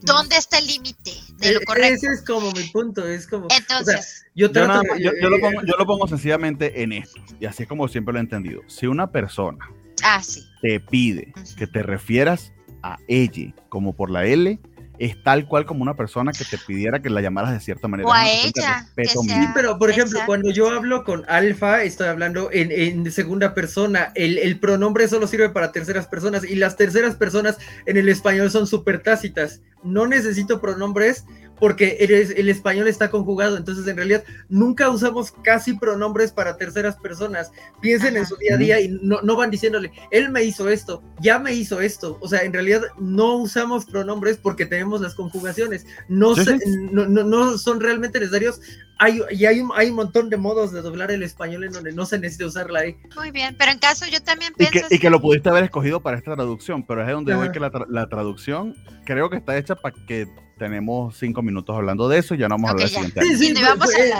¿dónde 0.05 0.37
está 0.37 0.57
el 0.59 0.67
límite 0.67 1.11
de 1.37 1.53
lo 1.53 1.59
e- 1.61 1.65
correcto? 1.65 1.95
Ese 1.95 2.07
es 2.07 2.21
como 2.25 2.51
mi 2.51 2.63
punto, 2.69 3.07
es 3.07 3.27
como. 3.27 3.47
o 3.47 3.49
sea, 3.49 3.57
Entonces, 3.59 4.25
yo 4.35 4.47
Yo, 4.47 4.51
trato 4.51 4.83
nada 4.83 4.97
yo- 4.99 5.11
yo 5.21 5.29
lo 5.29 5.39
pongo, 5.39 5.61
yo 5.65 5.75
lo 5.77 5.85
pongo 5.85 6.07
sencillamente 6.07 6.81
en 6.83 6.93
esto, 6.93 7.21
y 7.39 7.45
así 7.45 7.63
es 7.63 7.69
como 7.69 7.87
siempre 7.87 8.13
lo 8.13 8.19
he 8.19 8.21
entendido. 8.21 8.61
Si 8.67 8.87
una 8.87 9.11
persona 9.11 9.65
ah, 10.03 10.21
sí. 10.23 10.43
te 10.61 10.79
pide 10.79 11.33
que 11.57 11.67
te 11.67 11.83
refieras 11.83 12.51
a 12.81 12.97
ella 13.07 13.53
como 13.69 13.93
por 13.95 14.09
la 14.11 14.25
L, 14.25 14.59
es 14.99 15.21
tal 15.23 15.47
cual 15.47 15.65
como 15.65 15.81
una 15.81 15.95
persona 15.95 16.31
que 16.31 16.45
te 16.45 16.57
pidiera 16.57 17.01
que 17.01 17.09
la 17.09 17.19
llamaras 17.21 17.51
de 17.51 17.59
cierta 17.59 17.87
manera. 17.87 18.07
O 18.07 18.13
a 18.13 18.29
ella, 18.29 18.85
respeto 18.95 19.21
que 19.21 19.27
sea- 19.27 19.35
mínimo. 19.37 19.51
Pero, 19.55 19.77
por 19.79 19.89
ejemplo, 19.89 20.11
Exacto. 20.19 20.27
cuando 20.27 20.51
yo 20.51 20.69
hablo 20.69 21.03
con 21.03 21.23
alfa, 21.27 21.83
estoy 21.83 22.07
hablando 22.07 22.49
en, 22.51 22.71
en 22.71 23.11
segunda 23.11 23.53
persona. 23.53 24.11
El, 24.15 24.37
el 24.37 24.59
pronombre 24.59 25.07
solo 25.07 25.27
sirve 25.27 25.49
para 25.49 25.71
terceras 25.71 26.07
personas 26.07 26.43
y 26.43 26.55
las 26.55 26.77
terceras 26.77 27.15
personas 27.15 27.57
en 27.85 27.97
el 27.97 28.07
español 28.09 28.51
son 28.51 28.67
súper 28.67 29.01
tácitas. 29.01 29.61
No 29.83 30.07
necesito 30.07 30.61
pronombres 30.61 31.25
porque 31.59 31.97
eres- 31.99 32.31
el 32.31 32.49
español 32.49 32.87
está 32.87 33.09
conjugado. 33.09 33.57
Entonces, 33.57 33.87
en 33.87 33.95
realidad, 33.97 34.23
nunca 34.49 34.89
usamos 34.89 35.31
casi 35.43 35.73
pronombres 35.73 36.31
para 36.31 36.57
terceras 36.57 36.95
personas. 36.97 37.51
Piensen 37.81 38.17
en 38.17 38.25
su 38.25 38.35
día 38.37 38.55
a 38.55 38.57
día 38.57 38.79
y 38.81 38.89
no, 39.01 39.21
no 39.21 39.35
van 39.35 39.51
diciéndole, 39.51 39.91
él 40.11 40.29
me 40.29 40.43
hizo 40.43 40.69
esto, 40.69 41.01
ya 41.21 41.39
me 41.39 41.53
hizo 41.53 41.79
esto. 41.81 42.17
O 42.21 42.27
sea, 42.27 42.41
en 42.43 42.53
realidad 42.53 42.81
no 42.99 43.35
usamos 43.37 43.85
pronombres 43.85 44.37
porque 44.37 44.65
tenemos 44.65 45.01
las 45.01 45.15
conjugaciones. 45.15 45.85
No, 46.09 46.35
Sí, 46.35 46.43
se- 46.43 46.59
no, 46.91 47.05
no, 47.05 47.23
no 47.23 47.57
son 47.57 47.79
realmente 47.79 48.19
necesarios 48.19 48.59
hay, 48.99 49.21
y 49.31 49.45
hay 49.45 49.59
un, 49.59 49.71
hay 49.75 49.89
un 49.89 49.95
montón 49.95 50.29
de 50.29 50.37
modos 50.37 50.71
de 50.71 50.81
doblar 50.81 51.11
el 51.11 51.23
español 51.23 51.63
en 51.63 51.71
donde 51.73 51.91
no 51.91 52.05
se 52.05 52.19
necesita 52.19 52.45
usar 52.45 52.69
la 52.69 52.85
E. 52.85 52.97
Muy 53.17 53.31
bien, 53.31 53.55
pero 53.57 53.71
en 53.71 53.79
caso 53.79 54.05
yo 54.09 54.21
también 54.21 54.53
Y 54.57 54.65
pienso 54.65 54.87
que, 54.87 54.95
y 54.95 54.99
que 54.99 55.09
lo 55.09 55.19
pudiste 55.19 55.49
haber 55.49 55.63
escogido 55.65 55.99
para 56.01 56.17
esta 56.17 56.35
traducción, 56.35 56.85
pero 56.85 57.01
es 57.01 57.09
donde 57.11 57.33
voy 57.33 57.45
Ajá. 57.45 57.51
que 57.51 57.59
la, 57.59 57.71
tra- 57.71 57.87
la 57.89 58.07
traducción 58.07 58.75
creo 59.05 59.29
que 59.29 59.37
está 59.37 59.57
hecha 59.57 59.75
para 59.75 59.95
que 60.07 60.27
tenemos 60.57 61.17
cinco 61.17 61.41
minutos 61.41 61.75
hablando 61.75 62.07
de 62.07 62.19
eso 62.19 62.35
y 62.35 62.37
ya 62.37 62.47
no 62.47 62.55
vamos 62.55 62.69
a 62.69 62.71
hablar 62.73 62.89
del 62.89 62.95
siguiente 62.95 63.21
Sí, 63.35 63.53
a 63.63 63.75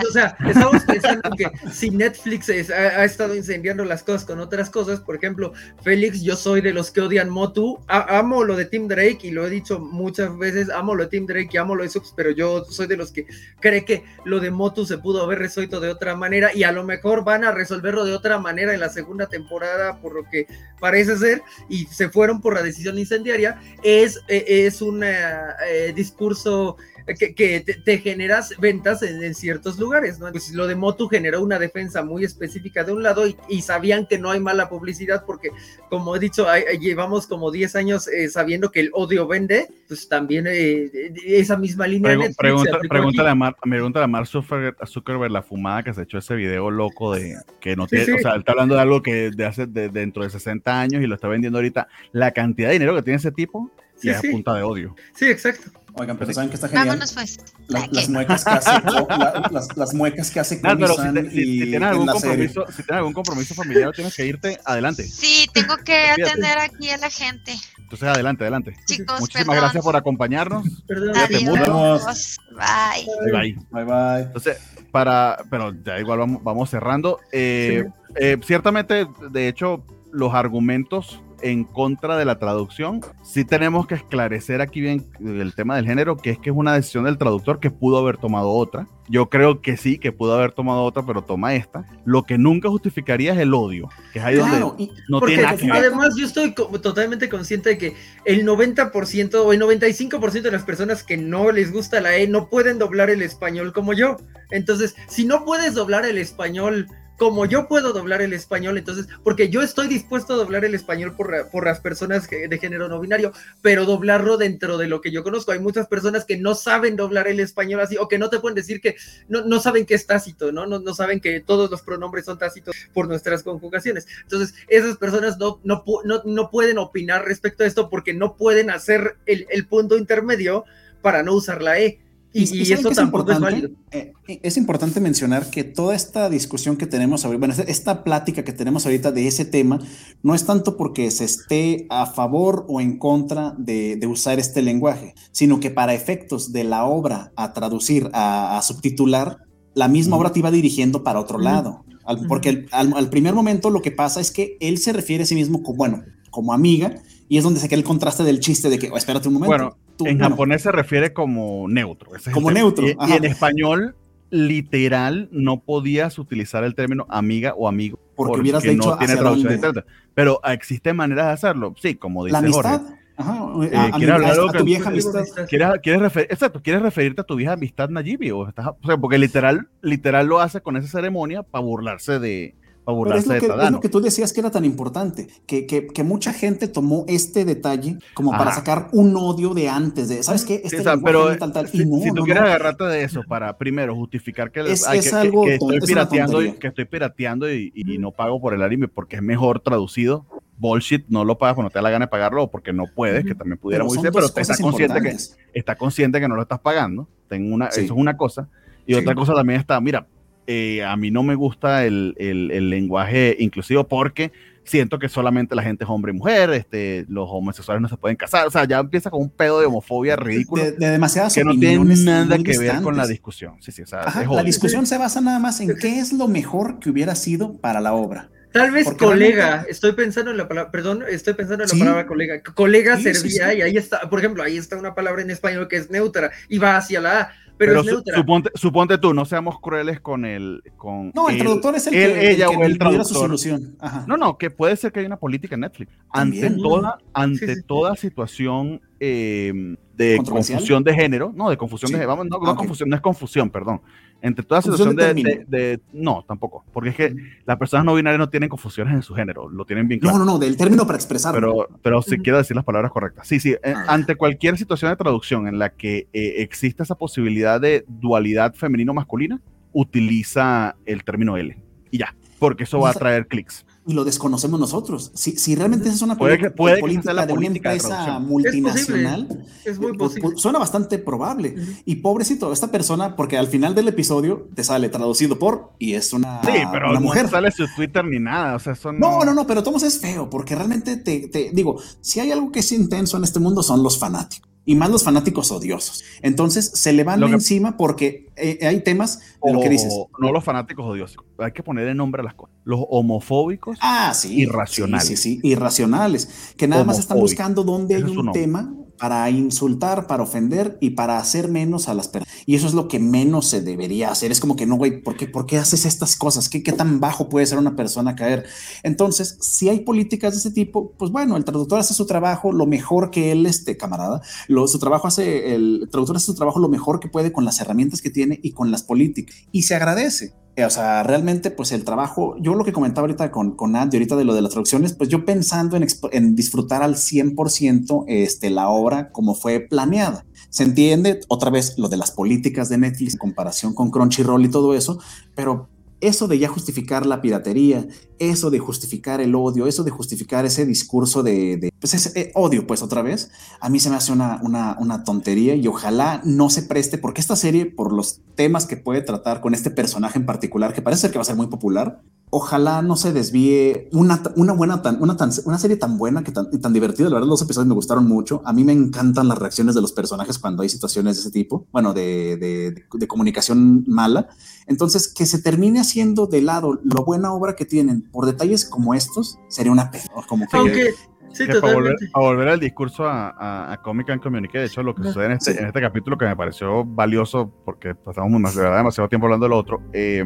o 0.08 0.12
sea, 0.12 0.36
estamos 0.48 0.82
pensando 0.82 1.22
en 1.30 1.36
que 1.36 1.70
si 1.70 1.90
Netflix 1.90 2.48
es- 2.48 2.70
ha, 2.70 2.74
ha 3.00 3.04
estado 3.04 3.34
incendiando 3.34 3.84
las 3.84 4.02
cosas 4.02 4.24
con 4.24 4.40
otras 4.40 4.68
cosas, 4.68 5.00
por 5.00 5.16
ejemplo, 5.16 5.52
Félix, 5.82 6.22
yo 6.22 6.36
soy 6.36 6.60
de 6.60 6.72
los 6.72 6.90
que 6.90 7.00
odian 7.00 7.30
Motu, 7.30 7.78
A- 7.86 8.18
amo 8.18 8.42
lo 8.44 8.56
de 8.56 8.64
Tim 8.66 8.88
Drake 8.88 9.18
y 9.22 9.30
lo 9.30 9.46
he 9.46 9.50
dicho 9.50 9.78
muchas 9.78 10.36
veces, 10.36 10.70
amo 10.70 10.94
lo 10.94 11.04
de 11.04 11.10
Tim 11.10 11.26
Drake 11.26 11.50
y 11.52 11.56
amo 11.56 11.74
lo 11.76 11.84
de 11.84 11.88
Subs, 11.88 12.12
pero 12.16 12.30
yo 12.30 12.64
soy 12.64 12.86
de 12.88 12.96
los 12.96 13.12
que 13.12 13.26
cree 13.60 13.84
que 13.84 14.02
lo 14.24 14.40
de 14.40 14.50
Motu 14.50 14.84
se 14.86 14.98
pudo 14.98 15.22
haber 15.22 15.38
resuelto 15.38 15.78
de 15.80 15.88
otra 15.88 16.16
manera 16.16 16.50
y 16.54 16.64
a 16.64 16.72
lo 16.72 16.84
mejor 16.84 17.24
van 17.24 17.44
a 17.44 17.52
resolverlo 17.52 18.04
de 18.04 18.12
otra 18.14 18.38
manera 18.38 18.74
en 18.74 18.80
la 18.80 18.88
segunda 18.88 19.28
temporada, 19.28 20.00
por 20.00 20.14
lo 20.14 20.24
que 20.28 20.46
parece 20.80 21.16
ser, 21.16 21.42
y 21.68 21.86
se 21.86 22.08
fueron 22.10 22.40
por 22.40 22.54
la 22.54 22.62
decisión 22.62 22.98
incendiaria, 22.98 23.58
es, 23.82 24.20
eh, 24.28 24.44
es 24.66 24.82
un 24.82 25.02
eh, 25.04 25.92
discurso 26.28 26.76
que, 27.18 27.34
que 27.34 27.60
te, 27.60 27.74
te 27.74 27.98
generas 27.98 28.54
ventas 28.58 29.02
en, 29.02 29.22
en 29.22 29.34
ciertos 29.34 29.78
lugares, 29.78 30.18
¿no? 30.18 30.30
Pues 30.32 30.52
lo 30.54 30.66
de 30.66 30.74
Motu 30.74 31.06
generó 31.08 31.42
una 31.42 31.58
defensa 31.58 32.02
muy 32.02 32.24
específica 32.24 32.82
de 32.82 32.92
un 32.92 33.02
lado 33.02 33.26
y, 33.26 33.36
y 33.48 33.60
sabían 33.60 34.06
que 34.06 34.18
no 34.18 34.30
hay 34.30 34.40
mala 34.40 34.70
publicidad 34.70 35.24
porque, 35.26 35.50
como 35.90 36.16
he 36.16 36.18
dicho, 36.18 36.48
hay- 36.48 36.64
llevamos 36.80 37.26
como 37.26 37.50
10 37.50 37.76
años 37.76 38.08
eh, 38.08 38.28
sabiendo 38.30 38.70
que 38.70 38.80
el 38.80 38.90
odio 38.94 39.26
vende, 39.26 39.68
pues 39.86 40.08
también 40.08 40.46
eh, 40.48 40.90
esa 41.26 41.58
misma 41.58 41.86
línea 41.86 42.12
de 42.12 42.16
Pregu- 42.16 42.20
Netflix 42.20 42.36
pregunta, 42.38 42.78
pregúntale, 42.88 43.28
a 43.28 43.34
Mar, 43.34 43.56
pregúntale 43.60 44.04
a 44.04 44.08
Mark 44.08 44.26
Zuckerberg, 44.26 44.76
a 44.80 44.86
Zuckerberg 44.86 45.30
la 45.30 45.42
fumada 45.42 45.82
que 45.82 45.92
se 45.92 46.02
echó 46.02 46.16
ese 46.18 46.34
video 46.36 46.70
loco 46.70 47.12
de 47.14 47.36
que 47.60 47.76
no 47.76 47.84
Sí, 47.84 47.90
tiene, 47.96 48.04
sí. 48.06 48.12
o 48.12 48.18
sea, 48.18 48.32
él 48.32 48.38
está 48.40 48.52
hablando 48.52 48.74
de 48.76 48.80
algo 48.80 49.02
que 49.02 49.30
de 49.30 49.44
hace 49.44 49.66
de, 49.66 49.90
dentro 49.90 50.22
de 50.22 50.30
60 50.30 50.80
años 50.80 51.02
y 51.02 51.06
lo 51.06 51.14
está 51.16 51.28
vendiendo 51.28 51.58
ahorita. 51.58 51.86
La 52.12 52.30
cantidad 52.32 52.68
de 52.68 52.74
dinero 52.74 52.94
que 52.96 53.02
tiene 53.02 53.18
ese 53.18 53.30
tipo 53.30 53.70
Sí, 54.04 54.08
y 54.08 54.10
es 54.12 54.18
a 54.18 54.20
sí. 54.20 54.28
punta 54.30 54.54
de 54.54 54.62
odio. 54.62 54.94
Sí, 55.16 55.26
exacto. 55.26 55.70
Oigan, 55.96 56.16
pero 56.18 56.32
¿saben 56.32 56.48
que 56.50 56.56
está 56.56 56.66
genial? 56.68 56.88
vámonos 56.88 57.12
pues. 57.12 57.38
La- 57.68 57.82
¿A 57.84 57.88
las, 57.92 58.08
muecas 58.08 58.44
que 58.44 58.50
hace, 58.50 58.70
la- 59.08 59.48
las, 59.52 59.76
las 59.76 59.94
muecas 59.94 60.30
que 60.32 60.40
hace 60.40 60.60
No, 60.60 60.76
pero 60.76 60.94
si, 60.96 61.12
te- 61.14 61.30
si- 61.30 61.36
y 61.40 61.44
si 61.44 61.58
tienes 61.58 61.74
en 61.76 61.82
algún 61.84 62.06
compromiso, 62.08 62.64
si 62.66 62.74
tienes 62.82 62.90
algún 62.98 63.12
compromiso 63.12 63.54
familiar, 63.54 63.92
tienes 63.92 64.14
que 64.16 64.26
irte 64.26 64.58
adelante. 64.64 65.04
Sí, 65.04 65.46
tengo 65.54 65.76
que 65.76 65.92
Fíjate. 66.16 66.22
atender 66.24 66.58
aquí 66.58 66.90
a 66.90 66.96
la 66.96 67.10
gente. 67.10 67.54
Entonces, 67.78 68.08
adelante, 68.08 68.42
adelante. 68.42 68.74
Chicos, 68.86 69.20
Muchísimas 69.20 69.46
perdón. 69.46 69.62
gracias 69.62 69.84
por 69.84 69.94
acompañarnos. 69.94 70.64
Perdón. 70.88 71.16
Adiós. 71.16 72.38
Bye. 72.50 73.30
Bye. 73.32 73.58
Bye 73.70 73.84
bye. 73.84 74.22
Entonces, 74.22 74.56
para, 74.90 75.38
pero 75.48 75.72
ya 75.84 76.00
igual 76.00 76.18
vamos, 76.18 76.42
vamos 76.42 76.70
cerrando. 76.70 77.20
Eh, 77.30 77.84
eh, 78.16 78.36
ciertamente, 78.44 79.06
de 79.30 79.46
hecho, 79.48 79.84
los 80.12 80.34
argumentos 80.34 81.20
en 81.44 81.64
contra 81.64 82.16
de 82.16 82.24
la 82.24 82.38
traducción. 82.38 83.02
Sí 83.22 83.44
tenemos 83.44 83.86
que 83.86 83.94
esclarecer 83.94 84.62
aquí 84.62 84.80
bien 84.80 85.04
el 85.20 85.54
tema 85.54 85.76
del 85.76 85.84
género, 85.84 86.16
que 86.16 86.30
es 86.30 86.38
que 86.38 86.48
es 86.48 86.56
una 86.56 86.72
decisión 86.72 87.04
del 87.04 87.18
traductor 87.18 87.60
que 87.60 87.70
pudo 87.70 87.98
haber 87.98 88.16
tomado 88.16 88.48
otra. 88.48 88.88
Yo 89.08 89.28
creo 89.28 89.60
que 89.60 89.76
sí, 89.76 89.98
que 89.98 90.10
pudo 90.10 90.34
haber 90.34 90.52
tomado 90.52 90.82
otra, 90.82 91.04
pero 91.04 91.20
toma 91.20 91.54
esta. 91.54 91.86
Lo 92.06 92.22
que 92.22 92.38
nunca 92.38 92.70
justificaría 92.70 93.34
es 93.34 93.38
el 93.38 93.52
odio, 93.52 93.90
que 94.14 94.20
es 94.20 94.24
ahí 94.24 94.36
claro, 94.36 94.74
donde 94.78 94.90
no 95.10 95.20
tiene 95.20 95.42
nada 95.42 95.56
que 95.58 95.66
ver. 95.66 95.72
Además, 95.72 96.14
yo 96.16 96.26
estoy 96.26 96.54
totalmente 96.54 97.28
consciente 97.28 97.68
de 97.68 97.78
que 97.78 97.94
el 98.24 98.46
90% 98.46 99.34
o 99.34 99.52
el 99.52 99.60
95% 99.60 100.40
de 100.40 100.50
las 100.50 100.62
personas 100.62 101.02
que 101.02 101.18
no 101.18 101.52
les 101.52 101.70
gusta 101.70 102.00
la 102.00 102.16
E 102.16 102.26
no 102.26 102.48
pueden 102.48 102.78
doblar 102.78 103.10
el 103.10 103.20
español 103.20 103.74
como 103.74 103.92
yo. 103.92 104.16
Entonces, 104.50 104.96
si 105.08 105.26
no 105.26 105.44
puedes 105.44 105.74
doblar 105.74 106.06
el 106.06 106.16
español 106.16 106.88
como 107.16 107.46
yo 107.46 107.68
puedo 107.68 107.92
doblar 107.92 108.22
el 108.22 108.32
español, 108.32 108.78
entonces, 108.78 109.06
porque 109.22 109.48
yo 109.48 109.62
estoy 109.62 109.88
dispuesto 109.88 110.34
a 110.34 110.36
doblar 110.36 110.64
el 110.64 110.74
español 110.74 111.14
por, 111.16 111.48
por, 111.50 111.64
las 111.64 111.80
personas 111.80 112.28
de 112.28 112.58
género 112.58 112.88
no 112.88 113.00
binario, 113.00 113.32
pero 113.62 113.84
doblarlo 113.84 114.36
dentro 114.36 114.78
de 114.78 114.88
lo 114.88 115.00
que 115.00 115.10
yo 115.10 115.22
conozco. 115.22 115.52
Hay 115.52 115.60
muchas 115.60 115.86
personas 115.86 116.24
que 116.24 116.36
no 116.36 116.54
saben 116.54 116.96
doblar 116.96 117.28
el 117.28 117.40
español 117.40 117.80
así, 117.80 117.96
o 117.96 118.08
que 118.08 118.18
no 118.18 118.30
te 118.30 118.40
pueden 118.40 118.56
decir 118.56 118.80
que 118.80 118.96
no, 119.28 119.44
no 119.44 119.60
saben 119.60 119.86
que 119.86 119.94
es 119.94 120.06
tácito, 120.06 120.52
¿no? 120.52 120.66
¿no? 120.66 120.78
No 120.80 120.94
saben 120.94 121.20
que 121.20 121.40
todos 121.40 121.70
los 121.70 121.82
pronombres 121.82 122.24
son 122.24 122.38
tácitos 122.38 122.74
por 122.92 123.08
nuestras 123.08 123.42
conjugaciones. 123.42 124.06
Entonces, 124.22 124.54
esas 124.68 124.96
personas 124.96 125.38
no, 125.38 125.60
no, 125.64 125.84
no, 126.04 126.22
no 126.24 126.50
pueden 126.50 126.78
opinar 126.78 127.24
respecto 127.24 127.64
a 127.64 127.66
esto 127.66 127.88
porque 127.88 128.14
no 128.14 128.36
pueden 128.36 128.70
hacer 128.70 129.16
el, 129.26 129.46
el 129.50 129.66
punto 129.66 129.96
intermedio 129.96 130.64
para 131.02 131.22
no 131.22 131.34
usar 131.34 131.62
la 131.62 131.78
E. 131.78 132.00
Y, 132.36 132.72
eso 132.72 132.90
tampoco 132.90 133.30
es 133.30 133.38
válido. 133.38 133.70
Eh, 133.92 134.12
es 134.26 134.56
importante 134.56 135.00
mencionar 135.00 135.50
que 135.50 135.62
toda 135.62 135.94
esta 135.94 136.28
discusión 136.28 136.76
que 136.76 136.86
tenemos 136.86 137.24
ahorita, 137.24 137.46
bueno, 137.46 137.54
esta 137.68 138.02
plática 138.02 138.42
que 138.42 138.52
tenemos 138.52 138.84
ahorita 138.84 139.12
de 139.12 139.28
ese 139.28 139.44
tema, 139.44 139.78
no 140.24 140.34
es 140.34 140.44
tanto 140.44 140.76
porque 140.76 141.12
se 141.12 141.24
esté 141.24 141.86
a 141.90 142.06
favor 142.06 142.66
o 142.68 142.80
en 142.80 142.98
contra 142.98 143.54
de, 143.56 144.04
usar 144.08 144.40
este 144.40 144.62
lenguaje, 144.62 145.14
sino 145.30 145.60
que 145.60 145.70
para 145.70 145.94
efectos 145.94 146.52
de 146.52 146.64
la 146.64 146.84
obra 146.86 147.32
a 147.36 147.52
traducir, 147.52 148.10
a, 148.12 148.60
subtitular, 148.64 149.38
la 149.74 149.86
misma 149.86 150.16
obra 150.16 150.32
te 150.32 150.40
iba 150.40 150.50
dirigiendo 150.50 151.04
para 151.04 151.20
otro 151.20 151.38
lado. 151.38 151.84
porque 152.26 152.66
al, 152.72 153.10
primer 153.10 153.34
momento 153.34 153.70
lo 153.70 153.80
que 153.80 153.92
pasa 153.92 154.20
es 154.20 154.32
que 154.32 154.56
él 154.58 154.78
se 154.78 154.92
refiere 154.92 155.22
a 155.22 155.26
sí 155.26 155.36
mismo 155.36 155.62
como, 155.62 155.76
bueno, 155.76 156.02
como 156.30 156.52
amiga, 156.52 156.96
y 157.28 157.38
es 157.38 157.44
donde 157.44 157.60
se 157.60 157.68
queda 157.68 157.78
el 157.78 157.84
contraste 157.84 158.24
del 158.24 158.40
chiste 158.40 158.68
de 158.68 158.78
que, 158.78 158.90
oh, 158.90 158.96
espérate 158.96 159.28
un 159.28 159.34
momento. 159.34 159.50
Bueno, 159.50 159.76
en 160.00 160.18
japonés 160.18 160.62
se 160.62 160.72
refiere 160.72 161.12
como 161.12 161.66
neutro. 161.68 162.12
como 162.32 162.50
neutro. 162.50 162.86
Y, 162.86 163.12
en 163.12 163.24
español, 163.24 163.94
literal, 164.30 165.28
no 165.30 165.60
podías 165.60 166.18
utilizar 166.18 166.64
el 166.64 166.74
término 166.74 167.06
amiga 167.08 167.54
o 167.56 167.68
amigo. 167.68 167.98
Porque, 168.16 168.40
hubieras 168.40 168.62
dicho 168.62 168.90
no 168.90 168.98
tiene 168.98 169.16
traducción. 169.16 169.84
Pero 170.14 170.40
existen 170.44 170.96
maneras 170.96 171.26
de 171.26 171.32
hacerlo. 171.32 171.74
Sí, 171.80 171.94
como 171.94 172.24
dice 172.24 172.32
La 172.32 172.38
amistad. 172.38 172.82
Ajá, 173.16 173.46
eh, 173.62 173.90
¿quieres 173.96 174.14
hablar 174.16 174.32
a, 174.32 174.58
tu 174.58 174.64
vieja 174.64 174.90
amistad. 174.90 175.22
¿Quieres, 175.48 175.68
quieres 175.84 176.02
refer 176.02 176.26
exacto, 176.30 176.60
¿quieres 176.60 176.82
referirte 176.82 177.20
a 177.20 177.24
tu 177.24 177.36
vieja 177.36 177.52
amistad 177.52 177.88
Nayibi? 177.88 178.32
O, 178.32 178.48
estás, 178.48 178.66
o 178.66 178.86
sea, 178.86 178.96
porque 178.96 179.18
literal, 179.18 179.68
literal 179.82 180.26
lo 180.26 180.40
hace 180.40 180.60
con 180.62 180.76
esa 180.76 180.88
ceremonia 180.88 181.44
para 181.44 181.62
burlarse 181.62 182.18
de, 182.18 182.56
pero 182.84 183.14
es 183.14 183.26
lo, 183.26 183.38
que, 183.38 183.46
es 183.46 183.70
lo 183.70 183.80
que 183.80 183.88
tú 183.88 184.00
decías 184.00 184.32
que 184.32 184.40
era 184.40 184.50
tan 184.50 184.64
importante, 184.64 185.28
que, 185.46 185.66
que, 185.66 185.86
que 185.86 186.02
mucha 186.02 186.32
gente 186.32 186.68
tomó 186.68 187.04
este 187.08 187.44
detalle 187.44 187.98
como 188.12 188.30
para 188.32 188.52
sacar 188.52 188.88
un 188.92 189.16
odio 189.16 189.54
de 189.54 189.68
antes, 189.68 190.08
de, 190.08 190.22
¿sabes 190.22 190.44
qué? 190.44 190.60
Este 190.64 190.82
pero 191.02 191.36
tal, 191.38 191.52
tal, 191.52 191.68
si, 191.68 191.78
si 191.78 192.12
tú 192.12 192.24
quieres 192.24 192.42
agarrarte 192.42 192.84
de 192.84 193.04
eso 193.04 193.22
para 193.26 193.56
primero 193.56 193.94
justificar 193.94 194.50
que, 194.50 194.60
es, 194.60 194.86
que, 194.86 195.16
algo 195.16 195.44
que, 195.44 195.54
estoy 195.54 195.80
pirateando, 195.80 196.42
y, 196.42 196.52
que 196.52 196.66
estoy 196.68 196.84
pirateando 196.84 197.52
y, 197.52 197.72
y, 197.74 197.98
no 197.98 198.10
pago 198.10 198.40
por 198.40 198.54
el 198.54 198.62
anime 198.62 198.88
porque 198.88 199.16
es 199.16 199.22
mejor 199.22 199.60
traducido, 199.60 200.26
bullshit, 200.58 201.06
no 201.08 201.24
lo 201.24 201.38
pagas 201.38 201.54
cuando 201.54 201.70
te 201.70 201.78
da 201.78 201.82
la 201.82 201.90
gana 201.90 202.06
de 202.06 202.10
pagarlo 202.10 202.50
porque 202.50 202.72
no 202.72 202.84
puedes, 202.94 203.24
que 203.24 203.34
también 203.34 203.58
pudiera 203.58 203.88
ser, 203.88 204.12
pero 204.12 204.28
te 204.28 204.40
está 204.42 204.56
consciente, 204.58 205.00
que, 205.00 205.16
está 205.54 205.76
consciente 205.76 206.20
que 206.20 206.28
no 206.28 206.36
lo 206.36 206.42
estás 206.42 206.60
pagando, 206.60 207.08
Tengo 207.28 207.54
una, 207.54 207.66
eso 207.68 207.80
es 207.80 207.90
una 207.90 208.16
cosa. 208.16 208.48
Y 208.86 208.94
otra 208.94 209.14
cosa 209.14 209.32
también 209.32 209.58
está, 209.58 209.80
mira, 209.80 210.06
eh, 210.46 210.84
a 210.84 210.96
mí 210.96 211.10
no 211.10 211.22
me 211.22 211.34
gusta 211.34 211.84
el, 211.84 212.14
el, 212.18 212.70
lenguaje 212.70 213.36
inclusivo 213.38 213.84
porque 213.84 214.32
siento 214.64 214.98
que 214.98 215.08
solamente 215.08 215.54
la 215.54 215.62
gente 215.62 215.84
es 215.84 215.90
hombre 215.90 216.12
y 216.12 216.16
mujer, 216.16 216.50
este, 216.50 217.04
los 217.08 217.28
homosexuales 217.30 217.82
no 217.82 217.88
se 217.88 217.96
pueden 217.96 218.16
casar, 218.16 218.46
o 218.46 218.50
sea, 218.50 218.64
ya 218.64 218.78
empieza 218.78 219.10
con 219.10 219.22
un 219.22 219.30
pedo 219.30 219.60
de 219.60 219.66
homofobia 219.66 220.16
ridículo. 220.16 220.62
De, 220.64 220.72
demasiadas 220.72 221.34
que 221.34 221.44
no 221.44 221.58
tiene 221.58 221.96
nada 221.96 222.38
que 222.38 222.58
ver 222.58 222.80
con 222.82 222.96
la 222.96 223.06
discusión. 223.06 223.56
Sí, 223.60 223.72
sí, 223.72 223.82
o 223.82 223.86
sea, 223.86 224.04
la 224.30 224.42
discusión 224.42 224.86
se 224.86 224.98
basa 224.98 225.20
nada 225.20 225.38
más 225.38 225.60
en 225.60 225.76
qué 225.76 225.98
es 225.98 226.12
lo 226.12 226.28
mejor 226.28 226.78
que 226.78 226.90
hubiera 226.90 227.14
sido 227.14 227.54
para 227.58 227.80
la 227.80 227.94
obra. 227.94 228.30
Tal 228.54 228.70
vez 228.70 228.88
colega, 228.94 229.66
estoy 229.68 229.92
pensando 229.92 230.30
en 230.30 230.36
la 230.36 230.46
palabra, 230.46 230.70
perdón, 230.70 231.02
estoy 231.10 231.34
pensando 231.34 231.64
en 231.64 231.70
la 231.70 231.76
palabra 231.76 232.06
colega. 232.06 232.40
Colega 232.40 232.96
servía 233.00 233.52
y 233.52 233.62
ahí 233.62 233.76
está, 233.76 234.08
por 234.08 234.20
ejemplo, 234.20 234.44
ahí 234.44 234.56
está 234.56 234.76
una 234.76 234.94
palabra 234.94 235.22
en 235.22 235.30
español 235.30 235.66
que 235.66 235.74
es 235.74 235.90
neutra 235.90 236.30
y 236.48 236.58
va 236.58 236.76
hacia 236.76 237.00
la 237.00 237.20
A 237.20 237.32
pero, 237.56 237.82
suponte, 237.84 238.50
suponte, 238.54 238.98
tú, 238.98 239.14
no 239.14 239.24
seamos 239.24 239.60
crueles 239.60 240.00
con 240.00 240.24
el. 240.24 240.62
Con 240.76 241.12
no, 241.14 241.28
el, 241.28 241.38
traductor 241.38 241.74
es 241.76 241.86
el 241.86 241.92
que, 241.92 242.30
ella 242.30 242.48
o 242.48 242.62
el 242.62 242.78
traductor. 242.78 243.06
su 243.06 243.14
solución. 243.14 243.76
No, 244.06 244.16
no, 244.16 244.38
que 244.38 244.50
puede 244.50 244.76
ser 244.76 244.92
que 244.92 245.00
haya 245.00 245.06
una 245.06 245.18
política 245.18 245.54
en 245.54 245.62
Netflix. 245.62 245.92
Ante 246.10 246.50
toda, 246.50 246.98
ante 247.12 247.62
toda 247.62 247.96
situación 247.96 248.80
eh, 248.98 249.76
de 249.96 250.16
confusión 250.24 250.82
de 250.82 250.94
género, 250.94 251.32
no, 251.34 251.50
de 251.50 251.56
confusión 251.56 251.92
de 251.92 252.04
vamos, 252.06 252.26
no, 252.26 252.38
no, 252.38 252.56
confusión, 252.56 252.88
no 252.88 252.96
es 252.96 253.02
confusión, 253.02 253.50
perdón. 253.50 253.80
Entre 254.20 254.44
toda 254.44 254.62
situación 254.62 254.96
de, 254.96 255.44
de, 255.46 255.80
no, 255.92 256.24
tampoco, 256.26 256.64
porque 256.72 256.90
es 256.90 256.96
que 256.96 257.14
las 257.44 257.58
personas 257.58 257.84
no 257.84 257.94
binarias 257.94 258.18
no 258.18 258.28
tienen 258.30 258.48
confusiones 258.48 258.94
en 258.94 259.02
su 259.02 259.14
género, 259.14 259.50
lo 259.50 259.64
tienen 259.66 259.86
bien 259.86 260.00
claro. 260.00 260.18
No, 260.18 260.24
no, 260.24 260.32
no, 260.32 260.38
del 260.38 260.56
término 260.56 260.86
para 260.86 260.96
expresarlo. 260.96 261.38
Pero, 261.38 261.78
pero 261.82 262.02
sí 262.02 262.18
quiero 262.18 262.38
decir 262.38 262.56
las 262.56 262.64
palabras 262.64 262.90
correctas. 262.90 263.28
Sí, 263.28 263.38
sí, 263.38 263.52
eh, 263.52 263.74
ah. 263.76 263.84
ante 263.88 264.16
cualquier 264.16 264.56
situación 264.56 264.90
de 264.90 264.96
traducción 264.96 265.46
en 265.46 265.58
la 265.58 265.70
que 265.70 266.08
eh, 266.12 266.34
exista 266.38 266.82
esa 266.82 266.94
posibilidad 266.94 267.60
de 267.60 267.84
dualidad 267.86 268.54
femenino-masculina, 268.54 269.40
utiliza 269.72 270.76
el 270.86 271.04
término 271.04 271.36
L. 271.36 271.58
Y 271.90 271.98
ya, 271.98 272.16
porque 272.38 272.64
eso 272.64 272.80
va 272.80 272.90
a 272.90 272.94
traer 272.94 273.26
clics 273.26 273.66
y 273.86 273.92
lo 273.92 274.04
desconocemos 274.04 274.58
nosotros. 274.58 275.10
Si, 275.14 275.32
si 275.32 275.54
realmente 275.54 275.88
es 275.88 276.00
una 276.02 276.16
puede 276.16 276.50
política 276.50 277.26
de 277.26 277.32
una 277.32 277.46
empresa 277.46 278.18
multinacional, 278.18 279.44
es, 279.64 279.78
muy 279.78 279.92
eh, 279.92 279.94
posible. 279.94 280.36
suena 280.36 280.58
bastante 280.58 280.98
probable. 280.98 281.54
Y 281.84 281.96
pobrecito, 281.96 282.52
esta 282.52 282.70
persona, 282.70 283.16
porque 283.16 283.36
al 283.36 283.48
final 283.48 283.74
del 283.74 283.88
episodio 283.88 284.48
te 284.54 284.64
sale 284.64 284.88
traducido 284.88 285.38
por 285.38 285.72
y 285.78 285.94
es 285.94 286.12
una, 286.12 286.42
sí, 286.42 286.52
pero 286.72 286.90
una 286.90 287.00
mujer. 287.00 287.24
No 287.24 287.30
sale 287.30 287.50
su 287.50 287.66
Twitter 287.76 288.04
ni 288.04 288.18
nada. 288.18 288.56
O 288.56 288.58
sea, 288.58 288.74
son 288.74 288.98
no... 288.98 289.24
no, 289.24 289.34
no, 289.34 289.46
pero 289.46 289.62
Tomás 289.62 289.82
es 289.82 289.98
feo, 289.98 290.30
porque 290.30 290.54
realmente 290.54 290.96
te, 290.96 291.28
te 291.28 291.50
digo, 291.52 291.80
si 292.00 292.20
hay 292.20 292.32
algo 292.32 292.50
que 292.52 292.60
es 292.60 292.72
intenso 292.72 293.16
en 293.16 293.24
este 293.24 293.40
mundo 293.40 293.62
son 293.62 293.82
los 293.82 293.98
fanáticos 293.98 294.48
y 294.66 294.74
más 294.76 294.90
los 294.90 295.02
fanáticos 295.02 295.50
odiosos. 295.52 296.04
Entonces 296.22 296.70
se 296.74 296.92
le 296.92 297.04
van 297.04 297.22
encima 297.22 297.76
porque 297.76 298.30
eh, 298.36 298.58
hay 298.62 298.80
temas 298.80 299.20
de 299.42 299.52
lo 299.52 299.60
que 299.60 299.68
dices. 299.68 299.92
No 300.18 300.32
los 300.32 300.44
fanáticos 300.44 300.84
odiosos, 300.86 301.24
hay 301.38 301.52
que 301.52 301.62
poner 301.62 301.88
el 301.88 301.96
nombre 301.96 302.20
a 302.22 302.24
las 302.24 302.34
cosas. 302.34 302.53
Los 302.64 302.80
homofóbicos 302.88 303.78
ah, 303.80 304.14
sí, 304.14 304.40
irracionales. 304.40 305.06
Sí, 305.06 305.16
sí, 305.16 305.40
irracionales, 305.42 306.28
que 306.56 306.66
nada 306.66 306.84
más 306.84 306.98
están 306.98 307.20
buscando 307.20 307.62
dónde 307.62 307.96
hay 307.96 308.02
un 308.02 308.32
tema 308.32 308.74
para 308.98 309.28
insultar, 309.30 310.06
para 310.06 310.22
ofender 310.22 310.78
y 310.80 310.90
para 310.90 311.18
hacer 311.18 311.48
menos 311.48 311.88
a 311.88 311.94
las 311.94 312.08
personas. 312.08 312.34
Y 312.46 312.54
eso 312.54 312.66
es 312.66 312.74
lo 312.74 312.88
que 312.88 312.98
menos 312.98 313.46
se 313.46 313.60
debería 313.60 314.10
hacer. 314.10 314.30
Es 314.30 314.40
como 314.40 314.56
que 314.56 314.66
no, 314.66 314.76
güey, 314.76 315.02
¿por 315.02 315.16
qué, 315.16 315.26
¿por 315.26 315.46
qué 315.46 315.58
haces 315.58 315.84
estas 315.84 316.16
cosas? 316.16 316.48
¿Qué, 316.48 316.62
¿Qué 316.62 316.72
tan 316.72 317.00
bajo 317.00 317.28
puede 317.28 317.46
ser 317.46 317.58
una 317.58 317.76
persona 317.76 318.14
caer? 318.14 318.44
Entonces, 318.82 319.38
si 319.40 319.68
hay 319.68 319.80
políticas 319.80 320.32
de 320.32 320.38
ese 320.38 320.50
tipo, 320.50 320.92
pues 320.92 321.10
bueno, 321.10 321.36
el 321.36 321.44
traductor 321.44 321.80
hace 321.80 321.94
su 321.94 322.06
trabajo 322.06 322.52
lo 322.52 322.66
mejor 322.66 323.10
que 323.10 323.32
él, 323.32 323.46
este 323.46 323.76
camarada, 323.76 324.22
lo, 324.48 324.66
su 324.68 324.78
trabajo 324.78 325.08
hace, 325.08 325.54
el 325.54 325.88
traductor 325.90 326.16
hace 326.16 326.26
su 326.26 326.34
trabajo 326.34 326.58
lo 326.58 326.68
mejor 326.68 327.00
que 327.00 327.08
puede 327.08 327.32
con 327.32 327.44
las 327.44 327.60
herramientas 327.60 328.00
que 328.00 328.10
tiene 328.10 328.38
y 328.42 328.52
con 328.52 328.70
las 328.70 328.82
políticas. 328.82 329.36
Y 329.52 329.62
se 329.62 329.74
agradece. 329.74 330.34
O 330.56 330.70
sea, 330.70 331.02
realmente, 331.02 331.50
pues 331.50 331.72
el 331.72 331.84
trabajo, 331.84 332.36
yo 332.38 332.54
lo 332.54 332.64
que 332.64 332.72
comentaba 332.72 333.06
ahorita 333.06 333.32
con, 333.32 333.56
con 333.56 333.74
Andy, 333.74 333.96
ahorita 333.96 334.14
de 334.14 334.24
lo 334.24 334.34
de 334.34 334.42
las 334.42 334.52
traducciones, 334.52 334.92
pues 334.92 335.08
yo 335.08 335.24
pensando 335.24 335.76
en, 335.76 335.84
en 336.12 336.36
disfrutar 336.36 336.82
al 336.82 336.94
100% 336.94 338.04
este, 338.06 338.50
la 338.50 338.68
obra 338.68 339.10
como 339.10 339.34
fue 339.34 339.58
planeada. 339.60 340.24
Se 340.50 340.62
entiende 340.62 341.20
otra 341.26 341.50
vez 341.50 341.76
lo 341.76 341.88
de 341.88 341.96
las 341.96 342.12
políticas 342.12 342.68
de 342.68 342.78
Netflix 342.78 343.14
en 343.14 343.18
comparación 343.18 343.74
con 343.74 343.90
Crunchyroll 343.90 344.44
y 344.44 344.48
todo 344.48 344.74
eso, 344.74 345.00
pero 345.34 345.68
eso 346.00 346.28
de 346.28 346.38
ya 346.38 346.48
justificar 346.48 347.06
la 347.06 347.20
piratería, 347.20 347.86
eso 348.18 348.50
de 348.50 348.58
justificar 348.58 349.20
el 349.20 349.34
odio, 349.34 349.66
eso 349.66 349.84
de 349.84 349.90
justificar 349.90 350.44
ese 350.44 350.66
discurso 350.66 351.22
de, 351.22 351.70
pues 351.80 351.94
ese 351.94 352.18
eh, 352.18 352.32
odio, 352.34 352.66
pues 352.66 352.82
otra 352.82 353.02
vez, 353.02 353.30
a 353.60 353.68
mí 353.68 353.80
se 353.80 353.90
me 353.90 353.96
hace 353.96 354.12
una, 354.12 354.40
una, 354.42 355.04
tontería 355.04 355.54
y 355.54 355.66
ojalá 355.66 356.22
no 356.24 356.50
se 356.50 356.62
preste, 356.62 356.98
porque 356.98 357.20
esta 357.20 357.36
serie, 357.36 357.66
por 357.66 357.92
los 357.92 358.20
temas 358.34 358.66
que 358.66 358.76
puede 358.76 359.02
tratar 359.02 359.40
con 359.40 359.54
este 359.54 359.70
personaje 359.70 360.18
en 360.18 360.26
particular, 360.26 360.72
que 360.72 360.82
parece 360.82 361.02
ser 361.02 361.10
que 361.10 361.18
va 361.18 361.22
a 361.22 361.26
ser 361.26 361.36
muy 361.36 361.48
popular, 361.48 362.02
ojalá 362.36 362.82
no 362.82 362.96
se 362.96 363.12
desvíe 363.12 363.88
una, 363.92 364.20
una 364.34 364.52
buena, 364.54 364.82
tan, 364.82 365.00
una, 365.00 365.16
una 365.44 365.58
serie 365.58 365.76
tan 365.76 365.96
buena 365.96 366.24
que 366.24 366.32
tan, 366.32 366.50
tan 366.60 366.72
divertida. 366.72 367.08
La 367.08 367.14
verdad, 367.14 367.28
los 367.28 367.42
episodios 367.42 367.68
me 367.68 367.74
gustaron 367.74 368.08
mucho. 368.08 368.42
A 368.44 368.52
mí 368.52 368.64
me 368.64 368.72
encantan 368.72 369.28
las 369.28 369.38
reacciones 369.38 369.76
de 369.76 369.80
los 369.80 369.92
personajes 369.92 370.40
cuando 370.40 370.64
hay 370.64 370.68
situaciones 370.68 371.14
de 371.14 371.20
ese 371.20 371.30
tipo, 371.30 371.68
bueno, 371.70 371.94
de, 371.94 372.36
de, 372.36 372.84
de 372.92 373.06
comunicación 373.06 373.84
mala. 373.86 374.26
Entonces, 374.66 375.06
que 375.06 375.26
se 375.26 375.40
termine 375.42 375.78
haciendo 375.78 376.26
de 376.26 376.42
lado 376.42 376.80
lo 376.82 377.04
buena 377.04 377.32
obra 377.32 377.54
que 377.54 377.66
tienen 377.66 378.03
por 378.12 378.26
detalles 378.26 378.64
como 378.64 378.94
estos, 378.94 379.38
sería 379.48 379.72
una 379.72 379.90
pena. 379.90 380.04
Como 380.28 380.46
que... 380.46 380.56
Aunque 380.56 380.90
Sí, 381.34 381.48
que 381.48 381.60
para 381.60 381.74
volver, 381.74 381.96
para 382.12 382.26
volver 382.26 382.48
al 382.48 382.60
discurso 382.60 383.06
a, 383.06 383.30
a, 383.30 383.72
a 383.72 383.82
Comic 383.82 384.08
and 384.10 384.22
Communicate, 384.22 384.60
de 384.60 384.66
hecho, 384.66 384.84
lo 384.84 384.94
que 384.94 385.02
No, 385.02 385.08
sucede 385.08 385.26
en 385.26 385.32
este, 385.32 385.52
sí. 385.52 385.58
en 385.58 385.66
este 385.66 385.80
capítulo 385.80 386.16
que 386.16 386.26
me 386.26 386.36
pareció 386.36 386.84
valioso, 386.84 387.52
porque 387.64 387.94
pasamos 387.94 388.54
de 388.54 388.60
verdad 388.60 388.76
demasiado 388.76 389.08
tiempo 389.08 389.26
hablando 389.26 389.46
de 389.46 389.50
lo 389.50 389.58
otro, 389.58 389.82
eh, 389.92 390.24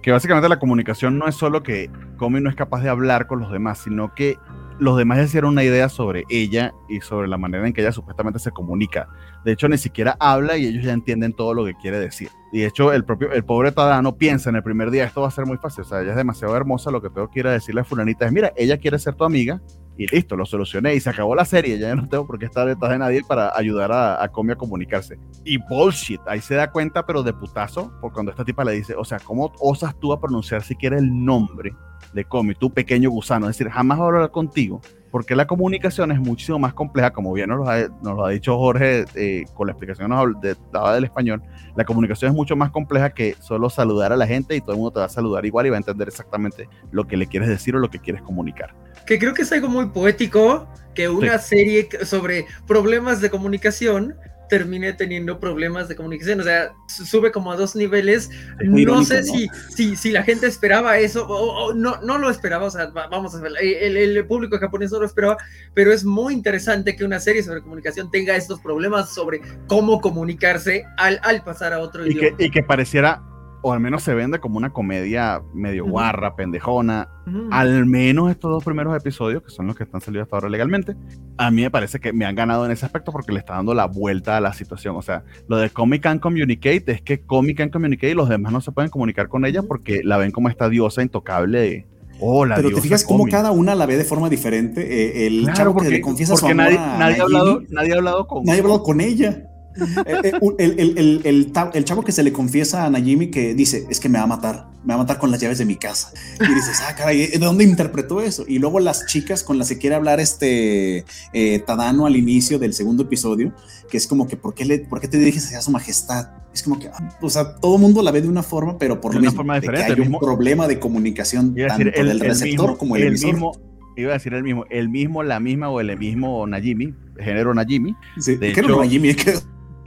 que 0.00 0.12
básicamente 0.12 0.48
la 0.48 0.60
comunicación 0.60 1.18
no 1.18 1.26
es 1.26 1.34
solo 1.34 1.62
que 1.64 1.90
Comi 2.18 2.40
no 2.40 2.50
es 2.50 2.54
capaz 2.54 2.82
de 2.82 2.88
hablar 2.88 3.26
con 3.26 3.40
los 3.40 3.50
demás, 3.50 3.78
sino 3.78 4.14
que 4.14 4.38
los 4.78 4.96
demás 4.96 5.18
ya 5.18 5.24
hicieron 5.24 5.52
una 5.52 5.62
idea 5.62 5.88
sobre 5.88 6.24
ella 6.28 6.74
y 6.88 7.00
sobre 7.00 7.28
la 7.28 7.38
manera 7.38 7.66
en 7.66 7.72
que 7.72 7.80
ella 7.80 7.92
supuestamente 7.92 8.38
se 8.38 8.50
comunica. 8.50 9.08
De 9.44 9.52
hecho, 9.52 9.68
ni 9.68 9.78
siquiera 9.78 10.16
habla 10.18 10.56
y 10.56 10.66
ellos 10.66 10.84
ya 10.84 10.92
entienden 10.92 11.32
todo 11.32 11.54
lo 11.54 11.64
que 11.64 11.74
quiere 11.74 11.98
decir. 11.98 12.28
Y 12.52 12.60
de 12.60 12.66
hecho, 12.66 12.92
el 12.92 13.04
propio, 13.04 13.32
el 13.32 13.44
pobre 13.44 13.72
Tadano 13.72 14.16
piensa 14.16 14.50
en 14.50 14.56
el 14.56 14.62
primer 14.62 14.90
día, 14.90 15.04
esto 15.04 15.22
va 15.22 15.28
a 15.28 15.30
ser 15.30 15.46
muy 15.46 15.58
fácil. 15.58 15.82
O 15.82 15.86
sea, 15.86 16.00
ella 16.00 16.10
es 16.10 16.16
demasiado 16.16 16.56
hermosa, 16.56 16.90
lo 16.90 17.00
que 17.00 17.10
tengo 17.10 17.30
que 17.30 17.40
ir 17.40 17.46
a 17.46 17.52
decirle 17.52 17.82
a 17.82 17.84
fulanita 17.84 18.26
es, 18.26 18.32
mira, 18.32 18.52
ella 18.56 18.78
quiere 18.78 18.98
ser 18.98 19.14
tu 19.14 19.24
amiga 19.24 19.60
y 19.96 20.06
listo, 20.06 20.36
lo 20.36 20.44
solucioné 20.44 20.94
y 20.94 21.00
se 21.00 21.10
acabó 21.10 21.34
la 21.34 21.44
serie. 21.44 21.78
Ya 21.78 21.94
no 21.94 22.08
tengo 22.08 22.26
por 22.26 22.38
qué 22.38 22.46
estar 22.46 22.66
detrás 22.66 22.90
de 22.90 22.98
nadie 22.98 23.22
para 23.26 23.56
ayudar 23.56 23.92
a, 23.92 24.22
a 24.22 24.28
Comi 24.28 24.52
a 24.52 24.56
comunicarse. 24.56 25.18
Y 25.44 25.58
bullshit, 25.58 26.20
ahí 26.26 26.40
se 26.40 26.54
da 26.54 26.70
cuenta, 26.70 27.06
pero 27.06 27.22
de 27.22 27.32
putazo, 27.32 27.92
por 28.00 28.12
cuando 28.12 28.32
esta 28.32 28.44
tipa 28.44 28.64
le 28.64 28.72
dice, 28.72 28.94
o 28.96 29.04
sea, 29.04 29.18
¿cómo 29.18 29.52
osas 29.60 29.98
tú 30.00 30.12
a 30.12 30.20
pronunciar 30.20 30.62
siquiera 30.62 30.98
el 30.98 31.24
nombre 31.24 31.74
de 32.12 32.24
Comi, 32.24 32.54
tu 32.54 32.72
pequeño 32.72 33.10
gusano? 33.10 33.48
Es 33.48 33.56
decir, 33.56 33.72
jamás 33.72 33.98
va 34.00 34.04
a 34.04 34.06
hablar 34.06 34.30
contigo, 34.30 34.80
porque 35.14 35.36
la 35.36 35.46
comunicación 35.46 36.10
es 36.10 36.18
muchísimo 36.18 36.58
más 36.58 36.74
compleja, 36.74 37.12
como 37.12 37.32
bien 37.32 37.48
nos 37.48 37.58
lo 37.60 37.70
ha, 37.70 37.82
nos 38.02 38.16
lo 38.16 38.24
ha 38.24 38.30
dicho 38.30 38.58
Jorge 38.58 39.04
eh, 39.14 39.44
con 39.54 39.68
la 39.68 39.72
explicación 39.72 40.08
que 40.10 40.12
nos 40.16 40.40
de- 40.40 40.56
daba 40.72 40.92
del 40.92 41.04
español. 41.04 41.40
La 41.76 41.84
comunicación 41.84 42.32
es 42.32 42.34
mucho 42.36 42.56
más 42.56 42.72
compleja 42.72 43.10
que 43.10 43.36
solo 43.38 43.70
saludar 43.70 44.12
a 44.12 44.16
la 44.16 44.26
gente 44.26 44.56
y 44.56 44.60
todo 44.60 44.72
el 44.72 44.78
mundo 44.78 44.90
te 44.90 44.98
va 44.98 45.04
a 45.06 45.08
saludar 45.08 45.46
igual 45.46 45.66
y 45.66 45.70
va 45.70 45.76
a 45.76 45.78
entender 45.78 46.08
exactamente 46.08 46.68
lo 46.90 47.06
que 47.06 47.16
le 47.16 47.28
quieres 47.28 47.48
decir 47.48 47.76
o 47.76 47.78
lo 47.78 47.90
que 47.90 48.00
quieres 48.00 48.22
comunicar. 48.22 48.74
Que 49.06 49.20
creo 49.20 49.34
que 49.34 49.42
es 49.42 49.52
algo 49.52 49.68
muy 49.68 49.86
poético 49.86 50.66
que 50.96 51.08
una 51.08 51.38
serie 51.38 51.86
que- 51.88 52.04
sobre 52.06 52.46
problemas 52.66 53.20
de 53.20 53.30
comunicación 53.30 54.16
termine 54.48 54.92
teniendo 54.92 55.40
problemas 55.40 55.88
de 55.88 55.96
comunicación. 55.96 56.40
O 56.40 56.44
sea, 56.44 56.72
su- 56.88 57.04
sube 57.06 57.32
como 57.32 57.52
a 57.52 57.56
dos 57.56 57.74
niveles. 57.76 58.30
No 58.62 58.78
irónico, 58.78 59.04
sé 59.06 59.16
¿no? 59.18 59.22
Si, 59.22 59.48
si, 59.74 59.96
si 59.96 60.10
la 60.12 60.22
gente 60.22 60.46
esperaba 60.46 60.98
eso 60.98 61.26
o, 61.26 61.66
o 61.66 61.74
no, 61.74 62.00
no 62.02 62.18
lo 62.18 62.30
esperaba. 62.30 62.66
O 62.66 62.70
sea, 62.70 62.86
va- 62.86 63.08
vamos 63.08 63.34
a 63.34 63.40
ver, 63.40 63.52
el, 63.60 63.96
el 63.96 64.26
público 64.26 64.58
japonés 64.58 64.90
no 64.92 65.00
lo 65.00 65.06
esperaba, 65.06 65.36
pero 65.74 65.92
es 65.92 66.04
muy 66.04 66.34
interesante 66.34 66.96
que 66.96 67.04
una 67.04 67.20
serie 67.20 67.42
sobre 67.42 67.62
comunicación 67.62 68.10
tenga 68.10 68.36
estos 68.36 68.60
problemas 68.60 69.14
sobre 69.14 69.40
cómo 69.66 70.00
comunicarse 70.00 70.84
al, 70.96 71.20
al 71.22 71.42
pasar 71.44 71.72
a 71.72 71.80
otro 71.80 72.06
Y 72.06 72.10
que, 72.14 72.26
idioma. 72.26 72.36
y 72.38 72.50
que 72.50 72.62
pareciera, 72.62 73.22
o 73.64 73.72
al 73.72 73.80
menos 73.80 74.02
se 74.02 74.14
vende 74.14 74.38
como 74.38 74.58
una 74.58 74.70
comedia 74.72 75.40
medio 75.54 75.82
Ujú. 75.84 75.92
guarra, 75.92 76.36
pendejona. 76.36 77.08
Ujú. 77.26 77.48
Al 77.50 77.86
menos 77.86 78.30
estos 78.30 78.50
dos 78.50 78.62
primeros 78.62 78.94
episodios, 78.96 79.42
que 79.42 79.50
son 79.50 79.66
los 79.66 79.74
que 79.74 79.84
están 79.84 80.00
salidos 80.00 80.26
hasta 80.26 80.36
ahora 80.36 80.48
legalmente, 80.50 80.94
a 81.38 81.50
mí 81.50 81.62
me 81.62 81.70
parece 81.70 81.98
que 81.98 82.12
me 82.12 82.26
han 82.26 82.34
ganado 82.34 82.66
en 82.66 82.72
ese 82.72 82.84
aspecto 82.86 83.10
porque 83.10 83.32
le 83.32 83.38
está 83.38 83.54
dando 83.54 83.72
la 83.74 83.86
vuelta 83.86 84.36
a 84.36 84.40
la 84.40 84.52
situación. 84.52 84.94
O 84.96 85.02
sea, 85.02 85.24
lo 85.48 85.56
de 85.56 85.70
Comic 85.70 86.04
and 86.06 86.20
Communicate 86.20 86.84
es 86.92 87.00
que 87.02 87.22
Comic 87.22 87.60
and 87.60 87.72
Communicate 87.72 88.10
y 88.10 88.14
los 88.14 88.28
demás 88.28 88.52
no 88.52 88.60
se 88.60 88.70
pueden 88.70 88.90
comunicar 88.90 89.28
con 89.28 89.44
ella 89.46 89.62
porque 89.62 90.02
la 90.04 90.18
ven 90.18 90.30
como 90.30 90.48
esta 90.50 90.68
diosa 90.68 91.02
intocable 91.02 91.58
de, 91.60 91.86
oh, 92.20 92.44
la 92.44 92.56
Pero 92.56 92.68
diosa 92.68 92.82
te 92.82 92.88
fijas 92.88 93.04
cómo 93.04 93.20
Comi". 93.20 93.30
cada 93.30 93.50
una 93.50 93.74
la 93.74 93.86
ve 93.86 93.96
de 93.96 94.04
forma 94.04 94.28
diferente. 94.28 94.82
Eh, 94.82 95.26
el 95.26 95.42
Claro, 95.44 95.56
chavo 95.56 95.72
porque, 95.74 95.88
que 95.88 95.94
le 95.96 96.00
confiesa 96.02 96.36
su 96.36 96.40
porque 96.42 96.52
amor 96.52 96.64
nadie, 96.66 96.78
a 96.78 96.98
nadie, 96.98 97.20
ha 97.20 97.22
hablado, 97.24 97.62
nadie 97.70 97.92
ha 97.94 97.96
hablado 97.96 98.26
con 98.26 98.44
nadie 98.44 98.60
ha 98.60 98.62
hablado 98.62 98.82
con 98.82 99.00
ella. 99.00 99.48
Eh, 100.06 100.20
eh, 100.24 100.32
el, 100.58 100.78
el- 100.98 101.20
el- 101.24 101.52
el 101.74 101.84
chavo 101.84 102.02
que 102.04 102.12
se 102.12 102.22
le 102.22 102.32
confiesa 102.32 102.84
a 102.84 102.90
Najimi 102.90 103.30
que 103.30 103.54
dice, 103.54 103.86
es 103.90 103.98
que 104.00 104.08
me 104.08 104.18
va 104.18 104.24
a 104.24 104.28
matar, 104.28 104.68
me 104.84 104.88
va 104.88 104.94
a 104.94 104.98
matar 104.98 105.18
con 105.18 105.30
las 105.30 105.40
llaves 105.40 105.58
de 105.58 105.64
mi 105.64 105.76
casa. 105.76 106.12
Y 106.40 106.54
dices, 106.54 106.80
ah, 106.88 106.94
caray, 106.96 107.26
¿de 107.28 107.38
dónde 107.38 107.64
interpretó 107.64 108.20
eso? 108.20 108.44
Y 108.46 108.58
luego 108.58 108.80
las 108.80 109.06
chicas 109.06 109.42
con 109.42 109.58
las 109.58 109.68
que 109.68 109.78
quiere 109.78 109.96
hablar 109.96 110.20
este 110.20 111.04
eh, 111.32 111.58
Tadano 111.66 112.06
al 112.06 112.16
inicio 112.16 112.58
del 112.58 112.72
segundo 112.74 113.04
episodio, 113.04 113.52
que 113.90 113.96
es 113.96 114.06
como 114.06 114.26
que, 114.28 114.36
¿por 114.36 114.54
qué, 114.54 114.64
le, 114.64 114.78
¿por 114.80 115.00
qué 115.00 115.08
te 115.08 115.18
diriges 115.18 115.46
hacia 115.46 115.60
su 115.60 115.70
majestad? 115.70 116.28
Es 116.52 116.62
como 116.62 116.78
que, 116.78 116.88
ah, 116.88 117.18
o 117.20 117.30
sea, 117.30 117.56
todo 117.56 117.76
el 117.76 117.80
mundo 117.80 118.02
la 118.02 118.10
ve 118.12 118.22
de 118.22 118.28
una 118.28 118.42
forma, 118.42 118.78
pero 118.78 119.00
por 119.00 119.14
lo 119.14 119.20
mismo, 119.20 119.36
forma 119.36 119.54
de 119.54 119.60
que 119.62 119.66
diferente, 119.68 119.92
hay 119.92 120.00
un 120.00 120.06
mismo- 120.06 120.20
problema 120.20 120.68
de 120.68 120.78
comunicación 120.78 121.54
tanto 121.54 121.74
decir 121.78 121.88
el- 121.96 122.08
del 122.08 122.10
el 122.10 122.20
receptor 122.20 122.66
mismo- 122.70 122.78
como 122.78 122.96
el 122.96 123.02
el 123.02 123.08
emisor. 123.08 123.32
mismo, 123.32 123.52
iba 123.96 124.10
a 124.10 124.14
decir 124.14 124.34
el 124.34 124.42
mismo, 124.44 124.64
el 124.70 124.88
mismo, 124.88 125.22
la 125.22 125.40
misma 125.40 125.68
o 125.68 125.80
el 125.80 125.96
mismo 125.98 126.46
Najimi, 126.46 126.94
género 127.18 127.54
Najimi, 127.54 127.94
Sí, 128.18 128.36
de 128.36 128.52
¿qué 128.52 128.60
era 128.60 128.68
hecho- 128.68 128.78
Najimi? 128.80 129.14
¿Qué- 129.14 129.24
que 129.24 129.38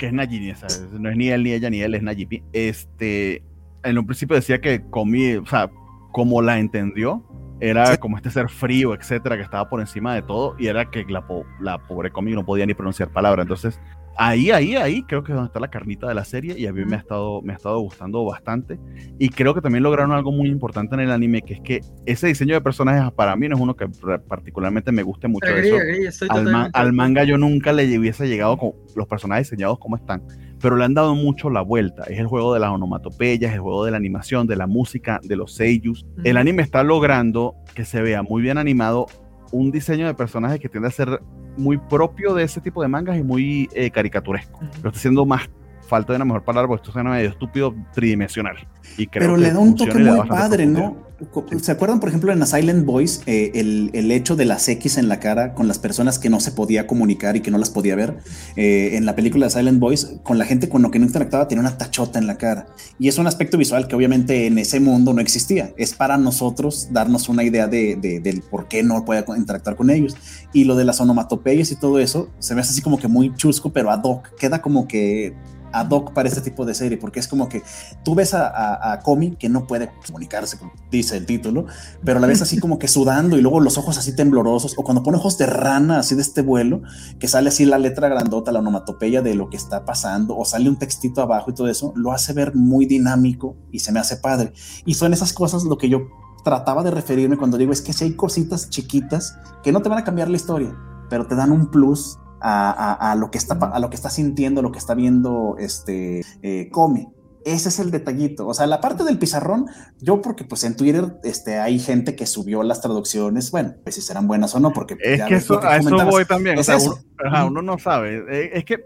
es 0.05 0.13
Najimi, 0.13 0.51
o 0.51 0.55
sea, 0.55 0.67
no 0.99 1.09
es 1.09 1.17
ni 1.17 1.29
él 1.29 1.43
ni 1.43 1.51
ella 1.53 1.69
ni 1.71 1.81
él, 1.81 1.95
es 1.95 2.03
Najimi. 2.03 2.43
Este, 2.53 3.41
en 3.83 3.97
un 3.97 4.05
principio 4.05 4.35
decía 4.35 4.61
que 4.61 4.83
comí, 4.89 5.33
o 5.35 5.45
sea, 5.47 5.69
como 6.11 6.41
la 6.41 6.59
entendió, 6.59 7.23
era 7.59 7.87
Sí. 7.87 7.97
como 7.97 8.17
este 8.17 8.29
ser 8.29 8.49
frío, 8.49 8.93
etcétera, 8.93 9.35
que 9.35 9.41
estaba 9.41 9.67
por 9.69 9.79
encima 9.79 10.13
de 10.13 10.21
todo, 10.21 10.55
y 10.59 10.67
era 10.67 10.91
que 10.91 11.03
la, 11.09 11.25
po- 11.25 11.45
la 11.59 11.79
pobre 11.79 12.11
Comi 12.11 12.33
no 12.33 12.45
podía 12.45 12.65
ni 12.67 12.75
pronunciar 12.75 13.09
palabras. 13.09 13.43
Entonces, 13.45 13.79
ahí, 14.18 14.52
ahí, 14.52 14.76
ahí 14.76 15.03
creo 15.03 15.23
que 15.23 15.31
es 15.31 15.35
donde 15.35 15.48
está 15.48 15.60
la 15.60 15.69
carnita 15.69 16.07
de 16.07 16.14
la 16.14 16.26
serie, 16.26 16.57
y 16.57 16.65
a 16.65 16.73
mí 16.73 16.84
me 16.85 16.95
ha 16.95 16.99
estado, 16.99 17.41
me 17.41 17.53
ha 17.53 17.56
estado 17.56 17.80
gustando 17.80 18.23
bastante. 18.26 18.80
Y 19.19 19.30
creo 19.30 19.53
que 19.53 19.61
también 19.61 19.84
lograron 19.84 20.11
algo 20.11 20.31
muy 20.31 20.49
importante 20.49 20.95
en 20.95 21.02
el 21.02 21.11
anime, 21.11 21.41
que 21.41 21.53
es 21.56 21.61
que 21.61 21.81
ese 22.06 22.27
diseño 22.27 22.56
de 22.56 22.61
personajes 22.61 23.11
para 23.14 23.35
mí 23.35 23.48
no 23.48 23.56
es 23.56 23.61
uno 23.61 23.76
que 23.76 23.88
particularmente 24.27 24.91
me 24.91 25.03
guste 25.03 25.27
mucho. 25.27 25.48
Agreed, 25.48 26.07
eso 26.07 26.26
estoy 26.26 26.69
al, 26.73 26.94
manga 26.94 27.23
yo 27.23 27.38
nunca 27.38 27.72
le 27.73 27.98
hubiese 27.98 28.27
llegado 28.27 28.57
con 28.57 28.73
los 28.95 29.07
personajes 29.07 29.49
diseñados 29.49 29.80
como 29.80 29.95
están, 29.95 30.23
pero 30.61 30.76
le 30.76 30.85
han 30.85 30.94
dado 30.94 31.15
mucho 31.15 31.49
la 31.49 31.61
vuelta. 31.61 32.03
Es 32.03 32.19
el 32.19 32.27
juego 32.27 32.53
de 32.53 32.60
las 32.60 32.72
onomatopeyas, 32.72 33.53
el 33.53 33.60
juego 33.60 33.85
de 33.85 33.91
la 33.91 33.98
animación, 33.98 34.48
de 34.48 34.56
la 34.56 34.68
música, 34.68 35.19
de 35.23 35.35
los 35.35 35.53
seiyus. 35.53 36.06
El 36.23 36.38
anime 36.38 36.64
está 36.64 36.84
logrando 36.84 37.56
que 37.76 37.85
se 37.85 38.02
vea 38.02 38.23
muy 38.23 38.41
bien 38.41 38.57
animado 38.57 39.07
un 39.52 39.72
diseño 39.72 40.07
de 40.07 40.14
personajes 40.14 40.60
que 40.60 40.69
tiende 40.69 40.89
a 40.89 40.91
ser 40.91 41.22
muy 41.57 41.77
propio 41.77 42.34
de 42.34 42.43
ese 42.43 42.61
tipo 42.61 42.81
de 42.81 42.88
mangas 42.88 43.17
y 43.17 43.23
muy 43.23 43.69
eh, 43.73 43.91
caricaturesco. 43.91 44.59
Lo 44.84 44.89
está 44.89 44.99
haciendo 44.99 45.25
más 45.25 45.49
falta 45.88 46.14
de 46.14 46.18
una 46.18 46.26
mejor 46.26 46.43
palabra, 46.43 46.68
porque 46.68 46.81
esto 46.84 46.91
suena 46.93 47.09
medio 47.11 47.30
estúpido 47.30 47.73
tridimensional. 47.93 48.55
Y 48.97 49.07
creo 49.07 49.22
Pero 49.22 49.35
que 49.35 49.41
le 49.41 49.51
da 49.51 49.59
un 49.59 49.76
toque 49.76 49.93
muy 49.99 50.27
padre. 50.27 50.65
¿no? 50.65 51.07
Co- 51.31 51.45
¿Se 51.59 51.72
acuerdan, 51.72 51.99
por 51.99 52.09
ejemplo, 52.09 52.31
en 52.31 52.38
la 52.39 52.45
Silent 52.45 52.85
Voice, 52.85 53.22
eh, 53.26 53.51
el, 53.55 53.89
el 53.93 54.11
hecho 54.11 54.35
de 54.35 54.45
las 54.45 54.68
X 54.69 54.99
en 54.99 55.09
la 55.09 55.19
cara 55.19 55.55
con 55.55 55.68
las 55.68 55.80
personas 55.80 56.19
que 56.19 56.30
no 56.30 56.39
se 56.39 56.51
podía 56.51 56.85
comunicar 56.85 57.35
y 57.35 57.39
que 57.41 57.49
no 57.49 57.57
las 57.57 57.72
podía 57.72 57.95
ver? 57.95 58.18
Eh, 58.55 58.91
en 58.93 59.05
la 59.07 59.15
película 59.15 59.47
de 59.47 59.49
Silent 59.51 59.80
Voice, 59.80 60.19
con 60.22 60.38
la 60.38 60.45
gente 60.45 60.69
con 60.69 60.84
lo 60.84 60.91
que 60.91 60.99
no 60.99 61.05
interactuaba, 61.07 61.47
tenía 61.47 61.61
una 61.61 61.76
tachota 61.76 62.19
en 62.19 62.27
la 62.27 62.38
cara. 62.38 62.68
Y 62.99 63.07
es 63.07 63.18
un 63.18 63.26
aspecto 63.26 63.57
visual 63.57 63.88
que 63.88 63.95
obviamente 63.95 64.45
en 64.45 64.59
ese 64.59 64.80
mundo 64.80 65.11
no 65.11 65.19
existía. 65.22 65.73
Es 65.76 65.95
para 65.95 66.18
nosotros 66.18 66.89
darnos 66.91 67.30
una 67.30 67.43
idea 67.43 67.65
de, 67.68 67.95
de- 67.95 68.19
del 68.19 68.41
por 68.43 68.68
qué 68.68 68.84
no 68.84 69.03
puede 69.03 69.26
interactuar 69.38 69.76
con 69.76 69.89
ellos. 69.89 70.15
Y 70.53 70.65
lo 70.65 70.76
de 70.76 70.85
las 70.85 71.01
onomatopeyas 71.01 71.72
y 71.72 71.77
todo 71.77 71.97
eso, 71.97 72.30
se 72.38 72.53
me 72.53 72.61
hace 72.61 72.72
así 72.72 72.81
como 72.84 72.99
que 72.99 73.07
muy 73.07 73.34
chusco, 73.35 73.72
pero 73.73 73.89
ad 73.89 74.01
hoc. 74.03 74.30
Queda 74.38 74.61
como 74.61 74.88
que 74.88 75.34
ad 75.72 75.89
hoc 75.89 76.14
para 76.14 76.27
este 76.30 76.41
tipo 76.41 76.65
de 76.65 76.73
serie, 76.73 76.98
porque 76.98 77.19
es 77.19 77.27
como 77.27 77.49
que 77.49 77.64
tú 78.03 78.15
ves 78.15 78.34
a, 78.34 78.91
a, 78.94 78.99
Comi 78.99 79.35
que 79.35 79.49
no 79.49 79.68
puede 79.68 79.91
comunicarse, 80.06 80.57
dice 80.91 81.18
el 81.18 81.26
título, 81.26 81.65
pero 82.03 82.19
la 82.19 82.27
ves 82.27 82.41
así 82.41 82.60
como 82.60 82.80
que 82.80 82.88
sudando 82.88 83.38
y 83.38 83.41
luego 83.41 83.60
los 83.60 83.77
ojos 83.77 83.98
así 83.98 84.15
temblorosos, 84.15 84.73
o 84.77 84.84
cuando 84.84 85.03
pone 85.03 85.18
ojos 85.18 85.38
de 85.38 85.45
rana 85.45 85.99
así 85.99 86.15
de 86.15 86.22
este 86.22 86.41
vuelo, 86.41 86.81
que 87.19 87.27
sale 87.27 87.49
así 87.49 87.65
la 87.65 87.77
letra 87.77 88.07
grandota, 88.07 88.52
la 88.52 88.60
onomatopeya 88.60 89.22
de 89.22 89.35
lo 89.35 89.49
que 89.49 89.57
está 89.57 89.85
pasando, 89.85 90.38
o 90.38 90.45
sale 90.45 90.69
un 90.69 90.77
textito 90.77 91.22
abajo 91.22 91.52
y 91.52 91.53
todo 91.53 91.68
eso, 91.68 91.94
lo 91.95 92.11
hace 92.11 92.34
ver 92.34 92.56
muy 92.56 92.85
dinámico 92.85 93.56
y 93.72 93.80
se 93.80 93.91
me 93.91 93.99
hace 93.99 94.18
padre. 94.18 94.53
Y 94.85 94.94
son 94.95 95.14
esas 95.14 95.34
cosas 95.34 95.64
lo 95.64 95.77
que 95.77 95.89
yo 95.89 96.07
trataba 96.44 96.84
de 96.84 96.91
referirme 96.91 97.38
cuando 97.38 97.57
digo 97.57 97.73
es 97.73 97.81
que 97.81 97.94
si 97.94 98.06
hay 98.06 98.14
cositas 98.14 98.69
chiquitas 98.69 99.38
que 99.64 99.72
no 99.72 99.81
te 99.81 99.89
van 99.89 99.99
a 99.99 100.03
cambiar 100.03 100.30
la 100.30 100.38
historia, 100.38 100.73
pero 101.10 101.27
te 101.27 101.35
dan 101.35 101.52
un 101.52 101.69
plus 101.69 102.18
a, 102.49 102.71
a- 102.71 103.11
a 103.11 103.15
lo 103.15 103.29
que 103.31 103.37
está 103.37 103.55
a 103.55 103.79
lo 103.79 103.89
que 103.89 103.95
está 103.95 104.09
sintiendo, 104.09 104.61
lo 104.61 104.71
que 104.71 104.79
está 104.79 104.93
viendo 104.95 105.55
este 105.59 106.21
eh, 106.41 106.69
Come. 106.71 107.09
Ese 107.45 107.69
es 107.69 107.79
el 107.79 107.91
detallito. 107.91 108.45
O 108.45 108.53
sea, 108.53 108.67
la 108.67 108.81
parte 108.81 109.05
del 109.05 109.17
pizarrón, 109.17 109.67
yo 110.01 110.21
porque 110.21 110.43
pues 110.43 110.65
en 110.65 110.75
Twitter 110.75 111.17
este, 111.23 111.59
hay 111.59 111.79
gente 111.79 112.13
que 112.13 112.25
subió 112.25 112.61
las 112.61 112.81
traducciones, 112.81 113.51
bueno, 113.51 113.73
pues 113.83 113.95
si 113.95 114.01
serán 114.01 114.27
buenas 114.27 114.53
o 114.53 114.59
no, 114.59 114.73
porque 114.73 114.97
Es 115.01 115.19
ya 115.19 115.27
que 115.27 115.35
eso, 115.35 115.57
que 115.61 115.65
a 115.67 115.77
eso 115.77 116.05
voy 116.11 116.25
también. 116.25 116.57
O 116.57 116.59
Es 116.59 116.65
sea, 116.65 116.75
eso. 116.75 116.99
uno, 117.19 117.29
ajá, 117.29 117.45
uno 117.45 117.61
no 117.61 117.77
sabe. 117.79 118.17
Eh, 118.29 118.49
Es 118.53 118.65
que 118.65 118.85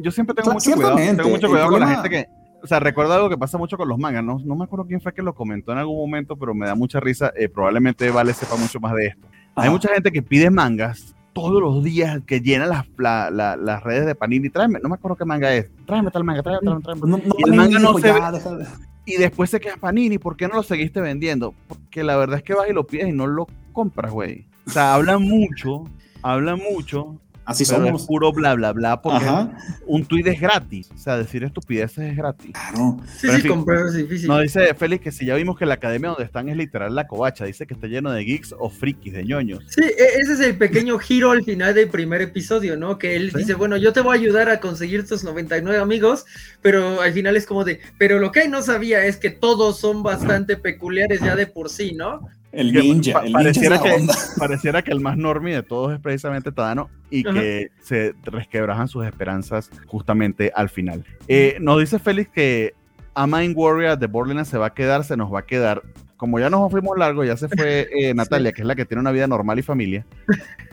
yo 0.00 0.12
siempre 0.12 0.34
tengo 0.36 0.52
mucho 0.52 0.72
cuidado. 0.74 0.94
Tengo 0.96 1.28
mucho 1.28 1.48
cuidado 1.48 1.70
con 1.70 1.80
la 1.80 1.88
gente 1.88 2.08
que. 2.08 2.26
O 2.62 2.66
sea, 2.68 2.78
recuerdo 2.78 3.14
algo 3.14 3.28
que 3.30 3.38
pasa 3.38 3.58
mucho 3.58 3.76
con 3.76 3.88
los 3.88 3.98
mangas. 3.98 4.22
No, 4.22 4.38
no 4.44 4.54
me 4.54 4.64
acuerdo 4.64 4.86
quién 4.86 5.00
fue 5.00 5.12
que 5.12 5.22
lo 5.22 5.34
comentó 5.34 5.72
en 5.72 5.78
algún 5.78 5.96
momento, 5.96 6.36
pero 6.36 6.54
me 6.54 6.66
da 6.66 6.76
mucha 6.76 7.00
risa. 7.00 7.32
eh, 7.36 7.48
probablemente 7.48 8.10
Vale 8.10 8.32
sepa 8.32 8.54
mucho 8.56 8.78
más 8.78 8.94
de 8.94 9.06
esto. 9.08 9.26
Hay 9.56 9.70
mucha 9.70 9.88
gente 9.92 10.12
que 10.12 10.22
pide 10.22 10.50
mangas 10.50 11.16
todos 11.40 11.60
los 11.60 11.82
días, 11.84 12.20
que 12.26 12.40
llena 12.40 12.66
las, 12.66 12.86
la- 12.98 13.30
la- 13.30 13.56
las 13.56 13.82
redes 13.82 14.06
de 14.06 14.14
Panini. 14.14 14.50
Tráeme, 14.50 14.78
no 14.82 14.88
me 14.88 14.94
acuerdo 14.96 15.16
qué 15.16 15.24
manga 15.24 15.54
es. 15.54 15.70
Tráeme 15.86 16.10
tal 16.10 16.24
manga, 16.24 16.42
tráeme, 16.42 16.60
tráeme, 16.62 16.82
tráeme. 16.82 17.00
Pues 17.00 17.10
no- 17.10 17.18
no 17.18 17.34
Y 17.38 17.42
el 17.50 17.54
manga 17.56 17.78
no 17.78 17.94
dijo, 17.94 18.00
se. 18.00 18.66
Y 19.06 19.16
después 19.16 19.48
se 19.50 19.58
queda 19.60 19.76
Panini, 19.76 20.18
¿por 20.18 20.36
qué 20.36 20.48
no 20.48 20.54
lo 20.56 20.62
seguiste 20.62 21.00
vendiendo? 21.00 21.54
Porque 21.66 22.04
la 22.04 22.16
verdad 22.16 22.36
es 22.38 22.42
que 22.42 22.54
vas 22.54 22.68
y 22.68 22.72
lo 22.74 22.86
pides 22.86 23.08
y 23.08 23.12
no 23.12 23.26
lo 23.26 23.46
compras, 23.72 24.12
güey. 24.12 24.46
O 24.66 24.70
sea, 24.70 24.94
hablan 24.94 25.22
mucho, 25.22 25.84
hablan 26.22 26.58
mucho, 26.58 27.18
Así 27.48 27.64
pero 27.64 27.84
somos. 27.86 28.02
es 28.02 28.06
puro 28.06 28.30
bla 28.32 28.54
bla 28.54 28.72
bla 28.72 29.00
porque 29.00 29.24
Ajá. 29.24 29.50
un 29.86 30.04
tweet 30.04 30.28
es 30.30 30.40
gratis. 30.40 30.90
O 30.94 30.98
sea, 30.98 31.16
decir 31.16 31.42
estupideces 31.44 32.10
es 32.10 32.16
gratis. 32.16 32.52
Claro. 32.52 32.98
Sí, 33.06 33.18
Pero 33.22 33.32
sí, 33.34 33.40
fin. 33.42 33.50
comprar 33.50 33.86
es 33.86 33.94
difícil. 33.94 34.28
No 34.28 34.38
dice 34.40 34.74
Félix 34.74 35.02
que 35.02 35.12
si 35.12 35.24
ya 35.26 35.34
vimos 35.34 35.58
que 35.58 35.64
la 35.66 35.74
academia 35.74 36.10
donde 36.10 36.24
están 36.24 36.48
es 36.50 36.56
literal 36.56 36.94
la 36.94 37.06
covacha, 37.06 37.44
dice 37.46 37.66
que 37.66 37.72
está 37.74 37.86
lleno 37.86 38.12
de 38.12 38.22
geeks 38.24 38.54
o 38.58 38.68
frikis, 38.68 39.14
de 39.14 39.24
ñoños. 39.24 39.64
Sí, 39.68 39.82
e- 39.82 40.20
ese 40.20 40.34
es 40.34 40.40
el 40.40 40.56
pequeño 40.58 40.98
giro 40.98 41.30
al 41.30 41.42
final 41.42 41.74
del 41.74 41.88
primer 41.88 42.20
episodio, 42.20 42.76
¿no? 42.76 42.98
Que 42.98 43.16
él 43.16 43.30
Sí. 43.32 43.38
dice, 43.38 43.54
bueno, 43.54 43.76
yo 43.78 43.92
te 43.94 44.00
voy 44.02 44.16
a 44.16 44.20
ayudar 44.20 44.50
a 44.50 44.60
conseguir 44.60 45.06
tus 45.08 45.24
99 45.24 45.78
amigos, 45.80 46.26
pero 46.60 47.00
al 47.00 47.12
final 47.14 47.36
es 47.36 47.46
como 47.46 47.64
de, 47.64 47.80
pero 47.98 48.18
lo 48.18 48.30
que 48.30 48.42
él 48.42 48.50
no 48.50 48.60
sabía 48.62 49.04
es 49.06 49.16
que 49.16 49.30
todos 49.30 49.78
son 49.78 50.02
bastante 50.02 50.56
peculiares 50.56 51.20
ya 51.20 51.34
de 51.34 51.46
por 51.46 51.70
sí, 51.70 51.92
¿no? 51.94 52.28
El 52.60 52.72
ninja. 52.72 53.12
pa- 53.20 53.26
el 53.26 53.32
pareciera, 53.32 53.80
que, 53.80 54.06
pareciera 54.38 54.82
que 54.82 54.90
el 54.92 55.00
más 55.00 55.16
normie 55.16 55.54
de 55.54 55.62
todos 55.62 55.92
es 55.94 56.00
precisamente 56.00 56.52
Tadano 56.52 56.90
y 57.10 57.26
Ajá. 57.26 57.38
que 57.38 57.70
se 57.80 58.14
resquebrajan 58.24 58.88
sus 58.88 59.06
esperanzas 59.06 59.70
justamente 59.86 60.50
al 60.54 60.68
final. 60.68 61.04
Eh, 61.28 61.56
nos 61.60 61.78
dice 61.80 61.98
Félix 61.98 62.30
que 62.30 62.74
A 63.14 63.26
Mind 63.26 63.54
Warrior 63.56 63.98
de 63.98 64.06
Borderlands 64.06 64.48
se 64.50 64.58
va 64.58 64.66
a 64.66 64.74
quedar, 64.74 65.04
se 65.04 65.16
nos 65.16 65.32
va 65.32 65.40
a 65.40 65.46
quedar. 65.46 65.82
Como 66.16 66.40
ya 66.40 66.50
nos 66.50 66.68
fuimos 66.70 66.98
largo, 66.98 67.24
ya 67.24 67.36
se 67.36 67.48
fue 67.48 67.88
eh, 67.96 68.12
Natalia, 68.12 68.50
que 68.52 68.62
es 68.62 68.66
la 68.66 68.74
que 68.74 68.84
tiene 68.84 69.00
una 69.02 69.12
vida 69.12 69.28
normal 69.28 69.58
y 69.60 69.62
familia. 69.62 70.04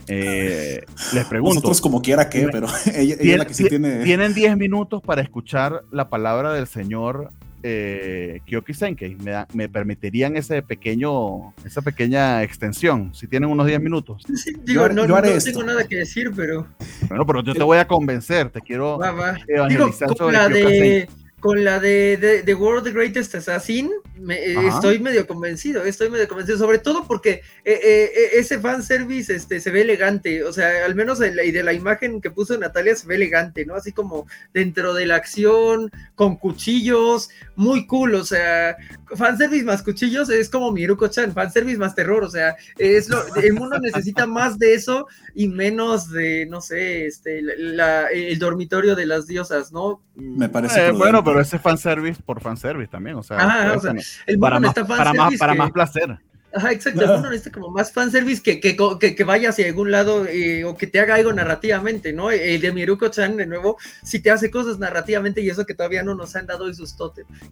Eh, 0.08 0.84
les 1.14 1.24
pregunto, 1.26 1.54
Nosotros 1.56 1.80
como 1.80 2.00
quiera 2.02 2.28
que, 2.28 2.48
pero 2.50 2.66
ella, 2.94 3.16
ella 3.20 3.32
es 3.32 3.38
la 3.38 3.44
que 3.46 3.54
sí 3.54 3.64
ti- 3.64 3.70
tiene... 3.70 4.04
tienen 4.04 4.34
10 4.34 4.56
minutos 4.56 5.02
para 5.02 5.22
escuchar 5.22 5.82
la 5.90 6.08
palabra 6.08 6.52
del 6.52 6.66
señor 6.66 7.30
eh, 7.62 8.40
Kyoki 8.46 8.74
Senkei. 8.74 9.16
¿Me, 9.16 9.30
da- 9.32 9.48
me 9.54 9.68
permitirían 9.68 10.36
ese 10.36 10.62
pequeño, 10.62 11.52
esa 11.64 11.82
pequeña 11.82 12.42
extensión? 12.42 13.14
Si 13.14 13.26
tienen 13.26 13.50
unos 13.50 13.66
10 13.66 13.80
minutos. 13.80 14.22
Sí, 14.36 14.52
digo, 14.64 14.84
haré- 14.84 14.94
no, 14.94 15.06
yo 15.06 15.16
haré 15.16 15.34
no 15.34 15.40
tengo 15.42 15.62
nada 15.64 15.84
que 15.84 15.96
decir, 15.96 16.30
pero 16.36 16.66
Bueno, 17.08 17.26
pero 17.26 17.42
yo 17.42 17.54
te 17.54 17.62
voy 17.62 17.78
a 17.78 17.86
convencer, 17.86 18.50
te 18.50 18.60
quiero 18.60 18.98
va, 18.98 19.10
va. 19.12 19.32
Digo, 19.32 19.44
evangelizar 19.48 20.08
con 20.08 20.16
sobre 20.16 20.32
la 20.36 20.46
Kyoka 20.48 20.60
Senkei. 20.68 21.08
Con 21.40 21.62
la 21.64 21.78
de, 21.78 22.16
de, 22.16 22.42
de 22.42 22.54
World 22.54 22.84
the 22.84 22.92
Greatest 22.92 23.34
Assassin, 23.34 23.90
me- 24.18 24.38
eh, 24.42 24.54
estoy 24.68 24.98
medio 24.98 25.26
convencido, 25.26 25.84
estoy 25.84 26.08
medio 26.08 26.26
convencido, 26.26 26.56
sobre 26.58 26.78
todo 26.78 27.06
porque 27.06 27.30
eh, 27.30 27.42
eh, 27.64 28.10
eh, 28.14 28.28
ese 28.34 28.58
fanservice 28.58 29.34
este, 29.34 29.60
se 29.60 29.70
ve 29.70 29.82
elegante, 29.82 30.42
o 30.44 30.52
sea, 30.52 30.84
al 30.86 30.94
menos 30.94 31.18
de 31.18 31.34
la, 31.34 31.44
y 31.44 31.52
de 31.52 31.62
la 31.62 31.74
imagen 31.74 32.20
que 32.22 32.30
puso 32.30 32.56
Natalia 32.58 32.96
se 32.96 33.06
ve 33.06 33.16
elegante, 33.16 33.66
¿no? 33.66 33.74
Así 33.74 33.92
como 33.92 34.26
dentro 34.54 34.94
de 34.94 35.04
la 35.06 35.16
acción, 35.16 35.90
con 36.14 36.36
cuchillos, 36.36 37.28
muy 37.54 37.86
cool, 37.86 38.14
o 38.14 38.24
sea, 38.24 38.76
fanservice 39.14 39.64
más 39.64 39.82
cuchillos 39.82 40.30
es 40.30 40.48
como 40.48 40.72
Miruko-chan, 40.72 41.32
fanservice 41.34 41.78
más 41.78 41.94
terror, 41.94 42.24
o 42.24 42.30
sea, 42.30 42.56
es 42.78 43.08
lo, 43.10 43.22
el 43.36 43.52
mundo 43.52 43.78
necesita 43.78 44.26
más 44.26 44.58
de 44.58 44.74
eso 44.74 45.06
y 45.34 45.48
menos 45.48 46.10
de, 46.10 46.46
no 46.46 46.60
sé, 46.62 47.06
este, 47.06 47.42
la- 47.42 47.54
la- 47.56 48.06
el 48.08 48.38
dormitorio 48.38 48.96
de 48.96 49.04
las 49.06 49.26
diosas, 49.26 49.70
¿no? 49.70 50.02
Me 50.16 50.48
parece 50.48 50.86
Eh, 50.86 50.90
bueno, 50.92 51.22
pero 51.26 51.40
ese 51.40 51.56
es 51.56 51.62
fanservice 51.62 52.22
por 52.22 52.40
fanservice 52.40 52.88
tamén, 52.88 53.18
o 53.18 53.22
sea, 53.22 53.74
o 53.74 53.80
El 54.26 54.38
para, 54.38 54.60
más, 54.60 54.74
para, 54.74 55.12
más, 55.12 55.34
para 55.36 55.54
más 55.54 55.70
placer. 55.72 56.18
Ajá, 56.56 56.72
exacto. 56.72 57.02
El 57.02 57.08
mundo 57.10 57.30
necesita 57.30 57.52
como 57.52 57.70
más 57.70 57.92
fanservice 57.92 58.42
que, 58.42 58.58
que, 58.60 58.76
que, 58.98 59.14
que 59.14 59.24
vaya 59.24 59.50
hacia 59.50 59.66
algún 59.66 59.90
lado 59.92 60.26
eh, 60.26 60.64
o 60.64 60.76
que 60.76 60.86
te 60.88 60.98
haga 60.98 61.14
algo 61.14 61.32
narrativamente, 61.32 62.12
¿no? 62.12 62.30
El 62.30 62.60
de 62.60 62.72
Miruko-chan, 62.72 63.36
de 63.36 63.46
nuevo, 63.46 63.76
si 64.02 64.18
te 64.20 64.30
hace 64.30 64.50
cosas 64.50 64.78
narrativamente 64.78 65.40
y 65.40 65.50
eso 65.50 65.64
que 65.66 65.74
todavía 65.74 66.02
no 66.02 66.14
nos 66.14 66.34
han 66.34 66.46
dado 66.46 66.64
hoy 66.64 66.74
sus. 66.74 66.96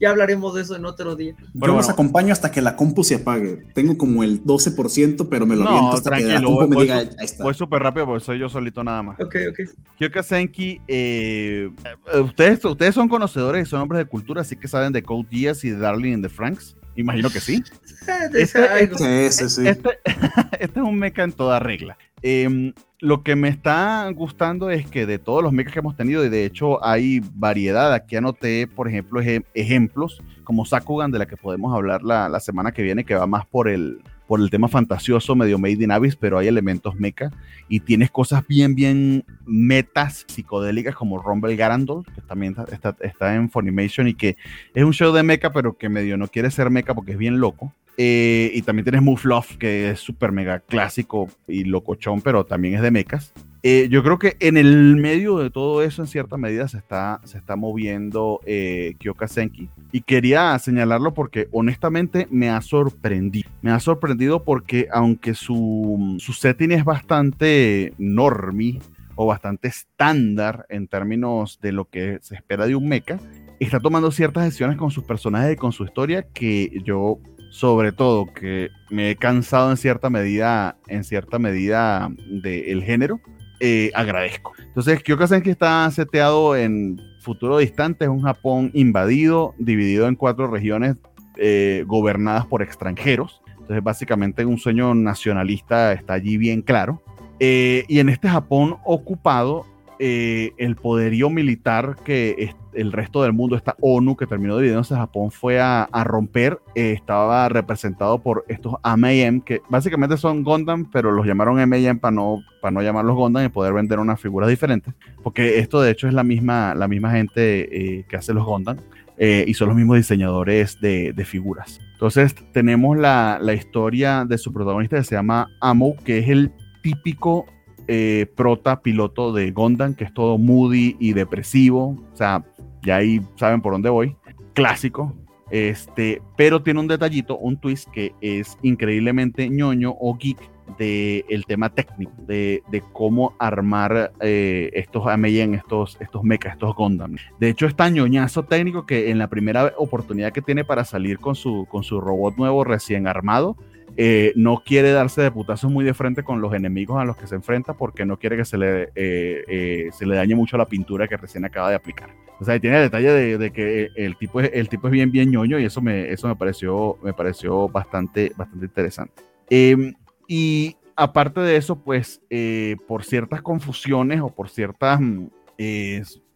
Ya 0.00 0.10
hablaremos 0.10 0.54
de 0.54 0.62
eso 0.62 0.74
en 0.76 0.86
otro 0.86 1.16
día. 1.16 1.34
Yo 1.38 1.46
Bueno, 1.52 1.76
los 1.76 1.88
acompaño 1.90 2.32
hasta 2.32 2.50
que 2.50 2.62
la 2.62 2.76
compu 2.76 3.04
se 3.04 3.16
apague. 3.16 3.66
Tengo 3.74 3.98
como 3.98 4.22
el 4.24 4.42
12%, 4.42 5.28
pero 5.28 5.44
me 5.44 5.54
lo 5.54 5.64
No, 5.64 5.70
aviento 5.70 5.96
hasta 5.96 6.10
que 6.16 6.22
la 6.22 6.26
tranquilo, 6.28 6.48
compu 6.50 6.68
me 6.68 6.74
voy- 6.76 6.84
diga, 6.86 6.96
voy- 6.96 7.08
ahí 7.18 7.24
está. 7.26 7.44
Voy 7.44 7.54
súper 7.54 7.82
rápido 7.82 8.06
porque 8.06 8.24
soy 8.24 8.38
yo 8.38 8.48
solito 8.48 8.82
nada 8.82 9.02
más. 9.02 9.20
Ok, 9.20 9.36
ok. 9.50 9.70
Kyoka 9.98 10.22
Senki, 10.22 10.80
eh, 10.88 11.70
eh, 12.14 12.20
ustedes, 12.20 12.64
ustedes 12.64 12.94
son 12.94 13.08
conocedores 13.08 13.66
y 13.66 13.70
son 13.70 13.82
hombres 13.82 13.98
de 13.98 14.06
cultura, 14.06 14.40
así 14.40 14.56
que 14.56 14.66
saben 14.66 14.92
de 14.92 15.02
Code 15.02 15.26
Geass 15.30 15.62
y 15.64 15.70
de 15.70 15.76
Darling 15.78 16.12
in 16.14 16.22
the 16.22 16.28
Franks. 16.30 16.74
Imagino 16.96 17.30
que 17.30 17.40
sí. 17.40 17.62
Este- 18.34 19.48
sí. 19.48 19.66
Este, 19.66 19.98
este 20.60 20.80
es 20.80 20.84
un 20.86 20.98
mecha 20.98 21.22
en 21.22 21.32
toda 21.32 21.58
regla. 21.58 21.96
Em, 22.22 22.72
lo 23.04 23.22
que 23.22 23.36
me 23.36 23.48
está 23.48 24.10
gustando 24.14 24.70
es 24.70 24.86
que 24.86 25.04
de 25.04 25.18
todos 25.18 25.42
los 25.42 25.52
mechas 25.52 25.74
que 25.74 25.80
hemos 25.80 25.94
tenido, 25.94 26.24
y 26.24 26.30
de 26.30 26.46
hecho 26.46 26.82
hay 26.82 27.20
variedad, 27.34 27.92
aquí 27.92 28.16
anoté, 28.16 28.66
por 28.66 28.88
ejemplo, 28.88 29.20
eje- 29.20 29.44
ejemplos 29.52 30.22
como 30.42 30.64
Sakugan, 30.64 31.10
de 31.10 31.18
la 31.18 31.26
que 31.26 31.36
podemos 31.36 31.74
hablar 31.74 32.02
la, 32.02 32.30
la 32.30 32.40
semana 32.40 32.72
que 32.72 32.82
viene, 32.82 33.04
que 33.04 33.14
va 33.14 33.26
más 33.26 33.44
por 33.44 33.68
el, 33.68 34.00
por 34.26 34.40
el 34.40 34.48
tema 34.48 34.68
fantasioso, 34.68 35.36
medio 35.36 35.58
made 35.58 35.84
in 35.84 35.90
abyss, 35.90 36.16
pero 36.16 36.38
hay 36.38 36.48
elementos 36.48 36.94
mecha, 36.94 37.30
y 37.68 37.80
tienes 37.80 38.10
cosas 38.10 38.46
bien, 38.46 38.74
bien 38.74 39.24
metas 39.44 40.24
psicodélicas 40.26 40.94
como 40.94 41.20
Rumble 41.20 41.56
Garandol, 41.56 42.04
que 42.06 42.22
también 42.22 42.56
está, 42.58 42.74
está, 42.74 42.96
está 43.06 43.34
en 43.34 43.50
Funimation 43.50 44.08
y 44.08 44.14
que 44.14 44.38
es 44.74 44.82
un 44.82 44.94
show 44.94 45.12
de 45.12 45.22
mecha, 45.22 45.52
pero 45.52 45.76
que 45.76 45.90
medio 45.90 46.16
no 46.16 46.28
quiere 46.28 46.50
ser 46.50 46.70
mecha 46.70 46.94
porque 46.94 47.12
es 47.12 47.18
bien 47.18 47.38
loco. 47.38 47.70
Eh, 47.96 48.50
y 48.54 48.62
también 48.62 48.84
tienes 48.84 49.24
Love, 49.24 49.56
que 49.56 49.90
es 49.90 50.00
súper 50.00 50.32
mega 50.32 50.60
clásico 50.60 51.28
y 51.46 51.64
locochón, 51.64 52.20
pero 52.20 52.44
también 52.44 52.74
es 52.74 52.82
de 52.82 52.90
mechas. 52.90 53.32
Eh, 53.66 53.88
yo 53.90 54.02
creo 54.02 54.18
que 54.18 54.36
en 54.40 54.58
el 54.58 54.96
medio 54.96 55.38
de 55.38 55.48
todo 55.48 55.82
eso, 55.82 56.02
en 56.02 56.08
cierta 56.08 56.36
medida, 56.36 56.68
se 56.68 56.76
está, 56.76 57.22
se 57.24 57.38
está 57.38 57.56
moviendo 57.56 58.40
eh, 58.44 58.94
Kyoka 58.98 59.26
Senki. 59.26 59.70
Y 59.90 60.02
quería 60.02 60.58
señalarlo 60.58 61.14
porque 61.14 61.48
honestamente 61.50 62.28
me 62.30 62.50
ha 62.50 62.60
sorprendido. 62.60 63.48
Me 63.62 63.70
ha 63.70 63.80
sorprendido 63.80 64.44
porque 64.44 64.88
aunque 64.92 65.32
su, 65.32 66.16
su 66.18 66.34
setting 66.34 66.72
es 66.72 66.84
bastante 66.84 67.94
normie 67.96 68.80
o 69.14 69.24
bastante 69.24 69.68
estándar 69.68 70.66
en 70.68 70.86
términos 70.86 71.58
de 71.62 71.72
lo 71.72 71.86
que 71.86 72.18
se 72.20 72.34
espera 72.34 72.66
de 72.66 72.74
un 72.74 72.86
mecha, 72.86 73.18
está 73.60 73.80
tomando 73.80 74.10
ciertas 74.10 74.44
decisiones 74.44 74.76
con 74.76 74.90
sus 74.90 75.04
personajes 75.04 75.54
y 75.54 75.56
con 75.56 75.72
su 75.72 75.84
historia 75.84 76.22
que 76.22 76.70
yo 76.84 77.18
sobre 77.54 77.92
todo 77.92 78.26
que 78.26 78.72
me 78.90 79.10
he 79.12 79.16
cansado 79.16 79.70
en 79.70 79.76
cierta 79.76 80.10
medida 80.10 80.76
en 80.88 81.04
cierta 81.04 81.38
medida 81.38 82.10
del 82.26 82.82
género 82.82 83.20
eh, 83.60 83.92
agradezco. 83.94 84.54
Entonces 84.58 85.00
Kyoka 85.04 85.28
Senki 85.28 85.50
está 85.50 85.88
seteado 85.92 86.56
en 86.56 87.00
futuro 87.20 87.58
distante 87.58 88.06
es 88.06 88.10
un 88.10 88.22
Japón 88.22 88.72
invadido 88.74 89.54
dividido 89.58 90.08
en 90.08 90.16
cuatro 90.16 90.48
regiones 90.48 90.96
eh, 91.36 91.84
gobernadas 91.86 92.44
por 92.44 92.60
extranjeros. 92.60 93.40
Entonces 93.60 93.84
básicamente 93.84 94.44
un 94.44 94.58
sueño 94.58 94.92
nacionalista 94.92 95.92
está 95.92 96.14
allí 96.14 96.36
bien 96.36 96.60
claro. 96.60 97.04
Eh, 97.38 97.84
y 97.86 98.00
en 98.00 98.08
este 98.08 98.28
Japón 98.28 98.78
ocupado 98.84 99.64
eh, 99.98 100.52
el 100.58 100.76
poderío 100.76 101.30
militar 101.30 101.96
que 102.04 102.54
el 102.74 102.92
resto 102.92 103.22
del 103.22 103.32
mundo, 103.32 103.56
esta 103.56 103.76
ONU 103.80 104.16
que 104.16 104.26
terminó 104.26 104.56
dividiéndose, 104.56 104.94
Japón 104.94 105.30
fue 105.30 105.60
a, 105.60 105.88
romper, 106.04 106.58
eh, 106.74 106.92
estaba 106.92 107.48
representado 107.48 108.18
por 108.18 108.44
estos 108.48 108.74
AMAM, 108.82 109.40
que 109.40 109.62
básicamente 109.68 110.16
son 110.16 110.42
Gundam, 110.42 110.90
pero 110.90 111.12
los 111.12 111.26
llamaron 111.26 111.58
AMAM 111.58 111.98
para 111.98 112.12
no, 112.12 112.42
para 112.60 112.72
no 112.72 112.82
llamarlos 112.82 113.16
Gundam 113.16 113.44
y 113.44 113.48
poder 113.48 113.72
vender 113.72 113.98
unas 113.98 114.20
figuras 114.20 114.48
diferentes, 114.48 114.94
porque 115.22 115.58
esto 115.58 115.80
de 115.80 115.90
hecho 115.90 116.08
es 116.08 116.14
la 116.14 116.24
misma, 116.24 116.74
la 116.74 116.88
misma 116.88 117.12
gente 117.12 117.98
eh, 117.98 118.04
que 118.08 118.16
hace 118.16 118.34
los 118.34 118.44
Gundam. 118.44 118.78
eh, 119.16 119.44
y 119.46 119.54
son 119.54 119.68
los 119.68 119.76
mismos 119.76 119.96
diseñadores 119.96 120.80
de, 120.80 121.12
de 121.12 121.24
figuras. 121.24 121.80
Entonces 121.92 122.34
tenemos 122.52 122.96
la, 122.96 123.38
la 123.40 123.54
historia 123.54 124.24
de 124.24 124.38
su 124.38 124.52
protagonista 124.52 124.96
que 124.96 125.04
se 125.04 125.14
llama 125.14 125.48
Amo, 125.60 125.94
que 126.04 126.18
es 126.18 126.28
el 126.28 126.50
típico 126.82 127.46
eh, 127.88 128.26
prota 128.36 128.80
piloto 128.80 129.32
de 129.32 129.50
Gondam, 129.50 129.94
que 129.94 130.04
es 130.04 130.14
todo 130.14 130.38
moody 130.38 130.96
y 130.98 131.12
depresivo. 131.12 131.96
O 132.12 132.16
sea, 132.16 132.44
ya 132.82 132.96
ahí 132.96 133.20
saben 133.36 133.60
por 133.60 133.72
dónde 133.72 133.90
voy. 133.90 134.16
Clásico. 134.54 135.14
Este, 135.50 136.22
pero 136.36 136.62
tiene 136.62 136.80
un 136.80 136.88
detallito, 136.88 137.36
un 137.38 137.56
twist 137.58 137.88
que 137.90 138.12
es 138.20 138.56
increíblemente 138.62 139.48
ñoño 139.48 139.94
o 140.00 140.16
geek 140.16 140.38
del 140.78 141.24
el 141.28 141.44
tema 141.46 141.68
técnico, 141.68 142.12
de, 142.26 142.62
de 142.70 142.82
cómo 142.92 143.34
armar 143.38 144.12
eh, 144.20 144.70
estos 144.72 145.06
Ameyen, 145.06 145.54
estos, 145.54 145.96
estos 146.00 146.24
mechas, 146.24 146.54
estos 146.54 146.74
Gundam. 146.74 147.16
De 147.38 147.50
hecho, 147.50 147.66
es 147.66 147.76
tan 147.76 147.94
ñoñazo 147.94 148.44
técnico 148.44 148.86
que 148.86 149.10
en 149.10 149.18
la 149.18 149.28
primera 149.28 149.74
oportunidad 149.76 150.32
que 150.32 150.42
tiene 150.42 150.64
para 150.64 150.84
salir 150.84 151.18
con 151.18 151.34
su, 151.34 151.66
con 151.70 151.84
su 151.84 152.00
robot 152.00 152.36
nuevo 152.36 152.64
recién 152.64 153.06
armado, 153.06 153.56
eh, 153.96 154.32
no 154.36 154.62
quiere 154.64 154.90
darse 154.90 155.22
de 155.22 155.30
putazos 155.30 155.70
muy 155.70 155.84
de 155.84 155.94
frente 155.94 156.22
con 156.22 156.40
los 156.40 156.52
enemigos 156.54 157.00
a 157.00 157.04
los 157.04 157.16
que 157.16 157.26
se 157.26 157.34
enfrenta 157.34 157.74
porque 157.74 158.04
no 158.04 158.18
quiere 158.18 158.36
que 158.36 158.44
se 158.44 158.58
le, 158.58 158.82
eh, 158.94 159.44
eh, 159.48 159.88
se 159.92 160.06
le 160.06 160.16
dañe 160.16 160.34
mucho 160.34 160.56
la 160.56 160.66
pintura 160.66 161.06
que 161.06 161.16
recién 161.16 161.44
acaba 161.44 161.70
de 161.70 161.76
aplicar. 161.76 162.10
O 162.40 162.44
sea, 162.44 162.58
tiene 162.58 162.78
el 162.78 162.84
detalle 162.84 163.12
de, 163.12 163.38
de 163.38 163.50
que 163.52 163.90
el 163.94 164.16
tipo, 164.16 164.40
es, 164.40 164.50
el 164.52 164.68
tipo 164.68 164.88
es 164.88 164.92
bien, 164.92 165.10
bien 165.10 165.30
ñoño 165.30 165.58
y 165.58 165.64
eso 165.64 165.80
me, 165.80 166.10
eso 166.10 166.26
me 166.26 166.34
pareció, 166.36 166.98
me 167.02 167.12
pareció 167.12 167.68
bastante, 167.68 168.32
bastante 168.36 168.66
interesante. 168.66 169.22
Eh, 169.50 169.92
y 170.26 170.76
aparte 170.96 171.40
de 171.40 171.56
eso, 171.56 171.76
pues 171.76 172.20
eh, 172.30 172.76
por 172.88 173.04
ciertas 173.04 173.42
confusiones 173.42 174.20
o 174.20 174.30
por 174.30 174.48
ciertas, 174.48 175.00
mm, 175.00 175.26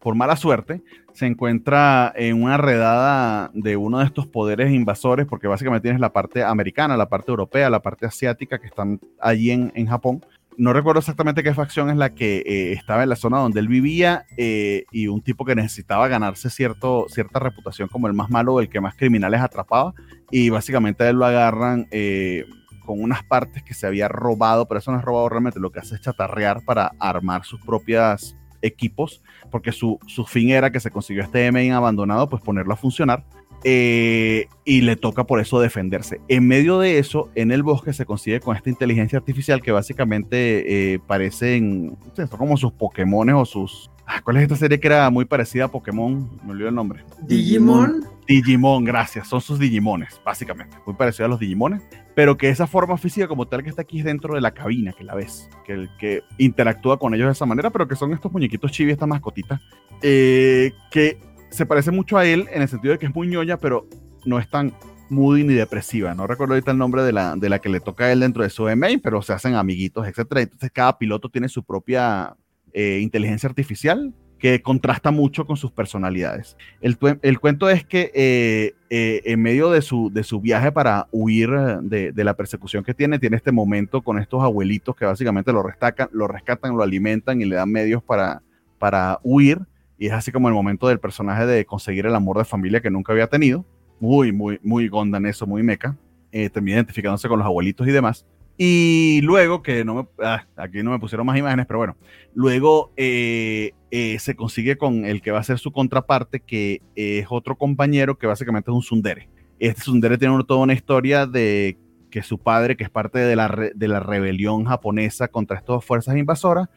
por 0.01 0.15
mala 0.15 0.37
suerte, 0.37 0.83
se 1.13 1.27
encuentra 1.27 2.13
en 2.15 2.43
una 2.43 2.57
redada 2.57 3.51
de 3.53 3.77
uno 3.77 3.99
de 3.99 4.05
estos 4.05 4.27
poderes 4.27 4.73
invasores, 4.73 5.27
porque 5.27 5.49
básicamente 5.49 5.83
tienes 5.83 6.01
la 6.01 6.13
parte 6.13 6.45
americana, 6.45 6.97
la 6.97 7.09
parte 7.09 7.31
europea, 7.31 7.69
la 7.69 7.83
parte 7.83 8.07
asiática 8.07 8.59
que 8.61 8.69
están 8.69 9.01
allí 9.21 9.51
en, 9.51 9.73
en 9.75 9.87
Japón. 9.87 10.25
no 10.57 10.73
recuerdo 10.73 11.01
exactamente 11.01 11.43
qué 11.43 11.55
facción 11.55 11.91
es 11.91 11.97
la 11.97 12.15
que 12.15 12.39
eh, 12.47 12.73
estaba 12.73 13.03
en 13.03 13.09
la 13.09 13.17
zona 13.17 13.39
donde 13.39 13.61
él 13.61 13.69
vivía 13.69 14.25
eh, 14.37 14.85
y 14.93 15.09
un 15.09 15.23
tipo 15.23 15.45
que 15.45 15.55
necesitaba 15.55 16.09
ganarse 16.09 16.51
cierto, 16.51 17.07
cierta 17.09 17.41
reputación 17.41 17.89
como 17.89 18.07
el 18.07 18.15
más 18.15 18.31
malo, 18.31 18.61
el 18.61 18.69
que 18.69 18.81
más 18.81 18.95
criminales 18.95 19.41
atrapaba 19.41 19.95
y 20.31 20.51
básicamente 20.51 21.05
a 21.05 21.11
él 21.11 21.17
lo 21.17 21.27
agarran 21.27 21.89
con 22.89 23.03
unas 23.03 23.23
partes 23.23 23.63
que 23.63 23.75
se 23.75 23.87
había 23.87 24.09
robado, 24.09 24.67
pero 24.67 24.79
eso 24.79 24.91
no 24.91 24.99
es 24.99 25.05
robado 25.05 25.29
realmente, 25.29 25.61
lo 25.61 25.71
que 25.71 25.81
hace 25.81 25.97
es 25.97 26.01
chatarrear 26.01 26.65
para 26.65 26.93
armar 26.99 27.45
sus 27.45 27.61
propias 27.61 28.38
equipos, 28.63 29.23
porque 29.51 29.73
su, 29.73 29.99
su 30.07 30.25
fin 30.25 30.51
era 30.51 30.71
que 30.71 30.81
se 30.81 30.91
consiguió 30.91 31.23
este 31.23 31.51
main 31.53 31.73
abandonado, 31.73 32.29
pues 32.29 32.43
ponerlo 32.43 32.73
a 32.73 32.77
funcionar 32.77 33.25
eh, 33.65 34.47
y 34.65 34.83
le 34.83 34.97
toca 34.97 35.25
por 35.25 35.41
eso 35.41 35.61
defenderse. 35.61 36.21
En 36.29 36.47
medio 36.47 36.79
de 36.79 36.99
eso, 36.99 37.31
en 37.35 37.51
el 37.51 37.63
bosque 37.63 37.93
se 37.93 38.07
consigue 38.07 38.41
con 38.41 38.57
esta 38.57 38.71
inteligencia 38.71 39.19
artificial 39.19 39.63
que 39.63 39.73
básicamente 39.73 40.95
eh, 40.95 41.01
parecen 41.01 41.97
como 42.37 42.57
sus 42.57 42.73
Pokémon 42.73 43.29
o 43.31 43.45
sus... 43.45 43.91
Ah, 44.11 44.23
¿Cuál 44.25 44.39
es 44.39 44.45
esta 44.45 44.57
serie 44.57 44.81
que 44.81 44.87
era 44.87 45.11
muy 45.11 45.27
parecida 45.27 45.67
a 45.67 45.69
Pokémon? 45.69 46.31
Me 46.43 46.53
olvidó 46.53 46.71
el 46.71 46.75
nombre. 46.75 47.05
Digimon. 47.27 48.07
Digimon, 48.27 48.83
gracias. 48.83 49.29
Son 49.29 49.43
sus 49.43 49.59
Digimones, 49.59 50.19
básicamente. 50.25 50.79
Muy 50.87 50.95
parecido 50.95 51.27
a 51.27 51.29
los 51.29 51.39
Digimones. 51.39 51.83
Pero 52.15 52.39
que 52.39 52.49
esa 52.49 52.67
forma 52.67 52.97
física 52.97 53.29
como 53.29 53.47
tal 53.47 53.63
que 53.63 53.69
está 53.69 53.83
aquí 53.83 54.01
dentro 54.01 54.35
de 54.35 54.41
la 54.41 54.53
cabina, 54.53 54.95
que 54.95 55.05
la 55.05 55.15
ves. 55.15 55.51
Que, 55.67 55.75
el, 55.75 55.91
que 55.99 56.23
interactúa 56.39 56.99
con 56.99 57.13
ellos 57.13 57.27
de 57.27 57.33
esa 57.33 57.45
manera, 57.45 57.69
pero 57.69 57.87
que 57.87 57.97
son 57.97 58.15
estos 58.15 58.33
muñequitos 58.33 58.73
chibi, 58.73 58.93
estas 58.93 59.09
mascotitas. 59.09 59.61
Eh, 60.01 60.73
que 60.91 61.19
se 61.51 61.67
parece 61.67 61.91
mucho 61.91 62.17
a 62.17 62.25
él 62.25 62.49
en 62.51 62.63
el 62.63 62.69
sentido 62.69 62.93
de 62.93 62.99
que 62.99 63.07
es 63.07 63.15
muy 63.15 63.29
ñoña, 63.29 63.59
pero 63.59 63.87
no 64.25 64.39
es 64.39 64.49
tan 64.49 64.73
moody 65.11 65.45
ni 65.45 65.53
depresiva. 65.53 66.15
No 66.15 66.27
recuerdo 66.27 66.55
ahorita 66.55 66.71
el 66.71 66.79
nombre 66.79 67.03
de 67.03 67.13
la, 67.13 67.37
de 67.37 67.51
la 67.51 67.59
que 67.59 67.69
le 67.69 67.81
toca 67.81 68.07
a 68.07 68.13
él 68.13 68.21
dentro 68.21 68.43
de 68.43 68.49
su 68.49 68.65
main, 68.75 69.01
pero 69.01 69.21
se 69.21 69.35
hacen 69.35 69.55
amiguitos, 69.55 70.09
etcétera. 70.09 70.41
Entonces 70.41 70.71
cada 70.73 70.97
piloto 70.97 71.29
tiene 71.29 71.51
su 71.51 71.63
propia 71.63 72.35
eh, 72.73 73.01
inteligencia 73.03 73.49
artificial 73.49 74.15
que 74.39 74.63
contrasta 74.63 75.11
mucho 75.11 75.47
con 75.47 75.57
sus 75.57 75.73
personalidades. 75.73 76.57
El, 76.81 76.97
cuento 77.41 77.69
es 77.69 77.85
que 77.85 78.13
eh, 78.15 78.75
eh, 78.89 79.21
en 79.25 79.43
medio 79.43 79.71
de 79.71 79.83
su, 79.83 80.11
de 80.13 80.23
su 80.23 80.41
viaje 80.41 80.71
para 80.71 81.09
huir 81.11 81.51
de, 81.83 82.13
de, 82.13 82.25
la 82.25 82.35
persecución 82.35 82.85
que 82.85 82.95
tiene, 82.95 83.19
tiene 83.19 83.37
este 83.37 83.51
momento 83.51 84.01
con 84.03 84.19
estos 84.19 84.43
abuelitos 84.45 84.95
que 84.95 85.05
básicamente 85.05 85.53
lo, 85.53 85.65
restacan, 85.65 86.09
lo 86.13 86.29
rescatan, 86.29 86.77
lo 86.77 86.85
alimentan 86.85 87.41
y 87.41 87.47
le 87.47 87.57
dan 87.57 87.73
medios 87.73 88.01
para, 88.01 88.43
para 88.79 89.19
huir 89.25 89.59
y 89.99 90.07
es 90.07 90.13
así 90.13 90.31
como 90.31 90.49
el 90.49 90.55
momento 90.55 90.87
del 90.87 91.01
personaje 91.01 91.45
de 91.45 91.67
conseguir 91.67 92.07
el 92.07 92.15
amor 92.15 92.39
de 92.39 92.45
familia 92.45 92.81
que 92.81 92.91
nunca 92.91 93.13
había 93.13 93.27
tenido. 93.27 93.67
Muy, 93.99 94.31
muy, 94.31 94.61
muy 94.63 94.89
Gondan 94.89 95.27
eso, 95.27 95.45
muy 95.45 95.65
meca. 95.65 95.97
Eh, 96.31 96.49
termina 96.49 96.77
identificándose 96.77 97.27
con 97.29 97.41
los 97.41 97.47
abuelitos 97.47 97.87
y 97.89 97.91
demás. 97.91 98.25
Y 98.59 99.21
luego, 99.23 99.63
que 99.63 99.85
no 99.85 99.95
me, 99.95 100.09
ah, 100.25 100.45
aquí 100.57 100.83
no 100.83 100.91
me 100.91 100.99
pusieron 100.99 101.25
más 101.25 101.39
imágenes, 101.39 101.65
pero 101.67 101.79
bueno, 101.79 101.97
luego 102.35 102.93
eh, 102.97 103.73
eh, 103.93 104.19
se 104.19 104.35
consigue 104.35 104.77
con 104.77 105.05
el 105.05 105.23
que 105.23 105.31
va 105.31 105.39
a 105.39 105.45
ser 105.45 105.59
su 105.59 105.71
contraparte, 105.71 106.41
que 106.41 106.83
es 106.97 107.27
otro 107.31 107.57
compañero 107.57 108.19
que 108.19 108.27
básicamente 108.27 108.71
es 108.71 108.75
un 108.75 108.83
Sundere. 108.83 109.29
Este 109.61 109.83
Sundere 109.83 110.19
tiene 110.19 110.37
toda 110.45 110.61
una 110.61 110.75
historia 110.75 111.27
de 111.27 111.79
que 112.11 112.23
su 112.23 112.39
padre, 112.39 112.77
que 112.77 112.85
es 112.85 112.91
parte 112.91 113.21
de 113.21 113.37
la, 113.37 113.71
de 113.75 113.89
la 113.89 114.01
rebelión 114.01 114.65
japonesa 114.65 115.29
contra 115.29 115.57
estas 115.57 115.85
fuerzas 115.85 116.17
invasoras, 116.17 116.69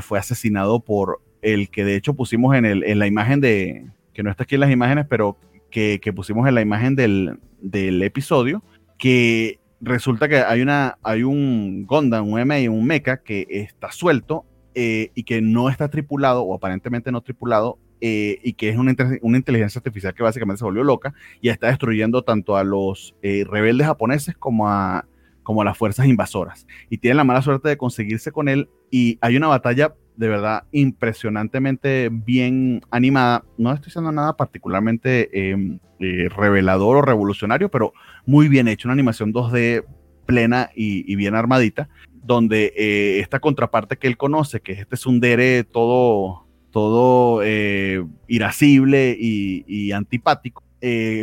fue 0.00 0.18
asesinado 0.18 0.80
por 0.80 1.20
el 1.42 1.70
que 1.70 1.84
de 1.84 1.96
hecho 1.96 2.14
pusimos 2.14 2.56
en, 2.56 2.64
el, 2.64 2.84
en 2.84 2.98
la 2.98 3.06
imagen 3.06 3.40
de, 3.40 3.86
que 4.12 4.22
no 4.22 4.30
está 4.30 4.44
aquí 4.44 4.56
en 4.56 4.60
las 4.62 4.70
imágenes, 4.70 5.06
pero 5.08 5.38
que, 5.70 6.00
que 6.02 6.12
pusimos 6.12 6.46
en 6.48 6.54
la 6.54 6.60
imagen 6.60 6.96
del, 6.96 7.38
del, 7.60 8.02
episodio, 8.02 8.62
que 8.98 9.59
resulta 9.80 10.28
que 10.28 10.38
hay, 10.38 10.62
una, 10.62 10.98
hay 11.02 11.22
un 11.22 11.86
Gondam, 11.86 12.28
un 12.28 12.40
MI, 12.46 12.68
un 12.68 12.84
mecha 12.86 13.18
que 13.18 13.46
está 13.48 13.90
suelto 13.92 14.44
eh, 14.74 15.10
y 15.14 15.24
que 15.24 15.40
no 15.40 15.68
está 15.68 15.88
tripulado, 15.88 16.42
o 16.42 16.54
aparentemente 16.54 17.10
no 17.10 17.22
tripulado, 17.22 17.78
eh, 18.00 18.38
y 18.42 18.54
que 18.54 18.70
es 18.70 18.76
una, 18.76 18.94
una, 19.20 19.36
inteligencia 19.36 19.78
artificial 19.78 20.14
que 20.14 20.22
básicamente 20.22 20.58
se 20.58 20.64
volvió 20.64 20.82
loca 20.82 21.12
y 21.42 21.50
está 21.50 21.66
destruyendo 21.66 22.22
tanto 22.22 22.56
a 22.56 22.64
los 22.64 23.14
eh, 23.20 23.44
rebeldes 23.46 23.86
japoneses 23.86 24.36
como 24.36 24.68
a, 24.68 25.06
como 25.42 25.60
a 25.60 25.64
las 25.64 25.76
fuerzas 25.76 26.06
invasoras. 26.06 26.66
Y 26.88 26.98
tiene 26.98 27.16
la 27.16 27.24
mala 27.24 27.42
suerte 27.42 27.68
de 27.68 27.76
conseguirse 27.76 28.32
con 28.32 28.48
él 28.48 28.70
y 28.90 29.18
hay 29.20 29.36
una 29.36 29.48
batalla 29.48 29.94
de 30.20 30.28
verdad 30.28 30.64
impresionantemente 30.70 32.10
bien 32.12 32.82
animada. 32.90 33.42
No 33.56 33.72
estoy 33.72 33.86
diciendo 33.86 34.12
nada 34.12 34.36
particularmente 34.36 35.30
em, 35.32 35.78
eh, 35.98 36.28
revelador 36.28 36.98
o 36.98 37.02
revolucionario, 37.02 37.70
pero 37.70 37.94
muy 38.26 38.48
bien 38.48 38.68
hecho, 38.68 38.86
una 38.86 38.92
animación 38.92 39.32
2D 39.32 39.82
plena 40.26 40.70
y, 40.76 41.16
bien 41.16 41.34
armadita, 41.34 41.88
donde 42.22 42.74
eh, 42.76 43.20
esta 43.20 43.40
contraparte 43.40 43.96
que 43.96 44.08
él 44.08 44.18
conoce, 44.18 44.60
que 44.60 44.72
este 44.72 44.94
es 44.94 45.06
un 45.06 45.20
dere 45.20 45.64
todo, 45.64 46.46
todo 46.70 47.40
eh, 47.42 48.04
irascible 48.28 49.16
y, 49.18 49.90
antipático, 49.92 50.62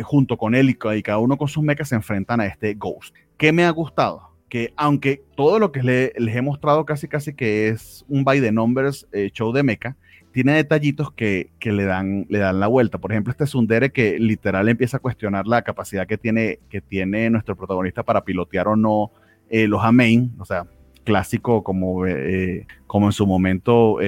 junto 0.02 0.36
con 0.36 0.56
él 0.56 0.70
y, 0.70 0.74
cada 0.74 1.18
uno 1.18 1.38
con 1.38 1.46
sus 1.46 1.62
mechas 1.62 1.88
se 1.90 1.94
enfrentan 1.94 2.40
a 2.40 2.46
este 2.46 2.74
Ghost. 2.74 3.14
¿Qué 3.36 3.52
me 3.52 3.64
ha 3.64 3.70
gustado? 3.70 4.27
Que 4.48 4.72
aunque 4.76 5.22
todo 5.36 5.58
lo 5.58 5.72
que 5.72 5.82
les 5.82 6.36
he 6.36 6.42
mostrado 6.42 6.84
casi 6.84 7.08
casi 7.08 7.34
que 7.34 7.68
es 7.68 8.04
un 8.08 8.24
by 8.24 8.40
the 8.40 8.52
numbers 8.52 9.06
eh, 9.12 9.30
show 9.32 9.52
de 9.52 9.62
mecha, 9.62 9.96
tiene 10.32 10.54
detallitos 10.54 11.12
que, 11.12 11.50
que, 11.58 11.72
le, 11.72 11.84
dan, 11.84 12.26
le 12.28 12.38
dan 12.38 12.60
la 12.60 12.66
vuelta. 12.66 12.98
Por 12.98 13.12
ejemplo, 13.12 13.30
este 13.30 13.46
Sundere 13.46 13.90
que 13.90 14.18
literal 14.18 14.68
empieza 14.68 14.98
a 14.98 15.00
cuestionar 15.00 15.46
la 15.46 15.62
capacidad 15.62 16.06
que 16.06 16.18
tiene, 16.18 16.60
que 16.70 16.80
tiene 16.80 17.28
nuestro 17.30 17.56
protagonista 17.56 18.02
para 18.02 18.24
pilotear 18.24 18.68
o 18.68 18.76
no 18.76 19.10
eh, 19.50 19.66
los 19.66 19.82
Amain, 19.82 20.32
o 20.38 20.44
sea, 20.44 20.66
clásico 21.04 21.64
como, 21.64 22.06
eh, 22.06 22.66
como 22.86 23.06
en 23.06 23.12
su 23.12 23.26
momento 23.26 23.98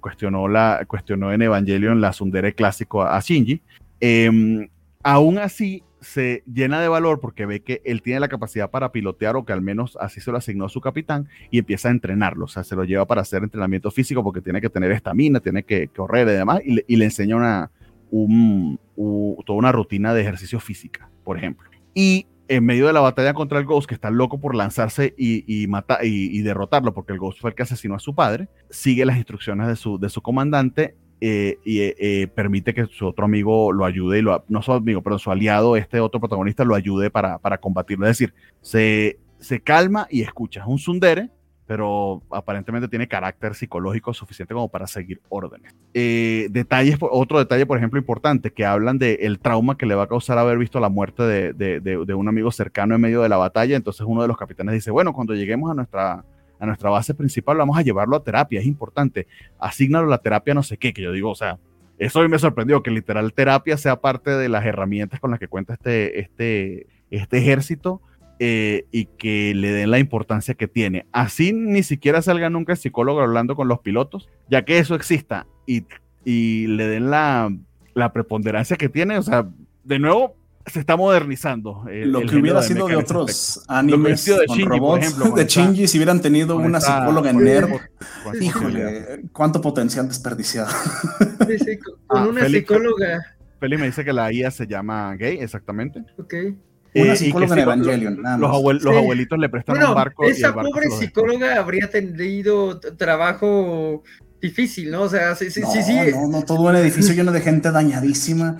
cuestionó, 0.00 0.46
la, 0.46 0.84
cuestionó 0.86 1.32
en 1.32 1.42
Evangelion 1.42 2.00
la 2.00 2.12
Sundere 2.12 2.54
clásico 2.54 3.02
a, 3.02 3.16
a 3.16 3.20
Shinji. 3.20 3.62
Em, 4.00 4.68
aún 5.02 5.38
así, 5.38 5.82
se 6.00 6.42
llena 6.52 6.80
de 6.80 6.88
valor 6.88 7.20
porque 7.20 7.46
ve 7.46 7.60
que 7.60 7.82
él 7.84 8.02
tiene 8.02 8.20
la 8.20 8.28
capacidad 8.28 8.70
para 8.70 8.92
pilotear 8.92 9.36
o 9.36 9.44
que 9.44 9.52
al 9.52 9.62
menos 9.62 9.96
así 10.00 10.20
se 10.20 10.30
lo 10.30 10.38
asignó 10.38 10.66
a 10.66 10.68
su 10.68 10.80
capitán 10.80 11.28
y 11.50 11.58
empieza 11.58 11.88
a 11.88 11.92
entrenarlo, 11.92 12.44
o 12.44 12.48
sea, 12.48 12.64
se 12.64 12.76
lo 12.76 12.84
lleva 12.84 13.06
para 13.06 13.22
hacer 13.22 13.42
entrenamiento 13.42 13.90
físico 13.90 14.22
porque 14.22 14.40
tiene 14.40 14.60
que 14.60 14.70
tener 14.70 14.92
estamina, 14.92 15.40
tiene 15.40 15.62
que 15.62 15.88
correr 15.88 16.28
y 16.28 16.32
demás 16.32 16.60
y 16.64 16.96
le, 16.96 17.04
enseña 17.04 17.36
una, 17.36 17.70
toda 18.10 19.58
una 19.58 19.72
rutina 19.72 20.14
de 20.14 20.22
ejercicio 20.22 20.60
física, 20.60 21.10
por 21.24 21.36
ejemplo. 21.36 21.68
Y 21.94 22.26
en 22.48 22.64
medio 22.64 22.86
de 22.86 22.92
la 22.92 23.00
batalla 23.00 23.34
contra 23.34 23.58
el 23.58 23.66
Ghost, 23.66 23.88
que 23.88 23.94
está 23.94 24.10
loco 24.10 24.40
por 24.40 24.54
lanzarse 24.54 25.14
y, 25.18 25.44
y, 25.46 25.68
y, 26.02 26.42
derrotarlo, 26.42 26.94
porque 26.94 27.12
el 27.12 27.18
Ghost 27.18 27.40
fue 27.40 27.50
el 27.50 27.56
que 27.56 27.62
asesinó 27.62 27.94
a 27.94 27.98
su 27.98 28.14
padre, 28.14 28.48
sigue 28.70 29.04
las 29.04 29.16
instrucciones 29.16 29.68
de 29.68 29.76
su, 29.76 29.98
de 29.98 30.08
su 30.08 30.22
comandante 30.22 30.96
eh, 31.20 31.58
y 31.64 31.80
eh, 31.80 32.28
permite 32.32 32.74
que 32.74 32.86
su 32.86 33.06
otro 33.06 33.24
amigo 33.24 33.72
lo 33.72 33.84
ayude, 33.84 34.20
y 34.20 34.22
no 34.22 34.62
su 34.62 34.72
amigo, 34.72 35.02
pero 35.02 35.18
su 35.18 35.30
aliado, 35.30 35.76
este 35.76 36.00
otro 36.00 36.20
protagonista, 36.20 36.64
lo 36.64 36.74
ayude 36.74 37.10
para, 37.10 37.38
para 37.38 37.58
combatirlo. 37.58 38.06
Es 38.06 38.18
decir, 38.18 38.34
se, 38.60 39.18
se 39.38 39.60
calma 39.60 40.06
y 40.10 40.22
escucha. 40.22 40.60
Es 40.60 40.66
un 40.66 40.78
sundere, 40.78 41.30
pero 41.66 42.22
aparentemente 42.30 42.88
tiene 42.88 43.08
carácter 43.08 43.54
psicológico 43.54 44.14
suficiente 44.14 44.54
como 44.54 44.68
para 44.68 44.86
seguir 44.86 45.20
órdenes. 45.28 45.74
Eh, 45.92 46.48
detalles, 46.50 46.96
otro 47.00 47.38
detalle, 47.38 47.66
por 47.66 47.76
ejemplo, 47.76 47.98
importante, 47.98 48.52
que 48.52 48.64
hablan 48.64 48.98
del 48.98 49.38
trauma 49.38 49.76
que 49.76 49.86
le 49.86 49.94
va 49.94 50.04
a 50.04 50.08
causar 50.08 50.38
haber 50.38 50.56
visto 50.56 50.80
la 50.80 50.88
muerte 50.88 51.24
de, 51.24 51.52
de, 51.52 51.80
de, 51.80 52.14
un 52.14 52.28
amigo 52.28 52.50
cercano 52.52 52.94
en 52.94 53.00
medio 53.00 53.22
de 53.22 53.28
la 53.28 53.36
batalla. 53.36 53.76
Entonces 53.76 54.06
uno 54.06 54.22
de 54.22 54.28
los 54.28 54.38
capitanes 54.38 54.72
dice, 54.74 54.90
bueno, 54.90 55.12
cuando 55.12 55.34
lleguemos 55.34 55.70
a 55.70 55.74
nuestra 55.74 56.24
a 56.58 56.66
nuestra 56.66 56.90
base 56.90 57.14
principal, 57.14 57.56
vamos 57.56 57.78
a 57.78 57.82
llevarlo 57.82 58.16
a 58.16 58.22
terapia, 58.22 58.60
es 58.60 58.66
importante. 58.66 59.26
Asignalo 59.58 60.06
a 60.06 60.10
la 60.10 60.18
terapia 60.18 60.54
no 60.54 60.62
sé 60.62 60.76
qué, 60.76 60.92
que 60.92 61.02
yo 61.02 61.12
digo, 61.12 61.30
o 61.30 61.34
sea, 61.34 61.58
eso 61.98 62.20
hoy 62.20 62.28
me 62.28 62.38
sorprendió, 62.38 62.82
que 62.82 62.90
literal 62.90 63.32
terapia 63.32 63.76
sea 63.76 64.00
parte 64.00 64.30
de 64.30 64.48
las 64.48 64.64
herramientas 64.64 65.20
con 65.20 65.30
las 65.30 65.40
que 65.40 65.48
cuenta 65.48 65.74
este, 65.74 66.20
este, 66.20 66.86
este 67.10 67.38
ejército 67.38 68.00
eh, 68.38 68.84
y 68.92 69.06
que 69.06 69.52
le 69.54 69.72
den 69.72 69.90
la 69.90 69.98
importancia 69.98 70.54
que 70.54 70.68
tiene. 70.68 71.06
Así 71.10 71.52
ni 71.52 71.82
siquiera 71.82 72.22
salga 72.22 72.50
nunca 72.50 72.72
el 72.72 72.78
psicólogo 72.78 73.20
hablando 73.20 73.56
con 73.56 73.66
los 73.66 73.80
pilotos, 73.80 74.28
ya 74.48 74.64
que 74.64 74.78
eso 74.78 74.94
exista 74.94 75.46
y, 75.66 75.84
y 76.24 76.68
le 76.68 76.86
den 76.86 77.10
la, 77.10 77.52
la 77.94 78.12
preponderancia 78.12 78.76
que 78.76 78.88
tiene, 78.88 79.18
o 79.18 79.22
sea, 79.22 79.48
de 79.82 79.98
nuevo, 79.98 80.36
se 80.68 80.80
está 80.80 80.96
modernizando. 80.96 81.84
lo 81.86 82.20
que 82.22 82.36
hubiera 82.36 82.62
sido 82.62 82.88
de 82.88 82.96
otros 82.96 83.64
animes 83.68 84.24
de 84.26 84.46
con 84.46 84.60
robots, 84.60 85.34
de 85.34 85.46
Shinji, 85.46 85.88
si 85.88 85.98
hubieran 85.98 86.20
tenido 86.20 86.56
una 86.56 86.80
psicóloga 86.80 87.30
en 87.30 87.44
NERV. 87.44 87.80
Híjole, 88.40 89.22
cuánto 89.32 89.60
potencial 89.60 90.08
desperdiciado. 90.08 90.70
Sí, 91.48 91.78
con, 91.78 91.94
ah, 92.08 92.26
una 92.26 92.46
psicóloga. 92.46 93.36
Feli 93.60 93.76
me 93.76 93.86
dice 93.86 94.04
que 94.04 94.12
la 94.12 94.32
IA 94.32 94.50
se 94.50 94.66
llama 94.66 95.14
gay, 95.16 95.38
exactamente. 95.40 96.04
Ok. 96.18 96.34
Una 96.94 97.16
psicóloga 97.16 97.54
en 97.54 97.60
Evangelion. 97.60 98.22
Los, 98.38 98.50
abuelitos 98.50 99.38
le 99.38 99.48
prestan 99.48 99.82
un 99.82 99.94
barco. 99.94 100.24
Esa 100.24 100.54
pobre 100.54 100.90
psicóloga 100.90 101.56
habría 101.56 101.90
tenido 101.90 102.78
trabajo 102.80 104.02
difícil, 104.40 104.90
¿no? 104.90 105.02
O 105.02 105.08
sea, 105.08 105.34
sí, 105.34 105.50
sí, 105.50 105.60
no, 105.60 105.70
sí, 105.70 105.82
sí. 105.82 105.96
No, 106.12 106.28
no, 106.28 106.42
todo 106.44 106.62
un 106.62 106.76
edificio 106.76 107.14
lleno 107.14 107.32
de 107.32 107.40
gente 107.40 107.70
dañadísima. 107.70 108.58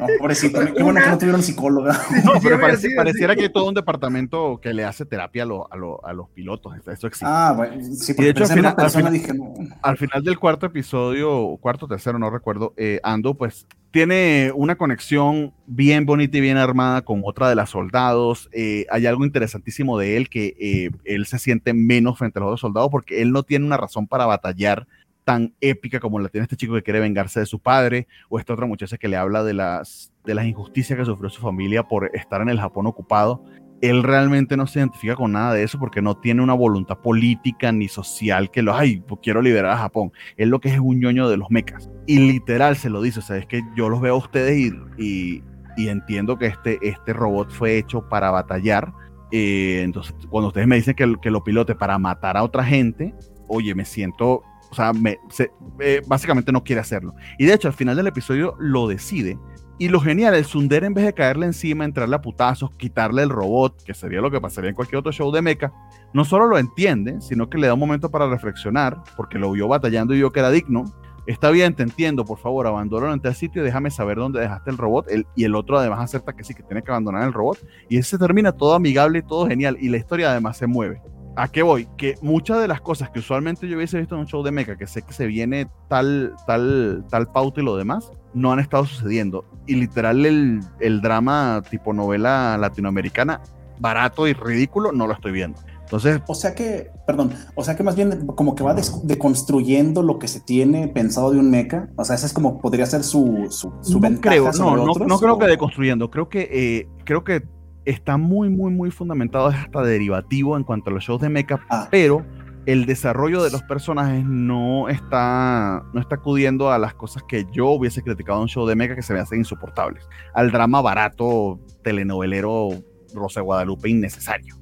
No, 0.00 0.06
pobrecito, 0.18 0.60
qué 0.74 0.82
bueno 0.82 1.00
que 1.00 1.06
no 1.08 1.18
tuvieron 1.18 1.42
psicóloga. 1.42 1.98
No, 2.24 2.32
pero 2.42 2.58
pareciera 2.60 3.34
que 3.36 3.42
hay 3.42 3.52
todo 3.52 3.68
un 3.68 3.74
departamento 3.74 4.58
que 4.60 4.74
le 4.74 4.84
hace 4.84 5.06
terapia 5.06 5.44
a, 5.44 5.46
lo, 5.46 5.72
a, 5.72 5.76
lo, 5.76 6.04
a 6.04 6.12
los 6.12 6.28
pilotos. 6.30 6.74
Eso 6.86 7.06
existe. 7.06 7.26
Ah, 7.28 7.52
bueno, 7.56 7.80
sí, 7.94 8.14
Y 8.18 8.22
de 8.22 8.30
hecho, 8.30 8.42
al 8.44 8.48
pensé 8.48 8.52
en 8.54 8.58
una 8.60 8.70
final, 8.70 8.70
al 8.70 8.76
persona, 8.76 9.10
final- 9.10 9.12
dije, 9.12 9.34
no. 9.34 9.76
al 9.82 9.96
final 9.96 10.24
del 10.24 10.38
cuarto 10.38 10.66
episodio, 10.66 11.56
cuarto, 11.60 11.86
tercero, 11.86 12.18
no 12.18 12.30
recuerdo, 12.30 12.74
eh, 12.76 13.00
Ando 13.02 13.34
pues 13.34 13.66
tiene 13.90 14.50
una 14.56 14.74
conexión 14.74 15.52
bien 15.66 16.04
bonita 16.04 16.36
y 16.36 16.40
bien 16.40 16.56
armada 16.56 17.02
con 17.02 17.22
otra 17.24 17.48
de 17.48 17.54
las 17.54 17.70
soldados. 17.70 18.48
Eh, 18.52 18.86
hay 18.90 19.06
algo 19.06 19.24
interesantísimo 19.24 19.96
de 19.96 20.16
él 20.16 20.28
que 20.28 20.56
eh, 20.58 20.90
él 21.04 21.26
se 21.26 21.38
siente 21.38 21.72
menos 21.74 22.18
frente 22.18 22.40
a 22.40 22.42
los 22.42 22.48
otros 22.48 22.60
soldados 22.62 22.90
porque 22.90 23.22
él 23.22 23.30
no 23.30 23.44
tiene 23.44 23.64
una 23.66 23.76
razón 23.76 24.08
para 24.08 24.26
batallar 24.26 24.88
tan 25.24 25.54
épica 25.60 26.00
como 26.00 26.18
la 26.18 26.28
tiene 26.28 26.44
este 26.44 26.56
chico 26.56 26.74
que 26.74 26.82
quiere 26.82 27.00
vengarse 27.00 27.40
de 27.40 27.46
su 27.46 27.58
padre 27.58 28.06
o 28.28 28.38
esta 28.38 28.52
otra 28.52 28.66
muchacha 28.66 28.98
que 28.98 29.08
le 29.08 29.16
habla 29.16 29.42
de 29.42 29.54
las, 29.54 30.12
de 30.24 30.34
las 30.34 30.46
injusticias 30.46 30.98
que 30.98 31.04
sufrió 31.04 31.30
su 31.30 31.40
familia 31.40 31.82
por 31.82 32.10
estar 32.14 32.40
en 32.42 32.50
el 32.50 32.60
Japón 32.60 32.86
ocupado 32.86 33.42
él 33.80 34.02
realmente 34.02 34.56
no 34.56 34.66
se 34.66 34.78
identifica 34.78 35.14
con 35.14 35.32
nada 35.32 35.52
de 35.52 35.62
eso 35.62 35.78
porque 35.78 36.00
no 36.00 36.16
tiene 36.16 36.42
una 36.42 36.54
voluntad 36.54 36.98
política 36.98 37.70
ni 37.70 37.88
social 37.88 38.50
que 38.50 38.62
lo, 38.62 38.74
ay, 38.74 39.02
pues 39.06 39.20
quiero 39.22 39.42
liberar 39.42 39.72
a 39.72 39.78
Japón. 39.78 40.10
Él 40.38 40.48
lo 40.48 40.58
que 40.58 40.68
es 40.68 40.74
es 40.74 40.80
un 40.80 41.00
ñoño 41.00 41.28
de 41.28 41.36
los 41.36 41.50
mechas. 41.50 41.90
Y 42.06 42.18
literal 42.18 42.76
se 42.76 42.88
lo 42.88 43.02
dice, 43.02 43.18
o 43.18 43.22
sea, 43.22 43.36
es 43.36 43.46
que 43.46 43.62
yo 43.76 43.90
los 43.90 44.00
veo 44.00 44.14
a 44.14 44.18
ustedes 44.18 44.58
y, 44.58 44.72
y, 44.96 45.44
y 45.76 45.88
entiendo 45.88 46.38
que 46.38 46.46
este, 46.46 46.78
este 46.80 47.12
robot 47.12 47.50
fue 47.50 47.76
hecho 47.76 48.08
para 48.08 48.30
batallar. 48.30 48.92
Eh, 49.30 49.82
entonces, 49.82 50.14
cuando 50.30 50.48
ustedes 50.48 50.66
me 50.66 50.76
dicen 50.76 50.94
que, 50.94 51.16
que 51.20 51.30
lo 51.30 51.44
pilote 51.44 51.74
para 51.74 51.98
matar 51.98 52.38
a 52.38 52.42
otra 52.42 52.64
gente, 52.64 53.14
oye, 53.48 53.74
me 53.74 53.84
siento, 53.84 54.42
o 54.78 55.30
sea, 55.30 55.48
eh, 55.80 56.02
básicamente 56.06 56.52
no 56.52 56.62
quiere 56.64 56.80
hacerlo. 56.80 57.14
Y 57.38 57.46
de 57.46 57.54
hecho, 57.54 57.68
al 57.68 57.74
final 57.74 57.96
del 57.96 58.06
episodio 58.06 58.56
lo 58.58 58.88
decide. 58.88 59.38
Y 59.76 59.88
lo 59.88 60.00
genial, 60.00 60.34
el 60.34 60.44
Sundere 60.44 60.86
en 60.86 60.94
vez 60.94 61.04
de 61.04 61.12
caerle 61.12 61.46
encima, 61.46 61.84
entrarle 61.84 62.14
a 62.14 62.20
putazos, 62.20 62.70
quitarle 62.76 63.22
el 63.22 63.30
robot, 63.30 63.82
que 63.82 63.92
sería 63.92 64.20
lo 64.20 64.30
que 64.30 64.40
pasaría 64.40 64.70
en 64.70 64.76
cualquier 64.76 65.00
otro 65.00 65.10
show 65.10 65.32
de 65.32 65.42
mecha, 65.42 65.72
no 66.12 66.24
solo 66.24 66.46
lo 66.46 66.58
entiende, 66.58 67.20
sino 67.20 67.50
que 67.50 67.58
le 67.58 67.66
da 67.66 67.74
un 67.74 67.80
momento 67.80 68.08
para 68.08 68.28
reflexionar, 68.28 69.02
porque 69.16 69.36
lo 69.36 69.50
vio 69.50 69.66
batallando 69.66 70.14
y 70.14 70.18
vio 70.18 70.30
que 70.30 70.38
era 70.38 70.50
digno. 70.50 70.84
Está 71.26 71.50
bien, 71.50 71.74
te 71.74 71.82
entiendo, 71.82 72.24
por 72.24 72.38
favor, 72.38 72.66
abandónalo 72.68 73.14
en 73.14 73.20
tal 73.20 73.34
sitio 73.34 73.62
y 73.62 73.64
déjame 73.64 73.90
saber 73.90 74.18
dónde 74.18 74.40
dejaste 74.40 74.70
el 74.70 74.76
robot. 74.76 75.08
Y 75.34 75.44
el 75.44 75.56
otro 75.56 75.78
además 75.78 76.00
acepta 76.00 76.34
que 76.34 76.44
sí, 76.44 76.54
que 76.54 76.62
tiene 76.62 76.82
que 76.82 76.90
abandonar 76.90 77.24
el 77.24 77.32
robot. 77.32 77.58
Y 77.88 77.96
ese 77.96 78.16
termina 78.16 78.52
todo 78.52 78.74
amigable 78.74 79.20
y 79.20 79.22
todo 79.22 79.48
genial. 79.48 79.76
Y 79.80 79.88
la 79.88 79.96
historia 79.96 80.30
además 80.30 80.58
se 80.58 80.66
mueve. 80.66 81.02
¿A 81.36 81.48
qué 81.48 81.62
voy? 81.62 81.88
Que 81.96 82.14
muchas 82.22 82.60
de 82.60 82.68
las 82.68 82.80
cosas 82.80 83.10
que 83.10 83.18
usualmente 83.18 83.68
yo 83.68 83.76
hubiese 83.76 83.98
visto 83.98 84.14
en 84.14 84.20
un 84.20 84.26
show 84.26 84.42
de 84.44 84.52
mecha, 84.52 84.76
que 84.76 84.86
sé 84.86 85.02
que 85.02 85.12
se 85.12 85.26
viene 85.26 85.66
tal, 85.88 86.34
tal, 86.46 87.04
tal 87.10 87.26
pauta 87.32 87.60
y 87.60 87.64
lo 87.64 87.76
demás, 87.76 88.10
no 88.34 88.52
han 88.52 88.60
estado 88.60 88.84
sucediendo. 88.86 89.44
Y 89.66 89.74
literal 89.74 90.24
el, 90.26 90.60
el 90.80 91.00
drama 91.00 91.62
tipo 91.68 91.92
novela 91.92 92.56
latinoamericana, 92.58 93.40
barato 93.80 94.28
y 94.28 94.32
ridículo, 94.32 94.92
no 94.92 95.08
lo 95.08 95.14
estoy 95.14 95.32
viendo. 95.32 95.58
Entonces, 95.80 96.20
O 96.28 96.34
sea 96.34 96.54
que, 96.54 96.90
perdón, 97.06 97.32
o 97.56 97.62
sea 97.64 97.76
que 97.76 97.82
más 97.82 97.94
bien 97.96 98.26
como 98.28 98.54
que 98.54 98.62
va 98.64 98.74
deconstruyendo 98.74 100.02
lo 100.02 100.18
que 100.18 100.28
se 100.28 100.40
tiene 100.40 100.88
pensado 100.88 101.30
de 101.30 101.38
un 101.38 101.50
mecha. 101.50 101.88
O 101.96 102.04
sea, 102.04 102.14
esa 102.16 102.26
es 102.26 102.32
como 102.32 102.60
podría 102.60 102.86
ser 102.86 103.02
su, 103.04 103.46
su, 103.50 103.72
su 103.82 103.94
no 103.94 104.00
ventaja 104.00 104.34
creo, 104.36 104.52
no, 104.52 104.76
no, 104.76 104.92
otros, 104.92 105.08
no 105.08 105.18
creo 105.18 105.34
o- 105.34 105.38
que 105.38 105.46
deconstruyendo, 105.46 106.10
creo 106.10 106.28
que 106.28 106.48
eh, 106.50 106.88
creo 107.04 107.22
que 107.24 107.42
está 107.84 108.16
muy, 108.16 108.48
muy, 108.48 108.72
muy 108.72 108.90
fundamentado, 108.90 109.50
es 109.50 109.56
hasta 109.56 109.82
derivativo 109.82 110.56
en 110.56 110.64
cuanto 110.64 110.90
a 110.90 110.92
los 110.92 111.04
shows 111.04 111.20
de 111.20 111.28
mecha, 111.28 111.60
Ah. 111.70 111.88
pero 111.90 112.24
el 112.66 112.86
desarrollo 112.86 113.42
de 113.42 113.50
los 113.50 113.62
personajes 113.64 114.24
no 114.24 114.88
está, 114.88 115.82
no 115.92 116.00
está 116.00 116.14
acudiendo 116.16 116.72
a 116.72 116.78
las 116.78 116.94
cosas 116.94 117.22
que 117.28 117.44
yo 117.52 117.68
hubiese 117.68 118.02
criticado 118.02 118.38
en 118.38 118.42
un 118.44 118.48
show 118.48 118.66
de 118.66 118.74
mecha 118.74 118.94
que 118.94 119.02
se 119.02 119.12
me 119.12 119.20
hacen 119.20 119.38
insoportables, 119.40 120.08
al 120.34 120.50
drama 120.50 120.80
barato, 120.80 121.60
telenovelero, 121.82 122.70
Rosa 123.12 123.42
Guadalupe 123.42 123.90
innecesario, 123.90 124.56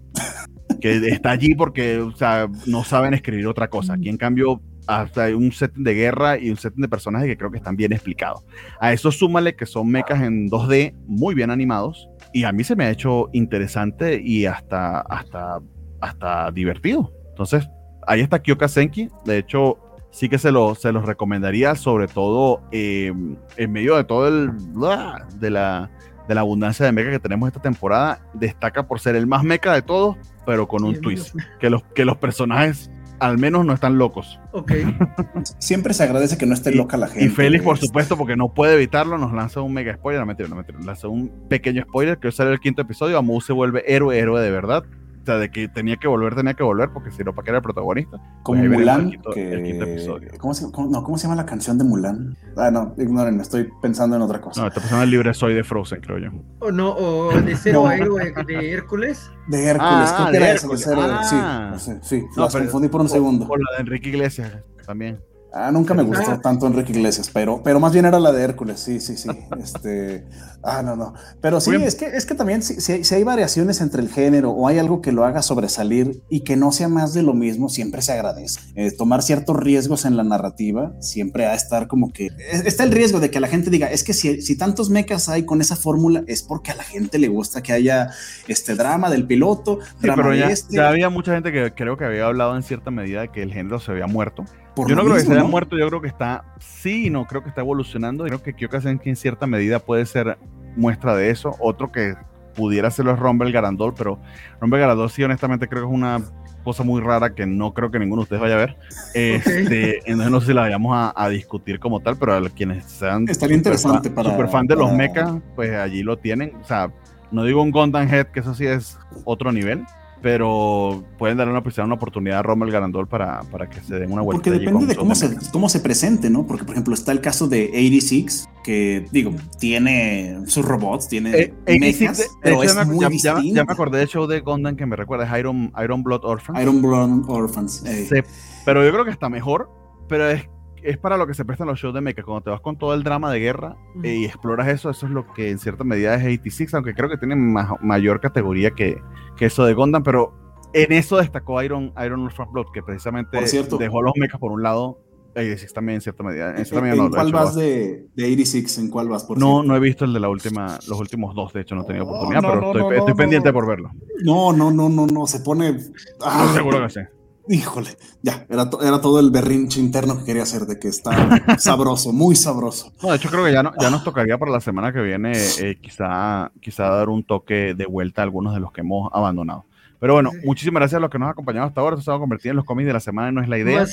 que 0.80 0.96
está 1.08 1.30
allí 1.30 1.54
porque 1.54 1.98
o 1.98 2.14
sea, 2.16 2.48
no 2.66 2.84
saben 2.84 3.14
escribir 3.14 3.46
otra 3.46 3.68
cosa. 3.68 3.94
Aquí 3.94 4.08
en 4.08 4.16
cambio 4.18 4.60
hasta 4.88 5.24
hay 5.24 5.32
un 5.32 5.52
set 5.52 5.72
de 5.76 5.94
guerra 5.94 6.38
y 6.38 6.50
un 6.50 6.56
set 6.56 6.74
de 6.76 6.88
personajes 6.88 7.28
que 7.28 7.36
creo 7.36 7.50
que 7.52 7.58
están 7.58 7.76
bien 7.76 7.92
explicados. 7.92 8.44
A 8.80 8.92
eso 8.92 9.12
súmale 9.12 9.54
que 9.54 9.64
son 9.64 9.88
mechas 9.88 10.20
en 10.20 10.48
2D 10.50 10.94
muy 11.06 11.34
bien 11.36 11.50
animados 11.50 12.08
y 12.32 12.44
a 12.44 12.52
mí 12.52 12.64
se 12.64 12.76
me 12.76 12.84
ha 12.84 12.90
hecho 12.90 13.28
interesante 13.32 14.20
y 14.22 14.46
hasta, 14.46 15.00
hasta, 15.00 15.60
hasta 16.00 16.50
divertido. 16.50 17.12
Entonces, 17.30 17.68
ahí 18.06 18.20
está 18.20 18.40
Kyoka 18.40 18.68
Senki. 18.68 19.08
De 19.24 19.38
hecho, 19.38 19.78
sí 20.10 20.28
que 20.28 20.38
se, 20.38 20.52
lo, 20.52 20.74
se 20.74 20.92
los 20.92 21.04
recomendaría, 21.04 21.74
sobre 21.74 22.06
todo 22.08 22.62
eh, 22.72 23.12
en 23.56 23.72
medio 23.72 23.96
de 23.96 24.04
todo 24.04 24.28
el 24.28 24.50
bla, 24.50 25.26
de 25.38 25.50
la, 25.50 25.90
de 26.28 26.34
la 26.34 26.40
abundancia 26.42 26.86
de 26.86 26.92
mecha 26.92 27.10
que 27.10 27.18
tenemos 27.18 27.48
esta 27.48 27.60
temporada. 27.60 28.20
Destaca 28.34 28.86
por 28.86 29.00
ser 29.00 29.16
el 29.16 29.26
más 29.26 29.44
mecha 29.44 29.72
de 29.74 29.82
todos, 29.82 30.16
pero 30.46 30.68
con 30.68 30.84
un 30.84 30.94
Sí, 30.94 31.00
twist. 31.00 31.36
Que 31.60 31.70
los, 31.70 31.82
que 31.94 32.04
los 32.04 32.16
personajes 32.16 32.90
al 33.22 33.38
menos 33.38 33.64
no 33.64 33.72
están 33.72 33.98
locos. 33.98 34.38
Ok. 34.52 34.72
Siempre 35.58 35.94
se 35.94 36.02
agradece 36.02 36.36
que 36.36 36.46
no 36.46 36.54
esté 36.54 36.72
Y- 36.72 36.74
loca 36.74 36.96
la 36.96 37.06
gente. 37.08 37.24
Y 37.24 37.28
Félix, 37.28 37.64
por 37.64 37.78
supuesto, 37.78 38.16
porque 38.16 38.36
no 38.36 38.52
puede 38.52 38.74
evitarlo, 38.74 39.16
nos 39.18 39.32
lanza 39.32 39.60
un 39.60 39.72
mega 39.72 39.94
spoiler. 39.94 40.20
No, 40.20 40.26
mentira, 40.26 40.48
no, 40.48 40.56
mentira. 40.56 40.78
Lanza 40.84 41.08
un 41.08 41.30
pequeño 41.48 41.82
spoiler 41.84 42.18
que 42.18 42.26
hoy 42.28 42.32
sale 42.32 42.50
el 42.52 42.60
quinto 42.60 42.82
episodio. 42.82 43.16
Amu 43.18 43.40
se 43.40 43.52
vuelve 43.52 43.82
héroe, 43.86 44.18
héroe 44.18 44.40
de 44.42 44.50
verdad. 44.50 44.84
O 45.22 45.24
sea, 45.24 45.36
de 45.36 45.50
que 45.52 45.68
tenía 45.68 45.96
que 45.98 46.08
volver, 46.08 46.34
tenía 46.34 46.54
que 46.54 46.64
volver, 46.64 46.90
porque 46.92 47.12
si 47.12 47.22
no, 47.22 47.32
¿para 47.32 47.44
qué 47.44 47.50
era 47.52 47.58
el 47.58 47.62
protagonista? 47.62 48.18
Como 48.42 48.58
veremos 48.58 48.80
Mulan, 48.80 49.00
el 49.02 49.10
quinto- 49.12 49.30
que... 49.30 49.52
el 49.52 49.62
quinto 49.62 49.84
episodio. 49.84 50.30
¿cómo, 50.38 50.52
se, 50.52 50.72
cómo- 50.72 50.88
no, 50.90 51.04
¿Cómo 51.04 51.16
se 51.16 51.22
llama 51.28 51.36
la 51.36 51.46
canción 51.46 51.78
de 51.78 51.84
Mulan? 51.84 52.36
Ah, 52.56 52.72
no, 52.72 52.92
ignórenme, 52.98 53.40
estoy 53.42 53.70
pensando 53.80 54.16
en 54.16 54.22
otra 54.22 54.40
cosa. 54.40 54.60
No, 54.60 54.66
esta 54.66 54.80
persona 54.80 55.06
libre 55.06 55.32
soy 55.32 55.54
de 55.54 55.62
Frozen, 55.62 56.00
creo 56.00 56.18
yo. 56.18 56.30
O 56.58 56.72
no, 56.72 56.90
o 56.90 57.32
de 57.40 57.54
cero 57.56 57.82
No. 57.84 57.88
a 57.88 57.96
héroe 57.96 58.32
de 58.46 58.72
Hércules. 58.72 59.30
De 59.46 59.64
Hércules, 59.64 59.78
Ah, 60.12 60.26
que 60.26 60.32
de 60.32 60.44
era 60.44 60.52
esa, 60.54 60.66
de 60.66 60.74
Hércules. 60.74 60.82
cero, 60.84 61.02
sí, 61.22 61.36
Ah. 61.38 61.68
no 61.72 61.78
sé, 61.78 61.98
sí, 62.02 62.24
No, 62.36 62.42
las 62.42 62.52
pero- 62.52 62.64
confundí 62.64 62.88
por 62.88 63.00
un 63.00 63.06
O- 63.06 63.10
segundo. 63.10 63.46
O 63.48 63.56
la 63.56 63.76
de 63.76 63.80
Enrique 63.82 64.08
Iglesias 64.08 64.52
también. 64.84 65.20
Ah, 65.54 65.70
nunca 65.70 65.92
me 65.92 66.02
gustó 66.02 66.30
Ah. 66.30 66.40
tanto 66.42 66.66
Enrique 66.66 66.92
Iglesias, 66.92 67.30
pero, 67.32 67.62
pero 67.62 67.78
más 67.78 67.92
bien 67.92 68.06
era 68.06 68.18
la 68.18 68.32
de 68.32 68.42
Hércules, 68.42 68.80
sí, 68.80 69.00
sí, 69.00 69.16
sí. 69.18 69.28
Este, 69.62 70.24
ah, 70.62 70.82
no, 70.82 70.96
no. 70.96 71.12
Pero 71.42 71.60
sí, 71.60 71.72
es 71.74 71.94
que, 71.94 72.06
es 72.06 72.24
que 72.24 72.34
también 72.34 72.62
si, 72.62 72.80
si 72.80 72.92
hay, 72.92 73.04
si 73.04 73.14
hay 73.16 73.22
variaciones 73.22 73.80
entre 73.82 74.00
el 74.00 74.08
género 74.08 74.50
o 74.52 74.66
hay 74.66 74.78
algo 74.78 75.02
que 75.02 75.12
lo 75.12 75.24
haga 75.26 75.42
sobresalir 75.42 76.22
y 76.30 76.40
que 76.40 76.56
no 76.56 76.72
sea 76.72 76.88
más 76.88 77.12
de 77.12 77.22
lo 77.22 77.34
mismo, 77.34 77.68
siempre 77.68 78.00
se 78.00 78.12
agradece. 78.12 78.60
Eh, 78.76 78.92
tomar 78.92 79.22
ciertos 79.22 79.56
riesgos 79.56 80.04
en 80.06 80.16
la 80.16 80.24
narrativa 80.24 80.94
siempre 81.00 81.44
a 81.46 81.54
estar 81.54 81.86
como 81.86 82.12
que 82.12 82.28
es- 82.50 82.64
está 82.64 82.84
el 82.84 82.90
riesgo 82.92 83.20
de 83.20 83.30
que 83.30 83.38
la 83.40 83.48
gente 83.48 83.68
diga, 83.68 83.88
es 83.90 84.04
que 84.04 84.14
si, 84.14 84.40
si 84.40 84.56
tantos 84.56 84.88
mechas 84.88 85.28
hay 85.28 85.44
con 85.44 85.60
esa 85.60 85.76
fórmula 85.76 86.24
es 86.28 86.42
porque 86.42 86.70
a 86.70 86.76
la 86.76 86.84
gente 86.84 87.18
le 87.18 87.28
gusta 87.28 87.62
que 87.62 87.72
haya 87.74 88.10
este 88.48 88.74
drama 88.74 89.10
del 89.10 89.26
piloto, 89.26 89.80
Sí, 89.82 90.06
drama 90.06 90.22
pero 90.22 90.34
de 90.34 90.40
ya, 90.40 90.50
este. 90.50 90.76
ya 90.76 90.88
había 90.88 91.10
mucha 91.10 91.34
gente 91.34 91.52
que 91.52 91.72
creo 91.74 91.98
que 91.98 92.06
había 92.06 92.24
hablado 92.24 92.56
en 92.56 92.62
cierta 92.62 92.90
medida 92.90 93.20
de 93.20 93.28
que 93.28 93.42
el 93.42 93.52
género 93.52 93.78
se 93.80 93.90
había 93.92 94.06
muerto. 94.06 94.44
Por 94.74 94.88
yo 94.88 94.94
no 94.96 95.02
creo 95.02 95.14
que 95.14 95.20
mismo, 95.20 95.34
se 95.34 95.38
haya 95.38 95.42
¿no? 95.44 95.50
muerto, 95.50 95.76
yo 95.78 95.88
creo 95.88 96.00
que 96.00 96.08
está, 96.08 96.44
sí, 96.58 97.10
no 97.10 97.26
creo 97.26 97.42
que 97.42 97.48
está 97.50 97.60
evolucionando. 97.60 98.24
Creo 98.24 98.42
que 98.42 98.54
Kyoka 98.54 98.80
Senki 98.80 99.10
en 99.10 99.16
cierta 99.16 99.46
medida 99.46 99.78
puede 99.78 100.06
ser 100.06 100.38
muestra 100.76 101.14
de 101.16 101.30
eso. 101.30 101.54
Otro 101.60 101.92
que 101.92 102.14
pudiera 102.54 102.90
serlo 102.90 103.12
es 103.12 103.18
Rumble 103.18 103.50
Garandol, 103.52 103.94
pero 103.96 104.18
Rumble 104.60 104.80
Garandol 104.80 105.10
sí, 105.10 105.22
honestamente 105.22 105.68
creo 105.68 105.82
que 105.82 105.88
es 105.88 105.94
una 105.94 106.20
cosa 106.64 106.82
muy 106.84 107.00
rara 107.00 107.34
que 107.34 107.44
no 107.44 107.74
creo 107.74 107.90
que 107.90 107.98
ninguno 107.98 108.20
de 108.20 108.24
ustedes 108.24 108.42
vaya 108.42 108.54
a 108.54 108.58
ver. 108.58 108.76
Este, 109.14 109.98
entonces 110.08 110.30
no 110.30 110.40
sé 110.40 110.48
si 110.48 110.52
la 110.54 110.62
vayamos 110.62 110.94
a, 110.96 111.12
a 111.16 111.28
discutir 111.28 111.78
como 111.80 112.00
tal, 112.00 112.16
pero 112.16 112.34
a 112.34 112.48
quienes 112.50 112.84
sean 112.84 113.22
Estaría 113.28 113.56
super 113.56 113.56
interesante 113.56 114.08
fan, 114.10 114.14
para- 114.14 114.30
super 114.30 114.48
fan 114.48 114.66
de 114.66 114.76
los 114.76 114.86
para- 114.86 114.96
mechas, 114.96 115.32
pues 115.56 115.72
allí 115.74 116.02
lo 116.02 116.18
tienen. 116.18 116.52
O 116.62 116.64
sea, 116.64 116.90
no 117.30 117.44
digo 117.44 117.62
un 117.62 117.70
Gundam 117.70 118.08
Head, 118.12 118.26
que 118.28 118.40
eso 118.40 118.54
sí 118.54 118.66
es 118.66 118.98
otro 119.24 119.50
nivel, 119.52 119.84
pero 120.22 121.02
pueden 121.18 121.36
darle 121.36 121.52
una, 121.52 121.62
una 121.84 121.94
oportunidad 121.94 122.38
a 122.38 122.42
Rommel 122.42 122.70
Garandol 122.70 123.08
para, 123.08 123.42
para 123.50 123.68
que 123.68 123.80
se 123.80 123.98
den 123.98 124.12
una 124.12 124.22
vuelta. 124.22 124.42
Porque 124.42 124.58
depende 124.58 124.86
de 124.86 124.96
cómo 124.96 125.14
se, 125.14 125.36
cómo 125.50 125.68
se 125.68 125.80
presente, 125.80 126.30
¿no? 126.30 126.46
Porque, 126.46 126.64
por 126.64 126.74
ejemplo, 126.74 126.94
está 126.94 127.10
el 127.12 127.20
caso 127.20 127.48
de 127.48 127.64
86, 127.72 128.48
que, 128.64 129.04
digo, 129.10 129.32
tiene 129.58 130.38
sus 130.46 130.64
robots, 130.64 131.08
tiene 131.08 131.30
Eh, 131.36 131.54
86, 131.64 132.00
mechas, 132.00 132.18
de- 132.18 132.24
de 132.24 132.30
pero 132.40 132.54
hecho, 132.56 132.62
es 132.64 132.74
ya 132.74 132.84
me- 132.84 132.92
muy 132.94 133.00
ya, 133.00 133.08
ya- 133.08 133.34
distinto. 133.34 133.56
ya 133.56 133.64
me 133.64 133.72
acordé 133.72 133.98
del 133.98 134.08
show 134.08 134.26
de 134.26 134.40
Gundam 134.40 134.76
que 134.76 134.86
me 134.86 134.96
recuerda 134.96 135.24
es 135.32 135.38
Iron, 135.40 135.72
Iron 135.82 136.02
Blood 136.02 136.24
Orphan. 136.24 136.60
Iron 136.62 136.80
Blood 136.80 137.28
Orphans. 137.28 137.84
eh. 137.84 138.06
Sí, 138.08 138.20
pero 138.64 138.84
yo 138.84 138.92
creo 138.92 139.04
que 139.04 139.10
está 139.10 139.28
mejor, 139.28 139.68
pero 140.08 140.30
es, 140.30 140.48
es 140.82 140.98
para 140.98 141.16
lo 141.16 141.26
que 141.26 141.34
se 141.34 141.44
prestan 141.44 141.66
los 141.68 141.78
shows 141.78 141.94
de 141.94 142.00
mecha. 142.00 142.22
Cuando 142.22 142.42
te 142.42 142.50
vas 142.50 142.60
con 142.60 142.76
todo 142.76 142.94
el 142.94 143.02
drama 143.02 143.30
de 143.32 143.38
guerra 143.40 143.76
eh, 144.02 144.14
y 144.16 144.24
exploras 144.24 144.68
eso, 144.68 144.90
eso 144.90 145.06
es 145.06 145.12
lo 145.12 145.32
que 145.32 145.50
en 145.50 145.58
cierta 145.58 145.84
medida 145.84 146.14
es 146.14 146.22
86, 146.24 146.74
aunque 146.74 146.94
creo 146.94 147.08
que 147.08 147.16
tiene 147.18 147.36
ma- 147.36 147.76
mayor 147.80 148.20
categoría 148.20 148.70
que, 148.72 148.96
que 149.36 149.46
eso 149.46 149.64
de 149.64 149.74
Gundam, 149.74 150.02
pero 150.02 150.32
en 150.74 150.92
eso 150.92 151.18
destacó 151.18 151.62
Iron, 151.62 151.92
Iron 152.04 152.24
Orphan 152.24 152.50
Blood, 152.52 152.66
que 152.72 152.82
precisamente 152.82 153.36
Por 153.38 153.46
cierto. 153.46 153.76
dejó 153.78 154.00
a 154.00 154.02
los 154.02 154.12
mechas 154.16 154.40
por 154.40 154.52
un 154.52 154.62
lado. 154.62 154.98
86 155.34 155.72
también 155.72 155.94
en 155.94 156.00
cierta 156.02 156.22
medida. 156.22 156.50
En, 156.50 156.66
cierta 156.66 156.76
¿En, 156.76 156.82
medida 156.82 156.96
no, 156.96 157.02
lo 157.08 157.08
he 157.08 157.18
cuál 157.18 157.32
vas 157.32 157.54
de, 157.54 158.06
de 158.14 158.24
86? 158.24 158.78
¿En 158.78 158.90
cuál 158.90 159.08
vas? 159.08 159.24
Por 159.24 159.38
no, 159.38 159.46
cierto? 159.46 159.62
no 159.68 159.76
he 159.76 159.80
visto 159.80 160.04
el 160.04 160.12
de 160.12 160.20
la 160.20 160.28
última, 160.28 160.78
los 160.88 161.00
últimos 161.00 161.34
dos, 161.34 161.54
de 161.54 161.62
hecho 161.62 161.74
no 161.74 161.82
he 161.82 161.86
tenido 161.86 162.04
No, 162.04 162.10
oportunidad, 162.10 162.42
no, 162.42 162.48
pero 162.48 162.60
no, 162.60 162.66
estoy, 162.66 162.82
no, 162.82 162.92
estoy 162.92 163.12
no, 163.12 163.16
pendiente 163.16 163.48
no. 163.48 163.52
por 163.54 163.66
verlo. 163.66 163.90
no, 164.22 164.52
no, 164.52 164.70
no, 164.70 164.88
no, 164.90 165.06
no, 165.06 165.26
se 165.26 165.40
pone... 165.40 165.74
ah, 166.20 166.52
seguro 166.54 166.82
que 166.82 166.90
sí. 166.90 167.00
Híjole, 167.48 167.90
ya, 168.22 168.46
era, 168.48 168.70
era 168.80 169.00
todo 169.00 169.18
el 169.18 169.30
berrinche 169.30 169.80
interno 169.80 170.18
que 170.18 170.24
quería 170.24 170.44
hacer 170.44 170.62
de 170.62 170.78
que 170.78 170.88
está 170.88 171.10
sabroso, 171.58 172.12
muy 172.12 172.36
sabroso. 172.36 172.92
No, 173.02 173.10
de 173.10 173.16
hecho 173.16 173.30
creo 173.30 173.44
que 173.44 173.52
ya, 173.52 173.62
no, 173.62 173.72
ya 173.80 173.90
nos 173.90 174.04
tocaría 174.04 174.38
para 174.38 174.52
la 174.52 174.60
semana 174.60 174.92
que 174.92 175.00
viene 175.00 175.32
eh, 175.58 175.76
quizá, 175.80 176.52
quizá 176.60 176.84
dar 176.84 177.08
un 177.08 177.24
toque 177.24 177.74
de 177.74 177.86
vuelta 177.86 178.22
a 178.22 178.24
algunos 178.24 178.54
de 178.54 178.60
los 178.60 178.72
que 178.72 178.82
hemos 178.82 179.10
abandonado. 179.12 179.64
Pero 179.98 180.14
bueno, 180.14 180.32
muchísimas 180.42 180.80
gracias 180.80 180.96
a 180.98 181.00
los 181.00 181.10
que 181.10 181.18
nos 181.18 181.26
han 181.26 181.32
acompañado 181.32 181.68
hasta 181.68 181.80
ahora. 181.80 181.94
Esto 181.94 182.06
se 182.06 182.10
va 182.10 182.16
a 182.16 182.20
convertir 182.20 182.50
en 182.50 182.56
los 182.56 182.64
cómics 182.64 182.88
de 182.88 182.92
la 182.92 182.98
semana, 182.98 183.30
no 183.30 183.40
es 183.40 183.48
la 183.48 183.56
idea. 183.58 183.86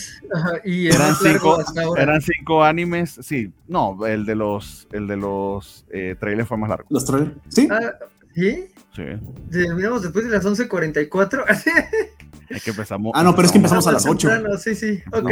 y 0.65 0.87
eran, 0.87 1.13
cinco, 1.15 1.59
eran 1.95 2.19
cinco 2.21 2.63
animes. 2.63 3.19
Sí, 3.21 3.51
no, 3.67 4.05
el 4.07 4.25
de 4.25 4.33
los, 4.33 4.87
el 4.91 5.05
de 5.05 5.17
los 5.17 5.85
eh, 5.91 6.15
trailers 6.19 6.47
fue 6.47 6.57
más 6.57 6.69
largo. 6.69 6.87
¿Los 6.89 7.05
trailers? 7.05 7.33
¿Sí? 7.49 7.67
Ah, 7.69 7.93
¿Sí? 8.33 8.69
Sí. 8.95 9.03
Terminamos 9.51 10.01
después 10.01 10.25
de 10.25 10.31
las 10.31 10.43
11.44. 10.43 11.45
Es 12.49 12.63
que 12.63 12.71
empezamos. 12.71 13.11
Ah, 13.15 13.23
no, 13.23 13.35
pero 13.35 13.45
es 13.45 13.51
que 13.51 13.57
empezamos 13.57 13.87
a 13.87 13.91
las 13.91 14.05
8. 14.05 14.57
sí, 14.57 14.75
sí, 14.75 15.01
ok. 15.11 15.31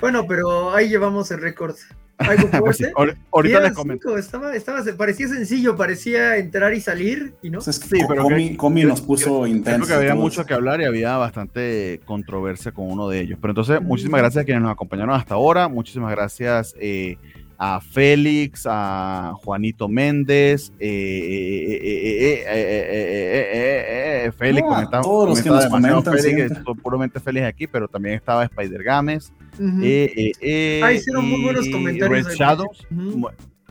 bueno, 0.00 0.26
pero 0.26 0.74
ahí 0.74 0.88
llevamos 0.88 1.30
el 1.30 1.40
récord. 1.40 1.76
¿Algo 2.18 2.48
pues 2.60 2.76
sí, 2.76 2.84
ahorita 3.30 3.60
les 3.60 3.72
comento. 3.72 4.16
Estaba, 4.16 4.54
estaba, 4.54 4.80
parecía 4.96 5.28
sencillo, 5.28 5.76
parecía 5.76 6.36
entrar 6.36 6.74
y 6.74 6.80
salir, 6.80 7.34
y 7.42 7.50
no. 7.50 7.60
Pues 7.60 7.76
sí, 7.76 8.00
pero 8.08 8.22
Comi, 8.22 8.56
Comi 8.56 8.84
nos 8.84 9.00
puso 9.00 9.46
intenso. 9.46 9.86
Creo 9.86 9.98
que 9.98 10.04
había 10.04 10.14
mucho 10.14 10.44
que 10.44 10.54
hablar 10.54 10.80
y 10.80 10.84
había 10.84 11.16
bastante 11.16 12.00
controversia 12.04 12.72
con 12.72 12.90
uno 12.90 13.08
de 13.08 13.20
ellos. 13.20 13.38
Pero 13.40 13.52
entonces, 13.52 13.80
muchísimas 13.80 14.20
gracias 14.20 14.42
a 14.42 14.44
quienes 14.44 14.62
nos 14.62 14.72
acompañaron 14.72 15.14
hasta 15.14 15.34
ahora. 15.34 15.68
Muchísimas 15.68 16.10
gracias 16.10 16.74
eh, 16.78 17.16
a 17.58 17.80
Félix, 17.80 18.66
a 18.68 19.32
Juanito 19.36 19.88
Méndez, 19.88 20.72
Félix, 24.36 24.66
comentaba, 24.66 25.02
todos 25.02 25.28
los 25.28 25.42
que 25.42 25.48
nos 25.48 25.66
comentan, 25.66 26.18
Félix, 26.18 26.52
puramente 26.82 27.20
Félix 27.20 27.46
aquí, 27.46 27.66
pero 27.66 27.88
también 27.88 28.16
estaba 28.16 28.44
Spider 28.44 28.82
Games. 28.82 29.32
ah, 30.82 30.92
hicieron 30.92 31.28
muy 31.28 31.42
buenos 31.42 31.68
comentarios. 31.68 32.26
Red 32.26 32.34
Shadows. 32.34 32.86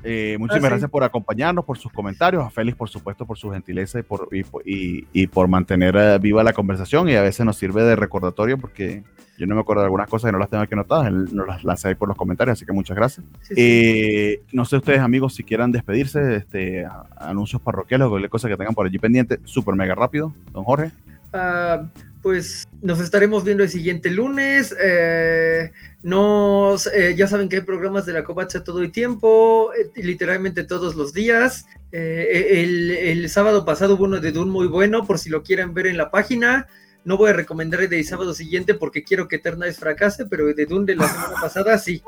Eh, 0.03 0.37
muchísimas 0.39 0.71
gracias 0.71 0.89
por 0.89 1.03
acompañarnos, 1.03 1.63
por 1.65 1.77
sus 1.77 1.91
comentarios, 1.91 2.43
a 2.43 2.49
Félix 2.49 2.77
por 2.77 2.89
supuesto 2.89 3.25
por 3.25 3.37
su 3.37 3.51
gentileza 3.51 3.99
y 3.99 4.03
por, 4.03 4.29
y, 4.31 5.07
y, 5.13 5.27
por 5.27 5.47
mantener 5.47 6.19
viva 6.19 6.43
la 6.43 6.53
conversación 6.53 7.09
y 7.09 7.15
a 7.15 7.21
veces 7.21 7.45
nos 7.45 7.57
sirve 7.57 7.83
de 7.83 7.95
recordatorio 7.95 8.57
porque 8.57 9.03
yo 9.37 9.47
no 9.47 9.55
me 9.55 9.61
acuerdo 9.61 9.81
de 9.81 9.85
algunas 9.85 10.07
cosas 10.07 10.29
y 10.29 10.33
no 10.33 10.39
las 10.39 10.49
tengo 10.49 10.63
aquí 10.63 10.73
anotadas, 10.73 11.07
él 11.07 11.35
nos 11.35 11.47
las 11.47 11.63
lanza 11.63 11.89
ahí 11.89 11.95
por 11.95 12.07
los 12.07 12.15
comentarios, 12.15 12.53
así 12.53 12.65
que 12.65 12.73
muchas 12.73 12.95
gracias. 12.95 13.25
Eh, 13.55 14.43
no 14.51 14.65
sé 14.65 14.77
ustedes 14.77 14.99
amigos 14.99 15.33
si 15.33 15.43
quieran 15.43 15.71
despedirse, 15.71 16.35
este, 16.35 16.85
anuncios 17.17 17.61
parroquiales 17.61 18.05
o 18.05 18.09
cualquier 18.11 18.29
cosa 18.29 18.47
que 18.47 18.57
tengan 18.57 18.75
por 18.75 18.85
allí 18.85 18.99
pendiente, 18.99 19.39
súper 19.45 19.75
mega 19.75 19.95
rápido, 19.95 20.33
don 20.51 20.63
Jorge. 20.63 20.91
Uh, 21.33 21.87
pues 22.21 22.67
nos 22.81 22.99
estaremos 22.99 23.43
viendo 23.43 23.63
el 23.63 23.69
siguiente 23.69 24.09
lunes. 24.09 24.75
Eh, 24.79 25.71
nos, 26.03 26.87
eh, 26.87 27.15
ya 27.15 27.27
saben 27.27 27.49
que 27.49 27.57
hay 27.57 27.61
programas 27.61 28.05
de 28.05 28.13
la 28.13 28.23
Covacha 28.23 28.63
todo 28.63 28.81
el 28.81 28.91
tiempo, 28.91 29.71
eh, 29.73 29.89
literalmente 30.01 30.63
todos 30.63 30.95
los 30.95 31.13
días. 31.13 31.65
El, 31.91 32.91
el, 32.91 33.29
sábado 33.29 33.65
pasado 33.65 33.95
hubo 33.95 34.05
uno 34.05 34.19
de 34.19 34.31
Dune 34.31 34.51
muy 34.51 34.67
bueno, 34.67 35.05
por 35.05 35.19
si 35.19 35.29
lo 35.29 35.43
quieren 35.43 35.73
ver 35.73 35.87
en 35.87 35.97
la 35.97 36.09
página. 36.09 36.67
No 37.03 37.17
voy 37.17 37.31
a 37.31 37.33
recomendar 37.33 37.81
el 37.81 37.89
del 37.89 38.05
sábado 38.05 38.33
siguiente 38.33 38.75
porque 38.75 39.03
quiero 39.03 39.27
que 39.27 39.37
Eternals 39.37 39.77
fracase, 39.77 40.25
pero 40.25 40.47
el 40.47 40.55
de 40.55 40.65
Dune 40.67 40.85
de 40.85 40.95
la 40.95 41.07
semana 41.07 41.35
pasada 41.41 41.77
sí. 41.77 42.01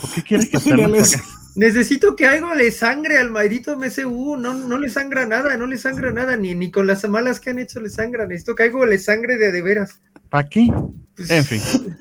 ¿Por 0.00 0.10
qué 0.14 0.22
quieres 0.22 0.48
que 0.48 0.56
Eternals 0.56 1.12
fracase? 1.12 1.39
Necesito 1.56 2.16
que 2.16 2.26
algo 2.26 2.54
le 2.54 2.70
sangre 2.70 3.18
al 3.18 3.30
maldito 3.30 3.76
MCU. 3.76 4.36
No, 4.36 4.54
no 4.54 4.78
le 4.78 4.88
sangra 4.88 5.26
nada, 5.26 5.56
no 5.56 5.66
le 5.66 5.78
sangra 5.78 6.12
nada, 6.12 6.36
ni, 6.36 6.54
ni 6.54 6.70
con 6.70 6.86
las 6.86 7.08
malas 7.08 7.40
que 7.40 7.50
han 7.50 7.58
hecho 7.58 7.80
le 7.80 7.90
sangra. 7.90 8.26
Necesito 8.26 8.54
que 8.54 8.64
algo 8.64 8.86
le 8.86 8.98
sangre 8.98 9.36
de 9.36 9.52
de 9.52 9.62
veras. 9.62 10.00
¿Para 10.28 10.48
qué? 10.48 10.72
Pues, 11.16 11.30
en 11.30 11.44
fin. 11.44 11.60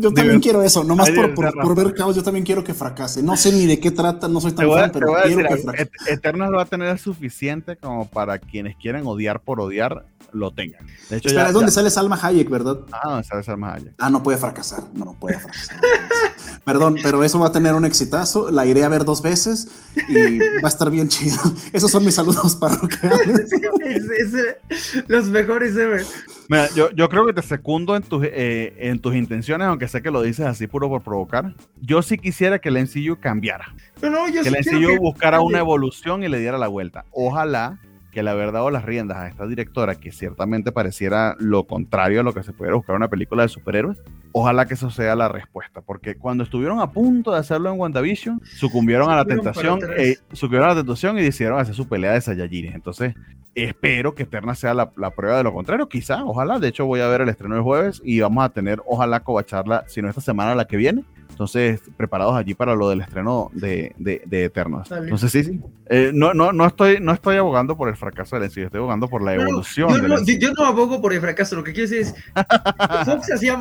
yo 0.00 0.12
también 0.12 0.40
quiero 0.40 0.62
eso, 0.62 0.84
nomás 0.84 1.10
por, 1.10 1.34
por, 1.34 1.76
ver 1.76 1.94
caos, 1.94 2.16
yo 2.16 2.22
también 2.22 2.44
quiero 2.44 2.64
que 2.64 2.74
fracase. 2.74 3.22
No 3.22 3.36
sé 3.36 3.52
ni 3.52 3.66
de 3.66 3.78
qué 3.78 3.90
trata, 3.90 4.28
no 4.28 4.40
soy 4.40 4.52
tan 4.52 4.68
fan, 4.68 4.90
pero 4.92 5.14
quiero 5.24 5.48
que 5.48 5.56
fracase. 5.56 5.90
Eternal 6.08 6.54
va 6.54 6.62
a 6.62 6.66
tener 6.66 6.98
suficiente 6.98 7.76
como 7.76 8.08
para 8.08 8.38
quienes 8.38 8.76
quieren 8.76 9.06
odiar 9.06 9.40
por 9.40 9.60
odiar 9.60 10.04
lo 10.32 10.50
tengan. 10.52 10.86
De 11.08 11.18
hecho, 11.18 11.28
Espera, 11.28 11.48
ya, 11.48 11.52
¿dónde 11.52 11.70
sale 11.70 11.90
Salma 11.90 12.18
Hayek, 12.20 12.48
verdad? 12.48 12.78
Ah, 12.92 13.10
¿dónde 13.10 13.24
sale 13.24 13.42
Salma 13.42 13.74
Hayek? 13.74 13.94
Ah, 13.98 14.10
no 14.10 14.22
puede 14.22 14.38
fracasar. 14.38 14.84
No, 14.94 15.04
no 15.04 15.14
puede 15.14 15.38
fracasar. 15.38 15.78
Perdón, 16.64 16.96
pero 17.02 17.24
eso 17.24 17.38
va 17.38 17.48
a 17.48 17.52
tener 17.52 17.74
un 17.74 17.84
exitazo. 17.84 18.50
La 18.50 18.66
iré 18.66 18.84
a 18.84 18.88
ver 18.88 19.04
dos 19.04 19.22
veces 19.22 19.68
y 20.08 20.38
va 20.38 20.64
a 20.64 20.68
estar 20.68 20.90
bien 20.90 21.08
chido. 21.08 21.36
Esos 21.72 21.90
son 21.90 22.04
mis 22.04 22.14
saludos 22.14 22.56
parroquiales. 22.56 23.50
los 25.08 25.26
mejores 25.26 25.76
ever. 25.76 26.04
Mira, 26.48 26.68
yo, 26.74 26.90
yo, 26.90 27.08
creo 27.08 27.26
que 27.26 27.32
te 27.32 27.42
secundo 27.42 27.96
en 27.96 28.02
tus, 28.02 28.24
eh, 28.24 28.74
en 28.78 29.00
tus 29.00 29.14
intenciones, 29.14 29.66
aunque 29.68 29.88
sé 29.88 30.02
que 30.02 30.10
lo 30.10 30.22
dices 30.22 30.46
así 30.46 30.66
puro 30.66 30.88
por 30.88 31.02
provocar. 31.02 31.54
Yo 31.80 32.02
sí 32.02 32.18
quisiera 32.18 32.58
que 32.58 32.68
el 32.68 32.76
MCU 32.82 33.18
cambiara. 33.20 33.74
No, 34.00 34.10
no, 34.10 34.28
yo 34.28 34.42
que 34.42 34.48
el 34.48 34.56
MCU 34.56 34.98
buscara 35.00 35.40
una 35.40 35.58
evolución 35.58 36.22
y 36.22 36.28
le 36.28 36.38
diera 36.38 36.58
la 36.58 36.68
vuelta. 36.68 37.04
Ojalá 37.10 37.80
que 38.12 38.22
la 38.22 38.34
verdad 38.34 38.62
o 38.62 38.70
las 38.70 38.84
riendas 38.84 39.16
a 39.16 39.26
esta 39.26 39.46
directora, 39.46 39.96
que 39.96 40.12
ciertamente 40.12 40.70
pareciera 40.70 41.34
lo 41.38 41.64
contrario 41.66 42.20
a 42.20 42.22
lo 42.22 42.34
que 42.34 42.42
se 42.42 42.52
pudiera 42.52 42.76
buscar 42.76 42.94
en 42.94 42.98
una 42.98 43.08
película 43.08 43.42
de 43.42 43.48
superhéroes, 43.48 43.98
ojalá 44.32 44.66
que 44.66 44.74
eso 44.74 44.90
sea 44.90 45.16
la 45.16 45.28
respuesta, 45.28 45.80
porque 45.80 46.14
cuando 46.14 46.44
estuvieron 46.44 46.80
a 46.80 46.92
punto 46.92 47.32
de 47.32 47.38
hacerlo 47.38 47.72
en 47.72 47.80
WandaVision, 47.80 48.42
sucumbieron 48.44 49.10
a 49.10 49.16
la 49.16 49.24
tentación, 49.24 49.80
eh, 49.96 50.18
sucumbieron 50.32 50.68
a 50.68 50.74
la 50.74 50.80
tentación 50.80 51.18
y 51.18 51.22
decidieron 51.22 51.58
hacer 51.58 51.74
su 51.74 51.88
pelea 51.88 52.12
de 52.12 52.20
Saiyajines. 52.20 52.74
Entonces, 52.74 53.14
espero 53.54 54.14
que 54.14 54.24
Eterna 54.24 54.54
sea 54.54 54.74
la, 54.74 54.92
la, 54.96 55.10
prueba 55.10 55.38
de 55.38 55.44
lo 55.44 55.54
contrario, 55.54 55.88
quizá, 55.88 56.22
ojalá. 56.24 56.58
De 56.58 56.68
hecho, 56.68 56.84
voy 56.84 57.00
a 57.00 57.08
ver 57.08 57.22
el 57.22 57.30
estreno 57.30 57.56
el 57.56 57.62
jueves 57.62 58.02
y 58.04 58.20
vamos 58.20 58.44
a 58.44 58.50
tener, 58.50 58.82
ojalá, 58.86 59.20
covacharla, 59.20 59.84
si 59.88 60.02
no 60.02 60.08
esta 60.08 60.20
semana, 60.20 60.54
la 60.54 60.66
que 60.66 60.76
viene, 60.76 61.04
entonces, 61.32 61.80
preparados 61.96 62.36
allí 62.36 62.54
para 62.54 62.74
lo 62.74 62.88
del 62.88 63.00
estreno 63.00 63.50
de, 63.54 63.94
de, 63.98 64.22
de 64.26 64.44
Eternos. 64.44 64.90
Entonces, 64.92 65.32
sí, 65.32 65.44
sí. 65.44 65.60
Eh, 65.88 66.10
no, 66.14 66.32
no, 66.32 66.52
no, 66.52 66.66
estoy, 66.66 67.00
no 67.00 67.12
estoy 67.12 67.36
abogando 67.36 67.76
por 67.76 67.88
el 67.88 67.96
fracaso 67.96 68.38
del 68.38 68.48
MCU, 68.48 68.60
estoy 68.60 68.78
abogando 68.78 69.08
por 69.08 69.22
la 69.22 69.34
evolución. 69.34 69.90
yo, 69.90 70.08
no, 70.08 70.24
yo, 70.24 70.52
no, 70.52 70.64
abogo 70.64 71.02
por 71.02 71.12
el 71.12 71.20
fracaso, 71.20 71.56
lo 71.56 71.64
que 71.64 71.72
quiero 71.72 71.90
decir 71.90 72.06
es, 72.06 72.14
Fox 73.04 73.32
hacía, 73.32 73.58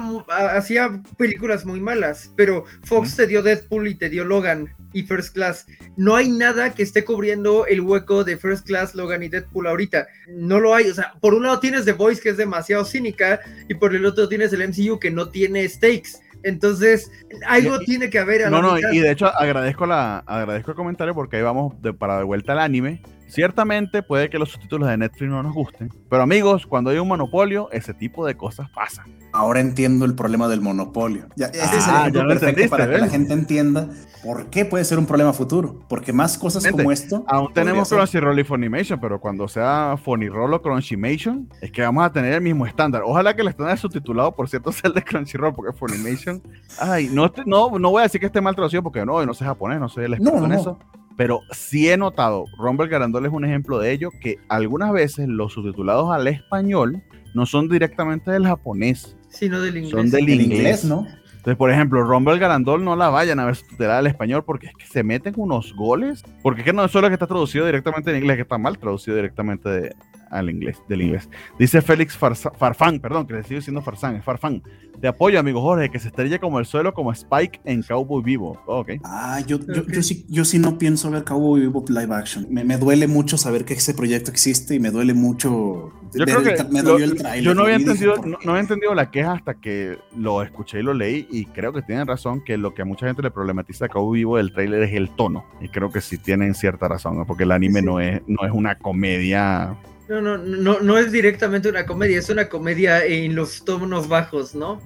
hacía 0.54 1.02
películas 1.18 1.66
muy 1.66 1.80
malas, 1.80 2.32
pero 2.36 2.66
Fox 2.84 3.16
te 3.16 3.28
dio 3.28 3.42
Deadpool 3.42 3.88
y 3.88 3.96
te 3.96 4.10
dio 4.10 4.24
Logan 4.24 4.74
y 4.94 5.04
First 5.04 5.34
Class. 5.34 5.66
No 5.98 6.16
hay 6.16 6.30
nada 6.30 6.74
que 6.74 6.84
esté 6.84 7.04
cubriendo 7.04 7.66
el 7.66 7.82
hueco 7.82 8.24
de 8.24 8.38
First 8.38 8.66
Class, 8.66 8.96
Logan 8.96 9.24
y 9.24 9.30
Deadpool 9.30 9.68
ahorita. 9.68 10.08
No 10.30 10.60
lo 10.60 10.76
hay. 10.76 10.90
O 10.90 10.94
sea, 10.94 11.14
por 11.20 11.34
un 11.34 11.44
lado 11.44 11.60
tienes 11.60 11.86
The 11.86 11.94
Voice, 11.94 12.22
que 12.22 12.30
es 12.30 12.38
demasiado 12.38 12.86
cínica, 12.86 13.40
y 13.68 13.74
por 13.74 13.96
el 13.96 14.06
otro 14.06 14.28
tienes 14.28 14.54
el 14.54 14.68
MCU, 14.68 15.00
que 15.00 15.12
no 15.12 15.30
tiene 15.30 15.68
stakes. 15.68 16.12
Entonces, 16.44 17.12
algo 17.48 17.80
tiene 17.80 18.10
que 18.10 18.20
haber. 18.20 18.46
A 18.46 18.50
no, 18.50 18.62
no, 18.62 18.78
y 18.78 19.00
de 19.00 19.12
hecho 19.12 19.28
agradezco, 19.28 19.86
la, 19.86 20.20
agradezco 20.20 20.72
el 20.72 20.78
comentario 20.78 21.14
porque 21.14 21.38
ahí 21.38 21.44
vamos 21.44 21.82
de, 21.82 21.94
para 21.94 22.18
de 22.18 22.24
vuelta 22.24 22.54
al 22.54 22.60
anime. 22.60 23.02
Ciertamente 23.32 24.04
puede 24.04 24.30
que 24.30 24.38
los 24.38 24.52
subtítulos 24.52 24.90
de 24.90 24.98
Netflix 24.98 25.32
no 25.32 25.42
nos 25.42 25.54
gusten, 25.54 25.90
pero 26.10 26.22
amigos, 26.22 26.68
cuando 26.68 26.90
hay 26.90 26.98
un 26.98 27.08
monopolio, 27.08 27.70
ese 27.72 27.94
tipo 27.94 28.26
de 28.26 28.36
cosas 28.36 28.70
pasan. 28.72 29.06
Ahora 29.32 29.62
entiendo 29.62 30.04
el 30.04 30.16
problema 30.16 30.50
del 30.50 30.60
monopolio. 30.60 31.28
Ya, 31.38 31.46
ese 31.46 31.78
es 31.78 31.88
el 31.88 31.94
ah, 31.94 32.00
ejemplo 32.02 32.28
perfecto 32.28 32.70
para 32.70 32.90
que 32.90 32.98
la 32.98 33.08
gente 33.08 33.32
entienda 33.32 33.88
por 34.22 34.48
qué 34.48 34.66
puede 34.66 34.84
ser 34.84 35.00
un 35.00 35.06
problema 35.06 35.32
futuro. 35.32 35.80
Porque 35.88 36.12
más 36.12 36.38
cosas 36.38 36.68
como 36.70 36.92
esto. 36.92 37.24
Aún 37.26 37.54
tenemos 37.54 37.88
Crunchyroll 37.88 38.38
y 38.38 38.44
Funimation, 38.44 39.00
pero 39.00 39.22
cuando 39.22 39.48
sea 39.48 39.96
Funnyroll 40.04 40.54
o 40.54 40.62
Crunchymation, 40.62 41.48
es 41.62 41.72
que 41.72 41.84
vamos 41.84 42.04
a 42.04 42.12
tener 42.12 42.34
el 42.34 42.42
mismo 42.42 42.66
estándar. 42.66 43.04
Ojalá 43.06 43.34
que 43.34 43.44
el 43.44 43.48
estándar 43.48 43.78
subtitulado, 43.78 44.36
por 44.36 44.50
cierto, 44.50 44.72
sea 44.74 44.90
el 44.90 44.94
de 44.94 45.04
Crunchyroll, 45.04 45.54
porque 45.54 45.72
Funimation. 45.72 46.44
Ay, 46.78 47.10
no, 47.10 47.32
no, 47.46 47.80
no 47.80 47.92
voy 47.92 48.02
a 48.02 48.04
decir 48.04 48.20
que 48.20 48.28
esté 48.28 48.42
mal 48.42 48.56
traducido, 48.56 48.84
porque 48.84 49.06
no, 49.06 49.26
no 49.26 49.34
sé 49.34 49.46
japonés, 49.46 49.80
no 49.80 49.88
soy 49.88 50.04
el 50.04 50.16
experto 50.16 50.46
en 50.46 50.52
eso 50.52 50.78
pero 51.22 51.44
sí 51.52 51.88
he 51.88 51.98
notado, 51.98 52.46
Rumble 52.58 52.88
Garandol 52.88 53.28
es 53.28 53.32
un 53.32 53.46
ejemplo 53.46 53.78
de 53.78 53.92
ello, 53.92 54.10
que 54.10 54.40
algunas 54.50 54.92
veces 54.92 55.28
los 55.28 55.54
subtitulados 55.54 56.12
al 56.12 56.26
español 56.26 57.00
no 57.36 57.46
son 57.46 57.70
directamente 57.70 58.32
del 58.32 58.48
japonés, 58.48 59.16
sino 59.30 59.62
del 59.62 59.78
inglés. 59.78 59.92
Son 59.92 60.10
del 60.10 60.28
inglés, 60.28 60.84
¿no? 60.84 61.06
Entonces, 61.28 61.58
por 61.58 61.70
ejemplo, 61.70 62.02
Rumble 62.02 62.40
Garandol 62.40 62.84
no 62.84 62.96
la 62.96 63.10
vayan 63.10 63.40
a 63.40 63.46
ver 63.46 63.56
subtitulada 63.56 64.00
al 64.00 64.08
español 64.08 64.44
porque 64.44 64.66
es 64.66 64.74
que 64.74 64.88
se 64.88 65.04
meten 65.04 65.36
unos 65.38 65.76
goles. 65.76 66.24
Porque 66.42 66.62
es 66.62 66.66
que 66.66 66.74
no 66.74 66.84
es 66.86 66.92
solo 66.92 67.08
que 67.08 67.14
está 67.14 67.28
traducido 67.28 67.68
directamente 67.68 68.10
en 68.10 68.18
inglés, 68.18 68.38
que 68.38 68.42
está 68.42 68.58
mal 68.58 68.80
traducido 68.80 69.16
directamente 69.16 69.70
de, 69.70 69.96
al 70.32 70.50
inglés, 70.50 70.82
del 70.88 71.04
inglés. 71.04 71.30
Dice 71.60 71.82
Félix 71.82 72.18
Farfán, 72.18 73.00
perdón, 73.00 73.28
que 73.28 73.34
le 73.34 73.44
sigo 73.44 73.60
diciendo 73.60 73.82
Farsán, 73.82 74.16
es 74.16 74.24
Farfán. 74.24 74.64
Te 75.00 75.08
apoyo, 75.08 75.40
amigo 75.40 75.62
Jorge, 75.62 75.90
que 75.90 76.00
se 76.00 76.10
estrella 76.10 76.40
como 76.40 76.60
el 76.60 76.66
suelo, 76.66 76.94
como 76.94 77.12
Spike 77.12 77.60
en 77.66 77.82
Cowboy 77.82 78.24
Vivo. 78.24 78.62
Oh, 78.68 78.86
Ah, 79.04 79.42
yo, 79.46 79.60
yo, 79.60 79.86
yo, 79.88 80.04
sí, 80.04 80.26
yo 80.30 80.46
sí 80.46 80.60
no 80.60 80.78
pienso 80.78 81.10
ver 81.10 81.24
Cowboy 81.24 81.62
Vivo 81.62 81.84
live 81.88 82.14
action. 82.14 82.48
Me, 82.50 82.64
me, 82.64 82.78
duele 82.78 83.08
mucho 83.08 83.38
saber 83.38 83.66
que 83.66 83.74
ese 83.74 83.94
proyecto 83.94 84.32
existe 84.32 84.76
y 84.76 84.80
me 84.80 84.92
duele 84.92 85.14
mucho. 85.14 85.92
Yo 86.14 86.26
creo 86.26 86.44
que 86.44 86.64
me 86.66 86.82
dolió 86.84 87.06
el 87.06 87.16
trailer. 87.16 87.44
Yo 87.44 87.56
no 87.56 87.64
había, 87.64 87.76
entendido, 87.76 88.16
no, 88.18 88.38
no 88.44 88.52
había 88.52 88.62
entendido 88.62 88.94
la 88.94 89.10
queja 89.10 89.34
hasta 89.34 89.56
que 89.56 89.98
lo 90.16 90.44
escuché 90.44 90.80
y 90.80 90.84
lo 90.84 90.94
leí 90.94 91.28
y 91.32 91.46
creo 91.46 91.74
que 91.74 91.82
tienen 91.82 92.06
razón 92.06 92.44
que 92.44 92.58
lo 92.58 92.74
que 92.74 92.84
a 92.84 92.86
mucha 92.86 93.08
gente 93.08 93.22
le 93.22 93.32
problematiza 93.32 93.86
a 93.86 93.90
Cowboy 93.90 94.20
Vivo 94.20 94.38
del 94.38 94.54
trailer 94.54 94.84
es 94.84 94.94
el 94.94 95.10
tono. 95.10 95.46
Y 95.62 95.70
creo 95.70 95.92
que 95.92 96.02
sí 96.02 96.18
tienen 96.20 96.54
cierta 96.54 96.88
razón, 96.88 97.26
porque 97.26 97.44
el 97.44 97.52
anime 97.52 97.80
sí. 97.80 97.86
no, 97.86 98.00
es, 98.00 98.22
no 98.28 98.46
es 98.46 98.52
una 98.52 98.78
comedia 98.78 99.78
No, 100.12 100.20
no, 100.20 100.38
no, 100.38 100.82
no 100.82 100.98
es 100.98 101.10
directamente 101.14 101.70
una 101.70 101.86
comedia, 101.86 102.20
es 102.20 102.30
una 102.30 102.50
comedia 102.50 103.06
en 103.06 103.34
los 103.34 103.64
tonos 103.64 104.10
bajos, 104.10 104.54
¿no? 104.54 104.82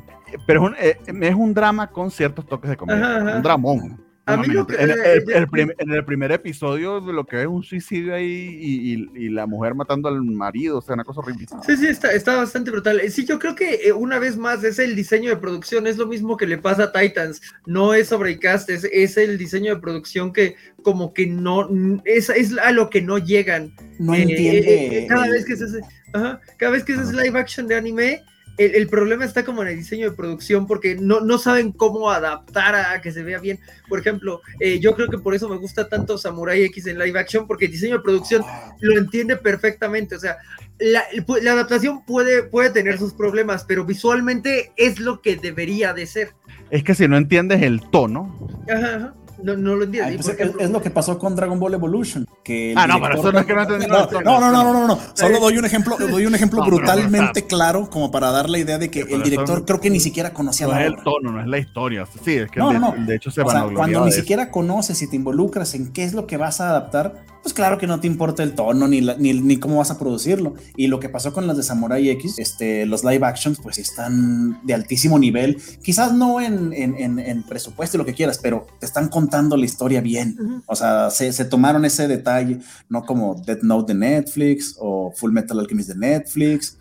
Pero 0.45 0.61
es 0.61 0.67
un, 0.67 0.75
eh, 0.79 1.27
es 1.27 1.33
un 1.33 1.51
drama 1.51 1.89
con 1.89 2.11
ciertos 2.11 2.45
toques 2.45 2.69
de 2.69 2.77
comedia. 2.77 3.03
Ajá, 3.03 3.17
ajá. 3.17 3.37
Un 3.37 3.41
dramón. 3.41 4.04
A 4.27 4.37
mí 4.37 4.47
lo 4.47 4.65
que- 4.65 4.75
en, 4.75 4.89
el, 4.89 4.99
el- 4.99 5.31
el 5.31 5.47
prim- 5.47 5.71
en 5.77 5.91
el 5.91 6.03
primer 6.03 6.31
episodio 6.31 6.99
lo 6.99 7.25
que 7.25 7.41
es 7.41 7.47
un 7.47 7.63
suicidio 7.63 8.15
ahí 8.15 8.57
y, 8.59 8.93
y- 8.93 9.25
y 9.25 9.29
la 9.29 9.45
mujer 9.45 9.75
matando 9.75 10.09
al 10.09 10.19
marido, 10.21 10.79
o 10.79 10.81
sea, 10.81 10.95
una 10.95 11.03
cosa 11.03 11.19
horrible. 11.19 11.45
Sí, 11.65 11.77
sí, 11.77 11.87
está, 11.87 12.11
está 12.11 12.35
bastante 12.37 12.71
brutal. 12.71 12.99
Sí, 13.11 13.23
yo 13.25 13.37
creo 13.37 13.53
que 13.55 13.75
eh, 13.87 13.93
una 13.93 14.17
vez 14.17 14.35
más 14.35 14.63
es 14.63 14.79
el 14.79 14.95
diseño 14.95 15.29
de 15.29 15.37
producción, 15.37 15.85
es 15.85 15.97
lo 15.97 16.07
mismo 16.07 16.37
que 16.37 16.47
le 16.47 16.57
pasa 16.57 16.85
a 16.85 16.91
Titans, 16.91 17.39
no 17.67 17.93
es 17.93 18.07
sobre 18.07 18.39
cast, 18.39 18.69
es, 18.71 18.83
es 18.91 19.17
el 19.17 19.37
diseño 19.37 19.75
de 19.75 19.81
producción 19.81 20.33
que 20.33 20.55
como 20.81 21.13
que 21.13 21.27
no, 21.27 21.69
es, 22.05 22.29
es 22.29 22.57
a 22.57 22.71
lo 22.71 22.89
que 22.89 23.01
no 23.03 23.19
llegan. 23.19 23.73
No 23.99 24.15
Eh, 24.15 24.23
entiende. 24.23 24.59
eh, 24.59 24.97
eh, 25.03 25.07
cada 25.07 25.27
vez 25.29 25.45
que 25.45 25.55
se 25.55 25.65
hace, 25.65 25.81
ajá, 26.13 26.41
cada 26.57 26.71
vez 26.71 26.83
que 26.83 26.95
se 26.95 27.01
hace 27.01 27.13
live 27.13 27.37
action 27.39 27.67
de 27.67 27.75
anime, 27.75 28.23
el, 28.57 28.75
el 28.75 28.87
problema 28.87 29.25
está 29.25 29.43
como 29.43 29.61
en 29.61 29.69
el 29.69 29.77
diseño 29.77 30.09
de 30.09 30.15
producción 30.15 30.67
porque 30.67 30.95
no, 30.95 31.19
no 31.19 31.37
saben 31.37 31.71
cómo 31.71 32.09
adaptar 32.09 32.75
a, 32.75 33.01
que 33.01 33.11
se 33.11 33.23
vea 33.23 33.39
bien. 33.39 33.59
Por 33.87 33.99
ejemplo, 33.99 34.41
eh, 34.59 34.79
yo 34.79 34.95
creo 34.95 35.09
que 35.09 35.17
por 35.17 35.35
eso 35.35 35.49
me 35.49 35.57
gusta 35.57 35.89
tanto 35.89 36.17
Samurai 36.17 36.63
X 36.63 36.87
en 36.87 36.99
live 36.99 37.19
action 37.19 37.47
porque 37.47 37.65
el 37.65 37.71
diseño 37.71 37.97
de 37.97 38.03
producción 38.03 38.43
lo 38.79 38.97
entiende 38.97 39.37
perfectamente. 39.37 40.15
O 40.15 40.19
sea, 40.19 40.37
la 40.79 41.51
adaptación 41.51 42.05
puede, 42.05 42.43
puede 42.43 42.69
tener 42.69 42.97
sus 42.97 43.13
problemas, 43.13 43.63
pero 43.63 43.85
visualmente 43.85 44.71
es 44.77 44.99
lo 44.99 45.21
que 45.21 45.35
debería 45.35 45.93
de 45.93 46.05
ser. 46.05 46.33
Es 46.69 46.83
que 46.83 46.95
si 46.95 47.07
no 47.07 47.17
entiendes 47.17 47.61
el 47.61 47.81
tono. 47.89 48.63
Ajá, 48.69 48.95
ajá. 48.95 49.13
No, 49.45 49.55
no 49.55 49.75
lo 49.75 49.83
entiendo. 49.83 50.07
Ay, 50.07 50.13
Y 50.15 50.17
pues 50.17 50.29
es, 50.29 50.33
ejemplo- 50.39 50.61
es 50.61 50.69
lo 50.71 50.81
que 50.81 50.89
pasó 50.89 51.19
con 51.19 51.35
Dragon 51.35 51.59
Ball 51.59 51.73
Evolution. 51.75 52.25
Que 52.43 52.73
Ah, 52.75 52.87
no, 52.87 52.99
pero 53.01 53.15
eso 53.19 53.31
no 53.31 53.39
es 53.39 53.45
que 53.45 53.53
no 53.53 53.61
entendí, 53.61 53.87
No, 53.87 54.09
no, 54.21 54.39
no, 54.39 54.51
no, 54.51 54.73
no, 54.73 54.87
no. 54.87 54.99
Solo 55.13 55.39
doy 55.39 55.57
un 55.57 55.65
ejemplo, 55.65 55.95
doy 55.97 56.25
un 56.25 56.33
ejemplo 56.35 56.59
No, 56.61 56.65
brutalmente 56.65 57.41
no 57.41 57.47
claro 57.47 57.89
como 57.89 58.11
para 58.11 58.31
dar 58.31 58.49
la 58.49 58.57
idea 58.57 58.77
de 58.77 58.89
que 58.89 59.01
el 59.01 59.21
director 59.23 59.57
eso- 59.59 59.65
creo 59.65 59.79
que 59.79 59.89
ni 59.89 59.99
siquiera 59.99 60.33
conocía 60.33 60.67
No 60.67 60.73
la 60.73 60.81
es 60.81 60.87
el 60.87 61.03
tono, 61.03 61.31
no 61.31 61.41
es 61.41 61.47
la 61.47 61.57
historia. 61.59 62.05
Sí, 62.23 62.33
es 62.35 62.49
que 62.49 62.59
No, 62.59 62.69
de, 62.71 62.79
no, 62.79 62.95
no. 62.95 63.05
de 63.05 63.15
hecho 63.15 63.29
se 63.31 63.41
O 63.41 63.45
sea, 63.45 63.53
vanagloriaba 63.61 63.77
cuando 63.93 64.05
ni 64.05 64.11
siquiera 64.11 64.49
conoces 64.51 65.01
y 65.01 65.07
te 65.09 65.15
involucras 65.15 65.73
en 65.75 65.93
qué 65.93 66.03
es 66.03 66.13
lo 66.13 66.25
que 66.27 66.37
vas 66.37 66.59
a 66.61 66.69
adaptar, 66.69 67.25
pues 67.45 67.53
claro 67.53 67.77
que 67.77 67.85
no 67.85 67.99
te 67.99 68.07
importa 68.07 68.41
el 68.41 68.53
tono 68.55 68.87
ni, 68.87 69.01
la- 69.01 69.17
ni, 69.17 69.31
ni 69.33 69.57
cómo 69.57 69.77
vas 69.77 69.91
a 69.91 69.99
producirlo. 69.99 70.55
Y 70.75 70.87
lo 70.87 70.99
que 70.99 71.09
pasó 71.09 71.31
con 71.31 71.45
las 71.45 71.55
de 71.57 71.61
Samurai 71.61 72.09
X, 72.09 72.39
este, 72.39 72.87
los 72.87 73.03
live 73.03 73.23
actions, 73.23 73.59
pues 73.61 73.77
están 73.77 74.59
de 74.65 74.73
altísimo 74.73 75.19
nivel. 75.19 75.61
Quizás 75.83 76.11
no 76.11 76.41
en, 76.41 76.73
en- 76.73 76.95
en- 76.97 77.19
en 77.19 77.43
presupuesto 77.43 77.97
y 77.97 77.99
lo 77.99 78.05
que 78.05 78.15
quieras, 78.15 78.39
pero 78.41 78.65
te 78.79 78.87
están 78.87 79.09
contando 79.09 79.57
la 79.57 79.65
historia 79.65 80.01
bien. 80.01 80.63
O 80.65 80.75
sea, 80.75 81.11
se, 81.11 81.31
se 81.33 81.45
tomaron 81.45 81.85
ese 81.85 82.07
detalle, 82.07 82.57
no 82.89 83.03
como 83.05 83.35
Death 83.35 83.61
Note 83.61 83.93
de 83.93 83.99
Netflix 83.99 84.75
o 84.79 85.11
Full 85.15 85.31
Metal 85.31 85.59
Alchemist 85.59 85.89
de 85.89 85.95
Netflix 85.97 86.79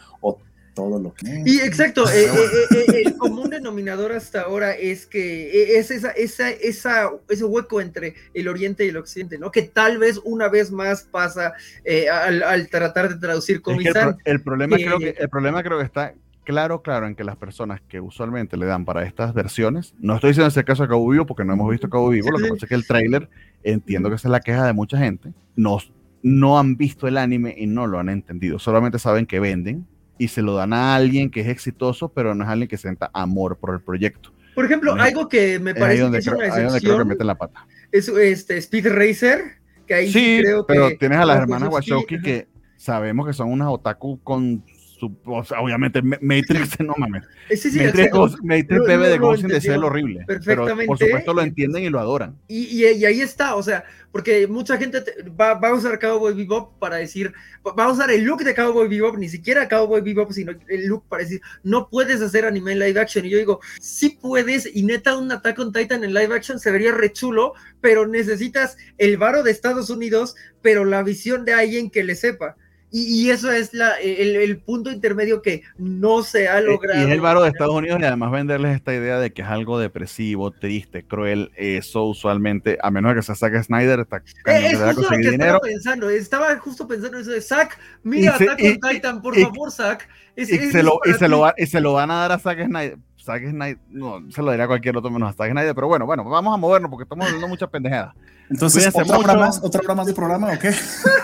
todo 0.75 0.99
lo 1.01 1.15
que... 1.15 1.43
Y 1.47 1.61
exacto, 1.61 2.09
eh, 2.11 2.25
eh, 2.27 2.77
eh, 2.77 3.03
el 3.07 3.17
común 3.17 3.51
denominador 3.51 4.13
hasta 4.13 4.43
ahora 4.43 4.73
es 4.73 5.07
que 5.07 5.47
eh, 5.51 5.79
es 5.79 5.91
esa, 5.91 6.11
esa, 6.11 6.51
esa, 6.51 7.11
ese 7.29 7.45
hueco 7.45 7.81
entre 7.81 8.15
el 8.35 8.49
oriente 8.49 8.85
y 8.85 8.89
el 8.89 8.97
occidente, 8.97 9.39
¿no? 9.39 9.51
Que 9.51 9.63
tal 9.63 9.99
vez 9.99 10.21
una 10.25 10.49
vez 10.49 10.71
más 10.71 11.05
pasa 11.05 11.55
eh, 11.85 12.09
al, 12.09 12.43
al 12.43 12.69
tratar 12.69 13.09
de 13.09 13.17
traducir 13.17 13.63
Es 13.65 13.79
que 13.93 13.99
el, 13.99 14.17
el 14.25 14.43
problema 14.43 14.77
que- 14.77 14.85
creo 14.85 14.99
que 14.99 15.11
el 15.19 15.29
problema 15.29 15.63
creo 15.63 15.79
que 15.79 15.85
está 15.85 16.15
claro, 16.45 16.83
claro, 16.83 17.07
en 17.07 17.15
que 17.15 17.25
las 17.25 17.37
personas 17.37 17.81
que 17.89 18.01
usualmente 18.01 18.57
le 18.59 18.67
dan 18.67 18.85
para 18.85 19.05
estas 19.07 19.33
versiones, 19.33 19.95
no 19.99 20.17
estoy 20.17 20.31
diciendo 20.31 20.49
ese 20.49 20.63
caso 20.65 20.83
de 20.83 20.91
Cabo 20.91 21.09
Vivo 21.09 21.25
porque 21.25 21.45
no 21.45 21.55
hemos 21.55 21.71
visto 21.71 21.89
Cabo 21.89 22.11
Vivo, 22.11 22.31
lo 22.33 22.37
que 22.39 22.49
pasa 22.49 22.67
es 22.67 22.69
que 22.69 22.75
el 22.75 22.87
tráiler, 22.87 23.31
entiendo 23.63 24.11
que 24.11 24.17
esa 24.17 24.29
es 24.29 24.33
la 24.33 24.41
queja 24.41 24.67
de 24.67 24.75
mucha 24.75 24.99
gente, 24.99 25.33
no, 25.57 25.79
no 26.23 26.59
han 26.59 26.77
visto 26.77 27.09
el 27.09 27.17
anime 27.17 27.55
y 27.57 27.67
no 27.67 27.87
lo 27.87 27.99
han 27.99 28.11
entendido, 28.11 28.59
solamente 28.59 28.99
saben 28.99 29.25
que 29.25 29.41
venden 29.41 29.87
y 30.19 30.29
se 30.29 30.43
lo 30.43 30.55
dan 30.55 30.73
a 30.73 30.95
alguien 30.95 31.31
que 31.31 31.41
es 31.41 31.49
exitoso, 31.49 32.09
pero 32.09 32.35
no 32.35 32.45
es 32.45 32.51
alguien 32.51 32.69
que 32.69 32.77
sienta 32.77 33.11
amor 33.13 33.57
por 33.57 33.75
el 33.75 33.81
proyecto. 33.81 34.33
Por 34.55 34.65
ejemplo, 34.65 34.95
algo 34.95 35.29
que 35.29 35.59
me 35.59 35.73
Es 35.73 35.77
ahí 35.77 35.81
parece 35.81 35.97
que 35.97 36.03
donde, 36.03 36.19
es 36.19 36.25
creo, 36.25 36.37
una 36.37 36.45
ahí 36.45 36.51
donde 36.51 36.67
creo 36.67 36.69
que 36.69 36.79
excepción 36.79 37.09
meten 37.09 37.27
la 37.27 37.35
pata. 37.35 37.67
es 37.91 38.09
este 38.09 38.57
Speed 38.59 38.87
Racer, 38.89 39.41
que 39.87 39.95
ahí 39.95 40.13
sí, 40.13 40.39
creo 40.41 40.65
que... 40.65 40.73
pero 40.75 40.97
tienes 40.97 41.19
a 41.19 41.25
las 41.25 41.39
hermanas 41.39 41.69
Wachowski 41.71 42.21
que 42.21 42.47
sabemos 42.77 43.27
que 43.27 43.33
son 43.33 43.51
unas 43.51 43.69
otaku 43.69 44.21
con 44.23 44.63
su, 45.09 45.17
o 45.31 45.45
sea, 45.45 45.61
obviamente 45.61 46.03
Ma- 46.03 46.19
Matrix, 46.21 46.79
no 46.81 46.95
mames. 46.99 47.25
Sí, 47.51 47.71
sí, 47.71 47.81
Matrix, 47.81 48.13
Matrix 48.43 48.71
Lo- 48.71 48.85
bebe 48.85 49.09
de 49.09 49.19
Ghost 49.19 49.45
entendió 49.45 49.73
Shell 49.73 49.85
horrible. 49.85 50.25
Pero 50.27 50.41
perfectamente. 50.41 50.87
por 50.87 50.99
supuesto 50.99 51.35
lo 51.35 51.43
entienden 51.43 51.85
y 51.85 51.91
lo 51.91 52.01
adoran. 52.01 52.37
Y, 52.49 52.65
y- 52.85 52.93
y 52.95 53.05
ahí 53.05 53.21
está, 53.21 53.55
o 53.57 53.63
sea, 53.63 53.85
porque 54.13 54.47
mucha 54.47 54.77
gente 54.77 55.01
te- 55.01 55.23
va, 55.31 55.55
va 55.55 55.69
a 55.71 55.75
usar 55.75 55.99
Cowboy 55.99 56.35
Bebop 56.35 56.79
para 56.79 56.97
decir, 56.97 57.33
va 57.67 57.85
a 57.85 57.93
usar 57.93 58.11
el 58.11 58.23
look 58.25 58.45
de 58.45 58.55
Cowboy 58.55 58.89
Bebop, 58.89 59.17
ni 59.19 59.29
siquiera 59.29 59.69
Cowboy 59.69 60.01
Bebop, 60.01 60.31
sino 60.33 60.53
el 60.69 60.87
look 60.87 61.05
para 61.09 61.23
decir, 61.25 61.41
no 61.63 61.89
puedes 61.89 62.21
hacer 62.23 62.45
anime 62.45 62.73
en 62.73 62.79
live 62.79 63.01
action. 63.01 63.25
Y 63.27 63.31
yo 63.31 63.39
digo, 63.39 63.61
sí 63.81 64.11
puedes, 64.21 64.69
y 64.75 64.83
neta, 64.85 65.17
un 65.17 65.31
Attack 65.33 65.59
on 65.59 65.73
Titan 65.73 66.05
en 66.05 66.15
live 66.15 66.35
action 66.35 66.59
se 66.61 66.71
vería 66.71 66.93
re 66.93 67.13
chulo, 67.13 67.55
pero 67.81 68.07
necesitas 68.07 68.77
el 68.99 69.17
varo 69.17 69.43
de 69.43 69.51
Estados 69.51 69.91
Unidos, 69.91 70.37
pero 70.63 70.85
la 70.85 71.03
visión 71.03 71.45
de 71.45 71.53
alguien 71.55 71.91
que 71.91 72.05
le 72.05 72.15
sepa. 72.15 72.57
Y, 72.97 73.27
y 73.27 73.31
eso 73.31 73.51
es 73.51 73.75
la, 73.75 73.97
el, 74.01 74.37
el 74.37 74.59
punto 74.59 74.89
intermedio 74.93 75.43
que 75.43 75.63
no 75.79 76.23
se 76.23 76.47
ha 76.49 76.61
Eh, 76.61 76.63
logrado. 76.63 77.01
Y 77.01 77.05
es 77.07 77.11
el 77.11 77.21
varo 77.21 77.43
de 77.43 77.49
Estados 77.49 77.75
Unidos 77.75 77.99
y 78.01 78.05
además 78.05 78.31
venderles 78.31 78.77
esta 78.77 78.95
idea 78.95 79.19
de 79.19 79.33
que 79.33 79.43
es 79.43 79.49
algo 79.49 79.81
depresivo, 79.81 80.53
triste, 80.53 81.05
cruel. 81.05 81.51
Eso 81.57 82.05
usualmente, 82.05 82.79
a 82.81 82.93
menos 82.93 83.13
que 83.15 83.23
se 83.23 83.35
saque 83.35 83.61
Snyder, 83.65 83.99
está 83.99 84.19
Eh, 84.19 84.69
es 84.71 84.79
justo 84.79 85.03
lo 85.03 85.09
que 85.09 85.17
dinero. 85.19 85.45
estaba 85.45 85.59
pensando, 85.61 86.09
estaba 86.09 86.57
justo 86.59 86.87
pensando 86.87 87.19
eso 87.19 87.33
de 87.33 87.41
Zack, 87.41 87.77
mira 88.05 88.37
Attack 88.37 88.61
on 88.63 88.79
Titan, 88.93 89.21
por 89.23 89.37
y- 89.37 89.43
favor, 89.43 89.73
Zack. 89.73 90.09
Es- 90.37 90.51
Y 90.51 90.55
es- 90.55 90.71
se, 90.71 90.85
lo, 90.85 91.01
y, 91.05 91.15
se 91.15 91.27
lo 91.27 91.41
va- 91.41 91.55
y 91.57 91.67
se 91.67 91.81
lo 91.81 91.95
van 91.95 92.13
a 92.13 92.15
dar 92.21 92.31
a 92.31 92.39
Zack 92.39 92.65
Snyder. 92.65 92.99
Zack 93.21 93.43
Snyder, 93.51 93.79
no, 93.91 94.23
se 94.31 94.41
lo 94.41 94.53
diría 94.53 94.67
a 94.67 94.69
cualquier 94.69 94.97
otro 94.97 95.11
menos 95.11 95.31
a 95.31 95.33
Zack 95.33 95.51
Snyder, 95.51 95.75
pero 95.75 95.89
bueno, 95.89 96.07
bueno, 96.07 96.23
vamos 96.23 96.55
a 96.55 96.57
movernos 96.59 96.91
porque 96.91 97.03
estamos 97.03 97.27
hablando 97.27 97.49
mucha 97.49 97.67
pendejada. 97.67 98.15
Entonces, 98.51 98.85
Cuídense 98.93 99.03
¿otra 99.13 99.19
hora, 99.33 99.35
más, 99.47 99.61
¿otra 99.63 99.81
hora 99.85 99.95
más 99.95 100.07
de 100.07 100.13
programa 100.13 100.53
o 100.53 100.59
qué? 100.59 100.71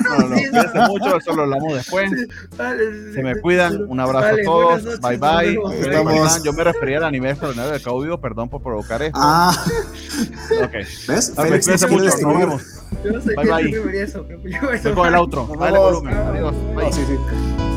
No, 0.09 0.19
no, 0.21 0.35
cuídense 0.37 0.79
mucho, 0.89 1.17
eso 1.19 1.33
lo 1.37 1.43
hablamos 1.43 1.75
después. 1.75 2.11
Vale, 2.57 3.13
Se 3.13 3.23
me 3.23 3.39
cuidan, 3.41 3.85
un 3.89 4.01
abrazo 4.01 4.27
Vale, 4.29 4.43
a 4.43 4.45
todos, 4.45 4.83
noches, 4.85 5.01
bye 5.01 5.17
bye. 5.19 5.59
Estamos- 5.81 6.43
Yo 6.43 6.53
me 6.55 6.65
refería 6.65 6.97
al 6.99 7.05
anime 7.05 7.31
extraordinario 7.31 7.73
de 7.73 7.81
Cabo 7.83 8.01
Vivo, 8.01 8.19
perdón 8.21 8.49
por 8.49 8.63
provocar 8.63 9.03
esto. 9.03 9.19
Ah, 9.23 9.53
Ok, 10.65 10.73
¿ves? 11.09 11.33
Ok, 11.37 11.43
Félix 11.45 11.65
cuídense 11.67 11.87
mucho, 11.89 12.05
nos 12.27 12.39
vemos. 12.39 12.63
Yo 13.05 13.13
no 13.13 13.21
sé 13.21 13.35
Bye, 13.35 13.71
qué 13.71 13.79
bye. 13.81 14.03
eso, 14.03 14.27
yo 14.29 14.71
eso. 14.71 14.89
Voy 14.89 14.95
con 14.95 15.07
el 15.09 15.15
outro, 15.15 15.49
dale 15.59 15.79
volumen, 15.79 16.15
adiós. 16.17 16.55
bye. 16.75 16.85
No, 16.87 16.93
sí, 16.93 17.03
sí. 17.07 17.70